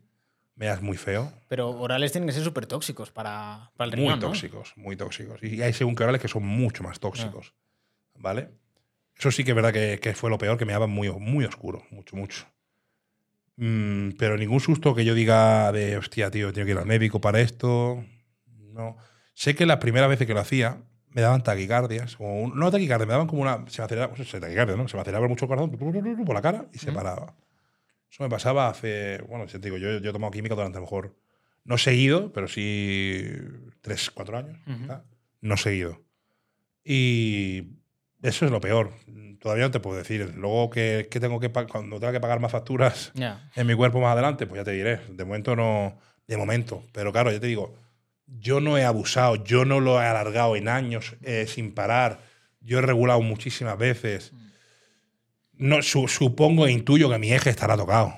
me 0.56 0.66
das 0.66 0.82
muy 0.82 0.98
feo. 0.98 1.32
Pero 1.48 1.70
orales 1.70 2.12
tienen 2.12 2.28
que 2.28 2.34
ser 2.34 2.44
súper 2.44 2.66
tóxicos 2.66 3.12
para, 3.12 3.72
para 3.78 3.92
el 3.92 3.98
muy 3.98 4.06
riñón, 4.06 4.20
¿no? 4.20 4.28
tóxicos, 4.28 4.74
muy 4.76 4.96
tóxicos. 4.96 5.42
Y 5.44 5.62
hay 5.62 5.74
según 5.74 5.96
qué 5.96 6.04
orales 6.04 6.22
que 6.22 6.28
son 6.28 6.46
mucho 6.46 6.84
más 6.84 7.00
tóxicos. 7.00 7.54
¿Vale? 8.16 8.50
Eso 9.16 9.32
sí 9.32 9.44
que 9.44 9.52
es 9.52 9.56
verdad 9.56 9.74
que, 9.74 10.00
que 10.02 10.14
fue 10.16 10.30
lo 10.30 10.38
peor, 10.40 10.58
que 10.58 10.66
me 10.66 10.74
daba 10.74 10.88
muy, 10.88 11.10
muy 11.12 11.46
oscuro, 11.46 11.86
mucho, 11.92 12.16
mucho. 12.16 12.46
Mm, 13.58 14.12
pero 14.18 14.38
ningún 14.38 14.60
susto 14.60 14.96
que 14.96 15.06
yo 15.06 15.14
diga 15.14 15.72
de, 15.72 15.98
hostia, 15.98 16.32
tío, 16.32 16.52
tengo 16.52 16.66
que 16.66 16.72
ir 16.72 16.78
al 16.78 16.86
médico 16.86 17.22
para 17.22 17.42
esto. 17.42 18.04
No. 18.48 18.98
Sé 19.36 19.56
que 19.56 19.66
las 19.66 19.78
primeras 19.78 20.10
veces 20.10 20.26
que 20.26 20.34
lo 20.34 20.40
hacía 20.40 20.82
me 21.14 21.22
daban 21.22 21.44
taquicardias. 21.44 22.16
O 22.20 22.24
un- 22.26 22.56
no 22.58 22.72
taquicardias, 22.72 23.08
me 23.08 23.14
daban 23.14 23.28
como 23.28 23.42
una. 23.42 23.66
Se 23.68 23.82
me 23.82 23.86
aceleraba, 23.86 24.14
pues, 24.14 24.30
taquicardia, 24.30 24.76
¿no? 24.76 24.88
Se 24.88 24.96
me 24.98 25.02
aceleraba 25.02 25.28
mucho 25.28 25.46
el 25.46 25.50
corazón 25.50 25.72
por 26.26 26.34
la 26.36 26.42
cara 26.42 26.66
y 26.74 26.78
se 26.80 26.92
Mm. 26.92 26.96
paraba. 26.96 27.36
Eso 28.12 28.24
me 28.24 28.30
pasaba 28.30 28.68
hace. 28.70 29.20
Bueno, 29.28 29.46
ya 29.46 29.54
te 29.54 29.60
digo, 29.60 29.78
yo, 29.78 29.98
yo 30.00 30.10
he 30.10 30.14
tomado 30.14 30.32
química 30.32 30.54
durante 30.56 30.78
a 30.78 30.82
lo 30.82 30.86
mejor. 30.86 31.16
No 31.66 31.78
seguido, 31.78 32.32
pero 32.34 32.48
sí. 32.48 33.26
Tres, 33.82 34.12
cuatro 34.12 34.38
años. 34.38 34.58
Ujú. 34.68 34.78
quizá. 34.84 35.04
No 35.42 35.58
seguido. 35.58 36.02
Y 36.84 37.64
eso 38.22 38.46
es 38.46 38.52
lo 38.52 38.60
peor. 38.62 38.92
Todavía 39.40 39.66
no 39.66 39.72
te 39.72 39.80
puedo 39.80 39.98
decir. 39.98 40.34
Luego 40.36 40.70
que, 40.70 41.08
que 41.10 41.20
tengo 41.20 41.40
que 41.40 41.50
cuando 41.52 42.00
tenga 42.00 42.12
que 42.14 42.20
pagar 42.20 42.40
más 42.40 42.52
facturas 42.52 43.12
Ya. 43.16 43.50
en 43.56 43.68
mi 43.68 43.76
cuerpo 43.76 44.00
más 44.00 44.14
adelante, 44.14 44.46
pues 44.48 44.60
ya 44.60 44.64
te 44.64 44.72
diré. 44.72 45.00
De 45.10 45.26
momento 45.26 45.56
no. 45.56 45.98
De 46.28 46.38
momento. 46.38 46.84
Pero 46.94 47.12
claro, 47.12 47.32
ya 47.32 47.40
te 47.40 47.48
digo, 47.48 47.76
yo 48.40 48.60
no 48.60 48.78
he 48.78 48.84
abusado, 48.86 49.36
yo 49.44 49.66
no 49.66 49.80
lo 49.80 50.02
he 50.02 50.06
alargado 50.06 50.56
en 50.56 50.68
años 50.68 51.16
eh, 51.22 51.46
sin 51.48 51.74
parar. 51.74 52.22
Yo 52.62 52.80
he 52.80 52.82
regulado 52.82 53.22
muchísimas 53.22 53.78
veces. 53.78 54.34
No, 55.54 55.82
su- 55.82 56.08
supongo 56.08 56.66
e 56.68 56.72
intuyo 56.72 57.10
que 57.10 57.20
mi 57.20 57.32
eje 57.32 57.50
estará 57.50 57.78
tocado. 57.78 58.14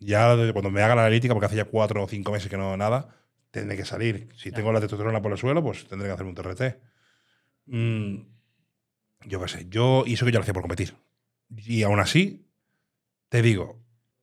Ya 0.00 0.34
desde 0.36 0.52
cuando 0.52 0.70
me 0.70 0.82
haga 0.82 0.94
la 0.94 1.02
analítica, 1.02 1.34
porque 1.34 1.46
hace 1.46 1.56
ya 1.56 1.64
cuatro 1.64 2.02
o 2.04 2.08
cinco 2.08 2.32
meses 2.32 2.48
que 2.48 2.56
no 2.56 2.76
nada, 2.76 3.08
tendré 3.50 3.76
que 3.76 3.84
salir. 3.84 4.28
Si 4.36 4.52
tengo 4.52 4.72
la 4.72 4.80
testosterona 4.80 5.20
por 5.20 5.32
el 5.32 5.38
suelo, 5.38 5.62
pues 5.62 5.86
tendré 5.86 6.08
que 6.08 6.14
hacer 6.14 6.26
un 6.26 6.34
TRT. 6.34 6.80
Mm, 7.66 8.16
yo 9.26 9.40
qué 9.42 9.48
sé, 9.48 9.66
yo, 9.68 10.04
y 10.06 10.14
eso 10.14 10.24
que 10.24 10.32
yo 10.32 10.38
lo 10.38 10.42
hacía 10.42 10.54
por 10.54 10.62
competir. 10.62 10.94
Y 11.50 11.82
aún 11.82 11.98
así, 12.00 12.46
te 13.28 13.42
digo, 13.42 13.77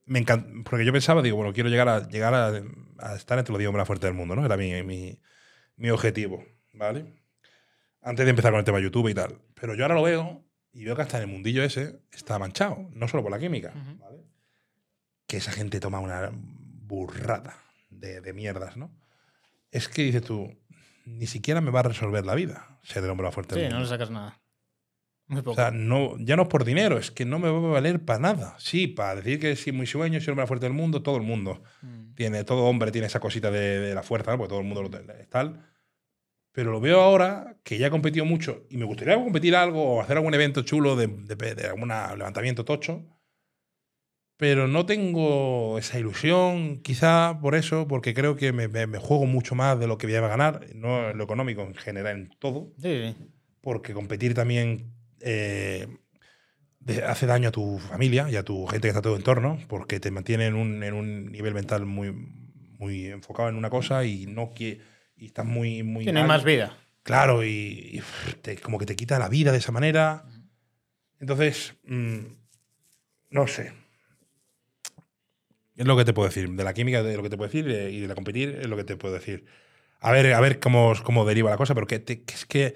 me 0.06 0.18
encanta, 0.20 0.48
porque 0.68 0.84
yo 0.84 0.92
pensaba, 0.92 1.20
digo, 1.22 1.36
bueno, 1.36 1.52
quiero 1.52 1.68
llegar 1.68 1.88
a, 1.88 2.08
llegar 2.08 2.34
a, 2.34 2.48
a 2.98 3.14
estar 3.16 3.38
entre 3.38 3.52
los 3.52 3.58
10 3.58 3.68
hombres 3.68 3.80
más 3.82 3.86
fuertes 3.86 4.08
del 4.08 4.14
mundo, 4.14 4.34
¿no? 4.36 4.44
Era 4.46 4.56
mi, 4.56 4.82
mi, 4.82 5.20
mi 5.76 5.90
objetivo, 5.90 6.44
¿vale? 6.72 7.06
Antes 8.02 8.24
de 8.24 8.30
empezar 8.30 8.52
con 8.52 8.60
el 8.60 8.64
tema 8.64 8.80
YouTube 8.80 9.08
y 9.08 9.14
tal. 9.14 9.40
Pero 9.60 9.74
yo 9.74 9.84
ahora 9.84 9.94
lo 9.96 10.02
veo 10.02 10.44
y 10.72 10.84
veo 10.84 10.94
que 10.96 11.02
hasta 11.02 11.16
en 11.18 11.24
el 11.24 11.30
mundillo 11.30 11.62
ese 11.64 12.00
está 12.12 12.38
manchado, 12.38 12.88
no 12.92 13.08
solo 13.08 13.22
por 13.22 13.32
la 13.32 13.38
química, 13.38 13.72
Ujú. 13.74 13.98
¿vale? 13.98 14.22
Que 15.26 15.38
esa 15.38 15.50
gente 15.52 15.80
toma 15.80 15.98
una 16.00 16.30
burrada 16.32 17.56
de, 17.90 18.20
de 18.20 18.32
mierdas, 18.32 18.76
¿no? 18.76 18.90
Es 19.72 19.88
que 19.88 20.02
dices 20.02 20.22
tú, 20.22 20.56
ni 21.04 21.26
siquiera 21.26 21.60
me 21.60 21.70
va 21.70 21.80
a 21.80 21.84
resolver 21.84 22.24
la 22.24 22.34
vida 22.34 22.78
ser 22.82 23.02
el 23.02 23.10
hombre 23.10 23.24
más 23.26 23.34
fuerte 23.34 23.54
Sí, 23.56 23.60
del 23.62 23.70
no 23.70 23.76
mundo. 23.76 23.90
le 23.90 23.94
sacas 23.98 24.10
nada. 24.10 24.38
Muy 25.28 25.40
poco. 25.42 25.52
O 25.52 25.54
sea, 25.54 25.70
no, 25.72 26.16
ya 26.18 26.36
no 26.36 26.42
es 26.42 26.48
por 26.48 26.64
dinero, 26.64 26.98
es 26.98 27.10
que 27.10 27.24
no 27.24 27.38
me 27.38 27.48
va 27.50 27.58
a 27.58 27.72
valer 27.72 28.04
para 28.04 28.20
nada. 28.20 28.54
Sí, 28.58 28.86
para 28.86 29.16
decir 29.16 29.40
que 29.40 29.56
sí, 29.56 29.72
muy 29.72 29.86
sueño, 29.86 30.20
soy 30.20 30.32
el 30.32 30.36
más 30.36 30.46
fuerte 30.48 30.66
del 30.66 30.72
mundo, 30.72 31.02
todo 31.02 31.16
el 31.16 31.22
mundo. 31.22 31.62
Mm. 31.82 32.14
Tiene, 32.14 32.44
todo 32.44 32.64
hombre 32.64 32.92
tiene 32.92 33.08
esa 33.08 33.20
cosita 33.20 33.50
de, 33.50 33.80
de 33.80 33.94
la 33.94 34.02
fuerza, 34.02 34.30
¿no? 34.30 34.38
porque 34.38 34.50
todo 34.50 34.60
el 34.60 34.66
mundo 34.66 34.82
lo 34.82 34.90
tiene, 34.90 35.12
es 35.20 35.28
tal. 35.28 35.66
Pero 36.52 36.70
lo 36.72 36.80
veo 36.80 37.00
ahora, 37.00 37.56
que 37.64 37.76
ya 37.76 37.88
he 37.88 37.90
competido 37.90 38.24
mucho, 38.24 38.64
y 38.70 38.76
me 38.78 38.84
gustaría 38.86 39.14
competir 39.22 39.54
algo 39.56 39.82
o 39.96 40.00
hacer 40.00 40.16
algún 40.16 40.32
evento 40.32 40.62
chulo 40.62 40.96
de, 40.96 41.06
de, 41.08 41.54
de 41.54 41.66
algún 41.66 41.88
levantamiento 41.88 42.64
tocho, 42.64 43.04
pero 44.38 44.68
no 44.68 44.84
tengo 44.86 45.78
esa 45.78 45.98
ilusión, 45.98 46.80
quizá 46.82 47.38
por 47.40 47.54
eso, 47.54 47.86
porque 47.88 48.12
creo 48.14 48.36
que 48.36 48.52
me, 48.52 48.68
me- 48.68 48.86
me 48.86 48.98
juego 48.98 49.24
mucho 49.26 49.54
más 49.54 49.78
de 49.78 49.86
lo 49.86 49.96
que 49.98 50.06
voy 50.06 50.16
a 50.16 50.20
ganar, 50.28 50.66
no 50.74 51.10
en 51.10 51.18
lo 51.18 51.24
económico, 51.24 51.62
en 51.62 51.74
general, 51.74 52.16
en 52.16 52.30
todo 52.38 52.72
sí. 52.80 53.14
porque 53.62 53.94
competir 53.94 54.34
también 54.34 54.92
eh, 55.20 55.86
hace 57.06 57.26
daño 57.26 57.48
a 57.48 57.52
tu 57.52 57.78
familia 57.78 58.30
y 58.30 58.36
a 58.36 58.44
tu 58.44 58.66
gente 58.66 58.86
que 58.86 58.88
está 58.90 59.00
a 59.00 59.02
tu 59.02 59.16
entorno, 59.16 59.58
porque 59.68 59.98
te 60.00 60.10
mantiene 60.10 60.46
en 60.46 60.54
un, 60.54 60.82
en 60.82 60.94
un 60.94 61.32
nivel 61.32 61.54
mental 61.54 61.84
muy, 61.86 62.12
muy 62.78 63.06
enfocado 63.06 63.48
en 63.48 63.56
una 63.56 63.70
cosa 63.70 64.04
y 64.04 64.26
no 64.26 64.52
que 64.54 64.80
y 65.16 65.26
estás 65.26 65.46
muy 65.46 65.82
muy 65.82 66.04
mal. 66.12 66.26
más 66.28 66.44
vida. 66.44 66.76
claro 67.02 67.42
y, 67.44 67.90
y, 67.92 67.98
pff, 67.98 68.34
te- 68.42 68.56
como 68.58 68.78
que 68.78 68.86
te 68.86 68.94
quita 68.96 69.18
la 69.18 69.28
vida 69.28 69.50
de 69.52 69.58
esa 69.58 69.72
manera 69.72 70.24
Entonces, 71.18 71.74
mm, 71.84 72.18
no 73.30 73.46
sé. 73.46 73.72
Es 75.76 75.86
lo 75.86 75.96
que 75.96 76.04
te 76.04 76.12
puedo 76.14 76.28
decir. 76.28 76.48
De 76.50 76.64
la 76.64 76.72
química, 76.74 77.02
de 77.02 77.16
lo 77.16 77.22
que 77.22 77.30
te 77.30 77.36
puedo 77.36 77.48
decir 77.50 77.68
eh, 77.70 77.90
y 77.90 78.00
de 78.00 78.08
la 78.08 78.14
competir, 78.14 78.58
es 78.60 78.66
lo 78.66 78.76
que 78.76 78.84
te 78.84 78.96
puedo 78.96 79.14
decir. 79.14 79.44
A 80.00 80.10
ver, 80.12 80.32
a 80.32 80.40
ver 80.40 80.58
cómo, 80.60 80.92
cómo 81.02 81.24
deriva 81.26 81.50
la 81.50 81.56
cosa, 81.56 81.74
pero 81.74 81.86
que, 81.86 81.98
te- 81.98 82.22
que 82.22 82.34
es 82.34 82.46
que 82.46 82.74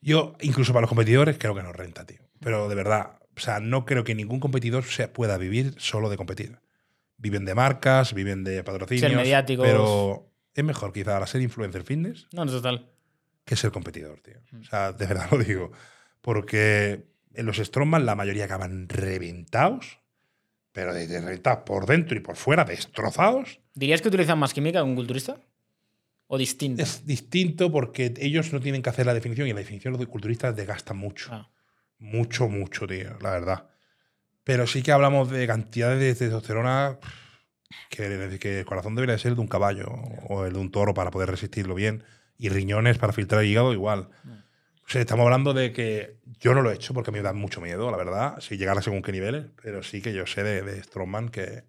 yo, 0.00 0.34
incluso 0.40 0.72
para 0.72 0.82
los 0.82 0.88
competidores, 0.88 1.36
creo 1.38 1.54
que 1.54 1.62
nos 1.62 1.74
renta, 1.74 2.04
tío. 2.06 2.20
Pero 2.40 2.68
de 2.68 2.74
verdad, 2.74 3.18
o 3.36 3.40
sea, 3.40 3.60
no 3.60 3.84
creo 3.84 4.04
que 4.04 4.14
ningún 4.14 4.40
competidor 4.40 4.84
se 4.84 5.08
pueda 5.08 5.36
vivir 5.38 5.74
solo 5.78 6.08
de 6.08 6.16
competir. 6.16 6.58
Viven 7.16 7.44
de 7.44 7.54
marcas, 7.54 8.14
viven 8.14 8.44
de 8.44 8.62
patrocinios. 8.62 9.12
mediáticos. 9.12 9.66
Pero 9.66 10.30
es 10.54 10.64
mejor 10.64 10.92
quizá 10.92 11.24
ser 11.26 11.40
influencer 11.40 11.82
fitness 11.82 12.28
No, 12.32 12.44
no, 12.44 12.52
total. 12.52 12.90
que 13.44 13.56
ser 13.56 13.72
competidor, 13.72 14.20
tío. 14.20 14.40
Mm. 14.52 14.60
O 14.60 14.64
sea, 14.64 14.92
de 14.92 15.06
verdad 15.06 15.26
lo 15.32 15.38
digo. 15.38 15.72
Porque 16.20 17.06
en 17.34 17.46
los 17.46 17.56
Strongman 17.58 18.06
la 18.06 18.14
mayoría 18.14 18.44
acaban 18.44 18.88
reventados, 18.88 19.98
pero 20.72 20.94
de, 20.94 21.06
de 21.06 21.20
reventados 21.20 21.64
por 21.64 21.86
dentro 21.86 22.16
y 22.16 22.20
por 22.20 22.36
fuera, 22.36 22.64
destrozados. 22.64 23.60
¿Dirías 23.74 24.00
que 24.02 24.08
utilizan 24.08 24.38
más 24.38 24.54
química 24.54 24.78
que 24.80 24.84
un 24.84 24.94
culturista? 24.96 25.40
¿O 26.28 26.36
distinta? 26.36 26.82
Es 26.82 27.06
distinto 27.06 27.72
porque 27.72 28.12
ellos 28.18 28.52
no 28.52 28.60
tienen 28.60 28.82
que 28.82 28.90
hacer 28.90 29.06
la 29.06 29.14
definición 29.14 29.48
y 29.48 29.52
la 29.52 29.60
definición 29.60 29.94
los 29.94 30.06
culturistas 30.06 30.54
desgastan 30.54 30.98
mucho. 30.98 31.30
Ah. 31.32 31.50
Mucho, 31.98 32.48
mucho, 32.48 32.86
tío, 32.86 33.18
la 33.20 33.30
verdad. 33.30 33.70
Pero 34.44 34.66
sí 34.66 34.82
que 34.82 34.92
hablamos 34.92 35.30
de 35.30 35.46
cantidades 35.46 35.98
de 35.98 36.14
testosterona 36.14 36.98
que, 37.88 38.38
que 38.40 38.60
el 38.60 38.66
corazón 38.66 38.94
debería 38.94 39.18
ser 39.18 39.30
el 39.30 39.36
de 39.36 39.40
un 39.40 39.48
caballo 39.48 39.88
o 40.28 40.44
el 40.44 40.52
de 40.52 40.58
un 40.58 40.70
toro 40.70 40.92
para 40.94 41.10
poder 41.10 41.30
resistirlo 41.30 41.74
bien 41.74 42.04
y 42.36 42.50
riñones 42.50 42.98
para 42.98 43.14
filtrar 43.14 43.42
el 43.42 43.48
hígado 43.48 43.72
igual. 43.72 44.10
O 44.86 44.90
sea, 44.90 45.00
estamos 45.00 45.24
hablando 45.24 45.54
de 45.54 45.72
que 45.72 46.18
yo 46.40 46.54
no 46.54 46.60
lo 46.60 46.70
he 46.70 46.74
hecho 46.74 46.92
porque 46.94 47.10
me 47.10 47.22
da 47.22 47.32
mucho 47.32 47.60
miedo, 47.62 47.90
la 47.90 47.96
verdad, 47.96 48.38
si 48.40 48.58
llegara 48.58 48.82
según 48.82 49.02
qué 49.02 49.12
niveles, 49.12 49.46
pero 49.62 49.82
sí 49.82 50.00
que 50.02 50.12
yo 50.12 50.26
sé 50.26 50.42
de, 50.42 50.62
de 50.62 50.82
Strongman 50.82 51.30
que, 51.30 51.64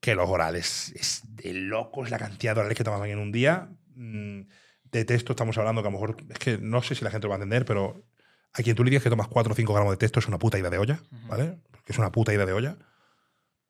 que 0.00 0.14
los 0.14 0.28
orales 0.28 0.92
es 0.94 1.22
de 1.26 1.52
locos 1.54 2.10
la 2.10 2.18
cantidad 2.18 2.54
de 2.54 2.60
orales 2.60 2.76
que 2.78 2.84
tomaban 2.84 3.08
en 3.10 3.18
un 3.18 3.32
día. 3.32 3.68
Mm, 3.94 4.42
De 4.84 5.04
texto 5.04 5.32
estamos 5.32 5.58
hablando 5.58 5.82
que 5.82 5.88
a 5.88 5.90
lo 5.90 5.98
mejor, 5.98 6.16
es 6.30 6.38
que 6.38 6.58
no 6.58 6.80
sé 6.82 6.94
si 6.94 7.04
la 7.04 7.10
gente 7.10 7.26
lo 7.26 7.30
va 7.30 7.34
a 7.36 7.38
entender, 7.38 7.64
pero 7.64 8.04
a 8.52 8.62
quien 8.62 8.76
tú 8.76 8.84
le 8.84 8.90
digas 8.90 9.02
que 9.02 9.10
tomas 9.10 9.26
4 9.28 9.52
o 9.52 9.56
5 9.56 9.74
gramos 9.74 9.92
de 9.92 9.96
texto 9.96 10.20
es 10.20 10.28
una 10.28 10.38
puta 10.38 10.58
ida 10.58 10.70
de 10.70 10.78
olla, 10.78 11.02
¿vale? 11.28 11.58
Porque 11.70 11.92
es 11.92 11.98
una 11.98 12.12
puta 12.12 12.32
ida 12.32 12.46
de 12.46 12.52
olla. 12.52 12.76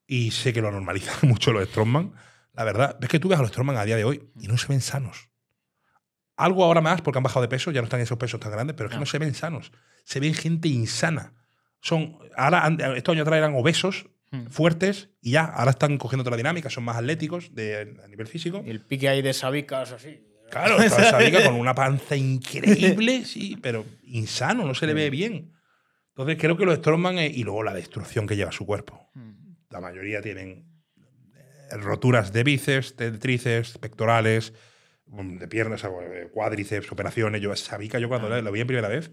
Y 0.07 0.31
sé 0.33 0.53
que 0.53 0.61
lo 0.61 0.71
normalizan 0.71 1.17
mucho 1.29 1.53
los 1.53 1.69
Strongman. 1.69 2.13
La 2.53 2.65
verdad, 2.65 2.97
ves 3.01 3.09
que 3.11 3.19
tú 3.19 3.29
ves 3.29 3.39
a 3.39 3.43
los 3.43 3.51
Strongman 3.51 3.77
a 3.77 3.85
día 3.85 3.97
de 3.97 4.05
hoy 4.05 4.31
y 4.39 4.47
no 4.47 4.57
se 4.59 4.69
ven 4.69 4.81
sanos. 4.81 5.31
Algo 6.37 6.65
ahora 6.65 6.81
más 6.83 7.01
porque 7.01 7.19
han 7.19 7.23
bajado 7.25 7.43
de 7.43 7.49
peso, 7.49 7.71
ya 7.71 7.81
no 7.81 7.85
están 7.87 8.01
esos 8.01 8.19
pesos 8.19 8.39
tan 8.39 8.53
grandes, 8.53 8.77
pero 8.77 8.89
es 8.89 8.91
que 8.91 8.97
No. 8.97 9.01
no 9.01 9.07
se 9.07 9.19
ven 9.19 9.35
sanos. 9.35 9.73
Se 10.05 10.21
ven 10.21 10.35
gente 10.35 10.69
insana. 10.69 11.33
Son, 11.81 12.19
ahora, 12.37 12.69
estos 12.95 13.13
años 13.15 13.23
atrás 13.23 13.39
eran 13.39 13.55
obesos, 13.55 14.07
Mm. 14.33 14.47
fuertes, 14.47 15.11
y 15.21 15.33
ya, 15.33 15.45
ahora 15.45 15.71
están 15.71 15.99
cogiendo 15.99 16.23
otra 16.23 16.37
dinámica, 16.37 16.69
son 16.69 16.85
más 16.85 16.97
atléticos 16.97 17.55
de, 17.55 17.97
a 18.03 18.09
nivel 18.09 18.27
físico. 18.27 18.63
Y 18.67 18.71
el 18.71 18.81
pique 18.81 19.09
ahí 19.09 19.23
de 19.23 19.33
sabicas 19.33 19.93
así. 19.93 20.21
Claro, 20.51 20.81
esa 20.81 21.19
viga 21.19 21.45
con 21.45 21.55
una 21.55 21.75
panza 21.75 22.17
increíble, 22.17 23.25
sí, 23.25 23.57
pero 23.61 23.85
insano, 24.05 24.65
no 24.65 24.75
se 24.75 24.87
le 24.87 24.95
ve 24.95 25.11
bien. 25.11 25.53
Entonces 26.11 26.39
creo 26.41 26.57
que 26.57 26.65
los 26.65 26.79
Strongman, 26.79 27.19
eh, 27.19 27.27
y 27.27 27.45
luego 27.45 27.63
la 27.63 27.75
destrucción 27.75 28.27
que 28.27 28.37
lleva 28.37 28.53
su 28.53 28.65
cuerpo. 28.65 29.11
Mm. 29.15 29.57
La 29.71 29.81
mayoría 29.81 30.23
tienen 30.23 30.67
eh, 31.37 31.77
roturas 31.77 32.33
de 32.33 32.43
bíceps, 32.43 32.97
de 32.97 33.13
tríceps, 33.13 33.79
pectorales, 33.79 34.53
mm, 35.07 35.39
de 35.39 35.49
piernas, 35.49 35.85
eh, 35.85 36.29
cuádriceps, 36.33 36.91
operaciones. 36.91 37.43
Yo 37.43 37.53
esa 37.53 37.77
vica, 37.77 37.99
yo 37.99 38.09
cuando 38.09 38.29
la, 38.29 38.41
la 38.41 38.51
vi 38.51 38.61
en 38.61 38.67
primera 38.67 38.89
vez, 38.89 39.11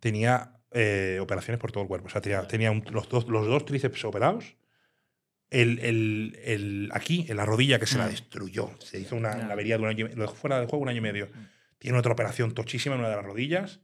tenía 0.00 0.57
eh, 0.72 1.18
operaciones 1.20 1.60
por 1.60 1.72
todo 1.72 1.82
el 1.82 1.88
cuerpo. 1.88 2.06
O 2.08 2.10
sea, 2.10 2.20
tenía, 2.20 2.46
tenía 2.46 2.70
un- 2.70 2.84
los, 2.90 3.08
dos, 3.08 3.26
los 3.28 3.46
dos 3.46 3.64
tríceps 3.64 4.04
operados. 4.04 4.56
El, 5.50 5.78
el- 5.78 6.38
el- 6.44 6.90
aquí, 6.92 7.24
en 7.28 7.36
la 7.38 7.46
rodilla, 7.46 7.78
que 7.78 7.86
se 7.86 7.96
la 7.96 8.06
Mm. 8.06 8.10
destruyó. 8.10 8.70
Se 8.80 9.00
hizo 9.00 9.16
una, 9.16 9.34
una 9.34 9.52
avería 9.52 9.78
de 9.78 9.82
un 9.82 9.88
año 9.88 10.06
y 10.06 10.08
me- 10.10 10.14
lo 10.16 10.22
dejó 10.22 10.34
fuera 10.34 10.58
del 10.58 10.68
juego 10.68 10.82
un 10.82 10.88
año 10.90 10.98
y 10.98 11.02
medio. 11.02 11.28
Tiene 11.78 11.96
otra 11.98 12.12
operación 12.12 12.52
tochísima 12.52 12.94
en 12.96 13.00
una 13.00 13.08
de 13.10 13.16
las 13.16 13.24
rodillas. 13.24 13.80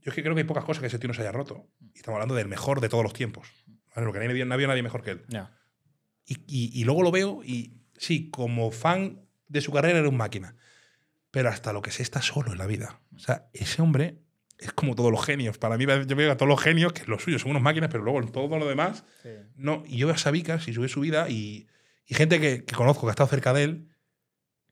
Yo 0.00 0.10
es 0.10 0.14
que 0.14 0.22
creo 0.22 0.34
que 0.34 0.40
hay 0.40 0.46
pocas 0.46 0.64
cosas 0.64 0.80
que 0.80 0.86
ese 0.88 0.98
tío 0.98 1.08
no 1.08 1.14
se 1.14 1.20
haya 1.22 1.30
roto. 1.32 1.68
Y 1.94 1.98
estamos 1.98 2.16
hablando 2.16 2.34
del 2.34 2.48
mejor 2.48 2.80
de 2.80 2.88
todos 2.88 3.04
los 3.04 3.12
tiempos. 3.12 3.48
Porque 3.94 4.18
nadie, 4.18 4.44
no 4.44 4.54
había 4.54 4.66
nadie 4.66 4.82
mejor 4.82 5.02
que 5.02 5.10
él. 5.12 5.22
Y, 6.26 6.34
y- 6.48 6.80
y 6.80 6.84
luego 6.84 7.02
lo 7.02 7.10
veo 7.10 7.42
y 7.44 7.80
sí, 7.96 8.28
como 8.30 8.70
fan 8.70 9.22
de 9.48 9.60
su 9.60 9.70
carrera 9.72 9.98
era 10.00 10.08
un 10.08 10.16
máquina. 10.16 10.56
Pero 11.30 11.48
hasta 11.48 11.72
lo 11.72 11.82
que 11.82 11.90
sé 11.90 12.02
está 12.02 12.22
solo 12.22 12.52
en 12.52 12.58
la 12.58 12.66
vida. 12.66 13.00
O 13.14 13.18
sea, 13.18 13.48
ese 13.52 13.82
hombre 13.82 14.18
es 14.58 14.72
como 14.72 14.94
todos 14.94 15.10
los 15.12 15.24
genios. 15.24 15.56
Para 15.58 15.76
mí, 15.78 15.86
yo 16.06 16.16
veo 16.16 16.32
a 16.32 16.36
todos 16.36 16.48
los 16.48 16.60
genios 16.60 16.92
que 16.92 17.04
lo 17.06 17.18
suyo 17.18 17.38
son 17.38 17.50
unos 17.52 17.62
máquinas, 17.62 17.90
pero 17.90 18.02
luego 18.04 18.20
en 18.20 18.30
todo 18.32 18.58
lo 18.58 18.66
demás, 18.68 19.04
Sí. 19.22 19.28
no. 19.56 19.84
Y 19.86 19.98
yo 19.98 20.06
veo 20.08 20.14
a 20.14 20.18
Sabicas 20.18 20.66
y 20.68 20.72
sube 20.72 20.88
su 20.88 21.00
vida 21.00 21.28
y, 21.28 21.68
y 22.06 22.14
gente 22.14 22.40
que, 22.40 22.64
que 22.64 22.74
conozco 22.74 23.02
que 23.02 23.08
ha 23.08 23.12
estado 23.12 23.28
cerca 23.28 23.52
de 23.52 23.64
él, 23.64 23.88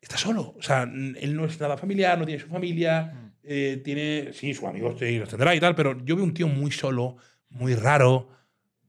está 0.00 0.16
solo. 0.16 0.54
O 0.58 0.62
sea, 0.62 0.82
él 0.82 1.36
no 1.36 1.44
es 1.46 1.60
nada 1.60 1.76
familiar, 1.76 2.18
no 2.18 2.26
tiene 2.26 2.40
su 2.40 2.48
familia, 2.48 3.12
Mm. 3.14 3.32
eh, 3.44 3.80
tiene, 3.84 4.32
sí, 4.32 4.52
sus 4.54 4.64
amigos 4.64 4.96
sí, 4.98 5.18
los 5.18 5.28
tendrá 5.28 5.54
y 5.54 5.60
tal, 5.60 5.74
pero 5.74 5.96
yo 6.04 6.16
veo 6.16 6.24
un 6.24 6.34
tío 6.34 6.48
muy 6.48 6.70
solo, 6.72 7.16
muy 7.48 7.74
raro. 7.74 8.28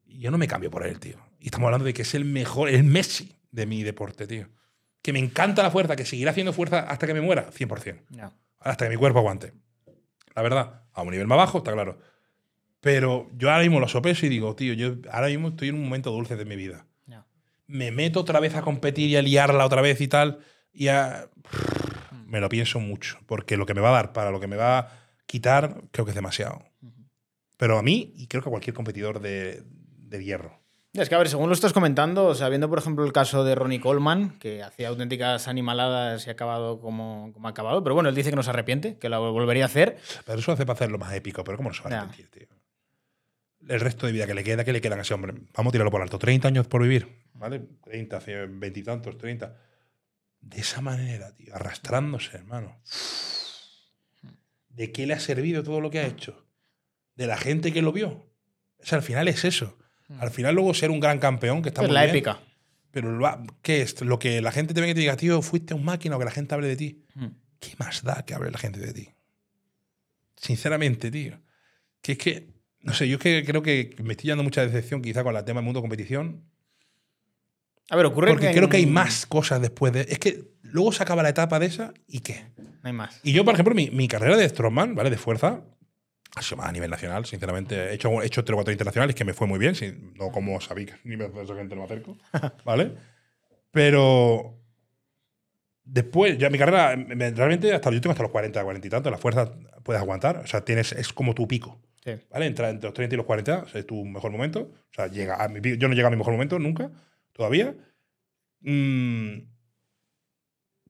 Y 0.06 0.20
yo 0.20 0.32
no 0.32 0.38
me 0.38 0.48
cambio 0.48 0.72
por 0.72 0.86
él, 0.88 1.00
tío. 1.00 1.18
Y 1.40 1.46
estamos 1.46 1.66
hablando 1.68 1.86
de 1.86 1.94
que 1.94 2.02
es 2.02 2.16
el 2.16 2.26
mejor, 2.26 2.70
el 2.70 2.84
Messi 2.84 3.36
de 3.52 3.66
mi 3.68 3.84
deporte, 3.84 4.26
tío. 4.26 4.50
Que 5.04 5.14
me 5.14 5.20
encanta 5.20 5.62
la 5.62 5.70
fuerza, 5.70 5.96
que 5.96 6.06
seguirá 6.06 6.32
haciendo 6.32 6.54
fuerza 6.54 6.80
hasta 6.80 7.06
que 7.06 7.14
me 7.14 7.22
muera, 7.22 7.50
100%. 7.52 8.02
Ya. 8.10 8.32
Hasta 8.60 8.86
que 8.86 8.90
mi 8.90 8.96
cuerpo 8.98 9.20
aguante. 9.20 9.54
La 10.36 10.42
verdad, 10.42 10.84
a 10.98 11.04
un 11.04 11.12
nivel 11.12 11.28
más 11.28 11.38
bajo, 11.38 11.60
está 11.60 11.72
claro. 11.72 12.00
Pero 12.82 13.30
yo 13.38 13.50
ahora 13.50 13.62
mismo 13.62 13.80
lo 13.80 13.88
sopeso 13.88 14.26
y 14.26 14.30
digo, 14.30 14.56
tío, 14.56 14.74
yo 14.74 14.96
ahora 15.12 15.28
mismo 15.28 15.50
estoy 15.50 15.70
en 15.70 15.76
un 15.76 15.84
momento 15.84 16.12
dulce 16.12 16.36
de 16.36 16.46
mi 16.46 16.56
vida. 16.56 16.86
Me 17.68 17.92
meto 17.92 18.22
otra 18.22 18.40
vez 18.40 18.56
a 18.56 18.62
competir 18.62 19.10
y 19.10 19.18
a 19.18 19.22
liarla 19.22 19.66
otra 19.66 19.82
vez 19.82 20.00
y 20.00 20.08
tal. 20.08 20.40
Y 20.72 20.88
a... 20.88 21.30
Me 22.26 22.40
lo 22.40 22.48
pienso 22.48 22.80
mucho. 22.80 23.20
Porque 23.26 23.58
lo 23.58 23.66
que 23.66 23.74
me 23.74 23.82
va 23.82 23.90
a 23.90 23.94
dar 23.94 24.14
para 24.14 24.32
lo 24.32 24.40
que 24.40 24.48
me 24.48 24.56
va 24.56 24.80
a 24.80 24.90
quitar, 25.26 25.84
creo 25.92 26.06
que 26.06 26.12
es 26.12 26.16
demasiado. 26.16 26.64
Pero 27.58 27.78
a 27.78 27.84
mí, 27.84 28.14
y 28.16 28.28
creo 28.28 28.42
que 28.42 28.50
a 28.50 28.52
cualquier 28.52 28.74
competidor 28.74 29.20
de, 29.20 29.64
de 29.98 30.24
hierro. 30.24 30.62
Es 30.94 31.10
que, 31.10 31.16
a 31.16 31.18
ver, 31.20 31.30
según 31.30 31.50
lo 31.50 31.54
estás 31.54 31.74
comentando, 31.74 32.26
o 32.26 32.36
sea, 32.36 32.50
viendo, 32.50 32.70
por 32.70 32.80
ejemplo, 32.80 33.06
el 33.06 33.12
caso 33.12 33.44
de 33.44 33.54
Ronnie 33.56 33.80
Coleman, 33.80 34.40
que 34.40 34.64
hacía 34.64 34.88
auténticas 34.88 35.48
animaladas 35.48 36.26
y 36.26 36.30
ha 36.30 36.34
acabado 36.34 36.80
como, 36.80 37.32
como 37.34 37.48
ha 37.48 37.52
acabado, 37.52 37.84
pero 37.84 37.94
bueno, 37.94 38.10
él 38.10 38.16
dice 38.16 38.30
que 38.32 38.36
no 38.36 38.44
se 38.44 38.50
arrepiente, 38.50 38.98
que 38.98 39.10
lo 39.10 39.32
volvería 39.32 39.64
a 39.64 39.68
hacer. 39.68 39.98
Pero 40.26 40.40
eso 40.40 40.52
hace 40.52 40.66
para 40.66 40.76
hacerlo 40.76 40.98
más 40.98 41.14
épico. 41.14 41.44
Pero 41.44 41.58
¿cómo 41.58 41.70
no 41.70 41.76
se 41.76 41.84
va 41.84 41.90
a 41.92 42.00
arrepentir, 42.00 42.30
tío? 42.30 42.48
El 43.68 43.80
resto 43.80 44.06
de 44.06 44.14
vida 44.14 44.26
que 44.26 44.34
le 44.34 44.44
queda, 44.44 44.64
que 44.64 44.72
le 44.72 44.82
quedan 44.82 45.00
a 45.00 45.02
ese 45.02 45.14
hombre. 45.14 45.34
Vamos 45.54 45.72
a 45.72 45.74
tirarlo 45.74 45.92
por 45.92 46.02
alto. 46.02 46.18
30 46.18 46.48
años 46.48 46.68
por 46.68 46.82
vivir. 46.82 47.22
¿Vale? 47.34 47.60
30, 47.84 48.20
20 48.20 48.80
y 48.80 48.84
tantos, 48.84 49.18
30. 49.18 49.56
De 50.40 50.60
esa 50.60 50.82
manera, 50.82 51.36
tío. 51.36 51.54
Arrastrándose, 51.54 52.38
hermano. 52.38 52.82
¿De 54.70 54.92
qué 54.92 55.06
le 55.06 55.14
ha 55.14 55.20
servido 55.20 55.64
todo 55.64 55.82
lo 55.82 55.90
que 55.90 56.00
ha 56.00 56.08
hecho? 56.08 56.46
De 57.16 57.28
la 57.28 57.38
gente 57.38 57.74
que 57.74 57.82
lo 57.82 57.92
vio. 57.92 58.32
O 58.80 58.86
sea, 58.86 59.00
al 59.00 59.04
final 59.04 59.28
es 59.28 59.44
eso. 59.44 59.78
Al 60.20 60.32
final 60.32 60.56
luego 60.56 60.74
ser 60.74 60.90
un 60.90 61.00
gran 61.00 61.20
campeón, 61.20 61.62
que 61.62 61.70
está 61.70 61.82
es 61.82 61.88
muy 61.88 61.94
la 61.94 62.04
bien, 62.04 62.16
épica. 62.16 62.40
Pero 62.92 63.12
lo 63.12 63.44
¿qué 63.62 63.82
es? 63.82 64.02
Lo 64.02 64.20
que 64.20 64.42
la 64.42 64.52
gente 64.52 64.74
te 64.74 64.82
venga 64.82 64.92
y 64.92 64.96
te 64.96 65.02
diga, 65.02 65.18
tío, 65.18 65.42
fuiste 65.42 65.74
un 65.74 65.84
máquina 65.84 66.16
o 66.16 66.20
que 66.20 66.26
la 66.26 66.32
gente 66.32 66.56
hable 66.56 66.68
de 66.68 66.76
ti. 66.76 67.04
Mm. 67.16 67.28
¿Qué 67.60 67.74
más 67.78 68.04
da 68.04 68.24
que 68.26 68.34
hable 68.34 68.52
la 68.52 68.58
gente 68.58 68.80
de 68.80 68.94
ti? 68.94 69.10
Sinceramente, 70.38 71.12
tío. 71.12 71.40
Que 72.02 72.14
es 72.14 72.18
que, 72.18 72.54
no 72.82 72.94
sé, 72.94 73.08
yo 73.10 73.18
es 73.18 73.22
que 73.22 73.44
creo 73.46 73.62
que 73.62 73.96
me 74.04 74.14
estoy 74.14 74.30
dando 74.30 74.44
mucha 74.44 74.66
decepción 74.66 75.02
quizá 75.02 75.24
con 75.24 75.36
el 75.36 75.44
tema 75.44 75.60
del 75.60 75.66
mundo 75.66 75.82
competición. 75.82 76.46
A 77.90 77.96
ver, 77.96 78.06
ocurre 78.06 78.30
Porque 78.30 78.52
creo 78.52 78.70
que 78.70 78.78
hay 78.78 78.86
más 78.86 79.26
cosas 79.26 79.62
después 79.62 79.94
de... 79.94 80.02
Es 80.02 80.20
que 80.20 80.52
luego 80.62 80.92
se 80.92 81.04
acaba 81.04 81.24
la 81.24 81.30
etapa 81.30 81.60
de 81.60 81.68
esa 81.68 81.94
y 82.08 82.20
qué. 82.20 82.46
No 82.58 82.80
hay 82.84 82.94
más. 82.94 83.20
Y 83.24 83.32
yo, 83.34 83.44
por 83.44 83.54
ejemplo, 83.54 83.74
mi, 83.74 83.90
mi 83.90 84.08
carrera 84.08 84.38
de 84.38 84.48
Strongman, 84.48 84.94
¿vale? 84.96 85.10
De 85.10 85.18
fuerza, 85.18 85.64
a 86.60 86.72
nivel 86.72 86.90
nacional, 86.90 87.26
sinceramente. 87.26 87.76
He 87.76 87.94
hecho, 87.94 88.22
he 88.22 88.26
hecho 88.26 88.44
tres 88.44 88.54
o 88.54 88.58
cuatro 88.58 88.72
internacionales 88.72 89.16
que 89.16 89.26
me 89.26 89.34
fue 89.34 89.48
muy 89.48 89.60
bien, 89.60 89.76
sin- 89.76 90.14
no 90.16 90.32
como 90.32 90.60
Sabik, 90.62 90.94
ni 91.04 91.18
me 91.18 91.26
gente 91.30 91.76
no 91.76 91.78
me 91.78 91.84
acerco, 91.84 92.18
¿vale? 92.66 92.94
Pero 93.72 94.58
después, 95.84 96.38
ya 96.38 96.50
mi 96.50 96.58
carrera, 96.58 96.96
me- 96.96 97.32
realmente 97.32 97.74
hasta 97.74 97.92
yo 97.92 98.02
tengo 98.02 98.12
hasta 98.12 98.24
los 98.24 98.32
40, 98.32 98.64
40 98.64 98.88
y 98.88 98.90
tanto, 98.90 99.10
la 99.10 99.18
fuerza 99.18 99.52
puedes 99.84 100.02
aguantar, 100.02 100.38
o 100.38 100.48
sea, 100.48 100.64
tienes, 100.66 100.92
es 100.94 101.14
como 101.14 101.34
tu 101.34 101.48
pico, 101.48 101.80
Sí. 102.04 102.12
¿vale? 102.32 102.46
Entra 102.48 102.70
entre 102.70 102.88
los 102.88 102.94
30 102.94 103.16
y 103.16 103.18
los 103.18 103.26
40, 103.26 103.60
o 103.64 103.68
sea, 103.68 103.80
es 103.80 103.88
tu 103.88 104.04
mejor 104.06 104.32
momento, 104.32 104.60
o 104.62 104.94
sea, 104.94 105.08
llega 105.08 105.36
a 105.44 105.48
mi 105.50 105.62
pico- 105.62 105.78
yo 105.78 105.88
no 105.88 105.94
llego 105.94 106.08
a 106.08 106.12
mi 106.12 106.18
mejor 106.18 106.34
momento 106.34 106.60
nunca, 106.60 106.90
todavía. 107.34 107.76
Mm, 108.62 109.40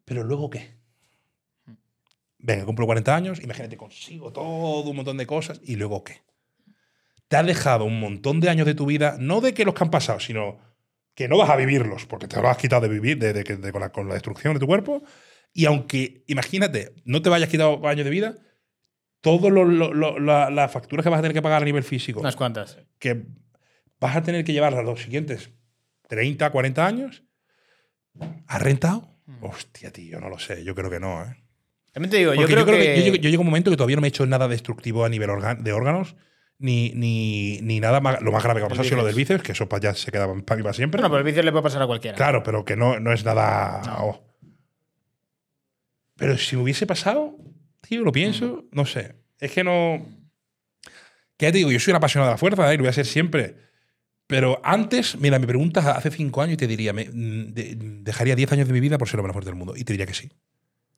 pero 0.06 0.24
luego, 0.24 0.50
¿qué? 0.50 0.77
Venga, 2.40 2.66
cumplo 2.66 2.86
40 2.86 3.16
años, 3.16 3.42
imagínate, 3.42 3.78
consigo 3.78 4.32
todo 4.32 4.90
un 4.90 4.96
montón 4.96 5.18
de 5.18 5.26
cosas, 5.26 5.60
¿y 5.64 5.76
luego 5.76 6.04
qué? 6.04 6.22
Te 7.28 7.36
has 7.36 7.46
dejado 7.46 7.84
un 7.86 8.00
montón 8.00 8.40
de 8.40 8.50
años 8.50 8.66
de 8.66 8.76
tu 8.76 8.86
vida, 8.86 9.18
no 9.20 9.42
de 9.42 9.54
que 9.54 9.66
los 9.66 9.74
que 9.74 9.84
han 9.84 9.90
pasado, 9.92 10.20
sino 10.20 10.60
que 11.14 11.28
no 11.28 11.38
vas 11.38 11.50
a 11.50 11.56
vivirlos, 11.56 12.06
porque 12.06 12.28
te 12.28 12.40
lo 12.42 12.48
has 12.48 12.58
quitado 12.58 12.84
de 12.84 12.90
vivir 12.90 13.18
de, 13.18 13.34
de 13.34 13.44
que- 13.44 13.56
de- 13.58 13.72
con, 13.72 13.82
la, 13.82 13.92
con 13.92 14.08
la 14.08 14.14
destrucción 14.14 14.54
de 14.54 14.60
tu 14.60 14.68
cuerpo. 14.68 15.04
Y 15.52 15.66
aunque, 15.66 16.24
imagínate, 16.28 16.94
no 17.06 17.22
te 17.22 17.30
vayas 17.30 17.50
quitado 17.50 17.86
años 17.88 18.06
de 18.06 18.12
vida, 18.12 18.36
todas 19.22 19.52
las 19.52 20.72
facturas 20.72 21.04
que 21.04 21.10
vas 21.10 21.20
a 21.20 21.22
tener 21.24 21.34
que 21.34 21.42
pagar 21.42 21.64
a 21.64 21.66
nivel 21.66 21.84
físico, 21.84 22.20
Unas 22.20 22.36
cuantas. 22.36 22.78
que 23.00 23.26
vas 24.00 24.16
a 24.16 24.22
tener 24.22 24.46
que 24.46 24.54
llevarlas 24.54 24.86
los 24.86 25.02
siguientes 25.02 25.50
30, 26.08 26.52
40 26.52 26.86
años, 26.86 27.24
¿has 28.46 28.62
rentado? 28.62 29.10
Mm. 29.26 29.44
Hostia, 29.44 29.92
tío, 29.92 30.20
no 30.22 30.30
lo 30.30 30.38
sé. 30.40 30.64
Yo 30.64 30.76
creo 30.76 30.90
que 30.92 31.00
no, 31.00 31.24
¿eh? 31.26 31.36
También 31.98 32.12
te 32.12 32.18
digo, 32.18 32.32
yo 32.36 32.46
creo, 32.48 32.66
que, 32.66 32.72
yo, 33.00 33.04
llego, 33.06 33.16
yo 33.16 33.30
llego 33.32 33.42
a 33.42 33.44
un 33.44 33.48
momento 33.48 33.72
que 33.72 33.78
todavía 33.78 33.96
no 33.96 34.02
me 34.02 34.08
he 34.08 34.10
hecho 34.10 34.26
nada 34.28 34.48
destructivo 34.48 35.04
a 35.04 35.10
nivel 35.10 35.30
de 35.62 35.74
órganos, 35.74 36.16
ni, 36.60 36.92
ni, 36.92 37.60
ni 37.62 37.80
nada 37.80 38.02
más. 38.02 38.22
Lo 38.22 38.32
más 38.32 38.44
grave 38.44 38.60
que 38.60 38.62
va 38.62 38.68
a 38.68 38.70
pasar 38.70 38.86
ha 38.86 38.88
sido 38.88 38.98
lo 38.98 39.06
del 39.08 39.16
bíceps, 39.16 39.42
que 39.44 39.54
eso 39.54 39.68
pa- 39.68 39.80
ya 39.80 39.96
se 39.96 40.12
quedaba 40.12 40.34
para 40.44 40.58
mí 40.58 40.62
para 40.64 40.74
siempre. 40.74 41.00
Bueno, 41.02 41.10
pero 41.12 41.20
el 41.20 41.26
vicio 41.26 41.42
le 41.42 41.52
puede 41.52 41.64
pasar 41.64 41.82
a 41.82 41.88
cualquiera. 41.88 42.16
Claro, 42.16 42.44
pero 42.44 42.64
que 42.64 42.76
no, 42.76 43.00
no 43.00 43.12
es 43.14 43.26
nada. 43.26 43.82
oh. 44.00 44.24
Pero 46.18 46.38
si 46.38 46.56
me 46.56 46.62
hubiese 46.64 46.86
pasado, 46.86 47.36
tío, 47.82 48.04
lo 48.04 48.12
pienso, 48.12 48.66
no 48.72 48.86
sé. 48.86 49.16
Es 49.40 49.52
que 49.52 49.64
no. 49.64 50.06
Que 51.38 51.46
ya 51.48 51.52
te 51.52 51.58
digo, 51.60 51.72
yo 51.72 51.80
soy 51.80 51.92
un 51.92 51.98
apasionado 51.98 52.30
de 52.30 52.34
la 52.34 52.38
fuerza, 52.38 52.70
¿eh? 52.72 52.74
y 52.74 52.78
lo 52.78 52.84
voy 52.84 52.90
a 52.90 52.94
ser 52.94 53.06
siempre. 53.06 53.56
Pero 54.26 54.60
antes, 54.64 55.16
mira, 55.18 55.40
me 55.40 55.48
preguntas 55.48 55.86
hace 55.86 56.10
cinco 56.12 56.42
años 56.42 56.56
y 56.56 56.58
te 56.58 56.68
diría, 56.68 56.94
me- 56.94 57.06
mm, 57.12 57.54
de- 57.54 57.76
dejaría 57.76 58.36
10 58.36 58.52
años 58.52 58.68
de 58.68 58.74
mi 58.74 58.80
vida 58.80 58.98
por 58.98 59.08
ser 59.08 59.20
hombre 59.20 59.30
más 59.30 59.36
fuerte 59.36 59.50
del 59.50 59.58
mundo. 59.58 59.76
Y 59.76 59.84
te 59.84 59.94
diría 59.94 60.06
que 60.06 60.14
sí. 60.14 60.30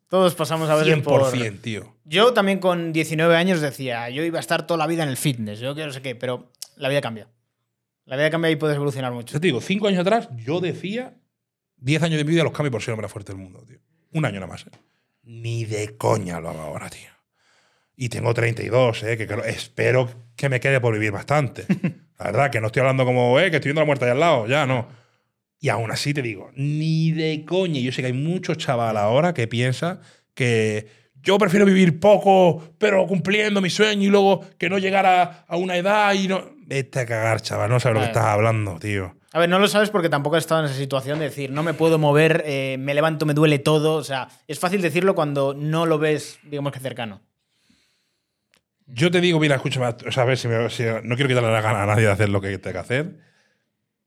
Todos 0.10 0.36
pasamos 0.36 0.70
a 0.70 0.76
veces 0.76 0.98
100%, 0.98 1.04
por. 1.04 1.32
tío. 1.62 1.96
Yo 2.04 2.34
también 2.34 2.60
con 2.60 2.92
19 2.92 3.36
años 3.36 3.62
decía, 3.62 4.10
yo 4.10 4.24
iba 4.24 4.38
a 4.38 4.42
estar 4.42 4.68
toda 4.68 4.78
la 4.78 4.88
vida 4.88 5.04
en 5.04 5.10
el 5.10 5.18
fitness, 5.18 5.60
yo 5.60 5.76
que 5.76 5.86
no 5.86 5.94
sé 5.94 6.02
qué, 6.02 6.16
pero 6.16 6.52
la 6.76 6.90
vida 6.90 7.00
cambia. 7.00 7.28
La 8.06 8.18
vida 8.18 8.32
cambia 8.32 8.50
y 8.50 8.56
puedes 8.56 8.76
evolucionar 8.76 9.14
mucho. 9.14 9.34
Yo 9.34 9.40
te 9.40 9.48
digo, 9.48 9.62
cinco 9.62 9.88
años 9.88 10.00
atrás, 10.00 10.28
yo 10.36 10.60
decía 10.60 11.16
10 11.78 12.04
años 12.04 12.18
de 12.18 12.24
mi 12.26 12.32
vida 12.32 12.44
los 12.44 12.54
cambio 12.54 12.72
por 12.72 12.82
ser 12.82 12.90
el 12.90 12.94
hombre 12.94 13.06
más 13.06 13.12
fuerte 13.12 13.34
del 13.34 13.42
mundo, 13.42 13.64
tío. 13.66 13.80
Un 14.12 14.26
año 14.26 14.36
nada 14.36 14.48
más, 14.48 14.66
¿eh? 14.66 14.72
Ni 15.24 15.66
de 15.66 15.96
coña 15.98 16.40
lo 16.40 16.50
hago 16.50 16.60
ahora, 16.62 16.90
tío. 16.90 17.10
Y 17.96 18.10
tengo 18.10 18.34
32, 18.34 19.04
¿eh? 19.04 19.18
Que 19.18 19.28
espero 19.46 20.10
que 20.36 20.50
me 20.50 20.60
quede 20.60 20.82
por 20.82 20.94
vivir 20.94 21.12
bastante. 21.12 21.66
La 22.18 22.26
verdad, 22.26 22.50
que 22.50 22.60
no 22.60 22.68
estoy 22.68 22.82
hablando 22.82 23.06
como, 23.06 23.40
eh, 23.40 23.50
que 23.50 23.58
estoy 23.58 23.70
viendo 23.70 23.82
la 23.82 23.86
muerte 23.86 24.06
ahí 24.06 24.12
al 24.12 24.20
lado. 24.20 24.48
Ya, 24.48 24.66
no. 24.66 24.88
Y 25.60 25.70
aún 25.70 25.92
así 25.92 26.14
te 26.14 26.22
digo, 26.22 26.52
ni 26.56 27.12
de 27.12 27.44
coña. 27.46 27.80
Yo 27.82 27.92
sé 27.92 28.02
que 28.02 28.08
hay 28.08 28.14
muchos 28.14 28.58
chaval 28.58 28.96
ahora 28.98 29.34
que 29.34 29.48
piensa 29.48 30.00
que 30.34 30.88
yo 31.22 31.38
prefiero 31.38 31.66
vivir 31.66 32.00
poco, 32.00 32.64
pero 32.78 33.06
cumpliendo 33.08 33.60
mi 33.60 33.70
sueño 33.70 34.04
y 34.04 34.08
luego 34.08 34.42
que 34.58 34.70
no 34.70 34.78
llegar 34.78 35.06
a, 35.06 35.46
una 35.58 35.76
edad 35.76 36.14
y 36.14 36.28
no. 36.30 36.46
Vete 36.66 37.00
a 37.02 37.06
cagar, 37.06 37.42
chaval. 37.42 37.70
No 37.70 37.80
sabes 37.80 37.96
lo 37.96 38.00
que 38.02 38.08
estás 38.08 38.24
hablando, 38.26 38.80
tío. 38.80 39.16
A 39.34 39.40
ver, 39.40 39.50
no 39.50 39.60
lo 39.60 39.68
sabes 39.68 39.90
porque 39.90 40.08
tampoco 40.10 40.38
has 40.38 40.44
estado 40.44 40.62
en 40.62 40.68
esa 40.68 40.76
situación 40.78 41.20
de 41.20 41.26
decir, 41.26 41.52
no 41.52 41.62
me 41.62 41.74
puedo 41.74 42.00
mover, 42.00 42.44
eh, 42.48 42.78
me 42.80 42.94
levanto, 42.94 43.26
me 43.26 43.34
duele 43.34 43.60
todo. 43.60 43.96
O 43.96 44.04
sea, 44.04 44.30
es 44.48 44.60
fácil 44.60 44.82
decirlo 44.82 45.14
cuando 45.14 45.54
no 45.54 45.86
lo 45.86 46.00
ves, 46.00 46.40
digamos 46.44 46.72
que 46.72 46.80
cercano. 46.80 47.22
Yo 48.88 49.12
te 49.12 49.22
digo, 49.22 49.40
mira, 49.40 49.56
escúchame, 49.58 49.86
o 49.88 50.12
sea, 50.12 50.24
a 50.24 50.26
ver 50.26 50.38
si, 50.38 50.48
me- 50.48 50.70
si- 50.70 50.84
no 51.04 51.16
quiero 51.16 51.28
quitarle 51.28 51.52
la 51.52 51.62
gana 51.62 51.84
a 51.84 51.86
nadie 51.86 52.06
de 52.06 52.12
hacer 52.12 52.30
lo 52.30 52.42
que 52.42 52.58
tenga 52.58 52.74
que 52.74 52.80
hacer, 52.80 53.20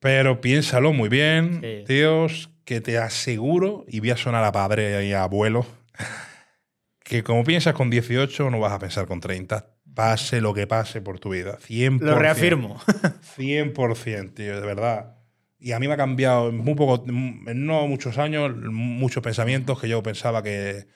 pero 0.03 0.41
piénsalo 0.41 0.93
muy 0.93 1.09
bien, 1.09 1.61
Sí. 1.62 1.85
tíos, 1.87 2.51
que 2.65 2.81
te 2.81 2.99
aseguro, 2.99 3.85
y 3.89 4.01
voy 4.01 4.11
a 4.11 4.16
sonar 4.16 4.43
a 4.45 4.51
padre 4.51 5.07
y 5.07 5.12
a 5.12 5.23
abuelo, 5.23 5.65
que 7.05 7.23
como 7.23 7.45
piensas 7.45 7.74
con 7.74 7.89
18 7.89 8.51
no 8.51 8.59
vas 8.59 8.73
a 8.73 8.81
pensar 8.81 9.07
con 9.07 9.20
30, 9.20 9.65
pase 9.95 10.41
lo 10.41 10.55
que 10.55 10.66
pase 10.66 11.01
por 11.01 11.20
tu 11.20 11.31
vida, 11.31 11.57
100%. 11.61 12.01
Lo 12.01 12.19
reafirmo. 12.19 12.81
100%, 13.37 14.35
tío, 14.35 14.61
de 14.61 14.66
verdad. 14.66 15.19
Y 15.61 15.70
a 15.70 15.79
mí 15.79 15.87
me 15.87 15.95
ha 15.95 15.97
cambiado 15.97 16.49
en 16.49 16.57
muy 16.59 16.74
poco, 16.74 17.05
en 17.07 17.66
no 17.66 17.87
muchos 17.87 18.19
años, 18.19 18.53
muchos 18.57 19.23
pensamientos 19.23 19.81
que 19.81 19.89
yo 19.89 20.03
pensaba 20.03 20.43
que, 20.43 20.87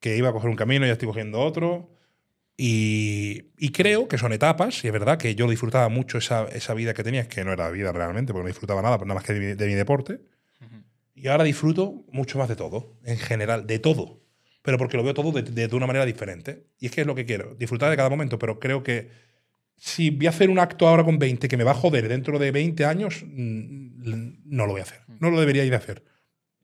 que 0.00 0.16
iba 0.16 0.30
a 0.30 0.32
coger 0.32 0.50
un 0.50 0.56
camino 0.56 0.84
y 0.84 0.88
ya 0.88 0.94
estoy 0.94 1.06
cogiendo 1.06 1.38
otro. 1.40 1.94
Y, 2.62 3.52
y 3.58 3.70
creo 3.72 4.06
que 4.06 4.18
son 4.18 4.34
etapas, 4.34 4.84
y 4.84 4.88
es 4.88 4.92
verdad 4.92 5.16
que 5.16 5.34
yo 5.34 5.48
disfrutaba 5.48 5.88
mucho 5.88 6.18
esa, 6.18 6.44
esa 6.48 6.74
vida 6.74 6.92
que 6.92 7.02
tenía, 7.02 7.26
que 7.26 7.42
no 7.42 7.52
era 7.54 7.70
vida 7.70 7.90
realmente, 7.90 8.34
porque 8.34 8.42
no 8.44 8.48
disfrutaba 8.48 8.82
nada, 8.82 8.98
nada 8.98 9.14
más 9.14 9.24
que 9.24 9.32
de 9.32 9.40
mi, 9.40 9.46
de 9.54 9.66
mi 9.66 9.72
deporte. 9.74 10.20
Y 11.14 11.28
ahora 11.28 11.44
disfruto 11.44 12.04
mucho 12.12 12.38
más 12.38 12.48
de 12.50 12.56
todo, 12.56 12.98
en 13.04 13.16
general, 13.16 13.66
de 13.66 13.78
todo. 13.78 14.20
Pero 14.60 14.76
porque 14.76 14.98
lo 14.98 15.02
veo 15.02 15.14
todo 15.14 15.32
de, 15.32 15.42
de- 15.42 15.68
de 15.68 15.74
una 15.76 15.86
manera 15.86 16.04
diferente. 16.04 16.66
Y 16.78 16.86
es 16.86 16.92
que 16.92 17.00
es 17.00 17.06
lo 17.06 17.14
que 17.14 17.24
quiero, 17.24 17.54
disfrutar 17.54 17.88
de 17.90 17.96
cada 17.96 18.10
momento. 18.10 18.38
Pero 18.38 18.58
creo 18.60 18.82
que 18.82 19.08
si 19.76 20.10
voy 20.10 20.26
a 20.26 20.30
hacer 20.30 20.50
un 20.50 20.58
acto 20.58 20.86
ahora 20.86 21.02
con 21.02 21.18
20 21.18 21.48
que 21.48 21.56
me 21.56 21.64
va 21.64 21.70
a 21.70 21.74
joder 21.74 22.08
dentro 22.08 22.38
de 22.38 22.50
20 22.50 22.84
años, 22.84 23.24
mm, 23.26 24.32
no 24.44 24.66
lo 24.66 24.72
voy 24.72 24.80
a 24.80 24.84
hacer. 24.84 25.00
No 25.18 25.30
lo 25.30 25.40
debería 25.40 25.64
ir 25.64 25.72
a 25.72 25.78
hacer. 25.78 26.04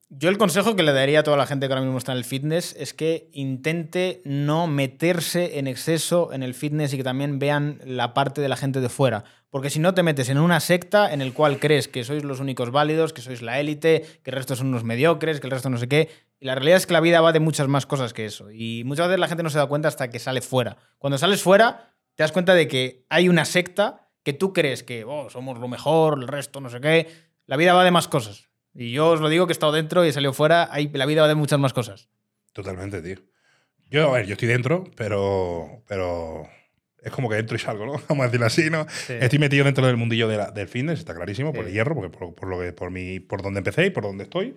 Yo 0.09 0.29
el 0.29 0.39
consejo 0.39 0.77
que 0.77 0.85
le 0.85 0.93
daría 0.93 1.21
a 1.21 1.23
toda 1.25 1.37
la 1.37 1.47
gente 1.47 1.67
que 1.67 1.73
ahora 1.73 1.85
mismo 1.85 1.99
está 1.99 2.13
en 2.13 2.19
el 2.19 2.25
fitness 2.25 2.77
es 2.79 2.95
que 2.95 3.29
intente 3.33 4.23
no 4.25 4.69
meterse 4.69 5.59
en 5.59 5.67
exceso 5.67 6.33
en 6.33 6.45
el 6.45 6.55
fitness 6.55 6.95
y 6.95 6.97
que 6.97 7.03
también 7.03 7.41
vean 7.41 7.81
la 7.85 8.15
parte 8.15 8.41
de 8.41 8.49
la 8.49 8.57
gente 8.57 8.81
de 8.81 8.89
fuera. 8.89 9.25
Porque 9.51 9.69
si 9.69 9.81
no 9.81 9.95
te 9.95 10.05
metes 10.05 10.29
en 10.29 10.39
una 10.39 10.61
secta 10.61 11.13
en 11.13 11.23
el 11.23 11.33
cual 11.33 11.59
crees 11.59 11.89
que 11.89 12.05
sois 12.05 12.23
los 12.23 12.39
únicos 12.39 12.71
válidos, 12.71 13.13
que 13.13 13.21
sois 13.21 13.43
la 13.43 13.59
élite, 13.59 14.07
que 14.23 14.31
el 14.31 14.37
resto 14.37 14.55
son 14.55 14.69
unos 14.69 14.85
mediocres, 14.85 15.41
que 15.41 15.49
el 15.49 15.51
resto 15.51 15.71
no 15.71 15.79
sé 15.79 15.89
qué. 15.89 16.09
Y 16.39 16.47
la 16.47 16.55
realidad 16.55 16.77
es 16.77 16.87
que 16.87 16.93
la 16.93 17.01
vida 17.01 17.21
va 17.21 17.33
de 17.33 17.41
muchas 17.41 17.67
más 17.67 17.85
cosas 17.85 18.13
que 18.13 18.27
eso. 18.27 18.53
Y 18.53 18.85
muchas 18.85 19.09
veces 19.09 19.19
la 19.19 19.27
gente 19.27 19.43
no 19.43 19.51
se 19.51 19.59
da 19.59 19.67
cuenta 19.67 19.89
hasta 19.89 20.09
que 20.09 20.21
sale 20.21 20.41
fuera. 20.41 20.77
Cuando 20.99 21.19
sales 21.19 21.43
fuera, 21.43 21.97
te 22.15 22.23
das 22.23 22.31
cuenta 22.31 22.55
de 22.55 22.69
que 22.69 23.07
hay 23.09 23.29
una 23.29 23.45
secta 23.45 24.09
que 24.23 24.33
tú 24.33 24.53
crees 24.53 24.85
que 24.85 25.05
oh, 25.05 25.31
somos 25.31 25.59
lo 25.59 25.67
mejor, 25.67 26.21
el 26.21 26.29
resto 26.29 26.61
no 26.61 26.71
sé 26.71 26.81
qué. 26.81 27.09
La 27.47 27.57
vida 27.57 27.75
va 27.75 27.83
de 27.83 27.91
más 27.91 28.07
cosas. 28.07 28.51
Y 28.77 28.93
yo 28.93 29.09
os 29.11 29.21
lo 29.21 29.29
digo 29.29 29.47
que 29.47 29.53
he 29.53 29.55
estado 29.55 29.73
dentro 29.73 30.05
y 30.05 30.09
he 30.09 30.13
salido 30.13 30.33
fuera, 30.33 30.69
hay, 30.71 30.89
la 30.93 31.07
vida 31.07 31.23
va 31.23 31.29
de 31.29 31.35
muchas 31.35 31.59
más 31.59 31.73
cosas. 31.73 32.09
Totalmente, 32.53 33.01
tío. 33.03 33.17
Yo, 33.91 34.11
a 34.11 34.19
ver, 34.19 34.27
yo 34.27 34.33
estoy 34.33 34.49
dentro, 34.49 34.85
pero, 34.97 35.83
pero 35.89 36.47
es 37.03 37.11
como 37.13 37.29
que 37.31 37.39
entro 37.39 37.57
y 37.57 37.61
salgo, 37.61 37.87
¿no? 37.87 37.93
Vamos 38.09 38.25
a 38.25 38.27
decirlo 38.27 38.47
así, 38.47 38.69
¿no? 38.71 38.87
Estoy 39.09 39.39
metido 39.39 39.65
dentro 39.65 39.87
del 39.87 39.97
mundillo 39.97 40.29
de 40.29 40.37
la- 40.37 40.51
del 40.51 40.69
fitness, 40.69 40.99
está 40.99 41.15
clarísimo, 41.15 41.53
por 41.53 41.67
el 41.67 41.73
hierro, 41.73 41.95
porque 41.95 42.11
por, 42.17 42.35
por 42.35 42.49
lo 42.49 42.61
que, 42.61 42.73
por, 42.73 42.91
mi, 42.91 43.21
por 43.21 43.43
donde 43.43 43.59
empecé 43.59 43.87
y 43.87 43.91
por 43.91 44.03
donde 44.05 44.25
estoy. 44.25 44.57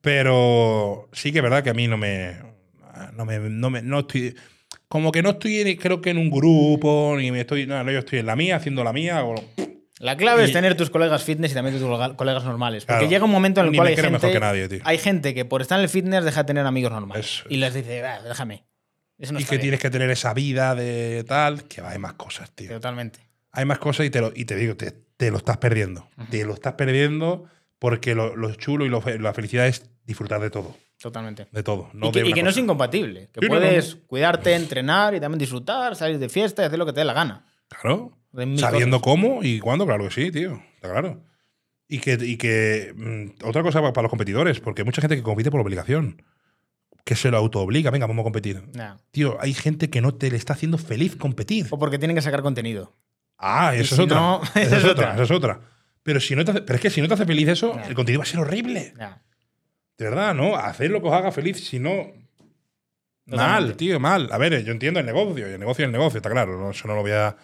Pero 0.00 1.08
sí 1.12 1.32
que 1.32 1.38
es 1.38 1.42
verdad 1.42 1.62
que 1.62 1.70
a 1.70 1.74
mí 1.74 1.86
no 1.88 1.96
me. 1.96 2.36
No 3.14 3.24
me. 3.24 3.38
No 3.38 3.70
me 3.70 3.82
no 3.82 4.00
estoy. 4.00 4.34
Como 4.88 5.12
que 5.12 5.22
no 5.22 5.30
estoy, 5.30 5.76
creo 5.76 6.00
que 6.00 6.10
en 6.10 6.18
un 6.18 6.30
grupo, 6.30 7.14
ni 7.16 7.30
me 7.30 7.40
estoy. 7.40 7.66
No, 7.66 7.82
no, 7.84 7.90
yo 7.90 8.00
estoy 8.00 8.18
en 8.18 8.26
la 8.26 8.36
mía, 8.36 8.56
haciendo 8.56 8.82
la 8.84 8.92
mía. 8.92 9.24
o- 9.24 9.34
La 10.02 10.16
clave 10.16 10.42
Y- 10.42 10.44
es 10.46 10.52
tener 10.52 10.76
tus 10.76 10.90
colegas 10.90 11.22
fitness 11.22 11.52
y 11.52 11.54
también 11.54 11.76
tus 11.78 11.84
colega- 11.86 12.16
colegas 12.16 12.44
normales. 12.44 12.84
Porque 12.84 12.98
Claro. 13.00 13.10
llega 13.10 13.24
un 13.24 13.30
momento 13.30 13.60
en 13.60 13.68
el 13.68 13.76
cual 13.76 13.86
hay 13.88 13.96
gente, 13.96 14.40
nadie, 14.40 14.80
hay 14.84 14.98
gente 14.98 15.32
que 15.32 15.44
por 15.44 15.62
estar 15.62 15.78
en 15.78 15.84
el 15.84 15.88
fitness 15.88 16.24
deja 16.24 16.42
de 16.42 16.46
tener 16.48 16.66
amigos 16.66 16.90
normales. 16.92 17.44
Y 17.48 17.56
les 17.58 17.72
dice, 17.72 18.02
"Va, 18.02 18.20
déjame. 18.20 18.64
Eso 19.18 19.32
no 19.32 19.38
y 19.40 19.44
que 19.44 19.50
bien". 19.52 19.60
tienes 19.62 19.80
que 19.80 19.90
tener 19.90 20.10
esa 20.10 20.34
vida 20.34 20.74
de 20.74 21.24
tal, 21.28 21.62
que 21.64 21.80
va, 21.80 21.90
hay 21.90 21.98
más 21.98 22.14
cosas, 22.14 22.50
tío. 22.50 22.68
Totalmente. 22.70 23.20
hay 23.54 23.64
más 23.66 23.78
cosas 23.78 24.06
y 24.06 24.10
te, 24.10 24.20
lo, 24.20 24.32
y 24.34 24.44
te 24.46 24.56
digo, 24.56 24.76
te, 24.76 24.90
te 25.16 25.30
lo 25.30 25.36
estás 25.36 25.58
perdiendo. 25.58 26.08
Te 26.30 26.42
lo 26.44 26.54
estás 26.54 26.72
perdiendo 26.72 27.44
porque 27.78 28.14
lo, 28.14 28.34
lo 28.34 28.52
chulo 28.54 28.86
y 28.86 28.88
lo 28.88 29.02
la 29.20 29.34
felicidad 29.34 29.66
es 29.68 29.88
disfrutar 30.06 30.40
de 30.40 30.48
todo. 30.50 30.74
Totalmente. 31.00 31.46
De 31.52 31.62
todo. 31.62 31.90
No 31.92 32.08
y 32.08 32.12
que, 32.12 32.20
de 32.20 32.24
y 32.24 32.28
una 32.28 32.34
que 32.36 32.42
no 32.44 32.50
es 32.50 32.56
incompatible. 32.56 33.28
Que 33.32 33.40
Sí, 33.40 33.46
no, 33.48 33.54
no, 33.56 33.60
puedes 33.60 33.96
cuidarte, 34.06 34.54
entrenar 34.54 35.14
y 35.14 35.20
también 35.20 35.38
disfrutar, 35.38 35.94
salir 35.96 36.18
de 36.18 36.28
fiesta 36.30 36.62
y 36.62 36.64
hacer 36.66 36.78
lo 36.78 36.86
que 36.86 36.92
te 36.94 37.00
dé 37.00 37.04
la 37.04 37.12
gana. 37.12 37.44
Claro. 37.68 38.16
Sabiendo 38.32 39.00
cosas. 39.00 39.02
cómo 39.22 39.42
y 39.42 39.60
cuándo, 39.60 39.86
claro 39.86 40.04
que 40.04 40.10
sí, 40.10 40.30
tío. 40.30 40.62
Está 40.76 40.90
claro. 40.90 41.22
Y 41.88 41.98
que, 41.98 42.18
y 42.20 42.36
que 42.38 42.92
mm, 42.96 43.46
otra 43.46 43.62
cosa 43.62 43.82
pa- 43.82 43.92
para 43.92 44.04
los 44.04 44.10
competidores, 44.10 44.60
porque 44.60 44.82
hay 44.82 44.86
mucha 44.86 45.00
gente 45.02 45.16
que 45.16 45.22
compite 45.22 45.50
por 45.50 45.60
obligación. 45.60 46.22
Que 47.04 47.16
se 47.16 47.30
lo 47.30 47.36
autoobliga, 47.36 47.90
venga, 47.90 48.06
vamos 48.06 48.22
a 48.22 48.24
competir. 48.24 48.62
Nah. 48.74 48.96
Tío, 49.10 49.36
hay 49.40 49.52
gente 49.54 49.90
que 49.90 50.00
no 50.00 50.14
te 50.14 50.30
le 50.30 50.36
está 50.36 50.52
haciendo 50.52 50.78
feliz 50.78 51.16
competir. 51.16 51.66
O 51.70 51.78
porque 51.78 51.98
tienen 51.98 52.14
que 52.16 52.22
sacar 52.22 52.42
contenido. 52.42 52.94
Ah, 53.38 53.74
eso 53.74 53.88
si 53.96 54.02
es 54.02 54.06
otra. 54.06 54.20
no, 54.20 54.40
esa 54.54 54.60
es 54.62 54.72
es 54.72 54.84
otra. 54.84 54.90
otra. 54.92 55.14
Esa 55.14 55.22
es 55.24 55.30
otra. 55.32 55.60
Pero, 56.04 56.20
si 56.20 56.34
no 56.36 56.44
te 56.44 56.52
hace- 56.52 56.62
pero 56.62 56.76
es 56.76 56.80
que 56.80 56.90
si 56.90 57.00
no 57.02 57.08
te 57.08 57.14
hace 57.14 57.26
feliz 57.26 57.48
eso, 57.48 57.78
el 57.88 57.94
contenido 57.94 58.20
va 58.20 58.24
a 58.24 58.26
ser 58.26 58.40
horrible. 58.40 58.94
Nah. 58.96 59.16
De 59.98 60.04
verdad, 60.04 60.32
¿no? 60.34 60.56
Hacer 60.56 60.90
lo 60.90 61.02
que 61.02 61.08
os 61.08 61.14
haga 61.14 61.32
feliz, 61.32 61.62
si 61.68 61.78
no. 61.78 62.06
Mal, 63.26 63.76
tío, 63.76 64.00
mal. 64.00 64.28
A 64.32 64.38
ver, 64.38 64.64
yo 64.64 64.72
entiendo 64.72 65.00
el 65.00 65.06
negocio, 65.06 65.48
y 65.48 65.52
el 65.52 65.60
negocio 65.60 65.84
es 65.84 65.86
el 65.86 65.92
negocio, 65.92 66.18
está 66.18 66.30
claro. 66.30 66.58
no- 66.58 66.70
eso 66.70 66.88
no 66.88 66.94
lo 66.94 67.02
voy 67.02 67.12
a, 67.12 67.36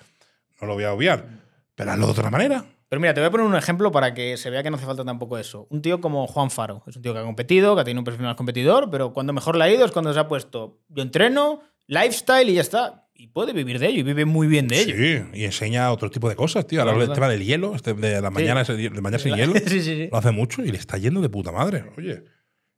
no 0.61 0.67
lo 0.67 0.75
voy 0.75 0.85
a 0.85 0.93
obviar. 0.93 1.27
Pero 1.75 1.93
hazlo 1.93 2.07
de 2.07 2.13
otra 2.13 2.31
manera. 2.31 2.65
Pero 2.89 3.01
mira, 3.01 3.13
te 3.15 3.21
voy 3.21 3.29
a 3.29 3.31
poner 3.31 3.47
un 3.47 3.55
ejemplo 3.55 3.93
para 3.93 4.15
que 4.15 4.37
se 4.37 4.49
vea 4.51 4.63
que 4.63 4.71
no 4.71 4.77
hace 4.77 4.87
falta 4.87 5.05
tampoco 5.05 5.37
eso. 5.39 5.67
Un 5.71 5.83
tío 5.83 6.01
como 6.01 6.27
Juan 6.27 6.51
Faro. 6.51 6.83
Es 6.87 6.97
un 6.97 7.03
tío 7.03 7.13
que 7.13 7.19
ha 7.21 7.23
competido, 7.23 7.75
que 7.75 7.83
ha 7.83 7.85
tenido 7.85 8.01
un 8.01 8.05
perfil 8.05 8.25
más 8.25 8.35
competidor, 8.37 8.91
pero 8.91 9.13
cuando 9.13 9.33
mejor 9.33 9.57
le 9.57 9.65
ha 9.65 9.71
ido 9.71 9.85
es 9.85 9.93
cuando 9.93 10.13
se 10.15 10.19
ha 10.19 10.27
puesto 10.27 10.81
yo 10.89 11.03
entreno, 11.03 11.61
lifestyle 11.87 12.49
y 12.49 12.55
ya 12.55 12.63
está. 12.63 13.05
Y 13.15 13.27
puede 13.29 13.53
vivir 13.53 13.79
de 13.79 13.89
ello 13.89 13.99
y 14.01 14.03
vive 14.05 14.25
muy 14.25 14.47
bien 14.47 14.69
de 14.69 14.81
ello. 14.81 14.95
Sí, 14.97 15.39
y 15.41 15.45
enseña 15.45 15.91
otro 15.93 16.09
tipo 16.09 16.29
de 16.29 16.37
cosas, 16.37 16.67
tío. 16.67 16.81
Ahora 16.83 17.03
el 17.03 17.13
tema 17.13 17.29
del 17.29 17.45
hielo, 17.45 17.75
este 17.75 17.93
de 17.93 18.21
las 18.21 18.31
Sí. 18.31 18.35
mañanas, 18.35 18.69
de 18.69 18.91
mañana 18.91 19.19
sin 19.19 19.35
hielo, 19.35 19.53
sí, 19.67 19.69
sí, 19.69 19.83
sí. 19.83 20.09
lo 20.11 20.19
hace 20.19 20.31
mucho 20.31 20.63
y 20.65 20.71
le 20.71 20.79
está 20.79 20.97
yendo 20.99 21.21
de 21.21 21.29
puta 21.29 21.51
madre. 21.53 21.85
Oye, 21.99 22.25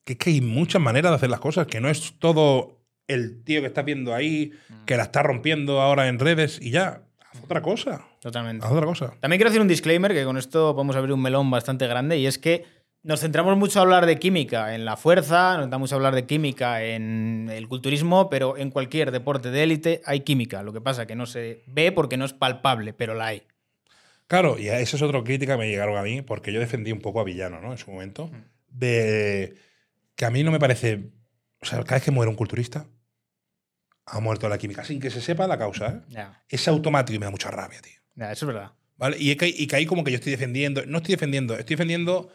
que 0.05 0.15
es 0.15 0.19
que 0.19 0.31
hay 0.31 0.41
muchas 0.41 0.81
maneras 0.83 1.13
de 1.13 1.17
hacer 1.17 1.31
las 1.31 1.41
cosas, 1.41 1.67
que 1.67 1.81
no 1.81 1.89
es 1.91 2.19
todo 2.19 2.81
el 3.07 3.45
tío 3.45 3.61
que 3.61 3.67
estás 3.67 3.85
viendo 3.85 4.15
ahí, 4.15 4.53
Mm. 4.71 4.85
que 4.87 4.97
la 4.97 5.03
está 5.05 5.23
rompiendo 5.23 5.81
ahora 5.81 6.09
en 6.09 6.19
redes 6.19 6.59
y 6.61 6.71
ya. 6.71 7.03
Otra 7.51 7.63
cosa. 7.63 8.07
Totalmente. 8.21 8.65
Haz 8.65 8.71
otra 8.71 8.87
cosa. 8.87 9.13
También 9.19 9.39
quiero 9.39 9.49
hacer 9.49 9.61
un 9.61 9.67
disclaimer, 9.67 10.13
que 10.13 10.23
con 10.25 10.39
esto 10.39 10.73
podemos 10.73 10.95
abrir 10.95 11.13
un 11.13 11.21
melón 11.21 11.51
bastante 11.51 11.89
grande, 11.89 12.17
y 12.17 12.27
es 12.29 12.39
que 12.39 12.65
nos 13.03 13.19
centramos 13.19 13.57
mucho 13.57 13.81
a 13.81 13.83
hablar 13.83 14.07
de 14.07 14.21
química 14.21 14.73
en 14.77 14.85
la 14.85 14.97
fuerza, 14.97 15.55
nos 15.55 15.63
centramos 15.65 15.89
mucho 15.89 15.97
a 15.97 15.99
hablar 15.99 16.15
de 16.15 16.27
química 16.27 16.85
en 16.85 17.51
el 17.53 17.67
culturismo, 17.67 18.31
pero 18.31 18.57
en 18.57 18.71
cualquier 18.71 19.11
deporte 19.11 19.51
de 19.51 19.65
élite 19.65 20.01
hay 20.05 20.21
química. 20.21 20.63
Lo 20.63 20.73
que 20.73 20.81
pasa 20.81 21.03
es 21.03 21.09
que 21.09 21.17
no 21.17 21.27
se 21.27 21.65
ve 21.67 21.91
porque 21.91 22.17
no 22.17 22.25
es 22.25 22.33
palpable, 22.33 22.93
pero 22.93 23.15
la 23.15 23.27
hay. 23.27 23.43
Claro, 24.29 24.57
y 24.57 24.69
esa 24.69 24.97
es 24.97 25.03
otra 25.03 25.21
crítica 25.25 25.55
que 25.55 25.59
me 25.59 25.69
llegaron 25.69 25.97
a 25.97 26.03
mí, 26.03 26.23
porque 26.23 26.53
yo 26.53 26.61
defendí 26.61 26.93
un 26.93 27.01
poco 27.01 27.19
a 27.19 27.25
Villano, 27.25 27.61
¿no? 27.61 27.73
En 27.73 27.79
su 27.79 27.91
momento, 27.91 28.31
de 28.69 29.57
que 30.15 30.25
a 30.25 30.31
mí 30.31 30.45
no 30.45 30.53
me 30.53 30.61
parece. 30.61 31.11
O 31.61 31.67
sea, 31.67 31.83
cada 31.83 31.97
vez 31.97 32.05
que 32.05 32.13
muere 32.13 32.31
un 32.31 32.37
culturista, 32.37 32.87
ha 34.11 34.21
muerto 34.21 34.49
la 34.49 34.59
química, 34.59 34.85
sin 34.85 35.01
que 35.01 35.11
se 35.11 35.21
sepa 35.21 35.47
la 35.47 35.59
causa, 35.59 35.89
¿eh? 35.89 36.01
Ya, 36.09 36.43
Es 36.49 36.67
automático 36.69 37.15
y 37.17 37.19
me 37.19 37.27
da 37.27 37.31
mucha 37.31 37.51
rabia, 37.51 37.81
tío. 37.81 38.01
ya, 38.17 38.33
eso 38.33 38.47
es 38.49 38.55
verdad. 38.55 38.73
¿Vale? 38.97 39.17
Y, 39.19 39.35
que, 39.37 39.49
y 39.49 39.67
que 39.67 39.77
ahí 39.77 39.87
como 39.87 40.05
que 40.05 40.11
yo 40.11 40.17
estoy 40.17 40.33
defendiendo. 40.33 40.85
No 40.87 40.99
estoy 40.99 41.15
defendiendo, 41.15 41.55
estoy 41.57 41.75
defendiendo. 41.77 42.31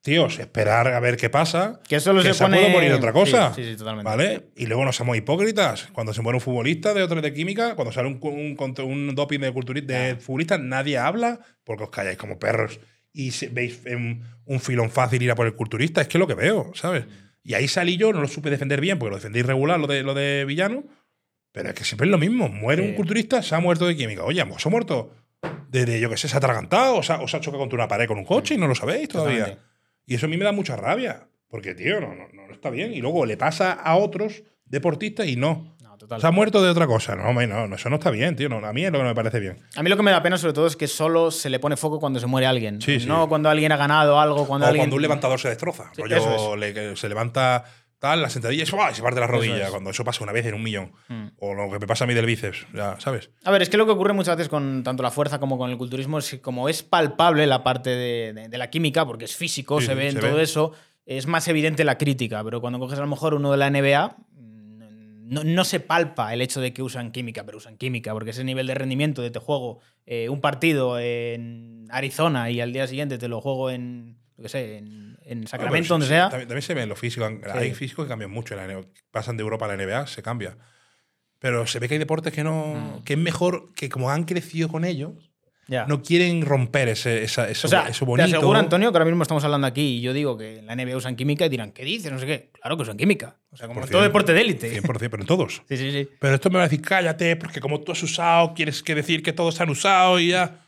Tíos, 0.00 0.38
esperar 0.38 0.86
a 0.88 1.00
ver 1.00 1.16
qué 1.16 1.28
pasa. 1.28 1.80
Que 1.86 1.98
solo 1.98 2.22
que 2.22 2.28
se 2.28 2.34
se 2.34 2.44
pone. 2.44 2.56
puede 2.58 2.72
morir 2.72 2.92
otra 2.92 3.12
cosa. 3.12 3.52
Sí, 3.54 3.64
sí, 3.64 3.70
sí, 3.72 3.76
totalmente. 3.76 4.08
¿Vale? 4.08 4.48
Y 4.56 4.66
luego 4.66 4.84
no 4.84 4.92
somos 4.92 5.16
hipócritas. 5.16 5.88
Cuando 5.92 6.14
se 6.14 6.22
muere 6.22 6.36
un 6.36 6.40
futbolista 6.40 6.94
de 6.94 7.02
otro 7.02 7.20
de 7.20 7.34
química, 7.34 7.74
cuando 7.74 7.90
sale 7.92 8.06
un, 8.08 8.18
un, 8.22 8.56
un 8.84 9.14
doping 9.14 9.40
de, 9.40 9.52
culturi- 9.52 9.84
de 9.84 10.16
futbolista, 10.16 10.56
nadie 10.56 10.96
habla 10.98 11.40
porque 11.64 11.82
os 11.84 11.90
calláis 11.90 12.16
como 12.16 12.38
perros 12.38 12.78
y 13.12 13.32
veis 13.48 13.80
un, 13.92 14.22
un 14.44 14.60
filón 14.60 14.88
fácil 14.90 15.20
ir 15.20 15.32
a 15.32 15.34
por 15.34 15.46
el 15.46 15.54
culturista. 15.54 16.00
Es 16.00 16.06
que 16.08 16.16
es 16.16 16.20
lo 16.20 16.28
que 16.28 16.34
veo, 16.34 16.70
¿sabes? 16.74 17.04
Y 17.42 17.54
ahí 17.54 17.66
salí 17.66 17.96
yo, 17.96 18.12
no 18.12 18.20
lo 18.22 18.28
supe 18.28 18.50
defender 18.50 18.80
bien 18.80 18.98
porque 19.00 19.10
lo 19.10 19.16
defendí 19.16 19.40
irregular, 19.40 19.80
lo 19.80 19.88
de, 19.88 20.04
lo 20.04 20.14
de 20.14 20.44
villano. 20.46 20.84
Pero 21.58 21.70
es 21.70 21.74
que 21.74 21.84
siempre 21.84 22.06
es 22.06 22.10
lo 22.12 22.18
mismo. 22.18 22.48
Muere 22.48 22.84
Sí. 22.84 22.88
un 22.90 22.94
culturista, 22.94 23.42
se 23.42 23.52
ha 23.54 23.58
muerto 23.58 23.84
de 23.86 23.96
química. 23.96 24.22
Oye, 24.22 24.46
pues 24.46 24.62
se 24.62 24.68
ha 24.68 24.70
muerto 24.70 25.10
de, 25.68 25.84
de, 25.84 25.98
yo 25.98 26.08
qué 26.08 26.16
sé, 26.16 26.28
se 26.28 26.36
ha 26.36 26.38
atragantado 26.38 26.96
o 26.98 27.02
se 27.02 27.12
ha, 27.12 27.20
o 27.20 27.26
se 27.26 27.36
ha 27.36 27.40
chocado 27.40 27.58
contra 27.58 27.76
una 27.76 27.88
pared 27.88 28.06
con 28.06 28.16
un 28.18 28.24
coche 28.24 28.54
y 28.54 28.58
no 28.58 28.68
lo 28.68 28.76
sabéis 28.76 29.08
todavía. 29.08 29.38
Totalmente. 29.40 29.64
Y 30.06 30.14
eso 30.14 30.26
a 30.26 30.28
mí 30.28 30.36
me 30.36 30.44
da 30.44 30.52
mucha 30.52 30.76
rabia. 30.76 31.26
Porque, 31.48 31.74
tío, 31.74 32.00
no, 32.00 32.14
no, 32.14 32.28
no 32.32 32.52
está 32.52 32.70
bien. 32.70 32.92
Y 32.94 33.00
luego 33.00 33.26
le 33.26 33.36
pasa 33.36 33.72
a 33.72 33.96
otros 33.96 34.44
deportistas 34.66 35.26
y 35.26 35.34
no. 35.36 35.76
Total. 35.98 36.20
Se 36.20 36.26
ha 36.28 36.30
muerto 36.30 36.62
de 36.62 36.70
otra 36.70 36.86
cosa. 36.86 37.16
No, 37.16 37.32
no, 37.32 37.66
no, 37.66 37.74
eso 37.74 37.90
no 37.90 37.96
está 37.96 38.12
bien, 38.12 38.36
tío. 38.36 38.48
No, 38.48 38.64
a 38.64 38.72
mí 38.72 38.84
es 38.84 38.92
lo 38.92 38.98
que 38.98 39.02
no 39.02 39.08
me 39.08 39.14
parece 39.16 39.40
bien. 39.40 39.58
A 39.74 39.82
mí 39.82 39.90
lo 39.90 39.96
que 39.96 40.04
me 40.04 40.12
da 40.12 40.22
pena 40.22 40.38
sobre 40.38 40.52
todo 40.52 40.68
es 40.68 40.76
que 40.76 40.86
solo 40.86 41.32
se 41.32 41.50
le 41.50 41.58
pone 41.58 41.76
foco 41.76 41.98
cuando 41.98 42.20
se 42.20 42.26
muere 42.26 42.46
alguien. 42.46 42.80
Sí, 42.80 43.00
sí. 43.00 43.06
No 43.08 43.28
cuando 43.28 43.50
alguien 43.50 43.72
ha 43.72 43.76
ganado 43.76 44.20
algo, 44.20 44.46
cuando 44.46 44.66
o 44.66 44.68
alguien... 44.68 44.82
cuando 44.84 44.94
un 44.94 45.02
levantador 45.02 45.40
se 45.40 45.48
destroza. 45.48 45.90
Sí, 45.96 46.02
Rollo, 46.02 46.54
le- 46.54 46.72
que 46.72 46.94
se 46.94 47.08
levanta 47.08 47.64
tal, 47.98 48.22
la 48.22 48.30
sentadilla 48.30 48.62
y 48.62 48.66
se, 48.66 48.74
¡buah! 48.76 48.90
y 48.90 48.94
se 48.94 49.02
parte 49.02 49.20
la 49.20 49.26
rodilla. 49.26 49.64
es. 49.66 49.70
Cuando 49.70 49.90
eso 49.90 50.04
pasa 50.04 50.22
una 50.24 50.32
vez 50.32 50.46
en 50.46 50.54
un 50.54 50.62
millón. 50.62 50.92
Mm. 51.08 51.26
O 51.38 51.54
lo 51.54 51.70
que 51.70 51.78
me 51.78 51.86
pasa 51.86 52.04
a 52.04 52.06
mí 52.06 52.14
del 52.14 52.26
bíceps, 52.26 52.66
ya, 52.74 52.98
¿sabes? 53.00 53.30
A 53.44 53.50
ver, 53.50 53.62
es 53.62 53.68
que 53.68 53.76
lo 53.76 53.86
que 53.86 53.92
ocurre 53.92 54.12
muchas 54.12 54.36
veces 54.36 54.48
con 54.48 54.82
tanto 54.84 55.02
la 55.02 55.10
fuerza 55.10 55.38
como 55.40 55.58
con 55.58 55.70
el 55.70 55.76
culturismo 55.78 56.18
es 56.18 56.30
que 56.30 56.40
como 56.40 56.68
es 56.68 56.82
palpable 56.82 57.46
la 57.46 57.62
parte 57.64 57.90
de, 57.90 58.32
de- 58.32 58.48
de 58.48 58.58
la 58.58 58.70
química, 58.70 59.04
porque 59.06 59.24
es 59.26 59.36
físico, 59.36 59.80
Sí, 59.80 59.86
se 59.86 59.94
ve 59.94 60.08
en 60.08 60.18
todo 60.20 60.36
ve. 60.36 60.42
eso, 60.42 60.72
es 61.06 61.26
más 61.26 61.46
evidente 61.48 61.84
la 61.84 61.98
crítica. 61.98 62.42
Pero 62.44 62.60
cuando 62.60 62.78
coges 62.78 62.98
a 62.98 63.02
lo 63.02 63.08
mejor 63.08 63.34
uno 63.34 63.50
de 63.50 63.56
la 63.56 63.70
NBA, 63.70 64.16
mm, 64.32 65.28
no, 65.32 65.44
no 65.44 65.64
se 65.64 65.80
palpa 65.80 66.32
el 66.32 66.40
hecho 66.42 66.60
de 66.60 66.72
que 66.72 66.82
usan 66.82 67.12
química, 67.12 67.44
pero 67.44 67.58
usan 67.58 67.76
química, 67.76 68.12
porque 68.12 68.30
ese 68.30 68.44
nivel 68.44 68.66
de 68.66 68.74
rendimiento 68.74 69.22
de 69.22 69.30
te 69.30 69.38
juego 69.38 69.80
eh, 70.06 70.28
un 70.30 70.40
partido 70.40 70.98
en 70.98 71.86
Arizona 71.90 72.50
y 72.50 72.60
al 72.60 72.72
día 72.72 72.86
siguiente 72.86 73.18
te 73.18 73.28
lo 73.28 73.40
juego 73.40 73.70
en, 73.70 74.16
yo 74.36 74.42
qué 74.44 74.48
sé, 74.48 74.76
en, 74.78 75.17
en 75.28 75.46
Sacramento, 75.46 75.70
Bueno, 75.70 75.88
donde 75.88 76.06
sea. 76.06 76.28
También, 76.30 76.48
también 76.48 76.62
se 76.62 76.74
ve 76.74 76.82
en 76.82 76.88
lo 76.88 76.96
físico. 76.96 77.28
Hay 77.52 77.74
físicos 77.74 78.04
que 78.06 78.08
cambian 78.08 78.30
mucho. 78.30 78.54
En 78.54 78.66
la 78.66 78.74
NBA. 78.74 78.86
Pasan 79.10 79.36
de 79.36 79.42
Europa 79.42 79.66
a 79.66 79.68
la 79.68 79.76
NBA, 79.76 80.06
se 80.06 80.22
cambia. 80.22 80.56
Pero 81.38 81.66
se 81.66 81.78
ve 81.78 81.86
que 81.88 81.94
hay 81.94 81.98
deportes 81.98 82.32
que 82.32 82.42
no. 82.42 82.74
Mm. 82.98 83.04
que 83.04 83.12
es 83.12 83.18
mejor 83.18 83.72
que 83.74 83.88
como 83.88 84.10
han 84.10 84.24
crecido 84.24 84.68
con 84.68 84.84
ellos, 84.84 85.30
Ya. 85.68 85.86
no 85.86 86.02
quieren 86.02 86.44
romper 86.44 86.88
ese, 86.88 87.22
esa, 87.22 87.48
eso, 87.48 87.68
O 87.68 87.70
sea, 87.70 87.88
eso 87.88 88.00
te 88.00 88.04
bonito. 88.06 88.26
aseguro, 88.38 88.58
Antonio, 88.58 88.90
que 88.90 88.96
ahora 88.96 89.04
mismo 89.04 89.22
estamos 89.22 89.44
hablando 89.44 89.66
aquí 89.66 89.98
y 89.98 90.00
yo 90.00 90.12
digo 90.12 90.36
que 90.36 90.58
en 90.58 90.66
la 90.66 90.74
NBA 90.74 90.96
usan 90.96 91.14
química 91.14 91.46
y 91.46 91.48
dirán, 91.50 91.70
¿qué 91.72 91.84
dices? 91.84 92.10
No 92.10 92.18
sé 92.18 92.26
qué. 92.26 92.50
Claro 92.60 92.76
que 92.76 92.82
usan 92.82 92.96
química. 92.96 93.36
O 93.50 93.56
sea, 93.56 93.68
como 93.68 93.80
en 93.80 93.86
100%, 93.86 93.90
todo 93.90 94.02
deporte 94.02 94.32
de 94.32 94.40
élite. 94.40 94.82
100%, 94.82 94.98
pero 95.10 95.22
en 95.22 95.26
todos. 95.26 95.62
Sí, 95.68 95.76
sí, 95.76 95.92
sí. 95.92 96.08
Pero 96.18 96.34
esto 96.34 96.50
me 96.50 96.56
va 96.56 96.64
a 96.64 96.68
decir, 96.68 96.80
cállate, 96.84 97.36
porque 97.36 97.60
como 97.60 97.80
tú 97.82 97.92
has 97.92 98.02
usado, 98.02 98.54
quieres 98.54 98.82
que 98.82 98.94
decir 98.96 99.22
que 99.22 99.32
todos 99.32 99.60
han 99.60 99.68
usado 99.70 100.18
y 100.18 100.28
ya. 100.30 100.64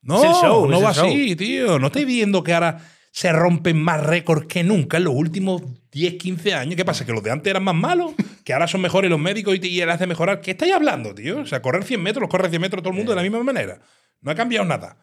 No, 0.00 0.20
show, 0.40 0.66
no 0.66 0.80
va 0.82 0.90
así, 0.90 1.36
tío. 1.36 1.78
No 1.78 1.86
estoy 1.86 2.04
viendo 2.04 2.42
que 2.42 2.52
ahora 2.54 2.78
se 3.14 3.30
rompen 3.30 3.80
más 3.80 4.02
récords 4.02 4.46
que 4.46 4.64
nunca 4.64 4.96
en 4.96 5.04
los 5.04 5.14
últimos 5.14 5.62
10, 5.92 6.14
15 6.14 6.54
años. 6.54 6.74
¿Qué 6.76 6.84
pasa? 6.84 7.04
¿Que 7.06 7.12
los 7.12 7.22
de 7.22 7.30
antes 7.30 7.48
eran 7.50 7.62
más 7.62 7.74
malos? 7.74 8.12
¿Que 8.44 8.52
ahora 8.54 8.66
son 8.66 8.80
mejores 8.80 9.10
los 9.10 9.20
médicos 9.20 9.54
y, 9.54 9.58
te- 9.60 9.68
y 9.68 9.76
les 9.78 9.88
hace 9.88 10.06
mejorar? 10.06 10.40
¿Qué 10.40 10.52
estáis 10.52 10.72
hablando, 10.72 11.14
tío? 11.14 11.40
O 11.40 11.46
sea, 11.46 11.62
correr 11.62 11.84
100 11.84 12.02
metros, 12.02 12.22
los 12.22 12.30
corre 12.30 12.48
100 12.48 12.60
metros 12.60 12.82
todo 12.82 12.90
el 12.90 12.96
mundo 12.96 13.12
de 13.12 13.16
la 13.16 13.22
misma 13.22 13.42
manera. 13.44 13.78
No 14.22 14.30
ha 14.30 14.34
cambiado 14.34 14.64
nada. 14.66 14.96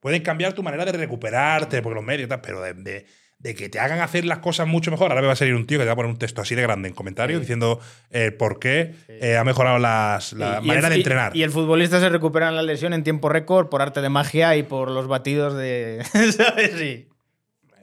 Pueden 0.00 0.22
cambiar 0.22 0.52
tu 0.52 0.62
manera 0.62 0.84
de 0.84 0.92
recuperarte, 0.92 1.82
porque 1.82 1.96
los 1.96 2.04
medios 2.04 2.26
y 2.26 2.28
tal, 2.28 2.40
pero 2.40 2.62
de, 2.62 2.74
de- 2.74 3.06
de 3.38 3.54
que 3.54 3.68
te 3.68 3.78
hagan 3.78 4.00
hacer 4.00 4.24
las 4.24 4.38
cosas 4.38 4.66
mucho 4.66 4.90
mejor. 4.90 5.10
Ahora 5.10 5.20
me 5.20 5.26
va 5.26 5.34
a 5.34 5.36
salir 5.36 5.54
un 5.54 5.66
tío 5.66 5.76
que 5.78 5.82
te 5.84 5.88
va 5.88 5.92
a 5.92 5.96
poner 5.96 6.10
un 6.10 6.16
texto 6.18 6.40
así 6.40 6.54
de 6.54 6.62
grande 6.62 6.88
en 6.88 6.94
comentarios 6.94 7.36
Sí. 7.38 7.40
diciendo 7.42 7.80
eh, 8.10 8.30
por 8.30 8.58
qué 8.58 8.94
eh, 9.08 9.36
ha 9.36 9.44
mejorado 9.44 9.78
las- 9.78 10.32
la 10.32 10.60
Y- 10.62 10.64
y 10.64 10.68
manera 10.68 10.86
el- 10.86 10.92
de 10.92 10.98
y- 10.98 11.00
entrenar. 11.02 11.36
Y, 11.36 11.42
el 11.42 11.50
futbolista 11.50 12.00
se 12.00 12.08
recupera 12.08 12.48
en 12.48 12.54
la 12.56 12.62
lesión 12.62 12.94
en 12.94 13.02
tiempo 13.02 13.28
récord 13.28 13.68
por 13.68 13.82
arte 13.82 14.00
de 14.00 14.08
magia 14.08 14.56
y 14.56 14.62
por 14.62 14.90
los 14.90 15.06
batidos 15.08 15.54
de. 15.56 16.02
¿Sabes? 16.36 16.72
Sí. 16.78 17.08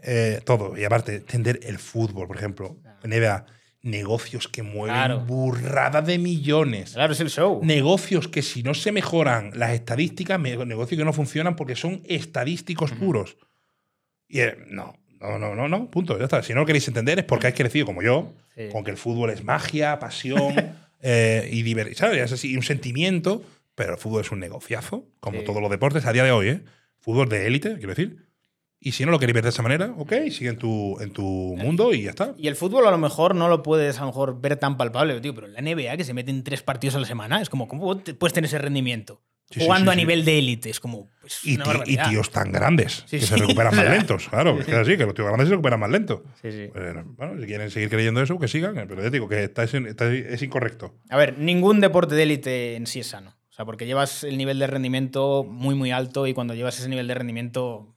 Eh, 0.05 0.41
todo. 0.43 0.77
Y 0.77 0.83
aparte, 0.83 1.15
entender 1.15 1.59
el 1.63 1.77
fútbol, 1.79 2.27
por 2.27 2.35
ejemplo. 2.37 2.77
NBA, 3.03 3.45
negocios 3.81 4.47
que 4.47 4.61
mueven 4.63 4.95
Claro. 4.95 5.19
burradas 5.21 6.05
de 6.05 6.17
millones. 6.17 6.93
Claro, 6.93 7.13
es 7.13 7.19
el 7.19 7.29
show. 7.29 7.59
Negocios 7.63 8.27
que 8.27 8.41
si 8.41 8.63
no 8.63 8.73
se 8.73 8.91
mejoran 8.91 9.51
las 9.55 9.71
estadísticas, 9.71 10.39
negocios 10.39 10.97
que 10.99 11.05
no 11.05 11.13
funcionan 11.13 11.55
porque 11.55 11.75
son 11.75 12.01
estadísticos 12.05 12.91
puros. 12.91 13.37
Y 14.27 14.39
eh, 14.41 14.57
no, 14.69 14.97
no, 15.19 15.37
no, 15.39 15.55
no, 15.55 15.67
no, 15.67 15.89
punto, 15.91 16.17
ya 16.17 16.25
está. 16.25 16.41
Si 16.43 16.53
no 16.53 16.61
lo 16.61 16.65
queréis 16.65 16.87
entender 16.87 17.19
es 17.19 17.25
porque 17.25 17.47
habéis 17.47 17.57
crecido 17.59 17.85
como 17.85 18.01
yo, 18.01 18.33
Sí. 18.55 18.69
con 18.71 18.83
que 18.83 18.91
el 18.91 18.97
fútbol 18.97 19.31
es 19.31 19.43
magia, 19.43 19.99
pasión 19.99 20.53
eh, 21.01 21.49
y 21.51 21.63
diver- 21.63 21.93
¿sabes? 21.95 22.19
Es 22.19 22.31
así, 22.33 22.55
un 22.55 22.63
sentimiento, 22.63 23.43
pero 23.75 23.93
el 23.93 23.97
fútbol 23.99 24.21
es 24.21 24.31
un 24.31 24.39
negociazo, 24.39 25.07
como 25.19 25.39
Sí. 25.39 25.45
todos 25.45 25.61
los 25.61 25.71
deportes 25.71 26.05
a 26.05 26.13
día 26.13 26.23
de 26.23 26.31
hoy, 26.31 26.47
¿eh? 26.49 26.61
Fútbol 26.99 27.27
de 27.29 27.47
élite, 27.47 27.75
quiero 27.77 27.89
decir. 27.89 28.17
Y 28.85 28.91
si 28.91 29.05
no 29.05 29.11
lo 29.11 29.19
queréis 29.19 29.33
ver 29.35 29.43
de 29.43 29.49
esa 29.49 29.61
manera, 29.63 29.93
ok, 29.97 30.13
sigue 30.29 30.49
en 30.49 30.57
tu, 30.57 30.99
en 30.99 31.11
tu 31.11 31.23
mundo 31.23 31.93
y 31.93 32.03
ya 32.03 32.09
está. 32.11 32.33
Y 32.37 32.47
el 32.47 32.55
fútbol 32.55 32.85
a 32.87 32.91
lo 32.91 32.97
mejor 32.97 33.33
no 33.35 33.47
lo 33.47 33.63
puedes 33.63 33.97
a 33.97 34.01
lo 34.01 34.07
mejor 34.07 34.41
ver 34.41 34.57
tan 34.57 34.75
palpable, 34.77 35.19
tío, 35.21 35.33
pero 35.33 35.47
en 35.47 35.53
la 35.53 35.61
NBA 35.61 35.95
que 35.97 36.03
se 36.03 36.13
meten 36.13 36.43
tres 36.43 36.61
partidos 36.63 36.95
a 36.95 36.99
la 36.99 37.05
semana, 37.07 37.41
es 37.41 37.49
como, 37.49 37.67
¿cómo 37.67 37.97
puedes 38.01 38.33
tener 38.33 38.45
ese 38.47 38.57
rendimiento? 38.57 39.21
Sí, 39.51 39.59
Jugando 39.61 39.91
sí, 39.91 39.93
a 39.93 40.01
nivel 40.01 40.25
de 40.25 40.39
élite, 40.39 40.69
es 40.71 40.79
como 40.79 41.09
pues, 41.21 41.39
Y, 41.43 41.55
una 41.57 41.83
y 41.85 41.97
tíos 42.09 42.31
tan 42.31 42.51
grandes 42.51 43.05
que 43.09 43.21
se 43.21 43.37
recuperan 43.37 43.75
más 43.75 43.85
lentos. 43.89 44.27
Claro, 44.29 44.59
es 44.59 44.65
que 44.65 44.71
es 44.71 44.77
así, 44.77 44.97
que 44.97 45.05
los 45.05 45.13
tíos 45.13 45.27
grandes 45.27 45.47
se 45.47 45.51
recuperan 45.51 45.79
más 45.79 45.91
lentos. 45.91 46.21
Sí, 46.41 46.51
sí. 46.51 46.67
Bueno, 46.73 47.03
bueno, 47.17 47.39
si 47.39 47.45
quieren 47.45 47.69
seguir 47.69 47.89
creyendo 47.89 48.21
eso, 48.21 48.39
que 48.39 48.47
sigan. 48.47 48.73
Pero 48.73 49.03
ya 49.03 49.09
digo 49.11 49.29
que 49.29 49.43
está- 49.43 49.63
está- 49.63 50.11
es 50.11 50.41
incorrecto. 50.41 50.95
A 51.09 51.17
ver, 51.17 51.37
ningún 51.37 51.81
deporte 51.81 52.15
de 52.15 52.23
élite 52.23 52.75
en 52.75 52.87
sí 52.87 53.01
es 53.01 53.07
sano. 53.07 53.35
O 53.51 53.53
sea, 53.55 53.65
porque 53.65 53.85
llevas 53.85 54.23
el 54.23 54.37
nivel 54.39 54.57
de 54.57 54.65
rendimiento 54.65 55.43
muy, 55.43 55.75
muy 55.75 55.91
alto 55.91 56.25
y 56.25 56.33
cuando 56.33 56.55
llevas 56.55 56.79
ese 56.79 56.89
nivel 56.89 57.07
de 57.07 57.13
rendimiento 57.13 57.92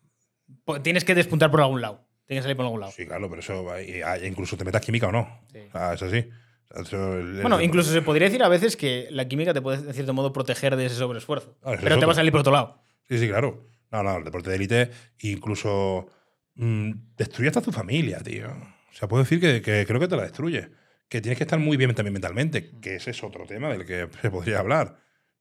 tienes 0.82 1.04
que 1.04 1.14
despuntar 1.14 1.50
por 1.50 1.60
algún 1.60 1.80
lado. 1.80 2.04
Tienes 2.26 2.42
que 2.42 2.46
salir 2.46 2.56
por 2.56 2.66
algún 2.66 2.80
lado. 2.80 2.92
Sí, 2.92 3.06
claro, 3.06 3.28
pero 3.28 3.40
eso 3.40 3.66
ah, 4.04 4.18
incluso 4.18 4.56
te 4.56 4.64
metas 4.64 4.82
química 4.82 5.06
o 5.08 5.12
no. 5.12 5.40
Sí. 5.52 5.60
Sea, 5.72 5.94
eso- 5.94 7.16
el- 7.18 7.40
Bueno, 7.40 7.58
el- 7.58 7.64
incluso 7.64 7.92
se 7.92 8.02
podría 8.02 8.26
decir 8.28 8.42
a 8.42 8.48
veces 8.48 8.76
que 8.76 9.06
la 9.10 9.28
química 9.28 9.54
te 9.54 9.62
puede, 9.62 9.80
de 9.82 9.92
cierto 9.92 10.12
modo, 10.12 10.32
proteger 10.32 10.74
de 10.76 10.86
ese 10.86 10.96
sobreesfuerzo. 10.96 11.56
Ah, 11.62 11.74
es 11.74 11.80
pero 11.80 11.98
te 11.98 12.06
va 12.06 12.12
a 12.12 12.16
salir 12.16 12.32
por 12.32 12.40
otro 12.40 12.52
lado. 12.52 12.82
Sí, 13.08 13.18
sí, 13.18 13.28
claro. 13.28 13.68
No, 13.92 14.02
no, 14.02 14.16
el 14.18 14.24
deporte 14.24 14.50
de 14.50 14.56
élite 14.56 14.90
incluso 15.20 16.08
mm, 16.56 16.90
destruye 17.16 17.48
hasta 17.48 17.60
tu 17.60 17.70
familia, 17.70 18.18
tío. 18.20 18.48
O 18.48 18.92
sea, 18.92 19.06
puedo 19.08 19.22
decir 19.22 19.38
que, 19.40 19.60
que 19.62 19.84
creo 19.86 20.00
que 20.00 20.08
te 20.08 20.16
la 20.16 20.22
destruye. 20.24 20.70
Que 21.08 21.20
tienes 21.20 21.38
que 21.38 21.44
estar 21.44 21.58
muy 21.60 21.76
bien 21.76 21.94
también 21.94 22.14
mentalmente, 22.14 22.72
que 22.80 22.96
ese 22.96 23.10
es 23.12 23.22
otro 23.22 23.46
tema 23.46 23.68
del 23.68 23.86
que 23.86 24.08
se 24.20 24.30
podría 24.30 24.58
hablar. 24.58 24.96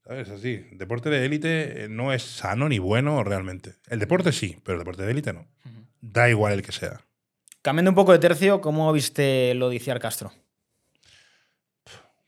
¿Sabes? 0.05 0.29
Así, 0.29 0.67
el 0.71 0.77
deporte 0.77 1.09
de 1.09 1.25
élite 1.25 1.85
eh, 1.85 1.89
no 1.89 2.13
es 2.13 2.21
sano 2.21 2.69
ni 2.69 2.77
bueno 2.77 3.23
realmente. 3.23 3.73
El 3.87 3.99
deporte 3.99 4.31
sí, 4.31 4.57
pero 4.63 4.75
el 4.75 4.79
deporte 4.79 5.03
de 5.03 5.11
élite 5.11 5.33
no. 5.33 5.47
Da 5.99 6.29
igual 6.29 6.53
el 6.53 6.61
que 6.61 6.71
sea. 6.71 7.01
Cambiando 7.63 7.89
un 7.89 7.95
poco 7.95 8.11
de 8.11 8.19
tercio, 8.19 8.61
¿cómo 8.61 8.93
viste 8.93 9.55
lo 9.55 9.69
de 9.69 9.77
Iciar 9.77 9.99
Castro? 9.99 10.31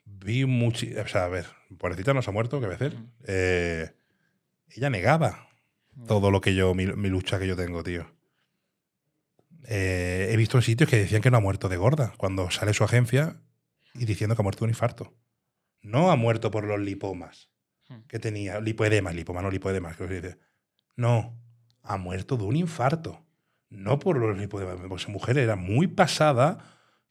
Vi 0.05 0.45
mucho. 0.45 0.87
O 1.03 1.07
sea, 1.07 1.25
a 1.25 1.27
ver, 1.27 1.45
pobrecita 1.77 2.15
no 2.15 2.23
se 2.23 2.31
ha 2.31 2.33
muerto, 2.33 2.59
que 2.59 2.65
veces. 2.65 2.93
Eh, 3.27 3.91
ella 4.69 4.89
negaba 4.89 5.47
todo 6.07 6.31
lo 6.31 6.41
que 6.41 6.55
yo, 6.55 6.73
mi, 6.73 6.87
mi 6.87 7.09
lucha 7.09 7.37
que 7.37 7.47
yo 7.47 7.55
tengo, 7.55 7.83
tío. 7.83 8.11
Eh, 9.65 10.29
he 10.31 10.37
visto 10.37 10.57
en 10.57 10.63
sitios 10.63 10.89
que 10.89 10.97
decían 10.97 11.21
que 11.21 11.29
no 11.29 11.37
ha 11.37 11.41
muerto 11.41 11.69
de 11.69 11.77
gorda, 11.77 12.13
cuando 12.17 12.49
sale 12.49 12.73
su 12.73 12.83
agencia 12.83 13.39
y 13.93 14.05
diciendo 14.05 14.35
que 14.35 14.41
ha 14.41 14.43
muerto 14.43 14.61
de 14.61 14.65
un 14.65 14.71
infarto. 14.71 15.13
No 15.83 16.09
ha 16.09 16.15
muerto 16.15 16.49
por 16.49 16.63
los 16.63 16.79
lipomas 16.79 17.49
que 18.07 18.19
tenía, 18.19 18.59
lipoedemas, 18.59 19.15
lipoma, 19.15 19.41
no 19.41 19.49
lipoedemas. 19.49 19.97
No, 20.95 21.39
ha 21.83 21.97
muerto 21.97 22.37
de 22.37 22.43
un 22.43 22.55
infarto. 22.55 23.23
No 23.69 23.99
por 23.99 24.17
los 24.17 24.37
lipoedemas, 24.37 24.77
porque 24.87 24.95
esa 25.03 25.11
mujer 25.11 25.37
era 25.37 25.55
muy 25.55 25.87
pasada 25.87 26.57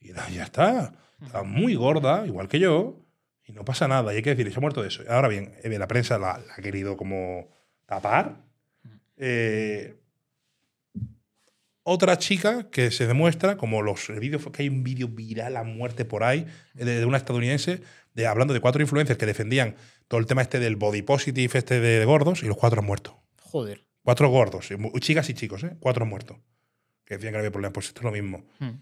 y 0.01 0.11
era- 0.11 0.29
ya 0.31 0.45
está. 0.45 0.93
Estaba 1.23 1.45
muy 1.45 1.75
gorda, 1.75 2.27
igual 2.27 2.49
que 2.49 2.59
yo, 2.59 3.05
y 3.45 3.53
no 3.53 3.65
pasa 3.65 3.89
nada. 3.89 4.13
Y 4.13 4.17
hay 4.17 4.23
que 4.23 4.35
decir, 4.35 4.51
se 4.53 4.59
ha 4.59 4.61
muerto 4.61 4.83
de 4.83 4.89
eso. 4.89 5.03
Ahora 5.09 5.29
bien, 5.29 5.53
eh, 5.63 5.79
la 5.79 5.87
prensa 5.89 6.19
la, 6.19 6.39
la 6.39 6.55
ha 6.55 6.63
querido 6.63 6.97
como 6.97 7.49
tapar. 7.87 8.43
Eh, 9.17 9.97
otra 11.83 12.19
chica 12.19 12.69
que 12.71 12.91
se 12.91 13.07
demuestra, 13.07 13.57
como 13.57 13.81
los 13.81 14.09
vídeos, 14.19 14.45
que 14.53 14.63
hay 14.63 14.69
un 14.69 14.83
vídeo 14.83 15.09
viral 15.09 15.57
a 15.57 15.63
muerte 15.63 16.05
por 16.05 16.25
ahí, 16.25 16.47
de, 16.75 16.85
de 16.85 17.05
una 17.07 17.17
estadounidense, 17.17 17.81
de, 18.17 18.27
hablando 18.27 18.55
de 18.55 18.61
cuatro 18.61 18.83
influencers 18.83 19.19
que 19.19 19.27
defendían 19.27 19.77
todo 20.09 20.19
el 20.19 20.27
tema 20.27 20.43
este 20.43 20.59
del 20.59 20.77
body 20.77 21.03
positive, 21.03 21.59
este 21.59 21.81
de 21.81 22.05
gordos, 22.07 22.43
y 22.43 22.47
los 22.47 22.57
cuatro 22.57 22.81
han 22.81 22.87
muerto. 22.87 23.23
Joder. 23.43 23.85
Cuatro 24.03 24.29
gordos, 24.29 24.69
chicas 25.01 25.29
y 25.29 25.35
chicos, 25.35 25.63
¿eh? 25.65 25.77
Cuatro 25.79 26.05
han 26.05 26.09
muerto. 26.09 26.41
Que 27.05 27.15
decían 27.15 27.33
que 27.33 27.37
no 27.37 27.39
había 27.41 27.53
problema. 27.53 27.73
Pues 27.73 27.89
esto 27.89 28.01
es 28.01 28.05
lo 28.05 28.13
mismo. 28.13 28.47
Hmm. 28.59 28.81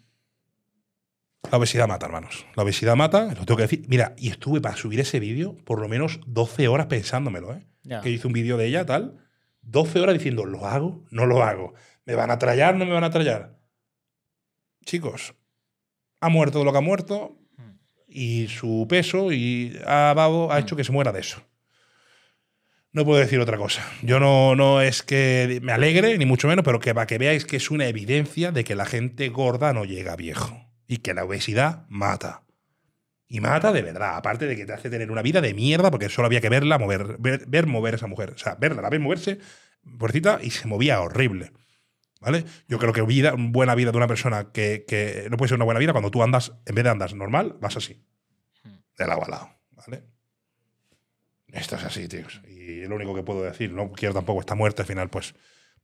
La 1.51 1.59
obesidad 1.59 1.89
mata, 1.89 2.07
hermanos. 2.07 2.47
La 2.55 2.63
obesidad 2.63 2.95
mata, 2.95 3.27
lo 3.27 3.45
tengo 3.45 3.57
que 3.57 3.63
decir. 3.63 3.85
Mira, 3.89 4.15
y 4.17 4.31
estuve 4.31 4.61
para 4.61 4.77
subir 4.77 5.01
ese 5.01 5.19
vídeo 5.19 5.57
por 5.65 5.81
lo 5.81 5.89
menos 5.89 6.21
12 6.27 6.69
horas 6.69 6.87
pensándomelo, 6.87 7.55
¿eh? 7.55 7.67
Que 8.03 8.11
hice 8.11 8.27
un 8.27 8.33
vídeo 8.33 8.57
de 8.57 8.67
ella, 8.67 8.87
tal. 8.87 9.19
12 9.63 10.01
horas 10.01 10.15
diciendo, 10.15 10.45
¿lo 10.45 10.67
hago? 10.67 11.05
¿No 11.11 11.27
lo 11.27 11.43
hago? 11.43 11.75
¿Me 12.07 12.15
van 12.15 12.31
a 12.31 12.39
trallar? 12.39 12.77
¿No 12.77 12.87
me 12.87 12.93
van 12.93 13.05
a 13.05 13.11
trallar? 13.11 13.59
Chicos, 14.85 15.35
ha 16.21 16.29
muerto 16.29 16.61
de 16.61 16.65
lo 16.65 16.73
que 16.73 16.79
ha 16.79 16.83
muerto 16.83 17.44
y 18.15 18.47
su 18.47 18.87
peso 18.89 19.33
y 19.33 19.71
dado, 19.71 20.53
ha 20.53 20.61
hecho 20.61 20.77
que 20.77 20.85
se 20.85 20.93
muera 20.93 21.11
de 21.11 21.19
eso. 21.19 21.43
No 22.93 23.05
puedo 23.05 23.19
decir 23.19 23.41
otra 23.41 23.59
cosa. 23.59 23.85
Yo 24.03 24.21
no, 24.21 24.55
no 24.55 24.81
es 24.81 25.03
que 25.03 25.59
me 25.63 25.73
alegre, 25.73 26.17
ni 26.17 26.25
mucho 26.25 26.47
menos, 26.47 26.65
pero 26.65 26.79
que 26.79 26.95
para 26.95 27.09
que 27.09 27.19
veáis 27.19 27.45
que 27.45 27.57
es 27.57 27.73
una 27.73 27.89
evidencia 27.89 28.53
de 28.53 28.63
que 28.63 28.77
la 28.77 28.87
gente 28.87 29.29
gorda 29.31 29.73
no 29.73 29.85
llega 29.85 30.13
a 30.13 30.17
viejo. 30.17 30.65
Y 30.87 30.99
que 30.99 31.13
la 31.13 31.25
obesidad 31.25 31.87
mata. 31.89 32.45
Y 33.27 33.41
mata 33.41 33.73
de 33.73 33.83
verdad. 33.83 34.17
Aparte 34.17 34.47
de 34.47 34.55
que 34.55 34.65
te 34.65 34.73
hace 34.73 34.91
tener 34.91 35.11
una 35.11 35.23
vida 35.23 35.41
de 35.41 35.53
mierda, 35.53 35.91
porque 35.91 36.09
solo 36.09 36.27
había 36.27 36.41
que 36.41 36.51
verla 36.51 36.79
mover, 36.79 37.17
ver, 37.19 37.47
ver 37.49 37.67
mover 37.67 37.95
a 37.95 37.97
esa 37.97 38.07
mujer. 38.07 38.31
O 38.31 38.39
sea, 38.39 38.55
verla, 38.55 38.81
la 38.81 38.91
ves 38.91 39.01
moverse, 39.01 39.39
pobrecita, 39.99 40.39
y 40.41 40.51
se 40.51 40.69
movía 40.69 41.01
horrible. 41.01 41.51
¿Vale? 42.25 42.45
Yo 42.69 42.79
creo 42.79 42.93
que 42.93 43.03
vida, 43.03 43.35
buena 43.37 43.75
vida 43.75 43.91
de 43.93 43.99
una 43.99 44.07
persona 44.09 44.51
que, 44.53 44.85
que 44.89 45.27
no 45.31 45.37
puede 45.37 45.49
ser 45.51 45.57
una 45.57 45.65
buena 45.67 45.79
vida 45.81 45.93
cuando 45.93 46.11
tú 46.11 46.23
andas, 46.23 46.53
en 46.65 46.75
vez 46.75 46.85
de 46.85 46.91
andas 46.91 47.15
normal, 47.15 47.57
vas 47.61 47.77
así. 47.77 48.03
De 48.97 49.07
lado 49.07 49.25
a 49.25 49.29
lado. 49.29 49.49
¿Vale? 49.73 50.05
Esto 51.49 51.77
es 51.77 51.85
así, 51.85 52.09
tíos. 52.09 52.41
Y 52.49 52.87
lo 52.87 52.97
único 52.97 53.15
que 53.15 53.23
puedo 53.23 53.43
decir. 53.43 53.73
No 53.73 53.93
quiero 53.93 54.15
tampoco, 54.15 54.41
está 54.41 54.55
muerta 54.55 54.83
al 54.83 54.89
final, 54.89 55.11
pues 55.11 55.35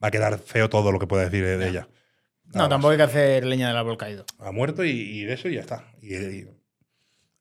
va 0.03 0.09
a 0.09 0.11
quedar 0.11 0.39
feo 0.39 0.69
todo 0.71 0.91
lo 0.93 0.99
que 0.99 1.07
pueda 1.07 1.25
decir 1.25 1.45
de, 1.45 1.59
de 1.59 1.69
ella. 1.69 1.89
No, 2.45 2.53
Nada 2.55 2.62
más. 2.65 2.69
tampoco 2.71 2.91
hay 2.93 2.97
que 2.97 3.03
hacer 3.05 3.45
leña 3.47 3.69
del 3.69 3.77
árbol 3.77 3.97
caído. 3.99 4.25
Ha 4.39 4.51
muerto 4.51 4.85
y, 4.85 4.91
y 4.91 5.25
de 5.25 5.35
eso 5.35 5.49
ya 5.49 5.61
está. 5.61 5.93
Y, 6.03 6.15
y 6.17 6.49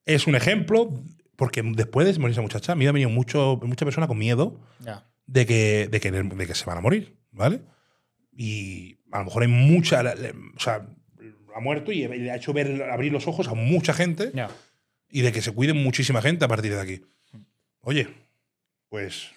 es 0.05 0.27
un 0.27 0.35
ejemplo, 0.35 0.93
porque 1.35 1.63
después 1.63 2.05
de 2.05 2.19
morir 2.19 2.33
esa 2.33 2.41
muchacha, 2.41 2.73
a 2.73 2.75
mí 2.75 2.83
me 2.85 2.89
ha 2.89 2.93
venido 2.93 3.09
mucho, 3.09 3.59
mucha 3.63 3.85
persona 3.85 4.07
con 4.07 4.17
miedo 4.17 4.59
Ya. 4.81 5.07
de 5.25 5.45
que, 5.45 5.87
de, 5.89 5.99
que, 5.99 6.11
de 6.11 6.47
que 6.47 6.55
se 6.55 6.65
van 6.65 6.77
a 6.77 6.81
morir, 6.81 7.17
¿vale? 7.31 7.61
Y 8.41 8.97
a 9.11 9.19
lo 9.19 9.25
mejor 9.25 9.41
hay 9.41 9.49
mucha. 9.49 10.01
O 10.55 10.59
sea, 10.61 10.87
ha 11.53 11.59
muerto 11.59 11.91
y 11.91 12.07
le 12.07 12.31
ha 12.31 12.37
hecho 12.37 12.53
ver, 12.53 12.83
abrir 12.83 13.11
los 13.11 13.27
ojos 13.27 13.49
a 13.49 13.53
mucha 13.53 13.93
gente 13.93 14.31
y 15.09 15.21
de 15.23 15.33
que 15.33 15.41
se 15.41 15.51
cuiden 15.51 15.83
muchísima 15.83 16.21
gente 16.21 16.45
a 16.45 16.47
partir 16.47 16.73
de 16.73 16.79
aquí. 16.79 17.01
Oye, 17.81 18.07
pues 18.87 19.31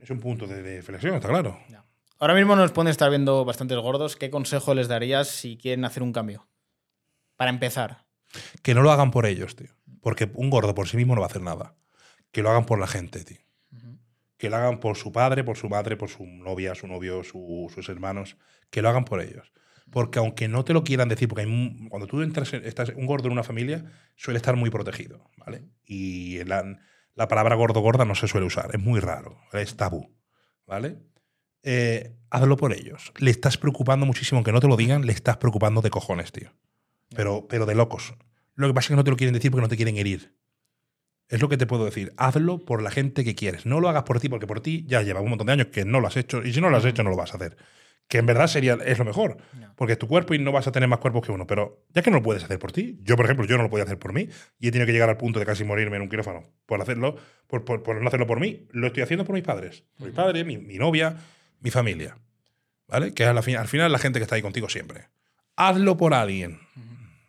es 0.00 0.10
un 0.10 0.18
punto 0.18 0.48
de, 0.48 0.60
de 0.60 0.82
flexión, 0.82 1.14
está 1.14 1.28
claro. 1.28 1.56
Ahora 2.18 2.34
mismo 2.34 2.56
nos 2.56 2.72
pueden 2.72 2.90
estar 2.90 3.10
viendo 3.10 3.44
bastantes 3.44 3.78
gordos. 3.78 4.16
¿Qué 4.16 4.28
consejo 4.28 4.74
les 4.74 4.88
darías 4.88 5.28
si 5.28 5.56
quieren 5.56 5.84
hacer 5.84 6.02
un 6.02 6.12
cambio? 6.12 6.48
Para 7.36 7.50
empezar. 7.50 8.06
Que 8.62 8.74
no 8.74 8.82
lo 8.82 8.90
hagan 8.90 9.12
por 9.12 9.24
ellos, 9.24 9.54
tío. 9.54 9.70
Porque 10.00 10.28
un 10.34 10.50
gordo 10.50 10.74
por 10.74 10.88
sí 10.88 10.96
mismo 10.96 11.14
no 11.14 11.20
va 11.20 11.28
a 11.28 11.30
hacer 11.30 11.42
nada. 11.42 11.76
Que 12.32 12.42
lo 12.42 12.50
hagan 12.50 12.66
por 12.66 12.80
la 12.80 12.88
gente, 12.88 13.22
tío. 13.22 13.38
Que 14.42 14.50
lo 14.50 14.56
hagan 14.56 14.80
por 14.80 14.96
su 14.96 15.12
padre, 15.12 15.44
por 15.44 15.56
su 15.56 15.68
madre, 15.68 15.96
por 15.96 16.08
su 16.08 16.26
novia, 16.26 16.74
su 16.74 16.88
novio, 16.88 17.22
su- 17.22 17.70
sus 17.72 17.88
hermanos. 17.88 18.36
Que 18.70 18.82
lo 18.82 18.88
hagan 18.88 19.04
por 19.04 19.20
ellos. 19.20 19.52
Porque 19.88 20.18
aunque 20.18 20.48
no 20.48 20.64
te 20.64 20.72
lo 20.72 20.82
quieran 20.82 21.08
decir, 21.08 21.28
porque 21.28 21.46
cuando 21.88 22.08
tú 22.08 22.22
entras, 22.22 22.52
en- 22.52 22.64
estás 22.64 22.88
un 22.96 23.06
gordo 23.06 23.26
en 23.28 23.32
una 23.34 23.44
familia, 23.44 23.84
suele 24.16 24.38
estar 24.38 24.56
muy 24.56 24.68
protegido, 24.68 25.30
¿vale? 25.36 25.62
Y 25.84 26.42
la, 26.42 26.76
la 27.14 27.28
palabra 27.28 27.54
gordo-gorda 27.54 28.04
no 28.04 28.16
se 28.16 28.26
suele 28.26 28.44
usar, 28.48 28.70
es 28.74 28.80
muy 28.80 28.98
raro, 28.98 29.38
es 29.52 29.76
tabú, 29.76 30.12
¿vale? 30.66 30.98
Eh, 31.62 32.16
hazlo 32.30 32.56
por 32.56 32.72
ellos. 32.72 33.12
Le 33.18 33.30
estás 33.30 33.56
preocupando 33.58 34.06
muchísimo, 34.06 34.38
aunque 34.38 34.50
no 34.50 34.58
te 34.58 34.66
lo 34.66 34.76
digan, 34.76 35.06
le 35.06 35.12
estás 35.12 35.36
preocupando 35.36 35.82
de 35.82 35.90
cojones, 35.90 36.32
tío. 36.32 36.50
Pero, 37.14 37.46
pero 37.46 37.64
de 37.64 37.76
locos. 37.76 38.14
Lo 38.56 38.66
que 38.66 38.74
pasa 38.74 38.86
es 38.86 38.88
que 38.88 38.96
no 38.96 39.04
te 39.04 39.10
lo 39.12 39.16
quieren 39.16 39.34
decir 39.34 39.52
porque 39.52 39.62
no 39.62 39.68
te 39.68 39.76
quieren 39.76 39.98
herir. 39.98 40.34
Es 41.28 41.40
lo 41.40 41.48
que 41.48 41.56
te 41.56 41.66
puedo 41.66 41.84
decir. 41.84 42.12
Hazlo 42.18 42.64
por 42.64 42.82
la 42.82 42.90
gente 42.90 43.24
que 43.24 43.34
quieres. 43.34 43.64
No 43.66 43.80
lo 43.80 43.88
hagas 43.88 44.02
por 44.02 44.20
ti, 44.20 44.28
porque 44.28 44.46
por 44.46 44.60
ti 44.60 44.84
ya 44.86 45.02
lleva 45.02 45.20
un 45.20 45.30
montón 45.30 45.46
de 45.46 45.54
años 45.54 45.68
que 45.68 45.84
no 45.84 46.00
lo 46.00 46.06
has 46.08 46.16
hecho. 46.16 46.42
Y 46.44 46.52
si 46.52 46.60
no 46.60 46.68
lo 46.70 46.76
has 46.76 46.84
hecho, 46.84 47.02
no 47.02 47.10
lo 47.10 47.16
vas 47.16 47.32
a 47.32 47.36
hacer. 47.36 47.56
Que 48.08 48.18
en 48.18 48.26
verdad 48.26 48.48
sería, 48.48 48.74
es 48.84 48.98
lo 48.98 49.06
mejor. 49.06 49.38
Porque 49.76 49.94
es 49.94 49.98
tu 49.98 50.06
cuerpo 50.08 50.34
y 50.34 50.38
no 50.38 50.52
vas 50.52 50.66
a 50.66 50.72
tener 50.72 50.88
más 50.88 50.98
cuerpos 50.98 51.24
que 51.24 51.32
uno. 51.32 51.46
Pero 51.46 51.86
ya 51.94 52.02
que 52.02 52.10
no 52.10 52.18
lo 52.18 52.22
puedes 52.22 52.44
hacer 52.44 52.58
por 52.58 52.70
ti, 52.72 52.98
yo, 53.02 53.16
por 53.16 53.24
ejemplo, 53.24 53.46
yo 53.46 53.56
no 53.56 53.62
lo 53.62 53.70
podía 53.70 53.84
hacer 53.84 53.98
por 53.98 54.12
mí 54.12 54.28
y 54.58 54.68
he 54.68 54.70
tenido 54.70 54.84
que 54.86 54.92
llegar 54.92 55.08
al 55.08 55.16
punto 55.16 55.38
de 55.40 55.46
casi 55.46 55.64
morirme 55.64 55.96
en 55.96 56.02
un 56.02 56.08
quirófano 56.10 56.42
por 56.66 56.82
hacerlo, 56.82 57.16
por, 57.46 57.64
por- 57.64 57.82
por 57.82 57.98
no 58.02 58.06
hacerlo 58.08 58.26
por 58.26 58.38
mí. 58.38 58.66
Lo 58.72 58.88
estoy 58.88 59.02
haciendo 59.02 59.24
por 59.24 59.34
mis 59.34 59.44
padres. 59.44 59.84
Por 59.96 60.08
mi 60.08 60.12
padre, 60.12 60.44
mi, 60.44 60.58
mi 60.58 60.76
novia, 60.76 61.16
mi 61.60 61.70
familia. 61.70 62.18
¿Vale? 62.88 63.14
Que 63.14 63.24
al, 63.24 63.42
fin- 63.42 63.56
al 63.56 63.68
final 63.68 63.90
la 63.90 63.98
gente 63.98 64.18
que 64.18 64.24
está 64.24 64.34
ahí 64.34 64.42
contigo 64.42 64.68
siempre. 64.68 65.06
Hazlo 65.56 65.96
por 65.96 66.12
alguien. 66.12 66.58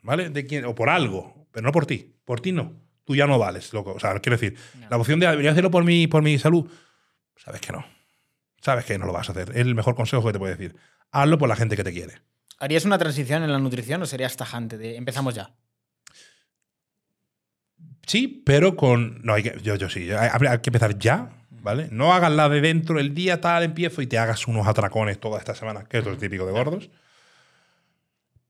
¿Vale? 0.01 0.29
De 0.29 0.45
quién, 0.45 0.65
o 0.65 0.75
por 0.75 0.89
algo, 0.89 1.47
pero 1.53 1.65
no 1.65 1.71
por 1.71 1.85
ti. 1.85 2.15
Por 2.25 2.41
ti 2.41 2.51
no. 2.51 2.73
Tú 3.05 3.15
ya 3.15 3.27
no 3.27 3.37
vales, 3.37 3.73
loco. 3.73 3.93
O 3.93 3.99
sea, 3.99 4.17
quiero 4.19 4.37
decir, 4.37 4.57
la 4.89 4.97
opción 4.97 5.19
de 5.19 5.27
debería 5.27 5.51
hacerlo 5.51 5.71
por 5.71 5.83
mi, 5.83 6.07
por 6.07 6.23
mi 6.23 6.37
salud, 6.39 6.69
sabes 7.35 7.61
que 7.61 7.71
no. 7.73 7.85
Sabes 8.61 8.85
que 8.85 8.97
no 8.97 9.05
lo 9.05 9.11
vas 9.11 9.27
a 9.27 9.33
hacer. 9.33 9.49
Es 9.49 9.57
el 9.57 9.75
mejor 9.75 9.95
consejo 9.95 10.25
que 10.25 10.33
te 10.33 10.39
puedo 10.39 10.55
decir. 10.55 10.75
Hazlo 11.11 11.37
por 11.37 11.49
la 11.49 11.55
gente 11.55 11.75
que 11.75 11.83
te 11.83 11.91
quiere. 11.91 12.21
¿Harías 12.59 12.85
una 12.85 12.97
transición 12.97 13.43
en 13.43 13.51
la 13.51 13.59
nutrición 13.59 14.01
o 14.01 14.05
serías 14.05 14.37
tajante? 14.37 14.77
De, 14.77 14.95
empezamos 14.95 15.35
ya. 15.35 15.51
Sí, 18.07 18.41
pero 18.45 18.77
con. 18.77 19.21
No, 19.23 19.33
hay 19.33 19.43
que, 19.43 19.59
yo, 19.61 19.75
yo 19.75 19.89
sí. 19.89 20.11
Hay, 20.11 20.29
hay 20.47 20.59
que 20.59 20.69
empezar 20.69 20.97
ya, 20.97 21.29
¿vale? 21.49 21.89
No 21.91 22.13
hagas 22.13 22.31
la 22.31 22.47
de 22.47 22.61
dentro, 22.61 22.99
el 22.99 23.13
día 23.13 23.41
tal 23.41 23.63
empiezo 23.63 24.01
y 24.01 24.07
te 24.07 24.17
hagas 24.17 24.47
unos 24.47 24.65
atracones 24.65 25.19
toda 25.19 25.39
esta 25.39 25.55
semana, 25.55 25.83
que 25.83 25.97
es 25.97 26.05
lo 26.05 26.17
típico 26.17 26.45
de 26.45 26.53
gordos. 26.53 26.89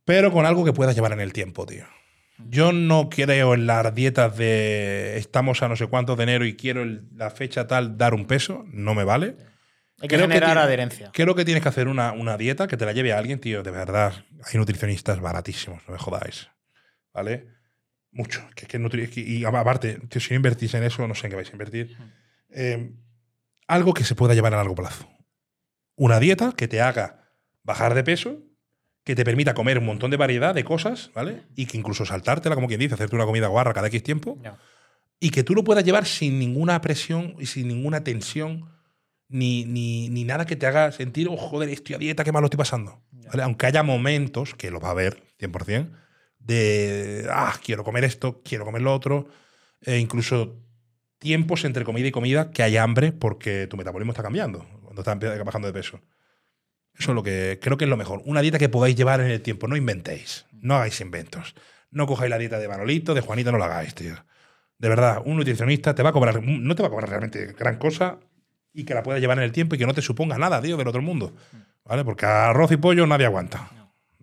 Pero 0.06 0.32
con 0.32 0.46
algo 0.46 0.64
que 0.66 0.74
puedas 0.74 0.96
llevar 0.96 1.14
en 1.14 1.22
el 1.22 1.34
tiempo, 1.34 1.66
tío. 1.66 1.86
Yo 2.38 2.72
no 2.74 3.10
creo 3.10 3.54
en 3.54 3.68
las 3.68 3.94
dietas 3.94 4.36
de 4.38 5.18
estamos 5.18 5.62
a 5.62 5.68
no 5.70 5.76
sé 5.76 5.88
cuántos 5.88 6.18
de 6.18 6.24
enero 6.24 6.46
y 6.46 6.56
quiero 6.56 6.82
el- 6.82 7.08
la 7.16 7.30
fecha 7.30 7.68
tal 7.68 7.98
dar 7.98 8.14
un 8.14 8.26
peso. 8.26 8.66
No 8.72 8.96
me 8.96 9.04
vale. 9.04 9.36
Hay 10.02 10.08
que 10.10 10.16
Creo 10.16 10.28
que 10.28 10.34
generar 10.34 10.50
tiene- 10.50 10.62
adherencia. 10.62 11.12
Creo 11.14 11.36
que 11.36 11.46
tienes 11.46 11.64
que 11.64 11.70
hacer 11.70 11.88
una, 11.88 12.12
una 12.12 12.36
dieta 12.38 12.68
que 12.68 12.76
te 12.76 12.86
la 12.86 12.92
lleve 12.92 13.14
a 13.14 13.18
alguien, 13.20 13.40
tío. 13.40 13.64
De 13.64 13.72
verdad. 13.72 14.14
Hay 14.46 14.58
nutricionistas 14.60 15.20
baratísimos, 15.22 15.82
no 15.88 15.94
me 15.94 16.00
jodáis. 16.00 16.50
¿Vale? 17.14 17.48
Mucho. 18.12 18.44
Que, 18.56 18.66
que 18.66 18.80
nutri- 18.80 19.04
es 19.04 19.10
que- 19.12 19.22
y 19.22 19.46
aparte, 19.46 20.00
tío, 20.10 20.20
si 20.20 20.32
no 20.32 20.38
invertís 20.38 20.74
en 20.74 20.84
eso, 20.84 21.08
no 21.08 21.16
sé 21.16 21.28
en 21.28 21.32
qué 21.32 21.36
vais 21.38 21.50
a 21.50 21.54
invertir. 21.54 21.96
Eh, 22.50 22.94
algo 23.68 23.94
que 23.94 24.04
se 24.04 24.16
pueda 24.16 24.34
llevar 24.34 24.54
a 24.54 24.58
largo 24.58 24.76
plazo. 24.76 25.08
Una 25.96 26.20
dieta 26.20 26.54
que 26.58 26.68
te 26.68 26.82
haga 26.82 27.32
bajar 27.64 27.94
de 27.94 28.04
peso, 28.04 28.40
que 29.04 29.16
te 29.16 29.26
permita 29.26 29.54
comer 29.54 29.78
un 29.80 29.86
montón 29.86 30.12
de 30.12 30.18
variedad 30.18 30.56
de 30.56 30.64
cosas, 30.64 31.12
¿vale? 31.14 31.44
Y 31.56 31.66
que 31.66 31.78
incluso 31.78 32.06
saltártela, 32.06 32.56
como 32.56 32.68
quien 32.68 32.80
dice, 32.80 32.94
hacerte 32.94 33.16
una 33.16 33.26
comida 33.26 33.48
guarra 33.48 33.74
cada 33.74 33.88
X 33.88 34.04
tiempo 34.04 34.40
y 35.20 35.30
que 35.30 35.44
tú 35.44 35.56
lo 35.56 35.64
puedas 35.64 35.84
llevar 35.84 36.06
sin 36.06 36.40
ninguna 36.40 36.82
presión 36.82 37.36
y 37.40 37.46
sin 37.46 37.68
ninguna 37.68 38.04
tensión, 38.04 38.70
ni, 39.30 39.66
ni, 39.66 40.10
ni 40.10 40.24
nada 40.26 40.46
que 40.46 40.56
te 40.56 40.68
haga 40.68 40.92
sentir, 40.92 41.28
oh, 41.30 41.38
joder, 41.38 41.70
estoy 41.70 41.96
a 41.96 41.98
dieta, 41.98 42.24
qué 42.24 42.32
mal 42.32 42.42
lo 42.42 42.48
estoy 42.48 42.58
pasando. 42.58 43.02
¿Vale? 43.12 43.44
Aunque 43.44 43.66
haya 43.66 43.84
momentos, 43.84 44.54
que 44.54 44.70
lo 44.70 44.80
va 44.80 44.90
a 44.90 44.92
haber 44.92 45.24
100%, 45.40 45.92
de, 46.40 47.26
ah, 47.32 47.56
quiero 47.64 47.84
comer 47.84 48.04
esto, 48.04 48.42
quiero 48.44 48.66
comer 48.66 48.82
lo 48.82 48.94
otro, 48.94 49.28
e 49.82 49.98
incluso 49.98 50.58
tiempos 51.20 51.64
entre 51.64 51.86
comida 51.86 52.08
y 52.08 52.12
comida 52.12 52.52
que 52.52 52.64
hay 52.64 52.76
hambre 52.76 53.14
porque 53.14 53.68
tu 53.68 53.78
metabolismo 53.78 54.12
está 54.12 54.24
cambiando 54.24 54.66
cuando 54.84 55.02
estás 55.02 55.46
bajando 55.46 55.68
de 55.68 55.74
peso. 55.74 56.02
Eso 56.98 57.12
es 57.12 57.16
lo 57.16 57.24
que 57.24 57.60
creo 57.62 57.78
que 57.78 57.86
es 57.86 57.90
lo 57.90 57.98
mejor. 57.98 58.22
Una 58.26 58.42
dieta 58.42 58.60
que 58.60 58.70
podáis 58.70 58.96
llevar 58.96 59.22
en 59.22 59.32
el 59.32 59.42
tiempo. 59.42 59.68
No 59.68 59.76
inventéis. 59.76 60.46
No 60.62 60.76
hagáis 60.76 61.00
inventos. 61.02 61.56
No 61.92 62.08
cojáis 62.08 62.30
la 62.30 62.38
dieta 62.38 62.60
de 62.60 62.68
Manolito, 62.68 63.14
de 63.14 63.22
Juanito, 63.22 63.52
no 63.52 63.58
la 63.58 63.66
hagáis, 63.66 63.94
tío. 63.94 64.16
De 64.78 64.90
verdad, 64.90 65.22
un 65.26 65.38
nutricionista 65.38 65.94
te 65.96 66.04
va 66.04 66.10
a 66.10 66.14
cobrar, 66.14 66.44
no 66.44 66.76
te 66.76 66.82
va 66.82 66.88
a 66.88 66.92
cobrar 66.92 67.10
realmente 67.10 67.54
gran 67.54 67.78
cosa 67.78 68.18
y 68.74 68.84
que 68.84 68.94
la 68.94 69.04
puedas 69.04 69.22
llevar 69.22 69.38
en 69.38 69.44
el 69.44 69.52
tiempo 69.52 69.76
y 69.76 69.78
que 69.78 69.86
no 69.86 69.94
te 69.94 70.02
suponga 70.02 70.38
nada, 70.38 70.62
tío, 70.62 70.76
del 70.76 70.88
otro 70.88 71.02
mundo. 71.02 71.34
¿Vale? 71.86 72.04
Porque 72.04 72.26
arroz 72.26 72.72
y 72.72 72.78
pollo 72.78 73.06
nadie 73.06 73.26
aguanta. 73.26 73.70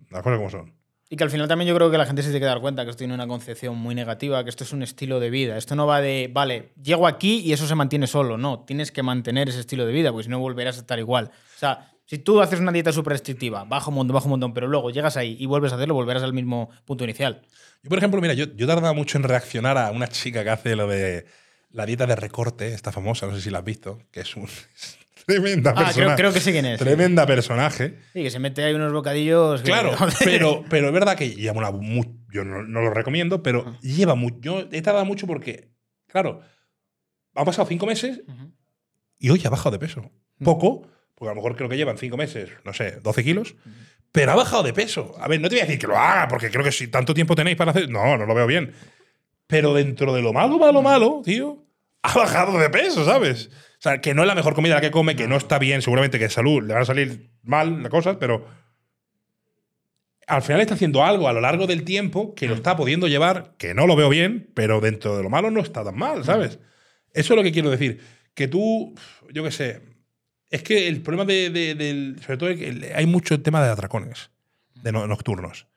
Las 0.09 0.21
cosas 0.21 0.37
como 0.37 0.49
son. 0.49 0.73
Y 1.09 1.17
que 1.17 1.25
al 1.25 1.29
final 1.29 1.47
también 1.47 1.67
yo 1.67 1.75
creo 1.75 1.91
que 1.91 1.97
la 1.97 2.05
gente 2.05 2.21
se 2.21 2.29
tiene 2.29 2.39
que 2.39 2.45
dar 2.45 2.61
cuenta 2.61 2.85
que 2.85 2.91
esto 2.91 2.99
tiene 2.99 3.13
una 3.13 3.27
concepción 3.27 3.77
muy 3.77 3.93
negativa, 3.95 4.43
que 4.45 4.49
esto 4.49 4.63
es 4.63 4.71
un 4.71 4.81
estilo 4.81 5.19
de 5.19 5.29
vida. 5.29 5.57
Esto 5.57 5.75
no 5.75 5.85
va 5.85 5.99
de, 5.99 6.29
vale, 6.31 6.71
llego 6.81 7.05
aquí 7.05 7.39
y 7.39 7.51
eso 7.51 7.67
se 7.67 7.75
mantiene 7.75 8.07
solo. 8.07 8.37
No, 8.37 8.63
tienes 8.65 8.93
que 8.93 9.03
mantener 9.03 9.49
ese 9.49 9.59
estilo 9.59 9.85
de 9.85 9.91
vida, 9.91 10.11
porque 10.11 10.23
si 10.23 10.29
no 10.29 10.39
volverás 10.39 10.77
a 10.77 10.81
estar 10.81 10.99
igual. 10.99 11.31
O 11.33 11.59
sea, 11.59 11.90
si 12.11 12.17
tú 12.17 12.41
haces 12.41 12.59
una 12.59 12.73
dieta 12.73 12.91
súper 12.91 13.11
restrictiva, 13.13 13.63
bajo 13.63 13.89
un 13.89 13.95
montón, 13.95 14.15
bajo 14.15 14.25
un 14.25 14.31
montón, 14.31 14.53
pero 14.53 14.67
luego 14.67 14.91
llegas 14.91 15.15
ahí 15.15 15.37
y 15.39 15.45
vuelves 15.45 15.71
a 15.71 15.75
hacerlo, 15.75 15.93
volverás 15.93 16.23
al 16.23 16.33
mismo 16.33 16.69
punto 16.83 17.05
inicial. 17.05 17.41
Yo, 17.83 17.87
por 17.89 17.99
ejemplo, 17.99 18.19
mira, 18.19 18.33
yo, 18.33 18.47
yo 18.53 18.67
tardaba 18.67 18.91
mucho 18.91 19.17
en 19.17 19.23
reaccionar 19.23 19.77
a 19.77 19.91
una 19.91 20.07
chica 20.07 20.43
que 20.43 20.49
hace 20.49 20.75
lo 20.75 20.87
de 20.87 21.25
la 21.69 21.85
dieta 21.85 22.05
de 22.07 22.17
recorte, 22.17 22.73
esta 22.73 22.91
famosa, 22.91 23.27
no 23.27 23.33
sé 23.35 23.39
si 23.39 23.49
la 23.49 23.59
has 23.59 23.63
visto, 23.63 23.97
que 24.11 24.19
es 24.19 24.35
un. 24.35 24.45
Tremenda 25.25 25.71
Ah, 25.71 25.73
creo, 25.75 25.85
persona. 25.85 26.15
creo 26.17 26.33
que 26.33 26.41
sé 26.41 26.51
quién 26.51 26.65
es. 26.65 26.79
Tremenda 26.79 27.25
personaje. 27.25 27.99
Sí, 28.11 28.23
que 28.23 28.29
se 28.29 28.39
mete 28.39 28.61
ahí 28.65 28.73
unos 28.73 28.91
bocadillos. 28.91 29.61
Claro, 29.61 29.95
pero, 30.25 30.65
pero 30.69 30.87
es 30.87 30.93
verdad 30.93 31.15
que 31.15 31.29
lleva 31.29 31.69
una. 31.69 32.11
yo 32.33 32.43
no, 32.43 32.63
no 32.63 32.81
lo 32.81 32.89
recomiendo, 32.89 33.41
pero 33.41 33.77
lleva 33.81 34.15
mucho. 34.15 34.37
Yo 34.41 34.59
he 34.69 34.81
tardado 34.81 35.05
mucho 35.05 35.27
porque, 35.27 35.69
claro, 36.07 36.41
han 37.35 37.45
pasado 37.45 37.65
cinco 37.69 37.85
meses 37.85 38.21
y 39.17 39.29
hoy 39.29 39.41
ha 39.45 39.49
bajado 39.49 39.71
de 39.71 39.79
peso. 39.79 40.11
Poco, 40.43 40.87
porque 41.21 41.29
a 41.29 41.35
lo 41.35 41.41
mejor 41.43 41.55
creo 41.55 41.69
que 41.69 41.77
llevan 41.77 41.99
cinco 41.99 42.17
meses, 42.17 42.49
no 42.65 42.73
sé, 42.73 42.93
12 42.99 43.23
kilos, 43.23 43.53
pero 44.11 44.31
ha 44.31 44.35
bajado 44.35 44.63
de 44.63 44.73
peso. 44.73 45.13
A 45.19 45.27
ver, 45.27 45.39
no 45.39 45.49
te 45.49 45.53
voy 45.53 45.59
a 45.61 45.65
decir 45.65 45.77
que 45.77 45.85
lo 45.85 45.95
haga, 45.95 46.27
porque 46.27 46.49
creo 46.49 46.63
que 46.63 46.71
si 46.71 46.87
tanto 46.87 47.13
tiempo 47.13 47.35
tenéis 47.35 47.57
para 47.57 47.69
hacer. 47.69 47.91
No, 47.91 48.17
no 48.17 48.25
lo 48.25 48.33
veo 48.33 48.47
bien. 48.47 48.73
Pero 49.45 49.75
dentro 49.75 50.15
de 50.15 50.23
lo 50.23 50.33
malo, 50.33 50.57
malo, 50.57 50.81
malo, 50.81 51.21
tío, 51.23 51.63
ha 52.01 52.15
bajado 52.15 52.57
de 52.57 52.71
peso, 52.71 53.05
¿sabes? 53.05 53.51
O 53.53 53.81
sea, 53.81 54.01
que 54.01 54.15
no 54.15 54.23
es 54.23 54.27
la 54.27 54.33
mejor 54.33 54.55
comida 54.55 54.73
la 54.73 54.81
que 54.81 54.89
come, 54.89 55.15
que 55.15 55.27
no 55.27 55.37
está 55.37 55.59
bien, 55.59 55.83
seguramente 55.83 56.17
que 56.17 56.23
de 56.23 56.31
salud 56.31 56.63
le 56.63 56.73
van 56.73 56.81
a 56.81 56.85
salir 56.85 57.29
mal 57.43 57.83
las 57.83 57.91
cosas, 57.91 58.17
pero 58.19 58.47
al 60.25 60.41
final 60.41 60.61
está 60.61 60.73
haciendo 60.73 61.03
algo 61.03 61.27
a 61.27 61.33
lo 61.33 61.41
largo 61.41 61.67
del 61.67 61.83
tiempo 61.83 62.33
que 62.33 62.47
lo 62.47 62.55
está 62.55 62.75
pudiendo 62.75 63.07
llevar, 63.07 63.53
que 63.59 63.75
no 63.75 63.85
lo 63.85 63.95
veo 63.95 64.09
bien, 64.09 64.49
pero 64.55 64.81
dentro 64.81 65.17
de 65.17 65.21
lo 65.21 65.29
malo 65.29 65.51
no 65.51 65.61
está 65.61 65.83
tan 65.83 65.95
mal, 65.95 66.23
¿sabes? 66.23 66.57
Eso 67.13 67.33
es 67.35 67.37
lo 67.37 67.43
que 67.43 67.51
quiero 67.51 67.69
decir. 67.69 68.01
Que 68.33 68.47
tú, 68.47 68.95
yo 69.31 69.43
qué 69.43 69.51
sé, 69.51 69.90
es 70.51 70.61
que 70.63 70.87
el 70.87 71.01
problema 71.01 71.25
de, 71.25 71.49
de- 71.49 71.75
del. 71.75 72.17
Sobre 72.23 72.37
todo, 72.37 72.49
hay 72.95 73.05
mucho 73.07 73.41
tema 73.41 73.63
de 73.63 73.71
atracones 73.71 74.29
de 74.75 74.91
no- 74.91 75.07
nocturnos. 75.07 75.67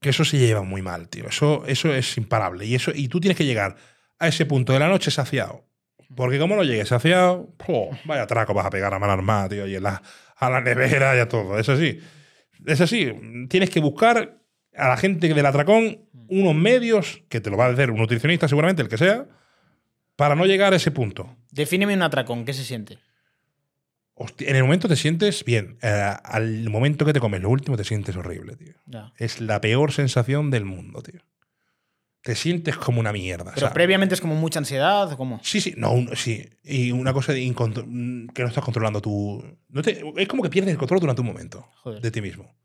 Que 0.00 0.10
eso 0.10 0.24
se 0.24 0.38
lleva 0.38 0.62
muy 0.62 0.82
mal, 0.82 1.08
tío. 1.08 1.26
Eso, 1.28 1.64
eso 1.66 1.92
es 1.94 2.16
imparable. 2.18 2.66
Y, 2.66 2.74
eso, 2.74 2.92
y 2.94 3.08
tú 3.08 3.18
tienes 3.18 3.36
que 3.36 3.44
llegar 3.46 3.76
a 4.18 4.28
ese 4.28 4.44
punto 4.46 4.72
de 4.72 4.78
la 4.78 4.88
noche 4.88 5.10
saciado. 5.10 5.64
Porque 6.14 6.38
como 6.38 6.54
no 6.54 6.62
llegues 6.62 6.88
saciado, 6.88 7.52
vaya 8.04 8.22
atraco 8.22 8.54
vas 8.54 8.66
a 8.66 8.70
pegar 8.70 8.92
a 8.94 8.98
mano 8.98 9.12
armada, 9.14 9.48
tío. 9.48 9.66
Y 9.66 9.74
en 9.74 9.82
la, 9.82 10.02
a 10.36 10.50
la 10.50 10.60
nevera 10.60 11.16
y 11.16 11.18
a 11.18 11.28
todo. 11.28 11.58
Es 11.58 11.68
así. 11.68 11.98
Es 12.66 12.80
así. 12.80 13.10
Tienes 13.48 13.70
que 13.70 13.80
buscar 13.80 14.38
a 14.76 14.88
la 14.88 14.96
gente 14.98 15.28
del 15.32 15.46
atracón 15.46 16.02
unos 16.28 16.54
medios, 16.54 17.22
que 17.28 17.40
te 17.40 17.50
lo 17.50 17.56
va 17.56 17.66
a 17.66 17.72
decir 17.72 17.90
un 17.90 17.98
nutricionista 17.98 18.46
seguramente, 18.48 18.82
el 18.82 18.88
que 18.88 18.98
sea, 18.98 19.26
para 20.16 20.34
no 20.34 20.44
llegar 20.44 20.72
a 20.72 20.76
ese 20.76 20.90
punto. 20.90 21.34
Defíneme 21.50 21.94
un 21.94 22.02
atracón, 22.02 22.44
¿qué 22.44 22.52
se 22.52 22.64
siente? 22.64 22.98
Hostia, 24.18 24.48
en 24.48 24.56
el 24.56 24.62
momento 24.62 24.88
te 24.88 24.96
sientes 24.96 25.44
bien. 25.44 25.76
Eh, 25.82 26.14
al 26.24 26.70
momento 26.70 27.04
que 27.04 27.12
te 27.12 27.20
comes 27.20 27.42
lo 27.42 27.50
último 27.50 27.76
te 27.76 27.84
sientes 27.84 28.16
horrible, 28.16 28.56
tío. 28.56 28.72
Ya. 28.86 29.12
Es 29.18 29.40
la 29.42 29.60
peor 29.60 29.92
sensación 29.92 30.50
del 30.50 30.64
mundo, 30.64 31.02
tío. 31.02 31.20
Te 32.22 32.34
sientes 32.34 32.76
como 32.76 32.98
una 32.98 33.12
mierda. 33.12 33.44
Pero 33.54 33.60
¿sabes? 33.66 33.74
previamente 33.74 34.14
es 34.14 34.20
como 34.22 34.34
mucha 34.34 34.58
ansiedad, 34.58 35.12
¿o 35.12 35.16
cómo? 35.16 35.38
Sí, 35.44 35.60
sí, 35.60 35.74
no, 35.76 35.92
un- 35.92 36.16
sí. 36.16 36.48
Y 36.64 36.90
una 36.92 37.12
cosa 37.12 37.32
de 37.34 37.40
incontro- 37.42 37.84
que 38.34 38.42
no 38.42 38.48
estás 38.48 38.64
controlando 38.64 39.00
tú. 39.02 39.44
No 39.68 39.82
te- 39.82 40.02
es 40.16 40.26
como 40.28 40.42
que 40.42 40.48
pierdes 40.50 40.72
el 40.72 40.78
control 40.78 41.00
durante 41.00 41.20
un 41.20 41.26
momento 41.28 41.68
Joder. 41.82 42.00
de 42.00 42.10
ti 42.10 42.20
mismo. 42.22 42.56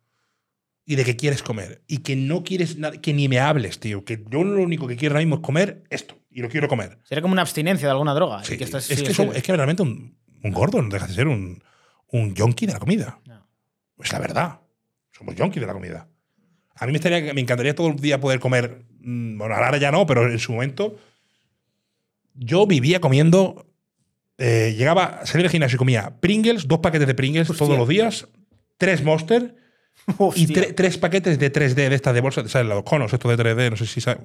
Y 0.86 0.95
de 0.95 1.03
que 1.06 1.15
quieres 1.15 1.44
comer. 1.44 1.84
Y 1.86 1.99
que 1.99 2.15
no 2.15 2.44
quieres 2.44 2.78
nada, 2.78 2.99
que 2.99 3.14
ni 3.14 3.28
me 3.28 3.40
hables, 3.40 3.80
tío. 3.80 4.03
Que 4.03 4.23
yo 4.32 4.44
lo 4.44 4.64
único 4.64 4.88
que 4.88 4.95
quiero 4.95 5.14
ahora 5.14 5.23
mismo 5.26 5.36
es 5.36 5.41
comer 5.41 5.84
esto. 5.90 6.15
Y 6.32 6.41
lo 6.41 6.49
quiero 6.49 6.68
comer. 6.68 6.98
Sería 7.03 7.22
como 7.22 7.34
una 7.34 7.41
abstinencia 7.44 7.88
de 7.88 7.91
alguna 7.91 8.14
droga. 8.15 8.44
Sí, 8.44 8.57
que 8.57 8.64
estás- 8.64 8.90
es, 8.90 8.99
sí, 8.99 9.06
que 9.06 9.14
sí. 9.14 9.22
es 9.36 9.44
que 9.44 9.53
realmente 9.56 9.84
un, 9.84 10.18
un 10.44 10.52
gordo 10.52 10.82
no 10.82 10.90
deja 10.90 11.08
de 11.08 11.14
ser 11.14 11.28
un, 11.28 11.64
un 12.12 12.34
yonki 12.36 12.66
de 12.66 12.74
la 12.74 12.80
comida. 12.80 13.20
Ya. 13.26 13.46
Es 14.00 14.12
la 14.12 14.20
verdad. 14.20 14.60
Somos 15.12 15.36
yonkis 15.36 15.62
de 15.62 15.68
la 15.68 15.74
comida. 15.74 16.08
A 16.76 16.86
mí 16.86 16.92
me, 16.92 16.98
estaría, 16.98 17.34
me 17.34 17.42
encantaría 17.42 17.76
todo 17.76 17.88
el 17.90 17.96
día 17.98 18.20
poder 18.20 18.40
comer. 18.40 18.84
mm, 19.02 19.38
Bueno, 19.38 19.56
ahora 19.56 19.78
ya 19.78 19.92
no, 19.92 20.06
pero 20.08 20.30
en 20.30 20.40
su 20.40 20.54
momento. 20.54 20.98
Yo 22.34 22.66
vivía 22.66 23.00
comiendo. 23.02 23.68
eh, 24.38 24.74
llegaba 24.78 25.04
a 25.22 25.26
salir 25.26 25.44
del 25.44 25.52
gimnasio 25.52 25.76
y 25.76 25.78
comía 25.78 26.16
Pringles, 26.20 26.68
dos 26.68 26.80
paquetes 26.80 27.08
de 27.08 27.14
Pringles 27.14 27.50
Hostia. 27.50 27.66
todos 27.68 27.78
los 27.78 27.88
días, 27.88 28.28
tres 28.78 29.04
Monster 29.04 29.56
y 30.36 30.48
tre- 30.48 30.74
tres 30.76 30.98
paquetes 30.98 31.38
de 31.38 31.52
3D 31.52 31.76
de 31.90 31.94
estas 31.96 32.14
de 32.16 32.22
bolsa, 32.22 32.48
¿sabes? 32.48 32.68
Los 32.68 32.84
conos, 32.84 33.14
estos 33.14 33.38
de 33.38 33.44
3D, 33.44 33.70
no 33.70 33.76
sé 33.78 33.86
si 33.86 34.02
sabes. 34.02 34.24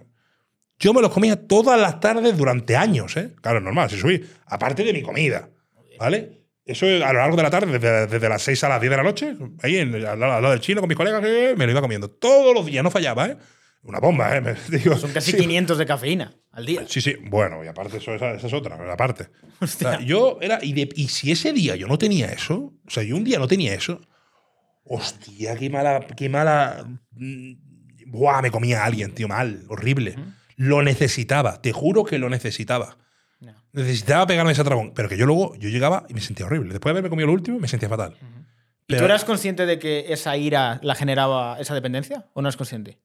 Yo 0.79 0.95
me 0.95 1.03
los 1.03 1.11
comía 1.13 1.47
todas 1.47 1.79
las 1.81 2.01
tardes 2.01 2.37
durante 2.37 2.77
años, 2.77 3.17
¿eh? 3.19 3.35
Claro, 3.43 3.61
normal, 3.61 3.91
si 3.91 3.99
subí. 3.99 4.25
Aparte 4.47 4.85
de 4.85 4.93
mi 4.95 5.03
comida, 5.03 5.51
¿vale? 5.98 6.43
Eso 6.64 6.86
a 6.86 7.12
lo 7.12 7.20
largo 7.20 7.36
de 7.36 7.43
la 7.44 7.51
tarde, 7.51 7.78
desde, 7.78 8.06
desde 8.09 8.28
las 8.28 8.43
6 8.43 8.64
a 8.64 8.68
las 8.70 8.81
10 8.81 8.90
de 8.90 8.97
la 8.97 9.02
noche, 9.05 9.36
ahí 9.62 9.77
en, 9.77 9.94
al, 10.05 10.18
lado, 10.18 10.51
del 10.51 10.60
chino 10.60 10.81
con 10.81 10.89
mis 10.89 10.97
colegas, 10.97 11.23
eh, 11.24 11.55
me 11.56 11.64
lo 11.64 11.70
iba 11.73 11.81
comiendo 11.81 12.10
todos 12.10 12.52
los 12.55 12.66
días, 12.66 12.82
no 12.82 12.90
fallaba, 12.90 13.27
¿eh? 13.27 13.36
Una 13.82 14.01
bomba, 14.01 14.36
¿eh? 14.36 14.40
Me- 14.43 14.56
digo, 14.77 14.97
Son 14.97 15.12
casi 15.12 15.31
sí. 15.31 15.36
500 15.36 15.78
de 15.78 15.86
cafeína 15.86 16.35
al 16.51 16.66
día. 16.66 16.82
Sí, 16.89 17.01
sí, 17.01 17.14
bueno, 17.31 17.64
y 17.64 17.68
aparte, 17.68 17.98
eso, 17.98 18.12
esa, 18.14 18.32
esa 18.32 18.47
es 18.48 18.52
otra, 18.52 18.77
aparte. 18.93 19.28
O 19.60 19.66
sea, 19.66 20.01
yo 20.01 20.39
era. 20.43 20.59
Y, 20.60 20.73
de- 20.73 20.89
y 20.97 21.06
si 21.09 21.31
ese 21.31 21.52
día 21.52 21.77
yo 21.77 21.86
no 21.86 21.97
tenía 21.98 22.27
eso, 22.32 22.74
o 22.85 22.90
sea, 22.90 23.02
yo 23.05 23.14
un 23.16 23.23
día 23.24 23.39
no 23.39 23.47
tenía 23.47 23.73
eso, 23.73 24.01
hostia, 24.85 25.56
qué 25.56 25.70
mala. 25.70 26.01
Qué 26.16 26.28
mala. 26.28 26.85
mm, 27.12 27.52
Buah, 28.09 28.40
me 28.43 28.51
comía 28.52 28.82
a 28.82 28.86
alguien, 28.86 29.12
tío, 29.12 29.27
mal, 29.28 29.64
horrible. 29.68 30.14
Lo 30.56 30.82
necesitaba, 30.82 31.60
te 31.60 31.73
juro 31.73 32.05
que 32.05 32.18
lo 32.18 32.31
necesitaba. 32.31 32.97
Necesitaba 33.73 34.27
pegarme 34.27 34.53
ese 34.53 34.63
dragón. 34.65 34.93
Pero 34.95 35.09
que 35.09 35.17
yo 35.17 35.27
luego, 35.27 35.55
yo 35.57 35.69
llegaba 35.69 36.07
y 36.09 36.15
me 36.15 36.21
sentía 36.21 36.47
horrible. 36.47 36.71
Después 36.73 36.91
de 36.91 36.99
haberme 36.99 37.11
comido 37.11 37.27
lo 37.27 37.33
último, 37.35 37.59
me 37.59 37.69
sentía 37.69 37.89
fatal. 37.89 38.17
¿Y 38.89 38.93
Pero- 38.93 39.01
tú 39.01 39.05
eras 39.07 39.25
consciente 39.25 39.67
de 39.67 39.79
que 39.79 40.13
esa 40.13 40.37
ira 40.37 40.79
la 40.83 40.95
generaba 40.95 41.59
esa 41.61 41.75
dependencia? 41.75 42.27
¿O 42.35 42.43
no 42.43 42.49
eres 42.49 42.57
consciente? 42.57 43.01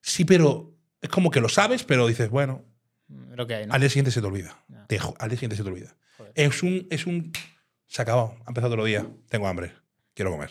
Sí, 0.00 0.24
pero 0.24 0.74
es 1.00 1.08
como 1.10 1.30
que 1.30 1.40
lo 1.40 1.48
sabes, 1.48 1.84
pero 1.84 2.06
dices, 2.06 2.30
bueno, 2.30 2.64
Mm, 3.06 3.34
Lo 3.34 3.46
que 3.46 3.54
hay, 3.54 3.66
¿no? 3.66 3.74
al 3.74 3.80
día 3.80 3.90
siguiente 3.90 4.10
se 4.10 4.22
te 4.22 4.26
olvida. 4.26 4.64
Te 4.88 4.98
al 4.98 5.28
día 5.28 5.36
siguiente 5.36 5.56
se 5.56 5.62
te 5.62 5.68
olvida. 5.68 5.94
Joder. 6.16 6.32
Es 6.34 6.62
un, 6.62 6.86
es 6.90 7.06
un. 7.06 7.32
Se 7.86 8.00
ha 8.00 8.04
acabado. 8.04 8.34
Ha 8.46 8.50
empezado 8.50 8.72
otro 8.72 8.84
día. 8.86 9.06
Tengo 9.28 9.46
hambre. 9.46 9.74
Quiero 10.14 10.30
comer. 10.30 10.50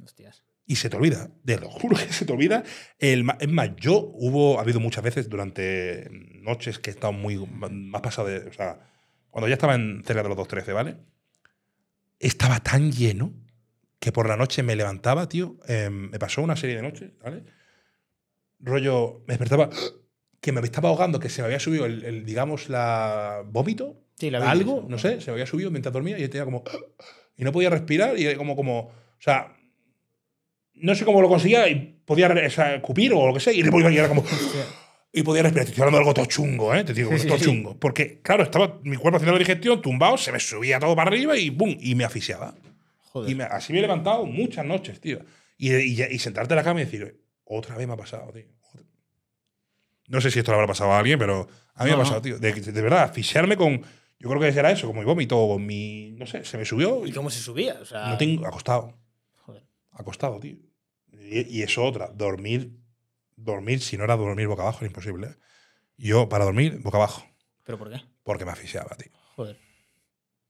Hostias. 0.00 0.44
Y 0.70 0.76
se 0.76 0.88
te 0.88 0.96
olvida. 0.96 1.28
Te 1.44 1.58
lo 1.58 1.68
juro 1.68 1.96
que 1.96 2.12
se 2.12 2.24
te 2.24 2.32
olvida. 2.32 2.62
El, 3.00 3.26
es 3.40 3.48
más, 3.48 3.70
yo 3.74 4.12
hubo, 4.14 4.56
ha 4.56 4.62
habido 4.62 4.78
muchas 4.78 5.02
veces 5.02 5.28
durante 5.28 6.08
noches 6.42 6.78
que 6.78 6.90
he 6.90 6.92
estado 6.92 7.12
muy. 7.12 7.36
Más 7.38 8.00
pasado 8.02 8.28
de. 8.28 8.46
O 8.48 8.52
sea, 8.52 8.78
cuando 9.30 9.48
ya 9.48 9.54
estaba 9.54 9.74
en 9.74 10.04
cerca 10.06 10.22
de 10.22 10.28
los 10.28 10.38
2.13, 10.38 10.72
¿vale? 10.72 10.96
Estaba 12.20 12.60
tan 12.60 12.92
lleno 12.92 13.34
que 13.98 14.12
por 14.12 14.28
la 14.28 14.36
noche 14.36 14.62
me 14.62 14.76
levantaba, 14.76 15.28
tío. 15.28 15.58
eh, 15.66 15.90
me 15.90 16.20
pasó 16.20 16.40
una 16.40 16.54
serie 16.54 16.76
de 16.76 16.82
noches, 16.82 17.18
¿vale? 17.18 17.46
Rollo, 18.60 19.24
me 19.26 19.32
despertaba 19.34 19.70
que 20.40 20.52
me 20.52 20.60
estaba 20.60 20.90
ahogando, 20.90 21.18
que 21.18 21.30
se 21.30 21.42
me 21.42 21.46
había 21.46 21.58
subido 21.58 21.84
el, 21.84 22.04
el, 22.04 22.24
digamos, 22.24 22.68
la 22.68 23.42
vómito, 23.44 24.04
Sí, 24.16 24.30
la 24.30 24.48
algo, 24.48 24.82
¿no? 24.82 24.90
no 24.90 24.98
sé, 24.98 25.20
se 25.20 25.32
me 25.32 25.32
había 25.32 25.46
subido 25.46 25.72
mientras 25.72 25.92
dormía 25.92 26.16
y 26.16 26.20
yo 26.20 26.30
tenía 26.30 26.44
como 26.44 26.62
y 27.36 27.42
no 27.42 27.50
podía 27.50 27.70
respirar 27.70 28.16
y 28.16 28.36
como 28.36 28.54
como, 28.54 28.78
o 28.82 28.92
sea, 29.18 29.56
no 30.82 30.94
sé 30.94 31.04
cómo 31.04 31.20
lo 31.22 31.28
conseguía 31.28 31.68
y 31.68 32.00
podía 32.04 32.28
o 32.28 32.50
sea, 32.50 32.80
cupir 32.82 33.12
o 33.12 33.26
lo 33.26 33.34
que 33.34 33.40
sea 33.40 33.52
y, 33.52 33.60
y 33.60 33.96
era 33.96 34.08
como 34.08 34.24
y 35.12 35.22
podía 35.22 35.42
respirar. 35.42 35.66
Estoy 35.66 35.80
hablando 35.82 35.98
de 35.98 36.02
algo 36.02 36.14
todo 36.14 36.26
chungo, 36.26 36.74
¿eh? 36.74 36.84
Te 36.84 36.94
digo, 36.94 37.16
Sí, 37.18 37.26
todo 37.26 37.38
sí. 37.38 37.44
chungo. 37.44 37.78
Porque, 37.78 38.20
claro, 38.22 38.42
estaba 38.44 38.78
mi 38.84 38.96
cuerpo 38.96 39.16
haciendo 39.16 39.32
la 39.32 39.38
digestión, 39.40 39.82
tumbado, 39.82 40.16
se 40.16 40.30
me 40.32 40.38
subía 40.38 40.78
todo 40.78 40.94
para 40.94 41.10
arriba 41.10 41.36
y 41.36 41.50
¡bum! 41.50 41.76
Y 41.80 41.94
me 41.96 42.04
asfixiaba. 42.04 42.54
Joder. 43.12 43.30
Y 43.30 43.34
me- 43.34 43.44
así 43.44 43.72
me 43.72 43.80
he 43.80 43.82
levantado 43.82 44.24
muchas 44.26 44.64
noches, 44.64 45.00
tío. 45.00 45.18
Y, 45.58 45.74
y, 45.74 46.02
y 46.10 46.18
sentarte 46.20 46.54
en 46.54 46.56
la 46.56 46.62
cama 46.64 46.80
y 46.80 46.84
decir, 46.84 47.20
otra 47.44 47.76
vez 47.76 47.86
me 47.88 47.94
ha 47.94 47.96
pasado, 47.96 48.30
tío. 48.32 48.44
No 50.08 50.20
sé 50.20 50.30
si 50.30 50.38
esto 50.40 50.50
le 50.52 50.56
habrá 50.56 50.66
pasado 50.66 50.92
a 50.92 50.98
alguien, 50.98 51.18
pero 51.18 51.48
a 51.74 51.84
mí 51.84 51.90
No, 51.90 51.96
me 51.96 52.02
ha 52.02 52.04
no. 52.04 52.10
pasado, 52.10 52.22
tío. 52.22 52.38
De, 52.38 52.52
de 52.52 52.82
verdad, 52.82 53.02
asfixiarme 53.04 53.56
con. 53.56 53.82
Yo 54.18 54.28
creo 54.28 54.40
que 54.40 54.52
será 54.52 54.70
eso, 54.70 54.86
con 54.88 54.98
mi 54.98 55.04
vómito 55.04 55.38
o 55.38 55.54
con 55.54 55.64
mi. 55.66 56.12
No 56.12 56.26
sé, 56.26 56.44
se 56.44 56.58
me 56.58 56.64
subió. 56.64 57.06
¿Y 57.06 57.12
cómo 57.12 57.30
se 57.30 57.40
subía? 57.40 57.78
O 57.80 57.84
sea, 57.84 58.08
No 58.08 58.16
tengo. 58.18 58.46
Acostado. 58.46 58.98
Joder. 59.36 59.64
Acostado, 59.92 60.38
tío. 60.40 60.56
Y, 61.30 61.58
y 61.58 61.62
eso 61.62 61.84
otra. 61.84 62.08
Dormir. 62.08 62.76
Dormir, 63.36 63.80
si 63.80 63.96
no 63.96 64.04
era 64.04 64.16
dormir 64.16 64.46
boca 64.48 64.62
abajo, 64.62 64.78
era 64.80 64.88
imposible. 64.88 65.28
¿eh? 65.28 65.36
Yo, 65.96 66.28
para 66.28 66.44
dormir, 66.44 66.80
boca 66.82 66.96
abajo. 66.98 67.24
¿Pero 67.64 67.78
por 67.78 67.90
qué? 67.90 68.00
Porque 68.22 68.44
me 68.44 68.50
asfixiaba, 68.50 68.94
tío. 68.96 69.12
Joder. 69.36 69.56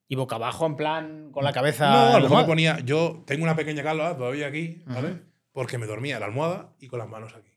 ¿Y 0.09 0.16
boca 0.16 0.36
abajo, 0.36 0.66
en 0.66 0.77
plan, 0.77 1.31
con 1.31 1.44
la 1.44 1.52
cabeza. 1.52 1.89
No, 1.89 2.16
a 2.16 2.19
lo 2.19 2.24
mejor 2.28 2.39
me 2.39 2.44
ponía. 2.48 2.81
Yo 2.81 3.23
tengo 3.27 3.44
una 3.44 3.55
pequeña 3.55 3.82
calva 3.82 4.16
todavía 4.16 4.48
aquí, 4.48 4.82
¿vale? 4.86 5.23
Porque 5.52 5.78
me 5.78 5.86
dormía 5.86 6.15
en 6.16 6.20
la 6.20 6.27
almohada 6.27 6.74
y 6.81 6.89
con 6.89 6.98
las 6.98 7.09
manos 7.09 7.35
aquí. 7.36 7.52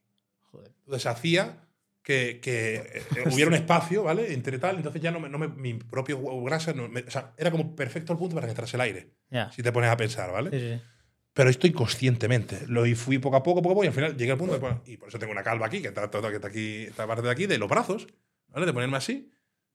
Joder. 0.52 0.72
Entonces 0.86 1.08
hacía 1.08 1.68
que, 2.04 2.40
que, 2.42 2.76
eh, 2.76 3.04
hubiera 3.34 3.48
un 3.50 3.56
espacio, 3.56 4.04
¿vale? 4.04 4.34
Entre 4.34 4.60
tal, 4.60 4.76
entonces 4.76 5.02
ya 5.02 5.10
no 5.10 5.20
me, 5.20 5.30
no 5.30 5.40
me- 5.40 5.48
mi 5.48 5.74
propio 5.76 6.22
grasa, 6.44 6.74
no 6.74 6.90
me- 6.90 7.02
o 7.02 7.10
sea, 7.10 7.34
era 7.38 7.50
como 7.50 7.76
perfecto 7.76 8.14
el 8.14 8.20
punto 8.20 8.36
para 8.36 8.46
que 8.46 8.52
entrase 8.52 8.76
el 8.78 8.82
aire, 8.82 9.14
Ya. 9.32 9.52
si 9.52 9.64
te 9.64 9.72
pones 9.72 9.90
a 9.90 9.98
pensar, 9.98 10.32
¿vale? 10.32 10.52
Sí, 10.52 10.60
sí. 10.78 10.82
Pero 11.34 11.50
estoy 11.50 11.72
conscientemente, 11.72 12.60
lo 12.68 12.86
fui 12.96 13.18
poco 13.18 13.36
a 13.38 13.44
poco, 13.44 13.62
poco 13.62 13.72
a 13.72 13.76
poco, 13.76 13.84
y 13.86 13.88
al 13.88 13.94
final 13.94 14.16
llegué 14.16 14.32
al 14.34 14.38
punto 14.38 14.58
de, 14.60 14.92
y 14.92 14.98
por 14.98 15.10
eso 15.10 15.18
tengo 15.18 15.32
una 15.32 15.42
calva 15.44 15.66
aquí, 15.66 15.82
que 15.82 15.88
está, 15.88 16.10
que 16.10 16.36
está 16.36 16.48
aquí, 16.48 16.84
esta 16.84 17.08
parte 17.08 17.24
de 17.24 17.32
aquí, 17.32 17.48
de 17.48 17.58
los 17.58 17.68
brazos, 17.68 18.08
¿vale? 18.50 18.66
De 18.68 18.74
ponerme 18.74 18.98
así, 18.98 19.32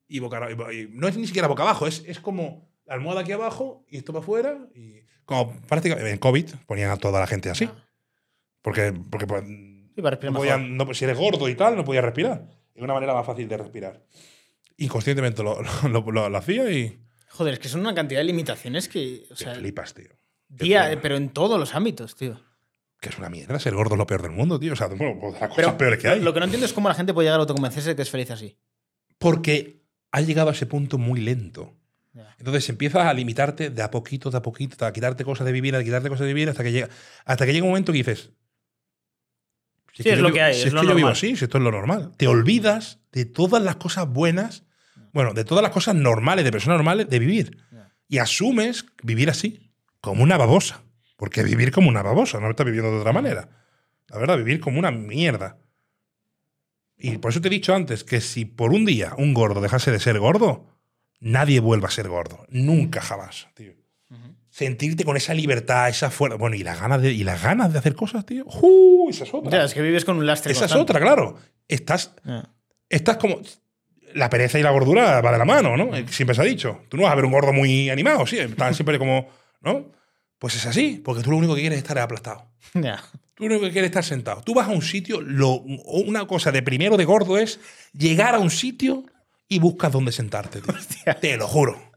y 0.06 0.20
boca 0.20 0.48
y 0.72 0.88
no 0.92 1.08
es 1.08 1.16
ni 1.16 1.26
siquiera 1.26 1.48
boca 1.48 1.64
abajo, 1.64 1.86
es, 1.88 2.04
es 2.06 2.20
como 2.20 2.70
la 2.86 2.94
almohada 2.94 3.22
aquí 3.22 3.32
abajo, 3.32 3.84
y 3.88 3.96
esto 3.96 4.12
para 4.12 4.22
afuera, 4.22 4.68
y 4.74 5.00
como 5.24 5.52
prácticamente, 5.62 6.10
en 6.10 6.18
COVID 6.18 6.46
ponían 6.66 6.90
a 6.92 6.96
toda 6.96 7.18
la 7.18 7.26
gente 7.26 7.50
así, 7.50 7.64
Ah. 7.64 7.84
porque, 8.62 8.92
porque 9.10 9.26
pues, 9.26 9.42
Sí, 9.44 10.02
no 10.26 10.32
podían- 10.34 10.76
no- 10.76 10.94
si 10.94 11.04
eres 11.04 11.18
gordo 11.18 11.48
y 11.48 11.56
tal, 11.56 11.74
no 11.74 11.84
podías 11.84 12.04
respirar. 12.04 12.46
Es 12.72 12.82
una 12.82 12.94
manera 12.94 13.14
más 13.14 13.26
fácil 13.26 13.48
de 13.48 13.56
respirar. 13.56 14.00
Inconscientemente 14.76 15.42
lo, 15.42 15.60
lo, 15.90 16.00
lo- 16.12 16.28
lo 16.28 16.38
hacía 16.38 16.70
y, 16.70 17.00
Joder, 17.30 17.54
es 17.54 17.60
que 17.60 17.68
son 17.68 17.80
una 17.80 17.94
cantidad 17.94 18.20
de 18.20 18.24
limitaciones 18.24 18.88
que. 18.88 19.26
O 19.30 19.36
sea, 19.36 19.54
flipas, 19.56 19.92
tío. 19.94 20.08
Día, 20.48 20.98
pero 21.02 21.16
en 21.16 21.28
todos 21.30 21.58
los 21.58 21.74
ámbitos, 21.74 22.14
tío. 22.16 22.40
Que 23.00 23.10
es 23.10 23.18
una 23.18 23.28
mierda, 23.30 23.58
ser 23.60 23.74
gordo 23.74 23.94
es 23.94 23.98
lo 23.98 24.06
peor 24.06 24.22
del 24.22 24.32
mundo, 24.32 24.58
tío. 24.58 24.72
O 24.72 24.76
sea, 24.76 24.88
bueno, 24.88 25.16
pues, 25.20 25.40
las 25.40 25.50
cosas 25.54 25.74
peores 25.74 26.00
que 26.00 26.08
hay. 26.08 26.20
lo 26.20 26.32
que 26.34 26.40
no 26.40 26.44
entiendo 26.46 26.66
es 26.66 26.72
cómo 26.72 26.88
la 26.88 26.94
gente 26.94 27.14
puede 27.14 27.26
llegar 27.26 27.38
a 27.38 27.42
autoconvencerse 27.42 27.90
de 27.90 27.96
que 27.96 28.02
es 28.02 28.10
feliz 28.10 28.30
así. 28.30 28.56
Porque 29.18 29.82
ha 30.10 30.20
llegado 30.20 30.48
a 30.48 30.52
ese 30.52 30.66
punto 30.66 30.98
muy 30.98 31.20
lento. 31.20 31.74
Entonces 32.38 32.68
empiezas 32.68 33.06
a 33.06 33.14
limitarte 33.14 33.70
de 33.70 33.82
a 33.82 33.90
poquito, 33.92 34.30
de 34.30 34.38
a 34.38 34.42
poquito, 34.42 34.84
a 34.84 34.92
quitarte 34.92 35.24
cosas 35.24 35.44
de 35.46 35.52
vivir, 35.52 35.76
a 35.76 35.84
quitarte 35.84 36.08
cosas 36.08 36.22
de 36.26 36.32
vivir, 36.34 36.48
hasta 36.48 36.64
que 36.64 36.72
llega, 36.72 36.88
hasta 37.24 37.46
que 37.46 37.52
llega 37.52 37.64
un 37.64 37.70
momento 37.70 37.92
que 37.92 37.98
dices. 37.98 38.30
si 39.92 40.02
Sí, 40.02 40.08
es 40.10 40.18
lo 40.18 40.28
vivo- 40.28 40.34
que 40.34 40.42
hay, 40.42 40.54
si 40.54 40.60
es 40.62 40.66
es 40.66 40.72
lo 40.72 40.80
que 40.80 40.86
yo 40.88 40.94
vivo 40.94 41.06
normal. 41.08 41.12
así, 41.12 41.36
si 41.36 41.44
esto 41.44 41.58
es 41.58 41.64
lo 41.64 41.70
normal. 41.70 42.12
Te 42.16 42.26
olvidas 42.26 42.98
de 43.12 43.24
todas 43.24 43.62
las 43.62 43.76
cosas 43.76 44.08
buenas, 44.08 44.64
bueno, 45.12 45.32
de 45.34 45.44
todas 45.44 45.62
las 45.62 45.72
cosas 45.72 45.94
normales, 45.94 46.44
de 46.44 46.50
personas 46.52 46.78
normales, 46.78 47.08
de 47.08 47.18
vivir. 47.20 47.58
Y 48.08 48.18
asumes 48.18 48.86
vivir 49.02 49.30
así, 49.30 49.67
como 50.00 50.22
una 50.22 50.36
babosa. 50.36 50.82
Porque 51.16 51.42
vivir 51.42 51.72
como 51.72 51.88
una 51.88 52.02
babosa, 52.02 52.38
no 52.38 52.48
estás 52.48 52.64
viviendo 52.64 52.92
de 52.92 52.98
otra 52.98 53.12
manera. 53.12 53.48
La 54.08 54.18
verdad, 54.18 54.36
vivir 54.38 54.60
como 54.60 54.78
una 54.78 54.90
mierda. 54.90 55.58
Y 56.96 57.18
por 57.18 57.30
eso 57.30 57.40
te 57.40 57.48
he 57.48 57.50
dicho 57.50 57.74
antes 57.74 58.04
que 58.04 58.20
si 58.20 58.44
por 58.44 58.72
un 58.72 58.84
día 58.84 59.14
un 59.18 59.34
gordo 59.34 59.60
dejase 59.60 59.90
de 59.90 60.00
ser 60.00 60.18
gordo, 60.18 60.66
nadie 61.20 61.60
vuelva 61.60 61.88
a 61.88 61.90
ser 61.90 62.08
gordo. 62.08 62.44
Nunca 62.48 63.00
jamás, 63.00 63.48
tío. 63.54 63.72
Sentirte 64.50 65.04
con 65.04 65.16
esa 65.16 65.34
libertad, 65.34 65.88
esa 65.88 66.10
fuerza. 66.10 66.36
Bueno, 66.36 66.56
y 66.56 66.64
las 66.64 66.80
ganas 66.80 67.00
de, 67.02 67.12
y 67.12 67.22
las 67.22 67.40
ganas 67.42 67.72
de 67.72 67.78
hacer 67.78 67.94
cosas, 67.94 68.26
tío. 68.26 68.44
¡Uh! 68.46 69.08
Esa 69.10 69.24
es 69.24 69.34
otra. 69.34 69.50
Ya, 69.50 69.64
es 69.64 69.74
que 69.74 69.82
vives 69.82 70.04
con 70.04 70.16
un 70.16 70.26
lastre. 70.26 70.52
esa 70.52 70.64
es 70.64 70.74
otra, 70.74 70.98
claro. 71.00 71.36
Estás, 71.68 72.12
estás 72.88 73.16
como. 73.18 73.40
La 74.14 74.30
pereza 74.30 74.58
y 74.58 74.62
la 74.62 74.70
gordura 74.70 75.20
va 75.20 75.32
de 75.32 75.38
la 75.38 75.44
mano, 75.44 75.76
¿no? 75.76 75.90
Siempre 76.08 76.34
se 76.34 76.40
ha 76.40 76.44
dicho. 76.44 76.80
Tú 76.88 76.96
no 76.96 77.02
vas 77.04 77.12
a 77.12 77.14
ver 77.14 77.26
un 77.26 77.32
gordo 77.32 77.52
muy 77.52 77.90
animado, 77.90 78.26
sí. 78.26 78.38
Estás 78.38 78.74
siempre 78.74 78.98
como. 78.98 79.28
¿No? 79.60 79.86
Pues 80.38 80.54
es 80.54 80.66
así, 80.66 81.00
porque 81.04 81.22
tú 81.22 81.30
lo 81.30 81.36
único 81.36 81.54
que 81.54 81.62
quieres 81.62 81.78
es 81.78 81.82
estar 81.82 81.98
aplastado. 81.98 82.46
Ya. 82.74 83.02
Tú 83.34 83.44
lo 83.44 83.54
único 83.54 83.66
que 83.66 83.72
quieres 83.72 83.90
es 83.90 83.96
estar 83.96 84.04
sentado. 84.04 84.42
Tú 84.42 84.54
vas 84.54 84.68
a 84.68 84.70
un 84.70 84.82
sitio, 84.82 85.20
lo, 85.20 85.60
una 85.60 86.26
cosa 86.26 86.52
de 86.52 86.62
primero 86.62 86.96
de 86.96 87.04
gordo 87.04 87.38
es 87.38 87.60
llegar 87.92 88.34
a 88.34 88.38
un 88.38 88.50
sitio 88.50 89.04
y 89.48 89.58
buscas 89.58 89.92
dónde 89.92 90.12
sentarte. 90.12 90.60
tío. 90.60 91.16
Te 91.20 91.36
lo 91.36 91.48
juro. 91.48 91.88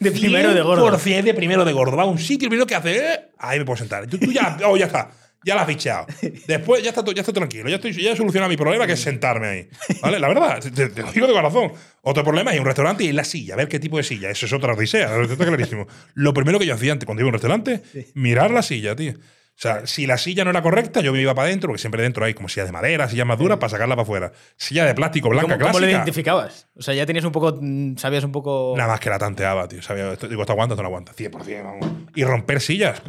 De 0.00 0.10
primero 0.10 0.54
de 0.54 0.62
gordo. 0.62 0.88
100% 0.98 1.22
de 1.22 1.34
primero 1.34 1.64
de 1.64 1.72
gordo. 1.72 1.96
Va 1.96 2.04
a 2.04 2.06
un 2.06 2.18
sitio, 2.18 2.46
el 2.46 2.50
primero 2.50 2.66
que 2.66 2.74
hace, 2.74 2.96
eh, 2.96 3.30
ahí 3.38 3.58
me 3.58 3.64
puedo 3.64 3.76
sentar. 3.76 4.06
Tú, 4.06 4.18
tú 4.18 4.32
ya, 4.32 4.56
oh, 4.66 4.76
ya 4.76 4.86
está. 4.86 5.10
Ya 5.44 5.54
la 5.54 5.62
has 5.62 5.68
fichado. 5.68 6.06
Después 6.46 6.82
ya 6.82 6.90
está, 6.90 7.04
ya 7.14 7.20
está 7.20 7.32
tranquilo. 7.32 7.68
Ya, 7.68 7.76
estoy, 7.76 7.92
ya 7.92 8.12
he 8.12 8.16
solucionado 8.16 8.50
mi 8.50 8.56
problema, 8.56 8.86
que 8.86 8.94
es 8.94 9.00
sentarme 9.00 9.46
ahí. 9.46 9.68
¿Vale? 10.02 10.18
La 10.18 10.28
verdad, 10.28 10.60
te, 10.60 10.88
te 10.88 11.02
lo 11.02 11.12
digo 11.12 11.26
de 11.26 11.32
corazón. 11.32 11.72
Otro 12.02 12.24
problema 12.24 12.52
es 12.52 12.58
un 12.60 12.66
restaurante 12.66 13.04
y 13.04 13.12
la 13.12 13.24
silla, 13.24 13.54
a 13.54 13.56
ver 13.56 13.68
qué 13.68 13.78
tipo 13.78 13.96
de 13.98 14.02
silla. 14.02 14.30
Eso 14.30 14.46
es 14.46 14.52
otra 14.52 14.74
odisea, 14.74 15.22
está 15.22 15.46
clarísimo. 15.46 15.86
Lo 16.14 16.34
primero 16.34 16.58
que 16.58 16.66
yo 16.66 16.74
hacía 16.74 16.92
antes 16.92 17.06
cuando 17.06 17.22
iba 17.22 17.28
a 17.28 17.30
un 17.30 17.34
restaurante, 17.34 17.82
mirar 18.14 18.50
la 18.50 18.62
silla, 18.62 18.96
tío. 18.96 19.12
O 19.12 19.60
sea, 19.60 19.88
si 19.88 20.06
la 20.06 20.18
silla 20.18 20.44
no 20.44 20.50
era 20.50 20.62
correcta, 20.62 21.00
yo 21.00 21.12
me 21.12 21.20
iba 21.20 21.34
para 21.34 21.48
adentro, 21.48 21.68
porque 21.70 21.80
siempre 21.80 22.00
dentro 22.00 22.24
hay 22.24 22.32
como 22.32 22.48
sillas 22.48 22.66
de 22.68 22.72
madera, 22.72 23.08
sillas 23.08 23.26
más 23.26 23.38
duras, 23.40 23.58
para 23.58 23.70
sacarla 23.70 23.96
para 23.96 24.04
afuera. 24.04 24.32
Silla 24.56 24.84
de 24.84 24.94
plástico 24.94 25.28
blanca 25.30 25.54
¿Cómo, 25.54 25.58
cómo 25.58 25.72
lo 25.72 25.78
clásica. 25.80 25.96
identificabas? 25.98 26.68
O 26.76 26.82
sea, 26.82 26.94
ya 26.94 27.04
tenías 27.06 27.24
un 27.24 27.32
poco. 27.32 27.58
mm, 27.60 27.96
Sabías 27.96 28.22
un 28.22 28.30
poco. 28.30 28.74
Nada 28.76 28.88
más 28.90 29.00
que 29.00 29.10
la 29.10 29.18
tanteaba, 29.18 29.66
tío. 29.66 29.82
Sabía, 29.82 30.12
esto, 30.12 30.28
digo, 30.28 30.42
esto 30.42 30.52
aguanta, 30.52 30.74
esto 30.74 30.82
no 30.82 30.86
aguanta. 30.88 31.12
100%, 31.12 31.64
vamos. 31.64 31.86
Y 32.14 32.22
romper 32.22 32.60
sillas. 32.60 33.02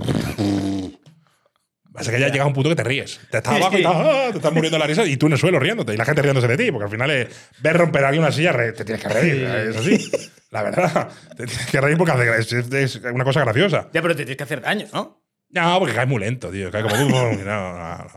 Pasa 1.94 2.12
que 2.12 2.20
ya 2.20 2.30
llega 2.30 2.46
un 2.46 2.54
punto 2.54 2.70
que 2.70 2.76
te 2.76 2.84
ríes. 2.84 3.20
Te 3.32 3.38
estás 3.38 3.56
abajo 3.56 3.74
y 3.78 3.82
estás, 3.82 3.96
ah, 3.96 4.28
te 4.32 4.38
estás 4.38 4.54
muriendo 4.54 4.78
la 4.78 4.86
risa 4.86 5.06
y 5.06 5.18
tú 5.18 5.26
en 5.26 5.34
el 5.34 5.40
suelo 5.40 5.60
riéndote. 5.60 5.94
Y 5.94 5.98
la 5.98 6.06
gente 6.06 6.22
riéndose 6.22 6.48
de 6.48 6.58
ti, 6.58 6.72
porque 6.72 6.86
al 6.86 6.92
final 6.92 7.10
es 7.10 7.50
ver 7.62 7.78
romper 7.78 8.04
a 8.06 8.08
alguien 8.10 8.24
una 8.24 8.32
silla, 8.32 8.54
te 8.74 8.86
tienes 8.86 9.02
que 9.04 9.10
reír. 9.10 9.44
Es 9.44 9.76
así. 9.78 10.12
La 10.52 10.64
verdad. 10.64 11.10
Te 11.36 11.46
tienes 11.46 11.66
que 11.68 11.82
reír 11.82 11.98
porque 11.98 12.14
es, 12.38 12.52
es 12.54 12.96
una 12.98 13.24
cosa 13.24 13.42
graciosa. 13.42 13.90
Ya, 13.94 14.02
pero 14.02 14.16
te 14.16 14.24
tienes 14.24 14.38
que 14.38 14.44
hacer 14.44 14.62
daño, 14.62 14.88
¿no? 14.94 15.24
No, 15.50 15.80
porque 15.80 15.96
caes 15.96 16.08
muy 16.08 16.20
lento, 16.20 16.52
tío. 16.52 16.70
Caes 16.72 16.86
como. 16.86 17.10
no, 17.10 17.34
no, 17.34 17.44
no. 17.44 18.08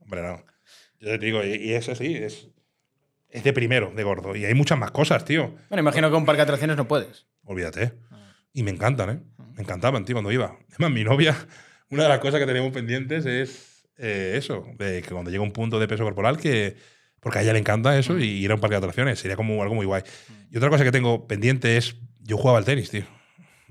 Hombre, 0.00 0.22
no. 0.22 0.44
Yo 1.00 1.10
te 1.10 1.18
digo, 1.18 1.44
y, 1.44 1.54
y 1.54 1.74
es 1.74 1.88
así. 1.88 2.14
Es, 2.16 2.48
es 3.28 3.44
de 3.44 3.52
primero, 3.52 3.92
de 3.94 4.02
gordo. 4.04 4.34
Y 4.34 4.46
hay 4.46 4.54
muchas 4.54 4.78
más 4.78 4.90
cosas, 4.90 5.24
tío. 5.24 5.54
Bueno, 5.68 5.80
imagino 5.80 6.10
que 6.10 6.16
un 6.16 6.24
parque 6.24 6.38
de 6.38 6.44
atracciones 6.44 6.76
no 6.76 6.88
puedes. 6.88 7.26
Olvídate. 7.44 7.92
Y 8.52 8.62
me 8.62 8.70
encantan, 8.70 9.10
¿eh? 9.10 9.20
Me 9.54 9.62
encantaban, 9.62 10.04
tío, 10.04 10.14
cuando 10.14 10.32
iba. 10.32 10.56
Además, 10.70 10.90
mi 10.92 11.04
novia, 11.04 11.36
una 11.90 12.04
de 12.04 12.08
las 12.08 12.18
cosas 12.18 12.40
que 12.40 12.46
tenemos 12.46 12.72
pendientes 12.72 13.26
es 13.26 13.84
eh, 13.98 14.34
eso, 14.36 14.66
de 14.78 15.02
que 15.02 15.10
cuando 15.10 15.30
llega 15.30 15.42
un 15.42 15.52
punto 15.52 15.78
de 15.78 15.88
peso 15.88 16.04
corporal 16.04 16.38
que... 16.38 16.76
Porque 17.20 17.40
a 17.40 17.42
ella 17.42 17.52
le 17.52 17.58
encanta 17.58 17.98
eso 17.98 18.16
y 18.18 18.26
ir 18.26 18.50
a 18.52 18.54
un 18.54 18.60
parque 18.60 18.74
de 18.74 18.78
atracciones. 18.78 19.18
Sería 19.18 19.36
como 19.36 19.60
algo 19.60 19.74
muy 19.74 19.86
guay. 19.86 20.04
Y 20.52 20.56
otra 20.56 20.70
cosa 20.70 20.84
que 20.84 20.92
tengo 20.92 21.26
pendiente 21.26 21.76
es... 21.76 21.96
Yo 22.20 22.36
jugaba 22.36 22.58
al 22.58 22.64
tenis, 22.64 22.90
tío. 22.90 23.04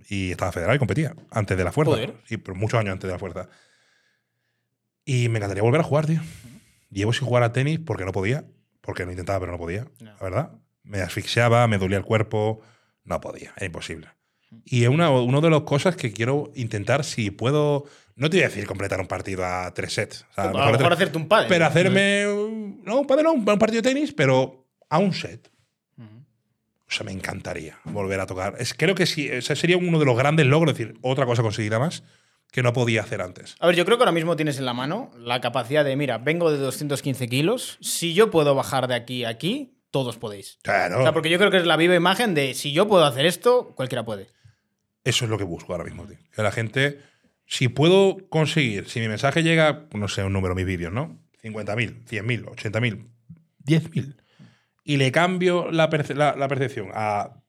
Y 0.09 0.31
estaba 0.31 0.51
federal 0.51 0.75
y 0.75 0.79
competía. 0.79 1.15
Antes 1.31 1.57
de 1.57 1.63
la 1.63 1.71
fuerza. 1.71 1.93
Joder. 1.93 2.13
Sí, 2.25 2.35
pero 2.37 2.55
muchos 2.55 2.77
años 2.77 2.91
antes 2.93 3.07
de 3.07 3.13
la 3.13 3.19
fuerza. 3.19 3.47
Y 5.05 5.29
me 5.29 5.37
encantaría 5.37 5.63
volver 5.63 5.79
a 5.79 5.83
jugar, 5.85 6.07
tío. 6.07 6.19
Llevo 6.89 7.13
sin 7.13 7.25
jugar 7.25 7.43
al 7.43 7.53
tenis 7.53 7.79
porque 7.79 8.03
no 8.03 8.11
podía. 8.11 8.45
Porque 8.81 9.05
lo 9.05 9.11
intentaba, 9.11 9.39
pero 9.39 9.53
no 9.53 9.57
podía. 9.57 9.87
No. 10.01 10.11
La 10.11 10.23
verdad. 10.23 10.51
Me 10.83 10.99
asfixiaba, 10.99 11.65
me 11.67 11.77
dolía 11.77 11.97
el 11.97 12.03
cuerpo. 12.03 12.61
No 13.05 13.21
podía. 13.21 13.53
Era 13.55 13.65
imposible. 13.65 14.07
Y 14.65 14.83
es 14.83 14.89
una, 14.89 15.09
una 15.09 15.39
de 15.39 15.49
las 15.49 15.61
cosas 15.61 15.95
que 15.95 16.11
quiero 16.11 16.51
intentar 16.55 17.05
si 17.05 17.31
puedo. 17.31 17.85
No 18.17 18.29
te 18.29 18.37
voy 18.37 18.43
a 18.43 18.49
decir 18.49 18.65
completar 18.67 18.99
un 18.99 19.07
partido 19.07 19.45
a 19.45 19.73
tres 19.73 19.93
sets. 19.93 20.25
O 20.31 20.33
sea, 20.33 20.43
a 20.43 20.47
lo 20.47 20.53
mejor 20.53 20.67
a 20.67 20.71
mejor 20.71 20.87
tres- 20.87 20.97
hacerte 20.97 21.17
un 21.17 21.27
padre. 21.27 21.45
pero 21.49 21.65
hacerme. 21.65 22.23
No, 22.83 22.99
un 22.99 23.07
padre 23.07 23.23
no, 23.23 23.33
un 23.33 23.45
partido 23.45 23.81
de 23.81 23.89
tenis, 23.89 24.11
pero 24.13 24.67
a 24.89 24.97
un 24.97 25.13
set. 25.13 25.49
O 25.99 26.89
sea, 26.91 27.05
me 27.05 27.11
encantaría 27.11 27.77
volver 27.83 28.19
a 28.21 28.25
tocar. 28.25 28.55
Es, 28.59 28.73
creo 28.73 28.95
que 28.95 29.05
sí, 29.05 29.27
ese 29.27 29.55
sería 29.57 29.75
uno 29.77 29.99
de 29.99 30.05
los 30.05 30.17
grandes 30.17 30.45
logros, 30.45 30.71
es 30.71 30.77
decir, 30.77 30.97
otra 31.01 31.25
cosa 31.25 31.41
conseguida 31.41 31.79
más 31.79 32.01
que 32.49 32.63
no 32.63 32.71
podía 32.71 33.01
hacer 33.01 33.21
antes. 33.21 33.57
A 33.59 33.67
ver, 33.67 33.75
yo 33.75 33.83
creo 33.83 33.97
que 33.97 34.03
ahora 34.03 34.13
mismo 34.13 34.37
tienes 34.37 34.57
en 34.57 34.63
la 34.65 34.73
mano 34.73 35.11
la 35.19 35.41
capacidad 35.41 35.83
de, 35.83 35.97
mira, 35.97 36.17
vengo 36.17 36.49
de 36.49 36.57
215 36.57 37.27
kilos, 37.27 37.77
si 37.81 38.13
yo 38.13 38.31
puedo 38.31 38.55
bajar 38.55 38.87
de 38.87 38.95
aquí 38.95 39.25
a 39.25 39.29
aquí, 39.29 39.81
todos 39.91 40.15
podéis. 40.17 40.59
Claro. 40.63 40.99
O 40.99 41.01
sea, 41.03 41.11
porque 41.11 41.29
yo 41.29 41.37
creo 41.39 41.51
que 41.51 41.57
es 41.57 41.65
la 41.65 41.75
viva 41.75 41.93
imagen 41.93 42.33
de, 42.33 42.53
si 42.53 42.71
yo 42.71 42.87
puedo 42.87 43.03
hacer 43.03 43.25
esto, 43.25 43.73
cualquiera 43.75 44.05
puede. 44.05 44.27
Eso 45.03 45.25
es 45.25 45.29
lo 45.29 45.37
que 45.37 45.43
busco 45.43 45.73
ahora 45.73 45.83
mismo, 45.83 46.05
tío. 46.07 46.17
Que 46.33 46.41
la 46.41 46.51
gente, 46.53 47.01
si 47.47 47.69
puedo 47.69 48.17
conseguir, 48.29 48.87
si 48.89 48.99
mi 48.99 49.07
mensaje 49.07 49.41
llega, 49.41 49.87
no 49.93 50.07
sé, 50.07 50.23
un 50.23 50.33
número, 50.33 50.53
mis 50.53 50.65
vídeos, 50.65 50.93
¿no? 50.93 51.17
50.000, 51.43 52.03
100.000, 52.05 52.45
80.000, 52.45 53.07
10.000. 53.65 54.15
Y 54.83 54.97
le 54.97 55.11
cambio 55.11 55.71
la, 55.71 55.89
perce- 55.89 56.13
la- 56.15 56.35
la 56.35 56.47
percepción 56.47 56.89
a 56.93 57.41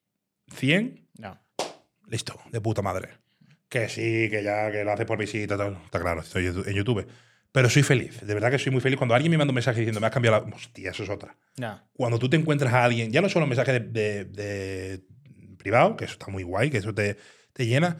100, 0.54 1.08
No. 1.18 1.38
listo, 2.06 2.38
de 2.50 2.60
puta 2.60 2.82
madre. 2.82 3.08
Que 3.68 3.88
sí, 3.88 4.28
que 4.30 4.42
ya, 4.42 4.70
que 4.70 4.82
lo 4.84 4.92
hace 4.92 5.04
por 5.04 5.18
visita, 5.18 5.56
tal. 5.58 5.78
Está 5.84 6.00
claro, 6.00 6.20
estoy 6.22 6.46
en 6.46 6.72
YouTube. 6.74 7.06
Pero 7.52 7.68
soy 7.68 7.82
feliz, 7.82 8.20
de 8.20 8.34
verdad 8.34 8.50
que 8.50 8.58
soy 8.58 8.70
muy 8.72 8.80
feliz. 8.80 8.96
Cuando 8.98 9.14
alguien 9.14 9.30
me 9.30 9.38
manda 9.38 9.50
un 9.50 9.56
mensaje 9.56 9.80
diciendo, 9.80 10.00
me 10.00 10.06
has 10.06 10.12
cambiado 10.12 10.46
la... 10.46 10.54
Hostia, 10.54 10.90
eso 10.90 11.02
es 11.02 11.08
otra. 11.10 11.36
Ya. 11.56 11.84
Cuando 11.92 12.18
tú 12.18 12.28
te 12.30 12.36
encuentras 12.36 12.72
a 12.72 12.84
alguien, 12.84 13.10
ya 13.10 13.20
no 13.20 13.28
solo 13.28 13.46
mensajes 13.46 13.74
de, 13.74 13.80
de- 13.80 14.24
de 14.26 15.00
privado, 15.58 15.96
que 15.96 16.04
eso 16.04 16.12
está 16.14 16.28
muy 16.30 16.42
guay, 16.44 16.70
que 16.70 16.78
eso 16.78 16.94
te, 16.94 17.16
te 17.52 17.66
llena. 17.66 17.96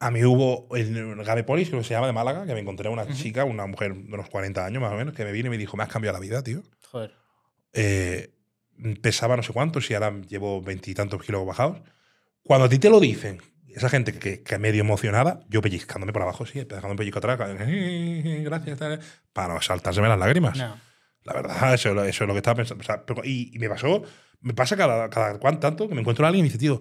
A 0.00 0.10
mí 0.10 0.22
hubo 0.24 0.68
en 0.76 1.22
Gamepolis, 1.24 1.70
que 1.70 1.82
se 1.82 1.94
llama 1.94 2.06
de 2.06 2.12
Málaga, 2.12 2.46
que 2.46 2.54
me 2.54 2.60
encontré 2.60 2.88
a 2.88 2.90
una 2.92 3.06
chica, 3.12 3.44
una 3.44 3.66
mujer 3.66 3.94
de 3.94 4.14
unos 4.14 4.28
40 4.28 4.64
años 4.64 4.80
más 4.80 4.92
o 4.92 4.96
menos, 4.96 5.12
que 5.14 5.24
me 5.24 5.32
vino 5.32 5.48
y 5.48 5.50
me 5.50 5.58
dijo, 5.58 5.76
me 5.76 5.82
has 5.82 5.88
cambiado 5.88 6.16
la 6.16 6.20
vida, 6.20 6.42
tío. 6.42 6.62
Joder. 6.90 7.12
Eh, 7.72 8.30
pesaba 9.02 9.36
no 9.36 9.42
sé 9.42 9.52
cuántos 9.52 9.90
y 9.90 9.94
ahora 9.94 10.12
llevo 10.28 10.62
veintitantos 10.62 11.22
kilos 11.22 11.44
bajados. 11.44 11.78
Cuando 12.44 12.66
a 12.66 12.68
ti 12.68 12.78
te 12.78 12.90
lo 12.90 13.00
dicen, 13.00 13.42
esa 13.68 13.88
gente 13.88 14.12
que, 14.12 14.42
que 14.42 14.58
medio 14.58 14.80
emocionada, 14.82 15.40
yo 15.48 15.60
pellizcándome 15.60 16.12
por 16.12 16.22
abajo, 16.22 16.46
sí, 16.46 16.60
un 16.60 16.96
pellizco 16.96 17.18
atrás, 17.18 17.38
gracias, 18.38 18.78
tal, 18.78 19.00
para 19.32 19.54
no 19.54 19.60
saltárseme 19.60 20.08
las 20.08 20.18
lágrimas. 20.18 20.56
No. 20.56 20.78
La 21.24 21.32
verdad, 21.34 21.74
eso, 21.74 21.90
eso 22.04 22.24
es 22.24 22.28
lo 22.28 22.32
que 22.34 22.38
estaba 22.38 22.54
pensando. 22.56 22.82
O 22.82 22.84
sea, 22.86 23.04
pero- 23.04 23.22
y, 23.24 23.50
y 23.54 23.58
me 23.58 23.68
pasó, 23.68 24.02
me 24.40 24.54
pasa 24.54 24.76
cada, 24.76 25.10
cada 25.10 25.38
cuánto 25.38 25.60
tanto 25.60 25.88
que 25.88 25.94
me 25.94 26.00
encuentro 26.00 26.24
a 26.24 26.28
alguien 26.28 26.44
y 26.44 26.48
me 26.48 26.52
dice, 26.52 26.58
tío, 26.58 26.80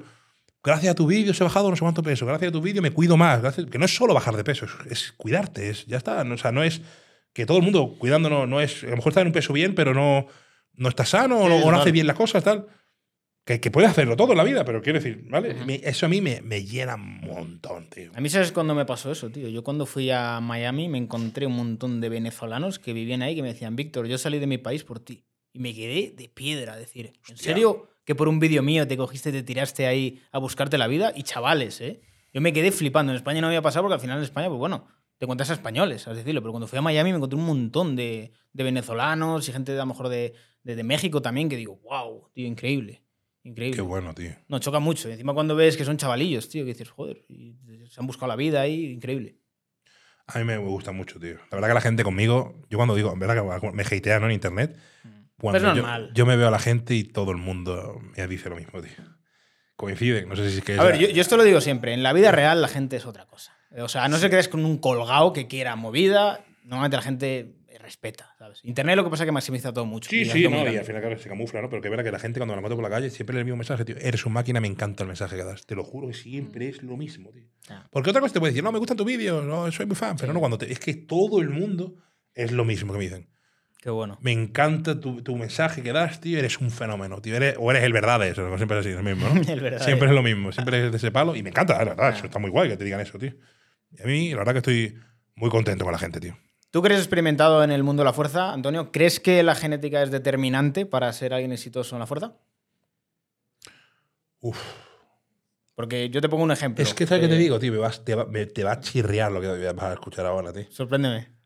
gracias 0.68 0.91
a 0.91 0.95
tu 0.95 1.07
vídeo 1.07 1.34
he 1.38 1.44
bajado 1.44 1.69
no 1.69 1.76
sé 1.76 1.81
cuánto 1.81 2.03
peso, 2.03 2.26
gracias 2.26 2.49
a 2.49 2.52
tu 2.52 2.61
vídeo 2.61 2.81
me 2.81 2.91
cuido 2.91 3.18
más. 3.18 3.41
gracias-". 3.41 3.68
Que 3.69 3.77
no 3.80 3.85
es 3.85 3.95
solo 3.95 4.14
bajar 4.14 4.35
de 4.35 4.44
peso, 4.44 4.65
es, 4.65 4.72
es 4.91 5.11
cuidarte, 5.18 5.69
es, 5.69 5.85
ya 5.88 5.98
está. 5.98 6.23
No, 6.23 6.35
o 6.35 6.38
sea, 6.38 6.52
no 6.52 6.64
es 6.64 6.81
que 7.34 7.45
todo 7.45 7.57
el 7.57 7.64
mundo 7.64 7.95
cuidándonos, 7.98 8.48
no 8.48 8.61
es, 8.61 8.84
a 8.84 8.88
lo 8.88 8.98
mejor 8.98 9.11
está 9.11 9.22
en 9.22 9.27
un 9.27 9.34
peso 9.34 9.53
bien, 9.53 9.73
pero 9.76 9.94
no, 9.94 10.27
no 10.73 10.89
está 10.89 11.06
sano 11.06 11.38
o 11.39 11.48
no, 11.49 11.56
Sí, 11.56 11.61
o 11.61 11.65
no 11.65 11.65
total. 11.65 11.81
hace 11.81 11.91
bien 11.91 12.07
las 12.07 12.15
cosas, 12.15 12.44
tal. 12.44 12.68
Que, 13.45 13.61
que 13.61 13.72
puede 13.72 13.88
hacerlo 13.88 14.18
todo 14.18 14.34
en 14.34 14.38
la 14.39 14.44
vida, 14.44 14.65
pero 14.65 14.81
quiero 14.81 14.99
decir, 14.99 15.23
¿vale? 15.30 15.53
Me- 15.65 15.80
eso 15.84 16.06
a 16.06 16.10
mí 16.10 16.19
me, 16.19 16.41
me 16.41 16.65
llena 16.65 16.95
un 16.95 17.22
montón, 17.22 17.89
tío. 17.89 18.11
A 18.14 18.19
mí, 18.19 18.30
¿sabes 18.30 18.52
cuándo 18.52 18.76
me 18.76 18.84
pasó 18.85 19.10
eso, 19.10 19.30
tío? 19.30 19.48
Yo 19.48 19.64
cuando 19.64 19.85
fui 19.85 20.10
a 20.11 20.41
Miami 20.41 20.89
me 20.89 20.98
encontré 20.98 21.45
un 21.45 21.56
montón 21.56 22.02
de 22.02 22.10
venezolanos 22.10 22.77
que 22.77 22.91
vivían 22.91 23.22
ahí 23.22 23.35
que 23.35 23.41
me 23.41 23.48
decían, 23.53 23.77
Víctor, 23.77 24.07
yo 24.07 24.18
salí 24.18 24.39
de 24.39 24.48
mi 24.48 24.57
país 24.57 24.84
por 24.84 24.99
ti. 24.99 25.23
Y 25.53 25.60
me 25.60 25.73
quedé 25.73 26.11
de 26.18 26.27
piedra, 26.27 26.76
decir, 26.76 27.06
¿en 27.06 27.14
Hostia. 27.35 27.38
serio 27.38 27.88
que 28.08 28.16
por 28.16 28.30
un 28.30 28.40
vídeo 28.40 28.64
mío 28.64 28.88
te 28.88 28.96
cogiste 28.96 29.30
y 29.30 29.34
te 29.34 29.44
tiraste 29.44 29.86
ahí 29.86 30.24
a 30.32 30.40
buscarte 30.40 30.78
la 30.78 30.88
vida? 30.88 31.12
Y 31.14 31.24
chavales, 31.24 31.82
¿eh? 31.82 32.00
Yo 32.34 32.40
me 32.40 32.54
quedé 32.54 32.72
flipando. 32.72 33.12
En 33.12 33.18
España 33.18 33.42
no 33.42 33.48
había 33.48 33.62
pasado 33.62 33.84
porque 33.84 33.96
al 33.96 34.00
final 34.00 34.20
en 34.20 34.24
España, 34.24 34.48
pues 34.48 34.60
bueno, 34.60 34.88
te 35.18 35.26
encuentras 35.26 35.50
a 35.50 35.54
españoles, 35.54 36.08
es 36.08 36.16
decirlo. 36.16 36.42
Pero 36.42 36.54
cuando 36.54 36.68
fui 36.68 36.80
a 36.80 36.82
Miami 36.82 37.12
me 37.12 37.18
encontré 37.18 37.38
un 37.38 37.46
montón 37.46 37.98
de, 37.98 38.32
de 38.54 38.64
venezolanos 38.64 39.50
y 39.50 39.52
gente 39.52 39.74
de, 39.74 39.80
a 39.80 39.82
lo 39.82 39.88
mejor 39.88 40.08
de, 40.08 40.34
de, 40.64 40.78
de 40.78 40.84
México 40.86 41.22
también 41.22 41.50
que 41.50 41.58
digo, 41.58 41.82
wow, 41.84 42.30
tío, 42.34 42.48
increíble. 42.48 43.04
Increíble. 43.44 43.76
Qué 43.76 43.82
bueno, 43.82 44.14
tío. 44.14 44.32
No, 44.48 44.60
choca 44.60 44.80
mucho. 44.80 45.10
Encima 45.10 45.34
cuando 45.34 45.58
ves 45.58 45.76
que 45.76 45.84
son 45.84 45.98
chavalillos, 45.98 46.48
tío, 46.48 46.64
que 46.64 46.72
dices, 46.72 46.90
joder, 46.90 47.26
y 47.28 47.58
se 47.90 48.00
han 48.00 48.08
buscado 48.08 48.28
la 48.30 48.38
vida 48.38 48.62
ahí, 48.62 48.86
increíble. 48.86 49.36
A 50.28 50.40
mí 50.40 50.46
me 50.46 50.58
gusta 50.58 50.94
mucho, 50.94 51.20
tío. 51.20 51.36
La 51.52 51.58
verdad 51.58 51.70
que 51.70 51.74
la 51.74 51.82
gente 51.82 52.04
conmigo, 52.04 52.62
yo 52.70 52.78
cuando 52.78 52.96
digo, 52.96 53.12
en 53.12 53.20
verdad 53.20 53.60
que 53.60 53.72
me 53.72 53.84
hatean 53.84 54.22
¿no? 54.22 54.28
en 54.28 54.34
internet, 54.34 54.78
cuando 55.40 55.58
Es 55.58 55.64
yo, 55.64 55.74
normal. 55.76 56.12
yo 56.14 56.26
me 56.26 56.36
veo 56.36 56.48
a 56.48 56.52
la 56.52 56.60
gente 56.60 56.96
y 56.96 57.04
todo 57.04 57.32
el 57.32 57.38
mundo 57.38 58.00
me 58.16 58.28
dice 58.28 58.50
lo 58.50 58.56
mismo, 58.56 58.82
tío. 58.82 58.92
Coincide, 59.76 60.26
no 60.26 60.36
sé 60.36 60.50
si 60.50 60.58
es 60.60 60.64
que... 60.64 60.74
A 60.78 60.84
ver, 60.84 60.96
es- 60.96 61.02
yo, 61.02 61.08
yo 61.10 61.22
esto 61.22 61.38
lo 61.38 61.44
digo 61.44 61.62
siempre. 61.62 61.94
En 61.94 62.02
la 62.04 62.14
vida 62.14 62.32
real 62.32 62.62
la 62.62 62.68
gente 62.68 62.96
es 62.96 63.06
otra 63.06 63.26
cosa. 63.28 63.56
O 63.78 63.88
sea, 63.90 64.08
no 64.08 64.18
se 64.18 64.30
crees 64.30 64.48
con 64.50 64.66
un 64.66 64.78
colgado 64.80 65.34
que 65.34 65.48
quiera 65.48 65.76
movida. 65.76 66.44
Normalmente 66.64 66.98
la 66.98 67.04
gente 67.04 67.54
respeta, 67.80 68.34
¿sabes? 68.40 68.60
Internet 68.64 68.96
lo 68.98 69.04
que 69.04 69.12
pasa 69.12 69.24
es 69.24 69.28
que 69.28 69.32
maximiza 69.32 69.72
todo 69.72 69.86
mucho. 69.86 70.10
Sí, 70.10 70.22
y 70.22 70.26
sí, 70.26 70.44
no, 70.50 70.70
y 70.70 70.76
al 70.78 70.84
final 70.84 71.02
claro, 71.02 71.18
se 71.20 71.30
camufla, 71.30 71.62
¿no? 71.62 71.70
Pero 71.70 71.82
que 71.82 71.90
verá 71.90 72.04
que 72.04 72.12
la 72.12 72.18
gente 72.20 72.40
cuando 72.40 72.56
la 72.56 72.62
mato 72.62 72.74
por 72.76 72.84
la 72.84 72.90
calle 72.90 73.10
siempre 73.12 73.36
le 73.36 73.40
el 73.42 73.46
mismo 73.46 73.58
mensaje, 73.58 73.86
tío. 73.86 73.96
Eres 74.00 74.26
un 74.26 74.34
máquina, 74.34 74.60
me 74.60 74.68
encanta 74.68 75.04
el 75.04 75.08
mensaje 75.08 75.38
que 75.38 75.44
das. 75.44 75.66
Te 75.66 75.76
lo 75.76 75.84
juro 75.84 76.08
que 76.08 76.14
siempre 76.16 76.68
es 76.70 76.82
lo 76.82 76.98
mismo, 76.98 77.30
tío. 77.32 77.46
Ya. 77.70 77.88
Porque 77.92 78.10
otra 78.10 78.20
cosa 78.22 78.34
te 78.34 78.40
puede 78.40 78.52
decir, 78.52 78.64
no, 78.64 78.72
me 78.72 78.80
gustan 78.80 78.98
tus 78.98 79.06
vídeos, 79.06 79.46
no, 79.46 79.72
soy 79.72 79.86
muy 79.86 79.96
fan, 79.96 80.18
pero 80.18 80.34
no 80.34 80.40
cuando 80.40 80.58
te... 80.58 80.72
Es 80.72 80.80
que 80.80 80.96
todo 80.96 81.40
el 81.40 81.50
mundo 81.50 81.96
es 82.34 82.52
lo 82.52 82.66
mismo 82.66 82.92
que 82.94 82.98
me 83.00 83.06
dicen. 83.06 83.30
Qué 83.80 83.90
bueno. 83.91 84.18
Me 84.22 84.32
encanta 84.32 84.99
tu, 84.99 85.22
tu 85.22 85.36
mensaje 85.36 85.84
que 85.84 85.94
das, 85.94 86.20
tío. 86.20 86.38
Eres 86.40 86.60
un 86.60 86.72
fenómeno, 86.72 87.22
tío. 87.22 87.36
Eres- 87.36 87.56
o 87.60 87.70
eres 87.72 87.84
el 87.84 87.94
verdadero, 87.94 88.32
eso, 88.32 88.58
siempre 88.58 88.80
es 88.80 88.86
así, 88.86 88.95
lo 88.95 89.04
mismo, 89.04 89.28
¿no? 89.30 89.36
El 89.41 89.60
verdadero. 89.60 89.84
Siempre 89.86 90.08
es 90.10 90.14
lo 90.16 90.24
mismo, 90.24 90.52
siempre 90.52 90.86
es 90.86 90.91
de 90.91 90.98
ese 90.98 91.12
palo. 91.12 91.36
Y 91.36 91.44
me 91.44 91.49
encanta, 91.49 91.78
la 91.78 91.84
verdad. 91.86 92.10
Eso 92.16 92.26
está 92.26 92.40
muy 92.40 92.49
guay 92.49 92.70
que 92.70 92.78
te 92.78 92.84
digan 92.84 92.99
eso, 92.99 93.18
tío. 93.20 93.34
Y 93.91 94.02
a 94.02 94.06
mí, 94.06 94.32
la 94.32 94.38
verdad 94.38 94.54
que 94.54 94.58
estoy 94.60 94.99
muy 95.36 95.49
contento 95.49 95.84
con 95.86 95.91
la 95.94 95.99
gente, 95.99 96.20
tío. 96.20 96.36
¿Tú 96.72 96.82
que 96.82 96.88
eres 96.88 96.99
experimentado 96.99 97.64
en 97.64 97.72
el 97.72 97.84
mundo 97.84 98.02
de 98.02 98.06
la 98.06 98.14
fuerza, 98.14 98.52
Antonio? 98.52 98.91
¿Crees 98.91 99.20
que 99.22 99.41
la 99.44 99.56
genética 99.56 100.04
es 100.04 100.12
determinante 100.12 100.86
para 100.86 101.12
ser 101.14 101.34
alguien 101.34 101.54
exitoso 101.54 101.95
en 101.95 101.99
la 102.02 102.08
fuerza? 102.08 102.36
Uf. 104.40 104.58
Porque 105.76 106.10
yo 106.10 106.22
te 106.22 106.30
pongo 106.30 106.44
un 106.44 106.52
ejemplo. 106.52 106.84
Es 106.84 106.94
que, 106.94 107.06
¿sabes 107.06 107.22
qué 107.24 107.28
te 107.30 107.36
Eh, 107.36 107.40
digo, 107.40 107.60
tío? 107.60 107.72
Me 107.72 107.78
vas- 107.78 108.04
te, 108.04 108.16
va, 108.16 108.26
me- 108.26 108.48
te 108.48 108.64
va 108.64 108.74
a 108.74 108.80
chirriar 108.80 109.32
lo 109.32 109.40
que 109.41 109.48
vas 109.48 109.84
a 109.86 109.94
escuchar 109.94 110.26
ahora, 110.26 110.52
tío. 110.52 110.66
Sorpréndeme. 110.70 111.37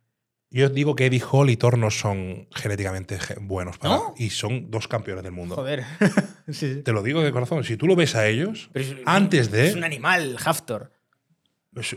Yo 0.54 0.68
digo 0.70 0.96
que 0.98 1.06
Eddie 1.06 1.24
Hall 1.32 1.50
y 1.50 1.56
Thor 1.56 1.78
no 1.78 1.90
son 1.92 2.48
genéticamente 2.52 3.18
ge- 3.18 3.38
buenos 3.40 3.78
para. 3.78 3.96
¿No? 3.96 4.14
Y 4.18 4.32
son 4.32 4.70
dos 4.70 4.88
campeones 4.90 5.24
del 5.24 5.32
mundo. 5.32 5.56
Joder. 5.56 5.86
sí, 6.48 6.54
sí. 6.54 6.84
Te 6.84 6.92
lo 6.92 7.02
digo 7.04 7.22
de 7.24 7.32
corazón. 7.32 7.64
Si 7.64 7.78
tú 7.78 7.88
lo 7.88 7.96
ves 7.96 8.16
a 8.16 8.28
ellos, 8.28 8.70
es- 8.74 8.96
antes 9.06 9.50
de. 9.50 9.68
Es 9.68 9.76
un 9.76 9.86
animal, 9.86 10.36
Haftor. 10.44 10.92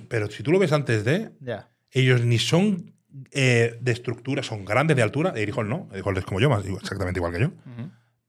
Pero 0.09 0.31
si 0.31 0.43
tú 0.44 0.52
lo 0.52 0.59
ves 0.60 0.72
antes 0.72 1.05
de, 1.05 1.32
Ya. 1.40 1.68
ellos 1.90 2.20
ni 2.22 2.39
son 2.39 2.94
eh, 3.32 3.76
de 3.81 3.93
estructura, 3.93 4.43
son 4.44 4.64
grandes 4.64 4.97
de 4.97 5.02
altura. 5.02 5.32
Eddie 5.36 5.52
Hall 5.56 5.68
no. 5.68 5.89
Eddie 5.93 6.02
Hall 6.05 6.16
es 6.18 6.24
como 6.24 6.40
yo, 6.40 6.48
más, 6.48 6.64
exactamente 6.64 7.18
igual 7.18 7.32
que 7.32 7.40
yo. 7.40 7.51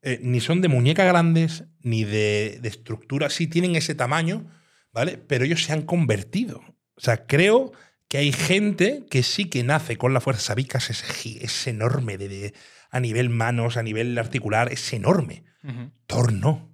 Eh, 0.02 0.18
ni 0.22 0.40
son 0.40 0.60
de 0.60 0.68
muñeca 0.68 1.04
grandes, 1.04 1.64
ni 1.82 2.04
de, 2.04 2.58
de 2.60 2.68
estructura. 2.68 3.30
Sí 3.30 3.46
tienen 3.46 3.74
ese 3.76 3.94
tamaño, 3.94 4.48
¿vale? 4.92 5.18
Pero 5.18 5.44
ellos 5.44 5.62
se 5.64 5.72
han 5.72 5.82
convertido. 5.82 6.58
O 6.96 7.00
sea, 7.00 7.26
creo 7.26 7.72
que 8.08 8.18
hay 8.18 8.32
gente 8.32 9.04
que 9.10 9.22
sí 9.22 9.46
que 9.46 9.62
nace 9.64 9.96
con 9.96 10.14
la 10.14 10.20
fuerza. 10.20 10.42
Sabicas 10.42 10.90
es, 10.90 11.04
es 11.40 11.66
enorme 11.66 12.18
de, 12.18 12.28
de- 12.28 12.54
a 12.90 13.00
nivel 13.00 13.28
manos, 13.30 13.76
a 13.76 13.82
nivel 13.82 14.16
articular, 14.18 14.72
es 14.72 14.92
enorme. 14.92 15.44
Ujú. 15.64 15.90
Thor 16.06 16.32
no. 16.32 16.72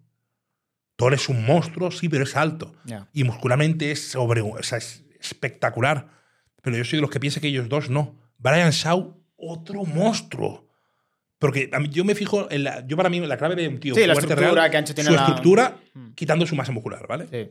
Thor 0.97 1.15
es 1.15 1.29
un 1.29 1.45
monstruo, 1.45 1.91
sí, 1.91 2.09
pero 2.09 2.25
es 2.25 2.37
alto. 2.37 2.75
Y 3.13 3.25
muscularmente 3.25 3.91
es, 3.91 4.09
sobre, 4.11 4.41
o 4.43 4.63
sea, 4.63 4.79
es 4.79 5.05
espectacular. 5.21 6.09
Pero 6.63 6.77
yo 6.77 6.85
soy 6.85 6.99
de 6.99 7.01
los 7.03 7.11
que 7.11 7.19
piensa 7.19 7.41
que 7.41 7.49
ellos 7.49 7.69
dos 7.69 7.89
no. 7.91 8.21
Brian 8.39 8.71
Shaw, 8.71 9.19
otro 9.37 9.85
monstruo. 9.85 10.69
Porque 11.39 11.71
a 11.73 11.81
mí- 11.81 11.89
yo 11.89 12.05
me 12.05 12.15
fijo 12.15 12.49
en 12.53 12.63
la. 12.63 12.87
Yo 12.87 12.97
para 12.97 13.09
mí, 13.09 13.19
la 13.21 13.37
clave 13.37 13.57
de 13.57 13.67
un 13.67 13.81
tío 13.81 13.95
Sí, 13.97 14.07
la 14.07 14.13
estructura 14.13 14.53
real, 14.53 14.71
que 14.71 14.77
ancho 14.77 14.95
tiene 14.95 15.09
su 15.11 15.17
la- 15.17 15.23
estructura, 15.23 15.77
Mm. 15.95 16.13
quitando 16.13 16.47
su 16.47 16.55
masa 16.55 16.71
muscular, 16.71 17.05
¿vale? 17.09 17.27
Sí. 17.33 17.51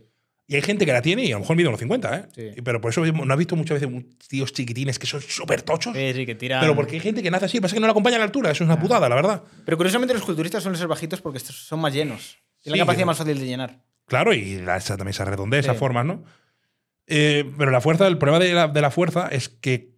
Y 0.51 0.55
hay 0.55 0.61
gente 0.61 0.85
que 0.85 0.91
la 0.91 1.01
tiene 1.01 1.23
y 1.23 1.31
a 1.31 1.35
lo 1.35 1.39
mejor 1.39 1.55
mide 1.55 1.69
unos 1.69 1.79
50, 1.79 2.15
¿eh? 2.17 2.25
Sí. 2.55 2.61
Pero 2.61 2.81
por 2.81 2.91
eso 2.91 3.05
no 3.05 3.33
has 3.33 3.37
visto 3.39 3.55
muchas 3.55 3.79
veces 3.79 4.03
tíos 4.27 4.51
chiquitines 4.51 4.99
que 4.99 5.07
son 5.07 5.21
súper 5.21 5.61
tochos. 5.61 5.95
Sí, 5.95 6.11
sí, 6.13 6.25
que 6.25 6.35
tira. 6.35 6.59
Pero 6.59 6.75
porque 6.75 6.95
hay 6.95 6.99
gente 6.99 7.23
que 7.23 7.31
nace 7.31 7.45
así, 7.45 7.61
pasa 7.61 7.73
que 7.73 7.79
no 7.79 7.87
la 7.87 7.91
acompaña 7.91 8.17
a 8.17 8.19
la 8.19 8.25
altura. 8.25 8.51
Eso 8.51 8.65
es 8.65 8.67
una 8.69 8.77
putada, 8.77 9.07
la 9.07 9.15
verdad. 9.15 9.43
Pero 9.63 9.77
curiosamente 9.77 10.13
los 10.13 10.23
culturistas 10.23 10.61
suelen 10.61 10.77
ser 10.77 10.89
bajitos 10.89 11.21
porque 11.21 11.39
son 11.39 11.79
más 11.79 11.93
llenos. 11.93 12.37
Tienen 12.61 12.75
Sí, 12.75 12.79
la 12.79 12.85
capacidad 12.85 13.05
más 13.05 13.17
fácil 13.17 13.39
de 13.39 13.45
llenar. 13.45 13.79
Claro, 14.07 14.33
y 14.33 14.57
la- 14.59 14.75
esa, 14.75 14.97
también 14.97 15.13
se 15.13 15.23
redondea 15.23 15.61
esas 15.61 15.77
formas, 15.77 16.05
¿no? 16.05 16.25
Eh, 17.07 17.49
pero 17.57 17.71
la 17.71 17.79
fuerza, 17.79 18.05
el 18.07 18.17
problema 18.17 18.43
de 18.43 18.53
la, 18.53 18.67
de 18.67 18.81
la 18.81 18.91
fuerza 18.91 19.29
es 19.29 19.47
que 19.47 19.90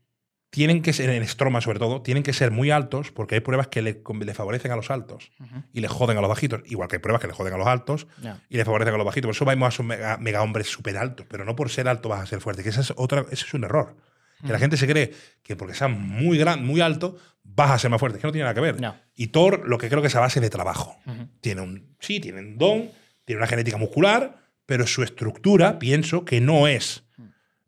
tienen 0.54 0.84
que 0.84 0.94
ser, 0.94 1.10
en 1.10 1.24
estroma 1.24 1.62
sobre 1.62 1.80
todo, 1.80 2.04
tienen 2.04 2.22
que 2.22 2.32
ser 2.32 2.52
muy 2.52 2.70
altos 2.70 3.12
porque 3.12 3.34
hay 3.34 3.42
pruebas 3.42 3.70
que 3.70 3.82
le, 3.82 4.04
le 4.24 4.34
favorecen 4.36 4.72
a 4.72 4.76
los 4.76 4.92
altos 4.92 5.32
y 5.74 5.82
le 5.82 5.88
joden 5.88 6.16
a 6.16 6.22
los 6.22 6.30
bajitos. 6.30 6.62
Igual 6.66 6.88
que 6.88 6.98
hay 6.98 7.02
pruebas 7.02 7.22
que 7.22 7.28
le 7.28 7.34
joden 7.34 7.56
a 7.56 7.58
los 7.58 7.66
altos 7.66 8.06
y 8.50 8.58
le 8.58 8.64
favorecen 8.64 8.94
a 8.94 8.98
los 8.98 9.06
bajitos. 9.08 9.30
Por 9.30 9.36
eso 9.36 9.46
vamos 9.46 9.66
a 9.66 9.70
esos 9.70 9.84
mega, 9.84 10.18
mega 10.18 10.44
hombres 10.44 10.68
súper 10.68 10.96
altos, 11.00 11.26
pero 11.28 11.44
no 11.44 11.56
por 11.56 11.72
ser 11.72 11.88
alto 11.88 12.08
vas 12.08 12.22
a 12.22 12.28
ser 12.28 12.40
fuerte, 12.40 12.62
que 12.62 12.70
ese 12.70 12.82
es, 12.82 12.94
otra, 12.96 13.26
ese 13.32 13.46
es 13.48 13.54
un 13.56 13.64
error. 13.64 13.98
Que 14.46 14.54
la 14.54 14.60
gente 14.60 14.78
se 14.78 14.86
cree 14.86 15.12
que 15.42 15.56
porque 15.56 15.74
seas 15.74 15.90
muy 15.90 16.38
gran, 16.38 16.64
muy 16.64 16.82
alto, 16.82 17.18
vas 17.42 17.72
a 17.72 17.80
ser 17.80 17.90
más 17.90 18.00
fuerte. 18.00 18.20
Es 18.20 18.22
que 18.22 18.28
no 18.28 18.32
tiene 18.32 18.44
nada 18.44 18.54
que 18.54 18.62
ver. 18.62 18.80
No. 18.80 18.96
Y 19.16 19.28
Thor, 19.28 19.68
lo 19.68 19.80
que 19.80 19.90
creo 19.90 20.02
que 20.02 20.10
es 20.10 20.16
a 20.16 20.20
base 20.20 20.40
de 20.40 20.52
trabajo. 20.52 21.00
Tiene 21.42 21.62
un, 21.62 21.96
sí, 22.00 22.20
tiene 22.20 22.42
un 22.42 22.60
don, 22.60 22.92
tiene 23.26 23.40
una 23.40 23.48
genética 23.48 23.78
muscular, 23.78 24.44
pero 24.68 24.86
su 24.86 25.02
estructura, 25.02 25.80
pienso 25.80 26.26
que 26.26 26.42
no 26.42 26.68
es 26.68 27.06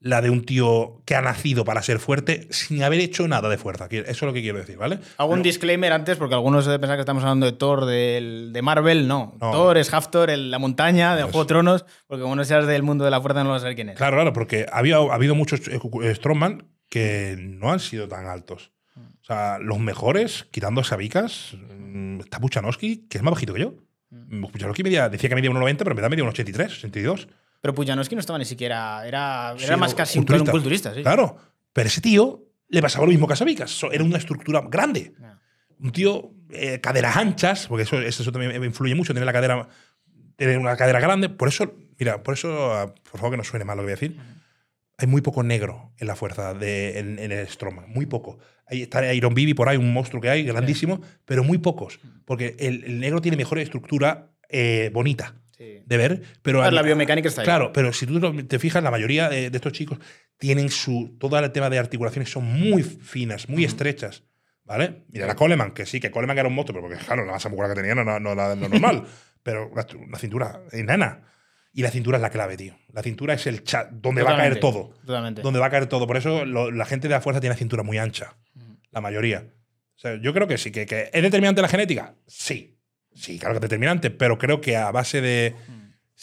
la 0.06 0.22
de 0.22 0.30
un 0.30 0.46
tío 0.46 1.02
que 1.04 1.16
ha 1.16 1.22
nacido 1.22 1.66
para 1.66 1.82
ser 1.82 1.98
fuerte 1.98 2.48
sin 2.52 2.84
haber 2.84 3.00
hecho 3.00 3.28
nada 3.28 3.50
de 3.50 3.58
fuerza. 3.58 3.88
Eso 3.90 4.04
es 4.08 4.22
lo 4.22 4.34
que 4.34 4.42
quiero 4.44 4.60
decir, 4.60 4.78
¿vale? 4.78 5.00
Hago 5.18 5.34
un 5.34 5.42
disclaimer 5.42 5.92
antes 5.94 6.16
porque 6.18 6.36
algunos 6.36 6.64
deben 6.68 6.80
pensar 6.80 6.96
que 6.98 7.02
estamos 7.02 7.24
hablando 7.24 7.48
de 7.48 7.54
Thor 7.54 7.86
del- 7.86 8.54
de 8.54 8.62
Marvel. 8.62 9.08
No. 9.08 9.34
No. 9.42 9.52
Thor 9.52 9.80
es 9.80 9.92
Haftor, 9.92 10.30
el- 10.30 10.52
la 10.52 10.60
montaña, 10.60 11.16
de 11.16 11.24
Pues- 11.24 11.32
Juego 11.32 11.44
de 11.46 11.48
Tronos. 11.48 11.86
Porque 12.06 12.22
como 12.22 12.36
no 12.36 12.46
seas 12.46 12.68
del 12.68 12.84
mundo 12.84 13.04
de 13.04 13.10
la 13.10 13.20
fuerza, 13.20 13.44
no 13.44 13.50
vas 13.50 13.58
a 13.58 13.62
saber 13.62 13.76
quién 13.76 13.90
es. 13.90 13.98
Claro, 13.98 14.16
claro, 14.18 14.32
porque 14.32 14.68
había, 14.72 14.98
ha 14.98 15.14
habido 15.16 15.34
muchos 15.34 15.68
eh, 15.68 15.80
eh, 16.04 16.14
Strongman 16.14 16.68
que 16.88 17.36
no 17.40 17.72
han 17.72 17.80
sido 17.80 18.08
tan 18.08 18.28
altos. 18.28 18.72
O 18.96 19.26
sea, 19.26 19.58
los 19.58 19.80
mejores, 19.80 20.46
quitando 20.52 20.84
Sabicas, 20.84 21.56
mm, 21.80 22.20
está 22.20 22.40
Puchanowski, 22.40 23.08
que 23.10 23.18
es 23.18 23.24
más 23.24 23.34
bajito 23.34 23.56
que 23.56 23.62
yo. 23.62 23.74
Puchanowski 24.52 24.84
medía, 24.84 25.10
decía 25.10 25.30
que 25.30 25.36
medía 25.36 25.50
1,90, 25.50 25.80
pero 25.80 25.92
en 25.94 25.96
verdad 25.96 26.10
medía 26.12 26.24
1,83, 26.26 26.78
82. 26.78 27.28
Pero 27.62 27.74
Pujanowski 27.74 28.16
no 28.16 28.22
estaba 28.22 28.40
ni 28.40 28.46
siquiera. 28.46 29.08
Era, 29.08 29.56
Sí, 29.58 29.66
era 29.66 29.78
más 29.78 29.96
casi 29.96 30.20
un, 30.20 30.32
un 30.32 30.46
culturista, 30.46 30.94
sí. 30.94 31.02
Claro. 31.02 31.38
Pero 31.74 31.88
ese 31.88 32.02
tío 32.02 32.46
le 32.70 32.82
pasaba 32.82 33.06
lo 33.06 33.12
mismo 33.12 33.28
que 33.28 33.34
a 33.34 33.36
Sabicas. 33.36 33.82
Era 33.92 34.04
una 34.04 34.18
estructura 34.18 34.62
grande. 34.70 35.14
Un 35.80 35.92
tío, 35.92 36.32
eh, 36.52 36.80
caderas 36.80 37.18
anchas, 37.18 37.68
porque 37.68 37.84
eso, 37.84 38.00
eso 38.00 38.32
también 38.32 38.64
influye 38.64 38.96
mucho, 38.96 39.14
tener 39.14 39.26
la 39.26 39.34
cadera, 39.34 39.68
tener 40.36 40.58
una 40.58 40.78
cadera 40.78 41.00
grande. 41.00 41.30
Por 41.30 41.48
eso, 41.48 41.74
mira, 42.00 42.24
por 42.24 42.36
eso, 42.36 42.74
ah, 42.74 42.94
por 43.12 43.20
favor 43.20 43.32
que 43.32 43.38
no 43.38 43.44
suene 43.44 43.66
mal 43.66 43.78
lo 43.78 43.84
que 43.84 43.86
voy 43.86 43.92
a 43.92 43.96
decir, 43.96 44.18
hay 44.98 45.08
muy 45.08 45.22
poco 45.22 45.44
negro 45.44 45.92
en 45.98 46.08
la 46.08 46.16
fuerza, 46.16 46.54
de, 46.54 47.00
en, 47.00 47.20
en 47.20 47.32
el 47.32 47.48
Stroma, 47.48 47.86
muy 47.88 48.06
poco. 48.06 48.40
Ahí 48.68 48.84
está 48.84 49.14
Iron 49.14 49.34
Bibi 49.34 49.54
por 49.54 49.68
ahí, 49.68 49.78
un 49.78 49.92
monstruo 49.92 50.22
que 50.22 50.30
hay, 50.30 50.44
grandísimo, 50.44 51.02
pero 51.26 51.44
muy 51.44 51.58
pocos, 51.58 52.00
porque 52.24 52.56
el, 52.60 52.84
el 52.86 53.00
negro 53.00 53.22
tiene 53.22 53.36
mejor 53.38 53.60
estructura 53.60 54.32
eh, 54.50 54.90
bonita 54.94 55.36
Sí. 55.58 55.84
de 55.86 55.98
ver, 55.98 56.22
pero 56.42 56.60
Claro, 56.60 56.70
a- 56.70 56.72
la 56.72 56.82
biomecánica 56.82 57.30
está 57.30 57.42
ahí. 57.42 57.46
Claro, 57.46 57.72
pero 57.72 57.94
si 57.94 58.06
tú 58.06 58.20
te 58.46 58.60
fijas, 58.60 58.84
la 58.84 58.92
mayoría 58.92 59.30
de, 59.30 59.50
de 59.50 59.58
estos 59.58 59.72
chicos 59.72 60.00
tienen 60.38 60.70
su. 60.70 61.16
Todo 61.20 61.40
el 61.40 61.52
tema 61.52 61.70
de 61.70 61.80
articulaciones 61.80 62.30
son 62.30 62.44
muy 62.46 62.84
finas, 62.84 63.48
muy 63.48 63.64
estrechas. 63.64 64.24
¿Vale? 64.66 65.04
Mira, 65.10 65.28
la 65.28 65.36
Coleman, 65.36 65.72
que 65.74 65.86
sí, 65.86 66.00
que 66.00 66.10
Coleman 66.10 66.38
era 66.40 66.48
un 66.48 66.56
monstruo, 66.56 66.82
pero 66.82 66.90
porque, 66.90 67.06
claro, 67.06 67.24
la 67.24 67.34
masa 67.34 67.50
muscular 67.50 67.70
que 67.72 67.76
tenía 67.82 67.94
no 67.96 68.04
no- 68.04 68.20
no 68.20 68.32
era 68.34 68.56
lo 68.56 68.68
normal. 68.68 69.04
pero 69.44 69.72
la, 69.76 69.86
la 70.10 70.18
cintura, 70.18 70.62
enana. 70.72 71.22
Y 71.72 71.84
la 71.84 71.92
cintura 71.92 72.18
es 72.18 72.22
la 72.22 72.30
clave, 72.32 72.58
tío. 72.58 72.76
La 72.94 73.04
cintura 73.04 73.34
es 73.36 73.46
el 73.48 73.64
chat, 73.64 73.92
donde 73.92 74.24
va 74.24 74.32
a 74.34 74.38
caer 74.38 74.56
Totalmente, 74.60 74.80
todo. 74.96 75.06
Totalmente. 75.06 75.42
Donde 75.42 75.60
va 75.60 75.66
a 75.68 75.70
caer 75.70 75.86
todo. 75.88 76.08
Por 76.08 76.18
eso 76.18 76.46
lo- 76.46 76.72
la 76.72 76.86
gente 76.86 77.08
de 77.08 77.14
la 77.14 77.22
fuerza 77.22 77.40
tiene 77.42 77.54
la 77.54 77.58
cintura 77.60 77.84
muy 77.84 77.98
ancha. 77.98 78.36
La 78.92 79.02
mayoría. 79.02 79.46
O 79.96 80.00
sea, 80.00 80.16
yo 80.22 80.34
creo 80.34 80.48
que 80.48 80.58
sí. 80.58 80.72
Que, 80.72 80.86
que 80.86 81.10
¿Es 81.14 81.22
determinante 81.22 81.62
la 81.62 81.68
genética? 81.68 82.16
Sí. 82.28 82.75
Sí, 83.16 83.40
claro 83.40 83.54
que 83.54 83.58
es 83.58 83.62
determinante. 83.62 84.12
Pero 84.12 84.38
creo 84.38 84.62
que 84.62 84.78
a 84.78 84.92
base 84.92 85.22
de. 85.22 85.56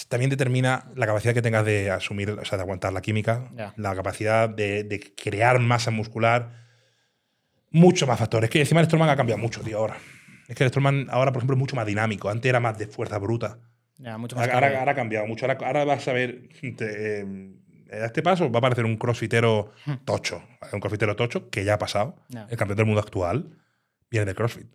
También 0.08 0.30
determina 0.30 0.90
la 0.96 1.06
capacidad 1.06 1.34
que 1.34 1.42
tengas 1.42 1.66
de 1.66 1.90
asumir, 1.90 2.30
o 2.30 2.44
sea, 2.46 2.56
de 2.56 2.62
aguantar 2.62 2.92
la 2.92 3.02
química, 3.02 3.50
la 3.76 3.94
capacidad 3.94 4.48
de, 4.48 4.84
de 4.84 5.00
crear 5.14 5.58
masa 5.58 5.90
muscular. 5.90 6.62
Muchos 7.70 8.08
más 8.08 8.18
factores. 8.18 8.48
Que 8.48 8.60
encima 8.60 8.80
el 8.80 8.86
Strongman 8.86 9.10
ha 9.10 9.16
cambiado 9.16 9.40
mucho, 9.40 9.60
tío, 9.60 9.78
ahora. 9.78 9.96
Es 10.48 10.56
que 10.56 10.64
el 10.64 10.70
Strongman 10.70 11.08
ahora, 11.10 11.32
por 11.32 11.40
ejemplo, 11.40 11.56
es 11.56 11.58
mucho 11.58 11.76
más 11.76 11.86
dinámico. 11.86 12.30
Antes 12.30 12.48
era 12.48 12.60
más 12.60 12.78
de 12.78 12.86
fuerza 12.86 13.18
bruta. 13.18 13.58
Ya, 13.98 14.18
mucho 14.18 14.36
más 14.36 14.48
Ahora, 14.48 14.78
ahora, 14.78 14.92
ha 14.92 14.94
cambiado 14.94 15.26
mucho. 15.26 15.46
Ahora, 15.46 15.58
ahora 15.66 15.84
vas 15.84 16.08
a 16.08 16.12
ver. 16.12 16.48
te, 16.76 17.20
eh, 17.20 17.26
a 17.92 18.06
este 18.06 18.22
paso 18.22 18.50
va 18.50 18.56
a 18.56 18.58
aparecer 18.58 18.84
un 18.84 18.96
crossfitero 18.96 19.72
tocho. 20.04 20.42
Un 20.72 20.80
crossfitero 20.80 21.14
tocho 21.16 21.50
que 21.50 21.64
ya 21.64 21.74
ha 21.74 21.78
pasado. 21.78 22.16
El 22.48 22.56
campeón 22.56 22.76
del 22.76 22.86
mundo 22.86 23.00
actual 23.00 23.58
viene 24.10 24.24
del 24.26 24.34
crossfit. 24.34 24.66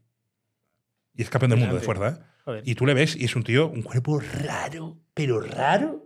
Y 1.18 1.24
es 1.24 1.30
campeón 1.30 1.50
del 1.50 1.60
mundo 1.60 1.76
de 1.76 1.82
fuerza, 1.82 2.10
¿eh? 2.48 2.62
Y 2.64 2.76
tú 2.76 2.86
le 2.86 2.94
ves 2.94 3.16
y 3.16 3.26
es 3.26 3.36
un 3.36 3.44
tío, 3.44 3.68
un 3.68 3.82
cuerpo 3.82 4.20
raro, 4.20 4.98
pero 5.14 5.42
raro. 5.42 6.06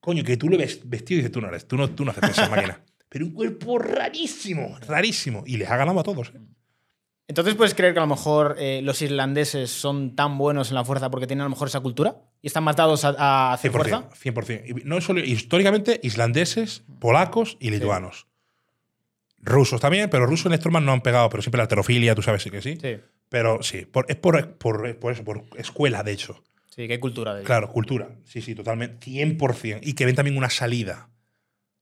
Coño, 0.00 0.24
que 0.24 0.36
tú 0.36 0.48
le 0.48 0.56
ves 0.56 0.80
vestido 0.84 1.18
y 1.18 1.22
dices, 1.22 1.32
tú 1.32 1.40
no 1.40 1.48
eres, 1.48 1.68
tú 1.68 1.76
no, 1.76 1.90
tú 1.90 2.04
no 2.04 2.10
haces 2.10 2.30
esa 2.30 2.48
máquina. 2.48 2.82
Pero 3.10 3.24
un 3.24 3.32
cuerpo 3.32 3.78
rarísimo, 3.78 4.76
rarísimo. 4.86 5.42
Y 5.46 5.56
les 5.56 5.70
ha 5.70 5.78
ganado 5.78 5.98
a 5.98 6.02
todos. 6.02 6.28
¿eh? 6.28 6.40
Entonces 7.26 7.54
puedes 7.54 7.74
creer 7.74 7.94
que 7.94 8.00
a 8.00 8.02
lo 8.02 8.08
mejor 8.08 8.56
eh, 8.58 8.80
los 8.82 9.00
irlandeses 9.00 9.70
son 9.70 10.14
tan 10.14 10.36
buenos 10.36 10.68
en 10.68 10.74
la 10.74 10.84
fuerza 10.84 11.10
porque 11.10 11.26
tienen 11.26 11.42
a 11.42 11.44
lo 11.44 11.50
mejor 11.50 11.68
esa 11.68 11.80
cultura 11.80 12.16
y 12.42 12.48
están 12.48 12.64
más 12.64 12.76
dados 12.76 13.06
a, 13.06 13.14
a 13.18 13.52
hacer 13.54 13.70
100%, 13.70 13.74
fuerza. 13.74 14.08
100%. 14.10 14.82
Y 14.82 14.84
no 14.84 15.00
solo 15.00 15.20
históricamente, 15.20 16.00
islandeses, 16.02 16.84
polacos 17.00 17.56
y 17.60 17.70
lituanos. 17.70 18.26
Rusos 19.38 19.80
también, 19.80 20.10
pero 20.10 20.26
rusos 20.26 20.52
en 20.52 20.58
Strongman 20.58 20.84
no 20.84 20.92
han 20.92 21.00
pegado, 21.00 21.30
pero 21.30 21.42
siempre 21.42 21.58
la 21.58 21.64
alterofilia, 21.64 22.14
tú 22.14 22.22
sabes 22.22 22.42
sí 22.42 22.50
que 22.50 22.60
sí. 22.60 22.76
Sí, 22.80 22.98
Pero 23.28 23.62
sí, 23.62 23.84
por- 23.84 24.06
es 24.08 24.16
por, 24.16 24.54
por, 24.58 24.98
por 24.98 25.12
eso, 25.12 25.24
por 25.24 25.44
escuela, 25.56 26.02
de 26.02 26.12
hecho. 26.12 26.42
sí, 26.74 26.86
que 26.86 26.94
hay 26.94 26.98
cultura 27.00 27.34
de. 27.34 27.42
Claro, 27.44 27.68
cultura. 27.70 28.08
Sí, 28.24 28.40
sí, 28.40 28.54
totalmente. 28.54 29.06
100%. 29.10 29.80
Y 29.82 29.94
que 29.94 30.06
ven 30.06 30.14
también 30.14 30.36
una 30.36 30.50
salida 30.50 31.10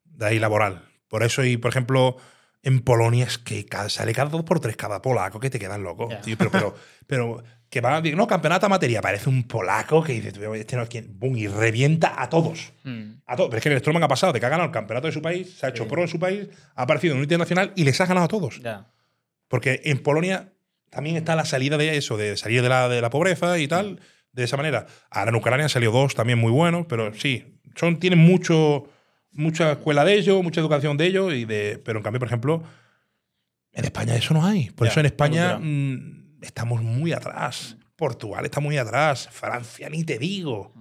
de 0.04 0.26
ahí 0.26 0.38
laboral. 0.38 0.82
Por 1.08 1.22
eso, 1.22 1.44
y 1.44 1.56
por 1.56 1.70
ejemplo, 1.70 2.16
en 2.62 2.80
Polonia 2.80 3.26
es 3.26 3.38
que 3.38 3.64
sale 3.88 4.12
cada 4.12 4.30
dos 4.30 4.42
por 4.42 4.58
tres 4.58 4.76
cada 4.76 5.00
polaco, 5.02 5.38
que 5.38 5.50
te 5.50 5.58
quedan 5.58 5.82
locos. 5.84 6.08
Ya. 6.10 6.20
tío. 6.20 6.36
pero, 6.36 6.50
pero, 6.50 6.74
pero 7.06 7.42
que 7.70 7.80
va, 7.80 8.00
no, 8.00 8.26
campeonato 8.26 8.66
a 8.66 8.68
materia, 8.68 9.00
parece 9.00 9.28
un 9.28 9.42
polaco 9.44 10.02
que 10.02 10.12
dice, 10.14 10.32
"Tío, 10.32 10.54
este 10.54 10.76
no 10.76 10.82
es 10.82 10.88
quien, 10.88 11.18
boom, 11.18 11.36
y 11.36 11.46
revienta 11.48 12.20
a 12.20 12.28
todos. 12.28 12.72
Mm. 12.84 13.20
A 13.26 13.36
todos. 13.36 13.50
Pero 13.50 13.58
es 13.58 13.62
que 13.62 13.68
el 13.72 13.78
Strongman 13.80 14.02
ha 14.04 14.08
pasado 14.08 14.32
de 14.32 14.40
que 14.40 14.46
ha 14.46 14.48
ganado 14.48 14.66
el 14.68 14.72
campeonato 14.72 15.06
de 15.08 15.12
su 15.12 15.20
país, 15.22 15.58
se 15.58 15.66
ha 15.66 15.68
hecho 15.68 15.84
Sí. 15.84 15.88
pro 15.90 16.02
en 16.02 16.08
su 16.08 16.18
país, 16.18 16.48
ha 16.74 16.82
aparecido 16.82 17.12
en 17.14 17.18
un 17.18 17.24
internacional 17.24 17.72
y 17.76 17.84
les 17.84 18.00
ha 18.00 18.06
ganado 18.06 18.24
a 18.24 18.28
todos. 18.28 18.60
Ya. 18.62 18.90
Porque 19.48 19.80
en 19.84 19.98
Polonia 20.02 20.52
también 20.90 21.16
está 21.16 21.36
la 21.36 21.44
salida 21.44 21.76
de 21.76 21.96
eso, 21.96 22.16
de 22.16 22.36
salir 22.36 22.62
de 22.62 22.68
la, 22.68 22.88
de 22.88 23.00
la 23.00 23.10
pobreza 23.10 23.58
y 23.58 23.68
tal, 23.68 24.00
de 24.32 24.44
esa 24.44 24.56
manera. 24.56 24.86
Ahora 25.10 25.30
en 25.30 25.36
Ucrania 25.36 25.64
han 25.64 25.70
salido 25.70 25.92
dos 25.92 26.14
también 26.14 26.38
muy 26.38 26.52
buenos, 26.52 26.86
pero 26.88 27.12
sí, 27.14 27.58
son, 27.74 27.98
tienen 27.98 28.18
mucho, 28.18 28.88
mucha 29.32 29.72
escuela 29.72 30.04
de 30.04 30.14
ello, 30.14 30.42
mucha 30.42 30.60
educación 30.60 30.96
de 30.96 31.06
ello, 31.06 31.32
y 31.32 31.44
de, 31.44 31.80
pero 31.84 31.98
en 31.98 32.02
cambio, 32.02 32.20
por 32.20 32.28
ejemplo, 32.28 32.62
en 33.72 33.84
España 33.84 34.16
eso 34.16 34.32
no 34.32 34.44
hay. 34.44 34.70
Por 34.70 34.86
Ya, 34.86 34.90
eso 34.90 35.00
en 35.00 35.06
España 35.06 35.58
mm, 35.58 36.38
estamos 36.40 36.82
muy 36.82 37.12
atrás. 37.12 37.76
Portugal 37.94 38.44
está 38.44 38.60
muy 38.60 38.78
atrás. 38.78 39.28
Francia 39.30 39.90
ni 39.90 40.02
te 40.02 40.18
digo. 40.18 40.72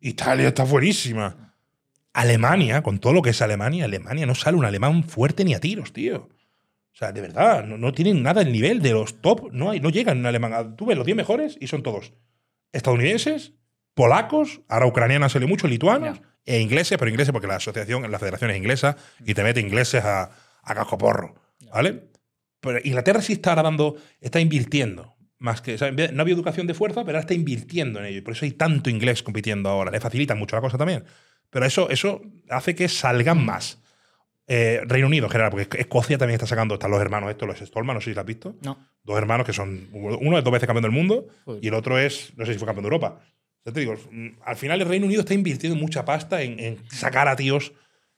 Italia 0.00 0.48
está 0.48 0.64
buenísima. 0.64 1.54
Alemania, 2.14 2.82
con 2.82 2.98
todo 2.98 3.12
lo 3.12 3.22
que 3.22 3.30
es 3.30 3.42
Alemania, 3.42 3.84
Alemania 3.84 4.24
no 4.24 4.34
sale 4.34 4.56
un 4.56 4.64
alemán 4.64 5.04
fuerte 5.04 5.44
ni 5.44 5.54
a 5.54 5.60
tiros, 5.60 5.92
tío. 5.92 6.28
O 6.92 6.96
sea, 6.96 7.12
de 7.12 7.20
verdad, 7.20 7.64
no, 7.64 7.78
no 7.78 7.92
tienen 7.92 8.22
nada 8.22 8.42
el 8.42 8.52
nivel 8.52 8.82
de 8.82 8.92
los 8.92 9.20
top. 9.20 9.52
No, 9.52 9.70
hay, 9.70 9.80
no 9.80 9.90
llegan 9.90 10.18
en 10.18 10.26
alemán. 10.26 10.52
Ah, 10.54 10.74
Tú 10.76 10.86
ves 10.86 10.96
los 10.96 11.06
10 11.06 11.16
mejores 11.16 11.56
y 11.60 11.66
son 11.66 11.82
todos 11.82 12.12
estadounidenses, 12.72 13.54
polacos, 13.94 14.60
ahora 14.68 14.86
ucranianos 14.86 15.26
han 15.26 15.30
salido 15.30 15.48
mucho, 15.48 15.66
lituanos 15.66 16.20
e 16.46 16.60
ingleses, 16.60 16.98
pero 16.98 17.10
ingleses 17.10 17.32
porque 17.32 17.46
la 17.46 17.56
asociación, 17.56 18.10
la 18.10 18.18
federación 18.18 18.50
es 18.50 18.56
inglesa 18.56 18.96
y 19.24 19.34
te 19.34 19.42
mete 19.42 19.60
ingleses 19.60 20.04
a, 20.04 20.30
a 20.62 20.74
casco 20.74 20.98
porro. 20.98 21.34
¿Vale? 21.72 22.10
Pero 22.60 22.78
Inglaterra 22.82 23.22
sí 23.22 23.34
está 23.34 23.50
ahora 23.50 23.62
dando, 23.62 23.96
está 24.20 24.40
invirtiendo. 24.40 25.14
Más 25.38 25.62
que, 25.62 25.74
o 25.74 25.78
sea, 25.78 25.90
no 25.90 26.22
había 26.22 26.34
educación 26.34 26.66
de 26.66 26.74
fuerza, 26.74 27.04
pero 27.04 27.16
ahora 27.16 27.20
está 27.20 27.34
invirtiendo 27.34 27.98
en 28.00 28.06
ello. 28.06 28.18
Y 28.18 28.20
por 28.20 28.34
eso 28.34 28.44
hay 28.44 28.52
tanto 28.52 28.90
inglés 28.90 29.22
compitiendo 29.22 29.70
ahora. 29.70 29.90
Le 29.90 30.00
facilita 30.00 30.34
mucho 30.34 30.56
la 30.56 30.62
cosa 30.62 30.76
también. 30.76 31.04
Pero 31.48 31.64
eso, 31.64 31.88
eso 31.88 32.20
hace 32.50 32.74
que 32.74 32.88
salgan 32.88 33.44
más. 33.44 33.79
Eh, 34.52 34.80
Reino 34.84 35.06
Unido 35.06 35.26
en 35.26 35.30
general, 35.30 35.52
porque 35.52 35.78
Escocia 35.78 36.18
también 36.18 36.34
está 36.34 36.46
sacando, 36.46 36.74
están 36.74 36.90
los 36.90 37.00
hermanos 37.00 37.30
estos, 37.30 37.46
los 37.46 37.58
Stallman, 37.60 37.94
no 37.94 38.00
sé 38.00 38.10
si 38.10 38.14
lo 38.14 38.20
has 38.20 38.26
visto. 38.26 38.56
No. 38.62 38.78
Dos 39.04 39.16
hermanos 39.16 39.46
que 39.46 39.52
son, 39.52 39.88
uno 39.92 40.38
es 40.38 40.42
dos 40.42 40.52
veces 40.52 40.66
campeón 40.66 40.82
del 40.82 40.90
mundo 40.90 41.28
Joder. 41.44 41.64
y 41.64 41.68
el 41.68 41.74
otro 41.74 41.98
es, 41.98 42.32
no 42.36 42.44
sé 42.44 42.52
si 42.54 42.58
fue 42.58 42.66
campeón 42.66 42.82
de 42.82 42.88
Europa. 42.88 43.20
Ya 43.64 43.72
te 43.72 43.78
digo, 43.78 43.94
mm, 44.10 44.28
al 44.44 44.56
final 44.56 44.80
el 44.80 44.88
Reino 44.88 45.06
Unido 45.06 45.20
está 45.20 45.34
invirtiendo 45.34 45.78
mucha 45.78 46.04
pasta 46.04 46.42
en, 46.42 46.58
en 46.58 46.78
sacar 46.90 47.28
a 47.28 47.36
tíos 47.36 47.72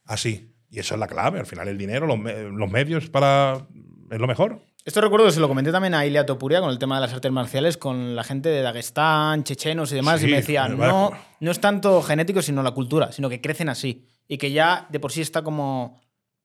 así. 0.06 0.54
Y 0.70 0.78
eso 0.78 0.94
es 0.94 1.00
la 1.00 1.06
clave. 1.06 1.38
Al 1.38 1.44
final 1.46 1.68
el 1.68 1.76
dinero, 1.76 2.06
los, 2.06 2.18
me- 2.18 2.44
los 2.44 2.70
medios 2.70 3.10
para 3.10 3.66
es 4.10 4.18
lo 4.18 4.26
mejor. 4.26 4.62
Esto 4.86 5.00
recuerdo 5.02 5.26
que 5.26 5.32
se 5.32 5.40
lo 5.40 5.48
comenté 5.48 5.70
también 5.70 5.94
a 5.94 6.06
Ilia 6.06 6.24
Topuria 6.26 6.60
con 6.60 6.70
el 6.70 6.78
tema 6.78 6.94
de 6.96 7.02
las 7.02 7.12
artes 7.12 7.30
marciales, 7.30 7.76
con 7.76 8.16
la 8.16 8.24
gente 8.24 8.48
de 8.48 8.62
Dagestán, 8.62 9.44
chechenos 9.44 9.92
y 9.92 9.96
demás, 9.96 10.20
Sí, 10.20 10.26
y 10.26 10.30
me 10.30 10.36
decían, 10.38 10.76
no, 10.78 11.12
no 11.40 11.50
es 11.50 11.60
tanto 11.60 12.02
genético, 12.02 12.40
sino 12.42 12.62
la 12.62 12.72
cultura, 12.72 13.12
sino 13.12 13.28
que 13.28 13.40
crecen 13.40 13.68
así. 13.68 14.08
Y 14.26 14.38
que 14.38 14.50
ya 14.50 14.88
de 14.90 14.98
por 14.98 15.12
sí 15.12 15.20
está 15.20 15.42
como 15.42 16.00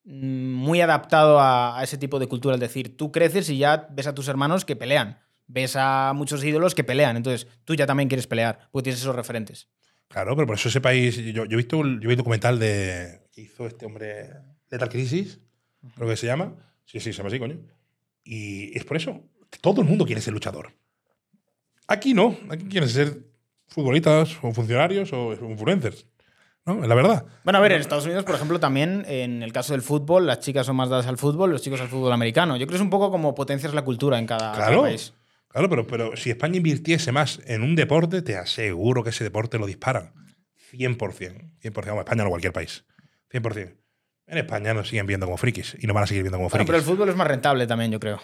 muy 0.07 0.79
adaptado 0.79 1.39
a, 1.41 1.79
ese 1.83 1.97
tipo 1.97 2.17
de 2.17 2.27
cultura. 2.27 2.55
Es 2.55 2.61
decir, 2.61 2.95
tú 2.95 3.11
creces 3.11 3.49
y 3.49 3.57
ya 3.57 3.87
ves 3.91 4.07
a 4.07 4.15
tus 4.15 4.27
hermanos 4.29 4.63
que 4.63 4.75
pelean. 4.75 5.19
Ves 5.47 5.75
a 5.75 6.13
muchos 6.15 6.43
ídolos 6.43 6.75
que 6.75 6.83
pelean. 6.83 7.17
Entonces, 7.17 7.47
tú 7.65 7.75
ya 7.75 7.85
también 7.85 8.09
quieres 8.09 8.27
pelear, 8.27 8.69
porque 8.71 8.85
tienes 8.85 9.01
esos 9.01 9.15
referentes. 9.15 9.67
Claro, 10.07 10.35
pero 10.35 10.47
por 10.47 10.55
eso 10.55 10.69
ese 10.69 10.81
país. 10.81 11.17
Yo, 11.17 11.43
he 11.43 11.55
visto 11.55 11.77
yo 11.77 11.99
vi 11.99 12.13
un 12.13 12.17
documental 12.17 12.57
de. 12.57 13.21
que 13.33 13.41
hizo 13.41 13.67
este 13.67 13.85
hombre. 13.85 14.29
Lethal 14.69 14.89
Crisis, 14.89 15.39
creo 15.95 16.09
que 16.09 16.17
se 16.17 16.27
llama. 16.27 16.53
Sí, 16.85 16.99
sí, 16.99 17.13
se 17.13 17.23
llama 17.23 17.29
así. 17.29 17.59
Y 18.23 18.77
es 18.77 18.83
por 18.83 18.97
eso. 18.97 19.21
Todo 19.61 19.81
el 19.81 19.87
mundo 19.87 20.05
quiere 20.05 20.21
ser 20.21 20.33
luchador. 20.33 20.73
Aquí 21.87 22.13
no. 22.13 22.37
Aquí 22.49 22.65
quieren 22.65 22.89
ser 22.89 23.25
futbolistas 23.67 24.37
o 24.41 24.53
funcionarios 24.53 25.11
o 25.13 25.33
influencers. 25.33 26.05
¿No? 26.67 26.85
La 26.85 26.95
verdad. 26.95 27.25
Bueno, 27.45 27.59
a 27.59 27.61
ver, 27.61 27.71
en 27.71 27.79
Estados 27.81 28.05
Unidos, 28.05 28.25
por 28.25 28.35
ejemplo, 28.35 28.59
también 28.59 29.05
en 29.07 29.41
el 29.41 29.53
caso 29.53 29.71
del 29.73 29.81
fútbol, 29.81 30.27
las 30.27 30.41
chicas 30.41 30.65
son 30.65 30.75
más 30.75 30.89
dadas 30.89 31.07
al 31.07 31.17
fútbol, 31.17 31.49
los 31.49 31.61
chicos 31.61 31.79
al 31.79 31.87
fútbol 31.87 32.11
americano. 32.11 32.57
Yo 32.57 32.67
creo 32.67 32.71
que 32.71 32.75
es 32.75 32.81
un 32.81 32.89
poco 32.89 33.09
como 33.09 33.33
potencias 33.33 33.73
la 33.73 33.83
cultura 33.83 34.19
en 34.19 34.27
cada, 34.27 34.51
país. 34.81 35.13
Claro, 35.47 35.69
pero, 35.69 35.87
pero 35.87 36.17
si 36.17 36.29
España 36.29 36.57
invirtiese 36.57 37.13
más 37.13 37.39
en 37.45 37.63
un 37.63 37.73
deporte, 37.75 38.21
te 38.21 38.35
aseguro 38.35 39.01
que 39.01 39.11
ese 39.11 39.23
deporte 39.23 39.57
lo 39.57 39.65
disparan. 39.65 40.11
100%. 40.73 40.97
100%. 41.63 41.85
Vamos, 41.85 41.99
España 42.01 42.23
no 42.25 42.29
cualquier 42.29 42.51
país. 42.51 42.83
100%. 43.31 43.73
En 44.27 44.37
España 44.37 44.73
nos 44.73 44.89
siguen 44.89 45.07
viendo 45.07 45.25
como 45.25 45.37
frikis 45.37 45.77
y 45.79 45.87
no 45.87 45.93
van 45.93 46.03
a 46.03 46.07
seguir 46.07 46.23
viendo 46.23 46.37
como 46.37 46.49
Bueno, 46.49 46.65
frikis. 46.65 46.67
pero 46.67 46.77
el 46.79 46.83
fútbol 46.83 47.09
es 47.09 47.15
más 47.15 47.27
rentable 47.27 47.65
también, 47.65 47.91
yo 47.91 47.99
creo. 48.01 48.19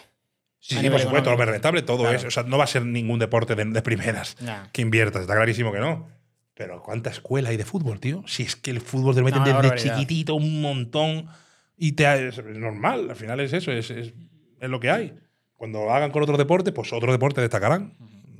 Sí, 0.59 0.89
por 0.89 0.99
supuesto, 0.99 1.31
lo 1.31 1.37
más 1.37 1.47
rentable, 1.47 1.81
todo 1.81 1.99
Claro. 1.99 2.17
es. 2.17 2.25
O 2.25 2.31
sea, 2.31 2.43
no 2.43 2.57
va 2.57 2.65
a 2.65 2.67
ser 2.67 2.85
ningún 2.85 3.19
deporte 3.19 3.55
de, 3.55 3.63
de 3.63 3.81
primeras 3.81 4.35
que 4.73 4.81
inviertas, 4.81 5.21
está 5.21 5.35
clarísimo 5.35 5.71
que 5.71 5.79
no. 5.79 6.09
Pero 6.55 6.81
¿cuánta 6.83 7.09
escuela 7.09 7.49
hay 7.49 7.57
de 7.57 7.65
fútbol, 7.65 7.99
tío? 7.99 8.23
Si 8.27 8.43
es 8.43 8.55
que 8.55 8.71
el 8.71 8.81
fútbol 8.81 9.15
te 9.15 9.21
lo 9.21 9.25
meten 9.25 9.41
No, 9.43 9.61
desde 9.61 9.89
chiquitito 9.89 10.35
un 10.35 10.61
montón 10.61 11.27
y 11.75 11.93
te, 11.93 12.27
es 12.27 12.43
normal, 12.43 13.09
al 13.09 13.15
final 13.15 13.39
es 13.39 13.53
eso, 13.53 13.71
es, 13.71 13.89
es, 13.89 14.13
es 14.59 14.69
lo 14.69 14.79
que 14.79 14.89
hay. 14.89 15.15
Cuando 15.55 15.85
lo 15.85 15.93
hagan 15.93 16.11
con 16.11 16.21
otros 16.21 16.37
deportes, 16.37 16.73
pues 16.73 16.93
otros 16.93 17.11
deportes 17.11 17.41
destacarán. 17.41 17.95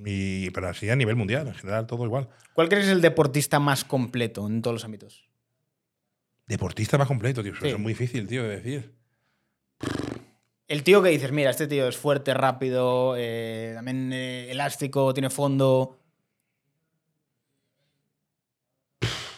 Y, 0.06 0.50
pero 0.52 0.68
así 0.68 0.90
a 0.90 0.96
nivel 0.96 1.16
mundial, 1.16 1.48
en 1.48 1.54
general, 1.54 1.88
todo 1.88 2.06
igual. 2.06 2.28
¿Cuál 2.54 2.68
crees 2.68 2.86
que 2.86 2.92
es 2.92 2.96
el 2.96 3.02
deportista 3.02 3.60
más 3.60 3.86
completo 3.86 4.46
en 4.48 4.62
todos 4.62 4.76
los 4.76 4.86
ámbitos? 4.86 5.30
Deportista 6.46 6.98
más 6.98 7.08
completo, 7.08 7.42
tío. 7.42 7.54
Eso 7.54 7.66
es 7.66 7.80
muy 7.80 7.94
difícil, 7.94 8.28
tío, 8.28 8.44
de 8.44 8.60
decir. 8.60 8.96
El 10.68 10.84
tío 10.84 11.02
que 11.02 11.10
dices, 11.10 11.32
mira, 11.32 11.52
este 11.52 11.68
tío 11.68 11.88
es 11.88 11.96
fuerte, 11.96 12.34
rápido, 12.34 13.16
eh, 13.18 13.72
también 13.76 14.12
eh, 14.12 14.52
elástico, 14.52 15.14
tiene 15.14 15.30
fondo. 15.30 16.00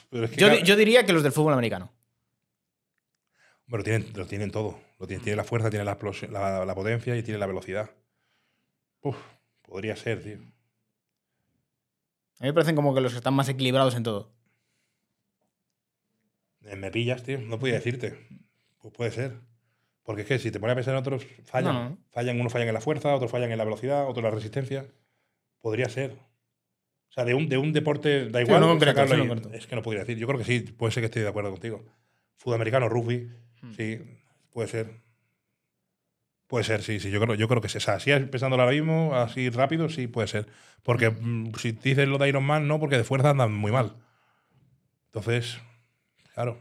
Pero 0.09 0.25
es 0.25 0.31
que, 0.31 0.37
Yo, 0.37 0.53
yo 0.59 0.75
diría 0.75 1.05
que 1.05 1.13
los 1.13 1.23
del 1.23 1.31
fútbol 1.31 1.53
americano. 1.53 1.91
Bueno, 3.67 3.83
tienen, 3.83 4.11
lo 4.15 4.25
tienen 4.27 4.51
todo. 4.51 4.79
Lo 4.99 5.07
tienen, 5.07 5.23
tiene 5.23 5.37
la 5.37 5.43
fuerza, 5.43 5.69
tiene 5.69 5.85
la, 5.85 5.97
la, 6.31 6.65
la 6.65 6.75
potencia 6.75 7.15
y 7.15 7.23
tiene 7.23 7.39
la 7.39 7.47
velocidad. 7.47 7.89
Uf, 9.01 9.17
podría 9.63 9.95
ser, 9.95 10.23
tío. 10.23 10.37
A 12.39 12.43
mí 12.43 12.47
me 12.49 12.53
parecen 12.53 12.75
como 12.75 12.93
que 12.93 13.01
los 13.01 13.11
que 13.11 13.17
están 13.17 13.33
más 13.33 13.49
equilibrados 13.49 13.95
en 13.95 14.03
todo. 14.03 14.31
Eh, 16.63 16.75
Me 16.75 16.91
pillas, 16.91 17.23
tío. 17.23 17.39
No 17.39 17.59
podía 17.59 17.75
decirte. 17.75 18.27
Pues 18.79 18.93
puede 18.93 19.11
ser. 19.11 19.39
Porque 20.03 20.21
es 20.21 20.27
que 20.27 20.39
si 20.39 20.51
te 20.51 20.59
pones 20.59 20.73
a 20.73 20.75
pensar 20.75 20.93
en 20.93 20.99
otros, 20.99 21.25
fallan. 21.45 21.73
No. 21.73 21.97
Fallan, 22.11 22.39
unos 22.39 22.53
fallan 22.53 22.67
en 22.67 22.73
la 22.75 22.81
fuerza, 22.81 23.15
otros 23.15 23.31
fallan 23.31 23.51
en 23.51 23.57
la 23.57 23.63
velocidad, 23.63 24.03
otros 24.03 24.17
en 24.17 24.23
la 24.25 24.31
resistencia. 24.31 24.85
Podría 25.59 25.89
ser. 25.89 26.15
O 27.15 27.19
sea, 27.19 27.23
de 27.23 27.33
un, 27.33 27.47
de 27.47 27.57
un 27.57 27.71
deporte, 27.71 28.27
da 28.29 28.41
igual. 28.41 28.59
no 28.59 28.67
concreto, 28.67 28.99
sacarlo 28.99 29.15
sí, 29.15 29.21
no 29.29 29.35
concreto. 29.35 29.55
es 29.57 29.67
que 29.67 29.75
no 29.77 29.81
podría 29.81 30.01
decir. 30.01 30.17
Yo 30.17 30.27
creo 30.27 30.37
que 30.37 30.43
sí, 30.45 30.59
puede 30.59 30.91
ser 30.91 30.99
que 31.01 31.05
estoy 31.05 31.21
de 31.21 31.29
acuerdo 31.29 31.49
contigo. 31.51 31.85
Fútbol 32.35 32.55
americano, 32.55 32.89
rugby, 32.89 33.29
Hmm. 33.61 33.71
sí, 33.73 33.99
puede 34.51 34.67
ser. 34.67 34.99
Puede 36.47 36.65
ser, 36.65 36.83
sí, 36.83 36.99
sí. 36.99 37.09
Yo 37.09 37.21
creo, 37.21 37.35
yo 37.35 37.47
creo 37.47 37.61
que 37.61 37.69
sí. 37.69 37.77
O 37.77 37.81
sea, 37.81 37.95
así 37.95 38.11
pensándolo 38.11 38.63
ahora 38.63 38.75
mismo, 38.75 39.15
así 39.15 39.49
rápido, 39.49 39.87
sí, 39.89 40.07
puede 40.07 40.27
ser. 40.27 40.45
Porque 40.83 41.09
mm, 41.09 41.53
si 41.57 41.71
dices 41.71 42.07
lo 42.07 42.17
de 42.17 42.27
Iron 42.29 42.43
Man, 42.43 42.67
no, 42.67 42.79
porque 42.81 42.97
de 42.97 43.03
fuerza 43.05 43.29
andan 43.31 43.53
muy 43.53 43.71
mal. 43.71 43.95
Entonces, 45.07 45.57
claro. 46.33 46.59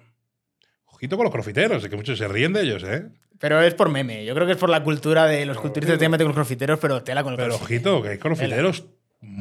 Ojito 0.86 1.16
con 1.16 1.24
los 1.24 1.32
crofiteros, 1.32 1.82
es 1.82 1.90
que 1.90 1.96
muchos 1.96 2.16
se 2.16 2.28
ríen 2.28 2.52
de 2.52 2.62
ellos, 2.62 2.84
¿eh? 2.84 3.08
Pero 3.40 3.60
es 3.60 3.74
por 3.74 3.90
meme. 3.90 4.24
Yo 4.24 4.34
creo 4.34 4.46
que 4.46 4.52
es 4.52 4.58
por 4.58 4.70
la 4.70 4.82
cultura 4.84 5.26
de 5.26 5.44
los 5.44 5.58
culturistas 5.58 5.96
que 5.96 6.04
te 6.04 6.08
meten 6.08 6.26
con 6.26 6.28
los 6.36 6.46
profiteros, 6.46 6.78
pero 6.78 7.02
tela 7.02 7.22
con 7.24 7.32
el 7.32 7.36
Pero 7.36 7.56
ojito, 7.56 8.00
que 8.00 8.10
hay 8.10 8.18
crofiteros 8.18 8.84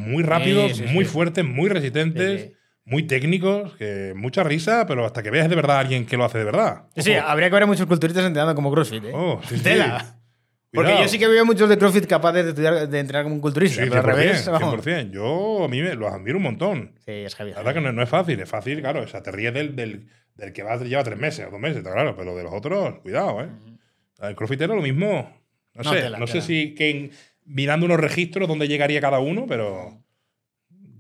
muy 0.04 0.24
rápidos, 0.24 0.78
Sí, 0.78 0.84
sí, 0.88 0.94
muy 0.94 1.06
sí. 1.06 1.12
fuertes, 1.12 1.44
muy 1.46 1.70
resistentes, 1.70 2.52
muy 2.86 3.04
técnicos, 3.04 3.76
que 3.78 4.14
mucha 4.16 4.44
risa, 4.44 4.86
pero 4.88 5.06
hasta 5.06 5.24
que 5.24 5.30
veas 5.32 5.50
de 5.50 5.56
verdad 5.56 5.78
a 5.78 5.80
alguien 5.80 6.06
que 6.06 6.18
lo 6.18 6.26
hace 6.26 6.38
de 6.40 6.44
verdad. 6.46 6.84
Sí, 6.98 7.14
habría 7.14 7.48
que 7.50 7.54
ver 7.54 7.64
a 7.64 7.68
muchos 7.68 7.86
culturistas 7.88 8.26
entrenando 8.26 8.56
como 8.56 8.72
CrossFit, 8.72 9.06
¿eh? 9.06 9.12
Oh. 9.14 9.40
Tela. 9.64 10.18
Porque 10.72 10.88
Cuidado. 10.88 11.04
yo 11.06 11.10
sí 11.10 11.20
que 11.20 11.28
veo 11.28 11.46
muchos 11.46 11.70
de 11.70 11.78
CrossFit 11.78 12.08
capaces 12.08 12.44
de, 12.46 12.50
estudiar, 12.50 12.90
de 12.90 13.00
entrenar 13.00 13.24
como 13.24 13.36
un 13.36 13.42
culturista. 13.42 13.84
Sí, 13.84 13.90
pero 13.90 14.02
al 14.02 14.08
100%, 14.08 14.16
revés, 14.16 14.48
vamos. 14.50 14.84
100%. 14.86 15.12
Yo 15.12 15.64
a 15.66 15.68
mí 15.68 15.82
me, 15.84 15.94
los 15.94 16.12
admiro 16.12 16.38
un 16.38 16.44
montón. 16.44 16.94
Sí, 17.06 17.12
es 17.12 17.36
heavy. 17.36 17.52
La 17.52 17.58
verdad 17.58 17.76
que 17.76 17.82
no, 17.82 17.92
no 17.92 18.02
es 18.02 18.10
fácil, 18.10 18.40
es 18.40 18.50
fácil, 18.50 18.82
claro. 18.82 19.02
O 19.04 19.08
sea, 19.08 19.22
te 19.22 19.32
ríes 19.32 19.54
del, 19.54 19.76
del, 19.76 20.08
del 20.34 20.52
que 20.52 20.64
va, 20.64 20.76
lleva 20.78 21.04
tres 21.04 21.20
meses 21.20 21.46
o 21.48 21.52
dos 21.52 21.60
meses, 21.60 21.78
está 21.78 21.94
claro, 21.94 22.16
pero 22.18 22.36
de 22.36 22.42
los 22.44 22.52
otros, 22.52 22.96
cuidado, 23.02 23.44
¿eh? 23.44 23.50
El 24.22 24.36
crofitero 24.36 24.76
lo 24.76 24.82
mismo. 24.82 25.32
No, 25.76 25.84
No, 25.84 25.94
sé, 25.94 26.02
tela, 26.02 26.18
no 26.18 26.26
sé 26.28 26.42
si 26.42 26.74
que 26.74 26.90
en- 26.90 27.12
mirando 27.46 27.86
unos 27.86 28.00
registros 28.00 28.48
donde 28.48 28.68
llegaría 28.68 29.02
cada 29.02 29.20
uno, 29.20 29.46
pero 29.48 30.02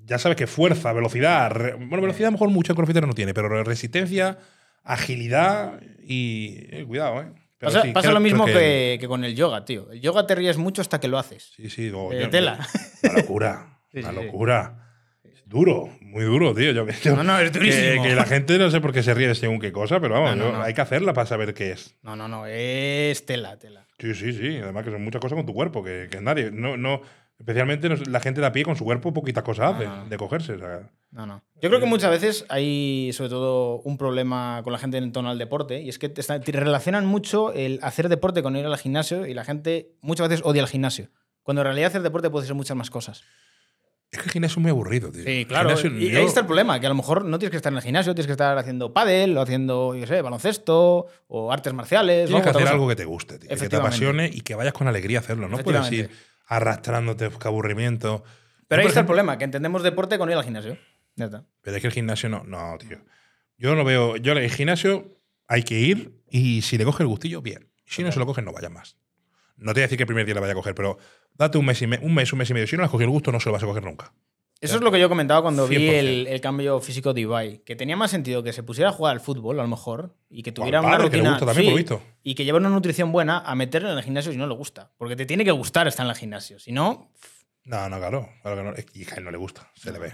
ya 0.06 0.18
sabes 0.18 0.36
que 0.38 0.48
fuerza, 0.48 0.92
velocidad, 0.94 1.52
re- 1.52 1.74
bueno, 1.76 2.02
velocidad 2.02 2.28
a 2.28 2.32
lo 2.32 2.34
mejor 2.34 2.50
mucho 2.50 2.74
el 2.74 2.76
crossfitero 2.76 3.08
no 3.08 3.14
tiene, 3.14 3.34
pero 3.34 3.64
resistencia, 3.64 4.38
agilidad 4.84 5.82
y 6.02 6.58
eh, 6.70 6.84
cuidado, 6.88 7.22
¿eh? 7.22 7.28
Pero 7.58 7.72
Pasa, 7.72 7.82
sí, 7.86 7.92
pasa 7.94 8.08
creo- 8.10 8.14
lo 8.16 8.20
mismo 8.20 8.46
que, 8.46 8.98
que 9.00 9.08
con 9.08 9.24
el 9.24 9.36
yoga, 9.36 9.64
tío. 9.64 9.90
El 9.92 10.02
yoga 10.02 10.28
te 10.28 10.36
ríes 10.36 10.58
mucho 10.58 10.82
hasta 10.82 11.00
que 11.00 11.08
lo 11.08 11.18
haces. 11.18 11.54
Sí, 11.56 11.70
sí, 11.70 11.84
digo, 11.84 12.12
Eh, 12.12 12.22
yo- 12.24 12.30
tela. 12.30 12.60
Una 13.04 13.14
locura. 13.14 13.80
Sí, 13.92 14.00
una 14.00 14.10
sí, 14.10 14.16
locura. 14.16 14.80
Es 15.24 15.44
duro, 15.48 15.88
muy 16.02 16.24
duro, 16.26 16.54
tío. 16.54 16.74
Yo, 16.74 16.86
yo- 16.86 17.16
No, 17.16 17.24
no, 17.24 17.40
es 17.40 17.54
durísimo. 17.54 18.04
que 18.04 18.16
la 18.16 18.26
gente 18.26 18.58
no 18.58 18.70
sé 18.70 18.82
por 18.82 18.92
qué 18.92 19.02
se 19.02 19.14
ríe 19.14 19.34
según 19.36 19.60
qué 19.60 19.72
cosa, 19.72 20.02
pero 20.02 20.16
vamos, 20.16 20.32
No, 20.36 20.44
no, 20.44 20.52
yo- 20.52 20.58
no. 20.58 20.64
hay 20.64 20.74
que 20.74 20.82
hacerla 20.82 21.14
para 21.14 21.26
saber 21.26 21.54
qué 21.54 21.72
es. 21.72 21.96
No, 22.02 22.18
no, 22.18 22.28
no. 22.28 22.46
Es 22.48 23.26
tela, 23.26 23.58
tela. 23.58 23.83
Sí, 24.03 24.14
sí, 24.15 24.33
sí. 24.33 24.57
Además 24.57 24.83
que 24.83 24.91
son 24.91 25.01
muchas 25.03 25.22
cosas 25.22 25.38
con 25.38 25.45
tu 25.45 25.53
cuerpo, 25.53 25.82
que, 25.83 26.09
que 26.11 26.19
nadie, 26.19 26.51
no, 26.51 26.75
no, 26.75 26.99
especialmente 27.40 27.88
la 28.09 28.19
gente 28.19 28.41
de 28.41 28.48
a 28.48 28.51
pie 28.51 28.64
con 28.65 28.75
su 28.75 28.83
cuerpo 28.83 29.14
poquitas 29.14 29.43
cosas 29.43 29.75
hace 29.75 29.85
No, 29.85 29.95
no. 30.03 30.09
de 30.09 30.17
cogerse. 30.17 30.53
o 30.53 30.59
sea. 30.59 30.90
No, 31.11 31.25
no. 31.25 31.41
Yo 31.61 31.69
creo 31.69 31.80
que 31.80 31.85
muchas 31.85 32.11
veces 32.11 32.45
hay, 32.49 33.11
sobre 33.14 33.30
todo, 33.30 33.80
un 33.82 33.98
problema 33.98 34.59
con 34.64 34.73
la 34.73 34.80
gente 34.80 34.98
en 34.98 35.11
torno 35.14 35.30
al 35.30 35.38
deporte 35.38 35.82
y 35.82 35.88
es 35.88 35.99
que 35.99 36.09
te, 36.09 36.19
está- 36.22 36.40
te 36.41 36.51
relacionan 36.51 37.06
mucho 37.06 37.53
el 37.53 37.80
hacer 37.82 38.09
deporte 38.09 38.43
con 38.43 38.56
ir 38.57 38.65
al 38.65 38.77
gimnasio 38.77 39.25
y 39.25 39.33
la 39.33 39.45
gente 39.45 39.93
muchas 40.01 40.27
veces 40.27 40.45
odia 40.45 40.61
el 40.64 40.67
gimnasio. 40.67 41.09
Cuando 41.43 41.61
en 41.61 41.65
realidad 41.67 41.88
hacer 41.88 42.01
deporte 42.01 42.30
puede 42.30 42.45
ser 42.45 42.56
muchas 42.56 42.75
más 42.75 42.90
cosas. 42.90 43.23
Es 44.14 44.19
que 44.19 44.25
el 44.25 44.32
gimnasio 44.32 44.53
es 44.59 44.61
muy 44.61 44.69
aburrido, 44.69 45.11
tío. 45.11 45.24
Sí, 45.24 45.45
claro. 45.45 45.75
gimnasio- 45.75 46.00
y 46.00 46.11
yo- 46.11 46.19
ahí 46.19 46.25
está 46.25 46.42
el 46.42 46.45
problema, 46.45 46.80
que 46.80 46.85
a 46.85 46.90
lo 46.90 46.95
mejor 46.95 47.25
no 47.25 47.40
tienes 47.40 47.51
que 47.51 47.58
estar 47.58 47.74
en 47.74 47.77
el 47.77 47.83
gimnasio, 47.83 48.14
tienes 48.14 48.27
que 48.27 48.33
estar 48.33 48.58
haciendo 48.58 48.93
pádel 48.93 49.35
o 49.38 49.42
haciendo, 49.42 49.95
yo 49.95 50.06
sé, 50.06 50.22
baloncesto 50.22 51.08
o 51.27 51.51
artes 51.51 51.74
marciales. 51.74 52.27
Tienes 52.27 52.43
que 52.43 52.50
hacer 52.50 52.61
cosa. 52.61 52.74
algo 52.74 52.88
que 52.88 52.95
te 52.95 53.06
guste, 53.06 53.40
tío, 53.40 53.50
que 53.50 53.69
te 53.69 53.75
apasione 53.75 54.30
y 54.32 54.42
que 54.42 54.56
vayas 54.56 54.74
con 54.74 54.88
alegría 54.88 55.17
a 55.19 55.22
hacerlo. 55.22 55.48
No 55.50 55.58
puedes 55.58 55.92
ir 55.92 56.11
arrastrándote, 56.48 57.30
qué 57.40 57.48
aburrimiento. 57.48 58.24
Pero 58.67 58.82
ahí 58.82 58.85
Yo, 58.85 58.90
está 58.90 59.00
el 59.01 59.06
problema, 59.06 59.38
que 59.38 59.43
entendemos 59.45 59.83
deporte 59.83 60.17
con 60.17 60.30
ir 60.30 60.35
al 60.35 60.43
gimnasio. 60.43 60.77
Ya 61.16 61.25
está. 61.25 61.45
Pero 61.61 61.75
es 61.77 61.82
que 61.82 61.88
el 61.88 61.93
gimnasio 61.93 62.30
no, 62.30 62.43
no, 62.43 62.77
tío. 62.80 63.00
Yo 63.58 63.75
no 63.75 63.83
veo. 63.83 64.17
Yo 64.17 64.33
el 64.33 64.50
gimnasio 64.50 65.17
hay 65.48 65.64
que 65.64 65.80
ir 65.80 66.22
y 66.30 66.61
si 66.61 66.77
le 66.77 66.85
coge 66.85 67.03
el 67.03 67.08
gustillo, 67.08 67.42
bien. 67.42 67.69
Si 67.85 68.03
no 68.03 68.11
se 68.11 68.19
lo 68.19 68.25
coges, 68.25 68.43
no 68.43 68.51
vayas 68.53 68.72
más. 68.72 68.98
No 69.64 69.74
te 69.74 69.80
voy 69.80 69.82
a 69.83 69.85
decir 69.85 69.98
que 69.98 70.03
el 70.03 70.08
primer 70.08 70.25
día 70.25 70.35
le 70.35 70.42
vaya 70.42 70.53
a 70.53 70.56
coger, 70.56 70.75
pero 70.75 70.98
date 71.33 71.58
un 71.58 71.66
mes, 71.66 71.82
y 71.82 71.88
me- 71.88 71.98
un 72.00 72.14
mes, 72.14 72.32
un 72.33 72.40
mes 72.40 72.50
y 72.50 72.53
medio. 72.53 72.67
Si 72.67 72.75
no 72.75 72.82
le 72.82 72.85
has 72.85 72.92
cogido 72.92 73.06
el 73.08 73.11
gusto, 73.11 73.32
no 73.32 73.40
se 73.40 73.48
lo 73.50 73.53
vas 73.53 73.64
a 73.64 73.66
coger 73.66 73.83
nunca. 73.83 74.14
Eso 74.61 74.75
es 74.77 74.82
lo 74.82 74.92
que 74.92 75.00
yo 75.00 75.09
comentaba 75.09 75.42
cuando 75.42 75.67
vi 75.67 75.75
100%. 75.75 75.93
el, 76.00 76.27
el 76.27 76.40
cambio 76.40 76.80
físico 76.80 77.14
de 77.14 77.19
Ibai. 77.22 77.64
Que 77.66 77.75
tenía 77.75 77.98
más 77.98 78.11
sentido 78.11 78.43
que 78.43 78.53
se 78.53 78.64
pusiera 78.64 78.92
a 78.92 78.93
jugar 78.93 79.11
al 79.11 79.19
fútbol, 79.19 79.59
a 79.59 79.64
lo 79.64 79.67
mejor, 79.67 80.16
y 80.30 80.42
que 80.42 80.53
tuviera 80.53 80.80
una 80.80 80.92
que 80.92 80.98
le 80.98 81.03
rutina. 81.03 81.30
gusta 81.32 81.45
también, 81.48 81.66
por 81.72 81.74
sí, 81.80 81.83
visto. 81.83 82.01
Y 82.24 82.33
que 82.35 82.45
lleve 82.45 82.59
una 82.59 82.69
nutrición 82.69 83.11
buena 83.11 83.40
a 83.40 83.56
meterlo 83.56 83.92
en 83.92 83.98
el 83.98 84.03
gimnasio 84.06 84.32
si 84.32 84.38
no 84.38 84.48
le 84.48 84.53
gusta. 84.56 84.93
Porque 84.98 85.17
te 85.17 85.25
tiene 85.25 85.43
que 85.43 85.51
gustar 85.51 85.88
estar 85.90 86.06
en 86.06 86.11
el 86.11 86.16
gimnasio. 86.16 86.59
Si 86.59 86.72
no, 86.72 87.11
No, 87.66 87.90
no, 87.90 87.98
claro. 87.98 88.30
claro 88.42 88.56
que 88.58 88.64
no. 88.64 88.74
Es 88.74 88.85
que 88.85 89.14
a 89.14 89.17
él 89.17 89.25
no 89.25 89.32
le 89.32 89.38
gusta, 89.38 89.69
se 89.75 89.92
le 89.92 90.00
ve. 90.00 90.14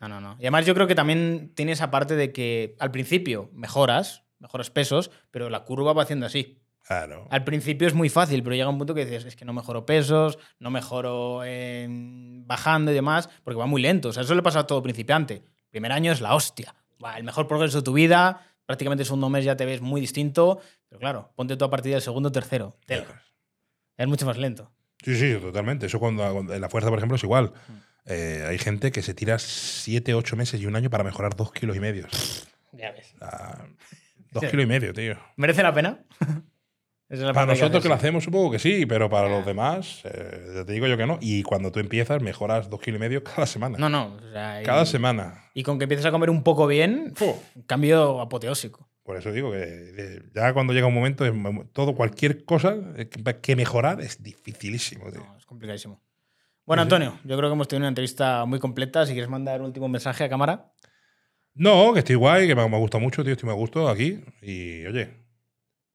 no, 0.00 0.08
no, 0.08 0.20
no. 0.20 0.34
Y 0.38 0.42
además 0.42 0.66
yo 0.66 0.74
creo 0.74 0.86
que 0.86 0.94
también 0.94 1.52
tiene 1.54 1.72
esa 1.72 1.90
parte 1.90 2.14
de 2.14 2.30
que 2.32 2.76
al 2.78 2.90
principio 2.90 3.48
mejoras, 3.54 4.24
mejoras 4.38 4.68
pesos, 4.70 5.10
pero 5.30 5.48
la 5.48 5.64
curva 5.64 5.92
va 5.94 6.02
haciendo 6.02 6.26
así. 6.26 6.61
Claro. 6.86 7.26
Al 7.30 7.44
principio 7.44 7.86
es 7.86 7.94
muy 7.94 8.08
fácil, 8.08 8.42
pero 8.42 8.56
llega 8.56 8.68
un 8.68 8.78
punto 8.78 8.94
que 8.94 9.04
dices, 9.04 9.24
es 9.24 9.36
que 9.36 9.44
no 9.44 9.52
mejoro 9.52 9.86
pesos, 9.86 10.38
no 10.58 10.70
mejoro 10.70 11.42
eh, 11.44 11.86
bajando 11.88 12.90
y 12.90 12.94
demás, 12.94 13.30
porque 13.44 13.58
va 13.58 13.66
muy 13.66 13.80
lento. 13.80 14.08
O 14.08 14.12
sea, 14.12 14.24
eso 14.24 14.34
le 14.34 14.42
pasa 14.42 14.60
a 14.60 14.66
todo 14.66 14.82
principiante. 14.82 15.44
Primer 15.70 15.92
año 15.92 16.12
es 16.12 16.20
la 16.20 16.34
hostia. 16.34 16.74
Va, 17.02 17.16
el 17.16 17.24
mejor 17.24 17.46
progreso 17.46 17.78
de 17.78 17.82
tu 17.84 17.92
vida, 17.92 18.46
prácticamente 18.66 19.02
el 19.02 19.06
segundo 19.06 19.28
mes 19.28 19.44
ya 19.44 19.56
te 19.56 19.64
ves 19.64 19.80
muy 19.80 20.00
distinto, 20.00 20.60
pero 20.88 21.00
claro, 21.00 21.32
ponte 21.36 21.56
tú 21.56 21.64
a 21.64 21.70
partir 21.70 21.92
del 21.92 22.02
segundo 22.02 22.28
o 22.28 22.32
tercero. 22.32 22.76
tela. 22.86 23.06
Es 23.96 24.06
mucho 24.06 24.26
más 24.26 24.36
lento. 24.36 24.70
Sí, 25.04 25.16
sí, 25.16 25.36
totalmente. 25.40 25.86
Eso 25.86 25.98
cuando, 25.98 26.24
en 26.52 26.60
la 26.60 26.68
fuerza, 26.68 26.88
por 26.88 26.98
ejemplo, 26.98 27.16
es 27.16 27.22
igual. 27.22 27.52
Eh, 28.06 28.44
hay 28.48 28.58
gente 28.58 28.90
que 28.90 29.02
se 29.02 29.14
tira 29.14 29.38
7, 29.38 30.14
8 30.14 30.36
meses 30.36 30.60
y 30.60 30.66
un 30.66 30.76
año 30.76 30.90
para 30.90 31.04
mejorar 31.04 31.36
2 31.36 31.52
kilos 31.52 31.76
y 31.76 31.80
medio. 31.80 32.06
Ya 32.72 32.92
ves. 32.92 33.14
2 34.32 34.44
kilos 34.44 34.64
y 34.64 34.66
medio, 34.66 34.92
tío. 34.92 35.16
¿Merece 35.36 35.62
la 35.62 35.72
pena? 35.74 36.00
Esa 37.12 37.20
es 37.20 37.26
la 37.26 37.32
Para 37.34 37.46
nosotros 37.46 37.82
que 37.82 37.88
lo 37.90 37.94
hacemos, 37.94 38.24
supongo 38.24 38.50
que 38.50 38.58
sí, 38.58 38.86
pero 38.86 39.10
para 39.10 39.28
los 39.28 39.44
demás, 39.44 40.00
eh, 40.04 40.52
ya 40.54 40.64
te 40.64 40.72
digo 40.72 40.86
yo 40.86 40.96
que 40.96 41.06
no. 41.06 41.18
Y 41.20 41.42
cuando 41.42 41.70
tú 41.70 41.78
empiezas, 41.78 42.22
mejoras 42.22 42.70
2 42.70 42.80
kilos 42.80 42.96
y 42.98 43.00
medio 43.00 43.22
cada 43.22 43.46
semana. 43.46 43.76
No, 43.76 43.90
no. 43.90 44.14
o 44.16 44.32
sea, 44.32 44.62
y- 44.62 44.64
Cada 44.64 44.86
semana. 44.86 45.44
Y 45.52 45.62
con 45.62 45.78
que 45.78 45.84
empieces 45.84 46.06
a 46.06 46.10
comer 46.10 46.30
un 46.30 46.42
poco 46.42 46.66
bien, 46.66 47.12
un 47.54 47.62
cambio 47.66 48.18
apoteósico. 48.18 48.88
Por 49.02 49.18
eso 49.18 49.30
digo 49.30 49.52
que 49.52 50.22
ya 50.34 50.54
cuando 50.54 50.72
llega 50.72 50.86
un 50.86 50.94
momento, 50.94 51.24
todo, 51.74 51.94
cualquier 51.94 52.46
cosa 52.46 52.76
eh, 52.96 53.08
que- 53.42 53.56
mejorar 53.56 54.00
es 54.00 54.22
dificilísimo, 54.22 55.10
tío. 55.10 55.20
No, 55.20 55.36
es 55.36 55.44
complicadísimo. 55.44 56.00
Bueno. 56.64 56.82
Antonio, 56.82 57.18
yo 57.24 57.36
creo 57.36 57.50
que 57.50 57.54
hemos 57.54 57.68
tenido 57.68 57.82
una 57.82 57.88
entrevista 57.88 58.46
muy 58.46 58.58
completa. 58.58 59.04
Si 59.04 59.12
quieres 59.12 59.28
mandar 59.28 59.60
un 59.60 59.66
último 59.66 59.86
mensaje 59.88 60.24
a 60.24 60.30
cámara. 60.30 60.72
No, 61.54 61.92
que 61.92 61.98
estoy 61.98 62.14
guay, 62.14 62.46
que 62.46 62.54
me, 62.54 62.66
me 62.66 62.78
gusta 62.78 62.96
mucho, 62.96 63.22
tío, 63.22 63.32
estoy 63.34 63.48
me 63.50 63.54
gusto 63.54 63.86
aquí. 63.88 64.20
Y 64.40 64.86
oye, 64.86 65.10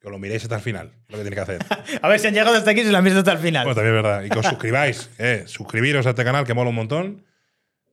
que 0.07 0.11
lo 0.11 0.19
miréis 0.19 0.43
hasta 0.43 0.55
el 0.55 0.61
final, 0.61 0.91
lo 1.09 1.17
que 1.17 1.23
tenéis 1.23 1.35
que 1.35 1.41
hacer. 1.41 1.65
A 2.01 2.07
ver 2.07 2.19
si 2.19 2.27
han 2.27 2.33
llegado 2.33 2.55
hasta 2.55 2.71
aquí 2.71 2.81
y 2.81 2.83
se 2.83 2.91
lo 2.91 2.97
han 2.97 3.03
visto 3.03 3.19
hasta 3.19 3.33
el 3.33 3.39
final. 3.39 3.65
Bueno, 3.65 3.75
también 3.75 3.95
es 3.95 4.03
verdad. 4.03 4.23
Y 4.23 4.29
que 4.29 4.39
os 4.39 4.45
suscribáis, 4.45 5.09
eh, 5.17 5.43
suscribiros 5.47 6.05
a 6.05 6.11
este 6.11 6.23
canal 6.23 6.45
que 6.45 6.53
mola 6.53 6.69
un 6.69 6.75
montón. 6.75 7.25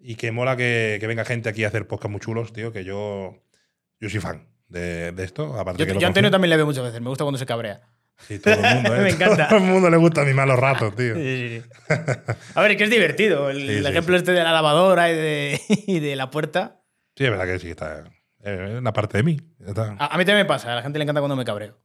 Y 0.01 0.17
que 0.17 0.33
mola 0.33 0.55
que, 0.57 0.99
que 1.01 1.07
venga 1.07 1.25
gente 1.25 1.49
aquí 1.49 1.65
a 1.65 1.69
hacer 1.69 1.87
podcast 1.87 2.11
muy 2.11 2.21
chulos, 2.21 2.53
tío, 2.53 2.73
que 2.73 2.85
yo, 2.85 3.43
yo 4.01 4.11
soy 4.11 4.21
fan 4.21 4.47
de, 4.69 5.13
de 5.13 5.25
esto. 5.25 5.59
Aparte 5.59 5.81
yo 5.83 5.93
que 5.93 5.99
yo 5.99 6.07
Antonio 6.07 6.31
también 6.31 6.51
le 6.51 6.57
veo 6.57 6.67
muchas 6.67 6.85
veces. 6.85 7.01
Me 7.01 7.09
gusta 7.09 7.25
cuando 7.25 7.39
se 7.39 7.47
cabrea. 7.47 7.81
Sí, 8.29 8.39
todo 8.39 8.55
el 8.55 8.75
mundo, 8.75 8.95
¿eh? 8.97 9.01
Me 9.01 9.11
encanta. 9.11 9.49
Todo 9.49 9.59
el 9.59 9.65
mundo 9.65 9.89
le 9.89 9.97
gusta 9.97 10.25
mis 10.25 10.35
malos 10.35 10.59
ratos, 10.59 10.95
tío. 10.95 11.15
Sí, 11.15 11.23
sí, 11.23 11.63
sí. 11.63 11.95
A 12.55 12.61
ver, 12.63 12.73
es 12.73 12.77
que 12.77 12.85
es 12.85 12.91
divertido. 12.91 13.49
El, 13.49 13.69
el 13.69 13.87
ejemplo 13.87 14.15
este 14.17 14.33
de 14.33 14.45
la 14.45 14.53
lavadora 14.53 15.11
y 15.11 15.15
de, 15.17 15.61
y 15.87 16.01
de 16.01 16.17
la 16.17 16.31
puerta. 16.31 16.83
Sí, 17.17 17.25
es 17.25 17.31
verdad 17.31 17.47
que 17.47 17.59
sí, 17.59 17.71
está. 17.71 18.05
Es 18.43 18.79
una 18.79 18.93
parte 18.93 19.17
de 19.17 19.23
mí. 19.23 19.41
está. 19.67 19.97
A, 19.99 20.15
a 20.15 20.19
mí 20.19 20.25
también 20.27 20.39
me 20.39 20.45
pasa. 20.45 20.71
A 20.71 20.77
la 20.77 20.83
gente 20.83 20.99
le 20.99 21.05
encanta 21.05 21.23
cuando 21.23 21.35
me 21.37 21.47
cabreo. 21.47 21.79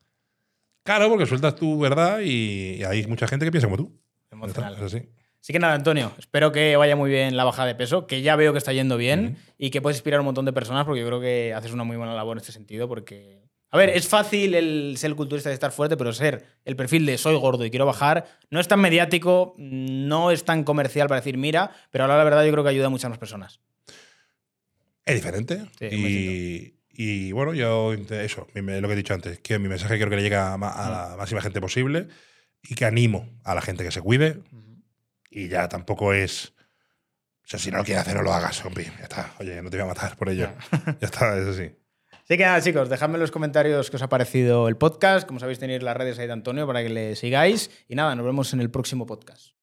Claro, 0.83 1.09
porque 1.09 1.25
sueltas 1.25 1.55
tu 1.55 1.79
verdad 1.79 2.19
y, 2.21 2.83
hay 2.83 3.05
mucha 3.07 3.27
gente 3.27 3.45
que 3.45 3.51
piensa 3.51 3.67
como 3.67 3.77
tú. 3.77 3.99
Emocional. 4.31 4.75
Es 4.75 4.81
así. 4.81 5.09
Así 5.41 5.53
que 5.53 5.59
nada, 5.59 5.73
Antonio, 5.73 6.11
espero 6.17 6.51
que 6.51 6.75
vaya 6.75 6.95
muy 6.95 7.09
bien 7.09 7.37
la 7.37 7.45
bajada 7.45 7.67
de 7.67 7.75
peso, 7.75 8.07
que 8.07 8.21
ya 8.21 8.35
veo 8.35 8.51
que 8.51 8.57
está 8.57 8.73
yendo 8.73 8.97
bien 8.97 9.37
y 9.57 9.69
que 9.69 9.81
puedes 9.81 9.97
inspirar 9.97 10.17
a 10.17 10.21
un 10.21 10.25
montón 10.25 10.45
de 10.45 10.51
personas 10.51 10.85
porque 10.85 10.99
yo 10.99 11.07
creo 11.07 11.21
que 11.21 11.53
haces 11.53 11.71
una 11.71 11.85
muy 11.85 11.95
buena 11.95 12.13
labor 12.13 12.37
en 12.37 12.41
este 12.41 12.51
sentido 12.51 12.87
porque... 12.87 13.39
A 13.71 13.77
ver, 13.77 13.89
es 13.89 14.07
fácil 14.07 14.55
el 14.55 14.95
ser 14.97 15.15
culturista 15.15 15.51
y 15.51 15.53
estar 15.53 15.71
fuerte, 15.71 15.95
pero 15.95 16.11
ser 16.11 16.43
el 16.65 16.75
perfil 16.75 17.05
de 17.05 17.17
soy 17.17 17.35
gordo 17.37 17.63
y 17.63 17.69
quiero 17.69 17.85
bajar 17.85 18.25
no 18.49 18.59
es 18.59 18.67
tan 18.67 18.81
mediático, 18.81 19.53
no 19.57 20.31
es 20.31 20.43
tan 20.43 20.63
comercial 20.63 21.07
para 21.07 21.21
decir 21.21 21.37
mira, 21.37 21.71
pero 21.91 22.03
ahora 22.03 22.17
la 22.17 22.23
verdad 22.23 22.43
yo 22.43 22.51
creo 22.51 22.63
que 22.63 22.71
ayuda 22.71 22.87
a 22.87 22.89
muchas 22.89 23.09
más 23.09 23.19
personas. 23.19 23.61
Es 25.05 25.15
diferente. 25.15 25.65
Sí, 25.77 25.85
y, 25.85 26.78
y 27.01 27.31
bueno, 27.31 27.53
yo 27.53 27.93
eso, 27.93 28.45
lo 28.53 28.87
que 28.89 28.93
he 28.93 28.95
dicho 28.97 29.13
antes, 29.13 29.39
que 29.39 29.57
mi 29.57 29.69
mensaje 29.69 29.95
quiero 29.95 30.09
que 30.09 30.17
le 30.17 30.21
llegue 30.21 30.35
a, 30.35 30.57
la 30.57 31.15
máxima 31.17 31.39
gente 31.39 31.61
posible 31.61 32.09
y 32.61 32.75
que 32.75 32.83
animo 32.83 33.39
a 33.45 33.55
la 33.55 33.61
gente 33.61 33.85
que 33.85 33.91
se 33.91 34.01
cuide. 34.01 34.43
Y 35.29 35.47
ya 35.47 35.69
tampoco 35.69 36.11
es. 36.11 36.51
O 37.41 37.47
sea, 37.47 37.57
si 37.57 37.71
no 37.71 37.77
lo 37.77 37.85
quieres 37.85 38.01
hacer, 38.01 38.17
no 38.17 38.21
lo 38.21 38.33
hagas, 38.33 38.65
hombre. 38.65 38.91
Ya 38.97 39.03
está. 39.03 39.33
Oye, 39.39 39.61
no 39.61 39.69
te 39.69 39.77
voy 39.77 39.85
a 39.85 39.87
matar 39.87 40.17
por 40.17 40.27
ello. 40.27 40.49
ya 40.99 41.07
está, 41.07 41.37
eso 41.37 41.53
sí. 41.53 41.71
Así 42.11 42.37
que 42.37 42.43
nada, 42.43 42.59
chicos, 42.61 42.89
dejadme 42.89 43.13
en 43.13 43.21
los 43.21 43.31
comentarios 43.31 43.89
qué 43.89 43.95
os 43.95 44.01
ha 44.01 44.09
parecido 44.09 44.67
el 44.67 44.75
podcast. 44.75 45.25
Como 45.25 45.39
sabéis, 45.39 45.57
tenéis 45.57 45.81
las 45.81 45.95
redes 45.95 46.19
ahí 46.19 46.27
de 46.27 46.33
Antonio 46.33 46.67
para 46.67 46.83
que 46.83 46.89
le 46.89 47.15
sigáis. 47.15 47.71
Y 47.87 47.95
nada, 47.95 48.13
nos 48.13 48.25
vemos 48.25 48.51
en 48.51 48.59
el 48.59 48.71
próximo 48.71 49.05
podcast. 49.05 49.53